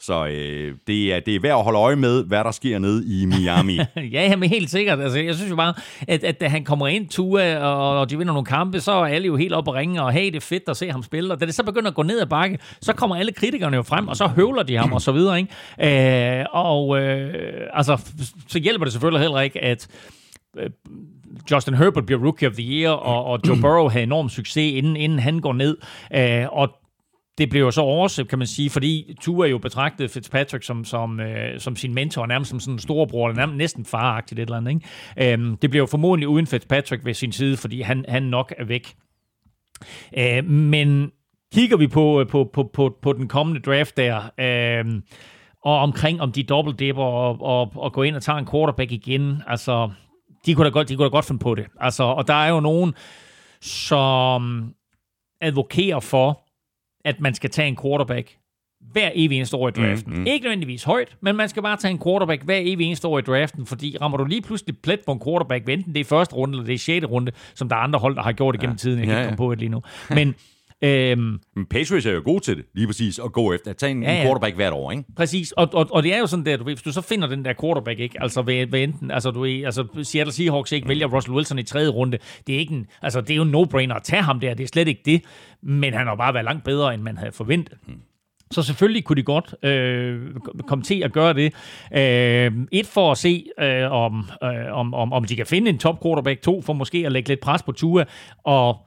Så 0.00 0.26
øh, 0.26 0.74
det, 0.86 1.14
er, 1.14 1.20
det 1.20 1.34
er 1.34 1.40
værd 1.40 1.58
at 1.58 1.64
holde 1.64 1.78
øje 1.78 1.96
med, 1.96 2.24
hvad 2.24 2.44
der 2.44 2.50
sker 2.50 2.78
nede 2.78 3.04
i 3.06 3.26
Miami. 3.26 3.78
Ja, 4.12 4.36
men 4.36 4.50
helt 4.50 4.70
sikkert. 4.70 5.00
Altså, 5.00 5.18
jeg 5.18 5.34
synes 5.34 5.50
jo 5.50 5.56
bare, 5.56 5.74
at, 6.08 6.24
at 6.24 6.40
da 6.40 6.48
han 6.48 6.64
kommer 6.64 6.86
ind, 6.86 7.08
Tua, 7.08 7.58
og, 7.58 8.00
og 8.00 8.10
de 8.10 8.18
vinder 8.18 8.32
nogle 8.32 8.46
kampe, 8.46 8.80
så 8.80 8.92
er 8.92 9.06
alle 9.06 9.26
jo 9.26 9.36
helt 9.36 9.52
op 9.52 9.68
og 9.68 9.74
ringe, 9.74 10.02
og 10.02 10.12
hey, 10.12 10.26
det 10.26 10.36
er 10.36 10.40
fedt 10.40 10.62
at 10.68 10.76
se 10.76 10.90
ham 10.90 11.02
spille. 11.02 11.32
Og 11.32 11.40
da 11.40 11.46
det 11.46 11.54
så 11.54 11.62
begynder 11.62 11.90
at 11.90 11.94
gå 11.94 12.02
ned 12.02 12.20
ad 12.20 12.26
bakke, 12.26 12.58
så 12.80 12.92
kommer 12.92 13.16
alle 13.16 13.32
kritikerne 13.32 13.76
jo 13.76 13.82
frem, 13.82 14.08
og 14.08 14.16
så 14.16 14.26
høvler 14.26 14.62
de 14.62 14.76
ham, 14.76 14.92
og 14.92 15.00
så 15.00 15.12
videre. 15.12 15.38
Ikke? 15.38 16.40
Øh, 16.40 16.46
og 16.52 17.00
øh, 17.00 17.34
altså, 17.72 18.12
så 18.48 18.58
hjælper 18.58 18.84
det 18.84 18.92
selvfølgelig 18.92 19.20
heller 19.20 19.40
ikke, 19.40 19.64
at 19.64 19.88
øh, 20.58 20.70
Justin 21.50 21.74
Herbert 21.74 22.06
bliver 22.06 22.24
Rookie 22.24 22.48
of 22.48 22.54
the 22.54 22.62
Year, 22.62 22.92
og, 22.92 23.24
og 23.24 23.40
Joe 23.48 23.60
Burrow 23.60 23.88
havde 23.88 24.02
enorm 24.02 24.28
succes, 24.28 24.72
inden, 24.74 24.96
inden 24.96 25.18
han 25.18 25.38
går 25.38 25.52
ned. 25.52 25.76
Øh, 26.14 26.46
og 26.52 26.70
det 27.38 27.50
blev 27.50 27.62
jo 27.62 27.70
så 27.70 27.80
overset, 27.80 28.28
kan 28.28 28.38
man 28.38 28.46
sige, 28.46 28.70
fordi 28.70 29.16
Tua 29.20 29.46
jo 29.46 29.58
betragtede 29.58 30.08
Fitzpatrick 30.08 30.64
som, 30.64 30.84
som, 30.84 31.20
øh, 31.20 31.60
som 31.60 31.76
sin 31.76 31.94
mentor, 31.94 32.26
nærmest 32.26 32.50
som 32.50 32.60
sådan 32.60 32.74
en 32.74 32.78
storebror, 32.78 33.28
eller 33.28 33.36
nærmest 33.36 33.56
næsten 33.56 33.84
faragtigt 33.84 34.38
et 34.38 34.42
eller 34.42 34.56
andet. 34.56 34.70
Ikke? 35.16 35.32
Øhm, 35.32 35.56
det 35.56 35.70
blev 35.70 35.80
jo 35.80 35.86
formodentlig 35.86 36.28
uden 36.28 36.46
Fitzpatrick 36.46 37.04
ved 37.04 37.14
sin 37.14 37.32
side, 37.32 37.56
fordi 37.56 37.80
han, 37.80 38.04
han 38.08 38.22
nok 38.22 38.54
er 38.58 38.64
væk. 38.64 38.94
Øh, 40.18 40.44
men 40.44 41.10
kigger 41.54 41.76
vi 41.76 41.86
på, 41.86 42.20
øh, 42.20 42.26
på, 42.26 42.50
på, 42.52 42.70
på, 42.72 42.98
på 43.02 43.12
den 43.12 43.28
kommende 43.28 43.60
draft 43.60 43.96
der, 43.96 44.30
øh, 44.38 45.02
og 45.64 45.78
omkring 45.78 46.20
om 46.20 46.32
de 46.32 46.42
dobbeltdipper 46.42 47.02
og, 47.02 47.42
og, 47.42 47.72
og 47.76 47.92
gå 47.92 48.02
ind 48.02 48.16
og 48.16 48.22
tage 48.22 48.38
en 48.38 48.48
quarterback 48.50 48.92
igen, 48.92 49.42
altså, 49.46 49.90
de 50.46 50.54
kunne 50.54 50.64
da 50.64 50.70
godt, 50.70 50.88
de 50.88 50.96
kunne 50.96 51.04
da 51.04 51.10
godt 51.10 51.24
finde 51.24 51.38
på 51.38 51.54
det. 51.54 51.66
Altså, 51.80 52.02
og 52.02 52.28
der 52.28 52.34
er 52.34 52.48
jo 52.48 52.60
nogen, 52.60 52.94
som 53.60 54.74
advokerer 55.40 56.00
for, 56.00 56.43
at 57.04 57.20
man 57.20 57.34
skal 57.34 57.50
tage 57.50 57.68
en 57.68 57.76
quarterback 57.82 58.36
hver 58.92 59.10
evig 59.14 59.36
eneste 59.36 59.56
år 59.56 59.68
i 59.68 59.70
draften. 59.70 60.12
Mm, 60.12 60.18
mm. 60.18 60.26
Ikke 60.26 60.42
nødvendigvis 60.44 60.84
højt, 60.84 61.16
men 61.20 61.36
man 61.36 61.48
skal 61.48 61.62
bare 61.62 61.76
tage 61.76 61.92
en 61.92 62.00
quarterback 62.04 62.42
hver 62.42 62.58
evig 62.62 62.86
eneste 62.86 63.08
år 63.08 63.18
i 63.18 63.22
draften, 63.22 63.66
fordi 63.66 63.96
rammer 64.00 64.18
du 64.18 64.24
lige 64.24 64.42
pludselig 64.42 64.78
plet 64.78 65.00
på 65.06 65.12
en 65.12 65.20
quarterback, 65.24 65.68
enten 65.68 65.94
det 65.94 66.00
er 66.00 66.04
første 66.04 66.34
runde 66.34 66.52
eller 66.52 66.66
det 66.66 66.74
er 66.74 66.78
sjette 66.78 67.08
runde, 67.08 67.32
som 67.54 67.68
der 67.68 67.76
er 67.76 67.80
andre 67.80 67.98
hold, 67.98 68.16
der 68.16 68.22
har 68.22 68.32
gjort 68.32 68.54
igennem 68.54 68.74
ja. 68.74 68.78
tiden, 68.78 68.98
jeg 68.98 69.06
kan 69.06 69.14
ikke 69.14 69.20
ja. 69.20 69.26
komme 69.26 69.36
på 69.36 69.52
et 69.52 69.58
lige 69.58 69.68
nu. 69.68 69.82
Men 70.10 70.34
øhm, 70.84 71.38
Men 71.56 71.66
Patriots 71.70 72.06
er 72.06 72.12
jo 72.12 72.22
gode 72.24 72.40
til 72.40 72.56
det, 72.56 72.64
lige 72.74 72.86
præcis, 72.86 73.18
at 73.24 73.32
gå 73.32 73.52
efter 73.52 73.70
at 73.70 73.76
tage 73.76 73.90
en, 73.90 74.02
ja, 74.02 74.12
Ja, 74.12 74.18
ja. 74.18 74.24
quarterback 74.24 74.56
hvert 74.56 74.72
år, 74.72 74.90
ikke? 74.90 75.04
Præcis, 75.16 75.52
og, 75.52 75.68
og, 75.72 75.88
og 75.90 76.02
det 76.02 76.14
er 76.14 76.18
jo 76.18 76.26
sådan 76.26 76.46
der, 76.46 76.56
du 76.56 76.64
ved, 76.64 76.72
hvis 76.74 76.82
du 76.82 76.92
så 76.92 77.00
finder 77.00 77.28
den 77.28 77.44
der 77.44 77.52
quarterback, 77.60 78.00
ikke? 78.00 78.22
altså 78.22 78.42
ved, 78.42 78.66
ved 78.66 78.82
enten, 78.82 79.10
altså 79.10 79.30
du 79.30 79.40
ved, 79.40 79.64
altså 79.64 79.86
Seattle 80.02 80.32
Seahawks 80.32 80.72
ikke 80.72 80.88
vælger 80.88 81.06
Russell 81.06 81.34
Wilson 81.36 81.58
i 81.58 81.62
tredje 81.62 81.88
runde, 81.88 82.18
det 82.46 82.54
er 82.54 82.58
ikke 82.58 82.74
en, 82.74 82.86
altså 83.02 83.20
det 83.20 83.30
er 83.30 83.36
jo 83.36 83.42
en 83.42 83.54
no-brainer 83.54 83.96
at 83.96 84.02
tage 84.02 84.22
ham 84.22 84.40
der, 84.40 84.54
det 84.54 84.64
er 84.64 84.68
slet 84.68 84.88
ikke 84.88 85.02
det, 85.04 85.22
men 85.62 85.94
han 85.94 86.06
har 86.06 86.14
bare 86.14 86.34
været 86.34 86.44
langt 86.44 86.64
bedre, 86.64 86.94
end 86.94 87.02
man 87.02 87.16
havde 87.16 87.32
forventet. 87.32 87.78
Så 88.50 88.62
selvfølgelig 88.62 89.04
kunne 89.04 89.16
de 89.16 89.22
godt 89.22 89.54
øh, 89.64 90.20
komme 90.66 90.84
til 90.84 91.02
at 91.02 91.12
gøre 91.12 91.32
det. 91.34 91.54
Øh, 91.96 92.52
et 92.72 92.86
for 92.86 93.10
at 93.12 93.18
se, 93.18 93.46
øh, 93.60 93.92
om, 93.92 94.28
øh, 94.44 94.72
om, 94.72 94.94
om, 94.94 95.12
om 95.12 95.24
de 95.24 95.36
kan 95.36 95.46
finde 95.46 95.70
en 95.70 95.78
top 95.78 96.02
quarterback. 96.02 96.42
To 96.42 96.62
for 96.62 96.72
måske 96.72 97.06
at 97.06 97.12
lægge 97.12 97.28
lidt 97.28 97.40
pres 97.40 97.62
på 97.62 97.72
Tua. 97.72 98.04
Og 98.44 98.86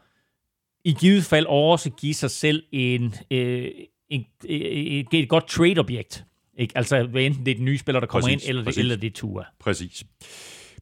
i 0.88 0.94
givet 1.00 1.26
fald 1.26 1.46
også 1.46 1.90
give 1.90 2.14
sig 2.14 2.32
selv 2.32 2.64
en, 2.72 3.14
øh, 3.32 3.72
en, 4.10 4.26
et, 4.46 5.08
et 5.14 5.30
godt 5.30 5.48
trade-objekt. 5.48 6.24
Ikke? 6.58 6.78
Altså 6.78 6.96
enten 6.98 7.46
det 7.46 7.52
er 7.52 7.56
den 7.56 7.66
nye 7.66 7.78
spiller, 7.78 8.00
der 8.00 8.08
kommer 8.08 8.28
Præcis, 8.28 8.44
ind, 8.44 8.50
eller 8.50 8.62
det, 8.62 8.66
præcis. 8.66 8.80
eller 8.80 8.96
det 8.96 9.08
er 9.08 9.12
Tua. 9.12 9.44
Præcis. 9.60 10.04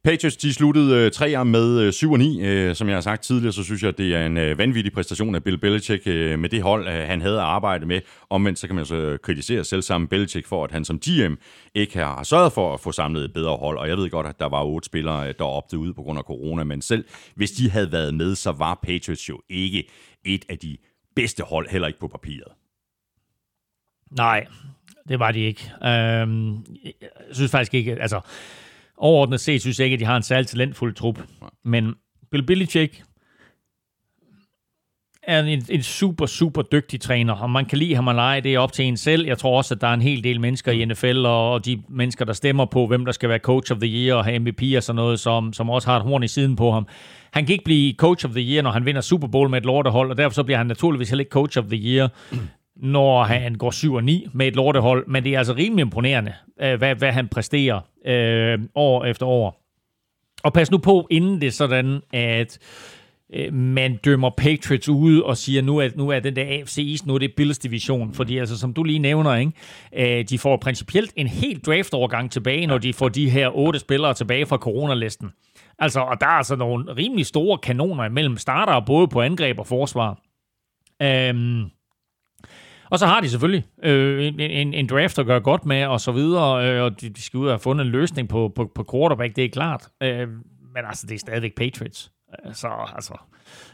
Patriots, 0.04 0.36
de 0.36 0.54
sluttede 0.54 1.04
øh, 1.04 1.10
tre 1.10 1.40
år 1.40 1.44
med 1.44 1.80
øh, 1.80 1.92
7 1.92 2.12
og 2.12 2.18
9. 2.18 2.40
Øh, 2.42 2.74
som 2.74 2.88
jeg 2.88 2.96
har 2.96 3.00
sagt 3.00 3.22
tidligere, 3.22 3.52
så 3.52 3.64
synes 3.64 3.82
jeg, 3.82 3.98
det 3.98 4.14
er 4.14 4.26
en 4.26 4.36
øh, 4.36 4.58
vanvittig 4.58 4.92
præstation 4.92 5.34
af 5.34 5.44
Bill 5.44 5.58
Belichick 5.58 6.06
øh, 6.06 6.38
med 6.38 6.48
det 6.48 6.62
hold, 6.62 6.88
øh, 6.88 6.94
han 6.94 7.20
havde 7.20 7.36
at 7.36 7.44
arbejde 7.44 7.86
med. 7.86 8.00
Omvendt 8.30 8.58
så 8.58 8.66
kan 8.66 8.76
man 8.76 8.86
så 8.86 9.18
kritisere 9.22 9.64
selv 9.64 9.82
sammen 9.82 10.08
Belichick 10.08 10.46
for, 10.46 10.64
at 10.64 10.70
han 10.70 10.84
som 10.84 10.98
GM 10.98 11.34
ikke 11.74 11.98
har 11.98 12.22
sørget 12.22 12.52
for 12.52 12.74
at 12.74 12.80
få 12.80 12.92
samlet 12.92 13.24
et 13.24 13.32
bedre 13.32 13.56
hold. 13.56 13.78
Og 13.78 13.88
jeg 13.88 13.96
ved 13.96 14.10
godt, 14.10 14.26
at 14.26 14.40
der 14.40 14.48
var 14.48 14.64
otte 14.64 14.86
spillere, 14.86 15.28
øh, 15.28 15.34
der 15.38 15.44
opdagede 15.44 15.88
ud 15.88 15.92
på 15.92 16.02
grund 16.02 16.18
af 16.18 16.24
corona, 16.24 16.64
men 16.64 16.82
selv 16.82 17.04
hvis 17.34 17.50
de 17.50 17.70
havde 17.70 17.92
været 17.92 18.14
med, 18.14 18.34
så 18.34 18.52
var 18.52 18.78
Patriots 18.82 19.28
jo 19.28 19.40
ikke 19.48 19.88
et 20.24 20.44
af 20.48 20.58
de 20.58 20.76
bedste 21.16 21.42
hold, 21.42 21.68
heller 21.68 21.88
ikke 21.88 22.00
på 22.00 22.08
papiret. 22.08 22.52
Nej, 24.10 24.46
det 25.08 25.18
var 25.18 25.32
de 25.32 25.40
ikke. 25.40 25.72
Øhm, 25.84 26.54
jeg 26.84 26.92
synes 27.32 27.50
faktisk 27.50 27.74
ikke, 27.74 27.96
altså 28.00 28.20
overordnet 28.98 29.40
set 29.40 29.60
synes 29.60 29.78
jeg 29.78 29.84
ikke, 29.84 29.94
at 29.94 30.00
de 30.00 30.04
har 30.04 30.16
en 30.16 30.22
særlig 30.22 30.46
talentfuld 30.46 30.94
trup. 30.94 31.18
Men 31.64 31.94
Bill 32.30 32.46
Belichick 32.46 33.02
er 35.22 35.42
en, 35.42 35.62
en 35.68 35.82
super, 35.82 36.26
super 36.26 36.62
dygtig 36.62 37.00
træner, 37.00 37.34
og 37.34 37.50
man 37.50 37.64
kan 37.64 37.78
lide 37.78 37.94
ham 37.94 38.08
og 38.08 38.14
lege 38.14 38.40
det 38.40 38.54
er 38.54 38.58
op 38.58 38.72
til 38.72 38.84
en 38.84 38.96
selv. 38.96 39.26
Jeg 39.26 39.38
tror 39.38 39.56
også, 39.56 39.74
at 39.74 39.80
der 39.80 39.86
er 39.86 39.94
en 39.94 40.02
hel 40.02 40.24
del 40.24 40.40
mennesker 40.40 40.72
i 40.72 40.84
NFL, 40.84 41.26
og, 41.26 41.52
og 41.52 41.64
de 41.64 41.82
mennesker, 41.88 42.24
der 42.24 42.32
stemmer 42.32 42.64
på, 42.64 42.86
hvem 42.86 43.04
der 43.04 43.12
skal 43.12 43.28
være 43.28 43.38
coach 43.38 43.72
of 43.72 43.78
the 43.78 43.88
year 43.88 44.14
og 44.16 44.24
have 44.24 44.38
MVP 44.38 44.62
og 44.76 44.82
sådan 44.82 44.96
noget, 44.96 45.20
som, 45.20 45.52
som 45.52 45.70
også 45.70 45.88
har 45.88 45.96
et 45.96 46.02
horn 46.02 46.22
i 46.22 46.28
siden 46.28 46.56
på 46.56 46.70
ham. 46.70 46.86
Han 47.32 47.46
kan 47.46 47.52
ikke 47.52 47.64
blive 47.64 47.94
coach 47.94 48.26
of 48.26 48.30
the 48.30 48.52
year, 48.52 48.62
når 48.62 48.70
han 48.70 48.86
vinder 48.86 49.00
Super 49.00 49.28
Bowl 49.28 49.50
med 49.50 49.58
et 49.58 49.64
lortehold, 49.64 50.10
og 50.10 50.16
derfor 50.16 50.34
så 50.34 50.42
bliver 50.42 50.58
han 50.58 50.66
naturligvis 50.66 51.10
heller 51.10 51.20
ikke 51.20 51.32
coach 51.32 51.58
of 51.58 51.64
the 51.64 51.76
year, 51.76 52.08
når 52.76 53.24
han 53.24 53.54
går 53.54 53.70
7 53.70 53.94
og 53.94 54.04
9 54.04 54.26
med 54.32 54.46
et 54.46 54.56
lortehold. 54.56 55.06
Men 55.06 55.24
det 55.24 55.34
er 55.34 55.38
altså 55.38 55.54
rimelig 55.54 55.82
imponerende, 55.82 56.34
øh, 56.60 56.78
hvad, 56.78 56.94
hvad 56.94 57.12
han 57.12 57.28
præsterer 57.28 57.80
øh, 58.06 58.58
år 58.74 59.04
efter 59.04 59.26
år. 59.26 59.62
Og 60.42 60.52
pas 60.52 60.70
nu 60.70 60.78
på, 60.78 61.06
inden 61.10 61.40
det 61.40 61.46
er 61.46 61.50
sådan, 61.50 62.00
at 62.12 62.58
øh, 63.34 63.54
man 63.54 63.96
dømmer 63.96 64.30
Patriots 64.30 64.88
ude 64.88 65.24
og 65.24 65.36
siger, 65.36 65.62
nu 65.62 65.78
er, 65.78 65.88
nu 65.94 66.08
er 66.08 66.20
den 66.20 66.36
der 66.36 66.44
AFC 66.44 66.78
East, 66.78 67.06
nu 67.06 67.14
er 67.14 67.18
det 67.18 67.34
Bills 67.36 67.58
division. 67.58 68.14
Fordi 68.14 68.38
altså, 68.38 68.58
som 68.58 68.74
du 68.74 68.82
lige 68.82 68.98
nævner, 68.98 69.34
ikke, 69.34 69.52
øh, 69.96 70.24
de 70.24 70.38
får 70.38 70.56
principielt 70.56 71.12
en 71.16 71.26
helt 71.26 71.66
draftovergang 71.66 72.30
tilbage, 72.30 72.66
når 72.66 72.78
de 72.78 72.92
får 72.92 73.08
de 73.08 73.30
her 73.30 73.56
otte 73.56 73.78
spillere 73.78 74.14
tilbage 74.14 74.46
fra 74.46 74.56
coronalisten. 74.56 75.30
Altså, 75.78 76.00
og 76.00 76.20
der 76.20 76.26
er 76.26 76.30
altså 76.30 76.56
nogle 76.56 76.96
rimelig 76.96 77.26
store 77.26 77.58
kanoner 77.58 78.04
imellem 78.04 78.36
starter, 78.36 78.80
både 78.86 79.08
på 79.08 79.20
angreb 79.20 79.58
og 79.58 79.66
forsvar. 79.66 80.18
Øhm, 81.02 81.64
og 82.90 82.98
så 82.98 83.06
har 83.06 83.20
de 83.20 83.28
selvfølgelig 83.28 83.64
øh, 83.82 84.26
en, 84.26 84.40
en, 84.40 84.74
en 84.74 84.86
draft 84.86 85.18
at 85.18 85.26
gøre 85.26 85.40
godt 85.40 85.66
med, 85.66 85.86
og 85.86 86.00
så 86.00 86.12
videre, 86.12 86.70
øh, 86.70 86.82
og 86.82 87.00
de, 87.00 87.08
de 87.08 87.22
skal 87.22 87.38
ud 87.38 87.46
og 87.46 87.52
have 87.52 87.58
fundet 87.58 87.84
en 87.84 87.92
løsning 87.92 88.28
på, 88.28 88.52
på, 88.56 88.70
på 88.74 88.86
quarterback, 88.92 89.36
det 89.36 89.44
er 89.44 89.48
klart. 89.48 89.88
Øh, 90.02 90.28
men 90.74 90.84
altså, 90.84 91.06
det 91.06 91.14
er 91.14 91.18
stadigvæk 91.18 91.54
Patriots. 91.56 92.10
Øh, 92.46 92.54
så 92.54 92.68
altså, 92.94 93.14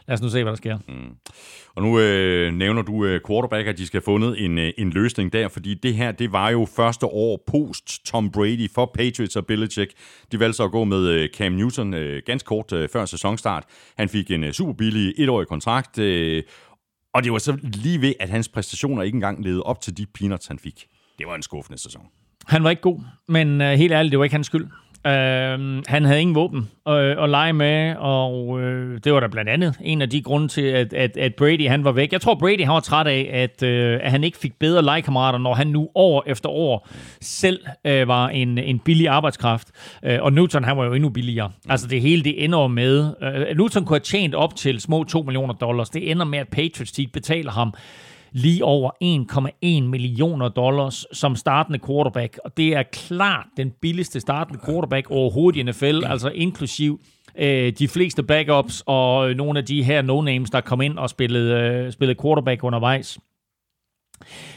lad 0.09 0.15
os 0.15 0.23
nu 0.23 0.29
se, 0.29 0.43
hvad 0.43 0.53
der 0.53 0.57
sker. 0.57 0.79
Mm. 0.89 1.17
Og 1.75 1.83
nu 1.83 2.01
øh, 2.01 2.53
nævner 2.53 2.83
du 2.83 3.05
øh, 3.05 3.21
quarterback, 3.27 3.69
at 3.69 3.79
de 3.79 3.87
skal 3.87 3.99
have 3.99 4.05
fundet 4.05 4.45
en, 4.45 4.59
øh, 4.59 4.73
en 4.79 4.91
løsning 4.91 5.33
der, 5.33 5.49
fordi 5.49 5.75
det 5.75 5.95
her, 5.95 6.13
det 6.13 6.33
var 6.33 6.51
jo 6.51 6.67
første 6.77 7.07
år 7.07 7.45
post 7.47 8.05
Tom 8.07 8.31
Brady 8.31 8.71
for 8.75 8.93
Patriots 8.95 9.37
og 9.37 9.47
Belichick. 9.47 9.93
De 10.33 10.41
valgte 10.41 10.57
så 10.57 10.65
at 10.65 10.71
gå 10.71 10.85
med 10.85 11.09
øh, 11.09 11.29
Cam 11.29 11.53
Newton 11.53 11.95
øh, 11.95 12.23
ganske 12.27 12.47
kort 12.47 12.73
øh, 12.73 12.89
før 12.89 13.05
sæsonstart. 13.05 13.65
Han 13.99 14.09
fik 14.09 14.31
en 14.31 14.45
øh, 14.45 14.53
super 14.53 14.73
billig 14.73 15.15
etårig 15.19 15.49
kontrakt, 15.49 15.99
øh, 15.99 16.43
og 17.15 17.25
det 17.25 17.33
var 17.33 17.39
så 17.39 17.59
lige 17.63 18.01
ved, 18.01 18.15
at 18.21 18.29
hans 18.29 18.49
præstationer 18.49 19.03
ikke 19.03 19.17
engang 19.17 19.45
levede 19.45 19.63
op 19.63 19.81
til 19.81 19.97
de 19.97 20.07
peanuts, 20.07 20.47
han 20.47 20.59
fik. 20.59 20.87
Det 21.19 21.27
var 21.27 21.35
en 21.35 21.43
skuffende 21.43 21.79
sæson. 21.79 22.03
Han 22.47 22.65
var 22.65 22.71
ikke 22.71 22.83
god, 22.83 23.01
men 23.29 23.61
øh, 23.61 23.73
helt 23.73 23.93
ærligt, 23.93 24.11
det 24.11 24.19
var 24.19 24.25
ikke 24.25 24.35
hans 24.35 24.47
skyld. 24.47 24.67
Øh, 25.07 25.83
han 25.87 26.05
havde 26.05 26.21
ingen 26.21 26.35
våben 26.35 26.71
øh, 26.89 27.23
at 27.23 27.31
lege 27.31 27.53
med, 27.53 27.97
og 27.97 28.61
øh, 28.61 29.01
det 29.05 29.13
var 29.13 29.21
da 29.21 29.27
blandt 29.27 29.51
andet 29.51 29.75
en 29.81 30.03
af 30.03 30.11
de 30.11 30.23
grunde 30.23 30.49
til, 30.49 30.63
at, 30.63 30.93
at, 30.93 31.17
at 31.17 31.35
Brady 31.35 31.69
han 31.69 31.85
var 31.85 31.93
væk. 31.93 32.13
Jeg 32.13 32.21
tror, 32.21 32.35
Brady 32.35 32.65
han 32.65 32.75
var 32.75 32.81
træt 32.81 33.07
af, 33.07 33.31
at, 33.33 33.63
øh, 33.63 34.01
at 34.03 34.11
han 34.11 34.25
ikke 34.25 34.39
fik 34.39 34.59
bedre 34.59 34.83
legekammerater, 34.83 35.39
når 35.39 35.55
han 35.55 35.67
nu 35.67 35.89
år 35.95 36.25
efter 36.27 36.49
år 36.49 36.89
selv 37.21 37.61
øh, 37.85 38.09
var 38.09 38.29
en, 38.29 38.59
en 38.59 38.79
billig 38.79 39.09
arbejdskraft. 39.09 39.69
Øh, 40.05 40.19
og 40.23 40.33
Newton 40.33 40.65
han 40.65 40.77
var 40.77 40.85
jo 40.85 40.93
endnu 40.93 41.09
billigere. 41.09 41.51
Altså 41.69 41.87
det 41.87 42.01
hele 42.01 42.25
det 42.25 42.45
ender 42.45 42.67
med, 42.69 43.13
Øh, 43.23 43.57
Newton 43.57 43.85
kunne 43.85 43.95
have 43.95 44.01
tjent 44.01 44.35
op 44.35 44.57
til 44.57 44.81
små 44.81 45.05
2 45.05 45.23
millioner 45.23 45.55
dollars. 45.55 45.91
Det 45.91 46.11
ender 46.11 46.25
med, 46.25 46.39
at 46.39 46.49
Patriots 46.49 46.93
de 46.93 47.07
betaler 47.07 47.51
ham 47.53 47.75
lige 48.33 48.65
over 48.65 48.91
1,1 49.85 49.89
millioner 49.89 50.49
dollars 50.49 51.07
som 51.13 51.37
startende 51.37 51.79
quarterback. 51.87 52.39
Og 52.45 52.57
det 52.57 52.75
er 52.75 52.83
klart 52.83 53.47
den 53.57 53.73
billigste 53.81 54.21
startende 54.21 54.61
quarterback 54.67 55.11
overhovedet 55.11 55.59
i 55.59 55.63
NFL, 55.63 56.05
altså 56.05 56.29
inklusiv 56.29 57.01
øh, 57.39 57.73
de 57.73 57.89
fleste 57.89 58.23
backups 58.23 58.83
og 58.87 59.35
nogle 59.35 59.59
af 59.59 59.65
de 59.65 59.83
her 59.83 60.03
no-names, 60.03 60.51
der 60.53 60.61
kom 60.61 60.81
ind 60.81 60.99
og 60.99 61.11
spillede, 61.11 61.55
øh, 61.55 61.93
spillede 61.93 62.19
quarterback 62.23 62.65
undervejs. 62.65 63.19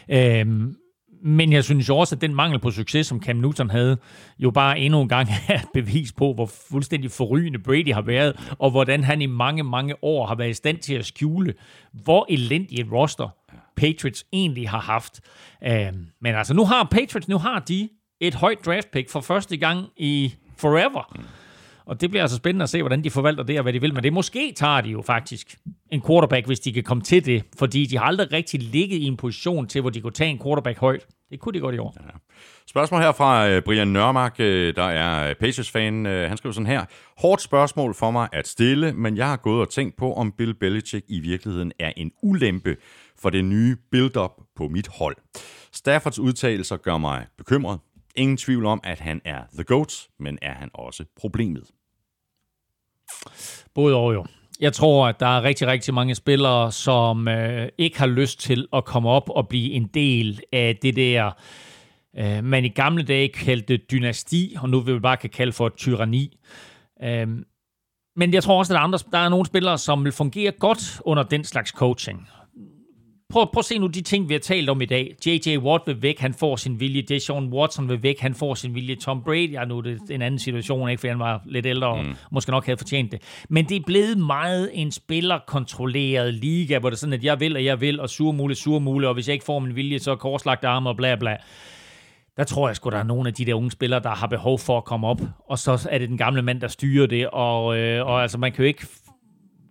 Øhm, 0.10 0.76
men 1.24 1.54
jeg 1.54 1.64
synes 1.64 1.90
jo 1.90 1.98
også, 1.98 2.16
at 2.16 2.22
den 2.22 2.36
mangel 2.36 2.60
på 2.60 2.72
succes, 2.72 3.08
som 3.08 3.22
Cam 3.22 3.36
Newton 3.36 3.70
havde, 3.70 3.98
jo 4.40 4.52
bare 4.52 4.80
endnu 4.80 5.02
en 5.02 5.10
gang 5.10 5.30
er 5.48 5.56
et 5.56 5.68
bevis 5.74 6.14
på, 6.14 6.34
hvor 6.34 6.46
fuldstændig 6.72 7.12
forrygende 7.12 7.60
Brady 7.60 7.94
har 7.94 8.02
været, 8.02 8.56
og 8.60 8.72
hvordan 8.72 9.04
han 9.04 9.22
i 9.22 9.26
mange, 9.26 9.64
mange 9.64 10.04
år 10.04 10.26
har 10.26 10.36
været 10.36 10.50
i 10.50 10.54
stand 10.54 10.78
til 10.78 10.94
at 10.94 11.06
skjule, 11.06 11.54
hvor 11.92 12.26
elendig 12.30 12.80
et 12.80 12.92
roster 12.92 13.30
Patriots 13.78 14.26
egentlig 14.34 14.70
har 14.70 14.80
haft. 14.80 15.22
Øh, 15.64 15.94
men 16.22 16.36
altså, 16.36 16.54
nu 16.54 16.66
har 16.66 16.88
Patriots, 16.92 17.28
nu 17.28 17.38
har 17.38 17.60
de 17.60 17.90
et 18.20 18.36
højt 18.36 18.66
draft 18.66 18.92
pick 18.92 19.10
for 19.10 19.22
første 19.22 19.58
gang 19.58 19.88
i 19.98 20.36
forever. 20.58 21.20
Og 21.86 22.02
det 22.02 22.10
bliver 22.10 22.24
altså 22.24 22.38
spændende 22.38 22.64
at 22.64 22.70
se, 22.70 22.82
hvordan 22.82 23.04
de 23.04 23.10
forvalter 23.10 23.44
det 23.44 23.58
og 23.58 23.64
hvad 23.64 23.74
de 23.74 23.82
vil. 23.82 23.94
Men 23.94 24.04
det 24.04 24.14
måske 24.14 24.54
tager 24.56 24.82
de 24.82 24.90
jo 24.90 25.02
faktisk 25.02 25.58
en 25.92 26.02
quarterback, 26.08 26.46
hvis 26.46 26.60
de 26.60 26.74
kan 26.74 26.84
komme 26.84 27.04
til 27.04 27.26
det. 27.26 27.44
Fordi 27.60 27.86
de 27.86 27.98
har 27.98 28.06
aldrig 28.06 28.32
rigtig 28.32 28.62
ligget 28.62 28.98
i 28.98 29.04
en 29.04 29.18
position 29.18 29.68
til, 29.68 29.82
hvor 29.82 29.90
de 29.90 30.02
kunne 30.02 30.14
tage 30.14 30.30
en 30.30 30.40
quarterback 30.44 30.80
højt. 30.80 31.06
Det 31.30 31.40
kunne 31.40 31.54
de 31.54 31.60
godt 31.60 31.76
i 31.76 31.78
år. 31.78 31.96
Ja. 32.00 32.10
Spørgsmål 32.68 33.02
her 33.02 33.12
fra 33.12 33.48
øh, 33.50 33.62
Brian 33.62 33.88
Nørmark, 33.88 34.36
øh, 34.40 34.76
der 34.76 34.84
er 34.84 35.30
øh, 35.30 35.36
Patriots-fan. 35.36 36.06
Han 36.06 36.38
skriver 36.38 36.54
sådan 36.54 36.68
her. 36.68 36.86
Hårdt 37.18 37.42
spørgsmål 37.42 37.96
for 37.96 38.12
mig 38.12 38.28
at 38.34 38.48
stille, 38.48 38.94
men 38.94 39.18
jeg 39.18 39.28
har 39.28 39.38
gået 39.38 39.62
og 39.62 39.70
tænkt 39.70 39.98
på, 39.98 40.14
om 40.14 40.32
Bill 40.32 40.54
Belichick 40.54 41.06
i 41.10 41.20
virkeligheden 41.20 41.72
er 41.80 41.92
en 41.98 42.12
ulempe 42.24 42.76
for 43.20 43.30
det 43.30 43.46
nye 43.46 43.78
build-up 43.92 44.32
på 44.56 44.68
mit 44.68 44.88
hold. 44.88 45.18
Staffords 45.72 46.20
udtalelser 46.20 46.78
gør 46.78 46.98
mig 46.98 47.26
bekymret. 47.38 47.80
Ingen 48.16 48.38
tvivl 48.38 48.66
om, 48.66 48.80
at 48.84 49.00
han 49.00 49.22
er 49.26 49.42
the 49.54 49.64
GOAT, 49.64 50.08
men 50.20 50.40
er 50.42 50.54
han 50.54 50.70
også 50.74 51.06
problemet? 51.20 51.64
Både 53.74 53.96
og 53.96 54.14
jo. 54.14 54.26
Jeg 54.60 54.74
tror, 54.74 55.08
at 55.08 55.20
der 55.20 55.38
er 55.38 55.44
rigtig, 55.44 55.68
rigtig 55.68 55.94
mange 55.94 56.16
spillere, 56.16 56.72
som 56.72 57.28
øh, 57.28 57.70
ikke 57.78 58.00
har 58.00 58.08
lyst 58.08 58.40
til 58.40 58.68
at 58.74 58.86
komme 58.86 59.10
op 59.10 59.30
og 59.30 59.48
blive 59.48 59.72
en 59.72 59.88
del 59.94 60.42
af 60.54 60.78
det 60.82 60.96
der, 60.96 61.32
øh, 62.18 62.44
man 62.44 62.66
i 62.66 62.70
gamle 62.70 63.04
dage 63.04 63.30
kaldte 63.30 63.78
dynasti, 63.78 64.56
og 64.62 64.70
nu 64.70 64.80
vil 64.80 64.96
vi 64.96 65.00
bare 65.00 65.18
kan 65.18 65.30
kalde 65.30 65.54
for 65.54 65.70
tyranni. 65.70 66.40
Øh, 67.04 67.28
men 68.16 68.34
jeg 68.34 68.44
tror 68.44 68.60
også, 68.60 68.74
at 68.74 68.76
der 68.76 68.80
er, 68.80 68.84
andre, 68.84 69.00
der 69.12 69.18
er 69.18 69.30
nogle 69.30 69.46
spillere, 69.46 69.78
som 69.78 70.04
vil 70.04 70.12
fungere 70.12 70.52
godt 70.52 71.02
under 71.06 71.24
den 71.24 71.44
slags 71.44 71.70
coaching 71.70 72.30
prøv, 73.30 73.46
prøv 73.54 73.60
at 73.60 73.66
se 73.66 73.78
nu 73.78 73.88
de 73.88 74.02
ting, 74.02 74.30
vi 74.30 74.34
har 74.34 74.40
talt 74.40 74.70
om 74.70 74.82
i 74.82 74.86
dag. 74.86 75.16
J.J. 75.26 75.58
Watt 75.58 75.84
vil 75.88 76.02
væk, 76.02 76.20
han 76.20 76.34
får 76.34 76.56
sin 76.56 76.80
vilje. 76.80 77.02
Deshaun 77.02 77.54
Watson 77.54 77.90
vil 77.90 78.04
væk, 78.04 78.20
han 78.20 78.36
får 78.36 78.54
sin 78.56 78.76
vilje. 78.76 78.96
Tom 78.96 79.24
Brady, 79.24 79.54
ja 79.54 79.66
nu 79.66 79.78
er 79.78 79.82
det 79.82 80.02
en 80.10 80.22
anden 80.22 80.40
situation, 80.40 80.90
ikke, 80.90 81.02
for 81.02 81.08
han 81.08 81.20
var 81.20 81.42
lidt 81.46 81.66
ældre 81.66 81.88
og 81.88 82.06
mm. 82.06 82.16
måske 82.32 82.52
nok 82.52 82.66
havde 82.66 82.78
fortjent 82.78 83.12
det. 83.12 83.22
Men 83.50 83.66
det 83.66 83.78
er 83.78 83.84
blevet 83.86 84.18
meget 84.18 84.70
en 84.74 84.92
spillerkontrolleret 84.92 86.34
liga, 86.34 86.80
hvor 86.80 86.90
det 86.90 86.96
er 86.96 87.00
sådan, 87.00 87.14
at 87.14 87.24
jeg 87.24 87.40
vil, 87.40 87.56
og 87.56 87.66
jeg 87.66 87.82
vil, 87.82 88.00
og 88.00 88.10
sur 88.10 88.32
muligt, 88.32 88.60
sur 88.60 88.80
muligt, 88.80 89.08
og 89.08 89.14
hvis 89.14 89.28
jeg 89.28 89.34
ikke 89.34 89.46
får 89.46 89.60
min 89.60 89.76
vilje, 89.76 90.00
så 90.00 90.12
er 90.12 90.16
korslagt 90.16 90.64
arme 90.64 90.90
og 90.90 90.98
bla 90.98 91.16
bla 91.16 91.38
der 92.38 92.44
tror 92.44 92.70
jeg 92.70 92.76
sgu, 92.76 92.90
der 92.90 92.98
er 92.98 93.04
nogle 93.04 93.28
af 93.28 93.34
de 93.34 93.46
der 93.46 93.54
unge 93.54 93.72
spillere, 93.72 94.00
der 94.00 94.10
har 94.10 94.28
behov 94.28 94.60
for 94.60 94.78
at 94.78 94.86
komme 94.86 95.08
op, 95.08 95.22
og 95.50 95.60
så 95.60 95.88
er 95.92 95.98
det 95.98 96.10
den 96.10 96.18
gamle 96.18 96.42
mand, 96.42 96.62
der 96.62 96.68
styrer 96.68 97.08
det, 97.08 97.28
og, 97.28 97.78
øh, 97.78 98.06
og 98.06 98.22
altså, 98.22 98.38
man 98.38 98.52
kan 98.52 98.64
jo 98.64 98.68
ikke 98.68 98.88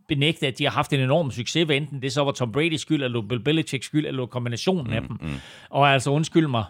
benægte, 0.09 0.47
at 0.47 0.59
de 0.59 0.64
har 0.64 0.70
haft 0.70 0.93
en 0.93 1.01
enorm 1.01 1.31
succes, 1.31 1.66
hvad 1.66 1.76
enten 1.76 2.02
det 2.02 2.12
så 2.12 2.24
var 2.24 2.32
Tom 2.32 2.55
Brady's 2.56 2.76
skyld, 2.76 3.02
eller 3.02 3.22
Bill 3.22 3.40
Belichick's 3.48 3.82
skyld, 3.82 4.06
eller 4.06 4.26
kombinationen 4.26 4.86
mm, 4.86 4.93
af 4.93 5.01
dem. 5.01 5.18
Mm. 5.20 5.35
Og 5.70 5.89
altså, 5.89 6.10
undskyld 6.10 6.47
mig, 6.47 6.64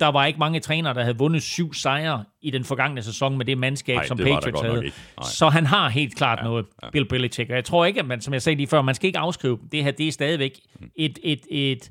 der 0.00 0.08
var 0.08 0.26
ikke 0.26 0.38
mange 0.38 0.60
trænere, 0.60 0.94
der 0.94 1.02
havde 1.02 1.18
vundet 1.18 1.42
syv 1.42 1.74
sejre 1.74 2.24
i 2.42 2.50
den 2.50 2.64
forgangne 2.64 3.02
sæson 3.02 3.36
med 3.36 3.46
det 3.46 3.58
mandskab, 3.58 3.96
Ej, 3.96 4.06
som 4.06 4.16
det 4.16 4.26
Patriots 4.26 4.60
havde. 4.60 4.90
Så 5.22 5.48
han 5.48 5.66
har 5.66 5.88
helt 5.88 6.16
klart 6.16 6.38
ja, 6.38 6.44
noget, 6.44 6.66
ja. 6.82 6.90
Bill 6.90 7.08
Belichick. 7.08 7.50
Og 7.50 7.56
jeg 7.56 7.64
tror 7.64 7.84
ikke, 7.84 8.00
at 8.00 8.06
man, 8.06 8.20
som 8.20 8.32
jeg 8.34 8.42
sagde 8.42 8.56
lige 8.56 8.66
før, 8.66 8.82
man 8.82 8.94
skal 8.94 9.06
ikke 9.06 9.18
afskrive 9.18 9.58
det 9.72 9.84
her. 9.84 9.90
Det 9.90 10.08
er 10.08 10.12
stadigvæk 10.12 10.60
et, 10.96 11.18
et, 11.22 11.40
et, 11.50 11.90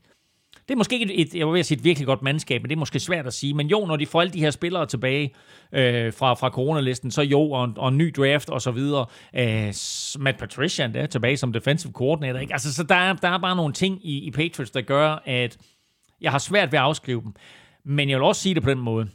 det 0.68 0.74
er 0.74 0.76
måske 0.76 1.00
ikke 1.00 1.14
et, 1.14 1.36
jeg 1.36 1.48
vil 1.48 1.66
sige 1.66 1.78
et 1.78 1.84
virkelig 1.84 2.06
godt 2.06 2.22
mandskab, 2.22 2.62
men 2.62 2.70
det 2.70 2.76
er 2.76 2.80
måske 2.80 3.00
svært 3.00 3.28
at 3.28 3.34
sige. 3.34 3.54
Men 3.54 3.68
jo, 3.68 3.86
når 3.86 3.96
de 3.96 4.06
får 4.06 4.22
alle 4.22 4.34
de 4.34 4.40
her 4.40 4.52
spillere 4.52 4.86
tilbage 4.86 5.34
øh, 5.72 6.14
fra, 6.14 6.34
fra 6.34 6.50
coronalisten, 6.50 7.12
så 7.12 7.22
jo, 7.22 7.52
og, 7.52 7.74
og 7.78 7.90
en 7.90 7.98
ny 7.98 8.14
draft 8.18 8.50
og 8.50 8.62
så 8.62 8.72
videre. 8.72 9.06
Øh, 9.36 9.74
Matt 10.20 10.38
Patricia 10.38 10.92
er 10.96 11.06
tilbage 11.06 11.38
som 11.38 11.54
defensive 11.54 11.94
coordinator. 11.94 12.40
Ikke? 12.40 12.54
Altså, 12.54 12.74
så 12.74 12.84
der 12.84 12.96
er, 12.96 13.14
der 13.14 13.30
er 13.30 13.38
bare 13.38 13.56
nogle 13.56 13.74
ting 13.74 14.06
i, 14.06 14.20
i 14.20 14.32
Patriots, 14.32 14.72
der 14.72 14.82
gør, 14.82 15.22
at 15.26 15.58
jeg 16.22 16.32
har 16.32 16.40
svært 16.40 16.72
ved 16.72 16.80
at 16.80 16.86
afskrive 16.86 17.22
dem. 17.22 17.34
Men 17.86 18.10
jeg 18.10 18.18
vil 18.18 18.24
også 18.24 18.42
sige 18.42 18.56
det 18.56 18.64
på 18.64 18.70
den 18.70 18.80
måde, 18.80 19.10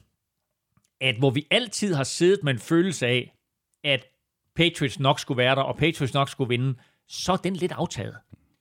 at 1.01 1.17
hvor 1.19 1.31
vi 1.31 1.47
altid 1.51 1.95
har 1.95 2.05
siddet 2.05 2.45
med 2.45 2.53
en 2.53 2.59
følelse 2.59 3.07
af, 3.07 3.35
at 3.85 4.07
Patriots 4.57 5.01
nok 5.01 5.21
skulle 5.21 5.39
være 5.39 5.55
der, 5.55 5.63
og 5.63 5.77
Patriots 5.77 6.15
nok 6.15 6.29
skulle 6.29 6.49
vinde, 6.49 6.75
så 7.09 7.33
er 7.33 7.37
den 7.37 7.57
lidt 7.57 7.73
aftaget 7.73 8.17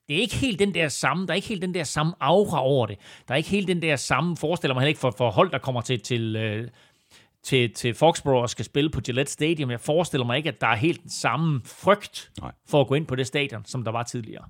det 0.08 0.16
er 0.16 0.22
ikke 0.22 0.36
helt 0.36 0.60
den 0.60 0.74
der 0.74 0.88
samme, 0.88 1.28
der 1.28 1.34
er 1.34 1.36
ikke 1.36 1.48
helt 1.48 1.62
den 1.62 1.74
der 1.74 1.84
samme 1.84 2.14
aura 2.20 2.64
over 2.64 2.86
det. 2.86 2.98
Der 3.28 3.34
er 3.34 3.38
ikke 3.38 3.50
helt 3.50 3.68
den 3.68 3.82
der 3.82 3.96
samme, 3.96 4.38
forestiller 4.38 4.74
mig 4.74 4.82
heller 4.82 4.90
ikke 4.90 5.00
for, 5.00 5.14
for 5.18 5.32
hold, 5.32 5.52
der 5.52 5.58
kommer 5.58 5.82
til, 5.82 6.00
til, 6.00 6.36
øh, 6.36 6.68
til, 7.44 7.74
til 7.74 7.94
Foxborough 7.94 8.42
og 8.42 8.50
skal 8.50 8.66
spille 8.66 8.90
på 8.90 9.02
Gillette 9.02 9.32
Stadium. 9.32 9.72
Jeg 9.72 9.80
forestiller 9.80 10.26
mig 10.26 10.38
ikke, 10.38 10.50
at 10.50 10.62
der 10.62 10.68
er 10.68 10.76
helt 10.76 11.02
den 11.02 11.10
samme 11.10 11.62
frygt 11.66 12.32
Nej. 12.42 12.52
for 12.70 12.82
at 12.82 12.88
gå 12.88 12.96
ind 12.96 13.06
på 13.06 13.16
det 13.16 13.28
stadion, 13.28 13.66
som 13.66 13.84
der 13.84 13.92
var 13.92 14.04
tidligere. 14.04 14.44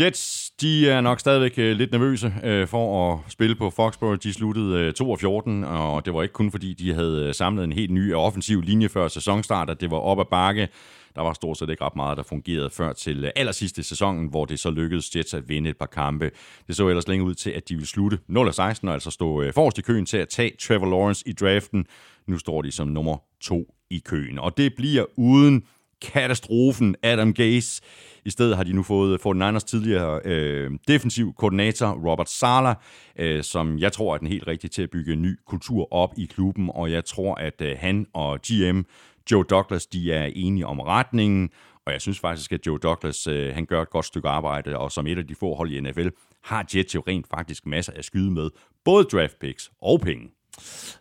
Jets, 0.00 0.50
de 0.60 0.90
er 0.90 1.00
nok 1.00 1.20
stadigvæk 1.20 1.58
øh, 1.58 1.76
lidt 1.76 1.92
nervøse 1.92 2.34
øh, 2.44 2.66
for 2.66 3.12
at 3.12 3.32
spille 3.32 3.54
på 3.56 3.70
Foxborough. 3.70 4.18
De 4.22 4.32
sluttede 4.32 4.80
øh, 4.80 4.94
2 4.94 5.16
14, 5.16 5.64
og 5.64 6.04
det 6.04 6.14
var 6.14 6.22
ikke 6.22 6.32
kun 6.32 6.50
fordi, 6.50 6.74
de 6.74 6.94
havde 6.94 7.34
samlet 7.34 7.64
en 7.64 7.72
helt 7.72 7.90
ny 7.90 8.14
offensiv 8.14 8.62
linje 8.62 8.88
før 8.88 9.08
sæsonstart, 9.08 9.70
at 9.70 9.80
det 9.80 9.90
var 9.90 9.98
op 9.98 10.20
ad 10.20 10.24
bakke. 10.30 10.68
Der 11.16 11.22
var 11.22 11.32
stort 11.32 11.58
set 11.58 11.70
ikke 11.70 11.84
ret 11.84 11.96
meget, 11.96 12.16
der 12.16 12.22
fungerede 12.22 12.70
før 12.70 12.92
til 12.92 13.24
øh, 13.24 13.30
allersidste 13.36 13.82
sæsonen, 13.82 14.28
hvor 14.28 14.44
det 14.44 14.58
så 14.58 14.70
lykkedes 14.70 15.16
Jets 15.16 15.34
at 15.34 15.48
vinde 15.48 15.70
et 15.70 15.76
par 15.76 15.86
kampe. 15.86 16.30
Det 16.66 16.76
så 16.76 16.88
ellers 16.88 17.08
længe 17.08 17.24
ud 17.24 17.34
til, 17.34 17.50
at 17.50 17.68
de 17.68 17.74
ville 17.74 17.86
slutte 17.86 18.18
0-16 18.30 18.30
og 18.32 18.92
altså 18.92 19.10
stå 19.10 19.42
øh, 19.42 19.52
forrest 19.52 19.78
i 19.78 19.82
køen 19.82 20.06
til 20.06 20.16
at 20.16 20.28
tage 20.28 20.52
Trevor 20.60 20.86
Lawrence 20.86 21.28
i 21.28 21.32
draften. 21.32 21.86
Nu 22.26 22.38
står 22.38 22.62
de 22.62 22.72
som 22.72 22.88
nummer 22.88 23.16
to 23.40 23.74
i 23.90 24.02
køen, 24.04 24.38
og 24.38 24.56
det 24.56 24.74
bliver 24.76 25.04
uden 25.16 25.64
katastrofen 26.02 26.96
Adam 27.02 27.32
Gase. 27.32 27.82
I 28.24 28.30
stedet 28.30 28.56
har 28.56 28.64
de 28.64 28.72
nu 28.72 28.82
fået 28.82 29.26
øh, 29.26 29.54
49ers 29.54 29.58
tidligere 29.58 30.20
øh, 30.24 30.70
defensiv 30.88 31.34
koordinator 31.38 32.10
Robert 32.10 32.30
Sala, 32.30 32.74
øh, 33.18 33.42
som 33.42 33.78
jeg 33.78 33.92
tror 33.92 34.14
er 34.14 34.18
den 34.18 34.28
helt 34.28 34.46
rigtige 34.46 34.70
til 34.70 34.82
at 34.82 34.90
bygge 34.90 35.12
en 35.12 35.22
ny 35.22 35.38
kultur 35.46 35.92
op 35.92 36.10
i 36.16 36.24
klubben, 36.24 36.70
og 36.74 36.90
jeg 36.90 37.04
tror, 37.04 37.34
at 37.34 37.60
øh, 37.60 37.76
han 37.78 38.06
og 38.14 38.40
GM 38.40 38.80
Joe 39.30 39.44
Douglas, 39.44 39.86
de 39.86 40.12
er 40.12 40.30
enige 40.34 40.66
om 40.66 40.80
retningen, 40.80 41.50
og 41.86 41.92
jeg 41.92 42.00
synes 42.00 42.20
faktisk, 42.20 42.52
at 42.52 42.66
Joe 42.66 42.78
Douglas, 42.78 43.26
øh, 43.26 43.54
han 43.54 43.66
gør 43.66 43.82
et 43.82 43.90
godt 43.90 44.04
stykke 44.04 44.28
arbejde, 44.28 44.78
og 44.78 44.92
som 44.92 45.06
et 45.06 45.18
af 45.18 45.26
de 45.26 45.34
få 45.34 45.54
hold 45.54 45.72
i 45.72 45.80
NFL, 45.80 46.08
har 46.44 46.66
Jets 46.74 46.94
jo 46.94 47.02
rent 47.08 47.26
faktisk 47.30 47.66
masser 47.66 47.92
af 47.96 48.04
skyde 48.04 48.30
med, 48.30 48.50
både 48.84 49.04
draft 49.04 49.38
picks 49.38 49.70
og 49.82 50.00
penge. 50.00 50.28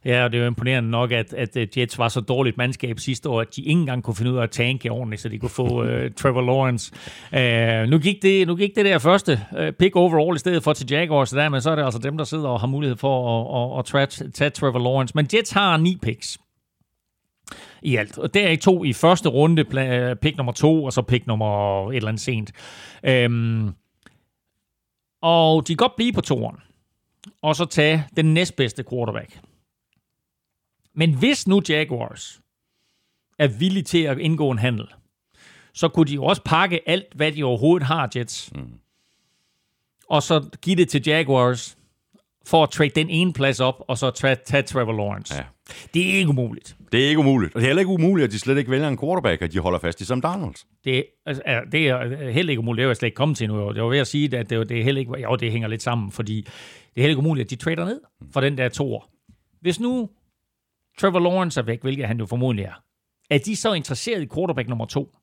Ja, 0.06 0.23
og 0.23 0.31
det 0.31 0.38
er 0.38 0.41
jo 0.41 0.47
imponerende 0.47 0.89
nok, 0.89 1.11
at, 1.11 1.34
at 1.34 1.77
Jets 1.77 1.97
var 1.97 2.07
så 2.07 2.22
dårligt 2.22 2.57
mandskab 2.57 2.99
sidste 2.99 3.30
år, 3.30 3.41
at 3.41 3.56
de 3.56 3.61
ikke 3.61 3.80
engang 3.80 4.03
kunne 4.03 4.15
finde 4.15 4.31
ud 4.31 4.38
af 4.38 4.43
at 4.43 4.52
tanke 4.52 4.91
ordentligt, 4.91 5.22
så 5.22 5.30
de 5.30 5.39
kunne 5.39 5.49
få 5.49 5.84
uh, 5.84 6.11
Trevor 6.18 6.41
Lawrence. 6.41 6.91
Uh, 7.34 7.89
nu, 7.89 7.99
gik 7.99 8.22
det, 8.22 8.47
nu 8.47 8.56
gik 8.56 8.76
det 8.76 8.85
der 8.85 8.97
første 8.97 9.39
uh, 9.60 9.69
pick 9.80 9.95
overall 9.95 10.35
i 10.35 10.39
stedet 10.39 10.64
for 10.64 10.73
til 10.73 10.88
Jaguars, 10.89 11.30
der, 11.30 11.49
men 11.49 11.61
så 11.61 11.72
er 11.72 11.76
det 11.76 11.84
altså 11.84 11.99
dem, 11.99 12.18
der 12.18 12.23
sidder 12.23 12.47
og 12.47 12.60
har 12.60 12.68
mulighed 12.68 12.97
for 12.97 13.15
at, 13.76 13.80
at, 13.80 14.02
at, 14.02 14.22
at 14.22 14.34
tage 14.34 14.49
Trevor 14.49 14.80
Lawrence. 14.80 15.11
Men 15.15 15.27
Jets 15.34 15.52
har 15.52 15.77
ni 15.77 15.97
picks 16.02 16.38
i 17.82 17.96
alt. 17.96 18.18
Og 18.18 18.34
der 18.34 18.48
er 18.48 18.56
to 18.58 18.84
i 18.84 18.94
første 18.94 19.30
runde, 19.30 19.66
pick 20.22 20.38
nummer 20.38 20.54
to, 20.54 20.84
og 20.84 20.94
så 20.94 21.02
pick 21.02 21.28
nummer 21.28 21.82
et 21.92 21.96
eller 21.96 22.10
andet 22.10 22.22
sent. 22.22 22.52
Um, 23.28 23.76
og 25.22 25.68
de 25.68 25.74
kan 25.74 25.78
godt 25.78 25.96
blive 25.96 26.14
på 26.14 26.22
toren 26.22 26.58
og 27.42 27.56
så 27.56 27.66
tage 27.66 28.08
den 28.18 28.34
næstbedste 28.34 28.84
quarterback. 28.90 29.40
Men 30.94 31.14
hvis 31.14 31.48
nu 31.48 31.62
Jaguars 31.70 32.42
er 33.40 33.48
villige 33.48 33.84
til 33.84 34.04
at 34.04 34.18
indgå 34.18 34.52
en 34.52 34.60
handel, 34.60 34.88
så 35.74 35.88
kunne 35.88 36.06
de 36.06 36.14
jo 36.14 36.26
også 36.26 36.42
pakke 36.46 36.90
alt, 36.90 37.14
hvad 37.16 37.32
de 37.32 37.44
overhovedet 37.44 37.88
har, 37.88 38.10
Jets. 38.16 38.52
Mm. 38.56 38.74
Og 40.10 40.24
så 40.24 40.50
give 40.62 40.76
det 40.76 40.90
til 40.90 41.04
Jaguars 41.06 41.78
for 42.46 42.64
at 42.64 42.70
trade 42.70 42.90
den 42.90 43.10
ene 43.10 43.34
plads 43.34 43.60
op, 43.60 43.84
og 43.88 43.98
så 43.98 44.12
tage, 44.12 44.36
tage 44.36 44.64
Trevor 44.64 44.94
Lawrence. 44.94 45.36
Ja. 45.36 45.44
Det 45.94 46.10
er 46.10 46.18
ikke 46.18 46.30
umuligt. 46.30 46.76
Det 46.92 47.06
er 47.06 47.10
ikke 47.10 47.20
umuligt. 47.20 47.56
Og 47.56 47.62
det 47.62 47.66
er 47.66 47.70
heller 47.70 47.82
ikke 47.82 47.92
umuligt, 47.92 48.26
at 48.26 48.32
de 48.32 48.40
slet 48.40 48.58
ikke 48.58 48.72
vælger 48.72 48.88
en 48.88 48.98
quarterback, 48.98 49.42
og 49.42 49.54
de 49.54 49.60
holder 49.60 49.80
fast 49.80 50.02
i 50.02 50.06
Sam 50.06 50.22
Darnold. 50.22 50.56
Det, 50.84 51.06
altså, 51.26 51.44
det 51.72 51.88
er 51.88 52.30
heller 52.32 52.50
ikke 52.50 52.60
umuligt. 52.60 52.78
Det 52.78 52.84
er 52.84 52.90
jeg 52.90 52.96
slet 52.98 53.08
ikke 53.08 53.16
kommet 53.16 53.38
til 53.38 53.48
nu. 53.48 53.74
Jeg 53.74 53.84
var 53.84 53.90
ved 53.90 54.00
at 54.00 54.08
sige, 54.08 54.38
at 54.38 54.50
det, 54.50 54.70
det 54.70 54.80
er 54.80 54.84
heller 54.84 55.00
ikke... 55.00 55.20
Jo, 55.20 55.36
det 55.36 55.52
hænger 55.52 55.68
lidt 55.68 55.82
sammen, 55.82 56.12
fordi 56.12 56.42
det 56.42 56.48
er 56.96 57.02
heller 57.02 57.12
ikke 57.12 57.20
umuligt, 57.20 57.46
at 57.46 57.50
de 57.50 57.56
trader 57.56 57.86
ned 57.86 58.02
for 58.34 58.42
den 58.42 58.58
der 58.58 58.70
tor. 58.70 59.10
Hvis 59.62 59.80
nu 59.80 60.10
Trevor 61.00 61.20
Lawrence 61.20 61.60
er 61.60 61.64
væk, 61.64 61.82
hvilket 61.82 62.08
han 62.08 62.20
jo 62.20 62.26
formodentlig 62.26 62.66
er, 62.66 62.84
er 63.30 63.38
de 63.38 63.56
så 63.56 63.74
interesseret 63.74 64.22
i 64.22 64.28
quarterback 64.36 64.70
nummer 64.70 64.86
to? 64.86 65.16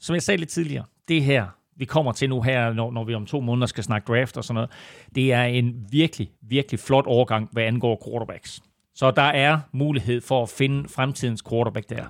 Som 0.00 0.14
jeg 0.14 0.22
sagde 0.22 0.38
lidt 0.38 0.50
tidligere, 0.50 0.84
det 1.08 1.22
her, 1.22 1.46
vi 1.76 1.84
kommer 1.84 2.12
til 2.12 2.28
nu 2.28 2.42
her, 2.42 2.72
når, 2.72 2.90
når 2.90 3.04
vi 3.04 3.14
om 3.14 3.26
to 3.26 3.40
måneder 3.40 3.66
skal 3.66 3.84
snakke 3.84 4.06
draft 4.12 4.36
og 4.36 4.44
sådan 4.44 4.54
noget, 4.54 4.70
det 5.14 5.32
er 5.32 5.44
en 5.44 5.86
virkelig, 5.90 6.30
virkelig 6.42 6.80
flot 6.80 7.06
overgang, 7.06 7.48
hvad 7.52 7.62
angår 7.62 8.02
quarterbacks. 8.08 8.60
Så 9.00 9.10
der 9.10 9.22
er 9.22 9.60
mulighed 9.72 10.20
for 10.20 10.42
at 10.42 10.48
finde 10.48 10.88
fremtidens 10.88 11.42
quarterback 11.50 11.88
der. 11.88 12.06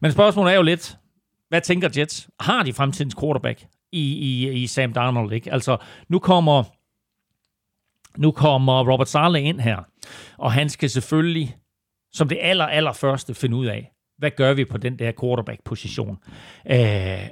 Men 0.00 0.12
spørgsmålet 0.12 0.52
er 0.52 0.56
jo 0.56 0.62
lidt, 0.62 0.98
hvad 1.48 1.60
tænker 1.60 1.88
Jets? 1.96 2.28
Har 2.40 2.62
de 2.62 2.72
fremtidens 2.72 3.14
quarterback 3.20 3.66
i, 3.92 4.12
i, 4.12 4.52
i 4.62 4.66
Sam 4.66 4.92
Darnold? 4.92 5.32
Ikke? 5.32 5.52
Altså, 5.52 5.76
nu 6.08 6.18
kommer, 6.18 6.64
nu 8.16 8.30
kommer 8.30 8.92
Robert 8.92 9.08
Saleh 9.08 9.44
ind 9.44 9.60
her, 9.60 9.82
og 10.38 10.52
han 10.52 10.68
skal 10.68 10.90
selvfølgelig, 10.90 11.56
som 12.12 12.28
det 12.28 12.38
aller, 12.40 12.66
aller 12.66 12.92
første, 12.92 13.34
finde 13.34 13.56
ud 13.56 13.66
af, 13.66 13.92
hvad 14.18 14.30
gør 14.30 14.54
vi 14.54 14.64
på 14.64 14.78
den 14.78 14.98
der 14.98 15.12
quarterback-position? 15.20 16.18
Øh, 16.70 17.28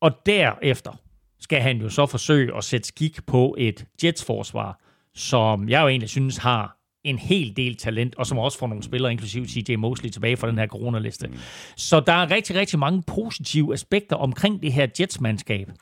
og 0.00 0.12
derefter 0.26 0.92
skal 1.38 1.60
han 1.60 1.76
jo 1.76 1.88
så 1.88 2.06
forsøge 2.06 2.56
at 2.56 2.64
sætte 2.64 2.88
skik 2.88 3.26
på 3.26 3.54
et 3.58 3.86
Jets-forsvar, 4.04 4.80
som 5.14 5.68
jeg 5.68 5.82
jo 5.82 5.88
egentlig 5.88 6.08
synes 6.08 6.36
har 6.36 6.79
en 7.04 7.18
hel 7.18 7.56
del 7.56 7.76
talent, 7.76 8.14
og 8.14 8.26
som 8.26 8.38
også 8.38 8.58
får 8.58 8.66
nogle 8.66 8.82
spillere, 8.82 9.12
inklusive 9.12 9.46
CJ 9.48 9.76
Mosley, 9.76 10.10
tilbage 10.10 10.36
fra 10.36 10.48
den 10.48 10.58
her 10.58 10.66
coronaliste. 10.66 11.28
Mm. 11.28 11.34
Så 11.76 12.00
der 12.00 12.12
er 12.12 12.30
rigtig, 12.30 12.56
rigtig 12.56 12.78
mange 12.78 13.02
positive 13.06 13.72
aspekter 13.72 14.16
omkring 14.16 14.62
det 14.62 14.72
her 14.72 14.86
Jets-mandskab. 15.00 15.72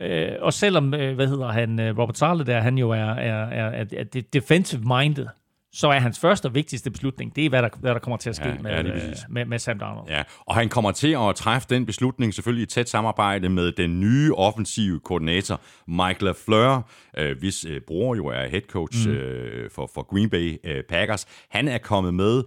Øh, 0.00 0.32
og 0.40 0.52
selvom, 0.52 0.94
øh, 0.94 1.14
hvad 1.14 1.28
hedder 1.28 1.52
han, 1.52 1.80
øh, 1.80 1.98
Robert 1.98 2.18
Sarle 2.18 2.46
der, 2.46 2.60
han 2.60 2.78
jo 2.78 2.90
er, 2.90 2.96
er, 2.96 3.44
er, 3.44 3.84
er, 3.84 3.84
er 4.14 4.22
defensive-minded, 4.32 5.26
så 5.72 5.88
er 5.88 5.98
hans 5.98 6.18
første 6.18 6.46
og 6.46 6.54
vigtigste 6.54 6.90
beslutning, 6.90 7.36
det 7.36 7.44
er, 7.44 7.48
hvad 7.48 7.62
der, 7.62 7.68
hvad 7.80 7.92
der 7.94 7.98
kommer 7.98 8.16
til 8.16 8.30
at 8.30 8.36
ske 8.36 8.48
ja, 8.48 8.58
med, 8.62 8.70
ja, 8.70 8.82
øh, 8.82 9.14
med, 9.28 9.44
med 9.44 9.58
Sam 9.58 9.78
Darnold. 9.78 10.08
Ja, 10.08 10.22
og 10.46 10.54
han 10.54 10.68
kommer 10.68 10.92
til 10.92 11.16
at 11.20 11.36
træffe 11.36 11.68
den 11.70 11.86
beslutning 11.86 12.34
selvfølgelig 12.34 12.62
i 12.62 12.66
tæt 12.66 12.88
samarbejde 12.88 13.48
med 13.48 13.72
den 13.72 14.00
nye 14.00 14.34
offensive 14.34 15.00
koordinator, 15.00 15.60
Mike 15.88 16.24
LaFleur, 16.24 16.90
øh, 17.18 17.38
hvis 17.38 17.64
øh, 17.64 17.80
bror 17.86 18.14
jo 18.14 18.26
er 18.26 18.48
head 18.48 18.62
coach 18.62 19.08
mm. 19.08 19.14
øh, 19.14 19.70
for, 19.70 19.90
for 19.94 20.02
Green 20.02 20.30
Bay 20.30 20.56
øh, 20.64 20.82
Packers. 20.88 21.26
Han 21.48 21.68
er 21.68 21.78
kommet 21.78 22.14
med 22.14 22.42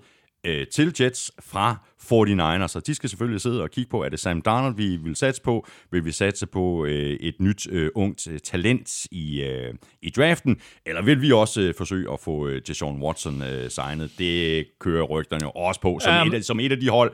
øh, 0.46 0.68
til 0.68 0.96
Jets 1.00 1.32
fra 1.40 1.78
49ers, 2.12 2.68
så 2.68 2.80
de 2.80 2.96
skal 2.96 3.10
selvfølgelig 3.10 3.42
sidde 3.42 3.62
og 3.62 3.72
kigge 3.72 3.90
på, 3.90 4.04
er 4.04 4.10
det 4.10 4.20
Sam 4.20 4.42
Darnold, 4.42 4.76
vi 4.76 4.96
vil 4.96 5.16
satse 5.16 5.42
på? 5.42 5.68
Vil 5.92 6.06
vi 6.06 6.12
satse 6.12 6.46
på 6.46 6.86
øh, 6.86 7.18
et 7.20 7.36
nyt 7.40 7.68
øh, 7.72 7.90
ungt 7.96 8.28
øh, 8.28 8.40
talent 8.40 9.06
i, 9.12 9.42
øh, 9.42 9.74
i 10.02 10.10
draften? 10.10 10.58
Eller 10.86 11.02
vil 11.02 11.22
vi 11.22 11.32
også 11.32 11.62
øh, 11.62 11.74
forsøge 11.78 12.14
at 12.14 12.20
få 12.20 12.48
øh, 12.48 12.62
Deshaun 12.68 13.04
Watson 13.04 13.42
øh, 13.42 13.70
signet? 13.70 14.12
Det 14.18 14.66
kører 14.80 15.04
rygterne 15.04 15.44
jo 15.44 15.50
også 15.50 15.82
på 15.82 16.00
som, 16.02 16.22
um, 16.22 16.28
et, 16.28 16.34
af, 16.34 16.44
som 16.44 16.60
et 16.60 16.72
af 16.72 16.80
de 16.80 16.90
hold, 16.90 17.14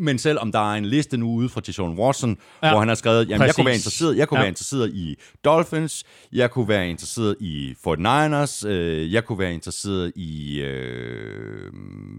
men 0.00 0.18
selvom 0.18 0.52
der 0.52 0.72
er 0.72 0.76
en 0.76 0.84
liste 0.84 1.16
nu 1.16 1.30
ude 1.30 1.48
fra 1.48 1.60
Deshaun 1.60 1.98
Watson, 1.98 2.38
ja, 2.62 2.70
hvor 2.70 2.78
han 2.78 2.88
har 2.88 2.94
skrevet, 2.94 3.28
jamen 3.28 3.46
jeg 3.46 3.54
kunne 3.54 3.66
være 3.66 3.74
interesseret, 3.74 4.16
jeg 4.16 4.28
kunne 4.28 4.38
ja. 4.38 4.42
være 4.42 4.48
interesseret 4.48 4.90
i 4.90 5.16
Dolphins, 5.44 6.04
jeg 6.32 6.50
kunne 6.50 6.68
være 6.68 6.90
interesseret 6.90 7.36
i 7.40 7.74
49ers, 7.86 8.68
øh, 8.68 9.12
jeg 9.12 9.24
kunne 9.24 9.38
være 9.38 9.54
interesseret 9.54 10.12
i, 10.16 10.60
øh, 10.60 11.72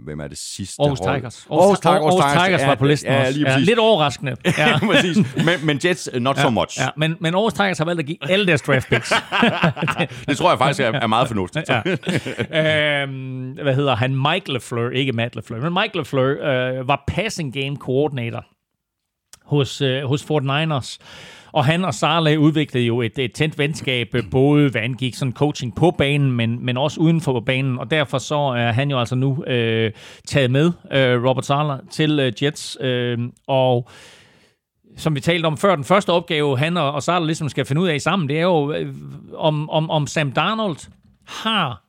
hvem 0.03 0.19
er 0.19 0.27
det 0.27 0.38
sidste 0.38 0.81
Aarhus 0.81 0.99
hold? 0.99 1.19
Tigers. 1.19 1.48
Aarhus, 1.52 1.80
Tigers. 1.80 1.95
Aarhus, 1.95 2.10
Aarhus 2.19 2.45
Tigers 2.45 2.67
var 2.67 2.75
på 2.75 2.85
listen 2.85 3.11
ja, 3.11 3.27
også. 3.27 3.39
Ja, 3.39 3.57
lidt 3.57 3.79
overraskende. 3.79 4.35
Ja. 4.57 4.79
præcis. 4.79 5.17
Men, 5.45 5.65
men 5.65 5.79
Jets, 5.85 6.09
not 6.13 6.38
ja, 6.38 6.41
so 6.41 6.49
much. 6.49 6.79
Ja, 6.79 6.88
men, 6.97 7.15
men 7.19 7.35
Aarhus 7.35 7.53
Tigers 7.53 7.77
har 7.77 7.85
valgt 7.85 7.99
at 7.99 8.05
give 8.05 8.17
alle 8.29 8.47
deres 8.47 8.61
draft 8.61 8.89
picks. 8.89 9.13
det 10.27 10.38
tror 10.38 10.49
jeg 10.49 10.57
faktisk 10.57 10.79
er, 10.79 10.91
er 10.91 11.07
meget 11.07 11.27
fornuftigt. 11.27 11.69
ja. 11.69 11.81
øhm, 13.03 13.51
hvad 13.51 13.75
hedder 13.75 13.95
han? 13.95 14.15
Mike 14.31 14.53
LeFleur, 14.53 14.89
ikke 14.89 15.11
Matt 15.11 15.35
LeFleur, 15.35 15.59
men 15.59 15.73
Mike 15.81 15.97
LeFleur 15.97 16.45
øh, 16.47 16.88
var 16.88 17.03
passing 17.07 17.53
game 17.53 17.75
coordinator 17.75 18.45
hos, 19.45 19.81
øh, 19.81 20.03
hos 20.03 20.23
49ers. 20.23 20.97
Og 21.51 21.65
han 21.65 21.85
og 21.85 21.93
Sarle 21.93 22.39
udviklede 22.39 22.85
jo 22.85 23.01
et, 23.01 23.19
et 23.19 23.33
tændt 23.33 23.57
venskab, 23.57 24.15
øh, 24.15 24.23
både 24.31 24.69
hvad 24.69 24.81
angik 24.81 25.15
sådan 25.15 25.33
coaching 25.33 25.75
på 25.75 25.91
banen, 25.91 26.31
men, 26.31 26.65
men 26.65 26.77
også 26.77 26.99
uden 26.99 27.21
for 27.21 27.39
banen. 27.39 27.79
Og 27.79 27.91
derfor 27.91 28.17
så 28.17 28.35
er 28.35 28.71
han 28.71 28.91
jo 28.91 28.99
altså 28.99 29.15
nu 29.15 29.43
øh, 29.43 29.91
taget 30.27 30.51
med, 30.51 30.71
øh, 30.91 31.23
Robert 31.23 31.45
Sarle, 31.45 31.79
til 31.91 32.19
øh, 32.19 32.43
Jets. 32.43 32.77
Øh, 32.81 33.17
og 33.47 33.89
som 34.97 35.15
vi 35.15 35.19
talte 35.19 35.45
om 35.45 35.57
før, 35.57 35.75
den 35.75 35.83
første 35.83 36.09
opgave, 36.09 36.57
han 36.57 36.77
og, 36.77 36.91
og 36.91 37.03
Sarle 37.03 37.25
ligesom 37.25 37.49
skal 37.49 37.65
finde 37.65 37.81
ud 37.81 37.87
af 37.87 38.01
sammen, 38.01 38.29
det 38.29 38.37
er 38.37 38.43
jo, 38.43 38.71
øh, 38.71 38.95
om, 39.33 39.69
om, 39.69 39.89
om 39.89 40.07
Sam 40.07 40.31
Darnold 40.31 40.77
har 41.27 41.83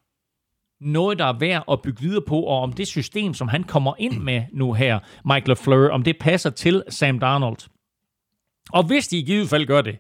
noget, 0.81 1.19
der 1.19 1.25
er 1.25 1.39
værd 1.39 1.65
at 1.71 1.83
bygge 1.83 2.01
videre 2.01 2.23
på, 2.27 2.41
og 2.41 2.61
om 2.61 2.73
det 2.73 2.87
system, 2.87 3.35
som 3.35 3.49
han 3.49 3.63
kommer 3.63 3.95
ind 3.99 4.19
med 4.19 4.43
nu 4.53 4.73
her, 4.73 4.99
Michael 5.25 5.57
Fleur, 5.57 5.91
om 5.91 6.03
det 6.03 6.17
passer 6.21 6.51
til 6.51 6.83
Sam 6.89 7.19
Darnold. 7.19 7.59
Og 8.71 8.85
hvis 8.87 9.09
de 9.09 9.19
i 9.19 9.23
givet 9.23 9.49
fald 9.49 9.67
gør 9.67 9.81
det, 9.81 9.99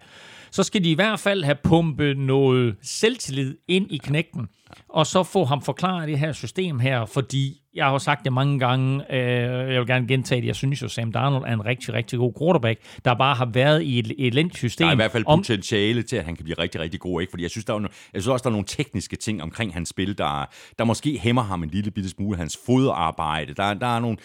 så 0.50 0.62
skal 0.62 0.84
de 0.84 0.90
i 0.90 0.94
hvert 0.94 1.20
fald 1.20 1.44
have 1.44 1.56
pumpet 1.64 2.18
noget 2.18 2.76
selvtillid 2.82 3.56
ind 3.68 3.86
i 3.90 3.96
knægten. 3.96 4.48
og 4.88 5.06
så 5.06 5.22
få 5.22 5.44
ham 5.44 5.62
forklaret 5.62 6.08
det 6.08 6.18
her 6.18 6.32
system 6.32 6.78
her, 6.78 7.06
fordi 7.06 7.58
jeg 7.74 7.84
har 7.84 7.92
jo 7.92 7.98
sagt 7.98 8.24
det 8.24 8.32
mange 8.32 8.58
gange, 8.58 9.14
øh, 9.14 9.72
jeg 9.72 9.80
vil 9.80 9.86
gerne 9.86 10.08
gentage 10.08 10.40
det, 10.40 10.46
jeg 10.46 10.56
synes 10.56 10.82
jo, 10.82 10.88
Sam 10.88 11.12
Darnold 11.12 11.44
er 11.46 11.52
en 11.52 11.64
rigtig, 11.64 11.94
rigtig 11.94 12.18
god 12.18 12.32
quarterback, 12.38 12.80
der 13.04 13.14
bare 13.14 13.34
har 13.34 13.48
været 13.52 13.82
i 13.82 13.98
et, 13.98 14.06
et 14.06 14.26
elendigt 14.26 14.56
system. 14.58 14.84
Der 14.84 14.88
er 14.88 14.92
i 14.92 14.96
hvert 14.96 15.12
fald 15.12 15.24
om, 15.26 15.38
potentiale 15.38 16.02
til, 16.02 16.16
at 16.16 16.24
han 16.24 16.36
kan 16.36 16.44
blive 16.44 16.58
rigtig, 16.58 16.80
rigtig 16.80 17.00
god, 17.00 17.20
ikke? 17.20 17.30
Fordi 17.30 17.42
jeg 17.42 17.50
synes, 17.50 17.64
der 17.64 17.74
er, 17.74 17.78
no- 17.78 18.10
jeg 18.12 18.22
synes 18.22 18.28
også, 18.32 18.42
der 18.42 18.48
er 18.48 18.52
nogle 18.52 18.66
tekniske 18.66 19.16
ting 19.16 19.42
omkring 19.42 19.72
hans 19.74 19.88
spil, 19.88 20.18
der, 20.18 20.46
der 20.78 20.84
måske 20.84 21.18
hæmmer 21.18 21.42
ham 21.42 21.62
en 21.62 21.70
lille 21.70 21.90
bitte 21.90 22.10
smule, 22.10 22.36
hans 22.38 22.58
fodarbejde. 22.66 23.54
Der, 23.54 23.74
der 23.74 23.96
er 23.96 24.00
nogle, 24.00 24.16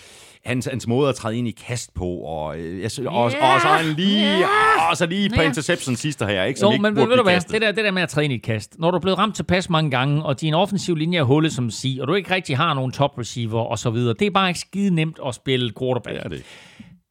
hans, 0.48 0.66
hans 0.66 0.88
måde 0.88 1.10
at 1.10 1.16
træde 1.16 1.38
ind 1.38 1.48
i 1.48 1.52
kast 1.52 1.94
på, 1.94 2.06
og, 2.06 2.60
øh, 2.60 2.82
jeg 2.82 2.92
synes, 2.92 3.08
og, 3.08 3.24
og, 3.24 3.32
så 3.32 3.68
han 3.68 3.86
lige, 3.96 4.46
og 4.92 4.98
så 4.98 5.06
lige 5.06 5.30
på 5.30 5.42
Ja. 5.42 5.48
interception 5.48 5.96
sidste 5.96 6.26
her, 6.26 6.44
ikke? 6.44 6.60
Som 6.60 6.68
Jo, 6.68 6.72
ikke 6.74 6.82
men 6.84 6.96
burde 6.96 7.10
ved 7.10 7.18
du 7.18 7.24
hvad, 7.24 7.34
kastet. 7.34 7.54
det 7.54 7.62
der, 7.62 7.72
det 7.72 7.84
der 7.84 7.92
med 7.92 8.02
at 8.02 8.10
træne 8.10 8.34
i 8.34 8.38
et 8.38 8.44
kast. 8.44 8.76
Når 8.80 8.92
du 8.92 8.98
er 8.98 9.02
blevet 9.02 9.18
ramt 9.18 9.36
til 9.36 9.44
pas 9.44 9.70
mange 9.70 9.92
gange, 9.92 10.24
og 10.24 10.42
din 10.42 10.54
offensiv 10.54 10.96
linje 10.96 11.20
er 11.20 11.24
hullet 11.24 11.54
som 11.54 11.70
sig, 11.70 11.98
og 12.02 12.08
du 12.08 12.14
ikke 12.14 12.32
rigtig 12.36 12.58
har 12.58 12.74
nogen 12.74 12.92
top 12.92 13.18
receiver 13.20 13.62
og 13.62 13.80
så 13.80 13.90
videre, 13.90 14.16
det 14.20 14.26
er 14.26 14.32
bare 14.32 14.50
ikke 14.50 14.60
skide 14.60 14.96
nemt 14.96 15.20
at 15.28 15.36
spille 15.36 15.72
quarterback. 15.80 16.16
Det 16.18 16.26
er 16.26 16.30
det. 16.30 16.44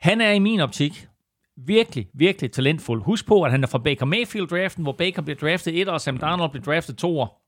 Han 0.01 0.21
er 0.21 0.33
i 0.33 0.39
min 0.39 0.61
optik 0.61 1.07
virkelig, 1.67 2.07
virkelig 2.15 2.53
talentfuld. 2.53 3.03
Husk 3.03 3.27
på, 3.27 3.43
at 3.43 3.51
han 3.51 3.63
er 3.63 3.67
fra 3.67 3.79
Baker 3.79 4.07
Mayfield-draften, 4.07 4.83
hvor 4.83 4.93
Baker 4.93 5.23
blev 5.23 5.37
draftet 5.37 5.81
et 5.81 5.89
og 5.89 6.01
Sam 6.01 6.19
Darnold 6.19 6.51
blev 6.51 6.63
draftet 6.63 6.97
to 6.97 7.19
år. 7.21 7.43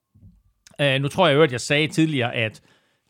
Uh, 0.82 1.02
nu 1.02 1.09
tror 1.09 1.28
jeg 1.28 1.36
jo, 1.36 1.43
at 1.43 1.52
jeg 1.52 1.60
sagde 1.60 1.86
tidligere, 1.86 2.35
at 2.35 2.60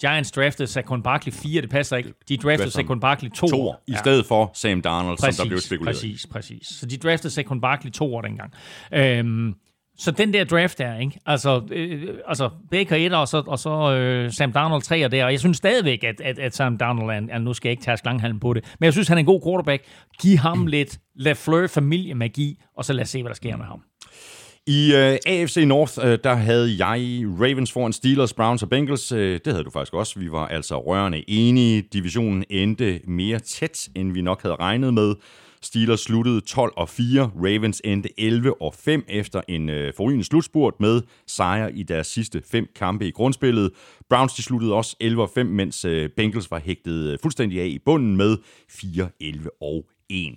Giants 0.00 0.30
draftede 0.30 0.68
Saquon 0.68 1.02
Barkley 1.02 1.32
4, 1.32 1.62
det 1.62 1.70
passer 1.70 1.96
ikke. 1.96 2.12
De 2.28 2.36
draftede 2.36 2.70
Saquon 2.70 3.00
Barkley 3.00 3.30
2 3.30 3.46
To 3.46 3.62
år, 3.62 3.82
i 3.86 3.94
stedet 3.98 4.26
for 4.26 4.50
Sam 4.54 4.82
Darnold, 4.82 5.18
som 5.18 5.32
der 5.44 5.48
blev 5.48 5.60
spekuleret 5.60 5.94
præcis, 5.96 6.26
præcis. 6.26 6.66
Så 6.66 6.86
de 6.86 6.96
draftede 6.96 7.32
Saquon 7.32 7.60
Barkley 7.60 7.90
to 7.90 8.14
år 8.14 8.20
dengang. 8.20 8.52
Øhm, 8.92 9.54
så 9.98 10.10
den 10.10 10.32
der 10.32 10.44
draft 10.44 10.78
der, 10.78 10.98
ikke? 10.98 11.20
Altså, 11.26 11.62
øh, 11.72 12.08
altså 12.26 12.50
Baker 12.70 12.96
1 12.96 13.14
og 13.14 13.28
så, 13.28 13.42
og 13.46 13.58
så 13.58 13.94
øh, 13.94 14.32
Sam 14.32 14.52
Darnold 14.52 14.82
3 14.82 15.08
der, 15.08 15.24
og 15.24 15.32
jeg 15.32 15.40
synes 15.40 15.56
stadigvæk, 15.56 16.04
at, 16.04 16.20
at, 16.20 16.38
at 16.38 16.54
Sam 16.54 16.78
Darnold 16.78 17.10
er, 17.10 17.34
er, 17.34 17.38
nu 17.38 17.52
skal 17.52 17.68
jeg 17.68 17.72
ikke 17.72 17.82
tage 17.82 17.96
slanghalm 17.96 18.40
på 18.40 18.52
det, 18.52 18.74
men 18.80 18.84
jeg 18.84 18.92
synes, 18.92 19.08
han 19.08 19.18
er 19.18 19.20
en 19.20 19.26
god 19.26 19.42
quarterback. 19.46 19.82
Giv 20.20 20.36
ham 20.36 20.66
lidt 20.76 20.98
LaFleur 21.14 21.66
familiemagi, 21.66 22.60
og 22.76 22.84
så 22.84 22.92
lad 22.92 23.02
os 23.02 23.08
se, 23.08 23.22
hvad 23.22 23.30
der 23.30 23.34
sker 23.36 23.56
med 23.56 23.64
ham. 23.64 23.82
I 24.68 24.94
øh, 24.94 25.12
uh, 25.12 25.16
AFC 25.26 25.56
North, 25.66 25.98
uh, 25.98 26.04
der 26.24 26.34
havde 26.34 26.86
jeg 26.86 27.24
Ravens 27.40 27.72
foran 27.72 27.92
Steelers, 27.92 28.34
Browns 28.34 28.62
og 28.62 28.68
Bengals. 28.68 29.12
Uh, 29.12 29.18
det 29.18 29.46
havde 29.46 29.64
du 29.64 29.70
faktisk 29.70 29.94
også. 29.94 30.18
Vi 30.18 30.32
var 30.32 30.46
altså 30.46 30.78
rørende 30.78 31.24
enige. 31.30 31.82
Divisionen 31.82 32.44
endte 32.50 33.00
mere 33.04 33.38
tæt, 33.38 33.88
end 33.94 34.12
vi 34.12 34.20
nok 34.20 34.42
havde 34.42 34.56
regnet 34.56 34.94
med. 34.94 35.14
Steelers 35.62 36.00
sluttede 36.00 36.40
12 36.40 36.72
og 36.76 36.88
4. 36.88 37.30
Ravens 37.36 37.82
endte 37.84 38.20
11 38.20 38.62
og 38.62 38.74
5 38.74 39.04
efter 39.08 39.40
en 39.48 39.68
uh, 39.68 39.76
forrygende 39.96 40.24
slutspurt 40.24 40.74
med 40.80 41.02
sejr 41.26 41.68
i 41.68 41.82
deres 41.82 42.06
sidste 42.06 42.42
fem 42.50 42.66
kampe 42.76 43.08
i 43.08 43.10
grundspillet. 43.10 43.70
Browns 44.10 44.34
de 44.34 44.42
sluttede 44.42 44.74
også 44.74 44.96
11 45.00 45.22
og 45.22 45.30
5, 45.34 45.46
mens 45.46 45.84
uh, 45.84 46.06
Bengals 46.16 46.50
var 46.50 46.58
hægtet 46.58 47.12
uh, 47.12 47.18
fuldstændig 47.22 47.60
af 47.60 47.66
i 47.66 47.78
bunden 47.84 48.16
med 48.16 48.36
4, 48.68 49.08
11 49.20 49.50
og 49.62 49.84
1. 50.10 50.34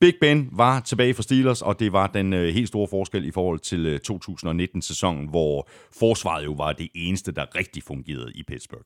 Big 0.00 0.14
Ben 0.20 0.48
var 0.52 0.80
tilbage 0.80 1.14
for 1.14 1.22
Steelers, 1.22 1.62
og 1.62 1.80
det 1.80 1.92
var 1.92 2.06
den 2.06 2.32
øh, 2.32 2.54
helt 2.54 2.68
store 2.68 2.88
forskel 2.90 3.24
i 3.24 3.30
forhold 3.30 3.58
til 3.58 3.86
øh, 3.86 4.00
2019-sæsonen, 4.10 5.28
hvor 5.28 5.68
forsvaret 5.98 6.44
jo 6.44 6.52
var 6.52 6.72
det 6.72 6.88
eneste, 6.94 7.32
der 7.32 7.56
rigtig 7.56 7.82
fungerede 7.82 8.32
i 8.34 8.42
Pittsburgh. 8.48 8.84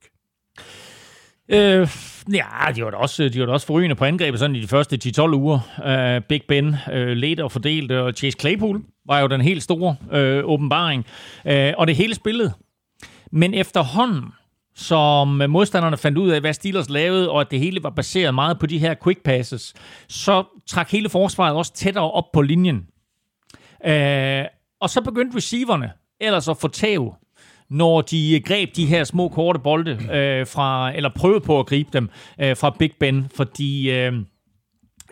Øh, 1.49 1.89
ja, 2.33 2.73
de 2.77 2.85
var 2.85 2.91
da 2.91 2.97
også, 2.97 3.29
de 3.29 3.41
var 3.41 3.47
da 3.47 3.53
også 3.53 3.67
forrygende 3.67 3.97
på 3.97 4.05
angrebet 4.05 4.41
sådan 4.41 4.57
i 4.57 4.61
de 4.61 4.69
første 4.69 4.99
10-12 5.19 5.23
uger. 5.23 5.59
Øh, 5.87 6.23
Big 6.29 6.43
Ben 6.49 6.77
øh, 6.93 7.09
ledte 7.09 7.45
og 7.45 7.53
fordelte, 7.53 8.03
og 8.03 8.13
Chase 8.13 8.37
Claypool 8.41 8.83
var 9.07 9.21
jo 9.21 9.27
den 9.27 9.41
helt 9.41 9.63
store 9.63 9.97
øh, 10.13 10.45
åbenbaring. 10.45 11.05
Øh, 11.47 11.73
og 11.79 11.87
det 11.87 11.97
hele 11.97 12.15
spillet. 12.15 12.53
Men 13.33 13.55
efterhånden, 13.55 14.25
som 14.77 15.43
øh, 15.43 15.51
modstanderne 15.51 15.97
fandt 15.97 16.19
ud 16.19 16.31
af, 16.31 16.41
hvad 16.41 16.53
Steelers 16.53 16.91
lavede, 16.91 17.31
og 17.31 17.41
at 17.41 17.51
det 17.51 17.59
hele 17.59 17.83
var 17.83 17.91
baseret 17.91 18.35
meget 18.35 18.59
på 18.59 18.67
de 18.67 18.79
her 18.79 18.95
quick 19.05 19.23
passes, 19.23 19.75
så 20.09 20.45
trak 20.67 20.91
hele 20.91 21.09
forsvaret 21.09 21.57
også 21.57 21.73
tættere 21.73 22.11
op 22.11 22.33
på 22.33 22.43
linjen. 22.43 22.87
Øh, 23.87 24.45
og 24.81 24.91
så 24.91 25.01
begyndte 25.01 25.37
receiverne 25.37 25.93
ellers 26.21 26.49
at 26.49 26.57
få 26.57 26.69
tæv, 26.69 27.15
når 27.71 28.01
de 28.01 28.35
øh, 28.37 28.43
greb 28.45 28.77
de 28.77 28.87
her 28.87 29.05
små 29.05 29.29
korte 29.29 29.59
bolde 29.59 29.91
øh, 29.91 30.47
fra, 30.47 30.97
eller 30.97 31.11
prøvede 31.17 31.41
på 31.41 31.61
at 31.61 31.67
gribe 31.67 31.91
dem 31.93 32.11
øh, 32.41 32.57
fra 32.57 32.77
Big 32.79 32.93
Ben, 33.01 33.29
fordi 33.35 33.91
øh, 33.91 34.13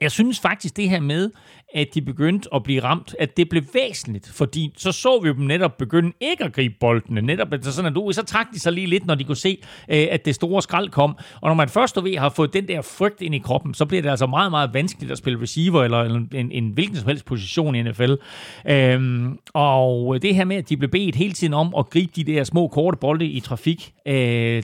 jeg 0.01 0.10
synes 0.10 0.40
faktisk 0.40 0.76
det 0.76 0.90
her 0.90 1.01
med, 1.01 1.30
at 1.74 1.89
de 1.94 2.03
begyndte 2.03 2.49
at 2.55 2.62
blive 2.62 2.82
ramt, 2.82 3.15
at 3.19 3.36
det 3.36 3.49
blev 3.49 3.62
væsentligt, 3.74 4.28
fordi 4.28 4.73
så 4.77 4.93
så 4.93 5.20
vi 5.20 5.28
dem 5.28 5.36
netop 5.36 5.78
begynde 5.78 6.12
ikke 6.20 6.44
at 6.44 6.53
gribe 6.53 6.74
boldene, 6.81 7.20
netop 7.20 7.53
at 7.53 7.65
sådan, 7.65 7.90
at 7.90 7.94
du, 7.94 8.12
så 8.12 8.24
trak 8.24 8.47
de 8.55 8.61
sig 8.61 8.73
lige 8.73 8.86
lidt, 8.86 9.07
når 9.07 9.15
de 9.15 9.24
kunne 9.24 9.36
se, 9.36 9.59
øh, 9.89 10.07
at 10.11 10.24
det 10.24 10.35
store 10.35 10.62
skrald 10.62 10.89
kom, 10.89 11.16
og 11.40 11.49
når 11.49 11.55
man 11.55 11.69
først 11.69 11.99
og 11.99 12.05
ved 12.05 12.16
har 12.16 12.28
fået 12.28 12.53
den 12.53 12.69
der 12.69 12.82
frygt 12.82 13.23
ind 13.23 13.35
i 13.35 13.39
kroppen, 13.39 13.74
så 13.74 13.85
bliver 13.85 14.03
det 14.03 14.11
altså 14.11 14.27
meget, 14.27 14.51
meget 14.51 14.74
vanskeligt 14.74 15.12
at 15.12 15.19
spille 15.19 15.43
receiver, 15.43 15.85
eller 15.85 16.03
en, 16.03 16.28
en, 16.35 16.53
en 16.53 16.70
hvilken 16.70 16.97
som 16.97 17.09
helst 17.09 17.24
position 17.24 17.74
i 17.74 17.82
NFL. 17.82 18.15
Øhm, 18.69 19.39
og 19.55 20.23
det 20.23 20.35
her 20.35 20.44
med, 20.44 20.57
at 20.57 20.69
de 20.69 20.77
blev 20.77 20.90
bedt 20.90 21.16
hele 21.16 21.32
tiden 21.32 21.55
om 21.55 21.74
at 21.78 21.90
gribe 21.90 22.12
de 22.16 22.24
der 22.24 22.44
små 22.44 22.69
korte 22.69 22.99
bolde 23.01 23.27
i 23.27 23.40
trafik, 23.40 23.93
øh, 24.07 24.62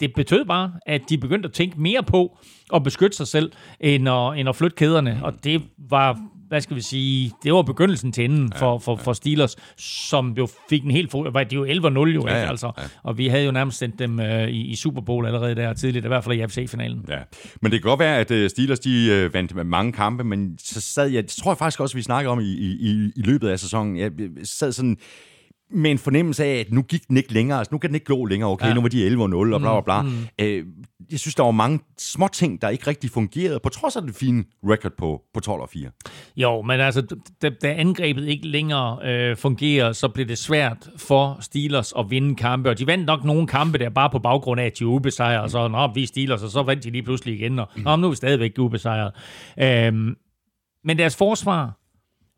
det 0.00 0.14
betød 0.14 0.44
bare, 0.44 0.72
at 0.86 1.02
de 1.08 1.18
begyndte 1.18 1.46
at 1.46 1.52
tænke 1.52 1.80
mere 1.80 2.02
på 2.02 2.38
at 2.74 2.82
beskytte 2.82 3.16
sig 3.16 3.26
selv, 3.26 3.52
end 3.80 4.08
at, 4.08 4.38
end 4.38 4.48
at 4.48 4.56
flytte 4.56 4.76
kæderne. 4.76 5.20
Og 5.22 5.44
det 5.44 5.62
var, 5.90 6.20
hvad 6.48 6.60
skal 6.60 6.76
vi 6.76 6.80
sige, 6.80 7.32
det 7.42 7.52
var 7.54 7.62
begyndelsen 7.62 8.12
til 8.12 8.24
enden 8.24 8.52
for, 8.56 8.78
for, 8.78 8.96
for 8.96 9.12
Steelers, 9.12 9.56
som 9.76 10.34
jo 10.38 10.48
fik 10.70 10.84
en 10.84 10.90
helt... 10.90 11.12
Var 11.14 11.44
det 11.44 11.52
jo 11.56 11.64
11-0 11.66 11.68
jo, 11.98 12.06
ikke? 12.06 12.30
ja, 12.30 12.48
Altså, 12.48 12.72
ja. 12.78 12.82
og 13.02 13.18
vi 13.18 13.28
havde 13.28 13.44
jo 13.44 13.52
nærmest 13.52 13.78
sendt 13.78 13.98
dem 13.98 14.20
øh, 14.20 14.48
i, 14.48 14.60
i 14.66 14.74
Super 14.76 15.00
Bowl 15.00 15.26
allerede 15.26 15.54
der 15.54 15.72
tidligt, 15.72 16.04
i 16.04 16.08
hvert 16.08 16.24
fald 16.24 16.36
i 16.36 16.40
AFC-finalen. 16.40 17.04
Ja. 17.08 17.18
Men 17.62 17.72
det 17.72 17.82
kan 17.82 17.88
godt 17.90 18.00
være, 18.00 18.18
at 18.18 18.30
øh, 18.30 18.50
Steelers 18.50 18.78
de 18.80 19.08
øh, 19.12 19.34
vandt 19.34 19.54
med 19.54 19.64
mange 19.64 19.92
kampe, 19.92 20.24
men 20.24 20.58
så 20.58 20.80
sad 20.80 21.08
jeg, 21.08 21.22
det 21.22 21.30
tror 21.30 21.50
jeg 21.52 21.58
faktisk 21.58 21.80
også, 21.80 21.96
vi 21.96 22.02
snakkede 22.02 22.30
om 22.32 22.40
i, 22.40 22.44
i, 22.52 22.70
i- 22.80 23.12
i 23.16 23.22
løbet 23.22 23.48
af 23.48 23.60
sæsonen. 23.60 23.96
Jeg 23.96 24.10
sad 24.44 24.72
sådan 24.72 24.96
med 25.70 25.90
en 25.90 25.98
fornemmelse 25.98 26.44
af, 26.44 26.60
at 26.60 26.72
nu 26.72 26.82
gik 26.82 27.08
den 27.08 27.16
ikke 27.16 27.32
længere, 27.32 27.58
altså 27.58 27.68
nu 27.72 27.78
kan 27.78 27.90
den 27.90 27.94
ikke 27.94 28.06
gå 28.06 28.24
længere, 28.24 28.50
okay, 28.50 28.68
ja. 28.68 28.74
Nu 28.74 28.80
var 28.80 28.88
de 28.88 29.08
11-0 29.08 29.20
og 29.20 29.46
bla 29.46 29.58
bla 29.58 29.80
bla. 29.80 30.02
Mm. 30.02 30.26
Øh, 30.40 30.66
jeg 31.10 31.20
synes, 31.20 31.34
der 31.34 31.42
var 31.42 31.50
mange 31.50 31.80
små 31.98 32.28
ting, 32.28 32.62
der 32.62 32.68
ikke 32.68 32.86
rigtig 32.86 33.10
fungerede, 33.10 33.60
på 33.62 33.68
trods 33.68 33.96
af 33.96 34.02
det 34.02 34.14
fine 34.14 34.44
record 34.64 34.92
på, 34.98 35.22
på 35.34 35.40
12 35.40 35.62
og 35.62 35.68
4. 35.68 35.90
Jo, 36.36 36.62
men 36.62 36.80
altså, 36.80 37.16
da, 37.42 37.50
da 37.50 37.74
angrebet 37.74 38.28
ikke 38.28 38.48
længere 38.48 38.98
øh, 39.04 39.36
fungerer, 39.36 39.92
så 39.92 40.08
bliver 40.08 40.26
det 40.26 40.38
svært 40.38 40.90
for 40.96 41.38
Steelers 41.40 41.92
at 41.98 42.10
vinde 42.10 42.34
kampe. 42.34 42.70
Og 42.70 42.78
de 42.78 42.86
vandt 42.86 43.06
nok 43.06 43.24
nogle 43.24 43.46
kampe 43.46 43.78
der 43.78 43.90
bare 43.90 44.10
på 44.10 44.18
baggrund 44.18 44.60
af, 44.60 44.66
at 44.66 44.78
de 44.78 44.84
er 44.84 44.88
ubesejret, 44.88 45.42
og 45.42 45.50
så, 45.50 45.68
nå, 45.68 45.92
vi 45.94 46.02
er 46.02 46.06
Steelers, 46.06 46.42
og 46.42 46.50
så 46.50 46.62
vandt 46.62 46.84
de 46.84 46.90
lige 46.90 47.02
pludselig 47.02 47.34
igen, 47.34 47.58
og 47.58 47.68
nå, 47.76 47.96
nu 47.96 48.06
er 48.06 48.10
vi 48.10 48.16
stadigvæk 48.16 48.58
ubesejret. 48.58 49.12
Øhm, 49.58 50.16
men 50.84 50.98
deres 50.98 51.16
forsvar 51.16 51.78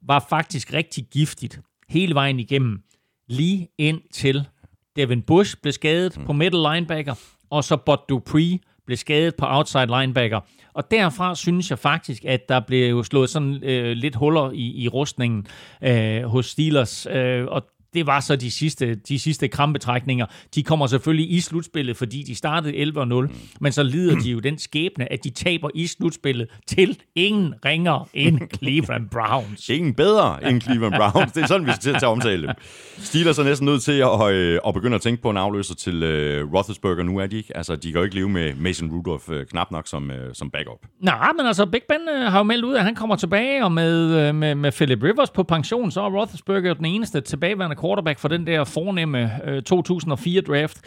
var 0.06 0.26
faktisk 0.28 0.72
rigtig 0.72 1.04
giftigt 1.12 1.60
hele 1.88 2.14
vejen 2.14 2.40
igennem, 2.40 2.82
lige 3.28 3.68
indtil 3.78 4.48
Devin 4.96 5.22
Bush 5.22 5.56
blev 5.62 5.72
skadet 5.72 6.18
på 6.26 6.32
middle 6.32 6.72
linebacker, 6.72 7.14
og 7.50 7.64
så 7.64 7.76
Bud 7.76 7.96
Dupree 8.08 8.58
blev 8.86 8.96
skadet 8.96 9.34
på 9.34 9.46
outside 9.48 9.86
linebacker. 9.86 10.40
Og 10.74 10.90
derfra 10.90 11.34
synes 11.34 11.70
jeg 11.70 11.78
faktisk, 11.78 12.24
at 12.24 12.48
der 12.48 12.60
blev 12.60 13.04
slået 13.04 13.30
sådan 13.30 13.64
øh, 13.64 13.92
lidt 13.92 14.14
huller 14.14 14.50
i, 14.50 14.82
i 14.84 14.88
rustningen 14.88 15.46
øh, 15.82 16.22
hos 16.22 16.46
Steelers, 16.46 17.06
øh, 17.10 17.44
og 17.46 17.62
det 17.96 18.06
var 18.06 18.20
så 18.20 18.36
de 18.36 18.50
sidste, 18.50 18.94
de 18.94 19.18
sidste 19.18 19.48
krampetrækninger. 19.48 20.26
De 20.54 20.62
kommer 20.62 20.86
selvfølgelig 20.86 21.30
i 21.32 21.40
slutspillet, 21.40 21.96
fordi 21.96 22.22
de 22.22 22.34
startede 22.34 22.82
11-0, 22.82 23.32
men 23.60 23.72
så 23.72 23.82
lider 23.82 24.18
de 24.18 24.30
jo 24.30 24.38
den 24.38 24.58
skæbne, 24.58 25.12
at 25.12 25.24
de 25.24 25.30
taber 25.30 25.68
i 25.74 25.86
slutspillet 25.86 26.48
til 26.66 26.98
ingen 27.14 27.54
ringer 27.64 28.08
end 28.14 28.40
Cleveland 28.58 29.10
Browns. 29.10 29.68
Ingen 29.68 29.94
bedre 29.94 30.50
end 30.50 30.60
Cleveland 30.60 30.94
Browns. 31.00 31.32
Det 31.32 31.42
er 31.42 31.46
sådan, 31.46 31.66
vi 31.66 31.72
skal 31.72 31.82
til 31.82 31.90
at 31.90 32.04
omtale 32.04 32.46
dem. 32.46 32.54
Steelers 32.98 33.38
er 33.38 33.44
næsten 33.44 33.66
nødt 33.66 33.82
til 33.82 33.92
at, 33.92 34.32
øh, 34.32 34.58
at 34.66 34.74
begynde 34.74 34.94
at 34.94 35.00
tænke 35.00 35.22
på 35.22 35.30
en 35.30 35.36
afløser 35.36 35.74
til 35.74 36.02
øh, 36.02 36.52
Roethlisberger. 36.54 37.02
Nu 37.02 37.18
er 37.18 37.26
de 37.26 37.36
ikke. 37.36 37.56
Altså, 37.56 37.76
de 37.76 37.92
kan 37.92 37.98
jo 37.98 38.04
ikke 38.04 38.16
leve 38.16 38.28
med 38.28 38.54
Mason 38.54 38.90
Rudolph 38.90 39.24
øh, 39.30 39.46
knap 39.46 39.70
nok 39.70 39.88
som, 39.88 40.10
øh, 40.10 40.34
som 40.34 40.50
backup. 40.50 40.78
Nej, 41.00 41.32
men 41.36 41.46
altså, 41.46 41.66
Big 41.66 41.82
Ben 41.88 42.08
øh, 42.16 42.32
har 42.32 42.38
jo 42.38 42.42
meldt 42.42 42.64
ud, 42.64 42.74
at 42.74 42.84
han 42.84 42.94
kommer 42.94 43.16
tilbage, 43.16 43.64
og 43.64 43.72
med, 43.72 44.28
øh, 44.28 44.34
med, 44.34 44.54
med 44.54 44.72
Philip 44.72 45.02
Rivers 45.02 45.30
på 45.30 45.42
pension, 45.42 45.90
så 45.90 46.00
er 46.00 46.10
Roethlisberger 46.10 46.74
den 46.74 46.84
eneste 46.84 47.20
tilbageværende 47.20 47.76
quarterback 47.86 48.18
for 48.18 48.28
den 48.28 48.46
der 48.46 48.64
fornemme 48.64 49.30
øh, 49.44 49.62
2004-draft. 49.72 50.80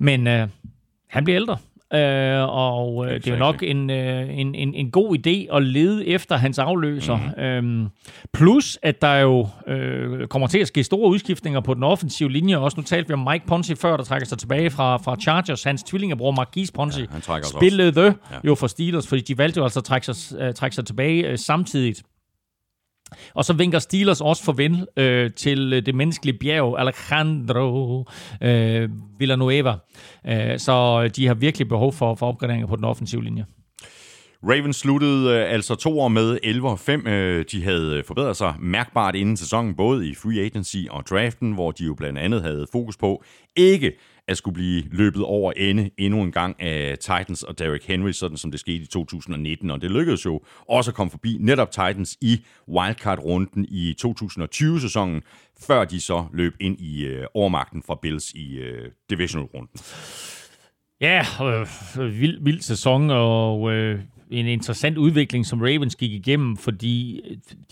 Men 0.00 0.26
øh, 0.26 0.48
han 1.08 1.24
bliver 1.24 1.36
ældre. 1.40 1.56
Øh, 1.94 2.48
og 2.48 3.06
øh, 3.06 3.14
det 3.14 3.26
er 3.26 3.32
jo 3.32 3.38
nok 3.38 3.62
en, 3.62 3.90
øh, 3.90 4.38
en, 4.38 4.54
en, 4.54 4.74
en 4.74 4.90
god 4.90 5.16
idé 5.18 5.56
at 5.56 5.62
lede 5.62 6.06
efter 6.06 6.36
hans 6.36 6.58
afløser. 6.58 7.16
Mm. 7.36 7.42
Øhm, 7.42 7.88
plus, 8.32 8.78
at 8.82 9.02
der 9.02 9.14
jo 9.14 9.48
øh, 9.66 10.26
kommer 10.26 10.48
til 10.48 10.58
at 10.58 10.68
ske 10.68 10.84
store 10.84 11.08
udskiftninger 11.10 11.60
på 11.60 11.74
den 11.74 11.82
offensive 11.82 12.30
linje. 12.32 12.58
Også 12.58 12.76
nu 12.76 12.82
talte 12.82 13.08
vi 13.08 13.14
om 13.14 13.28
Mike 13.30 13.46
Ponzi 13.46 13.74
før, 13.74 13.96
der 13.96 14.04
trækker 14.04 14.26
sig 14.26 14.38
tilbage 14.38 14.70
fra, 14.70 14.96
fra 14.96 15.16
Chargers. 15.16 15.62
Hans 15.62 15.82
tvillingebror 15.82 16.30
Marquise 16.30 16.72
Ponzi 16.72 17.00
Ja, 17.28 17.40
spillede 17.58 18.04
Ja. 18.04 18.36
jo 18.44 18.54
for 18.54 18.66
Steelers, 18.66 19.06
fordi 19.06 19.22
de 19.22 19.38
valgte 19.38 19.58
jo 19.58 19.64
altså 19.64 19.80
at 19.80 19.84
trække 19.84 20.06
sig, 20.14 20.48
uh, 20.48 20.54
trække 20.54 20.74
sig 20.74 20.86
tilbage 20.86 21.32
uh, 21.32 21.36
samtidigt. 21.38 22.02
Og 23.34 23.44
så 23.44 23.52
vinker 23.52 23.78
Steelers 23.78 24.20
også 24.20 24.44
farvel 24.44 24.86
øh, 24.96 25.30
til 25.30 25.72
øh, 25.72 25.86
det 25.86 25.94
menneskelige 25.94 26.38
bjerg, 26.38 26.76
Alejandro 26.78 28.06
øh, 28.42 28.88
Villanueva. 29.18 29.74
Øh, 30.26 30.58
så 30.58 31.02
øh, 31.04 31.10
de 31.16 31.26
har 31.26 31.34
virkelig 31.34 31.68
behov 31.68 31.92
for, 31.92 32.14
for 32.14 32.26
opgraderinger 32.26 32.66
på 32.66 32.76
den 32.76 32.84
offensive 32.84 33.24
linje. 33.24 33.44
Ravens 34.42 34.76
sluttede 34.76 35.30
øh, 35.30 35.52
altså 35.52 35.74
to 35.74 36.00
år 36.00 36.08
med 36.08 36.38
11-5. 37.04 37.08
Øh, 37.10 37.44
de 37.52 37.64
havde 37.64 37.96
øh, 37.96 38.04
forbedret 38.04 38.36
sig 38.36 38.54
mærkbart 38.60 39.14
inden 39.14 39.36
sæsonen, 39.36 39.74
både 39.74 40.08
i 40.08 40.14
free 40.14 40.40
agency 40.44 40.76
og 40.90 41.06
draften, 41.06 41.52
hvor 41.52 41.70
de 41.70 41.84
jo 41.84 41.94
blandt 41.94 42.18
andet 42.18 42.42
havde 42.42 42.66
fokus 42.72 42.96
på 42.96 43.22
ikke 43.56 43.92
at 44.28 44.36
skulle 44.36 44.54
blive 44.54 44.84
løbet 44.92 45.24
over 45.24 45.52
ende 45.56 45.90
endnu 45.98 46.22
en 46.22 46.32
gang 46.32 46.62
af 46.62 46.98
Titans 46.98 47.42
og 47.42 47.58
Derrick 47.58 47.86
Henry, 47.86 48.12
sådan 48.12 48.36
som 48.36 48.50
det 48.50 48.60
skete 48.60 48.82
i 48.82 48.86
2019. 48.86 49.70
Og 49.70 49.82
det 49.82 49.90
lykkedes 49.90 50.24
jo 50.24 50.40
også 50.68 50.90
at 50.90 50.94
komme 50.94 51.10
forbi 51.10 51.36
netop 51.40 51.70
Titans 51.70 52.16
i 52.20 52.44
wildcard-runden 52.68 53.66
i 53.68 53.94
2020-sæsonen, 54.02 55.22
før 55.66 55.84
de 55.84 56.00
så 56.00 56.24
løb 56.32 56.54
ind 56.60 56.80
i 56.80 57.04
øh, 57.04 57.26
overmagten 57.34 57.82
fra 57.82 57.98
Bills 58.02 58.32
i 58.32 58.58
øh, 58.58 58.90
divisional-runden. 59.10 59.80
Ja, 61.00 61.24
øh, 61.42 62.20
vild, 62.20 62.44
vild 62.44 62.60
sæson, 62.60 63.10
og 63.10 63.72
øh, 63.72 64.00
en 64.30 64.46
interessant 64.46 64.98
udvikling, 64.98 65.46
som 65.46 65.60
Ravens 65.60 65.96
gik 65.96 66.12
igennem, 66.12 66.56
fordi 66.56 67.20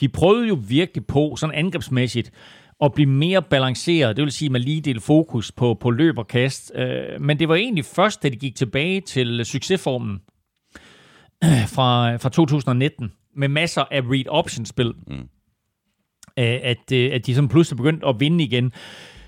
de 0.01 0.09
prøvede 0.09 0.49
jo 0.49 0.59
virkelig 0.69 1.07
på, 1.07 1.37
sådan 1.37 1.55
angrebsmæssigt, 1.55 2.33
at 2.85 2.93
blive 2.93 3.09
mere 3.09 3.43
balanceret. 3.43 4.17
Det 4.17 4.25
vil 4.25 4.33
sige, 4.33 4.47
at 4.47 4.53
man 4.53 4.61
lige 4.61 4.81
delte 4.81 5.01
fokus 5.01 5.53
på, 5.53 5.75
på 5.81 5.91
løb 5.91 6.19
og 6.19 6.27
kast. 6.27 6.73
Øh, 6.75 7.21
men 7.21 7.39
det 7.39 7.49
var 7.49 7.55
egentlig 7.55 7.85
først, 7.85 8.23
da 8.23 8.29
de 8.29 8.37
gik 8.37 8.55
tilbage 8.57 9.01
til 9.01 9.45
succesformen 9.45 10.21
fra, 11.75 12.17
fra 12.17 12.29
2019, 12.29 13.13
med 13.37 13.49
masser 13.49 13.85
af 13.91 14.01
read 14.01 14.29
option 14.29 14.67
spil, 14.67 14.93
mm. 15.07 15.29
at, 16.37 16.93
øh, 16.93 17.11
at 17.13 17.27
de 17.27 17.35
sådan 17.35 17.49
pludselig 17.49 17.77
begyndte 17.77 18.07
at 18.07 18.21
vinde 18.21 18.45
igen. 18.45 18.73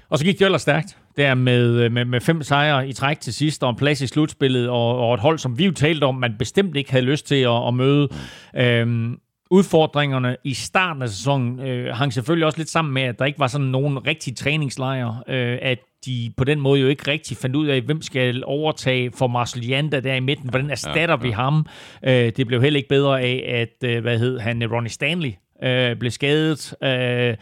Og 0.09 0.19
så 0.19 0.25
gik 0.25 0.39
det 0.39 0.45
ellers 0.45 0.63
stærkt 0.63 0.97
der 1.17 1.35
med, 1.35 1.89
med, 1.89 2.05
med 2.05 2.21
fem 2.21 2.43
sejre 2.43 2.89
i 2.89 2.93
træk 2.93 3.21
til 3.21 3.35
sidst, 3.35 3.63
og 3.63 3.71
en 3.71 3.77
plads 3.77 4.01
i 4.01 4.07
slutspillet, 4.07 4.69
og, 4.69 4.99
og 4.99 5.15
et 5.15 5.21
hold, 5.21 5.39
som 5.39 5.59
vi 5.59 5.65
jo 5.65 5.73
talte 5.73 6.05
om, 6.05 6.15
man 6.15 6.35
bestemt 6.39 6.77
ikke 6.77 6.91
havde 6.91 7.05
lyst 7.05 7.27
til 7.27 7.35
at, 7.35 7.69
at 7.69 7.75
møde. 7.75 8.09
Mm. 8.55 8.61
Øhm, 8.61 9.19
udfordringerne 9.51 10.37
i 10.45 10.55
starten 10.55 11.03
af 11.03 11.09
sæsonen 11.09 11.61
øh, 11.61 11.95
hang 11.95 12.13
selvfølgelig 12.13 12.47
også 12.47 12.59
lidt 12.59 12.71
sammen 12.71 12.95
med, 12.95 13.03
at 13.03 13.19
der 13.19 13.25
ikke 13.25 13.39
var 13.39 13.47
sådan 13.47 13.67
nogen 13.67 14.07
rigtig 14.07 14.37
træningslejre, 14.37 15.23
øh, 15.29 15.59
at 15.63 15.79
de 16.05 16.33
på 16.37 16.45
den 16.45 16.61
måde 16.61 16.81
jo 16.81 16.89
ikke 16.89 17.11
rigtig 17.11 17.37
fandt 17.37 17.57
ud 17.57 17.67
af, 17.67 17.81
hvem 17.81 18.03
skal 18.03 18.43
overtage 18.47 19.11
for 19.15 19.27
Marcel 19.27 19.67
Janda 19.67 20.01
der 20.01 20.15
i 20.15 20.21
midten, 20.21 20.51
hvordan 20.51 20.71
erstatter 20.71 21.17
ja, 21.17 21.23
ja. 21.23 21.27
vi 21.27 21.31
ham. 21.31 21.67
Øh, 22.05 22.33
det 22.37 22.47
blev 22.47 22.63
heller 22.63 22.79
ikke 22.79 22.89
bedre 22.89 23.21
af, 23.21 23.45
at, 23.49 23.89
øh, 23.89 24.03
hvad 24.03 24.19
hed 24.19 24.39
han, 24.39 24.73
Ronnie 24.73 24.91
Stanley 24.91 25.33
øh, 25.63 25.97
blev 25.97 26.11
skadet. 26.11 26.75
Øh, 26.83 27.37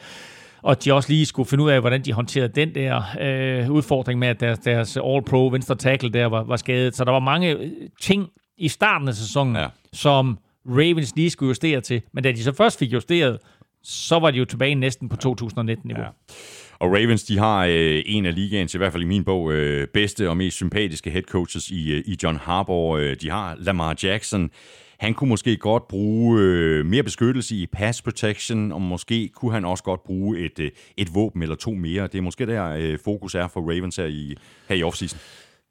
og 0.63 0.85
de 0.85 0.93
også 0.93 1.13
lige 1.13 1.27
skulle 1.27 1.49
finde 1.49 1.65
ud 1.65 1.71
af, 1.71 1.81
hvordan 1.81 2.03
de 2.03 2.13
håndterede 2.13 2.49
den 2.49 2.75
der 2.75 3.03
øh, 3.21 3.71
udfordring 3.71 4.19
med, 4.19 4.29
at 4.29 4.41
deres, 4.41 4.59
deres 4.59 4.97
All-Pro 4.97 5.49
venstre 5.53 5.75
tackle 5.75 6.11
der 6.11 6.27
var, 6.27 6.43
var 6.43 6.57
skadet. 6.57 6.97
Så 6.97 7.05
der 7.05 7.13
var 7.13 7.19
mange 7.19 7.73
ting 8.01 8.29
i 8.57 8.69
starten 8.69 9.09
af 9.09 9.15
sæsonen, 9.15 9.57
ja. 9.57 9.67
som 9.93 10.39
Ravens 10.69 11.17
lige 11.17 11.31
skulle 11.31 11.49
justere 11.49 11.81
til. 11.81 12.03
Men 12.13 12.25
da 12.25 12.33
de 12.33 12.43
så 12.43 12.53
først 12.53 12.79
fik 12.79 12.93
justeret, 12.93 13.39
så 13.83 14.19
var 14.19 14.31
de 14.31 14.39
jo 14.39 14.45
tilbage 14.45 14.75
næsten 14.75 15.09
på 15.09 15.17
2019-niveau. 15.27 16.03
Ja. 16.03 16.09
Og 16.79 16.93
Ravens, 16.93 17.25
de 17.25 17.39
har 17.39 17.65
øh, 17.65 18.03
en 18.07 18.27
af 18.27 18.35
ligaens, 18.35 18.75
i 18.75 18.79
hvert 18.79 18.93
fald 18.93 19.03
i 19.03 19.07
min 19.07 19.25
bog, 19.25 19.53
øh, 19.53 19.89
bedste 19.89 20.29
og 20.29 20.37
mest 20.37 20.57
sympatiske 20.57 21.11
head 21.11 21.23
coaches 21.23 21.71
i, 21.71 21.93
øh, 21.93 22.03
i 22.07 22.17
John 22.23 22.37
Harbaugh. 22.37 23.03
Øh, 23.03 23.17
de 23.21 23.31
har 23.31 23.57
Lamar 23.59 23.97
Jackson. 24.03 24.51
Han 24.99 25.15
kunne 25.15 25.31
måske 25.31 25.57
godt 25.57 25.89
bruge 25.89 26.41
øh, 26.41 26.87
mere 26.87 27.03
beskyttelse 27.03 27.57
i 27.57 27.67
pass 27.67 28.03
protection, 28.03 28.73
og 28.73 28.83
måske 28.83 29.29
kunne 29.29 29.53
han 29.53 29.65
også 29.65 29.85
godt 29.85 30.05
bruge 30.05 30.39
et, 30.39 30.59
øh, 30.59 30.71
et 30.97 31.15
våben 31.15 31.43
eller 31.43 31.57
to 31.57 31.71
mere. 31.71 32.03
Det 32.03 32.15
er 32.15 32.23
måske 32.23 32.47
der 32.47 32.71
øh, 32.71 32.99
fokus 33.05 33.35
er 33.35 33.49
for 33.49 33.61
Ravens 33.61 33.97
her 33.97 34.05
i, 34.05 34.37
her 34.69 34.77
i 34.77 34.83
offseason. 34.83 35.21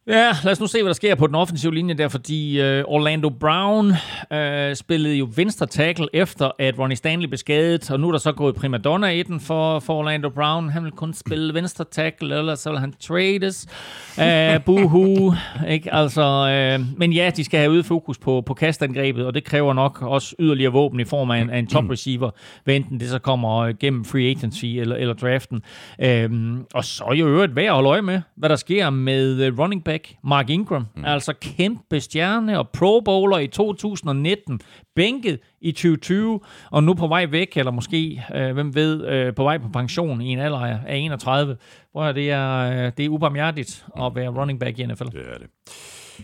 Ja, 0.09 0.31
lad 0.43 0.51
os 0.51 0.59
nu 0.59 0.67
se, 0.67 0.81
hvad 0.81 0.89
der 0.89 0.93
sker 0.93 1.15
på 1.15 1.27
den 1.27 1.35
offensive 1.35 1.73
linje 1.73 1.93
der, 1.93 2.07
fordi 2.07 2.61
øh, 2.61 2.83
Orlando 2.87 3.29
Brown 3.29 3.93
øh, 4.33 4.75
spillede 4.75 5.15
jo 5.15 5.29
venstre 5.35 5.65
tackle 5.65 6.07
efter, 6.13 6.51
at 6.59 6.79
Ronnie 6.79 6.97
Stanley 6.97 7.27
blev 7.27 7.37
skadet, 7.37 7.91
og 7.91 7.99
nu 7.99 8.07
er 8.07 8.11
der 8.11 8.19
så 8.19 8.31
gået 8.31 8.55
primadonna 8.55 9.07
i 9.07 9.23
den 9.23 9.39
for, 9.39 9.79
for 9.79 9.93
Orlando 9.93 10.29
Brown. 10.29 10.69
Han 10.69 10.83
vil 10.83 10.91
kun 10.91 11.13
spille 11.13 11.53
venstre 11.53 11.85
tackle, 11.91 12.37
eller 12.37 12.55
så 12.55 12.69
vil 12.69 12.79
han 12.79 12.93
trades. 12.99 13.67
Æh, 14.19 14.63
buhu, 14.65 15.33
ikke? 15.69 15.93
Altså, 15.93 16.21
øh, 16.21 16.85
men 16.97 17.13
ja, 17.13 17.31
de 17.35 17.43
skal 17.43 17.59
have 17.59 17.73
øget 17.73 17.85
fokus 17.85 18.17
på, 18.17 18.43
på 18.45 18.53
kastangrebet, 18.53 19.25
og 19.25 19.33
det 19.33 19.43
kræver 19.43 19.73
nok 19.73 20.01
også 20.01 20.35
yderligere 20.39 20.71
våben 20.71 20.99
i 20.99 21.05
form 21.05 21.31
af 21.31 21.41
en, 21.41 21.49
af 21.49 21.59
en 21.59 21.67
top 21.67 21.89
receiver, 21.89 22.29
hvad 22.63 22.75
enten 22.75 22.99
det 22.99 23.09
så 23.09 23.19
kommer 23.19 23.57
øh, 23.57 23.73
gennem 23.79 24.05
free 24.05 24.29
agency 24.29 24.65
eller, 24.65 24.95
eller 24.95 25.13
draften. 25.13 25.61
Uh, 25.99 26.59
og 26.73 26.85
så 26.85 27.03
er 27.03 27.13
jo 27.13 27.27
øvrigt 27.27 27.55
værd 27.55 27.65
at 27.65 27.73
holde 27.73 27.89
øje 27.89 28.01
med, 28.01 28.21
hvad 28.35 28.49
der 28.49 28.55
sker 28.55 28.89
med 28.89 29.53
running 29.59 29.83
back 29.83 29.96
quarterback, 29.97 30.23
Mark 30.23 30.49
Ingram, 30.49 30.85
mm. 30.95 31.05
altså 31.05 31.33
kæmpe 31.41 31.99
stjerne 31.99 32.59
og 32.59 32.69
pro 32.69 32.99
bowler 32.99 33.37
i 33.37 33.47
2019, 33.47 34.59
bænket 34.95 35.39
i 35.61 35.71
2020, 35.71 36.39
og 36.71 36.83
nu 36.83 36.93
på 36.93 37.07
vej 37.07 37.25
væk, 37.25 37.57
eller 37.57 37.71
måske, 37.71 38.23
øh, 38.35 38.53
hvem 38.53 38.75
ved, 38.75 39.07
øh, 39.07 39.35
på 39.35 39.43
vej 39.43 39.57
på 39.57 39.69
pension 39.69 40.21
i 40.21 40.27
en 40.27 40.39
alder 40.39 40.59
af 40.59 40.97
31. 40.97 41.57
Hvor 41.91 42.11
det 42.11 42.31
er, 42.31 42.57
øh, 42.57 42.91
det 42.97 43.05
er 43.05 43.09
ubarmhjertigt 43.09 43.85
at 44.01 44.15
være 44.15 44.29
running 44.29 44.59
back 44.59 44.79
i 44.79 44.85
NFL. 44.85 45.05
Det 45.05 45.25
er 45.33 45.37
det. 45.37 45.47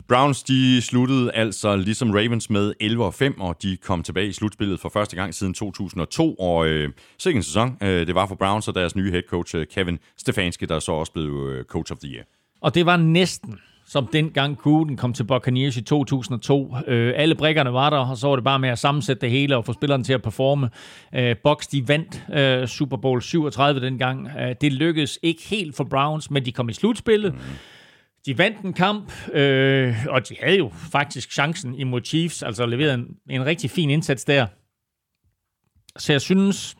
Browns 0.07 0.43
de 0.43 0.81
sluttede 0.81 1.31
altså 1.31 1.75
ligesom 1.75 2.11
Ravens 2.11 2.49
med 2.49 2.73
11 2.79 3.05
og 3.05 3.13
5, 3.13 3.41
og 3.41 3.61
de 3.61 3.77
kom 3.77 4.03
tilbage 4.03 4.27
i 4.27 4.31
slutspillet 4.31 4.79
for 4.79 4.89
første 4.89 5.15
gang 5.15 5.33
siden 5.33 5.53
2002. 5.53 6.35
Og 6.35 6.67
øh, 6.67 6.89
sikkert 7.19 7.45
sæson, 7.45 7.77
øh, 7.83 8.07
det 8.07 8.15
var 8.15 8.27
for 8.27 8.35
Browns 8.35 8.67
og 8.67 8.75
deres 8.75 8.95
nye 8.95 9.11
head 9.11 9.23
coach 9.29 9.55
øh, 9.55 9.65
Kevin 9.67 9.99
Stefanski, 10.17 10.65
der 10.65 10.79
så 10.79 10.91
også 10.91 11.11
blev 11.11 11.49
øh, 11.51 11.65
coach 11.65 11.91
of 11.91 11.97
the 11.97 12.09
year. 12.13 12.23
Og 12.63 12.75
det 12.75 12.85
var 12.85 12.97
næsten 12.97 13.59
som 13.85 14.07
dengang 14.07 14.57
Gruden 14.57 14.97
kom 14.97 15.13
til 15.13 15.23
Buccaneers 15.23 15.77
i 15.77 15.81
2002. 15.81 16.75
Øh, 16.87 17.13
alle 17.15 17.35
brikkerne 17.35 17.73
var 17.73 17.89
der, 17.89 17.97
og 17.97 18.17
så 18.17 18.27
var 18.27 18.35
det 18.35 18.43
bare 18.43 18.59
med 18.59 18.69
at 18.69 18.79
sammensætte 18.79 19.21
det 19.21 19.29
hele 19.29 19.57
og 19.57 19.65
få 19.65 19.73
spillerne 19.73 20.03
til 20.03 20.13
at 20.13 20.21
performe. 20.21 20.69
Øh, 21.15 21.35
Bucks, 21.43 21.67
de 21.67 21.87
vandt 21.87 22.23
øh, 22.33 22.67
Super 22.67 22.97
Bowl 22.97 23.21
37 23.21 23.79
dengang. 23.79 24.27
Øh, 24.39 24.55
det 24.61 24.73
lykkedes 24.73 25.19
ikke 25.21 25.43
helt 25.43 25.75
for 25.75 25.83
Browns, 25.83 26.31
men 26.31 26.45
de 26.45 26.51
kom 26.51 26.69
i 26.69 26.73
slutspillet. 26.73 27.33
Mm. 27.33 27.39
De 28.25 28.37
vandt 28.37 28.61
en 28.61 28.73
kamp, 28.73 29.13
øh, 29.33 29.95
og 30.09 30.29
de 30.29 30.35
havde 30.43 30.57
jo 30.57 30.71
faktisk 30.91 31.31
chancen 31.31 31.75
imod 31.75 32.01
Chiefs, 32.05 32.43
altså 32.43 32.65
leveret 32.65 32.93
en, 32.93 33.07
en 33.29 33.45
rigtig 33.45 33.69
fin 33.69 33.89
indsats 33.89 34.25
der. 34.25 34.47
Så 35.97 36.13
jeg 36.13 36.21
synes, 36.21 36.75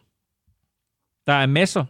der 1.28 1.34
er 1.34 1.46
masser 1.46 1.86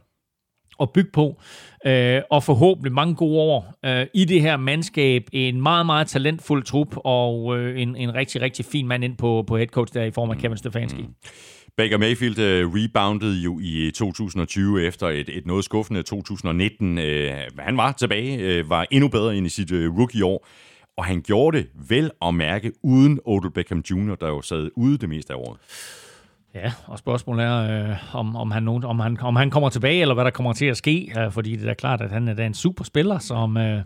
at 0.82 0.94
bygge 0.94 1.12
på, 1.12 1.42
øh, 1.86 2.22
og 2.30 2.44
forhåbentlig 2.44 2.94
mange 2.94 3.16
gode 3.16 3.40
år 3.40 3.76
øh, 3.86 4.08
i 4.14 4.26
det 4.26 4.42
her 4.42 4.58
mandskab. 4.58 5.24
En 5.32 5.62
meget, 5.62 5.86
meget 5.86 6.08
talentfuld 6.08 6.64
trup, 6.64 6.96
og 6.96 7.58
øh, 7.58 7.82
en, 7.82 7.96
en 7.96 8.16
rigtig, 8.16 8.42
rigtig 8.42 8.66
fin 8.66 8.88
mand 8.88 9.04
ind 9.04 9.18
på, 9.18 9.44
på 9.48 9.58
headcoach 9.58 9.94
der 9.94 10.04
i 10.04 10.12
form 10.12 10.32
af 10.32 10.38
Kevin 10.38 10.58
Stefanski. 10.58 11.02
Mm. 11.02 11.14
Baker 11.78 11.98
Mayfield 11.98 12.38
uh, 12.38 12.74
reboundede 12.76 13.40
jo 13.40 13.60
i 13.60 13.92
2020 13.96 14.84
efter 14.84 15.08
et, 15.08 15.30
et 15.30 15.46
noget 15.46 15.66
skuffende 15.66 16.04
2019. 16.04 16.98
Uh, 16.98 17.04
øh, 17.04 17.32
han 17.60 17.78
var 17.78 17.92
tilbage, 17.92 18.62
uh, 18.62 18.70
var 18.70 18.86
endnu 18.92 19.08
bedre 19.08 19.36
end 19.36 19.46
i 19.46 19.50
sit 19.50 19.72
uh, 19.72 19.98
rookie-år, 19.98 20.48
og 20.98 21.06
han 21.06 21.22
gjorde 21.22 21.58
det 21.58 21.68
vel 21.90 22.12
at 22.22 22.34
mærke 22.34 22.72
uden 22.84 23.20
Odell 23.26 23.54
Beckham 23.54 23.84
Jr., 23.92 24.16
der 24.16 24.28
jo 24.28 24.42
sad 24.42 24.70
ude 24.76 24.98
det 24.98 25.10
meste 25.10 25.34
af 25.34 25.38
året. 25.38 25.58
Ja, 26.56 26.74
og 26.88 27.00
spørgsmålet 27.00 27.46
er, 27.46 27.90
øh, 27.90 28.16
om, 28.16 28.36
om, 28.36 28.52
han, 28.52 28.68
om, 28.68 29.00
han, 29.00 29.18
om 29.22 29.36
han 29.36 29.50
kommer 29.50 29.70
tilbage, 29.70 30.02
eller 30.02 30.14
hvad 30.14 30.26
der 30.26 30.32
kommer 30.32 30.54
til 30.54 30.66
at 30.66 30.78
ske, 30.78 31.14
øh, 31.20 31.32
fordi 31.32 31.56
det 31.56 31.70
er 31.70 31.74
klart, 31.74 32.02
at 32.02 32.12
han 32.12 32.28
er 32.28 32.34
da 32.34 32.46
en 32.46 32.54
super 32.54 32.84
spiller, 32.84 33.20
som, 33.20 33.58
øh, 33.58 33.84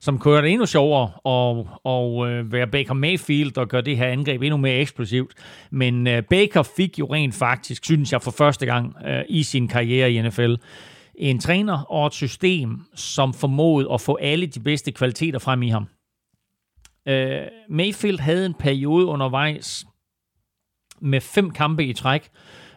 som 0.00 0.18
kører 0.18 0.40
det 0.40 0.50
endnu 0.50 0.66
sjovere, 0.66 1.10
og, 1.24 1.68
og 1.84 2.30
øh, 2.30 2.52
være 2.52 2.66
Baker 2.66 2.94
Mayfield 2.94 3.58
og 3.58 3.68
gøre 3.68 3.82
det 3.82 3.96
her 3.96 4.06
angreb 4.06 4.42
endnu 4.42 4.56
mere 4.56 4.74
eksplosivt. 4.74 5.32
Men 5.70 6.06
øh, 6.06 6.22
Baker 6.22 6.62
fik 6.62 6.98
jo 6.98 7.06
rent 7.06 7.34
faktisk, 7.34 7.84
synes 7.84 8.12
jeg, 8.12 8.22
for 8.22 8.30
første 8.30 8.66
gang 8.66 8.96
øh, 9.06 9.24
i 9.28 9.42
sin 9.42 9.68
karriere 9.68 10.12
i 10.12 10.22
NFL, 10.22 10.54
en 11.14 11.38
træner 11.38 11.82
og 11.82 12.06
et 12.06 12.14
system, 12.14 12.80
som 12.94 13.34
formåede 13.34 13.88
at 13.92 14.00
få 14.00 14.18
alle 14.20 14.46
de 14.46 14.60
bedste 14.60 14.92
kvaliteter 14.92 15.38
frem 15.38 15.62
i 15.62 15.68
ham. 15.68 15.88
Øh, 17.08 17.40
Mayfield 17.68 18.20
havde 18.20 18.46
en 18.46 18.54
periode 18.54 19.06
undervejs, 19.06 19.84
med 21.00 21.20
fem 21.20 21.50
kampe 21.50 21.84
i 21.84 21.92
træk, 21.92 22.28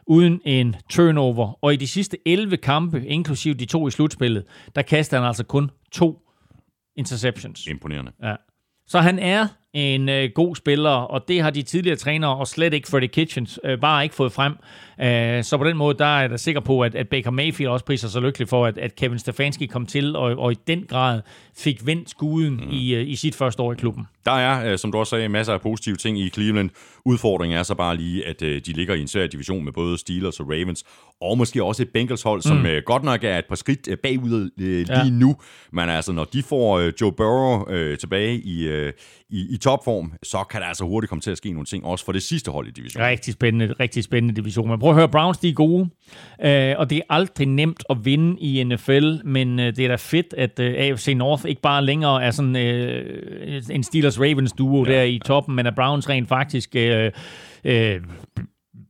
uden 0.07 0.41
en 0.45 0.75
turnover. 0.89 1.63
Og 1.63 1.73
i 1.73 1.75
de 1.75 1.87
sidste 1.87 2.17
11 2.25 2.57
kampe, 2.57 3.05
inklusive 3.05 3.53
de 3.53 3.65
to 3.65 3.87
i 3.87 3.91
slutspillet, 3.91 4.43
der 4.75 4.81
kaster 4.81 5.17
han 5.17 5.27
altså 5.27 5.43
kun 5.43 5.71
to 5.91 6.19
interceptions. 6.95 7.67
Imponerende. 7.67 8.11
Ja. 8.23 8.35
Så 8.87 8.99
han 8.99 9.19
er 9.19 9.47
en 9.73 10.09
øh, 10.09 10.29
god 10.35 10.55
spiller, 10.55 10.89
og 10.89 11.27
det 11.27 11.41
har 11.41 11.49
de 11.49 11.61
tidligere 11.61 11.95
trænere, 11.95 12.35
og 12.35 12.47
slet 12.47 12.73
ikke 12.73 12.87
Freddie 12.87 13.09
Kitchens, 13.09 13.59
øh, 13.63 13.79
bare 13.79 14.03
ikke 14.03 14.15
fået 14.15 14.31
frem. 14.31 14.53
Øh, 15.03 15.43
så 15.43 15.57
på 15.57 15.63
den 15.63 15.77
måde, 15.77 15.97
der 15.97 16.05
er 16.05 16.21
jeg 16.21 16.29
da 16.29 16.37
sikker 16.37 16.61
på, 16.61 16.81
at, 16.81 16.95
at 16.95 17.09
Baker 17.09 17.31
Mayfield 17.31 17.69
også 17.69 17.85
priser 17.85 18.07
sig 18.07 18.21
lykkelig 18.21 18.47
for, 18.47 18.65
at, 18.65 18.77
at 18.77 18.95
Kevin 18.95 19.19
Stefanski 19.19 19.65
kom 19.65 19.85
til, 19.85 20.15
og, 20.15 20.37
og 20.37 20.51
i 20.51 20.55
den 20.67 20.85
grad 20.89 21.21
fik 21.57 21.85
vendt 21.85 22.09
skuden 22.09 22.53
mm. 22.53 22.69
i, 22.71 22.95
øh, 22.95 23.09
i 23.09 23.15
sit 23.15 23.35
første 23.35 23.63
år 23.63 23.73
i 23.73 23.75
klubben. 23.75 24.07
Der 24.25 24.31
er, 24.31 24.71
øh, 24.71 24.77
som 24.77 24.91
du 24.91 24.97
også 24.97 25.09
sagde, 25.09 25.29
masser 25.29 25.53
af 25.53 25.61
positive 25.61 25.95
ting 25.95 26.19
i 26.19 26.29
Cleveland. 26.29 26.69
Udfordringen 27.05 27.59
er 27.59 27.63
så 27.63 27.75
bare 27.75 27.97
lige, 27.97 28.27
at 28.27 28.41
øh, 28.41 28.61
de 28.65 28.73
ligger 28.73 28.95
i 28.95 29.01
en 29.01 29.07
svær 29.07 29.27
division 29.27 29.63
med 29.65 29.71
både 29.71 29.97
Steelers 29.97 30.39
og 30.39 30.49
Ravens, 30.49 30.83
og 31.21 31.37
måske 31.37 31.63
også 31.63 31.83
et 31.83 31.89
Bengals 31.89 32.23
hold, 32.23 32.41
som 32.41 32.57
mm. 32.57 32.67
godt 32.85 33.03
nok 33.03 33.23
er 33.23 33.37
et 33.37 33.45
par 33.45 33.55
skridt 33.55 33.89
bagud 34.03 34.49
lige 34.57 34.85
ja. 34.89 35.09
nu. 35.09 35.35
Men 35.71 35.89
altså, 35.89 36.11
når 36.11 36.23
de 36.23 36.43
får 36.43 36.91
Joe 37.01 37.11
Burrow 37.11 37.65
tilbage 37.95 38.35
i, 38.35 38.69
i, 39.29 39.53
i 39.53 39.57
topform, 39.57 40.13
så 40.23 40.43
kan 40.43 40.61
der 40.61 40.67
altså 40.67 40.83
hurtigt 40.83 41.09
komme 41.09 41.21
til 41.21 41.31
at 41.31 41.37
ske 41.37 41.51
nogle 41.51 41.65
ting, 41.65 41.85
også 41.85 42.05
for 42.05 42.11
det 42.11 42.23
sidste 42.23 42.51
hold 42.51 42.67
i 42.67 42.71
divisionen. 42.71 43.07
Rigtig 43.07 43.33
spændende, 43.33 43.75
rigtig 43.79 44.03
spændende 44.03 44.35
division. 44.35 44.69
Men 44.69 44.79
prøv 44.79 44.90
at 44.91 44.97
høre, 44.97 45.09
Browns 45.09 45.37
de 45.37 45.49
er 45.49 45.53
gode, 45.53 45.89
øh, 46.45 46.75
og 46.77 46.89
det 46.89 46.97
er 46.97 47.01
aldrig 47.09 47.47
nemt 47.47 47.83
at 47.89 48.05
vinde 48.05 48.39
i 48.39 48.63
NFL, 48.63 49.13
men 49.23 49.59
øh, 49.59 49.75
det 49.75 49.85
er 49.85 49.87
da 49.87 49.95
fedt, 49.95 50.33
at 50.37 50.59
øh, 50.59 50.73
AFC 50.77 51.13
North 51.15 51.45
ikke 51.47 51.61
bare 51.61 51.85
længere 51.85 52.23
er 52.23 52.31
sådan 52.31 52.55
øh, 52.55 53.61
en 53.71 53.83
Steelers-Ravens 53.83 54.55
duo 54.57 54.85
ja, 54.85 54.91
der 54.91 55.03
i 55.03 55.19
toppen, 55.25 55.55
men 55.55 55.67
at 55.67 55.75
Browns 55.75 56.09
rent 56.09 56.27
faktisk... 56.27 56.75
Øh, 56.75 57.11
øh, 57.63 58.01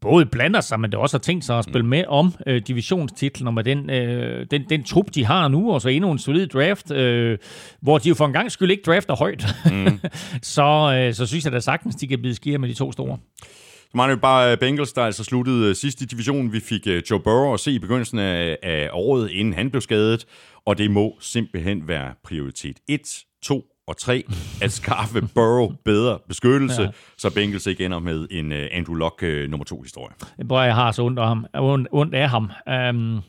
både 0.02 0.26
blander 0.26 0.62
sig, 0.62 0.80
men 0.80 0.92
det 0.92 1.00
også 1.00 1.18
har 1.18 1.22
tænkt 1.22 1.46
sig 1.46 1.58
at 1.58 1.64
spille 1.64 1.86
med 1.88 2.04
om 2.08 2.34
øh, 2.48 2.62
divisionstitlen, 2.68 3.48
og 3.48 3.54
med 3.54 3.64
den, 3.64 3.90
øh, 3.90 4.46
den, 4.52 4.66
den 4.70 4.84
trup, 4.84 5.06
de 5.16 5.26
har 5.26 5.48
nu, 5.48 5.74
og 5.74 5.82
så 5.82 5.90
endnu 5.90 6.12
en 6.12 6.20
solid 6.20 6.48
draft, 6.48 6.92
øh, 6.92 7.38
hvor 7.82 7.98
de 7.98 8.10
jo 8.10 8.16
for 8.16 8.26
en 8.26 8.34
gang 8.34 8.52
skyld 8.52 8.72
ikke 8.72 8.84
drafter 8.86 9.16
højt. 9.16 9.46
Mm. 9.66 10.00
så, 10.56 10.98
øh, 10.98 11.14
så 11.14 11.26
synes 11.26 11.46
jeg 11.46 11.54
da 11.54 11.60
sagtens, 11.60 11.96
de 11.96 12.08
kan 12.08 12.20
blive 12.20 12.36
skier 12.36 12.58
med 12.58 12.70
de 12.70 12.74
to 12.74 12.92
store. 12.92 13.18
Så 13.42 13.61
vi 13.94 14.16
bare 14.16 14.52
øh, 14.52 14.58
Bengals, 14.58 14.94
der 14.94 15.04
altså 15.04 15.24
sluttede 15.24 15.70
øh, 15.70 15.76
sidst 15.76 16.02
i 16.02 16.06
divisionen. 16.06 16.54
Vi 16.54 16.60
fik 16.60 16.88
øh, 16.88 17.04
Joe 17.12 17.20
Burrow 17.20 17.54
at 17.54 17.60
se 17.60 17.72
i 17.72 17.80
begyndelsen 17.80 18.20
af, 18.20 18.58
af 18.64 18.90
året, 18.94 19.32
inden 19.32 19.54
han 19.54 19.70
blev 19.70 19.82
skadet, 19.82 20.26
og 20.66 20.78
det 20.78 20.92
må 20.92 21.18
simpelthen 21.20 21.88
være 21.88 22.14
prioritet 22.24 22.78
1, 22.90 23.02
2 23.44 23.64
og 23.88 23.98
3 23.98 24.24
at 24.64 24.72
skaffe 24.72 25.22
Burrow 25.36 25.72
bedre 25.86 26.20
beskyttelse, 26.28 26.82
ja. 26.82 26.90
så 27.18 27.34
Bengals 27.34 27.68
ikke 27.68 27.86
ender 27.86 28.00
med 28.00 28.28
en 28.32 28.52
uh, 28.52 28.58
Andrew 28.72 28.96
Luck 28.96 29.24
uh, 29.24 29.50
nummer 29.50 29.66
2 29.66 29.82
historie. 29.82 30.16
Bro, 30.50 30.60
jeg 30.60 30.76
har 30.76 30.92
så 30.92 31.04
ondt 31.04 31.20
af 31.20 31.28
ham. 31.28 31.46
Ondt, 31.54 31.88
ondt 31.92 32.16
af 32.16 32.30
ham. 32.30 32.52
Um, 32.90 33.22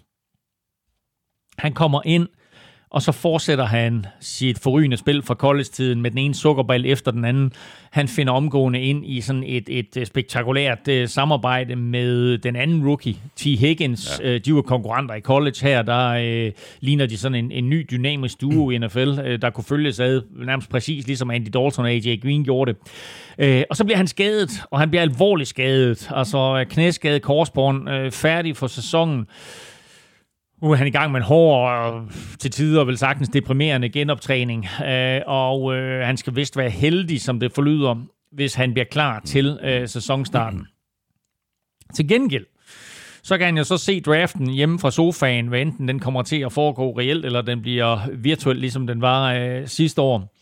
han 1.58 1.72
kommer 1.72 2.00
ind 2.04 2.28
og 2.92 3.02
så 3.02 3.12
fortsætter 3.12 3.64
han 3.64 4.06
sit 4.20 4.58
forrygende 4.58 4.96
spil 4.96 5.22
fra 5.22 5.34
college-tiden 5.34 6.02
med 6.02 6.10
den 6.10 6.18
ene 6.18 6.34
sukkerball 6.34 6.86
efter 6.86 7.10
den 7.10 7.24
anden. 7.24 7.52
Han 7.90 8.08
finder 8.08 8.32
omgående 8.32 8.80
ind 8.80 9.06
i 9.06 9.20
sådan 9.20 9.44
et, 9.46 9.68
et 9.68 10.08
spektakulært 10.08 10.78
uh, 10.88 10.94
samarbejde 11.06 11.76
med 11.76 12.38
den 12.38 12.56
anden 12.56 12.86
rookie, 12.86 13.14
T. 13.36 13.42
Higgins. 13.44 14.20
Ja. 14.22 14.34
Uh, 14.34 14.40
de 14.44 14.54
var 14.54 14.62
konkurrenter 14.62 15.14
i 15.14 15.20
college 15.20 15.56
her, 15.62 15.82
der 15.82 16.46
uh, 16.46 16.52
ligner 16.80 17.06
de 17.06 17.18
sådan 17.18 17.44
en, 17.44 17.52
en 17.52 17.70
ny 17.70 17.86
dynamisk 17.90 18.40
duo 18.40 18.70
i 18.70 18.78
NFL, 18.78 19.08
uh, 19.08 19.16
der 19.42 19.50
kunne 19.50 19.64
følges 19.64 20.00
ad 20.00 20.22
nærmest 20.46 20.70
præcis 20.70 21.06
ligesom 21.06 21.30
Andy 21.30 21.48
Dalton 21.48 21.84
og 21.84 21.90
AJ 21.90 22.16
Green 22.22 22.44
gjorde 22.44 22.72
det. 22.72 22.78
Uh, 23.58 23.62
og 23.70 23.76
så 23.76 23.84
bliver 23.84 23.96
han 23.96 24.06
skadet, 24.06 24.50
og 24.70 24.80
han 24.80 24.90
bliver 24.90 25.02
alvorligt 25.02 25.48
skadet. 25.48 26.10
Altså 26.14 26.64
knæskade, 26.70 27.20
korsbånd, 27.20 27.90
uh, 27.90 28.10
færdig 28.10 28.56
for 28.56 28.66
sæsonen. 28.66 29.26
Nu 30.62 30.70
er 30.70 30.76
han 30.76 30.86
i 30.86 30.90
gang 30.90 31.12
med 31.12 31.20
en 31.20 31.26
hård 31.26 31.70
og 31.70 32.08
til 32.38 32.50
tider 32.50 32.84
vel 32.84 32.98
sagtens 32.98 33.28
deprimerende 33.28 33.88
genoptræning, 33.88 34.66
øh, 34.86 35.20
og 35.26 35.74
øh, 35.74 36.06
han 36.06 36.16
skal 36.16 36.36
vist 36.36 36.56
være 36.56 36.70
heldig, 36.70 37.20
som 37.20 37.40
det 37.40 37.52
forlyder, 37.52 37.96
hvis 38.32 38.54
han 38.54 38.72
bliver 38.72 38.86
klar 38.90 39.20
til 39.24 39.58
øh, 39.62 39.88
sæsonstarten. 39.88 40.66
Til 41.94 42.08
gengæld, 42.08 42.46
så 43.22 43.38
kan 43.38 43.46
han 43.46 43.56
jo 43.56 43.64
så 43.64 43.78
se 43.78 44.00
draften 44.00 44.50
hjemme 44.50 44.78
fra 44.78 44.90
sofaen, 44.90 45.46
hvad 45.46 45.60
enten 45.60 45.88
den 45.88 45.98
kommer 45.98 46.22
til 46.22 46.40
at 46.40 46.52
foregå 46.52 46.98
reelt, 46.98 47.24
eller 47.24 47.42
den 47.42 47.62
bliver 47.62 47.98
virtuel, 48.12 48.56
ligesom 48.56 48.86
den 48.86 49.00
var 49.00 49.34
øh, 49.34 49.66
sidste 49.66 50.02
år. 50.02 50.34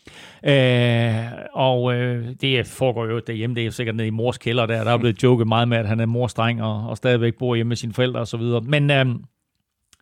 Øh, 0.45 1.31
og 1.53 1.93
øh, 1.93 2.27
det 2.41 2.67
foregår 2.67 3.05
jo 3.05 3.19
derhjemme, 3.27 3.55
det 3.55 3.61
er 3.61 3.65
jo 3.65 3.71
sikkert 3.71 3.95
nede 3.95 4.07
i 4.07 4.11
mors 4.11 4.37
kælder 4.37 4.65
der. 4.65 4.83
Der 4.83 4.91
er 4.91 4.97
blevet 4.97 5.23
joket 5.23 5.47
meget 5.47 5.67
med, 5.67 5.77
at 5.77 5.87
han 5.87 5.99
er 5.99 6.05
morstreng 6.05 6.63
og, 6.63 6.89
og 6.89 6.97
stadigvæk 6.97 7.33
bor 7.39 7.55
hjemme 7.55 7.69
med 7.69 7.77
sine 7.77 7.93
forældre 7.93 8.19
osv. 8.19 8.41
Men 8.63 8.91
øh, 8.91 9.05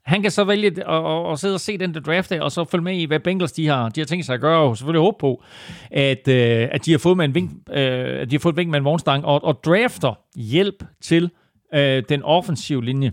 han 0.10 0.22
kan 0.22 0.31
så 0.31 0.44
vælge 0.44 0.68
at, 0.68 0.77
at, 0.77 1.31
at 1.31 1.40
sidde 1.40 1.53
og 1.53 1.60
se 1.60 1.77
den 1.77 1.94
der 1.94 1.99
draft 1.99 2.31
af, 2.31 2.41
og 2.41 2.52
så 2.52 2.65
følge 2.65 2.84
med 2.84 2.98
i, 2.98 3.06
hvad 3.06 3.19
Bengals 3.19 3.52
de 3.52 3.68
har, 3.68 3.90
de 3.90 4.02
har 4.02 4.06
tænkt 4.06 4.26
sig 4.26 4.34
at 4.34 4.41
gøre, 4.41 4.60
og 4.60 4.77
selvfølgelig 4.77 5.02
håbe 5.02 5.18
på, 5.19 5.44
at, 5.91 6.27
øh, 6.27 6.68
at 6.72 6.86
de 6.86 6.91
har 6.91 6.98
fået 6.98 7.18
med 7.18 7.26
en 7.26 7.36
vink, 7.36 7.52
øh, 7.69 8.22
at 8.22 8.31
de 8.31 8.36
har 8.36 8.40
fået 8.40 8.53
et 8.53 8.57
vink 8.57 8.69
med 8.69 8.80
en 8.80 8.86
vognstang, 8.86 9.26
og, 9.26 9.44
og 9.44 9.64
drafter 9.65 10.14
hjælp 10.36 10.84
til 11.02 11.31
øh, 11.73 12.03
den 12.10 12.23
offensive 12.23 12.86
linje. 12.86 13.11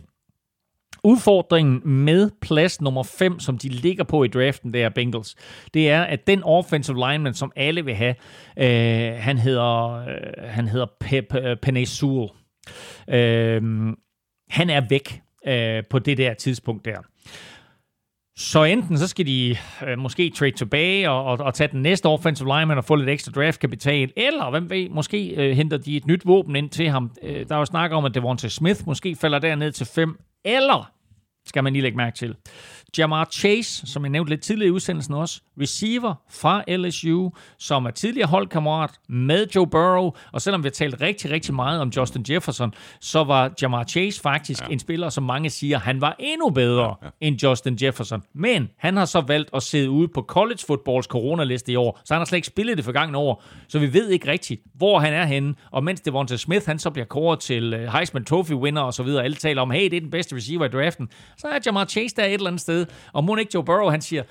Udfordringen 1.04 1.80
med 1.84 2.30
plads 2.40 2.80
nummer 2.80 3.02
5, 3.02 3.40
som 3.40 3.58
de 3.58 3.68
ligger 3.68 4.04
på 4.04 4.24
i 4.24 4.28
draften, 4.28 4.74
der 4.74 4.88
Bengals, 4.88 5.34
det 5.74 5.90
er, 5.90 6.02
at 6.02 6.26
den 6.26 6.42
offensive 6.42 6.96
lineman, 6.96 7.34
som 7.34 7.52
alle 7.56 7.84
vil 7.84 7.94
have, 7.94 8.14
øh, 8.58 9.18
han 9.18 9.38
hedder, 9.38 9.92
øh, 9.92 10.06
han 10.38 10.68
hedder 10.68 10.86
Pep 11.00 11.34
øh, 11.34 11.56
Penny 11.62 11.84
Sewell. 11.84 12.28
Øh, 13.08 13.62
han 14.48 14.70
er 14.70 14.80
væk 14.88 15.20
øh, 15.48 15.82
på 15.90 15.98
det 15.98 16.18
der 16.18 16.34
tidspunkt 16.34 16.84
der. 16.84 16.98
Så 18.38 18.64
enten 18.64 18.98
så 18.98 19.08
skal 19.08 19.26
de 19.26 19.56
øh, 19.86 19.98
måske 19.98 20.30
trade 20.30 20.50
tilbage 20.50 21.10
og, 21.10 21.24
og, 21.24 21.38
og 21.38 21.54
tage 21.54 21.68
den 21.72 21.82
næste 21.82 22.06
offensive 22.06 22.48
lineman 22.58 22.78
og 22.78 22.84
få 22.84 22.94
lidt 22.94 23.10
ekstra 23.10 23.32
draftkapital, 23.32 24.12
eller 24.16 24.50
hvem 24.50 24.70
ved, 24.70 24.88
måske 24.88 25.28
øh, 25.28 25.56
henter 25.56 25.76
de 25.76 25.96
et 25.96 26.06
nyt 26.06 26.26
våben 26.26 26.56
ind 26.56 26.70
til 26.70 26.88
ham. 26.88 27.10
Øh, 27.22 27.48
der 27.48 27.54
er 27.54 27.58
jo 27.58 27.64
snak 27.64 27.92
om, 27.92 28.04
at 28.04 28.14
Devontae 28.14 28.50
Smith 28.50 28.80
måske 28.86 29.16
falder 29.16 29.38
derned 29.38 29.72
til 29.72 29.86
5, 29.86 30.18
eller 30.44 30.92
skal 31.46 31.64
man 31.64 31.72
lige 31.72 31.82
lægge 31.82 31.96
mærke 31.96 32.16
til. 32.16 32.34
Jamar 32.98 33.28
Chase, 33.32 33.86
som 33.86 34.02
jeg 34.02 34.10
nævnte 34.10 34.30
lidt 34.30 34.40
tidligere 34.40 34.68
i 34.68 34.70
udsendelsen 34.70 35.14
også, 35.14 35.40
receiver 35.60 36.14
fra 36.30 36.64
LSU, 36.76 37.30
som 37.58 37.86
er 37.86 37.90
tidligere 37.90 38.28
holdkammerat 38.28 38.90
med 39.08 39.46
Joe 39.54 39.66
Burrow, 39.66 40.10
og 40.32 40.42
selvom 40.42 40.62
vi 40.62 40.66
har 40.66 40.70
talt 40.70 41.00
rigtig, 41.00 41.30
rigtig 41.30 41.54
meget 41.54 41.80
om 41.80 41.88
Justin 41.88 42.24
Jefferson, 42.30 42.74
så 43.00 43.24
var 43.24 43.52
Jamar 43.62 43.84
Chase 43.84 44.20
faktisk 44.20 44.62
ja. 44.62 44.72
en 44.72 44.78
spiller, 44.78 45.08
som 45.08 45.24
mange 45.24 45.50
siger, 45.50 45.78
han 45.78 46.00
var 46.00 46.16
endnu 46.18 46.50
bedre 46.50 46.84
ja, 46.84 47.06
ja. 47.06 47.26
end 47.26 47.42
Justin 47.42 47.78
Jefferson. 47.82 48.22
Men 48.34 48.68
han 48.78 48.96
har 48.96 49.04
så 49.04 49.20
valgt 49.20 49.50
at 49.54 49.62
sidde 49.62 49.90
ude 49.90 50.08
på 50.08 50.22
college 50.22 50.58
footballs 50.66 51.06
coronaliste 51.06 51.72
i 51.72 51.76
år, 51.76 52.00
så 52.04 52.14
han 52.14 52.20
har 52.20 52.24
slet 52.24 52.36
ikke 52.36 52.46
spillet 52.46 52.76
det 52.76 52.84
forgangne 52.84 53.18
år, 53.18 53.44
så 53.68 53.78
vi 53.78 53.92
ved 53.92 54.08
ikke 54.08 54.30
rigtigt, 54.30 54.62
hvor 54.74 54.98
han 54.98 55.12
er 55.12 55.24
henne, 55.24 55.54
og 55.70 55.84
mens 55.84 56.00
Devonta 56.00 56.36
Smith, 56.36 56.66
han 56.66 56.78
så 56.78 56.90
bliver 56.90 57.06
kåret 57.06 57.40
til 57.40 57.74
øh, 57.74 57.92
Heisman 57.92 58.24
Trophy 58.24 58.52
winner 58.52 58.82
og 58.82 58.94
så 58.94 59.02
videre, 59.02 59.24
alle 59.24 59.36
taler 59.36 59.62
om, 59.62 59.70
hey, 59.70 59.84
det 59.84 59.96
er 59.96 60.00
den 60.00 60.10
bedste 60.10 60.36
receiver 60.36 60.64
i 60.64 60.68
draften, 60.68 61.08
så 61.36 61.46
er 61.46 61.58
Jamar 61.66 61.84
Chase 61.84 62.16
der 62.16 62.24
et 62.24 62.32
eller 62.32 62.46
andet 62.46 62.60
sted, 62.60 62.75
og 63.12 63.24
må 63.24 63.36
ikke 63.36 63.50
Joe 63.54 63.64
Burrow, 63.64 63.90
han 63.90 64.00
siger, 64.00 64.22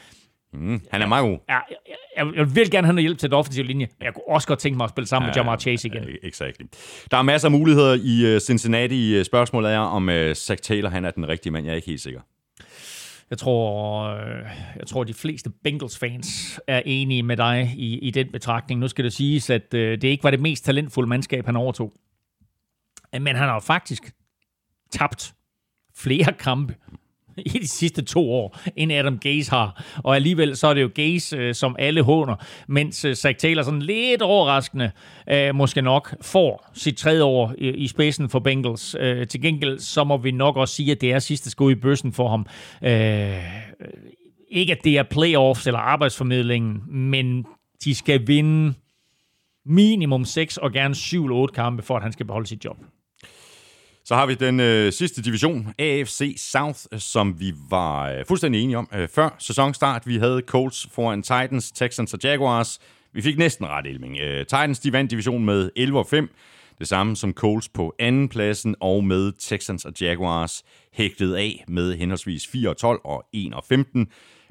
Mm, 0.56 0.82
han 0.92 1.02
er 1.02 1.08
meget 1.08 1.24
god. 1.24 1.38
Ja, 1.50 1.54
jeg, 1.70 1.96
jeg, 2.18 2.36
jeg 2.36 2.56
vil 2.56 2.72
gerne 2.72 2.88
have 2.88 2.94
noget 2.94 3.04
hjælp 3.04 3.18
til 3.18 3.30
den 3.30 3.38
offensive 3.38 3.66
linje. 3.66 3.88
Jeg 4.02 4.14
kunne 4.14 4.24
også 4.30 4.48
godt 4.48 4.60
tænke 4.60 4.78
mig 4.78 4.84
at 4.84 4.90
spille 4.90 5.08
sammen 5.08 5.28
ja, 5.28 5.30
med 5.30 5.36
Jamar 5.36 5.58
Chase 5.58 5.88
igen. 5.88 6.04
Exakt. 6.24 6.62
Der 7.12 7.18
er 7.18 7.22
masser 7.22 7.48
af 7.48 7.52
muligheder 7.52 7.94
i 8.04 8.34
øh, 8.34 8.40
Cincinnati. 8.40 9.24
Spørgsmålet 9.24 9.72
er, 9.72 9.80
om 9.80 10.10
uh, 10.10 10.34
Zach 10.34 10.64
Taylor 10.64 10.90
han 10.90 11.06
er 11.06 11.12
den 11.12 11.28
rigtige 11.28 11.54
mand. 11.54 11.66
Jeg 11.66 11.72
er 11.72 11.76
ikke 11.76 11.88
helt 11.88 12.02
sikker. 12.02 12.22
Jeg 13.30 13.38
tror, 13.38 14.04
øh, 14.04 14.46
jeg 14.76 14.88
tror, 14.88 15.04
de 15.04 15.14
fleste 15.14 15.50
Bengals-fans 15.64 16.60
er 16.68 16.82
enige 16.86 17.24
med 17.24 17.38
dig 17.38 17.74
i, 17.78 18.00
i 18.00 18.12
den 18.12 18.32
betragtning. 18.32 18.80
Nu 18.80 18.88
skal 18.88 19.06
det 19.06 19.14
siges, 19.14 19.50
at 19.50 19.72
det 19.72 20.04
ikke 20.04 20.24
var 20.24 20.32
det 20.32 20.40
mest 20.40 20.66
talentfulde 20.66 21.10
mandskab, 21.10 21.46
han 21.46 21.56
overtog. 21.56 21.94
Men 23.14 23.28
han 23.28 23.50
har 23.50 23.60
faktisk 23.60 24.12
tabt 24.92 25.34
flere 25.96 26.34
kampe 26.40 26.76
i 27.56 27.60
de 27.60 27.68
sidste 27.68 28.02
to 28.02 28.32
år, 28.32 28.58
end 28.76 28.94
Adam 28.94 29.20
Gaze 29.20 29.50
har. 29.52 29.84
Og 30.04 30.16
alligevel 30.16 30.58
så 30.58 30.68
er 30.68 30.74
det 30.74 30.82
jo 30.82 30.90
Gaze, 30.96 31.38
øh, 31.38 31.56
som 31.56 31.76
alle 31.80 32.02
håner, 32.02 32.36
mens 32.68 33.06
øh, 33.06 33.16
Zach 33.16 33.40
Taylor 33.40 33.64
sådan 33.64 33.82
lidt 33.82 34.22
overraskende 34.22 34.92
øh, 35.30 35.56
måske 35.56 35.82
nok 35.82 36.16
får 36.22 36.70
sit 36.74 36.98
tredje 36.98 37.24
år 37.24 37.54
i, 37.58 37.70
i 37.70 37.88
spidsen 37.88 38.30
for 38.30 38.40
Bengals. 38.40 38.96
Øh, 39.00 39.28
til 39.28 39.42
gengæld 39.42 39.80
så 39.80 40.04
må 40.04 40.18
vi 40.18 40.32
nok 40.32 40.58
også 40.58 40.76
sige, 40.76 40.92
at 40.92 41.02
det 41.02 41.14
er 41.14 41.20
sidste 41.20 41.50
skud 41.50 41.72
i 41.72 41.76
bøssen 41.76 42.14
for 42.14 42.30
ham. 42.30 42.46
Øh, 42.84 43.44
ikke 44.48 44.72
at 44.72 44.84
det 44.84 44.98
er 44.98 45.04
playoffs 45.04 45.68
eller 45.68 45.80
arbejdsformidlingen, 45.80 46.82
men 46.88 47.46
de 47.84 47.96
skal 47.96 48.28
vinde 48.28 48.74
minimum 49.66 50.26
6 50.26 50.58
og 50.58 50.72
gerne 50.72 50.96
7-8 50.96 51.46
kampe, 51.46 51.84
for 51.84 51.96
at 51.96 52.04
han 52.04 52.12
skal 52.12 52.26
beholde 52.26 52.48
sit 52.48 52.66
job. 52.66 52.78
Så 54.08 54.16
har 54.16 54.26
vi 54.26 54.34
den 54.34 54.60
øh, 54.60 54.92
sidste 54.92 55.22
division, 55.22 55.74
AFC 55.80 56.36
South, 56.38 56.80
som 56.98 57.40
vi 57.40 57.54
var 57.70 58.10
øh, 58.10 58.26
fuldstændig 58.28 58.62
enige 58.62 58.78
om 58.78 58.90
øh, 58.94 59.08
før 59.08 59.30
sæsonstart. 59.40 60.08
Vi 60.08 60.18
havde 60.18 60.42
Colts 60.42 60.88
foran 60.92 61.24
Titans, 61.24 61.72
Texans 61.72 62.14
og 62.14 62.20
Jaguars. 62.24 62.80
Vi 63.14 63.22
fik 63.22 63.38
næsten 63.38 63.66
ret, 63.66 63.88
Elming. 63.88 64.18
Øh, 64.20 64.46
Titans 64.46 64.80
de 64.80 64.94
vandt 64.94 65.12
divisionen 65.12 65.46
med 65.46 65.70
11-5. 65.80 66.28
Det 66.80 66.88
samme 66.88 67.16
som 67.16 67.34
Colts 67.34 67.70
på 67.70 67.96
anden 68.00 68.30
pladsen, 68.30 68.76
og 68.80 69.04
med 69.04 69.32
Texans 69.40 69.86
og 69.86 69.94
Jaguars 70.02 70.64
hægtet 70.94 71.36
af 71.36 71.64
med 71.68 71.96
henholdsvis 71.98 72.48
4 72.48 72.70
og 72.70 72.78
12 72.78 73.00
og 73.04 73.26
1 73.34 73.54
og 73.54 73.64
15. 73.70 74.08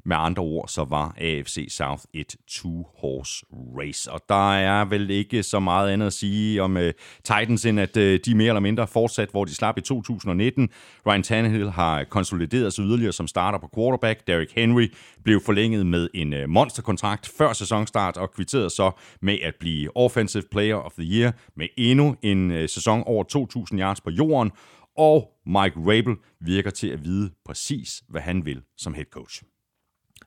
Med 0.06 0.16
andre 0.20 0.43
ord, 0.43 0.68
så 0.68 0.85
var 0.85 1.14
AFC 1.18 1.66
South 1.70 2.02
et 2.14 2.36
two-horse 2.51 3.43
race. 3.78 4.12
Og 4.12 4.20
der 4.28 4.52
er 4.52 4.85
vel 4.85 5.10
ikke 5.10 5.43
så 5.43 5.60
meget 5.60 5.90
andet 5.90 6.06
at 6.06 6.12
sige 6.12 6.62
om 6.62 6.76
uh, 6.76 6.82
Titans, 7.24 7.66
end 7.66 7.81
at 7.81 7.97
uh, 7.97 8.02
de 8.02 8.35
mere 8.35 8.48
eller 8.48 8.60
mindre 8.60 8.86
fortsat, 8.86 9.31
hvor 9.31 9.44
de 9.44 9.55
slap 9.55 9.78
i 9.78 9.81
2019. 9.81 10.69
Ryan 11.06 11.22
Tannehill 11.22 11.70
har 11.70 12.04
konsolideret 12.04 12.72
sig 12.72 12.85
yderligere 12.85 13.12
som 13.12 13.27
starter 13.27 13.59
på 13.59 13.70
quarterback. 13.74 14.27
Derrick 14.27 14.53
Henry 14.54 14.93
blev 15.24 15.40
forlænget 15.40 15.87
med 15.87 16.09
en 16.14 16.32
uh, 16.32 16.48
monsterkontrakt 16.48 17.30
før 17.38 17.53
sæsonstart 17.53 18.16
og 18.16 18.32
kvitterede 18.32 18.70
så 18.70 18.90
med 19.22 19.38
at 19.43 19.54
blive 19.61 19.96
Offensive 19.96 20.45
Player 20.51 20.77
of 20.77 20.93
the 20.93 21.20
Year 21.20 21.32
med 21.56 21.69
endnu 21.77 22.16
en 22.22 22.51
uh, 22.51 22.56
sæson 22.66 23.03
over 23.06 23.24
2.000 23.72 23.78
yards 23.78 24.01
på 24.01 24.11
jorden. 24.11 24.53
Og 24.96 25.30
Mike 25.46 25.77
Rabel 25.77 26.16
virker 26.40 26.70
til 26.70 26.88
at 26.88 27.04
vide 27.04 27.30
præcis, 27.45 28.03
hvad 28.09 28.20
han 28.20 28.46
vil 28.46 28.62
som 28.77 28.95
head 28.95 29.06
coach. 29.11 29.43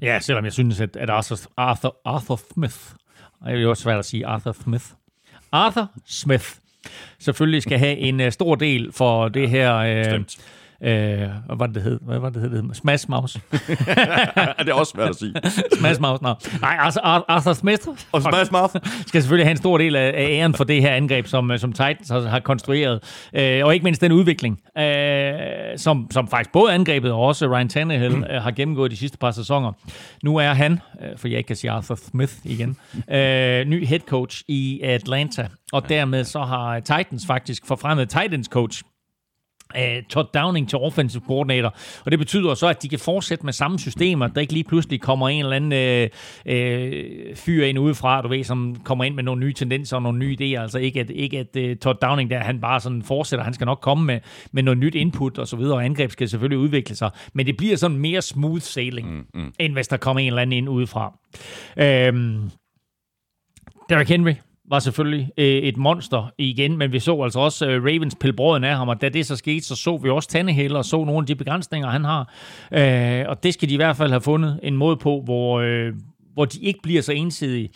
Ja, 0.02 0.20
selvom 0.20 0.46
jeg 0.46 0.54
synes, 0.54 0.82
at, 0.82 0.96
at 0.96 1.10
Arthur, 1.10 1.38
Arthur, 1.58 1.98
Arthur 2.06 2.40
Smith, 2.54 2.78
det 3.46 3.54
er 3.54 3.60
jo 3.60 3.70
også 3.70 3.84
svært 3.84 4.00
at 4.00 4.06
sige 4.06 4.26
Arthur 4.26 4.52
Smith, 4.52 4.86
Arthur 5.52 5.92
Smith 6.06 6.46
selvfølgelig 7.20 7.62
skal 7.62 7.80
have 7.80 7.98
en 7.98 8.20
uh, 8.20 8.30
stor 8.30 8.56
del 8.56 8.92
for 8.92 9.28
det 9.28 9.50
her... 9.50 10.14
Uh, 10.16 10.24
Øh, 10.84 10.90
hvad 11.20 11.58
var 11.58 11.66
det, 11.66 11.76
det 11.76 11.84
hed? 11.84 12.00
Hvad 12.02 12.20
var 12.20 12.30
det, 12.30 12.42
det 12.42 12.52
hed? 12.52 12.74
Smash 12.74 13.10
Mouse. 13.10 13.42
det 14.60 14.70
er 14.70 14.74
også 14.74 14.92
svært 14.96 15.10
at 15.10 15.16
sige. 15.16 15.34
Smash 15.80 16.02
Mouse, 16.02 16.24
nå. 16.24 16.34
Nej, 16.62 16.78
Arthur 17.28 17.54
Smith. 17.54 17.88
Og 18.12 18.22
Smash 18.22 18.52
Mouth. 18.52 18.76
Skal 19.08 19.22
selvfølgelig 19.22 19.46
have 19.46 19.52
en 19.52 19.58
stor 19.58 19.78
del 19.78 19.96
af, 19.96 20.14
æren 20.30 20.54
for 20.54 20.64
det 20.64 20.82
her 20.82 20.92
angreb, 20.92 21.28
som, 21.28 21.58
som 21.58 21.74
Titans 21.74 22.10
har, 22.10 22.20
har 22.20 22.40
konstrueret. 22.40 23.28
Øh, 23.34 23.66
og 23.66 23.74
ikke 23.74 23.84
mindst 23.84 24.02
den 24.02 24.12
udvikling, 24.12 24.60
øh, 24.78 25.34
som, 25.78 26.08
som 26.12 26.28
faktisk 26.28 26.52
både 26.52 26.74
angrebet 26.74 27.12
og 27.12 27.20
også 27.20 27.48
Ryan 27.48 27.70
Tannehill 27.70 28.16
mm. 28.16 28.24
øh, 28.24 28.42
har 28.42 28.52
gennemgået 28.52 28.92
de 28.92 28.98
sidste 28.98 29.18
par 29.18 29.32
sæsoner. 29.32 29.72
Nu 30.24 30.38
er 30.38 30.54
han, 30.54 30.80
øh, 31.02 31.18
for 31.18 31.28
jeg 31.28 31.38
ikke 31.38 31.48
kan 31.48 31.56
sige 31.56 31.72
Arthur 31.72 31.96
Smith 31.96 32.34
igen, 32.44 32.78
øh, 33.12 33.66
ny 33.66 33.86
head 33.86 34.00
coach 34.00 34.44
i 34.48 34.82
Atlanta. 34.84 35.48
Og 35.72 35.90
dermed 35.90 36.24
så 36.24 36.40
har 36.40 36.80
Titans 36.80 37.26
faktisk 37.28 37.68
forfremmet 37.68 38.10
Titans 38.10 38.48
coach 38.48 38.84
uh, 39.76 40.04
Todd 40.10 40.28
Downing 40.34 40.70
til 40.70 40.78
offensive 40.78 41.24
coordinator, 41.28 41.76
og 42.06 42.12
det 42.12 42.20
betyder 42.20 42.54
så, 42.54 42.68
at 42.68 42.84
de 42.84 42.90
kan 42.90 43.00
fortsætte 43.00 43.46
med 43.46 43.54
samme 43.54 43.80
systemer, 43.80 44.28
der 44.28 44.42
ikke 44.42 44.54
lige 44.54 44.64
pludselig 44.64 45.02
kommer 45.02 45.30
en 45.30 45.40
eller 45.40 45.56
anden 45.56 45.74
øh, 45.74 46.10
øh, 46.46 47.36
fyr 47.36 47.66
ind 47.66 47.80
udefra, 47.80 48.22
du 48.22 48.28
ved, 48.28 48.44
som 48.44 48.76
kommer 48.84 49.04
ind 49.04 49.16
med 49.16 49.24
nogle 49.24 49.42
nye 49.46 49.54
tendenser 49.54 49.96
og 49.96 50.04
nogle 50.04 50.20
nye 50.20 50.38
idéer, 50.42 50.62
altså 50.62 50.80
ikke 50.80 51.00
at, 51.00 51.10
ikke 51.10 51.40
at 51.40 51.72
uh, 51.72 51.78
Todd 51.78 51.98
Downing 52.02 52.30
der, 52.30 52.40
han 52.40 52.62
bare 52.62 52.80
sådan 52.80 53.04
fortsætter, 53.04 53.44
han 53.44 53.54
skal 53.54 53.66
nok 53.66 53.80
komme 53.82 54.06
med, 54.06 54.20
med 54.52 54.64
noget 54.64 54.78
nyt 54.78 54.96
input 54.96 55.38
og 55.38 55.48
så 55.48 55.56
videre, 55.56 55.76
og 55.76 55.86
angreb 55.86 56.12
skal 56.12 56.30
selvfølgelig 56.30 56.60
udvikle 56.60 56.96
sig, 56.96 57.10
men 57.34 57.46
det 57.46 57.58
bliver 57.58 57.78
sådan 57.78 57.98
mere 57.98 58.22
smooth 58.22 58.62
sailing, 58.62 59.10
mm, 59.10 59.26
mm. 59.34 59.54
end 59.60 59.74
hvis 59.74 59.88
der 59.88 59.98
kommer 59.98 60.20
en 60.20 60.28
eller 60.28 60.42
anden 60.42 60.58
ind 60.58 60.70
udefra. 60.70 61.18
Øhm, 61.78 62.50
Derrick 63.90 64.10
Henry, 64.10 64.34
var 64.70 64.80
selvfølgelig 64.80 65.30
øh, 65.38 65.46
et 65.46 65.78
monster 65.78 66.32
igen, 66.38 66.78
men 66.78 66.92
vi 66.92 67.00
så 67.00 67.22
altså 67.22 67.40
også 67.40 67.68
øh, 67.68 67.84
Ravens 67.84 68.16
pille 68.16 68.34
brøden 68.34 68.64
af 68.64 68.78
ham, 68.78 68.90
og 68.90 69.02
da 69.02 69.10
det 69.10 69.26
så 69.26 69.36
skete, 69.36 69.66
så 69.66 69.76
så 69.76 69.98
vi 69.98 70.10
også 70.10 70.30
Tannehill 70.30 70.76
og 70.76 70.86
så 70.86 71.04
nogle 71.04 71.20
af 71.20 71.26
de 71.26 71.36
begrænsninger, 71.36 71.90
han 71.90 72.06
har. 72.06 72.34
Øh, 72.72 73.26
og 73.30 73.44
det 73.44 73.54
skal 73.54 73.70
de 73.70 73.74
i 73.74 73.78
hvert 73.78 73.98
fald 73.98 74.10
have 74.10 74.22
fundet 74.22 74.60
en 74.64 74.78
måde 74.78 74.98
på, 74.98 75.22
hvor, 75.22 75.60
øh, 75.60 75.94
hvor 76.34 76.46
de 76.46 76.60
ikke 76.62 76.80
bliver 76.84 77.02
så 77.02 77.14
ensidige. 77.14 77.70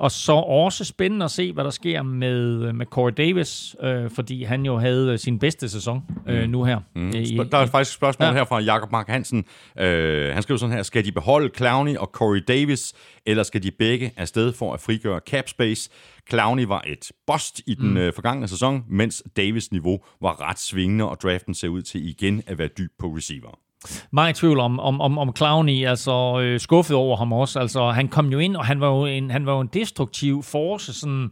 Og 0.00 0.10
så 0.10 0.32
også 0.32 0.84
spændende 0.84 1.24
at 1.24 1.30
se, 1.30 1.52
hvad 1.52 1.64
der 1.64 1.70
sker 1.70 2.02
med, 2.02 2.72
med 2.72 2.86
Corey 2.86 3.12
Davis, 3.16 3.76
øh, 3.82 4.10
fordi 4.10 4.44
han 4.44 4.66
jo 4.66 4.78
havde 4.78 5.18
sin 5.18 5.38
bedste 5.38 5.68
sæson 5.68 6.02
øh, 6.28 6.42
mm. 6.42 6.50
nu 6.50 6.64
her. 6.64 6.80
Mm. 6.94 7.08
I, 7.08 7.40
der 7.52 7.58
er 7.58 7.66
faktisk 7.66 7.90
et 7.90 7.94
spørgsmål 7.94 8.26
ja. 8.26 8.32
her 8.32 8.44
fra 8.44 8.60
Jakob 8.60 8.92
Mark 8.92 9.08
Hansen. 9.08 9.44
Øh, 9.78 10.32
han 10.32 10.42
skriver 10.42 10.58
sådan 10.58 10.76
her, 10.76 10.82
skal 10.82 11.04
de 11.04 11.12
beholde 11.12 11.50
Clowney 11.56 11.96
og 11.96 12.10
Corey 12.12 12.42
Davis, 12.48 12.92
eller 13.26 13.42
skal 13.42 13.62
de 13.62 13.70
begge 13.70 14.12
afsted 14.16 14.52
for 14.52 14.74
at 14.74 14.80
frigøre 14.80 15.20
cap 15.30 15.48
space? 15.48 15.90
Clowney 16.30 16.64
var 16.64 16.82
et 16.86 17.12
bust 17.26 17.60
i 17.66 17.74
den 17.74 17.90
mm. 17.90 17.96
øh, 17.96 18.12
forgangne 18.14 18.48
sæson, 18.48 18.84
mens 18.88 19.22
Davis 19.36 19.72
niveau 19.72 19.98
var 20.22 20.48
ret 20.48 20.58
svingende, 20.58 21.08
og 21.08 21.20
draften 21.22 21.54
ser 21.54 21.68
ud 21.68 21.82
til 21.82 22.08
igen 22.08 22.42
at 22.46 22.58
være 22.58 22.68
dyb 22.78 22.90
på 22.98 23.06
receiver 23.06 23.69
meget 24.12 24.36
tvivl 24.36 24.60
om, 24.60 24.80
om, 24.80 25.00
om, 25.00 25.18
om 25.18 25.36
Clowney, 25.36 25.86
altså 25.86 26.40
øh, 26.40 26.60
skuffet 26.60 26.96
over 26.96 27.16
ham 27.16 27.32
også. 27.32 27.60
Altså, 27.60 27.90
han 27.90 28.08
kom 28.08 28.26
jo 28.26 28.38
ind, 28.38 28.56
og 28.56 28.66
han 28.66 28.80
var 28.80 28.88
jo 28.88 29.04
en, 29.04 29.30
han 29.30 29.46
var 29.46 29.52
jo 29.52 29.60
en 29.60 29.70
destruktiv 29.72 30.42
force, 30.42 30.92
sådan 30.92 31.30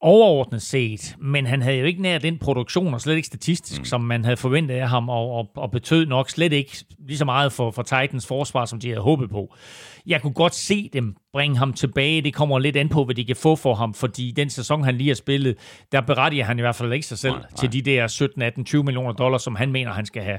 overordnet 0.00 0.62
set, 0.62 1.16
men 1.18 1.46
han 1.46 1.62
havde 1.62 1.76
jo 1.76 1.84
ikke 1.84 2.02
nær 2.02 2.18
den 2.18 2.38
produktion, 2.38 2.94
og 2.94 3.00
slet 3.00 3.16
ikke 3.16 3.26
statistisk, 3.26 3.80
mm. 3.80 3.84
som 3.84 4.00
man 4.00 4.24
havde 4.24 4.36
forventet 4.36 4.74
af 4.74 4.88
ham, 4.88 5.08
og, 5.08 5.30
og, 5.30 5.50
og 5.56 5.70
betød 5.70 6.06
nok 6.06 6.30
slet 6.30 6.52
ikke 6.52 6.84
lige 6.98 7.18
så 7.18 7.24
meget 7.24 7.52
for, 7.52 7.70
for 7.70 7.82
Titans 7.82 8.26
forsvar, 8.26 8.64
som 8.64 8.80
de 8.80 8.88
havde 8.88 9.00
håbet 9.00 9.30
på. 9.30 9.54
Jeg 10.06 10.22
kunne 10.22 10.32
godt 10.32 10.54
se 10.54 10.90
dem 10.92 11.16
bringe 11.32 11.56
ham 11.56 11.72
tilbage. 11.72 12.22
Det 12.22 12.34
kommer 12.34 12.58
lidt 12.58 12.76
an 12.76 12.88
på, 12.88 13.04
hvad 13.04 13.14
de 13.14 13.24
kan 13.24 13.36
få 13.36 13.56
for 13.56 13.74
ham, 13.74 13.94
fordi 13.94 14.32
den 14.36 14.50
sæson, 14.50 14.84
han 14.84 14.94
lige 14.94 15.08
har 15.08 15.14
spillet, 15.14 15.56
der 15.92 16.00
berettiger 16.00 16.44
han 16.44 16.58
i 16.58 16.62
hvert 16.62 16.76
fald 16.76 16.92
ikke 16.92 17.06
sig 17.06 17.18
selv 17.18 17.32
nej, 17.32 17.40
nej. 17.40 17.56
til 17.56 17.72
de 17.72 17.82
der 17.82 18.06
17, 18.06 18.42
18, 18.42 18.64
20 18.64 18.84
millioner 18.84 19.12
dollars, 19.12 19.42
som 19.42 19.56
han 19.56 19.72
mener, 19.72 19.92
han 19.92 20.06
skal 20.06 20.22
have. 20.22 20.38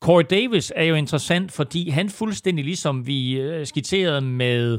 Corey 0.00 0.24
Davis 0.30 0.72
er 0.76 0.84
jo 0.84 0.94
interessant, 0.94 1.52
fordi 1.52 1.90
han 1.90 2.10
fuldstændig 2.10 2.64
ligesom 2.64 3.06
vi 3.06 3.32
øh, 3.32 3.66
skitserede 3.66 4.20
med, 4.20 4.78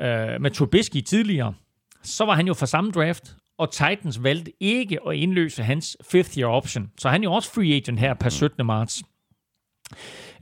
øh, 0.00 0.40
med 0.40 0.50
Trubisky 0.50 1.00
tidligere, 1.00 1.54
så 2.02 2.24
var 2.24 2.34
han 2.34 2.46
jo 2.46 2.54
fra 2.54 2.66
samme 2.66 2.90
draft, 2.90 3.36
og 3.58 3.72
Titans 3.72 4.22
valgte 4.22 4.52
ikke 4.60 4.98
at 5.08 5.14
indløse 5.16 5.62
hans 5.62 5.96
fifth 6.10 6.38
year 6.38 6.50
option. 6.50 6.90
Så 6.98 7.08
han 7.08 7.20
er 7.20 7.24
jo 7.24 7.32
også 7.32 7.52
free 7.52 7.74
agent 7.74 8.00
her 8.00 8.14
per 8.14 8.28
17. 8.28 8.66
marts. 8.66 9.02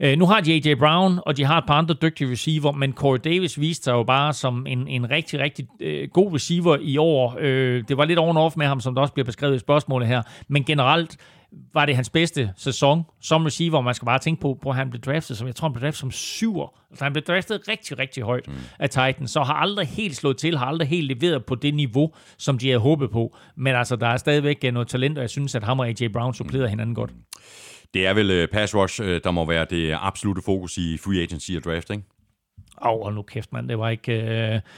Uh, 0.03 0.11
nu 0.17 0.25
har 0.25 0.41
de 0.41 0.53
A.J. 0.53 0.75
Brown, 0.79 1.19
og 1.25 1.37
de 1.37 1.43
har 1.43 1.57
et 1.57 1.63
par 1.67 1.73
andre 1.73 1.95
dygtige 2.01 2.31
receiver, 2.31 2.71
men 2.71 2.93
Corey 2.93 3.19
Davis 3.23 3.59
viste 3.59 3.83
sig 3.83 3.91
jo 3.91 4.03
bare 4.03 4.33
som 4.33 4.65
en, 4.67 4.87
en 4.87 5.09
rigtig, 5.09 5.39
rigtig 5.39 5.67
uh, 5.81 6.09
god 6.13 6.33
receiver 6.33 6.77
i 6.81 6.97
år. 6.97 7.35
Uh, 7.35 7.43
det 7.87 7.97
var 7.97 8.05
lidt 8.05 8.19
on-off 8.19 8.53
med 8.57 8.65
ham, 8.65 8.79
som 8.79 8.95
der 8.95 9.01
også 9.01 9.13
bliver 9.13 9.25
beskrevet 9.25 9.55
i 9.55 9.59
spørgsmålet 9.59 10.07
her, 10.07 10.21
men 10.47 10.63
generelt 10.63 11.17
var 11.73 11.85
det 11.85 11.95
hans 11.95 12.09
bedste 12.09 12.53
sæson 12.57 13.03
som 13.21 13.45
receiver, 13.45 13.81
man 13.81 13.93
skal 13.93 14.05
bare 14.05 14.19
tænke 14.19 14.41
på, 14.41 14.57
hvor 14.61 14.71
han 14.71 14.89
blev 14.89 15.01
draftet, 15.01 15.37
som 15.37 15.47
jeg 15.47 15.55
tror, 15.55 15.67
han 15.67 15.73
blev 15.73 15.81
draftet 15.81 15.99
som 15.99 16.11
syver. 16.11 16.73
Altså, 16.89 17.03
han 17.03 17.13
blev 17.13 17.23
draftet 17.23 17.61
rigtig, 17.67 17.99
rigtig 17.99 18.23
højt 18.23 18.47
mm. 18.47 18.53
af 18.79 18.89
Titans, 18.89 19.31
så 19.31 19.43
har 19.43 19.53
aldrig 19.53 19.87
helt 19.87 20.15
slået 20.15 20.37
til, 20.37 20.57
har 20.57 20.65
aldrig 20.65 20.87
helt 20.87 21.07
leveret 21.07 21.45
på 21.45 21.55
det 21.55 21.73
niveau, 21.73 22.13
som 22.37 22.57
de 22.57 22.67
havde 22.67 22.79
håbet 22.79 23.11
på. 23.11 23.37
Men 23.55 23.75
altså, 23.75 23.95
der 23.95 24.07
er 24.07 24.17
stadigvæk 24.17 24.63
noget 24.73 24.87
talent, 24.87 25.17
og 25.17 25.21
jeg 25.21 25.29
synes, 25.29 25.55
at 25.55 25.63
ham 25.63 25.79
og 25.79 25.87
A.J. 25.87 26.07
Brown 26.13 26.33
supplerer 26.33 26.65
mm. 26.65 26.69
hinanden 26.69 26.95
godt. 26.95 27.11
Det 27.93 28.07
er 28.07 28.13
vel 28.13 28.43
uh, 28.43 28.49
pass 28.49 28.75
rush, 28.75 29.01
uh, 29.01 29.07
der 29.07 29.31
må 29.31 29.45
være 29.45 29.65
det 29.69 29.97
absolute 30.01 30.41
fokus 30.45 30.77
i 30.77 30.97
free 30.97 31.21
agency 31.21 31.51
og 31.51 31.63
draft, 31.63 31.89
ikke? 31.89 32.03
Åh, 32.81 33.05
oh, 33.05 33.15
nu 33.15 33.21
kæft, 33.21 33.53
mand. 33.53 33.69
Det 33.69 33.79
var 33.79 33.89
ikke... 33.89 34.61
Uh 34.65 34.69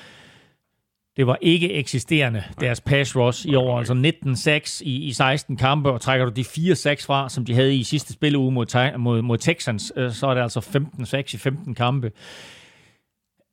det 1.17 1.27
var 1.27 1.37
ikke 1.41 1.73
eksisterende, 1.73 2.43
deres 2.59 2.81
pass 2.81 3.15
rush 3.15 3.47
i 3.47 3.55
år. 3.55 3.79
Altså 3.79 3.93
19-6 4.83 4.83
i, 4.85 4.95
i 4.95 5.13
16 5.13 5.57
kampe, 5.57 5.91
og 5.91 6.01
trækker 6.01 6.25
du 6.25 6.31
de 6.31 6.41
4-6 6.41 7.05
fra, 7.05 7.29
som 7.29 7.45
de 7.45 7.53
havde 7.53 7.75
i 7.75 7.83
sidste 7.83 8.13
spilleuge 8.13 8.51
mod, 8.51 8.97
mod, 8.97 9.21
mod 9.21 9.37
Texans, 9.37 9.93
øh, 9.95 10.11
så 10.11 10.27
er 10.27 10.33
det 10.33 10.41
altså 10.41 10.59
15-6 10.59 11.35
i 11.35 11.37
15 11.37 11.75
kampe. 11.75 12.11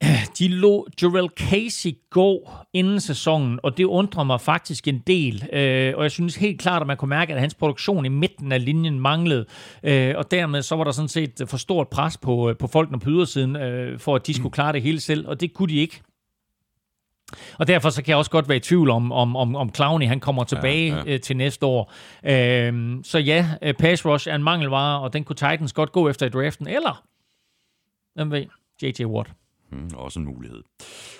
De 0.38 0.48
lå 0.48 0.86
Jarrell 1.02 1.28
Casey 1.36 1.92
gå 2.10 2.50
inden 2.72 3.00
sæsonen, 3.00 3.60
og 3.62 3.78
det 3.78 3.84
undrer 3.84 4.24
mig 4.24 4.40
faktisk 4.40 4.88
en 4.88 5.02
del. 5.06 5.48
Øh, 5.52 5.94
og 5.96 6.02
jeg 6.02 6.10
synes 6.10 6.36
helt 6.36 6.60
klart, 6.60 6.82
at 6.82 6.86
man 6.86 6.96
kunne 6.96 7.08
mærke, 7.08 7.34
at 7.34 7.40
hans 7.40 7.54
produktion 7.54 8.04
i 8.04 8.08
midten 8.08 8.52
af 8.52 8.64
linjen 8.64 9.00
manglede. 9.00 9.46
Øh, 9.82 10.14
og 10.16 10.30
dermed 10.30 10.62
så 10.62 10.76
var 10.76 10.84
der 10.84 10.92
sådan 10.92 11.08
set 11.08 11.42
for 11.46 11.56
stort 11.56 11.88
pres 11.88 12.16
på, 12.16 12.54
på 12.58 12.66
folkene 12.66 13.00
på 13.00 13.10
ydersiden, 13.10 13.56
for 13.98 14.16
at 14.16 14.26
de 14.26 14.34
skulle 14.34 14.52
klare 14.52 14.72
det 14.72 14.82
hele 14.82 15.00
selv, 15.00 15.28
og 15.28 15.40
det 15.40 15.54
kunne 15.54 15.68
de 15.68 15.76
ikke. 15.76 16.02
Og 17.58 17.66
derfor 17.66 17.90
så 17.90 18.02
kan 18.02 18.10
jeg 18.10 18.16
også 18.16 18.30
godt 18.30 18.48
være 18.48 18.56
i 18.56 18.60
tvivl 18.60 18.90
om, 18.90 19.12
om, 19.12 19.36
om, 19.36 19.56
om 19.56 19.74
Clowney 19.74 20.06
han 20.06 20.20
kommer 20.20 20.44
tilbage 20.44 20.94
ja, 20.94 21.02
ja. 21.06 21.14
Øh, 21.14 21.20
til 21.20 21.36
næste 21.36 21.66
år. 21.66 21.92
Øhm, 22.24 23.04
så 23.04 23.18
ja, 23.18 23.48
øh, 23.62 23.74
pass 23.74 24.06
rush 24.06 24.28
er 24.28 24.34
en 24.34 24.42
mangelvare, 24.42 25.00
og 25.00 25.12
den 25.12 25.24
kunne 25.24 25.36
Titans 25.36 25.72
godt 25.72 25.92
gå 25.92 26.08
efter 26.08 26.26
i 26.26 26.28
draften. 26.28 26.68
Eller, 26.68 27.04
hvem 28.14 28.30
ved, 28.30 28.46
J.J. 28.82 29.04
Watt. 29.04 29.30
Hmm, 29.70 29.90
også 29.94 30.18
en 30.20 30.24
mulighed. 30.24 30.62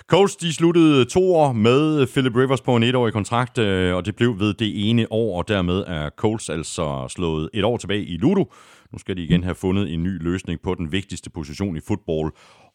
Colts, 0.07 0.35
de 0.35 0.53
sluttede 0.53 1.05
to 1.05 1.35
år 1.35 1.53
med 1.53 2.07
Philip 2.07 2.35
Rivers 2.35 2.61
på 2.61 2.75
en 2.75 2.83
etårig 2.83 3.13
kontrakt, 3.13 3.57
øh, 3.57 3.95
og 3.95 4.05
det 4.05 4.15
blev 4.15 4.39
ved 4.39 4.53
det 4.53 4.89
ene 4.89 5.07
år, 5.11 5.37
og 5.37 5.47
dermed 5.47 5.83
er 5.87 6.09
Colts 6.09 6.49
altså 6.49 7.07
slået 7.09 7.49
et 7.53 7.63
år 7.63 7.77
tilbage 7.77 8.05
i 8.05 8.17
Ludo. 8.17 8.51
Nu 8.91 8.99
skal 8.99 9.17
de 9.17 9.23
igen 9.23 9.43
have 9.43 9.55
fundet 9.55 9.93
en 9.93 10.03
ny 10.03 10.23
løsning 10.23 10.61
på 10.61 10.75
den 10.75 10.91
vigtigste 10.91 11.29
position 11.29 11.77
i 11.77 11.79
fodbold, 11.87 12.33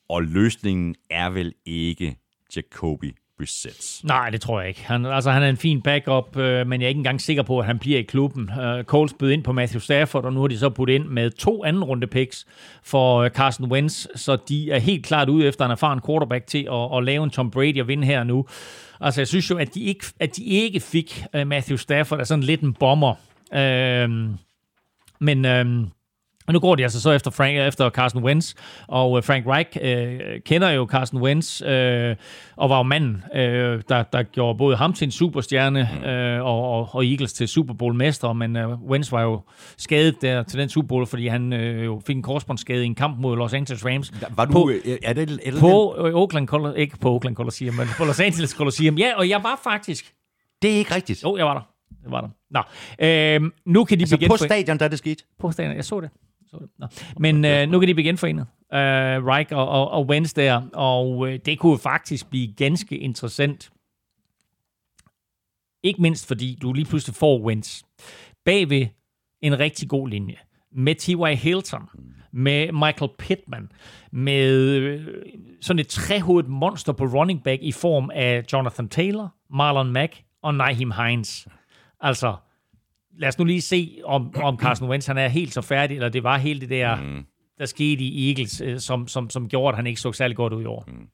og 0.09 0.23
løsningen 0.23 0.95
er 1.11 1.31
vel 1.31 1.53
ikke 1.67 2.17
Jacoby 2.57 3.15
Brissett. 3.39 4.01
Nej, 4.05 4.31
det 4.31 4.41
tror 4.41 4.61
jeg 4.61 4.69
ikke. 4.69 4.85
Han, 4.87 5.07
altså, 5.07 5.31
han 5.31 5.43
er 5.43 5.49
en 5.49 5.57
fin 5.57 5.83
backup, 5.83 6.37
øh, 6.37 6.67
men 6.67 6.81
jeg 6.81 6.87
er 6.87 6.89
ikke 6.89 6.99
engang 6.99 7.21
sikker 7.21 7.43
på, 7.43 7.59
at 7.59 7.67
han 7.67 7.79
bliver 7.79 7.99
i 7.99 8.03
klubben. 8.03 8.51
Øh, 8.61 8.85
Coles 8.85 9.15
bød 9.19 9.31
ind 9.31 9.45
på 9.45 9.53
Matthew 9.53 9.81
Stafford, 9.81 10.25
og 10.25 10.33
nu 10.33 10.41
har 10.41 10.49
de 10.49 10.59
så 10.59 10.71
puttet 10.71 10.95
ind 10.95 11.05
med 11.05 11.31
to 11.31 11.65
anden 11.65 11.85
runde 11.85 12.07
picks 12.07 12.47
for 12.83 13.19
øh, 13.19 13.31
Carson 13.31 13.73
Wentz, 13.73 14.07
så 14.17 14.37
de 14.49 14.71
er 14.71 14.79
helt 14.79 15.07
klart 15.07 15.29
ude 15.29 15.47
efter 15.47 15.65
en 15.65 15.71
erfaren 15.71 16.01
quarterback 16.07 16.47
til 16.47 16.69
at, 16.73 16.97
at 16.97 17.05
lave 17.05 17.25
en 17.25 17.31
Tom 17.31 17.51
Brady 17.51 17.81
og 17.81 17.89
vinde 17.89 18.07
her 18.07 18.25
nu. 18.25 18.47
Altså, 19.01 19.21
jeg 19.21 19.29
synes 19.29 19.51
jo, 19.51 19.59
at 19.59 19.75
de 19.75 19.81
ikke, 19.81 20.07
at 20.21 20.37
de 20.37 20.45
ikke 20.45 20.81
fik 20.81 21.25
øh, 21.35 21.47
Matthew 21.47 21.77
Stafford 21.77 22.21
er 22.21 22.25
sådan 22.25 22.45
lidt 22.45 22.61
en 22.61 22.75
bomber. 22.75 23.15
Øh, 23.55 24.11
men... 25.21 25.45
Øh, 25.45 25.87
og 26.47 26.53
nu 26.53 26.61
går 26.61 26.75
de 26.75 26.83
altså 26.83 27.01
så 27.01 27.11
efter, 27.11 27.31
Frank, 27.31 27.59
efter 27.59 27.91
Carson 27.91 28.25
Wentz, 28.25 28.55
og 28.89 29.17
øh, 29.17 29.23
Frank 29.25 29.47
Reich 29.47 29.79
øh, 29.83 30.41
kender 30.47 30.71
jo 30.71 30.87
Carson 30.91 31.23
Wentz, 31.23 31.63
øh, 31.63 32.17
og 32.57 32.71
var 32.71 32.77
jo 32.77 32.83
manden, 32.83 33.25
øh, 33.35 33.83
der, 33.89 34.03
der 34.03 34.23
gjorde 34.23 34.59
både 34.59 34.77
ham 34.77 34.93
til 34.93 35.05
en 35.05 35.11
superstjerne, 35.11 35.81
øh, 36.07 36.45
og, 36.45 36.71
og, 36.71 36.89
og 36.93 37.07
Eagles 37.07 37.33
til 37.33 37.49
Super 37.49 37.75
Bowl-mester, 37.75 38.33
men 38.33 38.57
øh, 38.57 38.83
Wentz 38.83 39.13
var 39.13 39.23
jo 39.23 39.41
skadet 39.77 40.23
der 40.23 40.43
til 40.43 40.59
den 40.59 40.69
Super 40.69 40.89
Bowl, 40.89 41.07
fordi 41.07 41.27
han 41.29 41.53
øh, 41.53 41.85
jo 41.85 42.03
fik 42.07 42.17
en 42.17 42.23
korsbåndsskade 42.23 42.83
i 42.83 42.87
en 42.87 42.95
kamp 42.95 43.19
mod 43.19 43.37
Los 43.37 43.53
Angeles 43.55 43.87
Rams. 43.87 44.13
Var 44.37 44.45
du, 44.45 44.53
på, 44.53 44.71
øh, 44.85 44.99
er 45.03 45.13
det, 45.13 45.41
eller 45.43 45.61
på 45.61 45.97
øh, 45.99 46.15
Oakland 46.15 46.49
Colosseum, 46.49 46.81
ikke 46.81 46.99
på 46.99 47.11
Oakland 47.13 47.37
Colosseum, 47.37 47.75
men 47.75 47.87
på 47.99 48.05
Los 48.05 48.21
Angeles 48.21 48.51
Colosseum. 48.51 48.99
Ja, 48.99 49.13
og 49.17 49.29
jeg 49.29 49.43
var 49.43 49.61
faktisk, 49.65 50.13
det 50.63 50.71
er 50.73 50.77
ikke 50.77 50.95
rigtigt. 50.95 51.23
jo, 51.23 51.37
jeg 51.37 51.47
var 51.47 51.55
der. 51.55 51.61
Det 52.05 52.11
var 52.13 52.21
der. 52.21 52.29
Nå, 52.51 53.45
øh, 53.45 53.51
nu 53.67 53.85
kan 53.85 53.99
de 53.99 54.03
Altså 54.03 54.17
begynde 54.17 54.31
på 54.31 54.37
stadion, 54.37 54.79
da 54.79 54.89
det 54.89 54.99
skete. 54.99 55.25
på 55.41 55.51
stadion. 55.53 55.77
Jeg 55.77 55.85
så 55.85 56.01
det. 56.01 56.11
Så 56.55 56.61
det. 56.61 56.71
Nå. 56.79 56.87
Men 57.19 57.45
øh, 57.45 57.69
nu 57.69 57.81
kan 57.81 57.89
de 57.89 57.95
blive 57.95 58.09
genforenet. 58.09 58.47
Øh, 58.75 59.27
Reich 59.27 59.53
og, 59.55 59.69
og, 59.69 59.91
og 59.91 60.07
Wentz 60.07 60.33
der. 60.33 60.63
Og 60.73 61.29
øh, 61.29 61.39
det 61.47 61.59
kunne 61.59 61.79
faktisk 61.79 62.31
blive 62.31 62.53
ganske 62.53 62.99
interessant. 62.99 63.71
Ikke 65.83 66.03
mindst 66.03 66.27
fordi 66.27 66.59
du 66.63 66.73
lige 66.73 66.85
pludselig 66.85 67.15
får 67.15 67.41
Wentz 67.41 67.83
bagved 68.45 68.87
en 69.43 69.59
rigtig 69.59 69.89
god 69.89 70.09
linje. 70.09 70.37
Med 70.73 70.95
T.Y. 70.95 71.37
Hilton. 71.37 71.89
Med 72.33 72.73
Michael 72.73 73.11
Pittman. 73.19 73.73
Med 74.13 74.51
øh, 74.77 75.07
sådan 75.61 75.81
et 75.81 75.89
trehovedet 75.89 76.51
monster 76.51 76.93
på 76.93 77.05
running 77.05 77.43
back 77.43 77.63
i 77.63 77.73
form 77.73 78.11
af 78.15 78.45
Jonathan 78.53 78.89
Taylor, 78.89 79.35
Marlon 79.51 79.93
Mack 79.93 80.23
og 80.43 80.55
Naheem 80.55 80.91
Hines. 80.91 81.49
Altså, 82.01 82.37
lad 83.19 83.29
os 83.29 83.39
nu 83.39 83.45
lige 83.45 83.61
se, 83.61 83.99
om, 84.05 84.35
om 84.43 84.59
Carson 84.59 84.89
Wentz 84.89 85.07
han 85.07 85.19
er 85.19 85.29
helt 85.29 85.55
så 85.55 85.61
færdig, 85.61 85.95
eller 85.95 86.09
det 86.09 86.23
var 86.23 86.39
helt 86.39 86.61
det 86.61 86.71
der, 86.71 86.97
mm. 86.97 87.25
der 87.59 87.67
skete 87.67 88.05
i 88.05 88.29
Eagles, 88.29 88.61
øh, 88.61 88.79
som, 88.79 89.09
som, 89.09 89.31
som 89.31 89.49
gjorde, 89.49 89.69
at 89.69 89.77
han 89.77 89.87
ikke 89.87 90.01
så 90.01 90.13
særlig 90.13 90.37
godt 90.37 90.53
ud 90.53 90.63
i 90.63 90.67
år. 90.67 90.85
Mm. 90.89 91.09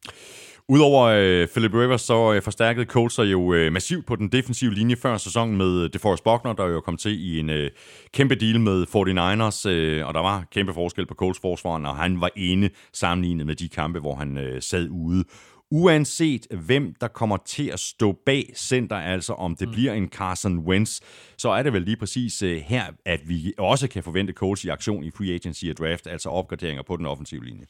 Udover 0.69 1.03
øh, 1.05 1.49
Philip 1.49 1.75
Rivers, 1.75 2.01
så 2.01 2.33
øh, 2.33 2.43
forstærkede 2.43 2.87
Colts 2.87 3.15
sig 3.15 3.25
jo 3.25 3.55
øh, 3.55 3.73
massivt 3.73 4.07
på 4.07 4.17
den 4.17 4.29
defensive 4.29 4.75
linje 4.75 4.97
før 4.97 5.17
sæsonen 5.17 5.57
med 5.57 5.89
DeForest 5.89 6.25
Buckner, 6.25 6.53
der 6.53 6.67
jo 6.67 6.81
kom 6.81 6.97
til 6.97 7.21
i 7.21 7.41
en 7.41 7.51
øh, 7.51 7.71
kæmpe 8.15 8.35
deal 8.35 8.61
med 8.61 8.83
49ers, 8.83 9.69
øh, 9.69 10.07
og 10.07 10.15
der 10.15 10.21
var 10.21 10.45
kæmpe 10.53 10.75
forskel 10.75 11.07
på 11.07 11.15
Colts 11.15 11.41
forsvaren, 11.41 11.87
og 11.87 11.97
han 11.97 12.21
var 12.21 12.31
ene 12.37 12.71
sammenlignet 12.93 13.47
med 13.47 13.55
de 13.57 13.69
kampe, 13.69 13.99
hvor 14.01 14.15
han 14.15 14.39
øh, 14.39 14.63
sad 14.63 14.89
ude. 14.91 15.25
Uanset 15.71 16.47
hvem, 16.51 16.95
der 17.01 17.09
kommer 17.09 17.37
til 17.47 17.69
at 17.69 17.81
stå 17.81 18.13
bag 18.27 18.53
center, 18.57 18.97
altså 18.97 19.33
om 19.33 19.57
det 19.57 19.69
mm. 19.69 19.75
bliver 19.75 19.93
en 19.93 20.09
Carson 20.09 20.59
Wentz, 20.59 21.01
så 21.39 21.51
er 21.51 21.63
det 21.63 21.73
vel 21.73 21.83
lige 21.83 21.97
præcis 21.97 22.43
øh, 22.43 22.57
her, 22.67 22.85
at 23.05 23.21
vi 23.29 23.53
også 23.59 23.89
kan 23.89 24.03
forvente 24.03 24.33
Colts 24.33 24.65
i 24.65 24.69
aktion 24.69 25.05
i 25.05 25.11
free 25.11 25.35
agency 25.35 25.65
og 25.71 25.77
draft, 25.77 26.07
altså 26.07 26.29
opgraderinger 26.29 26.83
på 26.83 26.97
den 26.97 27.07
offensive 27.07 27.45
linje. 27.45 27.65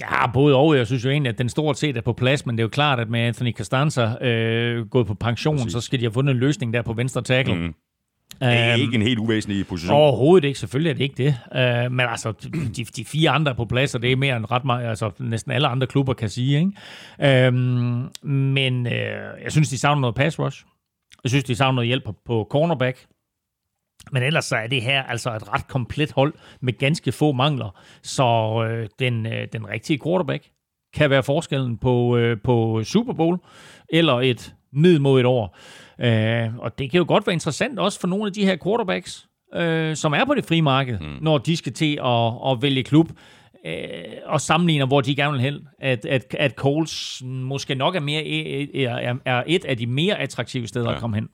Ja, 0.00 0.32
både 0.32 0.56
og. 0.56 0.76
Jeg 0.76 0.86
synes 0.86 1.04
jo 1.04 1.10
egentlig, 1.10 1.30
at 1.30 1.38
den 1.38 1.48
stort 1.48 1.78
set 1.78 1.96
er 1.96 2.00
på 2.00 2.12
plads, 2.12 2.46
men 2.46 2.56
det 2.56 2.60
er 2.60 2.64
jo 2.64 2.68
klart, 2.68 3.00
at 3.00 3.10
med 3.10 3.20
Anthony 3.20 3.52
Costanza 3.56 4.24
øh, 4.26 4.86
gået 4.86 5.06
på 5.06 5.14
pension, 5.14 5.56
Præcis. 5.56 5.72
så 5.72 5.80
skal 5.80 5.98
de 5.98 6.04
have 6.04 6.12
fundet 6.12 6.32
en 6.32 6.38
løsning 6.38 6.74
der 6.74 6.82
på 6.82 6.92
venstre 6.92 7.22
tackle. 7.22 7.54
Mm. 7.54 7.74
Det 8.40 8.58
er 8.58 8.74
ikke 8.74 8.94
en 8.94 9.02
helt 9.02 9.18
uvæsentlig 9.18 9.66
position. 9.66 9.96
Overhovedet 9.96 10.48
ikke, 10.48 10.58
selvfølgelig 10.58 10.90
er 10.90 10.94
det 10.94 11.02
ikke 11.02 11.24
det. 11.24 11.34
Uh, 11.86 11.92
men 11.92 12.00
altså, 12.00 12.32
de, 12.76 12.84
de 12.84 13.04
fire 13.04 13.30
andre 13.30 13.52
er 13.52 13.56
på 13.56 13.64
plads, 13.64 13.94
og 13.94 14.02
det 14.02 14.12
er 14.12 14.16
mere 14.16 14.36
end 14.36 14.50
ret 14.50 14.64
meget, 14.64 14.88
altså 14.88 15.10
næsten 15.18 15.52
alle 15.52 15.68
andre 15.68 15.86
klubber 15.86 16.14
kan 16.14 16.28
sige. 16.28 16.58
Ikke? 16.58 17.48
Uh, 17.48 17.54
men 18.30 18.86
uh, 18.86 18.92
jeg 19.42 19.48
synes, 19.48 19.68
de 19.68 19.78
savner 19.78 20.00
noget 20.00 20.14
pass 20.14 20.38
rush. 20.38 20.64
Jeg 21.24 21.30
synes, 21.30 21.44
de 21.44 21.56
savner 21.56 21.74
noget 21.74 21.86
hjælp 21.86 22.04
på, 22.04 22.14
på 22.26 22.46
cornerback. 22.50 23.06
Men 24.12 24.22
ellers 24.22 24.44
så 24.44 24.56
er 24.56 24.66
det 24.66 24.82
her 24.82 25.02
altså 25.02 25.36
et 25.36 25.52
ret 25.52 25.68
komplet 25.68 26.12
hold 26.12 26.34
med 26.60 26.78
ganske 26.78 27.12
få 27.12 27.32
mangler. 27.32 27.80
Så 28.02 28.24
øh, 28.68 28.88
den, 28.98 29.26
øh, 29.26 29.48
den 29.52 29.68
rigtige 29.68 30.00
quarterback 30.04 30.44
kan 30.94 31.10
være 31.10 31.22
forskellen 31.22 31.78
på, 31.78 32.16
øh, 32.16 32.36
på 32.44 32.84
Super 32.84 33.12
Bowl 33.12 33.38
eller 33.88 34.20
et 34.20 34.54
middelmodigt 34.72 35.26
år. 35.26 35.56
Øh, 36.00 36.56
og 36.58 36.78
det 36.78 36.90
kan 36.90 36.98
jo 36.98 37.04
godt 37.08 37.26
være 37.26 37.34
interessant 37.34 37.78
også 37.78 38.00
for 38.00 38.08
nogle 38.08 38.26
af 38.26 38.32
de 38.32 38.44
her 38.44 38.56
quarterbacks, 38.64 39.26
øh, 39.54 39.96
som 39.96 40.12
er 40.12 40.24
på 40.24 40.34
det 40.34 40.44
frie 40.44 40.62
marked, 40.62 40.98
mm. 41.00 41.16
når 41.20 41.38
de 41.38 41.56
skal 41.56 41.72
til 41.72 41.98
at, 42.04 42.50
at 42.50 42.62
vælge 42.62 42.82
klub 42.82 43.10
øh, 43.66 43.74
og 44.26 44.40
sammenligner, 44.40 44.86
hvor 44.86 45.00
de 45.00 45.16
gerne 45.16 45.32
vil 45.32 45.40
hen, 45.40 45.54
at, 45.78 46.06
at, 46.06 46.34
at 46.38 46.52
Coles 46.52 47.22
måske 47.24 47.74
nok 47.74 47.96
er, 47.96 48.00
mere, 48.00 48.24
er, 48.74 49.14
er 49.24 49.42
et 49.46 49.64
af 49.64 49.76
de 49.76 49.86
mere 49.86 50.18
attraktive 50.18 50.66
steder 50.66 50.88
ja. 50.88 50.94
at 50.94 51.00
komme 51.00 51.16
hen. 51.16 51.28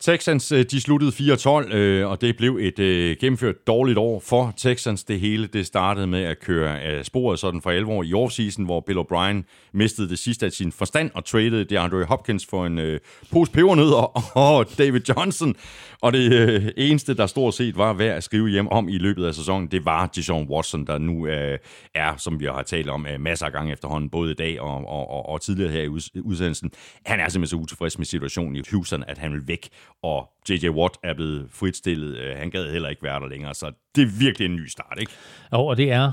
Texans 0.00 0.52
øh, 0.52 0.64
de 0.70 0.80
sluttede 0.80 1.10
4-12, 1.10 1.74
øh, 1.74 2.10
og 2.10 2.20
det 2.20 2.36
blev 2.36 2.58
et 2.60 2.78
øh, 2.78 3.16
gennemført 3.20 3.66
dårligt 3.66 3.98
år 3.98 4.20
for 4.20 4.54
Texans. 4.56 5.04
Det 5.04 5.20
hele 5.20 5.46
det 5.46 5.66
startede 5.66 6.06
med 6.06 6.22
at 6.22 6.40
køre 6.40 6.80
af 6.80 7.04
sporet 7.06 7.38
sådan 7.38 7.62
for 7.62 7.70
alvor 7.70 8.02
i 8.02 8.14
offseason, 8.14 8.64
hvor 8.64 8.80
Bill 8.80 8.98
O'Brien 8.98 9.70
mistede 9.72 10.08
det 10.08 10.18
sidste 10.18 10.46
af 10.46 10.52
sin 10.52 10.72
forstand 10.72 11.10
og 11.14 11.24
tradede 11.24 11.64
DeAndre 11.64 12.04
Hopkins 12.04 12.46
for 12.50 12.66
en 12.66 12.78
øh, 12.78 13.00
pose 13.32 13.52
pebernødder 13.52 14.36
og 14.46 14.66
David 14.78 15.00
Johnson. 15.08 15.54
Og 16.00 16.12
det 16.12 16.32
øh, 16.32 16.68
eneste, 16.76 17.14
der 17.14 17.26
stort 17.26 17.54
set 17.54 17.76
var 17.76 17.92
værd 17.92 18.16
at 18.16 18.24
skrive 18.24 18.48
hjem 18.48 18.68
om 18.68 18.88
i 18.88 18.98
løbet 18.98 19.24
af 19.24 19.34
sæsonen, 19.34 19.68
det 19.68 19.84
var 19.84 20.06
Deshaun 20.06 20.46
Watson, 20.50 20.86
der 20.86 20.98
nu 20.98 21.26
øh, 21.26 21.58
er, 21.94 22.16
som 22.16 22.40
vi 22.40 22.44
har 22.44 22.62
talt 22.62 22.90
om, 22.90 23.06
øh, 23.06 23.20
masser 23.20 23.46
af 23.46 23.52
gange 23.52 23.72
efterhånden, 23.72 24.10
både 24.10 24.30
i 24.30 24.34
dag 24.34 24.60
og, 24.60 24.76
og, 24.76 25.10
og, 25.10 25.28
og 25.28 25.40
tidligere 25.40 25.72
her 25.72 25.82
i 25.82 26.20
udsendelsen. 26.20 26.70
Han 27.06 27.20
er 27.20 27.28
simpelthen 27.28 27.58
så 27.58 27.62
utilfreds 27.62 27.98
med 27.98 28.06
situationen 28.06 28.56
i 28.56 28.62
Houston, 28.70 29.04
at 29.06 29.18
han 29.18 29.32
vil 29.32 29.48
væk 29.48 29.68
og 30.02 30.32
J.J. 30.50 30.68
Watt 30.68 30.94
er 31.02 31.14
blevet 31.14 31.46
fritstillet. 31.50 32.16
Øh, 32.16 32.36
han 32.36 32.50
gad 32.50 32.72
heller 32.72 32.88
ikke 32.88 33.02
være 33.02 33.20
der 33.20 33.28
længere, 33.28 33.54
så 33.54 33.72
det 33.94 34.02
er 34.02 34.18
virkelig 34.18 34.46
en 34.46 34.56
ny 34.56 34.66
start, 34.66 34.96
ikke? 35.00 35.12
Jo, 35.52 35.66
og 35.66 35.76
det 35.76 35.92
er 35.92 36.12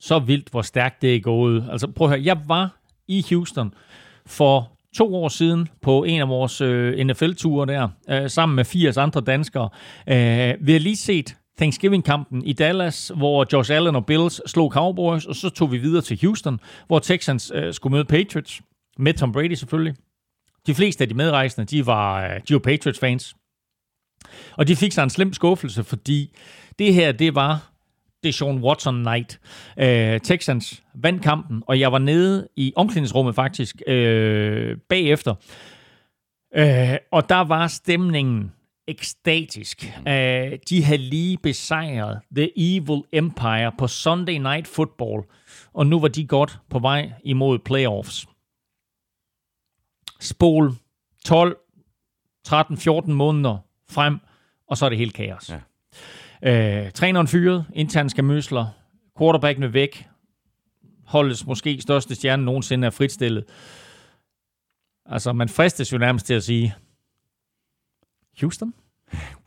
så 0.00 0.18
vildt, 0.18 0.48
hvor 0.48 0.62
stærkt 0.62 1.02
det 1.02 1.16
er 1.16 1.20
gået. 1.20 1.68
Altså 1.70 1.86
prøv 1.86 2.06
at 2.06 2.10
høre, 2.10 2.24
jeg 2.24 2.40
var 2.46 2.76
i 3.08 3.24
Houston 3.28 3.74
for 4.26 4.72
to 4.94 5.14
år 5.14 5.28
siden 5.28 5.68
på 5.82 6.04
en 6.04 6.20
af 6.20 6.28
vores 6.28 6.60
øh, 6.60 7.06
NFL-ture 7.06 7.66
der, 7.66 7.88
øh, 8.10 8.30
sammen 8.30 8.56
med 8.56 8.64
80 8.64 8.96
andre 8.96 9.20
danskere. 9.20 9.68
Øh, 10.08 10.54
vi 10.60 10.72
har 10.72 10.78
lige 10.78 10.96
set 10.96 11.36
Thanksgiving-kampen 11.58 12.44
i 12.44 12.52
Dallas, 12.52 13.12
hvor 13.16 13.46
Josh 13.52 13.72
Allen 13.72 13.96
og 13.96 14.06
Bills 14.06 14.50
slog 14.50 14.72
Cowboys, 14.72 15.24
og 15.26 15.34
så 15.34 15.50
tog 15.50 15.72
vi 15.72 15.78
videre 15.78 16.02
til 16.02 16.18
Houston, 16.22 16.60
hvor 16.86 16.98
Texans 16.98 17.52
øh, 17.54 17.74
skulle 17.74 17.92
møde 17.92 18.04
Patriots, 18.04 18.60
med 18.98 19.14
Tom 19.14 19.32
Brady 19.32 19.54
selvfølgelig. 19.54 19.94
De 20.68 20.74
fleste 20.74 21.04
af 21.04 21.08
de 21.08 21.14
medrejsende, 21.14 21.66
de 21.66 21.86
var, 21.86 22.24
øh, 22.24 22.40
de 22.48 22.54
var 22.54 22.58
Patriots-fans. 22.58 23.36
Og 24.56 24.68
de 24.68 24.76
fik 24.76 24.92
sig 24.92 25.02
en 25.02 25.10
slem 25.10 25.32
skuffelse, 25.32 25.84
fordi 25.84 26.36
det 26.78 26.94
her, 26.94 27.12
det 27.12 27.34
var 27.34 27.70
Deshaun 28.22 28.62
Watson 28.62 29.02
night. 29.02 29.40
Øh, 29.78 30.20
Texans 30.20 30.82
vandt 30.94 31.22
kampen, 31.22 31.62
og 31.66 31.80
jeg 31.80 31.92
var 31.92 31.98
nede 31.98 32.48
i 32.56 32.72
omklædningsrummet 32.76 33.34
faktisk 33.34 33.82
øh, 33.86 34.76
bagefter. 34.88 35.34
Øh, 36.56 36.96
og 37.10 37.28
der 37.28 37.44
var 37.44 37.66
stemningen 37.66 38.52
ekstatisk. 38.88 39.92
Øh, 40.08 40.58
de 40.68 40.84
havde 40.84 40.98
lige 40.98 41.38
besejret 41.38 42.20
The 42.36 42.50
Evil 42.56 43.02
Empire 43.12 43.72
på 43.78 43.86
Sunday 43.86 44.38
Night 44.38 44.66
Football, 44.66 45.22
og 45.74 45.86
nu 45.86 46.00
var 46.00 46.08
de 46.08 46.26
godt 46.26 46.58
på 46.70 46.78
vej 46.78 47.12
imod 47.24 47.58
playoffs 47.58 48.26
spol 50.20 50.72
12, 51.24 51.56
13, 52.44 52.76
14 52.76 53.14
måneder 53.14 53.58
frem, 53.90 54.18
og 54.66 54.76
så 54.76 54.84
er 54.84 54.88
det 54.88 54.98
helt 54.98 55.14
kaos. 55.14 55.50
Ja. 56.42 56.84
Øh, 56.86 56.92
træneren 56.92 57.28
fyret, 57.28 57.66
interne 57.74 58.10
skamøsler, 58.10 58.66
quarterbacken 59.18 59.64
er 59.64 59.68
væk, 59.68 60.08
holdets 61.04 61.46
måske 61.46 61.80
største 61.80 62.14
stjerne 62.14 62.44
nogensinde 62.44 62.86
er 62.86 62.90
fritstillet. 62.90 63.44
Altså, 65.06 65.32
man 65.32 65.48
fristes 65.48 65.92
jo 65.92 65.98
nærmest 65.98 66.26
til 66.26 66.34
at 66.34 66.44
sige, 66.44 66.74
Houston? 68.40 68.74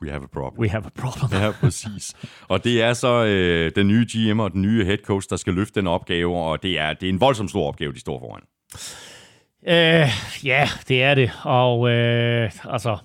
We 0.02 0.10
have 0.10 0.24
a 0.24 0.28
problem. 0.28 0.60
We 0.60 0.70
have 0.70 0.86
a 0.86 0.90
problem. 0.90 1.42
ja, 1.42 1.52
præcis. 1.52 2.16
Og 2.48 2.64
det 2.64 2.82
er 2.82 2.94
så 2.94 3.26
øh, 3.26 3.72
den 3.76 3.88
nye 3.88 4.06
GM 4.14 4.40
og 4.40 4.52
den 4.52 4.62
nye 4.62 4.86
head 4.86 4.98
coach, 4.98 5.30
der 5.30 5.36
skal 5.36 5.54
løfte 5.54 5.80
den 5.80 5.88
opgave, 5.88 6.38
og 6.38 6.64
det 6.64 6.80
er, 6.80 6.94
det 6.94 7.10
er 7.10 7.14
en 7.14 7.20
voldsom 7.20 7.48
stor 7.48 7.68
opgave, 7.68 7.94
de 7.94 8.00
står 8.00 8.20
foran. 8.20 8.42
Øh, 9.68 10.08
ja, 10.44 10.70
det 10.88 11.04
er 11.04 11.16
det. 11.16 11.32
Og 11.44 11.90
øh, 11.90 12.52
altså... 12.64 12.98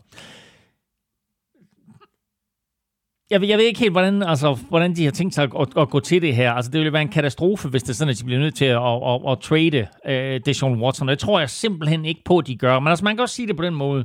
Jeg 3.31 3.41
ved, 3.41 3.49
jeg 3.49 3.59
ved 3.59 3.65
ikke 3.65 3.81
helt, 3.81 3.93
hvordan, 3.93 4.23
altså, 4.23 4.59
hvordan 4.69 4.97
de 4.97 5.05
har 5.05 5.11
tænkt 5.11 5.35
sig 5.35 5.45
at, 5.45 5.51
at, 5.61 5.69
at 5.77 5.91
gå 5.91 6.01
til 6.01 6.23
det 6.23 6.35
her. 6.35 6.53
Altså, 6.53 6.71
det 6.71 6.79
ville 6.79 6.93
være 6.93 7.03
en 7.03 7.09
katastrofe, 7.09 7.69
hvis 7.69 7.83
det 7.83 7.89
er 7.91 7.95
sådan, 7.95 8.11
at 8.11 8.19
de 8.19 8.25
bliver 8.25 8.41
nødt 8.41 8.57
til 8.57 8.65
at, 8.65 8.83
at, 8.83 9.03
at, 9.07 9.33
at 9.33 9.41
trade 9.41 9.89
øh, 10.07 10.41
Deshaun 10.47 10.83
Watson. 10.83 11.09
Det 11.09 11.19
tror 11.19 11.39
jeg 11.39 11.51
simpelthen 11.51 12.05
ikke 12.05 12.21
på, 12.25 12.39
at 12.39 12.47
de 12.47 12.57
gør. 12.57 12.81
Men 12.81 12.89
altså, 12.89 13.05
man 13.05 13.17
kan 13.17 13.23
også 13.23 13.35
sige 13.35 13.49
det 13.49 13.57
på 13.57 13.63
den 13.63 13.75
måde, 13.75 14.05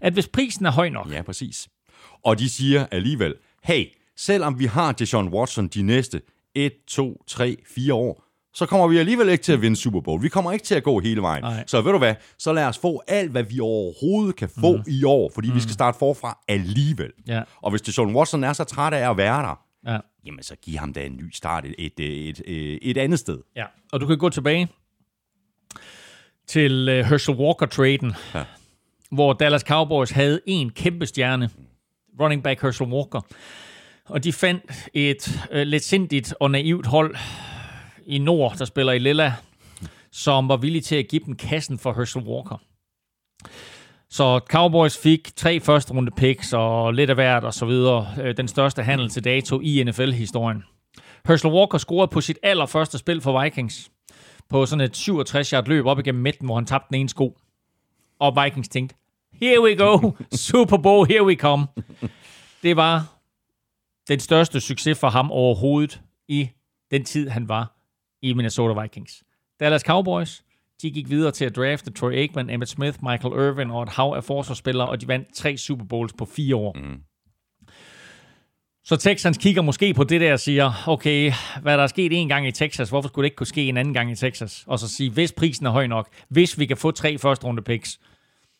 at 0.00 0.12
hvis 0.12 0.28
prisen 0.28 0.66
er 0.66 0.70
høj 0.70 0.88
nok... 0.88 1.12
Ja, 1.12 1.22
præcis. 1.22 1.68
Og 2.24 2.38
de 2.38 2.48
siger 2.48 2.86
alligevel, 2.90 3.34
hey, 3.64 3.84
selvom 4.16 4.58
vi 4.58 4.64
har 4.64 4.92
Deshaun 4.92 5.28
Watson 5.28 5.68
de 5.68 5.82
næste 5.82 6.20
1, 6.54 6.72
2, 6.88 7.22
3, 7.26 7.56
4 7.74 7.94
år, 7.94 8.24
så 8.54 8.66
kommer 8.66 8.88
vi 8.88 8.98
alligevel 8.98 9.28
ikke 9.28 9.44
til 9.44 9.52
at 9.52 9.62
vinde 9.62 9.76
Super 9.76 10.00
Bowl. 10.00 10.22
Vi 10.22 10.28
kommer 10.28 10.52
ikke 10.52 10.64
til 10.64 10.74
at 10.74 10.82
gå 10.82 11.00
hele 11.00 11.22
vejen. 11.22 11.44
Nej. 11.44 11.64
Så 11.66 11.80
ved 11.80 11.92
du 11.92 11.98
hvad, 11.98 12.14
så 12.38 12.52
lad 12.52 12.64
os 12.64 12.78
få 12.78 13.02
alt, 13.08 13.30
hvad 13.30 13.42
vi 13.42 13.60
overhovedet 13.60 14.36
kan 14.36 14.48
få 14.60 14.76
mm. 14.76 14.82
i 14.86 15.04
år, 15.04 15.30
fordi 15.34 15.48
mm. 15.48 15.54
vi 15.54 15.60
skal 15.60 15.72
starte 15.72 15.98
forfra 15.98 16.38
alligevel. 16.48 17.10
Ja. 17.28 17.42
Og 17.62 17.70
hvis 17.70 17.82
Deshaun 17.82 18.14
Watson 18.16 18.44
er 18.44 18.52
så 18.52 18.64
træt 18.64 18.92
af 18.92 19.10
at 19.10 19.16
være 19.16 19.42
der, 19.42 19.60
Ja. 19.86 19.98
jamen 20.26 20.42
så 20.42 20.56
giv 20.56 20.78
ham 20.78 20.92
da 20.92 21.06
en 21.06 21.16
ny 21.16 21.30
start 21.32 21.64
et, 21.64 21.74
et, 21.78 21.92
et, 22.28 22.42
et, 22.46 22.78
et 22.82 22.96
andet 22.96 23.18
sted. 23.18 23.38
Ja, 23.56 23.64
og 23.92 24.00
du 24.00 24.06
kan 24.06 24.18
gå 24.18 24.28
tilbage 24.28 24.68
til 26.46 26.88
uh, 26.88 27.06
Herschel 27.06 27.36
Walker-traden, 27.36 28.12
ja. 28.34 28.44
hvor 29.10 29.32
Dallas 29.32 29.62
Cowboys 29.62 30.10
havde 30.10 30.40
en 30.46 30.70
kæmpe 30.70 31.06
stjerne, 31.06 31.50
running 32.20 32.42
back 32.42 32.62
Herschel 32.62 32.88
Walker, 32.88 33.20
og 34.04 34.24
de 34.24 34.32
fandt 34.32 34.88
et 34.94 35.40
uh, 35.52 35.58
lidt 35.58 35.84
sindigt 35.84 36.34
og 36.40 36.50
naivt 36.50 36.86
hold 36.86 37.16
i 38.06 38.18
nord, 38.18 38.56
der 38.58 38.64
spiller 38.64 38.92
i 38.92 38.98
Lilla, 38.98 39.34
som 40.12 40.48
var 40.48 40.56
villige 40.56 40.82
til 40.82 40.96
at 40.96 41.08
give 41.08 41.22
dem 41.26 41.36
kassen 41.36 41.78
for 41.78 41.92
Herschel 41.92 42.24
Walker. 42.24 42.56
Så 44.10 44.40
Cowboys 44.48 44.98
fik 44.98 45.36
tre 45.36 45.60
første 45.60 45.94
runde 45.94 46.10
picks 46.16 46.52
og 46.52 46.94
lidt 46.94 47.10
af 47.10 47.16
hvert 47.16 47.44
og 47.44 47.54
så 47.54 47.66
videre. 47.66 48.14
Øh, 48.22 48.36
Den 48.36 48.48
største 48.48 48.82
handel 48.82 49.08
til 49.08 49.24
dato 49.24 49.60
i 49.60 49.84
NFL-historien. 49.84 50.64
Herschel 51.26 51.52
Walker 51.52 51.78
scorede 51.78 52.10
på 52.10 52.20
sit 52.20 52.38
allerførste 52.42 52.98
spil 52.98 53.20
for 53.20 53.42
Vikings 53.42 53.90
på 54.48 54.66
sådan 54.66 54.84
et 54.84 55.08
67-yard 55.08 55.68
løb 55.68 55.86
op 55.86 55.98
igennem 55.98 56.22
midten, 56.22 56.46
hvor 56.46 56.54
han 56.54 56.66
tabte 56.66 56.86
den 56.88 57.00
ene 57.00 57.08
sko. 57.08 57.38
Og 58.18 58.44
Vikings 58.44 58.68
tænkte, 58.68 58.96
here 59.32 59.62
we 59.62 59.76
go, 59.76 60.12
Super 60.48 60.76
Bowl, 60.76 61.06
here 61.06 61.24
we 61.24 61.34
come. 61.34 61.66
Det 62.62 62.76
var 62.76 63.06
den 64.08 64.20
største 64.20 64.60
succes 64.60 64.98
for 64.98 65.08
ham 65.08 65.30
overhovedet 65.30 66.00
i 66.28 66.48
den 66.90 67.04
tid, 67.04 67.28
han 67.28 67.48
var 67.48 67.76
i 68.22 68.32
Minnesota 68.32 68.80
Vikings. 68.82 69.22
Dallas 69.60 69.82
Cowboys, 69.82 70.44
de 70.82 70.90
gik 70.90 71.08
videre 71.08 71.30
til 71.30 71.44
at 71.44 71.56
drafte 71.56 71.92
Troy 71.92 72.12
Aikman, 72.12 72.50
Emmett 72.50 72.70
Smith, 72.70 72.98
Michael 73.02 73.34
Irvin 73.34 73.70
og 73.70 73.82
et 73.82 73.88
hav 73.88 74.14
af 74.16 74.24
forsvarsspillere, 74.24 74.88
og 74.88 75.00
de 75.00 75.08
vandt 75.08 75.34
tre 75.34 75.56
Super 75.56 75.84
Bowls 75.84 76.12
på 76.12 76.24
fire 76.24 76.56
år. 76.56 76.76
Mm. 76.78 77.00
Så 78.84 78.96
Texans 78.96 79.38
kigger 79.38 79.62
måske 79.62 79.94
på 79.94 80.04
det 80.04 80.20
der 80.20 80.32
og 80.32 80.40
siger, 80.40 80.84
okay, 80.86 81.32
hvad 81.62 81.76
der 81.76 81.82
er 81.82 81.86
sket 81.86 82.12
en 82.12 82.28
gang 82.28 82.48
i 82.48 82.52
Texas, 82.52 82.88
hvorfor 82.88 83.08
skulle 83.08 83.22
det 83.22 83.26
ikke 83.26 83.36
kunne 83.36 83.46
ske 83.46 83.68
en 83.68 83.76
anden 83.76 83.94
gang 83.94 84.12
i 84.12 84.14
Texas? 84.14 84.64
Og 84.66 84.78
så 84.78 84.88
sige, 84.88 85.10
hvis 85.10 85.32
prisen 85.32 85.66
er 85.66 85.70
høj 85.70 85.86
nok, 85.86 86.08
hvis 86.28 86.58
vi 86.58 86.66
kan 86.66 86.76
få 86.76 86.90
tre 86.90 87.18
første 87.18 87.46
runde 87.46 87.62
picks. 87.62 88.00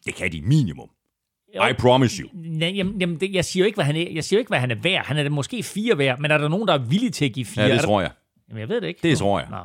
Det 0.06 0.14
kan 0.14 0.32
de 0.32 0.42
minimum. 0.42 0.90
I 1.54 1.72
promise 1.78 2.22
you. 2.22 2.28
Jamen, 2.60 3.00
jamen 3.00 3.20
det, 3.20 3.34
jeg, 3.34 3.44
siger 3.44 3.64
jo 3.64 3.66
ikke, 3.66 3.76
hvad 3.76 3.84
han 3.84 3.96
er, 3.96 4.10
jeg 4.12 4.24
siger 4.24 4.38
jo 4.38 4.40
ikke, 4.40 4.48
hvad 4.48 4.58
han 4.58 4.70
er 4.70 4.74
værd. 4.74 5.06
Han 5.06 5.16
er 5.16 5.22
da 5.22 5.28
måske 5.28 5.62
fire 5.62 5.98
værd, 5.98 6.18
men 6.18 6.30
er 6.30 6.38
der 6.38 6.48
nogen, 6.48 6.68
der 6.68 6.74
er 6.74 6.78
villige 6.78 7.10
til 7.10 7.24
at 7.24 7.32
give 7.32 7.46
fire? 7.46 7.64
Ja, 7.64 7.72
det 7.72 7.80
tror 7.80 8.00
jeg. 8.00 8.10
Jamen, 8.52 8.60
jeg 8.60 8.68
ved 8.68 8.80
det 8.80 8.88
ikke. 8.88 9.00
Det 9.02 9.18
tror 9.18 9.40
jeg. 9.40 9.48
Nå. 9.50 9.56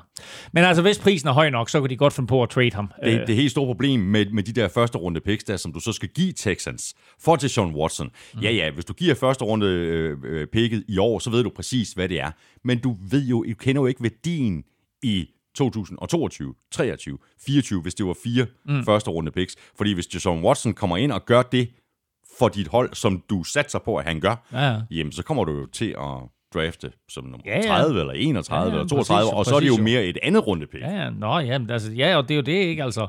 Men 0.52 0.64
altså, 0.64 0.82
hvis 0.82 1.00
prisen 1.00 1.30
er 1.30 1.34
høj 1.34 1.50
nok, 1.50 1.70
så 1.70 1.82
kan 1.82 1.90
de 1.90 1.98
godt 1.98 2.14
finde 2.14 2.28
på 2.28 2.44
at 2.44 2.50
trade 2.50 2.72
ham. 2.74 2.92
Øh, 3.04 3.12
Det, 3.14 3.28
det 3.28 3.36
helt 3.36 3.52
store 3.52 3.66
problem 3.66 4.00
med, 4.00 4.26
med 4.32 4.44
de 4.44 4.54
der 4.54 4.68
første 4.68 4.98
runde 4.98 5.22
picks, 5.22 5.44
der, 5.44 5.58
som 5.58 5.74
du 5.74 5.80
så 5.80 5.92
skal 5.92 6.10
give 6.10 6.34
Texans 6.34 6.96
for 7.20 7.36
til 7.36 7.50
Sean 7.50 7.76
Watson. 7.76 8.10
Mm. 8.34 8.40
Ja, 8.40 8.52
ja, 8.52 8.72
hvis 8.72 8.86
du 8.86 8.94
giver 8.94 9.16
første 9.16 9.46
runde 9.46 9.66
øh, 9.68 10.18
øh, 10.24 10.48
picket 10.48 10.84
i 10.88 10.98
år, 10.98 11.20
så 11.20 11.30
ved 11.30 11.44
du 11.44 11.50
præcis, 11.56 11.92
hvad 11.94 12.10
det 12.10 12.20
er. 12.20 12.32
Men 12.64 12.80
du 12.80 12.98
ved 13.10 13.28
jo, 13.28 13.44
du 13.50 13.54
kender 13.56 13.82
jo 13.82 13.86
ikke 13.86 14.04
værdien 14.04 14.64
i 15.04 15.28
2022, 15.56 16.54
23, 16.72 17.18
24, 17.46 17.82
hvis 17.82 17.96
det 17.96 18.06
var 18.06 18.16
fire 18.24 18.46
mm. 18.66 18.84
første 18.86 19.10
runde 19.10 19.32
picks. 19.32 19.56
Fordi 19.78 19.94
hvis 19.94 20.08
Sean 20.12 20.44
Watson 20.44 20.74
kommer 20.74 20.98
ind 20.98 21.12
og 21.12 21.26
gør 21.26 21.42
det 21.42 21.70
for 22.38 22.48
dit 22.50 22.68
hold, 22.68 22.94
som 22.94 23.24
du 23.30 23.44
satser 23.44 23.80
på, 23.80 23.96
at 23.98 24.06
han 24.06 24.20
gør, 24.20 24.48
Ja, 24.52 24.72
ja. 24.74 24.82
jamen 24.92 25.12
så 25.12 25.24
kommer 25.24 25.44
du 25.44 25.52
jo 25.52 25.66
til 25.66 25.90
at 26.00 26.30
drafte 26.53 26.92
som 27.09 27.24
nummer 27.24 27.43
Ja, 27.45 27.56
ja. 27.56 27.67
30 27.67 28.00
eller 28.00 28.14
31 28.14 28.59
Ja, 28.59 28.66
ja, 28.66 28.72
eller 28.72 28.88
32, 28.88 28.98
præcis, 28.98 29.34
og 29.34 29.45
så 29.45 29.56
er 29.56 29.59
det 29.59 29.67
jo 29.67 29.77
mere 29.77 30.06
et 30.06 30.17
andet 30.24 30.48
runde 30.48 30.67
pick. 30.67 30.84
Ja, 30.84 31.03
ja, 31.03 31.09
nå, 31.09 31.40
ja, 31.40 31.58
men 31.58 31.69
altså, 31.69 31.92
ja, 31.92 32.17
og 32.17 32.24
det 32.24 32.32
er 32.34 32.35
jo 32.35 32.42
det, 32.42 32.51
ikke, 32.51 32.84
altså. 32.84 33.08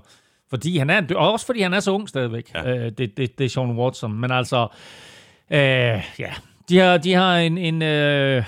Fordi 0.51 0.79
han 0.79 0.91
er, 0.91 1.03
og 1.17 1.33
også 1.33 1.47
fordi 1.47 1.61
han 1.61 1.75
er 1.75 1.81
så 1.81 1.91
ung 1.91 2.09
stadigvæk, 2.09 2.51
ja. 2.55 2.71
øh, 2.71 2.93
det, 2.99 3.17
det, 3.17 3.39
det 3.39 3.45
er 3.45 3.49
Sean 3.49 3.71
Watson. 3.71 4.21
Men 4.21 4.31
altså, 4.31 4.69
øh, 5.51 5.59
ja, 6.19 6.33
de 6.69 6.79
har, 6.79 6.99
de 6.99 7.15
har 7.15 7.37
en, 7.39 7.59
en 7.59 7.83
øh, 7.83 8.45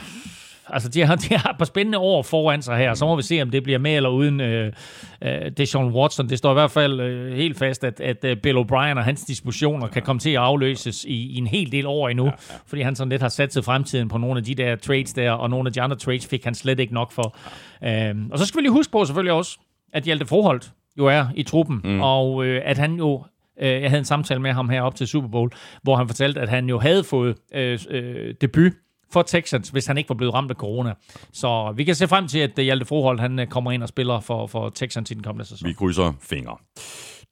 altså, 0.72 0.88
de 0.88 1.06
har, 1.06 1.16
de 1.28 1.34
har 1.34 1.50
et 1.50 1.58
par 1.58 1.64
spændende 1.64 1.98
år 1.98 2.22
foran 2.22 2.62
sig 2.62 2.76
her, 2.76 2.94
så 2.94 3.06
må 3.06 3.16
vi 3.16 3.22
se, 3.22 3.42
om 3.42 3.50
det 3.50 3.62
bliver 3.62 3.78
med 3.78 3.96
eller 3.96 4.08
uden 4.08 4.40
øh, 4.40 4.72
øh, 5.22 5.66
Sean 5.66 5.86
Watson. 5.86 6.28
Det 6.28 6.38
står 6.38 6.50
i 6.50 6.54
hvert 6.54 6.70
fald 6.70 7.00
øh, 7.00 7.36
helt 7.36 7.58
fast, 7.58 7.84
at, 7.84 8.00
at 8.00 8.24
øh, 8.24 8.36
Bill 8.36 8.58
O'Brien 8.58 8.96
og 8.96 9.04
hans 9.04 9.24
dispositioner 9.24 9.86
kan 9.86 10.02
komme 10.02 10.20
til 10.20 10.30
at 10.30 10.36
afløses 10.36 11.04
i, 11.04 11.14
i 11.14 11.36
en 11.36 11.46
hel 11.46 11.72
del 11.72 11.86
år 11.86 12.08
endnu, 12.08 12.24
ja, 12.24 12.32
ja. 12.50 12.56
fordi 12.66 12.82
han 12.82 12.96
sådan 12.96 13.08
lidt 13.08 13.22
har 13.22 13.28
sat 13.28 13.52
sig 13.52 13.64
fremtiden 13.64 14.08
på 14.08 14.18
nogle 14.18 14.38
af 14.38 14.44
de 14.44 14.54
der 14.54 14.76
trades 14.76 15.12
der, 15.12 15.30
og 15.30 15.50
nogle 15.50 15.68
af 15.68 15.72
de 15.72 15.82
andre 15.82 15.96
trades 15.96 16.26
fik 16.26 16.44
han 16.44 16.54
slet 16.54 16.80
ikke 16.80 16.94
nok 16.94 17.12
for. 17.12 17.36
Øhm, 17.84 18.30
og 18.30 18.38
så 18.38 18.46
skal 18.46 18.58
vi 18.58 18.62
lige 18.62 18.72
huske 18.72 18.92
på 18.92 19.04
selvfølgelig 19.04 19.32
også, 19.32 19.58
at 19.92 20.02
Hjalte 20.02 20.26
Froholt 20.26 20.70
jo 20.98 21.06
er 21.06 21.26
i 21.34 21.42
truppen, 21.42 21.80
mm. 21.84 22.00
og 22.00 22.46
øh, 22.46 22.62
at 22.64 22.78
han 22.78 22.94
jo 22.94 23.24
øh, 23.60 23.82
jeg 23.82 23.90
havde 23.90 23.98
en 23.98 24.04
samtale 24.04 24.40
med 24.40 24.52
ham 24.52 24.68
her 24.68 24.82
op 24.82 24.94
til 24.94 25.06
Super 25.06 25.28
Bowl, 25.28 25.50
hvor 25.82 25.96
han 25.96 26.06
fortalte, 26.06 26.40
at 26.40 26.48
han 26.48 26.68
jo 26.68 26.78
havde 26.78 27.04
fået 27.04 27.36
øh, 27.54 27.78
øh, 27.90 28.34
debut 28.40 28.72
for 29.12 29.22
Texans, 29.22 29.68
hvis 29.68 29.86
han 29.86 29.98
ikke 29.98 30.08
var 30.08 30.14
blevet 30.14 30.34
ramt 30.34 30.50
af 30.50 30.56
corona. 30.56 30.94
Så 31.32 31.72
vi 31.76 31.84
kan 31.84 31.94
se 31.94 32.08
frem 32.08 32.28
til, 32.28 32.38
at 32.38 32.58
øh, 32.58 32.64
Hjalte 32.64 32.86
Froholt 32.86 33.20
han 33.20 33.38
øh, 33.38 33.46
kommer 33.46 33.72
ind 33.72 33.82
og 33.82 33.88
spiller 33.88 34.20
for, 34.20 34.46
for 34.46 34.68
Texans 34.68 35.10
i 35.10 35.14
den 35.14 35.22
kommende 35.22 35.48
sæson. 35.48 35.68
Vi 35.68 35.72
krydser 35.72 36.12
fingre. 36.20 36.56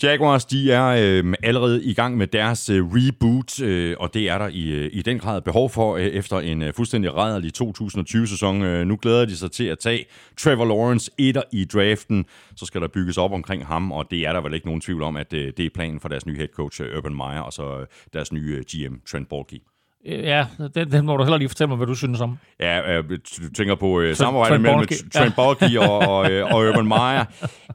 Jaguars, 0.03 0.45
de 0.45 0.73
er 0.73 0.87
øh, 0.87 1.35
allerede 1.43 1.85
i 1.85 1.95
gang 1.95 2.17
med 2.17 2.27
deres 2.27 2.69
øh, 2.69 2.85
reboot, 2.87 3.61
øh, 3.61 3.97
og 4.01 4.15
det 4.15 4.29
er 4.29 4.39
der 4.39 4.49
i, 4.49 4.69
øh, 4.69 4.91
i 4.93 5.03
den 5.03 5.19
grad 5.19 5.41
behov 5.41 5.71
for 5.71 5.97
øh, 5.97 6.03
efter 6.03 6.41
en 6.41 6.63
øh, 6.63 6.75
fuldstændig 6.75 7.15
rædderlig 7.15 7.53
2020-sæson. 7.63 8.63
Øh, 8.63 8.87
nu 8.87 8.99
glæder 9.03 9.25
de 9.25 9.37
sig 9.37 9.51
til 9.51 9.65
at 9.65 9.79
tage 9.79 10.05
Trevor 10.39 10.65
Lawrence 10.65 11.11
etter 11.19 11.43
i 11.53 11.65
draften. 11.65 12.25
Så 12.57 12.67
skal 12.67 12.81
der 12.81 12.89
bygges 12.89 13.19
op 13.19 13.33
omkring 13.33 13.67
ham, 13.67 13.93
og 13.93 14.11
det 14.11 14.27
er 14.27 14.33
der 14.33 14.41
vel 14.41 14.55
ikke 14.55 14.67
nogen 14.67 14.81
tvivl 14.81 15.03
om, 15.03 15.17
at 15.17 15.33
øh, 15.33 15.53
det 15.57 15.67
er 15.67 15.71
planen 15.75 16.01
for 16.01 16.09
deres 16.09 16.27
nye 16.27 16.37
head 16.37 16.49
coach 16.49 16.83
øh, 16.83 16.99
Urban 16.99 17.15
Meyer, 17.15 17.41
og 17.41 17.53
så 17.53 17.79
øh, 17.81 17.87
deres 18.13 18.33
nye 18.33 18.57
øh, 18.57 18.65
GM 18.89 18.95
Trent 19.07 19.29
Baalke. 19.29 19.61
Øh, 20.09 20.25
Ja, 20.25 20.47
den, 20.75 20.93
den 20.93 21.07
må 21.07 21.17
du 21.17 21.23
heller 21.23 21.39
lige 21.39 21.49
fortælle 21.49 21.69
mig, 21.69 21.77
hvad 21.77 21.87
du 21.87 21.95
synes 21.95 22.21
om. 22.21 22.39
Ja, 22.61 22.99
øh, 22.99 23.05
du 23.11 23.53
tænker 23.57 23.75
på 23.75 24.01
øh, 24.01 24.17
samarbejdet 24.17 24.61
mellem 24.61 24.87
Trent 25.15 25.37
Baalke 25.37 25.81
og, 25.81 25.99
og, 26.17 26.31
øh, 26.31 26.55
og 26.55 26.61
Urban 26.69 26.87
Meyer. 26.87 27.25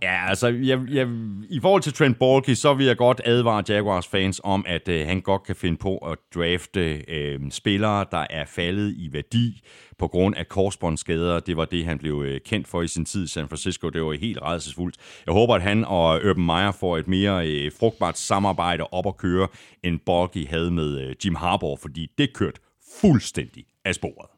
Ja, 0.01 0.29
altså, 0.29 0.47
jeg, 0.47 0.79
jeg, 0.91 1.07
i 1.49 1.59
forhold 1.61 1.81
til 1.81 1.93
Trent 1.93 2.19
Baalke, 2.19 2.55
så 2.55 2.73
vil 2.73 2.85
jeg 2.85 2.97
godt 2.97 3.21
advare 3.25 3.63
Jaguars 3.69 4.07
fans 4.07 4.41
om, 4.43 4.65
at 4.67 4.87
øh, 4.87 5.07
han 5.07 5.21
godt 5.21 5.43
kan 5.43 5.55
finde 5.55 5.77
på 5.77 5.97
at 5.97 6.17
drafte 6.35 7.11
øh, 7.11 7.39
spillere, 7.51 8.05
der 8.11 8.25
er 8.29 8.45
faldet 8.45 8.93
i 8.97 9.09
værdi 9.13 9.61
på 10.03 10.07
grund 10.07 10.35
af 10.35 10.47
korsbåndsskader. 10.47 11.39
Det 11.39 11.57
var 11.57 11.65
det, 11.65 11.85
han 11.85 11.97
blev 11.97 12.23
øh, 12.25 12.41
kendt 12.45 12.67
for 12.67 12.81
i 12.81 12.87
sin 12.87 13.05
tid 13.05 13.23
i 13.23 13.27
San 13.27 13.47
Francisco. 13.47 13.89
Det 13.89 14.01
var 14.03 14.13
helt 14.13 14.39
redselsfuldt. 14.41 14.95
Jeg 15.25 15.33
håber, 15.33 15.55
at 15.55 15.61
han 15.61 15.85
og 15.85 16.21
Urban 16.29 16.45
Meyer 16.45 16.71
får 16.71 16.97
et 16.97 17.07
mere 17.07 17.47
øh, 17.47 17.71
frugtbart 17.79 18.17
samarbejde 18.17 18.83
op 18.91 19.07
at 19.07 19.17
køre, 19.17 19.47
end 19.83 19.99
Baalke 20.05 20.47
havde 20.49 20.71
med 20.71 20.99
øh, 21.01 21.15
Jim 21.25 21.35
Harbour, 21.35 21.77
fordi 21.81 22.07
det 22.17 22.33
kørte 22.33 22.59
fuldstændig 23.01 23.63
af 23.85 23.95
sporet. 23.95 24.29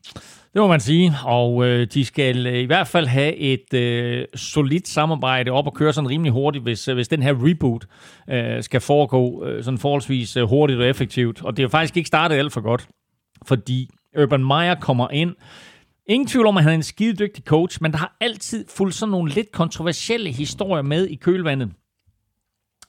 Det 0.54 0.62
må 0.62 0.68
man 0.68 0.80
sige, 0.80 1.14
og 1.26 1.66
øh, 1.66 1.88
de 1.94 2.06
skal 2.06 2.48
øh, 2.48 2.60
i 2.60 2.66
hvert 2.66 2.88
fald 2.88 3.08
have 3.08 3.36
et 3.36 3.74
øh, 3.74 4.26
solidt 4.36 4.88
samarbejde 4.88 5.52
op 5.52 5.68
og 5.68 5.74
køre 5.74 5.94
sådan 5.94 6.10
rimelig 6.10 6.32
hurtigt, 6.32 6.64
hvis, 6.64 6.88
øh, 6.88 6.96
hvis 6.96 7.08
den 7.08 7.24
her 7.24 7.34
reboot 7.48 7.86
øh, 8.30 8.64
skal 8.64 8.82
foregå 8.82 9.46
øh, 9.46 9.64
sådan 9.64 9.78
forholdsvis 9.78 10.38
øh, 10.38 10.44
hurtigt 10.44 10.80
og 10.80 10.88
effektivt. 10.88 11.44
Og 11.44 11.58
det 11.58 11.64
er 11.64 11.66
jo 11.66 11.70
faktisk 11.70 11.98
ikke 11.98 12.08
startet 12.08 12.36
alt 12.36 12.54
for 12.54 12.62
godt, 12.62 12.88
fordi 13.46 13.90
Urban 14.22 14.46
Meyer 14.46 14.76
kommer 14.76 15.10
ind. 15.10 15.36
Ingen 16.08 16.28
tvivl 16.28 16.48
om, 16.48 16.58
at 16.58 16.64
han 16.64 16.72
er 16.72 16.76
en 16.76 16.84
skidedygtig 16.84 17.44
coach, 17.44 17.78
men 17.82 17.92
der 17.92 17.98
har 17.98 18.18
altid 18.22 18.66
fulgt 18.70 18.96
sådan 18.96 19.12
nogle 19.12 19.32
lidt 19.32 19.52
kontroversielle 19.52 20.32
historier 20.32 20.84
med 20.84 21.08
i 21.08 21.16
kølvandet. 21.16 21.72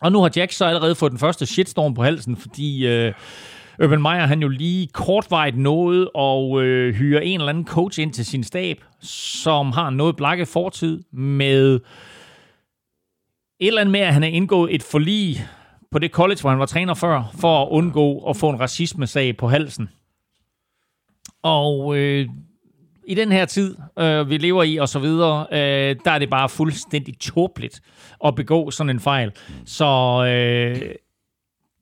Og 0.01 0.13
nu 0.13 0.21
har 0.21 0.31
Jack 0.37 0.53
så 0.53 0.65
allerede 0.65 0.95
fået 0.95 1.13
den 1.13 1.19
første 1.19 1.47
shitstorm 1.47 1.95
på 1.95 2.03
halsen, 2.03 2.37
fordi 2.37 2.87
øh, 2.87 3.13
Urban 3.85 4.03
Meyer 4.03 4.27
han 4.27 4.43
jo 4.43 4.49
lige 4.49 4.87
kortvarigt 4.87 5.59
nåede 5.59 6.11
og 6.15 6.63
øh, 6.63 6.95
hyre 6.95 7.25
en 7.25 7.41
eller 7.41 7.49
anden 7.49 7.67
coach 7.67 8.01
ind 8.01 8.13
til 8.13 8.27
sin 8.27 8.45
stab, 8.45 8.85
som 9.01 9.73
har 9.73 9.91
noget 9.91 10.17
blakke 10.17 10.47
fortid 10.47 11.03
med 11.13 11.81
et 13.61 13.67
eller 13.67 13.81
andet 13.81 13.93
med, 13.93 14.01
at 14.01 14.13
han 14.13 14.23
har 14.23 14.29
indgået 14.29 14.75
et 14.75 14.83
forlig 14.83 15.47
på 15.91 15.99
det 15.99 16.11
college, 16.11 16.41
hvor 16.41 16.51
han 16.51 16.59
var 16.59 16.67
træner 16.67 16.95
før, 16.95 17.33
for 17.41 17.63
at 17.63 17.69
undgå 17.69 18.19
at 18.19 18.37
få 18.37 18.49
en 18.49 18.61
racismesag 18.61 19.37
på 19.37 19.49
halsen. 19.49 19.89
Og 21.47 21.97
øh, 21.97 22.29
i 23.07 23.15
den 23.15 23.33
her 23.33 23.45
tid, 23.45 23.77
øh, 23.99 24.31
vi 24.31 24.39
lever 24.39 24.63
i 24.63 24.77
og 24.77 24.89
så 24.89 24.99
videre, 24.99 25.47
øh, 25.53 25.97
der 26.05 26.11
er 26.11 26.19
det 26.19 26.31
bare 26.31 26.49
fuldstændig 26.49 27.19
tåbeligt 27.19 27.81
at 28.25 28.35
begå 28.35 28.71
sådan 28.71 28.91
en 28.91 29.01
fejl. 29.01 29.33
Så 29.67 29.85
øh, 30.29 30.95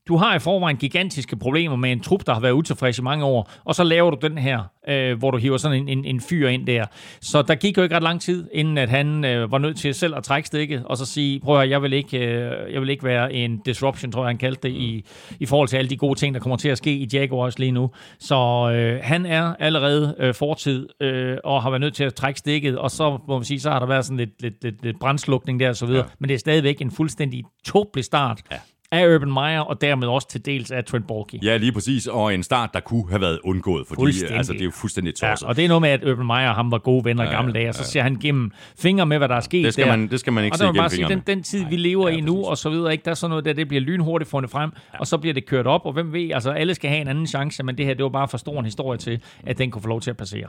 du 0.09 0.17
har 0.17 0.37
i 0.37 0.39
forvejen 0.39 0.77
gigantiske 0.77 1.37
problemer 1.37 1.77
med 1.77 1.93
en 1.93 2.01
trup, 2.01 2.27
der 2.27 2.33
har 2.33 2.41
været 2.41 2.53
utilfreds 2.53 2.99
i 2.99 3.03
mange 3.03 3.25
år, 3.25 3.51
og 3.65 3.75
så 3.75 3.85
laver 3.85 4.11
du 4.11 4.29
den 4.29 4.39
her, 4.39 4.63
øh, 4.89 5.19
hvor 5.19 5.31
du 5.31 5.39
hiver 5.39 5.57
sådan 5.57 5.79
en, 5.79 5.89
en, 5.89 6.05
en 6.05 6.21
fyr 6.21 6.49
ind 6.49 6.67
der. 6.67 6.87
Så 7.21 7.43
der 7.43 7.55
gik 7.55 7.77
jo 7.77 7.83
ikke 7.83 7.97
ret 7.97 8.03
lang 8.03 8.21
tid, 8.21 8.49
inden 8.53 8.79
at 8.79 8.89
han 8.89 9.25
øh, 9.25 9.53
var 9.53 9.59
nødt 9.59 9.77
til 9.77 9.95
selv 9.95 10.17
at 10.17 10.23
trække 10.25 10.47
stikket, 10.47 10.85
og 10.85 10.97
så 10.97 11.07
sige, 11.07 11.41
prøv 11.41 11.55
at 11.55 11.61
høre, 11.61 11.69
jeg 11.69 11.83
vil 11.83 11.93
ikke, 11.93 12.19
øh, 12.19 12.73
jeg 12.73 12.81
vil 12.81 12.91
ikke 12.91 13.05
være 13.05 13.33
en 13.33 13.59
disruption, 13.59 14.13
tror 14.13 14.23
jeg, 14.23 14.29
han 14.29 14.39
kaldte 14.39 14.69
det, 14.69 14.75
i, 14.75 15.05
i 15.41 15.47
forhold 15.47 15.69
til 15.69 15.77
alle 15.77 15.91
de 15.91 15.97
gode 15.97 16.19
ting, 16.19 16.35
der 16.35 16.41
kommer 16.41 16.57
til 16.57 16.69
at 16.69 16.79
ske 16.79 16.93
i 16.93 17.09
Jaguars 17.13 17.59
lige 17.59 17.73
nu. 17.73 17.91
Så 18.21 18.71
øh, 18.75 19.01
han 19.03 19.27
er 19.27 19.55
allerede 19.59 20.15
øh, 20.19 20.35
fortid, 20.35 20.89
øh, 21.01 21.37
og 21.45 21.63
har 21.63 21.71
været 21.71 21.81
nødt 21.81 21.95
til 21.95 22.05
at 22.05 22.15
trække 22.15 22.39
stikket, 22.39 22.79
og 22.79 22.91
så 22.91 23.19
må 23.29 23.39
man 23.39 23.45
sige, 23.45 23.61
så 23.61 23.71
har 23.71 23.79
der 23.79 23.87
været 23.87 24.05
sådan 24.05 24.17
lidt, 24.17 24.43
lidt, 24.43 24.55
lidt, 24.63 24.83
lidt 24.83 24.99
brændslukning 25.01 25.61
der 25.61 25.69
og 25.69 25.77
så 25.77 25.87
videre, 25.87 26.05
ja. 26.05 26.11
men 26.19 26.29
det 26.29 26.35
er 26.35 26.39
stadigvæk 26.39 26.81
en 26.81 26.91
fuldstændig 26.91 27.45
tåbelig 27.65 28.05
start, 28.05 28.41
ja 28.53 28.57
af 29.01 29.15
Urban 29.15 29.33
Meyer, 29.33 29.61
og 29.61 29.81
dermed 29.81 30.09
også 30.09 30.29
til 30.29 30.45
dels 30.47 30.71
af 30.71 30.85
Trent 30.85 31.07
Baalke. 31.07 31.39
Ja, 31.43 31.57
lige 31.57 31.73
præcis. 31.73 32.07
Og 32.07 32.35
en 32.35 32.43
start, 32.43 32.71
der 32.75 32.81
kunne 32.81 33.05
have 33.11 33.21
været 33.21 33.39
undgået, 33.45 33.87
fordi 33.89 34.03
altså, 34.31 34.53
det 34.53 34.61
er 34.61 34.65
jo 34.65 34.71
fuldstændig 34.71 35.15
tosset. 35.15 35.45
Ja, 35.45 35.49
og 35.49 35.57
det 35.57 35.65
er 35.65 35.69
noget 35.69 35.83
med, 35.83 35.91
at 35.91 36.05
Urban 36.05 36.27
Meyer 36.27 36.49
og 36.49 36.55
ham 36.55 36.71
var 36.71 36.79
gode 36.79 37.05
venner 37.05 37.25
i 37.25 37.27
gamle 37.27 37.53
dage, 37.53 37.69
og 37.69 37.75
så 37.75 37.85
ser 37.85 38.03
han 38.03 38.17
gennem 38.17 38.51
fingre 38.79 39.07
med, 39.07 39.19
hvad 39.19 39.29
der 39.29 39.37
er 39.37 39.41
sket 39.41 39.65
Det 39.65 39.73
skal 39.73 39.85
der. 39.87 39.97
man- 39.97 40.09
det 40.09 40.21
skal 40.21 40.33
man 40.33 40.45
ikke 40.45 40.55
og 40.55 40.59
se 40.59 40.65
gennem 40.67 40.89
sige, 40.89 41.09
den, 41.09 41.23
den 41.27 41.43
tid, 41.43 41.65
vi 41.71 41.77
lever 41.77 42.09
i 42.09 42.21
nu, 42.21 42.45
og 42.45 42.59
så 42.59 42.71
videre, 42.71 42.93
ikke? 42.93 43.05
der 43.05 43.11
er 43.11 43.15
sådan 43.15 43.31
noget 43.31 43.45
der, 43.45 43.53
det 43.53 43.69
bliver 43.69 43.81
lynhurtigt 43.81 44.31
fundet 44.31 44.51
frem, 44.51 44.71
og 44.99 45.07
så 45.07 45.19
bliver 45.19 45.35
det 45.35 45.47
kørt 45.47 45.67
op, 45.67 45.81
og 45.87 45.93
hvem 45.93 46.13
ved, 46.13 46.31
altså 46.31 46.51
alle 46.51 46.75
skal 46.75 46.91
have 46.91 47.01
en 47.01 47.09
anden 47.09 47.27
chance, 47.27 47.63
men 47.63 47.79
det 47.79 47.87
her, 47.87 47.95
det 47.95 48.03
var 48.03 48.09
bare 48.11 48.29
for 48.29 48.39
stor 48.39 48.59
en 48.59 48.65
historie 48.65 48.99
til, 48.99 49.21
at 49.47 49.59
den 49.59 49.71
kunne 49.71 49.83
få 49.83 49.89
lov 49.89 50.01
til 50.01 50.11
at 50.11 50.17
passere. 50.17 50.47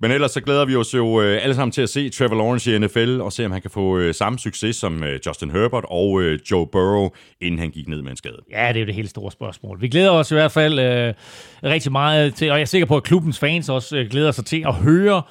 Men 0.00 0.10
ellers 0.10 0.30
så 0.30 0.40
glæder 0.40 0.64
vi 0.64 0.76
os 0.76 0.94
jo 0.94 1.20
øh, 1.20 1.38
alle 1.42 1.54
sammen 1.54 1.72
til 1.72 1.82
at 1.82 1.88
se 1.88 2.08
Trevor 2.10 2.34
Lawrence 2.36 2.74
i 2.74 2.78
NFL, 2.78 3.20
og 3.20 3.32
se 3.32 3.44
om 3.44 3.52
han 3.52 3.60
kan 3.62 3.70
få 3.70 3.98
øh, 3.98 4.14
samme 4.14 4.38
succes 4.38 4.76
som 4.76 5.02
øh, 5.04 5.20
Justin 5.26 5.50
Herbert 5.50 5.84
og 5.88 6.22
øh, 6.22 6.38
Joe 6.50 6.66
Burrow, 6.66 7.08
inden 7.40 7.58
han 7.60 7.70
gik 7.78 7.88
ned 7.88 8.02
med 8.02 8.10
en 8.10 8.16
skade. 8.16 8.42
Ja, 8.50 8.68
det 8.68 8.76
er 8.76 8.80
jo 8.80 8.86
det 8.86 8.94
helt 8.94 9.10
store 9.10 9.32
spørgsmål. 9.32 9.80
Vi 9.80 9.88
glæder 9.88 10.10
os 10.10 10.30
i 10.30 10.34
hvert 10.34 10.52
fald 10.52 10.78
øh, 10.78 11.14
rigtig 11.64 11.92
meget 11.92 12.34
til, 12.34 12.50
og 12.50 12.56
jeg 12.56 12.62
er 12.62 12.66
sikker 12.66 12.86
på, 12.86 12.96
at 12.96 13.02
klubbens 13.02 13.38
fans 13.38 13.68
også 13.68 13.96
øh, 13.96 14.10
glæder 14.10 14.32
sig 14.32 14.46
til 14.46 14.64
at 14.66 14.74
høre 14.74 15.22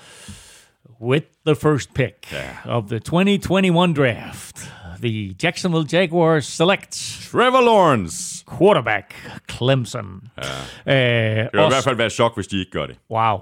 with 1.02 1.26
the 1.46 1.56
first 1.56 1.94
pick 1.94 2.36
of 2.66 2.84
the 2.90 3.00
2021 3.00 3.94
draft. 3.94 4.74
The 5.02 5.36
Jacksonville 5.44 5.88
Jaguars 5.94 6.46
select 6.46 6.92
Trevor 7.32 7.62
Lawrence! 7.62 8.44
quarterback 8.58 9.16
Clemson. 9.52 10.22
Ja. 10.86 10.94
Øh, 10.94 11.38
Det 11.46 11.50
vil 11.54 11.60
i 11.60 11.68
hvert 11.68 11.84
fald 11.84 11.96
være 11.96 12.10
chok, 12.10 12.36
hvis 12.36 12.48
de 12.48 12.60
ikke 12.60 12.72
gør 12.72 12.86
det. 12.86 12.96
Wow. 13.12 13.34
uh, 13.36 13.42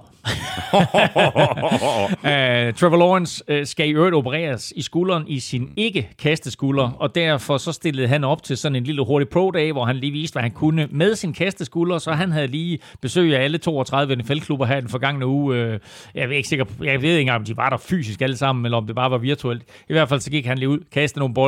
Trevor 2.79 2.97
Lawrence 2.97 3.43
uh, 3.51 3.57
skal 3.63 3.89
i 3.89 3.91
øvrigt 3.91 4.15
opereres 4.15 4.73
i 4.75 4.81
skulderen 4.81 5.23
i 5.27 5.39
sin 5.39 5.69
ikke-kasteskulder, 5.77 6.89
og 6.99 7.15
derfor 7.15 7.57
så 7.57 7.71
stillede 7.71 8.07
han 8.07 8.23
op 8.23 8.43
til 8.43 8.57
sådan 8.57 8.75
en 8.75 8.83
lille 8.83 9.05
hurtig 9.05 9.29
pro-dag, 9.29 9.71
hvor 9.71 9.85
han 9.85 9.95
lige 9.95 10.11
viste, 10.11 10.33
hvad 10.33 10.41
han 10.41 10.51
kunne 10.51 10.87
med 10.91 11.15
sin 11.15 11.33
kasteskulder, 11.33 11.97
så 11.97 12.11
han 12.11 12.31
havde 12.31 12.47
lige 12.47 12.79
besøg 13.01 13.35
af 13.37 13.43
alle 13.43 13.57
32 13.57 14.15
NFL-klubber 14.15 14.65
her 14.65 14.79
den 14.79 14.89
forgangne 14.89 15.25
uge. 15.25 15.65
Uh, 15.65 15.71
jeg 16.15 16.23
er 16.23 16.29
ikke 16.29 16.49
sikker, 16.49 16.65
jeg 16.83 17.01
ved 17.01 17.09
ikke 17.09 17.21
engang, 17.21 17.39
om 17.39 17.45
de 17.45 17.57
var 17.57 17.69
der 17.69 17.77
fysisk 17.77 18.21
alle 18.21 18.37
sammen, 18.37 18.65
eller 18.65 18.77
om 18.77 18.85
det 18.87 18.95
bare 18.95 19.11
var 19.11 19.17
virtuelt. 19.17 19.63
I 19.89 19.93
hvert 19.93 20.09
fald 20.09 20.19
så 20.19 20.31
gik 20.31 20.45
han 20.45 20.57
lige 20.57 20.69
ud, 20.69 20.79
kastede 20.91 21.19
nogle 21.19 21.33
bolde, 21.33 21.44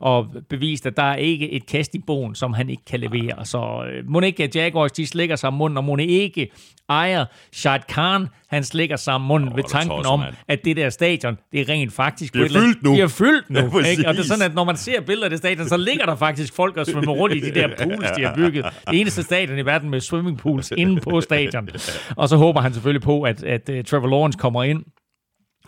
og 0.00 0.26
beviste, 0.48 0.88
at 0.88 0.96
der 0.96 1.02
er 1.02 1.16
ikke 1.16 1.52
et 1.52 1.66
kast 1.66 1.94
i 1.94 1.98
bogen, 2.06 2.34
som 2.34 2.52
han 2.52 2.70
ikke 2.70 2.84
kan 2.84 3.00
levere. 3.00 3.44
Så 3.44 3.58
uh, 3.58 4.10
må 4.10 4.20
ikke, 4.20 4.50
Jaguars 4.54 4.92
de 4.92 5.06
slikker 5.06 5.36
sig 5.36 5.48
om 5.48 5.54
munden, 5.54 5.76
og 5.76 5.84
må 5.84 5.96
ikke 5.96 6.50
ejer 6.88 7.24
Shad 7.52 7.80
Khan, 7.88 8.28
han 8.48 8.64
slikker 8.64 8.96
sig 8.96 9.14
om 9.14 9.20
munden 9.20 9.48
oh, 9.48 9.56
ved 9.56 9.64
tanken 9.64 9.96
tosset, 9.96 10.12
om, 10.12 10.22
at 10.48 10.64
det 10.64 10.76
der 10.76 10.90
stadion, 10.90 11.38
det 11.52 11.60
er 11.60 11.68
rent 11.68 11.92
faktisk... 11.92 12.32
Det 12.32 12.40
er 12.40 12.44
et 12.44 12.48
eller 12.48 12.60
fyldt 12.60 12.82
nu. 12.82 12.92
Det 12.92 13.00
er 13.00 13.08
fyldt 13.08 13.50
nu. 13.50 13.80
Ja, 13.80 13.86
ikke? 13.86 14.08
Og 14.08 14.14
det 14.14 14.20
er 14.20 14.24
sådan, 14.24 14.44
at 14.44 14.54
når 14.54 14.64
man 14.64 14.76
ser 14.76 15.00
billeder 15.00 15.24
af 15.24 15.30
det 15.30 15.38
stadion, 15.38 15.68
så 15.68 15.76
ligger 15.76 16.06
der 16.06 16.16
faktisk 16.16 16.54
folk 16.54 16.76
og 16.76 16.86
svømmer 16.86 17.12
rundt 17.12 17.36
i 17.36 17.40
de 17.40 17.54
der 17.54 17.68
pools, 17.82 18.10
de 18.16 18.24
har 18.24 18.34
bygget. 18.34 18.64
Det 18.90 19.00
eneste 19.00 19.22
stadion 19.22 19.58
i 19.58 19.66
verden 19.66 19.90
med 19.90 20.00
swimmingpools 20.00 20.72
inde 20.76 21.00
på 21.00 21.20
stadion. 21.20 21.68
Og 22.16 22.28
så 22.28 22.36
håber 22.36 22.60
han 22.60 22.72
selvfølgelig 22.72 23.02
på, 23.02 23.22
at, 23.22 23.44
at 23.44 23.68
uh, 23.68 23.84
Trevor 23.84 24.08
Lawrence 24.08 24.38
kommer 24.38 24.62
ind 24.62 24.84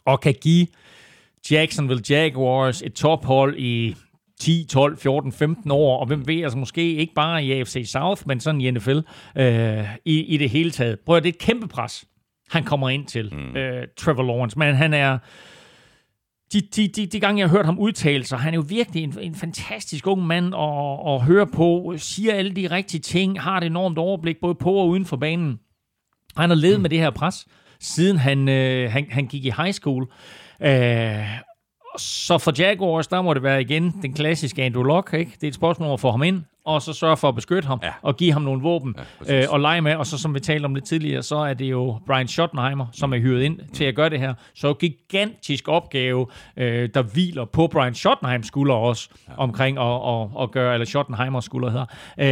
og 0.05 0.21
kan 0.21 0.35
give 0.43 0.67
Jacksonville 1.51 2.03
Jaguars 2.11 2.83
et 2.83 2.93
tophold 2.93 3.59
i 3.59 3.97
10, 4.41 4.67
12, 4.71 4.99
14, 4.99 5.33
15 5.33 5.71
år, 5.71 6.01
og 6.01 6.07
hvem 6.07 6.29
ved, 6.29 6.43
altså 6.43 6.59
måske 6.59 6.95
ikke 6.95 7.15
bare 7.15 7.45
i 7.45 7.53
AFC 7.53 7.91
South, 7.93 8.23
men 8.27 8.41
sådan 8.41 8.61
i 8.61 8.71
NFL 8.71 8.99
øh, 9.37 9.85
i, 10.05 10.21
i 10.21 10.37
det 10.37 10.51
hele 10.51 10.71
taget. 10.71 11.01
Prøv 11.07 11.17
at 11.17 11.23
det 11.23 11.29
er 11.29 11.33
et 11.33 11.39
kæmpe 11.39 11.69
pres, 11.69 12.05
han 12.51 12.65
kommer 12.65 12.89
ind 12.89 13.07
til, 13.07 13.35
mm. 13.35 13.57
øh, 13.57 13.87
Trevor 13.99 14.23
Lawrence, 14.23 14.59
men 14.59 14.75
han 14.75 14.95
er, 14.95 15.19
de, 16.53 16.61
de, 16.61 16.89
de, 16.89 17.07
de 17.07 17.21
gange, 17.21 17.41
jeg 17.41 17.49
har 17.49 17.57
hørt 17.57 17.67
ham 17.67 17.79
udtale 17.79 18.25
sig, 18.25 18.39
han 18.39 18.55
er 18.55 18.59
jo 18.59 18.65
virkelig 18.69 19.03
en, 19.03 19.19
en 19.21 19.35
fantastisk 19.35 20.07
ung 20.07 20.27
mand 20.27 20.55
at, 20.55 21.15
at 21.15 21.21
høre 21.21 21.47
på, 21.47 21.95
siger 21.97 22.35
alle 22.35 22.51
de 22.51 22.67
rigtige 22.71 23.01
ting, 23.01 23.41
har 23.41 23.57
et 23.57 23.65
enormt 23.65 23.99
overblik 23.99 24.37
både 24.41 24.55
på 24.55 24.73
og 24.73 24.89
uden 24.89 25.07
for 25.07 25.17
banen. 25.17 25.59
Han 26.37 26.51
har 26.51 26.57
levet 26.57 26.81
med 26.81 26.91
det 26.91 26.99
her 26.99 27.11
pres, 27.11 27.47
siden 27.81 28.17
han, 28.17 28.49
øh, 28.49 28.93
han, 28.93 29.07
han 29.11 29.27
gik 29.27 29.45
i 29.45 29.53
high 29.57 29.73
school. 29.73 30.07
Øh, 30.63 31.25
så 31.99 32.39
for 32.39 32.53
Jaguars, 32.59 33.07
der 33.07 33.23
må 33.23 33.35
det 33.35 33.43
være 33.43 33.61
igen 33.61 33.95
den 34.03 34.13
klassiske 34.15 34.63
Andrew 34.63 34.83
Luck, 34.83 35.15
ikke? 35.15 35.31
Det 35.35 35.43
er 35.45 35.49
et 35.49 35.55
spørgsmål 35.55 35.87
om 35.89 35.93
at 35.93 36.01
få 36.01 36.11
ham 36.11 36.23
ind, 36.23 36.43
og 36.65 36.83
så 36.83 36.93
sørge 36.93 37.17
for 37.17 37.29
at 37.29 37.35
beskytte 37.35 37.67
ham, 37.69 37.81
Ja. 37.83 37.91
og 38.03 38.17
give 38.17 38.33
ham 38.33 38.43
nogle 38.43 38.63
våben 38.63 38.95
ja, 39.29 39.43
øh, 39.43 39.47
og 39.53 39.61
lege 39.61 39.81
med. 39.81 39.95
Og 39.95 40.07
så 40.07 40.19
som 40.19 40.35
vi 40.35 40.41
talte 40.41 40.65
om 40.65 40.75
lidt 40.75 40.85
tidligere, 40.85 41.23
så 41.23 41.37
er 41.37 41.55
det 41.55 41.65
jo 41.65 41.99
Brian 42.07 42.29
Schottenheimer, 42.29 42.87
som 42.93 43.13
er 43.13 43.19
hyret 43.19 43.43
ind 43.43 43.59
til 43.75 43.85
at 43.85 43.95
gøre 43.95 44.11
det 44.11 44.19
her. 44.21 44.35
Så 44.55 44.75
gigantisk 44.75 45.69
opgave, 45.69 46.27
øh, 46.57 46.89
der 46.95 47.03
hviler 47.03 47.45
på 47.45 47.67
Brian 47.67 47.95
Schottenheims 47.95 48.47
skulder 48.47 48.75
også, 48.75 49.09
ja. 49.29 49.33
omkring 49.37 49.79
at, 49.79 49.85
at, 50.09 50.43
at 50.43 50.51
gøre, 50.51 50.75
eller 50.75 50.85
Schottenheimers 50.87 51.45
skulder 51.45 51.71
hedder, 51.71 51.87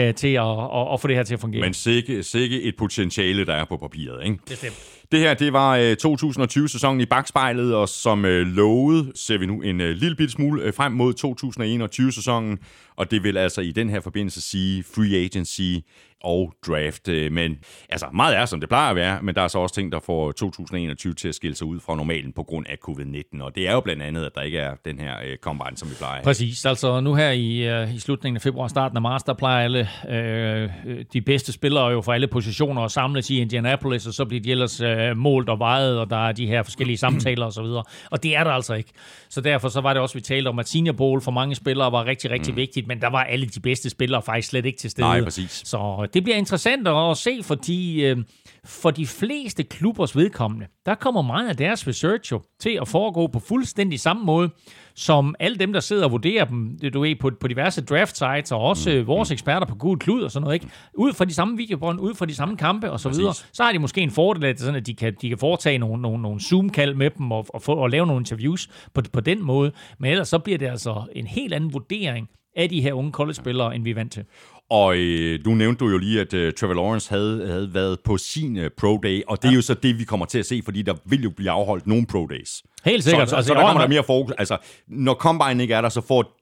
øh, 0.09 0.15
til 0.15 0.29
at, 0.35 0.45
at, 0.45 0.93
at 0.93 1.01
få 1.01 1.09
det 1.09 1.17
her 1.17 1.23
til 1.23 1.35
at 1.35 1.41
fungere. 1.41 1.61
Men 1.63 1.75
sikke, 1.75 2.23
sikke 2.23 2.63
et 2.63 2.75
potentiale, 2.79 3.47
der 3.47 3.55
er 3.55 3.65
på 3.65 3.77
papiret, 3.77 4.25
ikke? 4.25 4.39
Bestemt. 4.49 4.98
Det 5.13 5.21
her, 5.21 5.35
det 5.35 5.53
var 5.53 5.77
øh, 5.77 5.97
2020-sæsonen 6.07 7.01
i 7.01 7.07
bagspejlet, 7.07 7.75
og 7.75 7.89
som 7.89 8.25
øh, 8.25 8.47
lovet 8.47 9.13
ser 9.15 9.39
vi 9.39 9.47
nu 9.47 9.63
en 9.63 9.81
øh, 9.81 9.97
lille 9.97 10.17
bitte 10.17 10.33
smule 10.33 10.63
øh, 10.63 10.75
frem 10.75 10.93
mod 10.93 11.15
2021-sæsonen, 11.25 12.59
og 12.97 13.11
det 13.11 13.23
vil 13.23 13.37
altså 13.37 13.61
i 13.61 13.73
den 13.73 13.91
her 13.91 14.01
forbindelse 14.01 14.41
sige 14.41 14.85
free 14.95 15.25
agency 15.25 15.87
og 16.21 16.53
draft. 16.67 17.09
Øh, 17.09 17.33
men 17.33 17.59
altså, 17.89 18.07
meget 18.15 18.37
er, 18.37 18.47
som 18.47 18.61
det 18.61 18.69
plejer 18.69 18.91
at 18.91 18.97
være, 18.97 19.23
men 19.23 19.35
der 19.35 19.43
er 19.43 19.49
så 19.49 19.59
også 19.59 19.75
ting, 19.75 19.93
der 19.93 20.01
får 20.01 20.33
2021 20.33 21.15
til 21.15 21.29
at 21.29 21.35
skille 21.35 21.57
sig 21.57 21.67
ud 21.67 21.81
fra 21.81 21.97
normalen 21.97 22.33
på 22.33 22.43
grund 22.43 22.67
af 22.69 22.77
covid-19, 22.89 23.43
og 23.43 23.55
det 23.55 23.69
er 23.69 23.73
jo 23.73 23.81
blandt 23.81 24.03
andet, 24.03 24.25
at 24.25 24.33
der 24.35 24.43
ikke 24.43 24.59
er 24.59 24.75
den 24.85 24.99
her 24.99 25.15
øh, 25.25 25.37
combine, 25.37 25.77
som 25.77 25.91
vi 25.91 25.95
plejer. 25.95 26.23
Præcis. 26.23 26.65
Altså 26.65 27.01
nu 27.01 27.15
her 27.15 27.31
i, 27.31 27.83
uh, 27.83 27.95
i 27.95 27.99
slutningen 27.99 28.37
af 28.37 28.43
februar, 28.43 28.69
starten 28.69 28.97
af 28.97 29.03
marts, 29.03 29.25
der 29.25 29.35
plejer 29.35 29.65
alle 29.65 29.89
øh, 30.09 30.71
de 31.13 31.21
bedste 31.21 31.53
spillere 31.53 31.87
jo 31.87 32.01
fra 32.01 32.15
alle 32.15 32.27
positioner 32.27 32.83
at 32.83 32.91
samles 32.91 33.31
i 33.31 33.41
Indianapolis, 33.41 34.07
og 34.07 34.15
så 34.15 34.25
bliver 34.25 34.43
de 34.43 34.51
ellers 34.51 34.81
øh, 34.81 35.17
målt 35.17 35.49
og 35.49 35.59
vejet, 35.59 35.99
og 35.99 36.11
der 36.11 36.29
er 36.29 36.33
de 36.33 36.47
her 36.47 36.63
forskellige 36.63 36.97
samtaler 36.99 37.47
og 37.47 37.53
så 37.53 37.63
videre. 37.63 37.85
Og 38.11 38.23
det 38.23 38.37
er 38.37 38.45
der 38.45 38.51
altså 38.51 38.75
ikke. 38.75 38.91
Så 39.29 39.41
derfor 39.41 39.69
så 39.69 39.81
var 39.81 39.93
det 39.93 40.03
også, 40.03 40.15
vi 40.15 40.21
talte 40.21 40.49
om, 40.49 40.59
at 40.59 40.69
Senior 40.69 40.93
Bowl 40.93 41.21
for 41.21 41.31
mange 41.31 41.55
spillere 41.55 41.93
var 41.93 42.05
rigtig, 42.05 42.31
rigtig 42.31 42.53
mm. 42.53 42.57
vigtigt, 42.57 42.87
men 42.87 43.01
der 43.01 43.11
var 43.11 43.25
alle 43.25 43.47
de 43.47 43.61
bedste 43.61 43.91
spillere 43.91 44.23
faktisk 44.23 44.49
slet 44.49 44.67
ikke 44.67 44.79
til 44.79 44.91
stede. 44.91 45.07
Nej, 45.07 45.23
præcis. 45.23 45.63
Så 45.65 46.08
det 46.15 46.23
bliver 46.25 46.37
interessant 46.37 46.89
at 46.89 47.17
se, 47.17 47.41
fordi 47.43 48.05
øh, 48.05 48.17
for 48.65 48.91
de 48.91 49.07
fleste 49.07 49.63
klubbers 49.63 50.17
vedkommende, 50.17 50.67
der 50.87 50.95
kommer 50.95 51.23
meget 51.23 51.49
af 51.49 51.57
deres 51.57 51.89
research 51.89 52.33
jo 52.33 52.43
til 52.61 52.79
at 52.81 52.89
foregå 52.89 53.27
på 53.27 53.39
fuldstændig 53.39 54.01
samme 54.01 54.25
måde, 54.25 54.51
som 54.95 55.35
alle 55.39 55.57
dem, 55.57 55.73
der 55.73 55.81
sidder 55.81 56.05
og 56.05 56.11
vurderer 56.11 56.45
dem, 56.45 56.79
du 56.95 57.01
ved, 57.01 57.17
på, 57.21 57.31
på 57.41 57.49
diverse 57.49 57.85
draft 57.85 58.17
sites, 58.17 58.53
og 58.53 58.61
også 58.61 58.91
mm. 58.91 59.07
vores 59.07 59.31
eksperter 59.31 59.67
på 59.67 59.75
Gud 59.75 59.97
Klud 59.97 60.23
og 60.23 60.31
sådan 60.31 60.45
noget, 60.45 60.55
ikke? 60.55 60.67
Ud 60.95 61.13
fra 61.13 61.25
de 61.25 61.35
samme 61.35 61.57
videobånd, 61.57 62.01
ud 62.01 62.15
fra 62.15 62.27
de 62.27 62.35
samme 62.35 62.57
kampe 62.57 62.91
og 62.91 63.01
så 63.01 63.09
videre, 63.09 63.35
så 63.53 63.63
har 63.63 63.73
de 63.73 63.79
måske 63.79 64.01
en 64.01 64.11
fordel 64.11 64.45
af 64.45 64.55
det, 64.55 64.61
sådan, 64.61 64.75
at 64.75 64.87
de 64.87 64.95
kan, 64.95 65.15
de 65.23 65.29
kan 65.29 65.39
foretage 65.39 65.79
nogle, 65.79 66.03
nogle, 66.03 66.23
nogle 66.23 66.41
Zoom-kald 66.41 66.95
med 66.95 67.11
dem 67.11 67.33
og, 67.33 67.47
og, 67.49 67.63
få, 67.63 67.73
og 67.73 67.91
lave 67.91 68.07
nogle 68.07 68.21
interviews 68.21 68.69
på, 68.95 69.03
på 69.13 69.21
den 69.21 69.43
måde. 69.43 69.73
Men 69.99 70.11
ellers 70.11 70.29
så 70.29 70.39
bliver 70.39 70.59
det 70.59 70.67
altså 70.67 71.03
en 71.13 71.27
helt 71.27 71.55
anden 71.55 71.73
vurdering 71.73 72.29
af 72.57 72.69
de 72.69 72.81
her 72.81 72.93
unge 72.93 73.13
college-spillere, 73.13 73.75
end 73.75 73.85
vi 73.85 73.91
er 73.91 73.95
vant 73.95 74.13
til. 74.13 74.25
Og 74.71 74.97
øh, 74.97 75.41
nu 75.47 75.55
nævnte 75.55 75.85
du 75.85 75.91
jo 75.91 75.99
lige, 75.99 76.21
at 76.21 76.35
øh, 76.35 76.53
Trevor 76.53 76.75
Lawrence 76.75 77.11
havde, 77.11 77.47
havde 77.47 77.75
været 77.75 78.01
på 78.05 78.17
sin 78.17 78.57
øh, 78.57 78.71
pro 78.71 79.01
day, 79.03 79.23
og 79.29 79.43
det 79.43 79.49
ja. 79.49 79.53
er 79.53 79.57
jo 79.57 79.63
så 79.63 79.75
det, 79.75 79.99
vi 79.99 80.05
kommer 80.05 80.27
til 80.27 80.39
at 80.39 80.47
se, 80.47 80.63
fordi 80.65 80.83
der 80.83 80.95
vil 81.05 81.23
jo 81.23 81.31
blive 81.31 81.51
afholdt 81.51 81.87
nogle 81.87 82.07
pro 82.07 82.27
days. 82.27 82.63
Helt 82.85 83.05
sikkert. 83.05 83.29
Så, 83.29 83.31
så, 83.31 83.37
Altså, 83.37 83.49
så 83.49 83.55
der 83.55 83.61
kommer 83.61 83.81
der 83.81 83.89
mere 83.89 84.05
fokus. 84.05 84.33
Altså, 84.39 84.57
når 84.89 85.15
combine 85.15 85.63
ikke 85.63 85.75
er 85.75 85.81
der, 85.81 85.89
så 85.89 86.01
får 86.01 86.38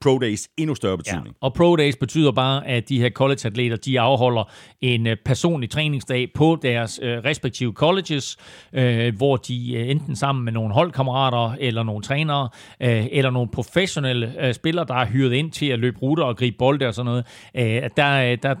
pro 0.00 0.18
days 0.18 0.48
endnu 0.56 0.74
større 0.74 0.96
betydning. 0.96 1.26
Ja. 1.26 1.32
Og 1.40 1.54
Pro 1.54 1.76
Days 1.76 1.96
betyder 1.96 2.32
bare, 2.32 2.66
at 2.66 2.88
de 2.88 3.00
her 3.00 3.10
college-atleter, 3.10 3.76
de 3.76 4.00
afholder 4.00 4.50
en 4.80 5.06
øh, 5.06 5.16
personlig 5.24 5.70
træningsdag 5.70 6.28
på 6.34 6.58
deres 6.62 7.00
øh, 7.02 7.18
respektive 7.18 7.72
colleges, 7.72 8.36
øh, 8.72 9.16
hvor 9.16 9.36
de 9.36 9.74
øh, 9.74 9.90
enten 9.90 10.16
sammen 10.16 10.44
med 10.44 10.52
nogle 10.52 10.74
holdkammerater, 10.74 11.56
eller 11.60 11.82
nogle 11.82 12.02
trænere, 12.02 12.48
øh, 12.82 13.06
eller 13.12 13.30
nogle 13.30 13.50
professionelle 13.50 14.46
øh, 14.46 14.54
spillere, 14.54 14.84
der 14.88 14.94
er 14.94 15.06
hyret 15.06 15.32
ind 15.32 15.50
til 15.50 15.66
at 15.66 15.78
løbe 15.78 15.98
ruter 15.98 16.24
og 16.24 16.36
gribe 16.36 16.56
bolde 16.58 16.86
og 16.86 16.94
sådan 16.94 17.06
noget. 17.06 17.26
Øh, 17.54 17.90
der, 17.96 18.36
der 18.36 18.54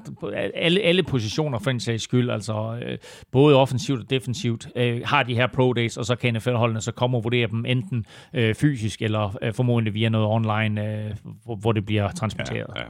alle, 0.54 0.80
alle 0.80 1.02
positioner 1.02 1.58
for 1.58 1.70
en 1.70 1.80
sags 1.80 2.02
skyld, 2.02 2.30
altså 2.30 2.78
øh, 2.82 2.98
både 3.32 3.56
offensivt 3.56 4.00
og 4.00 4.10
defensivt, 4.10 4.68
øh, 4.76 5.00
har 5.04 5.22
de 5.22 5.34
her 5.34 5.46
Pro 5.46 5.72
Days, 5.72 5.96
og 5.96 6.04
så 6.04 6.16
kan 6.16 6.34
NFL-holdene 6.34 6.80
så 6.80 6.92
komme 6.92 7.16
og 7.16 7.24
vurdere 7.24 7.48
dem 7.48 7.64
enten 7.66 8.04
øh, 8.34 8.54
fysisk, 8.54 9.02
eller 9.02 9.36
øh, 9.42 9.54
formodentlig 9.54 9.94
via 9.94 10.08
noget 10.08 10.26
online, 10.26 10.84
øh, 10.84 10.97
hvor, 11.44 11.56
hvor 11.56 11.72
det 11.72 11.86
bliver 11.86 12.10
transporteret. 12.10 12.66
Ja, 12.76 12.82
Ja. 12.82 12.88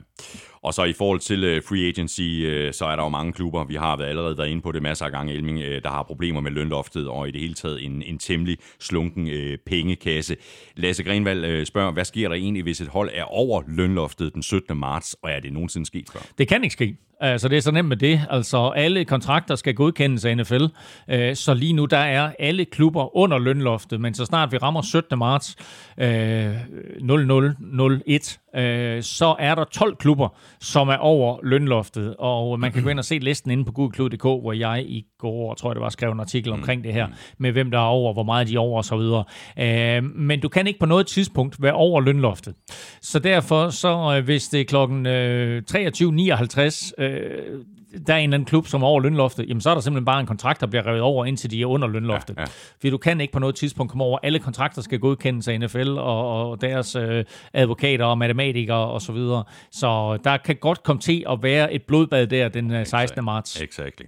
Og 0.69 0.75
så 0.75 0.85
i 0.85 0.93
forhold 0.93 1.21
til 1.21 1.45
øh, 1.45 1.63
free 1.69 1.89
agency, 1.89 2.21
øh, 2.21 2.73
så 2.73 2.85
er 2.85 2.97
der 2.97 3.03
jo 3.03 3.09
mange 3.09 3.33
klubber, 3.33 3.65
vi 3.65 3.75
har 3.75 3.97
været 3.97 4.09
allerede 4.09 4.39
været 4.39 4.49
inde 4.49 4.63
på 4.63 4.73
det 4.73 4.83
masser 4.83 5.05
af 5.05 5.13
gange, 5.13 5.33
Elming, 5.33 5.59
øh, 5.59 5.83
der 5.83 5.89
har 5.91 6.03
problemer 6.03 6.41
med 6.41 6.51
lønloftet, 6.51 7.09
og 7.09 7.29
i 7.29 7.31
det 7.31 7.41
hele 7.41 7.55
taget 7.55 7.85
en, 7.85 8.03
en 8.03 8.19
temmelig 8.19 8.59
slunken 8.81 9.29
øh, 9.29 9.59
pengekasse. 9.67 10.37
Lasse 10.77 11.03
Grenvald 11.03 11.45
øh, 11.45 11.67
spørger, 11.67 11.93
hvad 11.93 12.05
sker 12.05 12.29
der 12.29 12.37
egentlig, 12.37 12.63
hvis 12.63 12.81
et 12.81 12.89
hold 12.89 13.11
er 13.15 13.25
over 13.25 13.63
lønloftet 13.69 14.35
den 14.35 14.43
17. 14.43 14.77
marts, 14.77 15.17
og 15.23 15.31
er 15.31 15.41
det 15.41 15.53
nogensinde 15.53 15.87
sket 15.87 16.11
før? 16.13 16.21
Det 16.39 16.49
kan 16.49 16.65
ikke 16.65 16.73
ske. 16.73 16.97
Altså, 17.21 17.49
det 17.49 17.57
er 17.57 17.63
så 17.63 17.71
nemt 17.71 17.89
med 17.89 17.97
det. 17.97 18.21
Altså, 18.31 18.69
alle 18.69 19.05
kontrakter 19.05 19.55
skal 19.55 19.75
godkendes 19.75 20.25
af 20.25 20.37
NFL. 20.37 20.65
Øh, 21.11 21.37
så 21.37 21.55
lige 21.55 21.73
nu, 21.73 21.85
der 21.85 21.99
er 21.99 22.33
alle 22.39 22.65
klubber 22.65 23.17
under 23.17 23.39
lønloftet, 23.39 24.01
men 24.01 24.15
så 24.15 24.25
snart 24.25 24.53
vi 24.53 24.57
rammer 24.57 24.83
17. 24.83 25.19
marts 25.19 25.57
øh, 25.99 26.55
0001, 27.01 28.41
øh, 28.57 29.03
så 29.03 29.37
er 29.39 29.55
der 29.55 29.65
12 29.65 29.97
klubber, 29.97 30.29
som 30.61 30.89
er 30.89 30.97
over 30.97 31.39
lønloftet. 31.43 32.17
Og 32.19 32.61
man 32.61 32.73
kan 32.73 32.83
gå 32.83 32.89
ind 32.89 32.99
og 32.99 33.05
se 33.05 33.19
listen 33.19 33.51
inde 33.51 33.65
på 33.65 33.73
gudklud.dk, 33.73 34.23
hvor 34.23 34.53
jeg 34.53 34.85
i 34.89 35.07
går, 35.19 35.55
tror 35.55 35.71
jeg 35.71 35.75
det 35.75 35.83
var, 35.83 35.89
skrev 35.89 36.13
en 36.13 36.21
artikel 36.21 36.53
omkring 36.53 36.85
det 36.85 36.93
her, 36.93 37.07
med 37.39 37.53
hvem 37.53 37.71
der 37.71 37.79
er 37.79 37.83
over, 37.83 38.13
hvor 38.13 38.23
meget 38.23 38.49
de 38.49 38.55
er 38.55 38.59
over 38.59 38.77
og 38.77 38.85
så 38.85 38.97
videre. 38.97 39.25
Øh, 39.59 40.05
men 40.05 40.41
du 40.41 40.49
kan 40.49 40.67
ikke 40.67 40.79
på 40.79 40.87
noget 40.87 41.07
tidspunkt 41.07 41.63
være 41.63 41.73
over 41.73 42.01
lønloftet. 42.01 42.55
Så 43.03 43.19
derfor, 43.19 43.71
så 43.71 44.17
øh, 44.17 44.25
hvis 44.25 44.49
det 44.49 44.61
er 44.61 44.65
klokken 44.65 45.07
øh, 45.07 45.63
23.59, 45.71 47.03
øh, 47.03 47.65
der 48.07 48.15
er 48.15 48.19
en 48.19 48.25
eller 48.25 48.35
anden 48.35 48.47
klub, 48.47 48.67
som 48.67 48.83
er 48.83 48.87
over 48.87 49.01
lønloftet, 49.01 49.49
jamen 49.49 49.61
så 49.61 49.71
er 49.71 49.75
der 49.75 49.81
simpelthen 49.81 50.05
bare 50.05 50.21
en 50.21 50.27
kontrakt, 50.27 50.61
der 50.61 50.67
bliver 50.67 50.87
revet 50.87 51.01
over, 51.01 51.25
indtil 51.25 51.51
de 51.51 51.63
er 51.63 51.67
under 51.67 51.89
lønloftet. 51.89 52.37
Ja, 52.37 52.41
ja. 52.41 52.47
Fordi 52.77 52.91
du 52.91 52.99
kan 52.99 53.21
ikke 53.21 53.33
på 53.33 53.39
noget 53.39 53.55
tidspunkt 53.55 53.91
komme 53.91 54.05
over. 54.05 54.19
Alle 54.23 54.39
kontrakter 54.39 54.83
skal 54.83 54.99
godkendes 54.99 55.49
af 55.49 55.61
NFL 55.61 55.89
og, 55.89 56.51
og 56.51 56.61
deres 56.61 56.97
øh, 56.97 57.25
advokater 57.53 58.05
og 58.05 58.19
matematikere 58.19 58.87
og 58.87 59.03
så 59.03 59.13
videre. 59.13 59.45
Så 59.73 60.19
der 60.25 60.37
kan 60.37 60.57
godt 60.57 60.83
komme 60.83 61.03
til 61.03 61.25
at 61.31 61.39
være 61.43 61.73
et 61.73 61.83
blodbad 61.83 62.27
der 62.27 62.49
den 62.49 62.71
øh, 62.71 62.87
16. 62.87 63.25
marts. 63.25 63.61
Exactly. 63.61 64.05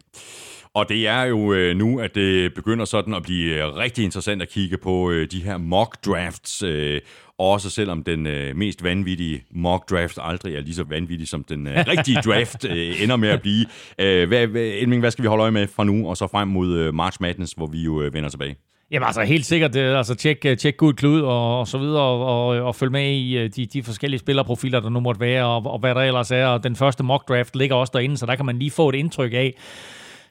Og 0.75 0.89
det 0.89 1.09
er 1.09 1.23
jo 1.23 1.53
øh, 1.53 1.77
nu, 1.77 2.01
at 2.01 2.15
det 2.15 2.55
begynder 2.55 2.85
sådan 2.85 3.15
at 3.15 3.23
blive 3.23 3.55
øh, 3.55 3.77
rigtig 3.77 4.05
interessant 4.05 4.43
at 4.43 4.49
kigge 4.49 4.79
på 4.79 5.11
øh, 5.11 5.31
de 5.31 5.43
her 5.43 5.57
mock 5.57 6.05
drafts, 6.07 6.63
øh, 6.63 7.01
også 7.41 7.71
selvom 7.71 8.03
den 8.03 8.27
øh, 8.27 8.57
mest 8.57 8.85
vanvittige 8.85 9.45
mock 9.51 9.91
draft 9.91 10.19
aldrig 10.23 10.55
er 10.55 10.61
lige 10.61 10.75
så 10.75 10.85
vanvittig, 10.85 11.29
som 11.29 11.45
den 11.45 11.67
øh, 11.67 11.85
rigtige 11.89 12.17
draft 12.31 12.65
øh, 12.65 13.03
ender 13.03 13.17
med 13.17 13.29
at 13.29 13.43
blive. 13.43 13.67
Øh, 13.99 14.29
hvad, 14.29 14.47
hvad, 14.47 14.63
Elming, 14.63 15.01
hvad 15.01 15.11
skal 15.11 15.23
vi 15.23 15.29
holde 15.29 15.43
øje 15.43 15.51
med 15.51 15.67
fra 15.67 15.85
nu 15.85 16.09
og 16.09 16.17
så 16.17 16.27
frem 16.27 16.49
mod 16.49 16.79
øh, 16.79 16.95
March 16.95 17.19
Madness, 17.21 17.53
hvor 17.53 17.67
vi 17.67 17.83
jo 17.83 18.03
øh, 18.03 18.15
vender 18.15 18.29
tilbage? 18.29 18.57
Jamen 18.91 19.07
altså 19.07 19.23
helt 19.23 19.47
sikkert, 19.47 19.75
det, 19.75 19.81
altså 19.81 20.15
tjek, 20.15 20.47
tjek 20.59 20.77
Gud 20.77 20.93
Klud 20.93 21.21
og, 21.21 21.61
og 21.61 21.69
så 21.69 21.79
videre, 21.79 22.03
og, 22.03 22.49
og, 22.49 22.63
og 22.63 22.75
følg 22.75 22.93
med 22.93 23.11
i 23.11 23.39
øh, 23.39 23.51
de, 23.57 23.67
de 23.67 23.83
forskellige 23.83 24.19
spillerprofiler, 24.19 24.81
der 24.81 24.89
nu 24.89 25.01
måtte 25.01 25.21
være, 25.21 25.45
og, 25.45 25.67
og 25.67 25.79
hvad 25.79 25.95
der 25.95 26.01
ellers 26.01 26.31
er. 26.31 26.47
Og 26.47 26.65
den 26.65 26.77
første 26.77 27.05
mock 27.05 27.29
draft 27.29 27.57
ligger 27.57 27.77
også 27.77 27.91
derinde, 27.95 28.17
så 28.17 28.27
der 28.27 28.37
kan 28.37 28.47
man 28.47 28.59
lige 28.59 28.71
få 28.71 28.89
et 28.89 28.95
indtryk 28.95 29.33
af, 29.33 29.55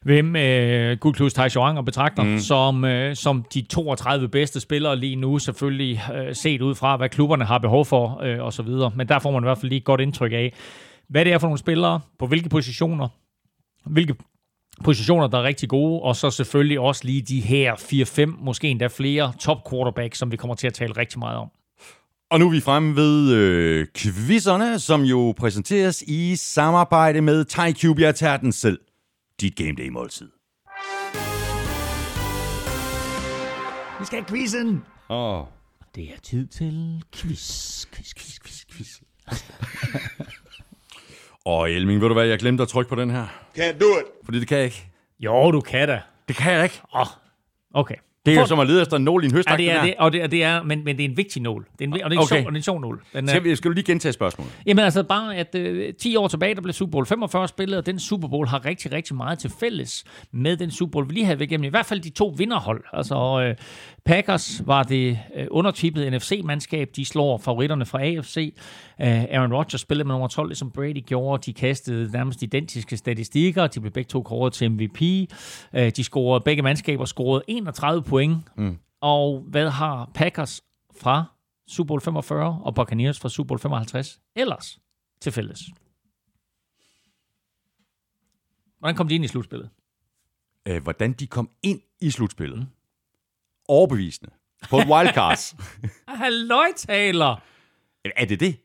hvem 0.02 0.36
øh, 0.36 0.98
Gudklus 0.98 1.34
Taichuan 1.34 1.78
og 1.78 1.86
betragter 1.86 2.24
mm. 2.24 2.40
som, 2.40 2.86
øh, 2.86 3.16
som 3.16 3.45
de 3.53 3.61
32 3.61 4.28
bedste 4.28 4.60
spillere 4.60 4.95
lige 4.95 5.16
nu, 5.16 5.40
selvfølgelig 5.40 6.02
øh, 6.16 6.36
set 6.36 6.61
ud 6.61 6.76
fra, 6.76 6.98
hvad 6.98 7.10
klubberne 7.10 7.45
har 7.45 7.58
behov 7.58 7.86
for 7.86 8.22
øh, 8.24 8.44
og 8.44 8.53
så 8.53 8.64
videre. 8.64 8.92
Men 8.95 9.08
der 9.08 9.19
får 9.19 9.32
man 9.32 9.44
i 9.44 9.45
hvert 9.45 9.58
fald 9.58 9.69
lige 9.69 9.80
et 9.80 9.86
godt 9.86 10.02
indtryk 10.02 10.32
af, 10.32 10.53
hvad 11.10 11.26
det 11.26 11.34
er 11.34 11.38
for 11.38 11.48
nogle 11.48 11.60
spillere, 11.60 12.00
på 12.19 12.28
hvilke 12.28 12.50
positioner, 12.50 13.08
hvilke 13.86 14.16
positioner, 14.84 15.28
der 15.28 15.38
er 15.38 15.44
rigtig 15.44 15.69
gode, 15.69 16.02
og 16.02 16.16
så 16.16 16.32
selvfølgelig 16.32 16.80
også 16.80 17.02
lige 17.06 17.22
de 17.22 17.40
her 17.40 17.74
4-5, 17.76 18.44
måske 18.44 18.68
endda 18.68 18.88
flere 18.88 19.34
top 19.40 19.69
quarterbacks, 19.69 20.18
som 20.18 20.32
vi 20.32 20.38
kommer 20.38 20.56
til 20.56 20.68
at 20.68 20.74
tale 20.74 20.98
rigtig 20.98 21.19
meget 21.19 21.38
om. 21.38 21.50
Og 22.32 22.40
nu 22.40 22.48
er 22.48 22.52
vi 22.52 22.60
fremme 22.60 22.95
ved 22.95 23.32
øh, 23.32 23.88
quizzerne, 23.98 24.80
som 24.80 25.02
jo 25.02 25.34
præsenteres 25.38 26.02
i 26.02 26.36
samarbejde 26.36 27.22
med 27.22 27.45
TyCube. 27.45 28.02
Jeg 28.02 28.16
tager 28.16 28.38
den 28.38 28.52
selv. 28.52 28.80
Dit 29.42 29.56
Game 29.56 29.76
Day 29.76 29.90
måltid. 29.90 30.30
Vi 34.00 34.06
skal 34.06 34.19
have 34.19 34.26
quizzen! 34.30 34.85
Åh, 35.09 35.40
oh, 35.40 35.45
Det 35.95 36.03
er 36.03 36.19
tid 36.24 36.48
til 36.48 37.03
quiz, 37.16 37.85
quiz, 37.85 38.14
quiz, 38.14 38.40
quiz, 38.40 38.66
quiz. 38.72 39.01
og 41.45 41.72
Elming, 41.72 42.01
ved 42.01 42.08
du 42.08 42.14
hvad, 42.14 42.26
jeg 42.26 42.40
glemte 42.40 42.64
at 42.64 42.68
trykke 42.68 42.90
på 42.90 42.95
den 42.95 43.09
her. 43.09 43.26
Can't 43.58 43.80
do 43.80 44.00
it. 44.00 44.06
Fordi 44.24 44.40
det 44.40 44.48
kan 44.48 44.58
jeg 44.58 44.66
ikke. 44.66 44.92
Jo, 45.19 45.51
du 45.51 45.61
kan 45.61 45.88
da. 45.88 46.01
Det 46.27 46.35
kan 46.35 46.53
jeg 46.53 46.64
ikke. 46.64 46.82
Åh, 46.95 47.01
oh, 47.01 47.08
okay. 47.74 47.95
Det 48.25 48.35
er 48.35 48.39
jo 48.39 48.45
som 48.45 48.59
at 48.59 48.67
lede 48.67 48.81
efter 48.81 48.98
en 48.98 49.03
nål 49.03 49.23
i 49.23 49.25
en 49.25 49.31
Ja, 49.31 49.35
høstak. 49.38 49.57
det 49.57 49.72
er 49.72 49.81
det, 49.81 49.93
og 49.99 50.14
det, 50.14 50.23
og 50.23 50.31
det 50.31 50.43
er, 50.43 50.64
men, 50.64 50.83
men 50.83 50.98
det 50.98 51.06
er 51.06 51.09
en 51.09 51.17
vigtig 51.17 51.41
nål. 51.41 51.65
Det 51.80 51.83
er 51.83 51.88
en, 51.88 51.93
og 51.93 51.99
det 51.99 52.03
er 52.03 52.07
en, 52.11 52.17
Okay. 52.17 52.27
sjov, 52.27 52.38
og 52.38 52.51
det 52.51 52.56
er 52.56 52.59
en 52.59 52.64
sjov 52.64 52.80
nål. 52.81 53.01
Den 53.14 53.27
Skal, 53.27 53.43
vi, 53.43 53.56
skal 53.56 53.69
du 53.69 53.73
lige 53.73 53.85
gentage 53.85 54.14
spørgsmålet? 54.14 54.51
Jamen 54.65 54.85
altså 54.85 55.03
bare, 55.03 55.35
at 55.35 55.56
øh, 55.56 55.93
10 55.93 56.15
år 56.15 56.27
tilbage, 56.27 56.56
der 56.56 56.61
blev 56.61 56.73
Super 56.73 56.91
Bowl 56.91 57.06
45 57.06 57.48
spillet, 57.48 57.77
og 57.77 57.85
den 57.85 57.99
Super 57.99 58.27
Bowl 58.27 58.48
har 58.48 58.65
rigtig, 58.65 58.91
rigtig 58.91 59.15
meget 59.15 59.39
til 59.39 59.51
fælles 59.59 60.03
med 60.33 60.57
den 60.57 60.72
Super 60.72 60.91
Bowl, 60.91 61.09
vi 61.09 61.14
lige 61.14 61.25
havde 61.25 61.43
igennem. 61.43 61.64
I 61.64 61.67
hvert 61.67 61.85
fald 61.85 61.99
de 61.99 62.09
to 62.09 62.35
vinderhold. 62.38 62.83
Altså 62.93 63.15
øh, 63.49 63.56
Packers 64.06 64.68
var 64.68 64.84
det 64.84 65.19
øh, 65.36 65.48
undertippede 65.52 66.18
NFC-mandskab. 66.18 66.90
De 66.95 67.06
slår 67.06 67.38
favoritterne 67.38 67.86
fra 67.86 68.02
AFC. 68.03 68.53
Øh, 69.02 69.24
Aaron 69.24 69.53
Rodgers 69.53 69.82
spillede 69.82 70.08
med 70.08 70.14
nummer 70.14 70.28
12, 70.28 70.48
ligesom 70.48 70.72
Brady 70.72 71.06
gjorde. 71.06 71.44
De 71.45 71.53
kastede 71.53 72.11
nærmest 72.11 72.42
identiske 72.42 72.98
statistikker. 72.98 73.68
De 73.68 73.80
blev 73.80 73.92
begge 73.92 74.08
to 74.08 74.22
kåret 74.22 74.53
til 74.53 74.72
MVP. 74.72 75.02
Øh, 75.74 75.92
de 75.92 76.03
scorede, 76.03 76.44
begge 76.44 76.61
mandskaber 76.61 77.06
scorede 77.06 77.44
31 77.48 78.03
point. 78.03 78.58
Mm. 78.58 78.78
Og 79.02 79.44
hvad 79.48 79.69
har 79.69 80.11
Packers 80.14 80.61
fra 81.02 81.26
Super 81.68 81.88
Bowl 81.88 82.02
45 82.02 82.61
og 82.64 82.76
Buccaneers 82.76 83.19
fra 83.19 83.30
Super 83.30 83.48
Bowl 83.48 83.60
55 83.60 84.19
ellers 84.36 84.80
til 85.22 85.32
fælles? 85.32 85.60
Hvordan 88.80 88.95
kom 88.95 89.08
de 89.08 89.16
ind 89.16 89.26
i 89.26 89.28
slutspillet? 89.28 89.69
Øh, 90.68 90.84
hvordan 90.84 91.14
de 91.14 91.28
kom 91.28 91.50
ind 91.64 91.82
i 92.02 92.11
slutspillet. 92.11 92.68
Overbevisende. 93.69 94.31
På 94.69 94.77
et 94.80 94.88
wildcards. 94.88 95.56
Halløj, 96.07 96.67
taler! 96.77 97.41
er 98.15 98.25
det 98.25 98.39
det? 98.39 98.56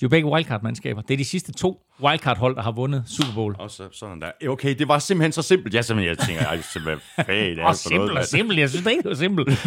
De 0.00 0.04
er 0.04 0.06
jo 0.06 0.08
begge 0.08 0.28
wildcard-mandskaber. 0.28 1.00
Det 1.02 1.14
er 1.14 1.18
de 1.18 1.24
sidste 1.24 1.52
to 1.52 1.82
wildcard-hold, 2.02 2.56
der 2.56 2.62
har 2.62 2.72
vundet 2.72 3.04
Super 3.06 3.34
Bowl. 3.34 3.56
Og 3.58 3.70
så, 3.70 3.88
sådan 3.92 4.20
der. 4.20 4.30
Okay, 4.48 4.74
det 4.78 4.88
var 4.88 4.98
simpelthen 4.98 5.32
så 5.32 5.42
simpelt. 5.42 5.74
Jeg 5.74 5.84
simpelthen, 5.84 6.16
jeg 6.18 6.26
tænker, 6.26 6.46
ej, 6.46 6.60
simpelthen, 6.60 7.00
hvad 7.14 7.24
fanden 7.24 7.58
er 7.58 7.64
Og 7.64 7.74
det 7.74 7.80
for 7.82 7.90
noget? 7.90 8.08
simpelt 8.08 8.18
og 8.18 8.24
simpelt. 8.24 8.58
Jeg 8.58 8.68
synes 8.70 8.84
det 8.84 8.90
ikke, 8.90 9.02
det 9.02 9.08
var 9.08 9.14
simpelt. 9.16 9.48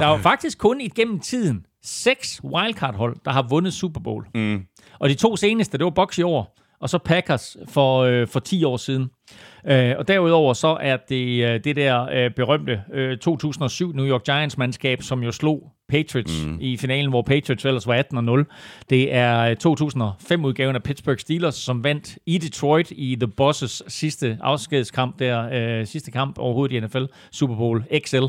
Der 0.00 0.06
er 0.06 0.10
jo 0.10 0.16
faktisk 0.16 0.58
kun 0.58 0.80
igennem 0.80 1.20
tiden 1.20 1.66
seks 1.84 2.40
wildcard-hold, 2.44 3.16
der 3.24 3.30
har 3.30 3.42
vundet 3.48 3.72
Super 3.74 4.00
Bowl. 4.00 4.26
Mm. 4.34 4.62
Og 5.00 5.08
de 5.08 5.14
to 5.14 5.36
seneste, 5.36 5.78
det 5.78 5.84
var 5.84 5.90
Bucks 5.90 6.18
i 6.18 6.22
år, 6.22 6.58
og 6.82 6.90
så 6.90 6.98
Packers 6.98 7.56
for, 7.68 8.00
øh, 8.00 8.28
for 8.28 8.40
10 8.40 8.64
år 8.64 8.76
siden. 8.76 9.10
Øh, 9.66 9.94
og 9.98 10.08
derudover 10.08 10.54
så 10.54 10.78
er 10.80 10.96
det 11.08 11.44
øh, 11.44 11.60
det 11.64 11.76
der 11.76 12.08
øh, 12.12 12.30
berømte 12.30 12.82
øh, 12.94 13.18
2007 13.18 13.92
New 13.92 14.06
York 14.06 14.24
Giants-mandskab, 14.24 15.02
som 15.02 15.22
jo 15.22 15.32
slog 15.32 15.72
Patriots 15.88 16.46
mm. 16.46 16.58
i 16.60 16.76
finalen, 16.76 17.10
hvor 17.10 17.22
Patriots 17.22 17.64
ellers 17.64 17.86
var 17.86 18.02
18-0. 18.46 18.84
Det 18.90 19.14
er 19.14 19.40
øh, 19.40 19.56
2005-udgaven 19.66 20.76
af 20.76 20.82
Pittsburgh 20.82 21.18
Steelers, 21.18 21.54
som 21.54 21.84
vandt 21.84 22.18
i 22.26 22.38
Detroit 22.38 22.90
i 22.90 23.16
The 23.20 23.28
Bosses 23.28 23.82
sidste 23.88 24.38
afskedskamp, 24.40 25.18
der 25.18 25.48
øh, 25.80 25.86
sidste 25.86 26.10
kamp 26.10 26.38
overhovedet 26.38 26.76
i 26.76 26.80
NFL, 26.80 27.04
Super 27.32 27.56
Bowl 27.56 27.84
XL, 28.06 28.24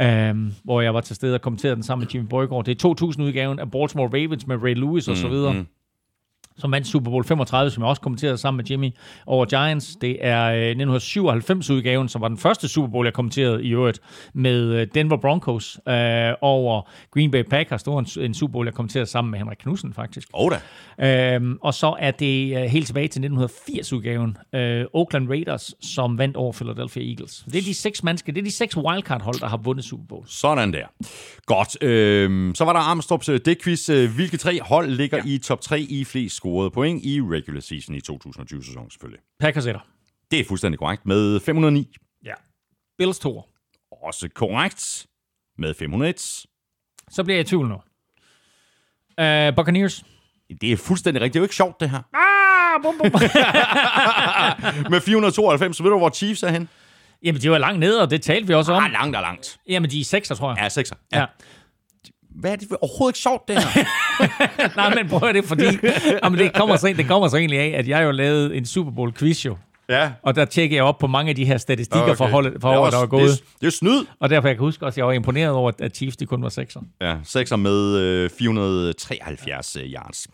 øh, 0.00 0.34
hvor 0.64 0.80
jeg 0.80 0.94
var 0.94 1.00
til 1.00 1.16
stede 1.16 1.34
og 1.34 1.40
kommenterede 1.40 1.74
den 1.74 1.82
sammen 1.82 2.04
med 2.04 2.14
Jimmy 2.14 2.28
Borgård. 2.28 2.64
Det 2.64 2.84
er 2.84 2.88
2000-udgaven 2.88 3.58
af 3.58 3.70
Baltimore 3.70 4.08
Ravens 4.08 4.46
med 4.46 4.56
Ray 4.62 4.74
Lewis 4.74 5.08
og 5.08 5.16
så 5.16 5.28
videre. 5.28 5.52
Mm 5.52 5.66
som 6.58 6.72
vandt 6.72 6.86
Super 6.86 7.10
Bowl 7.10 7.24
35, 7.24 7.70
som 7.70 7.82
jeg 7.82 7.88
også 7.88 8.02
kommenterede 8.02 8.38
sammen 8.38 8.56
med 8.56 8.64
Jimmy 8.64 8.90
over 9.26 9.44
Giants. 9.44 9.96
Det 10.00 10.16
er 10.20 10.44
øh, 10.44 10.96
1997-udgaven, 10.96 12.08
som 12.08 12.20
var 12.20 12.28
den 12.28 12.38
første 12.38 12.68
Super 12.68 12.88
Bowl, 12.88 13.06
jeg 13.06 13.14
kommenterede 13.14 13.64
i 13.64 13.70
øvrigt, 13.70 14.00
med 14.34 14.62
øh, 14.62 14.86
Denver 14.94 15.16
Broncos 15.16 15.80
øh, 15.88 16.32
over 16.40 16.90
Green 17.10 17.30
Bay 17.30 17.42
Packers. 17.42 17.82
Det 17.82 17.92
var 17.92 17.98
en, 17.98 18.22
en 18.24 18.34
Super 18.34 18.52
Bowl, 18.52 18.66
jeg 18.66 18.74
kommenterede 18.74 19.06
sammen 19.06 19.30
med 19.30 19.38
Henrik 19.38 19.58
Knudsen, 19.58 19.92
faktisk. 19.92 20.28
Åh 20.34 20.50
da. 20.50 21.34
Øhm, 21.34 21.58
og 21.62 21.74
så 21.74 21.96
er 21.98 22.10
det 22.10 22.56
øh, 22.56 22.62
helt 22.62 22.86
tilbage 22.86 23.08
til 23.08 23.20
1980-udgaven, 23.20 24.58
øh, 24.58 24.84
Oakland 24.92 25.28
Raiders, 25.28 25.74
som 25.80 26.18
vandt 26.18 26.36
over 26.36 26.52
Philadelphia 26.52 27.02
Eagles. 27.10 27.44
Det 27.52 27.58
er 27.58 27.62
de 27.62 27.74
seks 27.74 28.02
mandsker, 28.02 28.32
det 28.32 28.40
er 28.40 28.44
de 28.44 28.52
seks 28.52 28.76
wildcard-hold, 28.76 29.40
der 29.40 29.46
har 29.48 29.56
vundet 29.56 29.84
Super 29.84 30.04
Bowl. 30.08 30.24
Sådan 30.26 30.72
der. 30.72 30.86
Godt. 31.46 31.82
Øhm, 31.82 32.54
så 32.54 32.64
var 32.64 32.72
der 32.72 32.80
Armstrongs 32.80 33.28
øh, 33.28 33.40
dækquiz. 33.44 33.88
Øh, 33.88 34.14
Hvilke 34.14 34.36
tre 34.36 34.60
hold 34.62 34.90
ligger 34.90 35.16
ja. 35.16 35.22
i 35.26 35.38
top 35.38 35.60
3 35.60 35.80
i 35.80 36.04
flest 36.04 36.36
scorede 36.46 36.70
point 36.70 37.04
i 37.04 37.20
regular 37.20 37.60
season 37.60 37.94
i 37.94 38.00
2020-sæsonen 38.10 38.90
selvfølgelig? 38.90 39.20
Packers 39.40 39.66
etter. 39.66 39.80
Det 40.30 40.40
er 40.40 40.44
fuldstændig 40.44 40.78
korrekt 40.78 41.06
med 41.06 41.40
509. 41.40 41.96
Ja. 42.24 42.34
Bills 42.98 43.18
toer. 43.18 43.42
Også 44.04 44.28
korrekt 44.34 45.06
med 45.58 45.74
501. 45.74 46.46
Så 47.10 47.24
bliver 47.24 47.36
jeg 47.36 47.46
i 47.46 47.48
tvivl 47.48 47.68
nu. 47.68 47.74
Uh, 47.74 49.56
Buccaneers. 49.56 50.04
Det 50.60 50.72
er 50.72 50.76
fuldstændig 50.76 51.22
rigtigt. 51.22 51.34
Det 51.34 51.38
er 51.38 51.42
jo 51.42 51.44
ikke 51.44 51.54
sjovt, 51.54 51.80
det 51.80 51.90
her. 51.90 52.02
Ah, 52.14 52.82
bum, 52.82 52.98
bum. 52.98 53.20
Med 54.92 55.00
492, 55.00 55.76
så 55.76 55.82
ved 55.82 55.90
du, 55.90 55.98
hvor 55.98 56.10
Chiefs 56.10 56.42
er 56.42 56.50
hen? 56.50 56.68
Jamen, 57.22 57.42
de 57.42 57.50
var 57.50 57.58
langt 57.58 57.80
nede, 57.80 58.02
og 58.02 58.10
det 58.10 58.22
talte 58.22 58.46
vi 58.46 58.54
også 58.54 58.72
om. 58.72 58.84
Ah, 58.84 58.92
langt 58.92 59.16
og 59.16 59.22
langt. 59.22 59.58
Jamen, 59.68 59.90
de 59.90 60.00
er 60.00 60.04
sekser, 60.04 60.34
tror 60.34 60.50
jeg. 60.50 60.62
Ja, 60.62 60.68
sekser. 60.68 60.96
Ja. 61.12 61.20
Ja. 61.20 61.26
Hvad 62.40 62.52
er 62.52 62.56
det? 62.56 62.68
for- 62.68 62.78
Overhovedet 62.82 63.10
ikke 63.16 63.18
sjovt, 63.22 63.48
det 63.48 63.56
her. 63.64 63.84
Nej, 64.76 64.94
men 64.94 65.08
prøv 65.08 65.32
det, 65.32 65.44
fordi 65.44 65.64
jamen, 66.24 66.38
det, 66.38 66.52
kommer 66.54 66.76
så, 66.76 66.94
det 66.96 67.06
kommer 67.06 67.28
så 67.28 67.36
egentlig 67.36 67.58
af, 67.60 67.78
at 67.78 67.88
jeg 67.88 68.04
jo 68.04 68.10
lavede 68.10 68.56
en 68.56 68.66
Super 68.66 68.90
Bowl 68.90 69.12
quiz 69.12 69.44
jo. 69.46 69.56
ja. 69.88 70.10
Og 70.22 70.34
der 70.36 70.44
tjekker 70.44 70.76
jeg 70.76 70.84
op 70.84 70.98
på 70.98 71.06
mange 71.06 71.30
af 71.30 71.36
de 71.36 71.44
her 71.44 71.58
statistikker 71.58 72.02
okay. 72.02 72.16
for, 72.16 72.26
holdet, 72.26 72.52
for 72.60 72.68
året, 72.76 72.92
der 72.92 72.98
var 72.98 73.06
gået. 73.06 73.22
Det 73.30 73.40
er, 73.40 73.44
det 73.60 73.66
er 73.66 73.70
snyd. 73.70 74.04
Og 74.20 74.30
derfor 74.30 74.48
jeg 74.48 74.56
kan 74.56 74.64
huske 74.64 74.86
også, 74.86 74.94
at 74.94 74.98
jeg 74.98 75.06
var 75.06 75.12
imponeret 75.12 75.50
over, 75.50 75.70
at 75.80 75.96
Chiefs 75.96 76.16
de 76.16 76.26
kun 76.26 76.42
var 76.42 76.48
sekser. 76.48 76.80
Ja, 77.00 77.16
sekser 77.24 77.56
med 77.56 77.96
øh, 77.96 78.30
473 78.38 79.76
øh, 79.76 79.82
yards. 79.82 80.26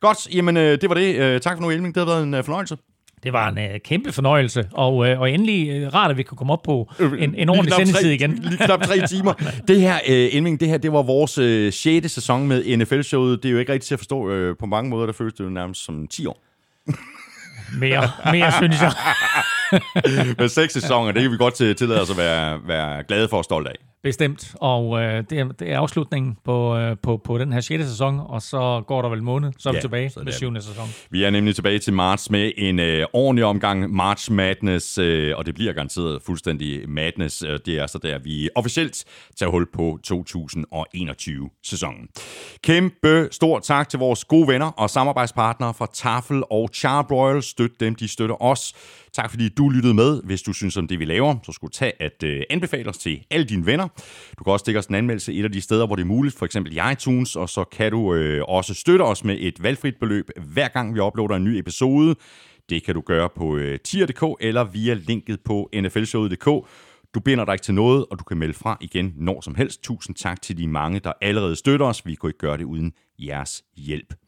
Godt, 0.00 0.34
jamen 0.34 0.56
øh, 0.56 0.80
det 0.80 0.88
var 0.88 0.94
det. 0.94 1.16
Øh, 1.16 1.40
tak 1.40 1.56
for 1.56 1.62
nu, 1.62 1.70
Elming. 1.70 1.94
Det 1.94 2.00
har 2.00 2.06
været 2.14 2.22
en 2.22 2.34
øh, 2.34 2.44
fornøjelse. 2.44 2.76
Det 3.22 3.32
var 3.32 3.48
en 3.48 3.58
øh, 3.58 3.80
kæmpe 3.84 4.12
fornøjelse, 4.12 4.68
og, 4.72 5.08
øh, 5.08 5.20
og 5.20 5.30
endelig 5.30 5.68
øh, 5.70 5.94
rart, 5.94 6.10
at 6.10 6.16
vi 6.16 6.22
kunne 6.22 6.38
komme 6.38 6.52
op 6.52 6.62
på 6.62 6.90
en, 7.00 7.06
en 7.12 7.30
Lige 7.34 7.50
ordentlig 7.50 7.74
sendetid 7.74 8.10
igen. 8.10 8.34
Lige 8.42 8.56
knap 8.56 8.82
tre 8.82 9.06
timer. 9.06 9.32
Det 9.68 9.80
her, 9.80 9.94
øh, 10.08 10.28
Elming, 10.32 10.60
det 10.60 10.68
her, 10.68 10.78
det 10.78 10.92
var 10.92 11.02
vores 11.02 11.38
øh, 11.38 11.72
6. 11.72 12.10
sæson 12.12 12.48
med 12.48 12.76
NFL-showet. 12.76 13.42
Det 13.42 13.48
er 13.48 13.52
jo 13.52 13.58
ikke 13.58 13.72
rigtigt 13.72 13.86
til 13.88 13.94
at 13.94 13.98
forstå. 14.00 14.30
Øh, 14.30 14.56
på 14.60 14.66
mange 14.66 14.90
måder, 14.90 15.06
der 15.06 15.12
føles 15.12 15.34
det 15.34 15.44
jo 15.44 15.48
nærmest 15.48 15.84
som 15.84 16.06
10 16.08 16.26
år. 16.26 16.42
Mere, 17.80 18.10
mere 18.32 18.52
synes 18.52 18.76
jeg. 18.80 18.92
Men 20.38 20.48
seks 20.48 20.72
sæsoner, 20.72 21.12
det 21.12 21.22
kan 21.22 21.30
vi 21.32 21.36
godt 21.36 21.54
til- 21.54 21.76
tillade 21.76 22.00
os 22.02 22.10
at 22.10 22.16
være, 22.16 22.58
være 22.66 23.02
glade 23.08 23.28
for 23.28 23.36
og 23.36 23.44
stolte 23.44 23.70
af. 23.70 23.74
Bestemt. 24.02 24.54
Og 24.60 25.00
øh, 25.02 25.24
det, 25.30 25.38
er, 25.38 25.44
det 25.44 25.70
er 25.72 25.78
afslutningen 25.78 26.36
på, 26.44 26.76
øh, 26.76 26.96
på, 27.02 27.20
på 27.24 27.38
den 27.38 27.52
her 27.52 27.60
6. 27.60 27.84
sæson, 27.88 28.20
og 28.26 28.42
så 28.42 28.82
går 28.86 29.02
der 29.02 29.08
vel 29.08 29.18
en 29.18 29.24
måned, 29.24 29.52
så 29.58 29.68
er 29.68 29.72
vi 29.72 29.76
Ja, 29.76 29.80
tilbage 29.80 30.10
så 30.10 30.20
med 30.20 30.32
er 30.32 30.36
7. 30.36 30.54
sæson. 30.54 30.88
Vi 31.10 31.24
er 31.24 31.30
nemlig 31.30 31.54
tilbage 31.54 31.78
til 31.78 31.92
marts 31.92 32.30
med 32.30 32.52
en 32.56 32.78
øh, 32.78 33.06
ordentlig 33.12 33.44
omgang 33.44 33.94
March 33.94 34.32
Madness, 34.32 34.98
øh, 34.98 35.36
og 35.36 35.46
det 35.46 35.54
bliver 35.54 35.72
garanteret 35.72 36.22
fuldstændig 36.26 36.88
madness. 36.90 37.42
Øh, 37.42 37.58
Det 37.66 37.78
er 37.78 37.86
så 37.86 37.98
der, 37.98 38.18
vi 38.18 38.48
officielt 38.54 39.04
tager 39.36 39.50
hul 39.50 39.66
på 39.72 39.98
2021-sæsonen. 40.12 42.08
Kæmpe 42.64 43.28
stor 43.30 43.58
tak 43.58 43.88
til 43.88 43.98
vores 43.98 44.24
gode 44.24 44.48
venner 44.48 44.66
og 44.66 44.90
samarbejdspartnere 44.90 45.74
fra 45.74 45.86
Tafel 45.94 46.42
og 46.50 46.68
Charbroil. 46.74 47.42
Støt 47.42 47.80
dem, 47.80 47.94
de 47.94 48.08
støtter 48.08 48.42
os. 48.42 48.72
Tak 49.12 49.30
fordi 49.30 49.48
du 49.48 49.68
lyttede 49.68 49.94
med. 49.94 50.22
Hvis 50.24 50.42
du 50.42 50.52
synes 50.52 50.76
om 50.76 50.88
det, 50.88 50.98
vi 50.98 51.04
laver, 51.04 51.36
så 51.42 51.52
skulle 51.52 51.68
du 51.68 51.76
tage 51.76 52.02
at 52.02 52.22
øh, 52.24 52.42
anbefale 52.50 52.88
os 52.88 52.98
til 52.98 53.24
alle 53.30 53.46
dine 53.46 53.66
venner. 53.66 53.88
Du 54.38 54.44
kan 54.44 54.52
også 54.52 54.62
stikke 54.62 54.78
os 54.78 54.86
en 54.86 54.94
anmeldelse 54.94 55.32
et 55.32 55.44
af 55.44 55.52
de 55.52 55.60
steder, 55.60 55.86
hvor 55.86 55.96
det 55.96 56.02
er 56.02 56.06
muligt, 56.06 56.38
for 56.38 56.46
eksempel 56.46 56.76
i 56.76 56.80
iTunes, 56.92 57.36
og 57.36 57.48
så 57.48 57.64
kan 57.64 57.90
du 57.90 58.14
øh, 58.14 58.44
også 58.48 58.74
støtte 58.74 59.02
os 59.02 59.24
med 59.24 59.36
et 59.40 59.62
valgfrit 59.62 59.94
beløb, 60.00 60.30
hver 60.52 60.68
gang 60.68 60.94
vi 60.94 61.00
uploader 61.00 61.36
en 61.36 61.44
ny 61.44 61.58
episode. 61.58 62.14
Det 62.68 62.84
kan 62.84 62.94
du 62.94 63.00
gøre 63.00 63.28
på 63.36 63.56
øh, 63.56 63.78
tier.dk 63.78 64.24
eller 64.40 64.64
via 64.64 64.94
linket 64.94 65.40
på 65.44 65.70
nflshowet.dk. 65.74 66.66
Du 67.14 67.20
binder 67.20 67.44
dig 67.44 67.52
ikke 67.52 67.64
til 67.64 67.74
noget, 67.74 68.06
og 68.10 68.18
du 68.18 68.24
kan 68.24 68.36
melde 68.36 68.54
fra 68.54 68.78
igen 68.80 69.12
når 69.16 69.40
som 69.40 69.54
helst. 69.54 69.82
Tusind 69.82 70.16
tak 70.16 70.42
til 70.42 70.58
de 70.58 70.68
mange, 70.68 71.00
der 71.00 71.12
allerede 71.20 71.56
støtter 71.56 71.86
os. 71.86 72.06
Vi 72.06 72.14
kunne 72.14 72.30
ikke 72.30 72.38
gøre 72.38 72.56
det 72.56 72.64
uden 72.64 72.92
jeres 73.18 73.62
hjælp. 73.76 74.19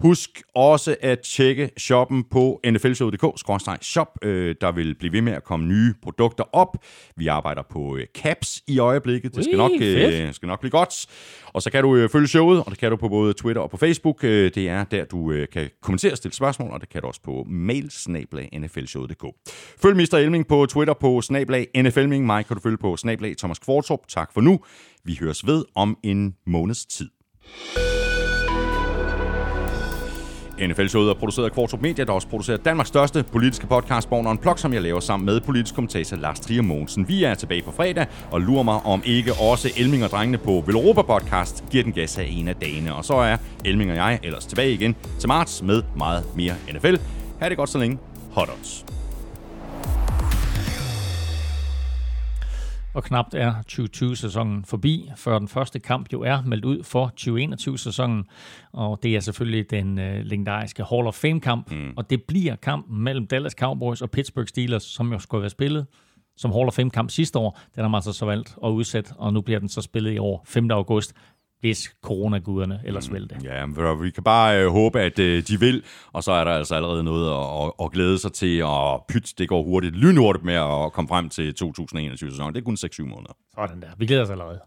Husk 0.00 0.42
også 0.54 0.96
at 1.00 1.20
tjekke 1.20 1.70
shoppen 1.76 2.24
på 2.24 2.60
nflshowet.dk-shop. 2.66 4.18
Øh, 4.22 4.54
Der 4.60 4.72
vil 4.72 4.94
blive 4.94 5.12
ved 5.12 5.22
med 5.22 5.32
at 5.32 5.44
komme 5.44 5.66
nye 5.66 5.94
produkter 6.02 6.44
op. 6.52 6.76
Vi 7.16 7.26
arbejder 7.26 7.62
på 7.70 7.96
øh, 7.96 8.06
caps 8.14 8.62
i 8.68 8.78
øjeblikket. 8.78 9.34
Det 9.34 9.44
skal 9.44 9.56
nok, 9.56 9.70
Ui, 9.70 10.22
øh, 10.22 10.34
skal 10.34 10.46
nok 10.46 10.60
blive 10.60 10.70
godt. 10.70 11.06
Og 11.46 11.62
så 11.62 11.70
kan 11.70 11.82
du 11.82 12.08
følge 12.12 12.28
showet, 12.28 12.58
og 12.64 12.70
det 12.70 12.78
kan 12.78 12.90
du 12.90 12.96
på 12.96 13.08
både 13.08 13.32
Twitter 13.32 13.62
og 13.62 13.70
på 13.70 13.76
Facebook. 13.76 14.22
Det 14.22 14.56
er 14.56 14.84
der, 14.84 15.04
du 15.04 15.46
kan 15.52 15.70
kommentere 15.82 16.12
og 16.12 16.16
stille 16.16 16.34
spørgsmål, 16.34 16.70
og 16.70 16.80
det 16.80 16.88
kan 16.88 17.00
du 17.02 17.06
også 17.06 17.22
på 17.22 17.44
mail 17.48 17.90
nflshowet.dk. 18.58 19.24
Følg 19.82 19.96
Mr. 19.96 20.14
Elming 20.14 20.46
på 20.46 20.66
Twitter 20.66 20.94
på 20.94 21.20
snablag 21.20 21.66
nflming. 21.74 22.26
Mig 22.26 22.46
kan 22.46 22.56
du 22.56 22.62
følge 22.62 22.78
på 22.78 22.96
snablag 22.96 23.36
Thomas 23.36 23.58
Kvartrup. 23.58 24.00
Tak 24.08 24.32
for 24.34 24.40
nu. 24.40 24.60
Vi 25.04 25.18
høres 25.20 25.46
ved 25.46 25.64
om 25.74 25.98
en 26.02 26.34
måneds 26.46 26.86
tid. 26.86 27.10
NFL-showet 30.68 31.10
er 31.10 31.14
produceret 31.14 31.44
af 31.44 31.52
Kvartrup 31.52 31.80
Media, 31.80 32.04
der 32.04 32.12
også 32.12 32.28
producerer 32.28 32.56
Danmarks 32.56 32.88
største 32.88 33.24
politiske 33.32 33.66
podcast, 33.66 34.08
Born 34.08 34.26
on 34.26 34.38
Plug, 34.38 34.58
som 34.58 34.72
jeg 34.72 34.82
laver 34.82 35.00
sammen 35.00 35.26
med 35.26 35.40
politisk 35.40 35.74
kommentator 35.74 36.16
Lars 36.16 36.40
Trier 36.40 36.62
Mogensen. 36.62 37.08
Vi 37.08 37.24
er 37.24 37.34
tilbage 37.34 37.62
på 37.62 37.72
fredag, 37.72 38.06
og 38.30 38.40
lurer 38.40 38.62
mig 38.62 38.80
om 38.84 39.02
ikke 39.04 39.32
også 39.32 39.70
Elming 39.76 40.04
og 40.04 40.10
drengene 40.10 40.38
på 40.38 40.62
Vel 40.66 40.74
Europa 40.74 41.02
podcast 41.02 41.64
giver 41.70 41.84
den 41.84 41.92
gas 41.92 42.18
af 42.18 42.26
en 42.30 42.48
af 42.48 42.56
dagene. 42.56 42.94
Og 42.94 43.04
så 43.04 43.14
er 43.14 43.36
Elming 43.64 43.90
og 43.90 43.96
jeg 43.96 44.18
ellers 44.22 44.46
tilbage 44.46 44.72
igen 44.72 44.96
til 45.18 45.28
marts 45.28 45.62
med 45.62 45.82
meget 45.96 46.24
mere 46.36 46.54
NFL. 46.74 46.96
Ha' 47.40 47.48
det 47.48 47.56
godt 47.56 47.70
så 47.70 47.78
længe. 47.78 47.98
Hot 48.32 48.48
odds. 48.48 48.99
Og 52.94 53.04
knapt 53.04 53.34
er 53.34 53.54
2020-sæsonen 53.72 54.64
forbi, 54.64 55.10
før 55.16 55.38
den 55.38 55.48
første 55.48 55.78
kamp 55.78 56.12
jo 56.12 56.22
er 56.22 56.42
meldt 56.42 56.64
ud 56.64 56.82
for 56.82 57.12
2021-sæsonen. 57.20 58.24
Og 58.72 58.98
det 59.02 59.16
er 59.16 59.20
selvfølgelig 59.20 59.70
den 59.70 59.98
øh, 59.98 60.24
legendariske 60.24 60.84
Hall 60.84 61.06
of 61.06 61.14
Fame-kamp. 61.14 61.70
Mm. 61.70 61.92
Og 61.96 62.10
det 62.10 62.22
bliver 62.22 62.56
kampen 62.56 62.98
mellem 63.02 63.26
Dallas 63.26 63.52
Cowboys 63.52 64.02
og 64.02 64.10
Pittsburgh 64.10 64.48
Steelers, 64.48 64.82
som 64.82 65.12
jo 65.12 65.18
skulle 65.18 65.40
være 65.40 65.50
spillet 65.50 65.86
som 66.40 66.52
Hall 66.52 66.66
of 66.66 66.74
Fame-kamp 66.74 67.10
sidste 67.10 67.38
år. 67.38 67.60
Den 67.74 67.82
har 67.82 67.88
man 67.88 67.96
altså 67.96 68.12
så 68.12 68.26
valgt 68.26 68.56
at 68.64 68.68
udsætte, 68.68 69.12
og 69.16 69.32
nu 69.32 69.40
bliver 69.40 69.60
den 69.60 69.68
så 69.68 69.80
spillet 69.80 70.12
i 70.12 70.18
år 70.18 70.44
5. 70.46 70.70
august, 70.70 71.12
hvis 71.60 71.94
coronaguderne 72.02 72.80
ellers 72.84 73.12
vil 73.12 73.30
det. 73.30 73.44
Ja, 73.44 73.66
men 73.66 74.02
vi 74.02 74.10
kan 74.10 74.22
bare 74.22 74.62
øh, 74.62 74.70
håbe, 74.70 75.00
at 75.00 75.18
øh, 75.18 75.42
de 75.48 75.60
vil, 75.60 75.84
og 76.12 76.22
så 76.22 76.32
er 76.32 76.44
der 76.44 76.52
altså 76.52 76.74
allerede 76.74 77.04
noget 77.04 77.30
at, 77.30 77.66
at, 77.66 77.72
at 77.84 77.92
glæde 77.92 78.18
sig 78.18 78.32
til, 78.32 78.64
og 78.64 79.04
pyt, 79.08 79.34
det 79.38 79.48
går 79.48 79.62
hurtigt, 79.62 79.96
lynhurtigt 79.96 80.44
med 80.44 80.54
at 80.54 80.92
komme 80.92 81.08
frem 81.08 81.28
til 81.28 81.54
2021-sæsonen. 81.62 82.54
Det 82.54 82.60
er 82.60 82.64
kun 82.64 82.74
6-7 82.74 83.02
måneder. 83.02 83.36
Sådan 83.54 83.80
der. 83.80 83.88
Vi 83.98 84.06
glæder 84.06 84.22
os 84.22 84.30
allerede. 84.30 84.60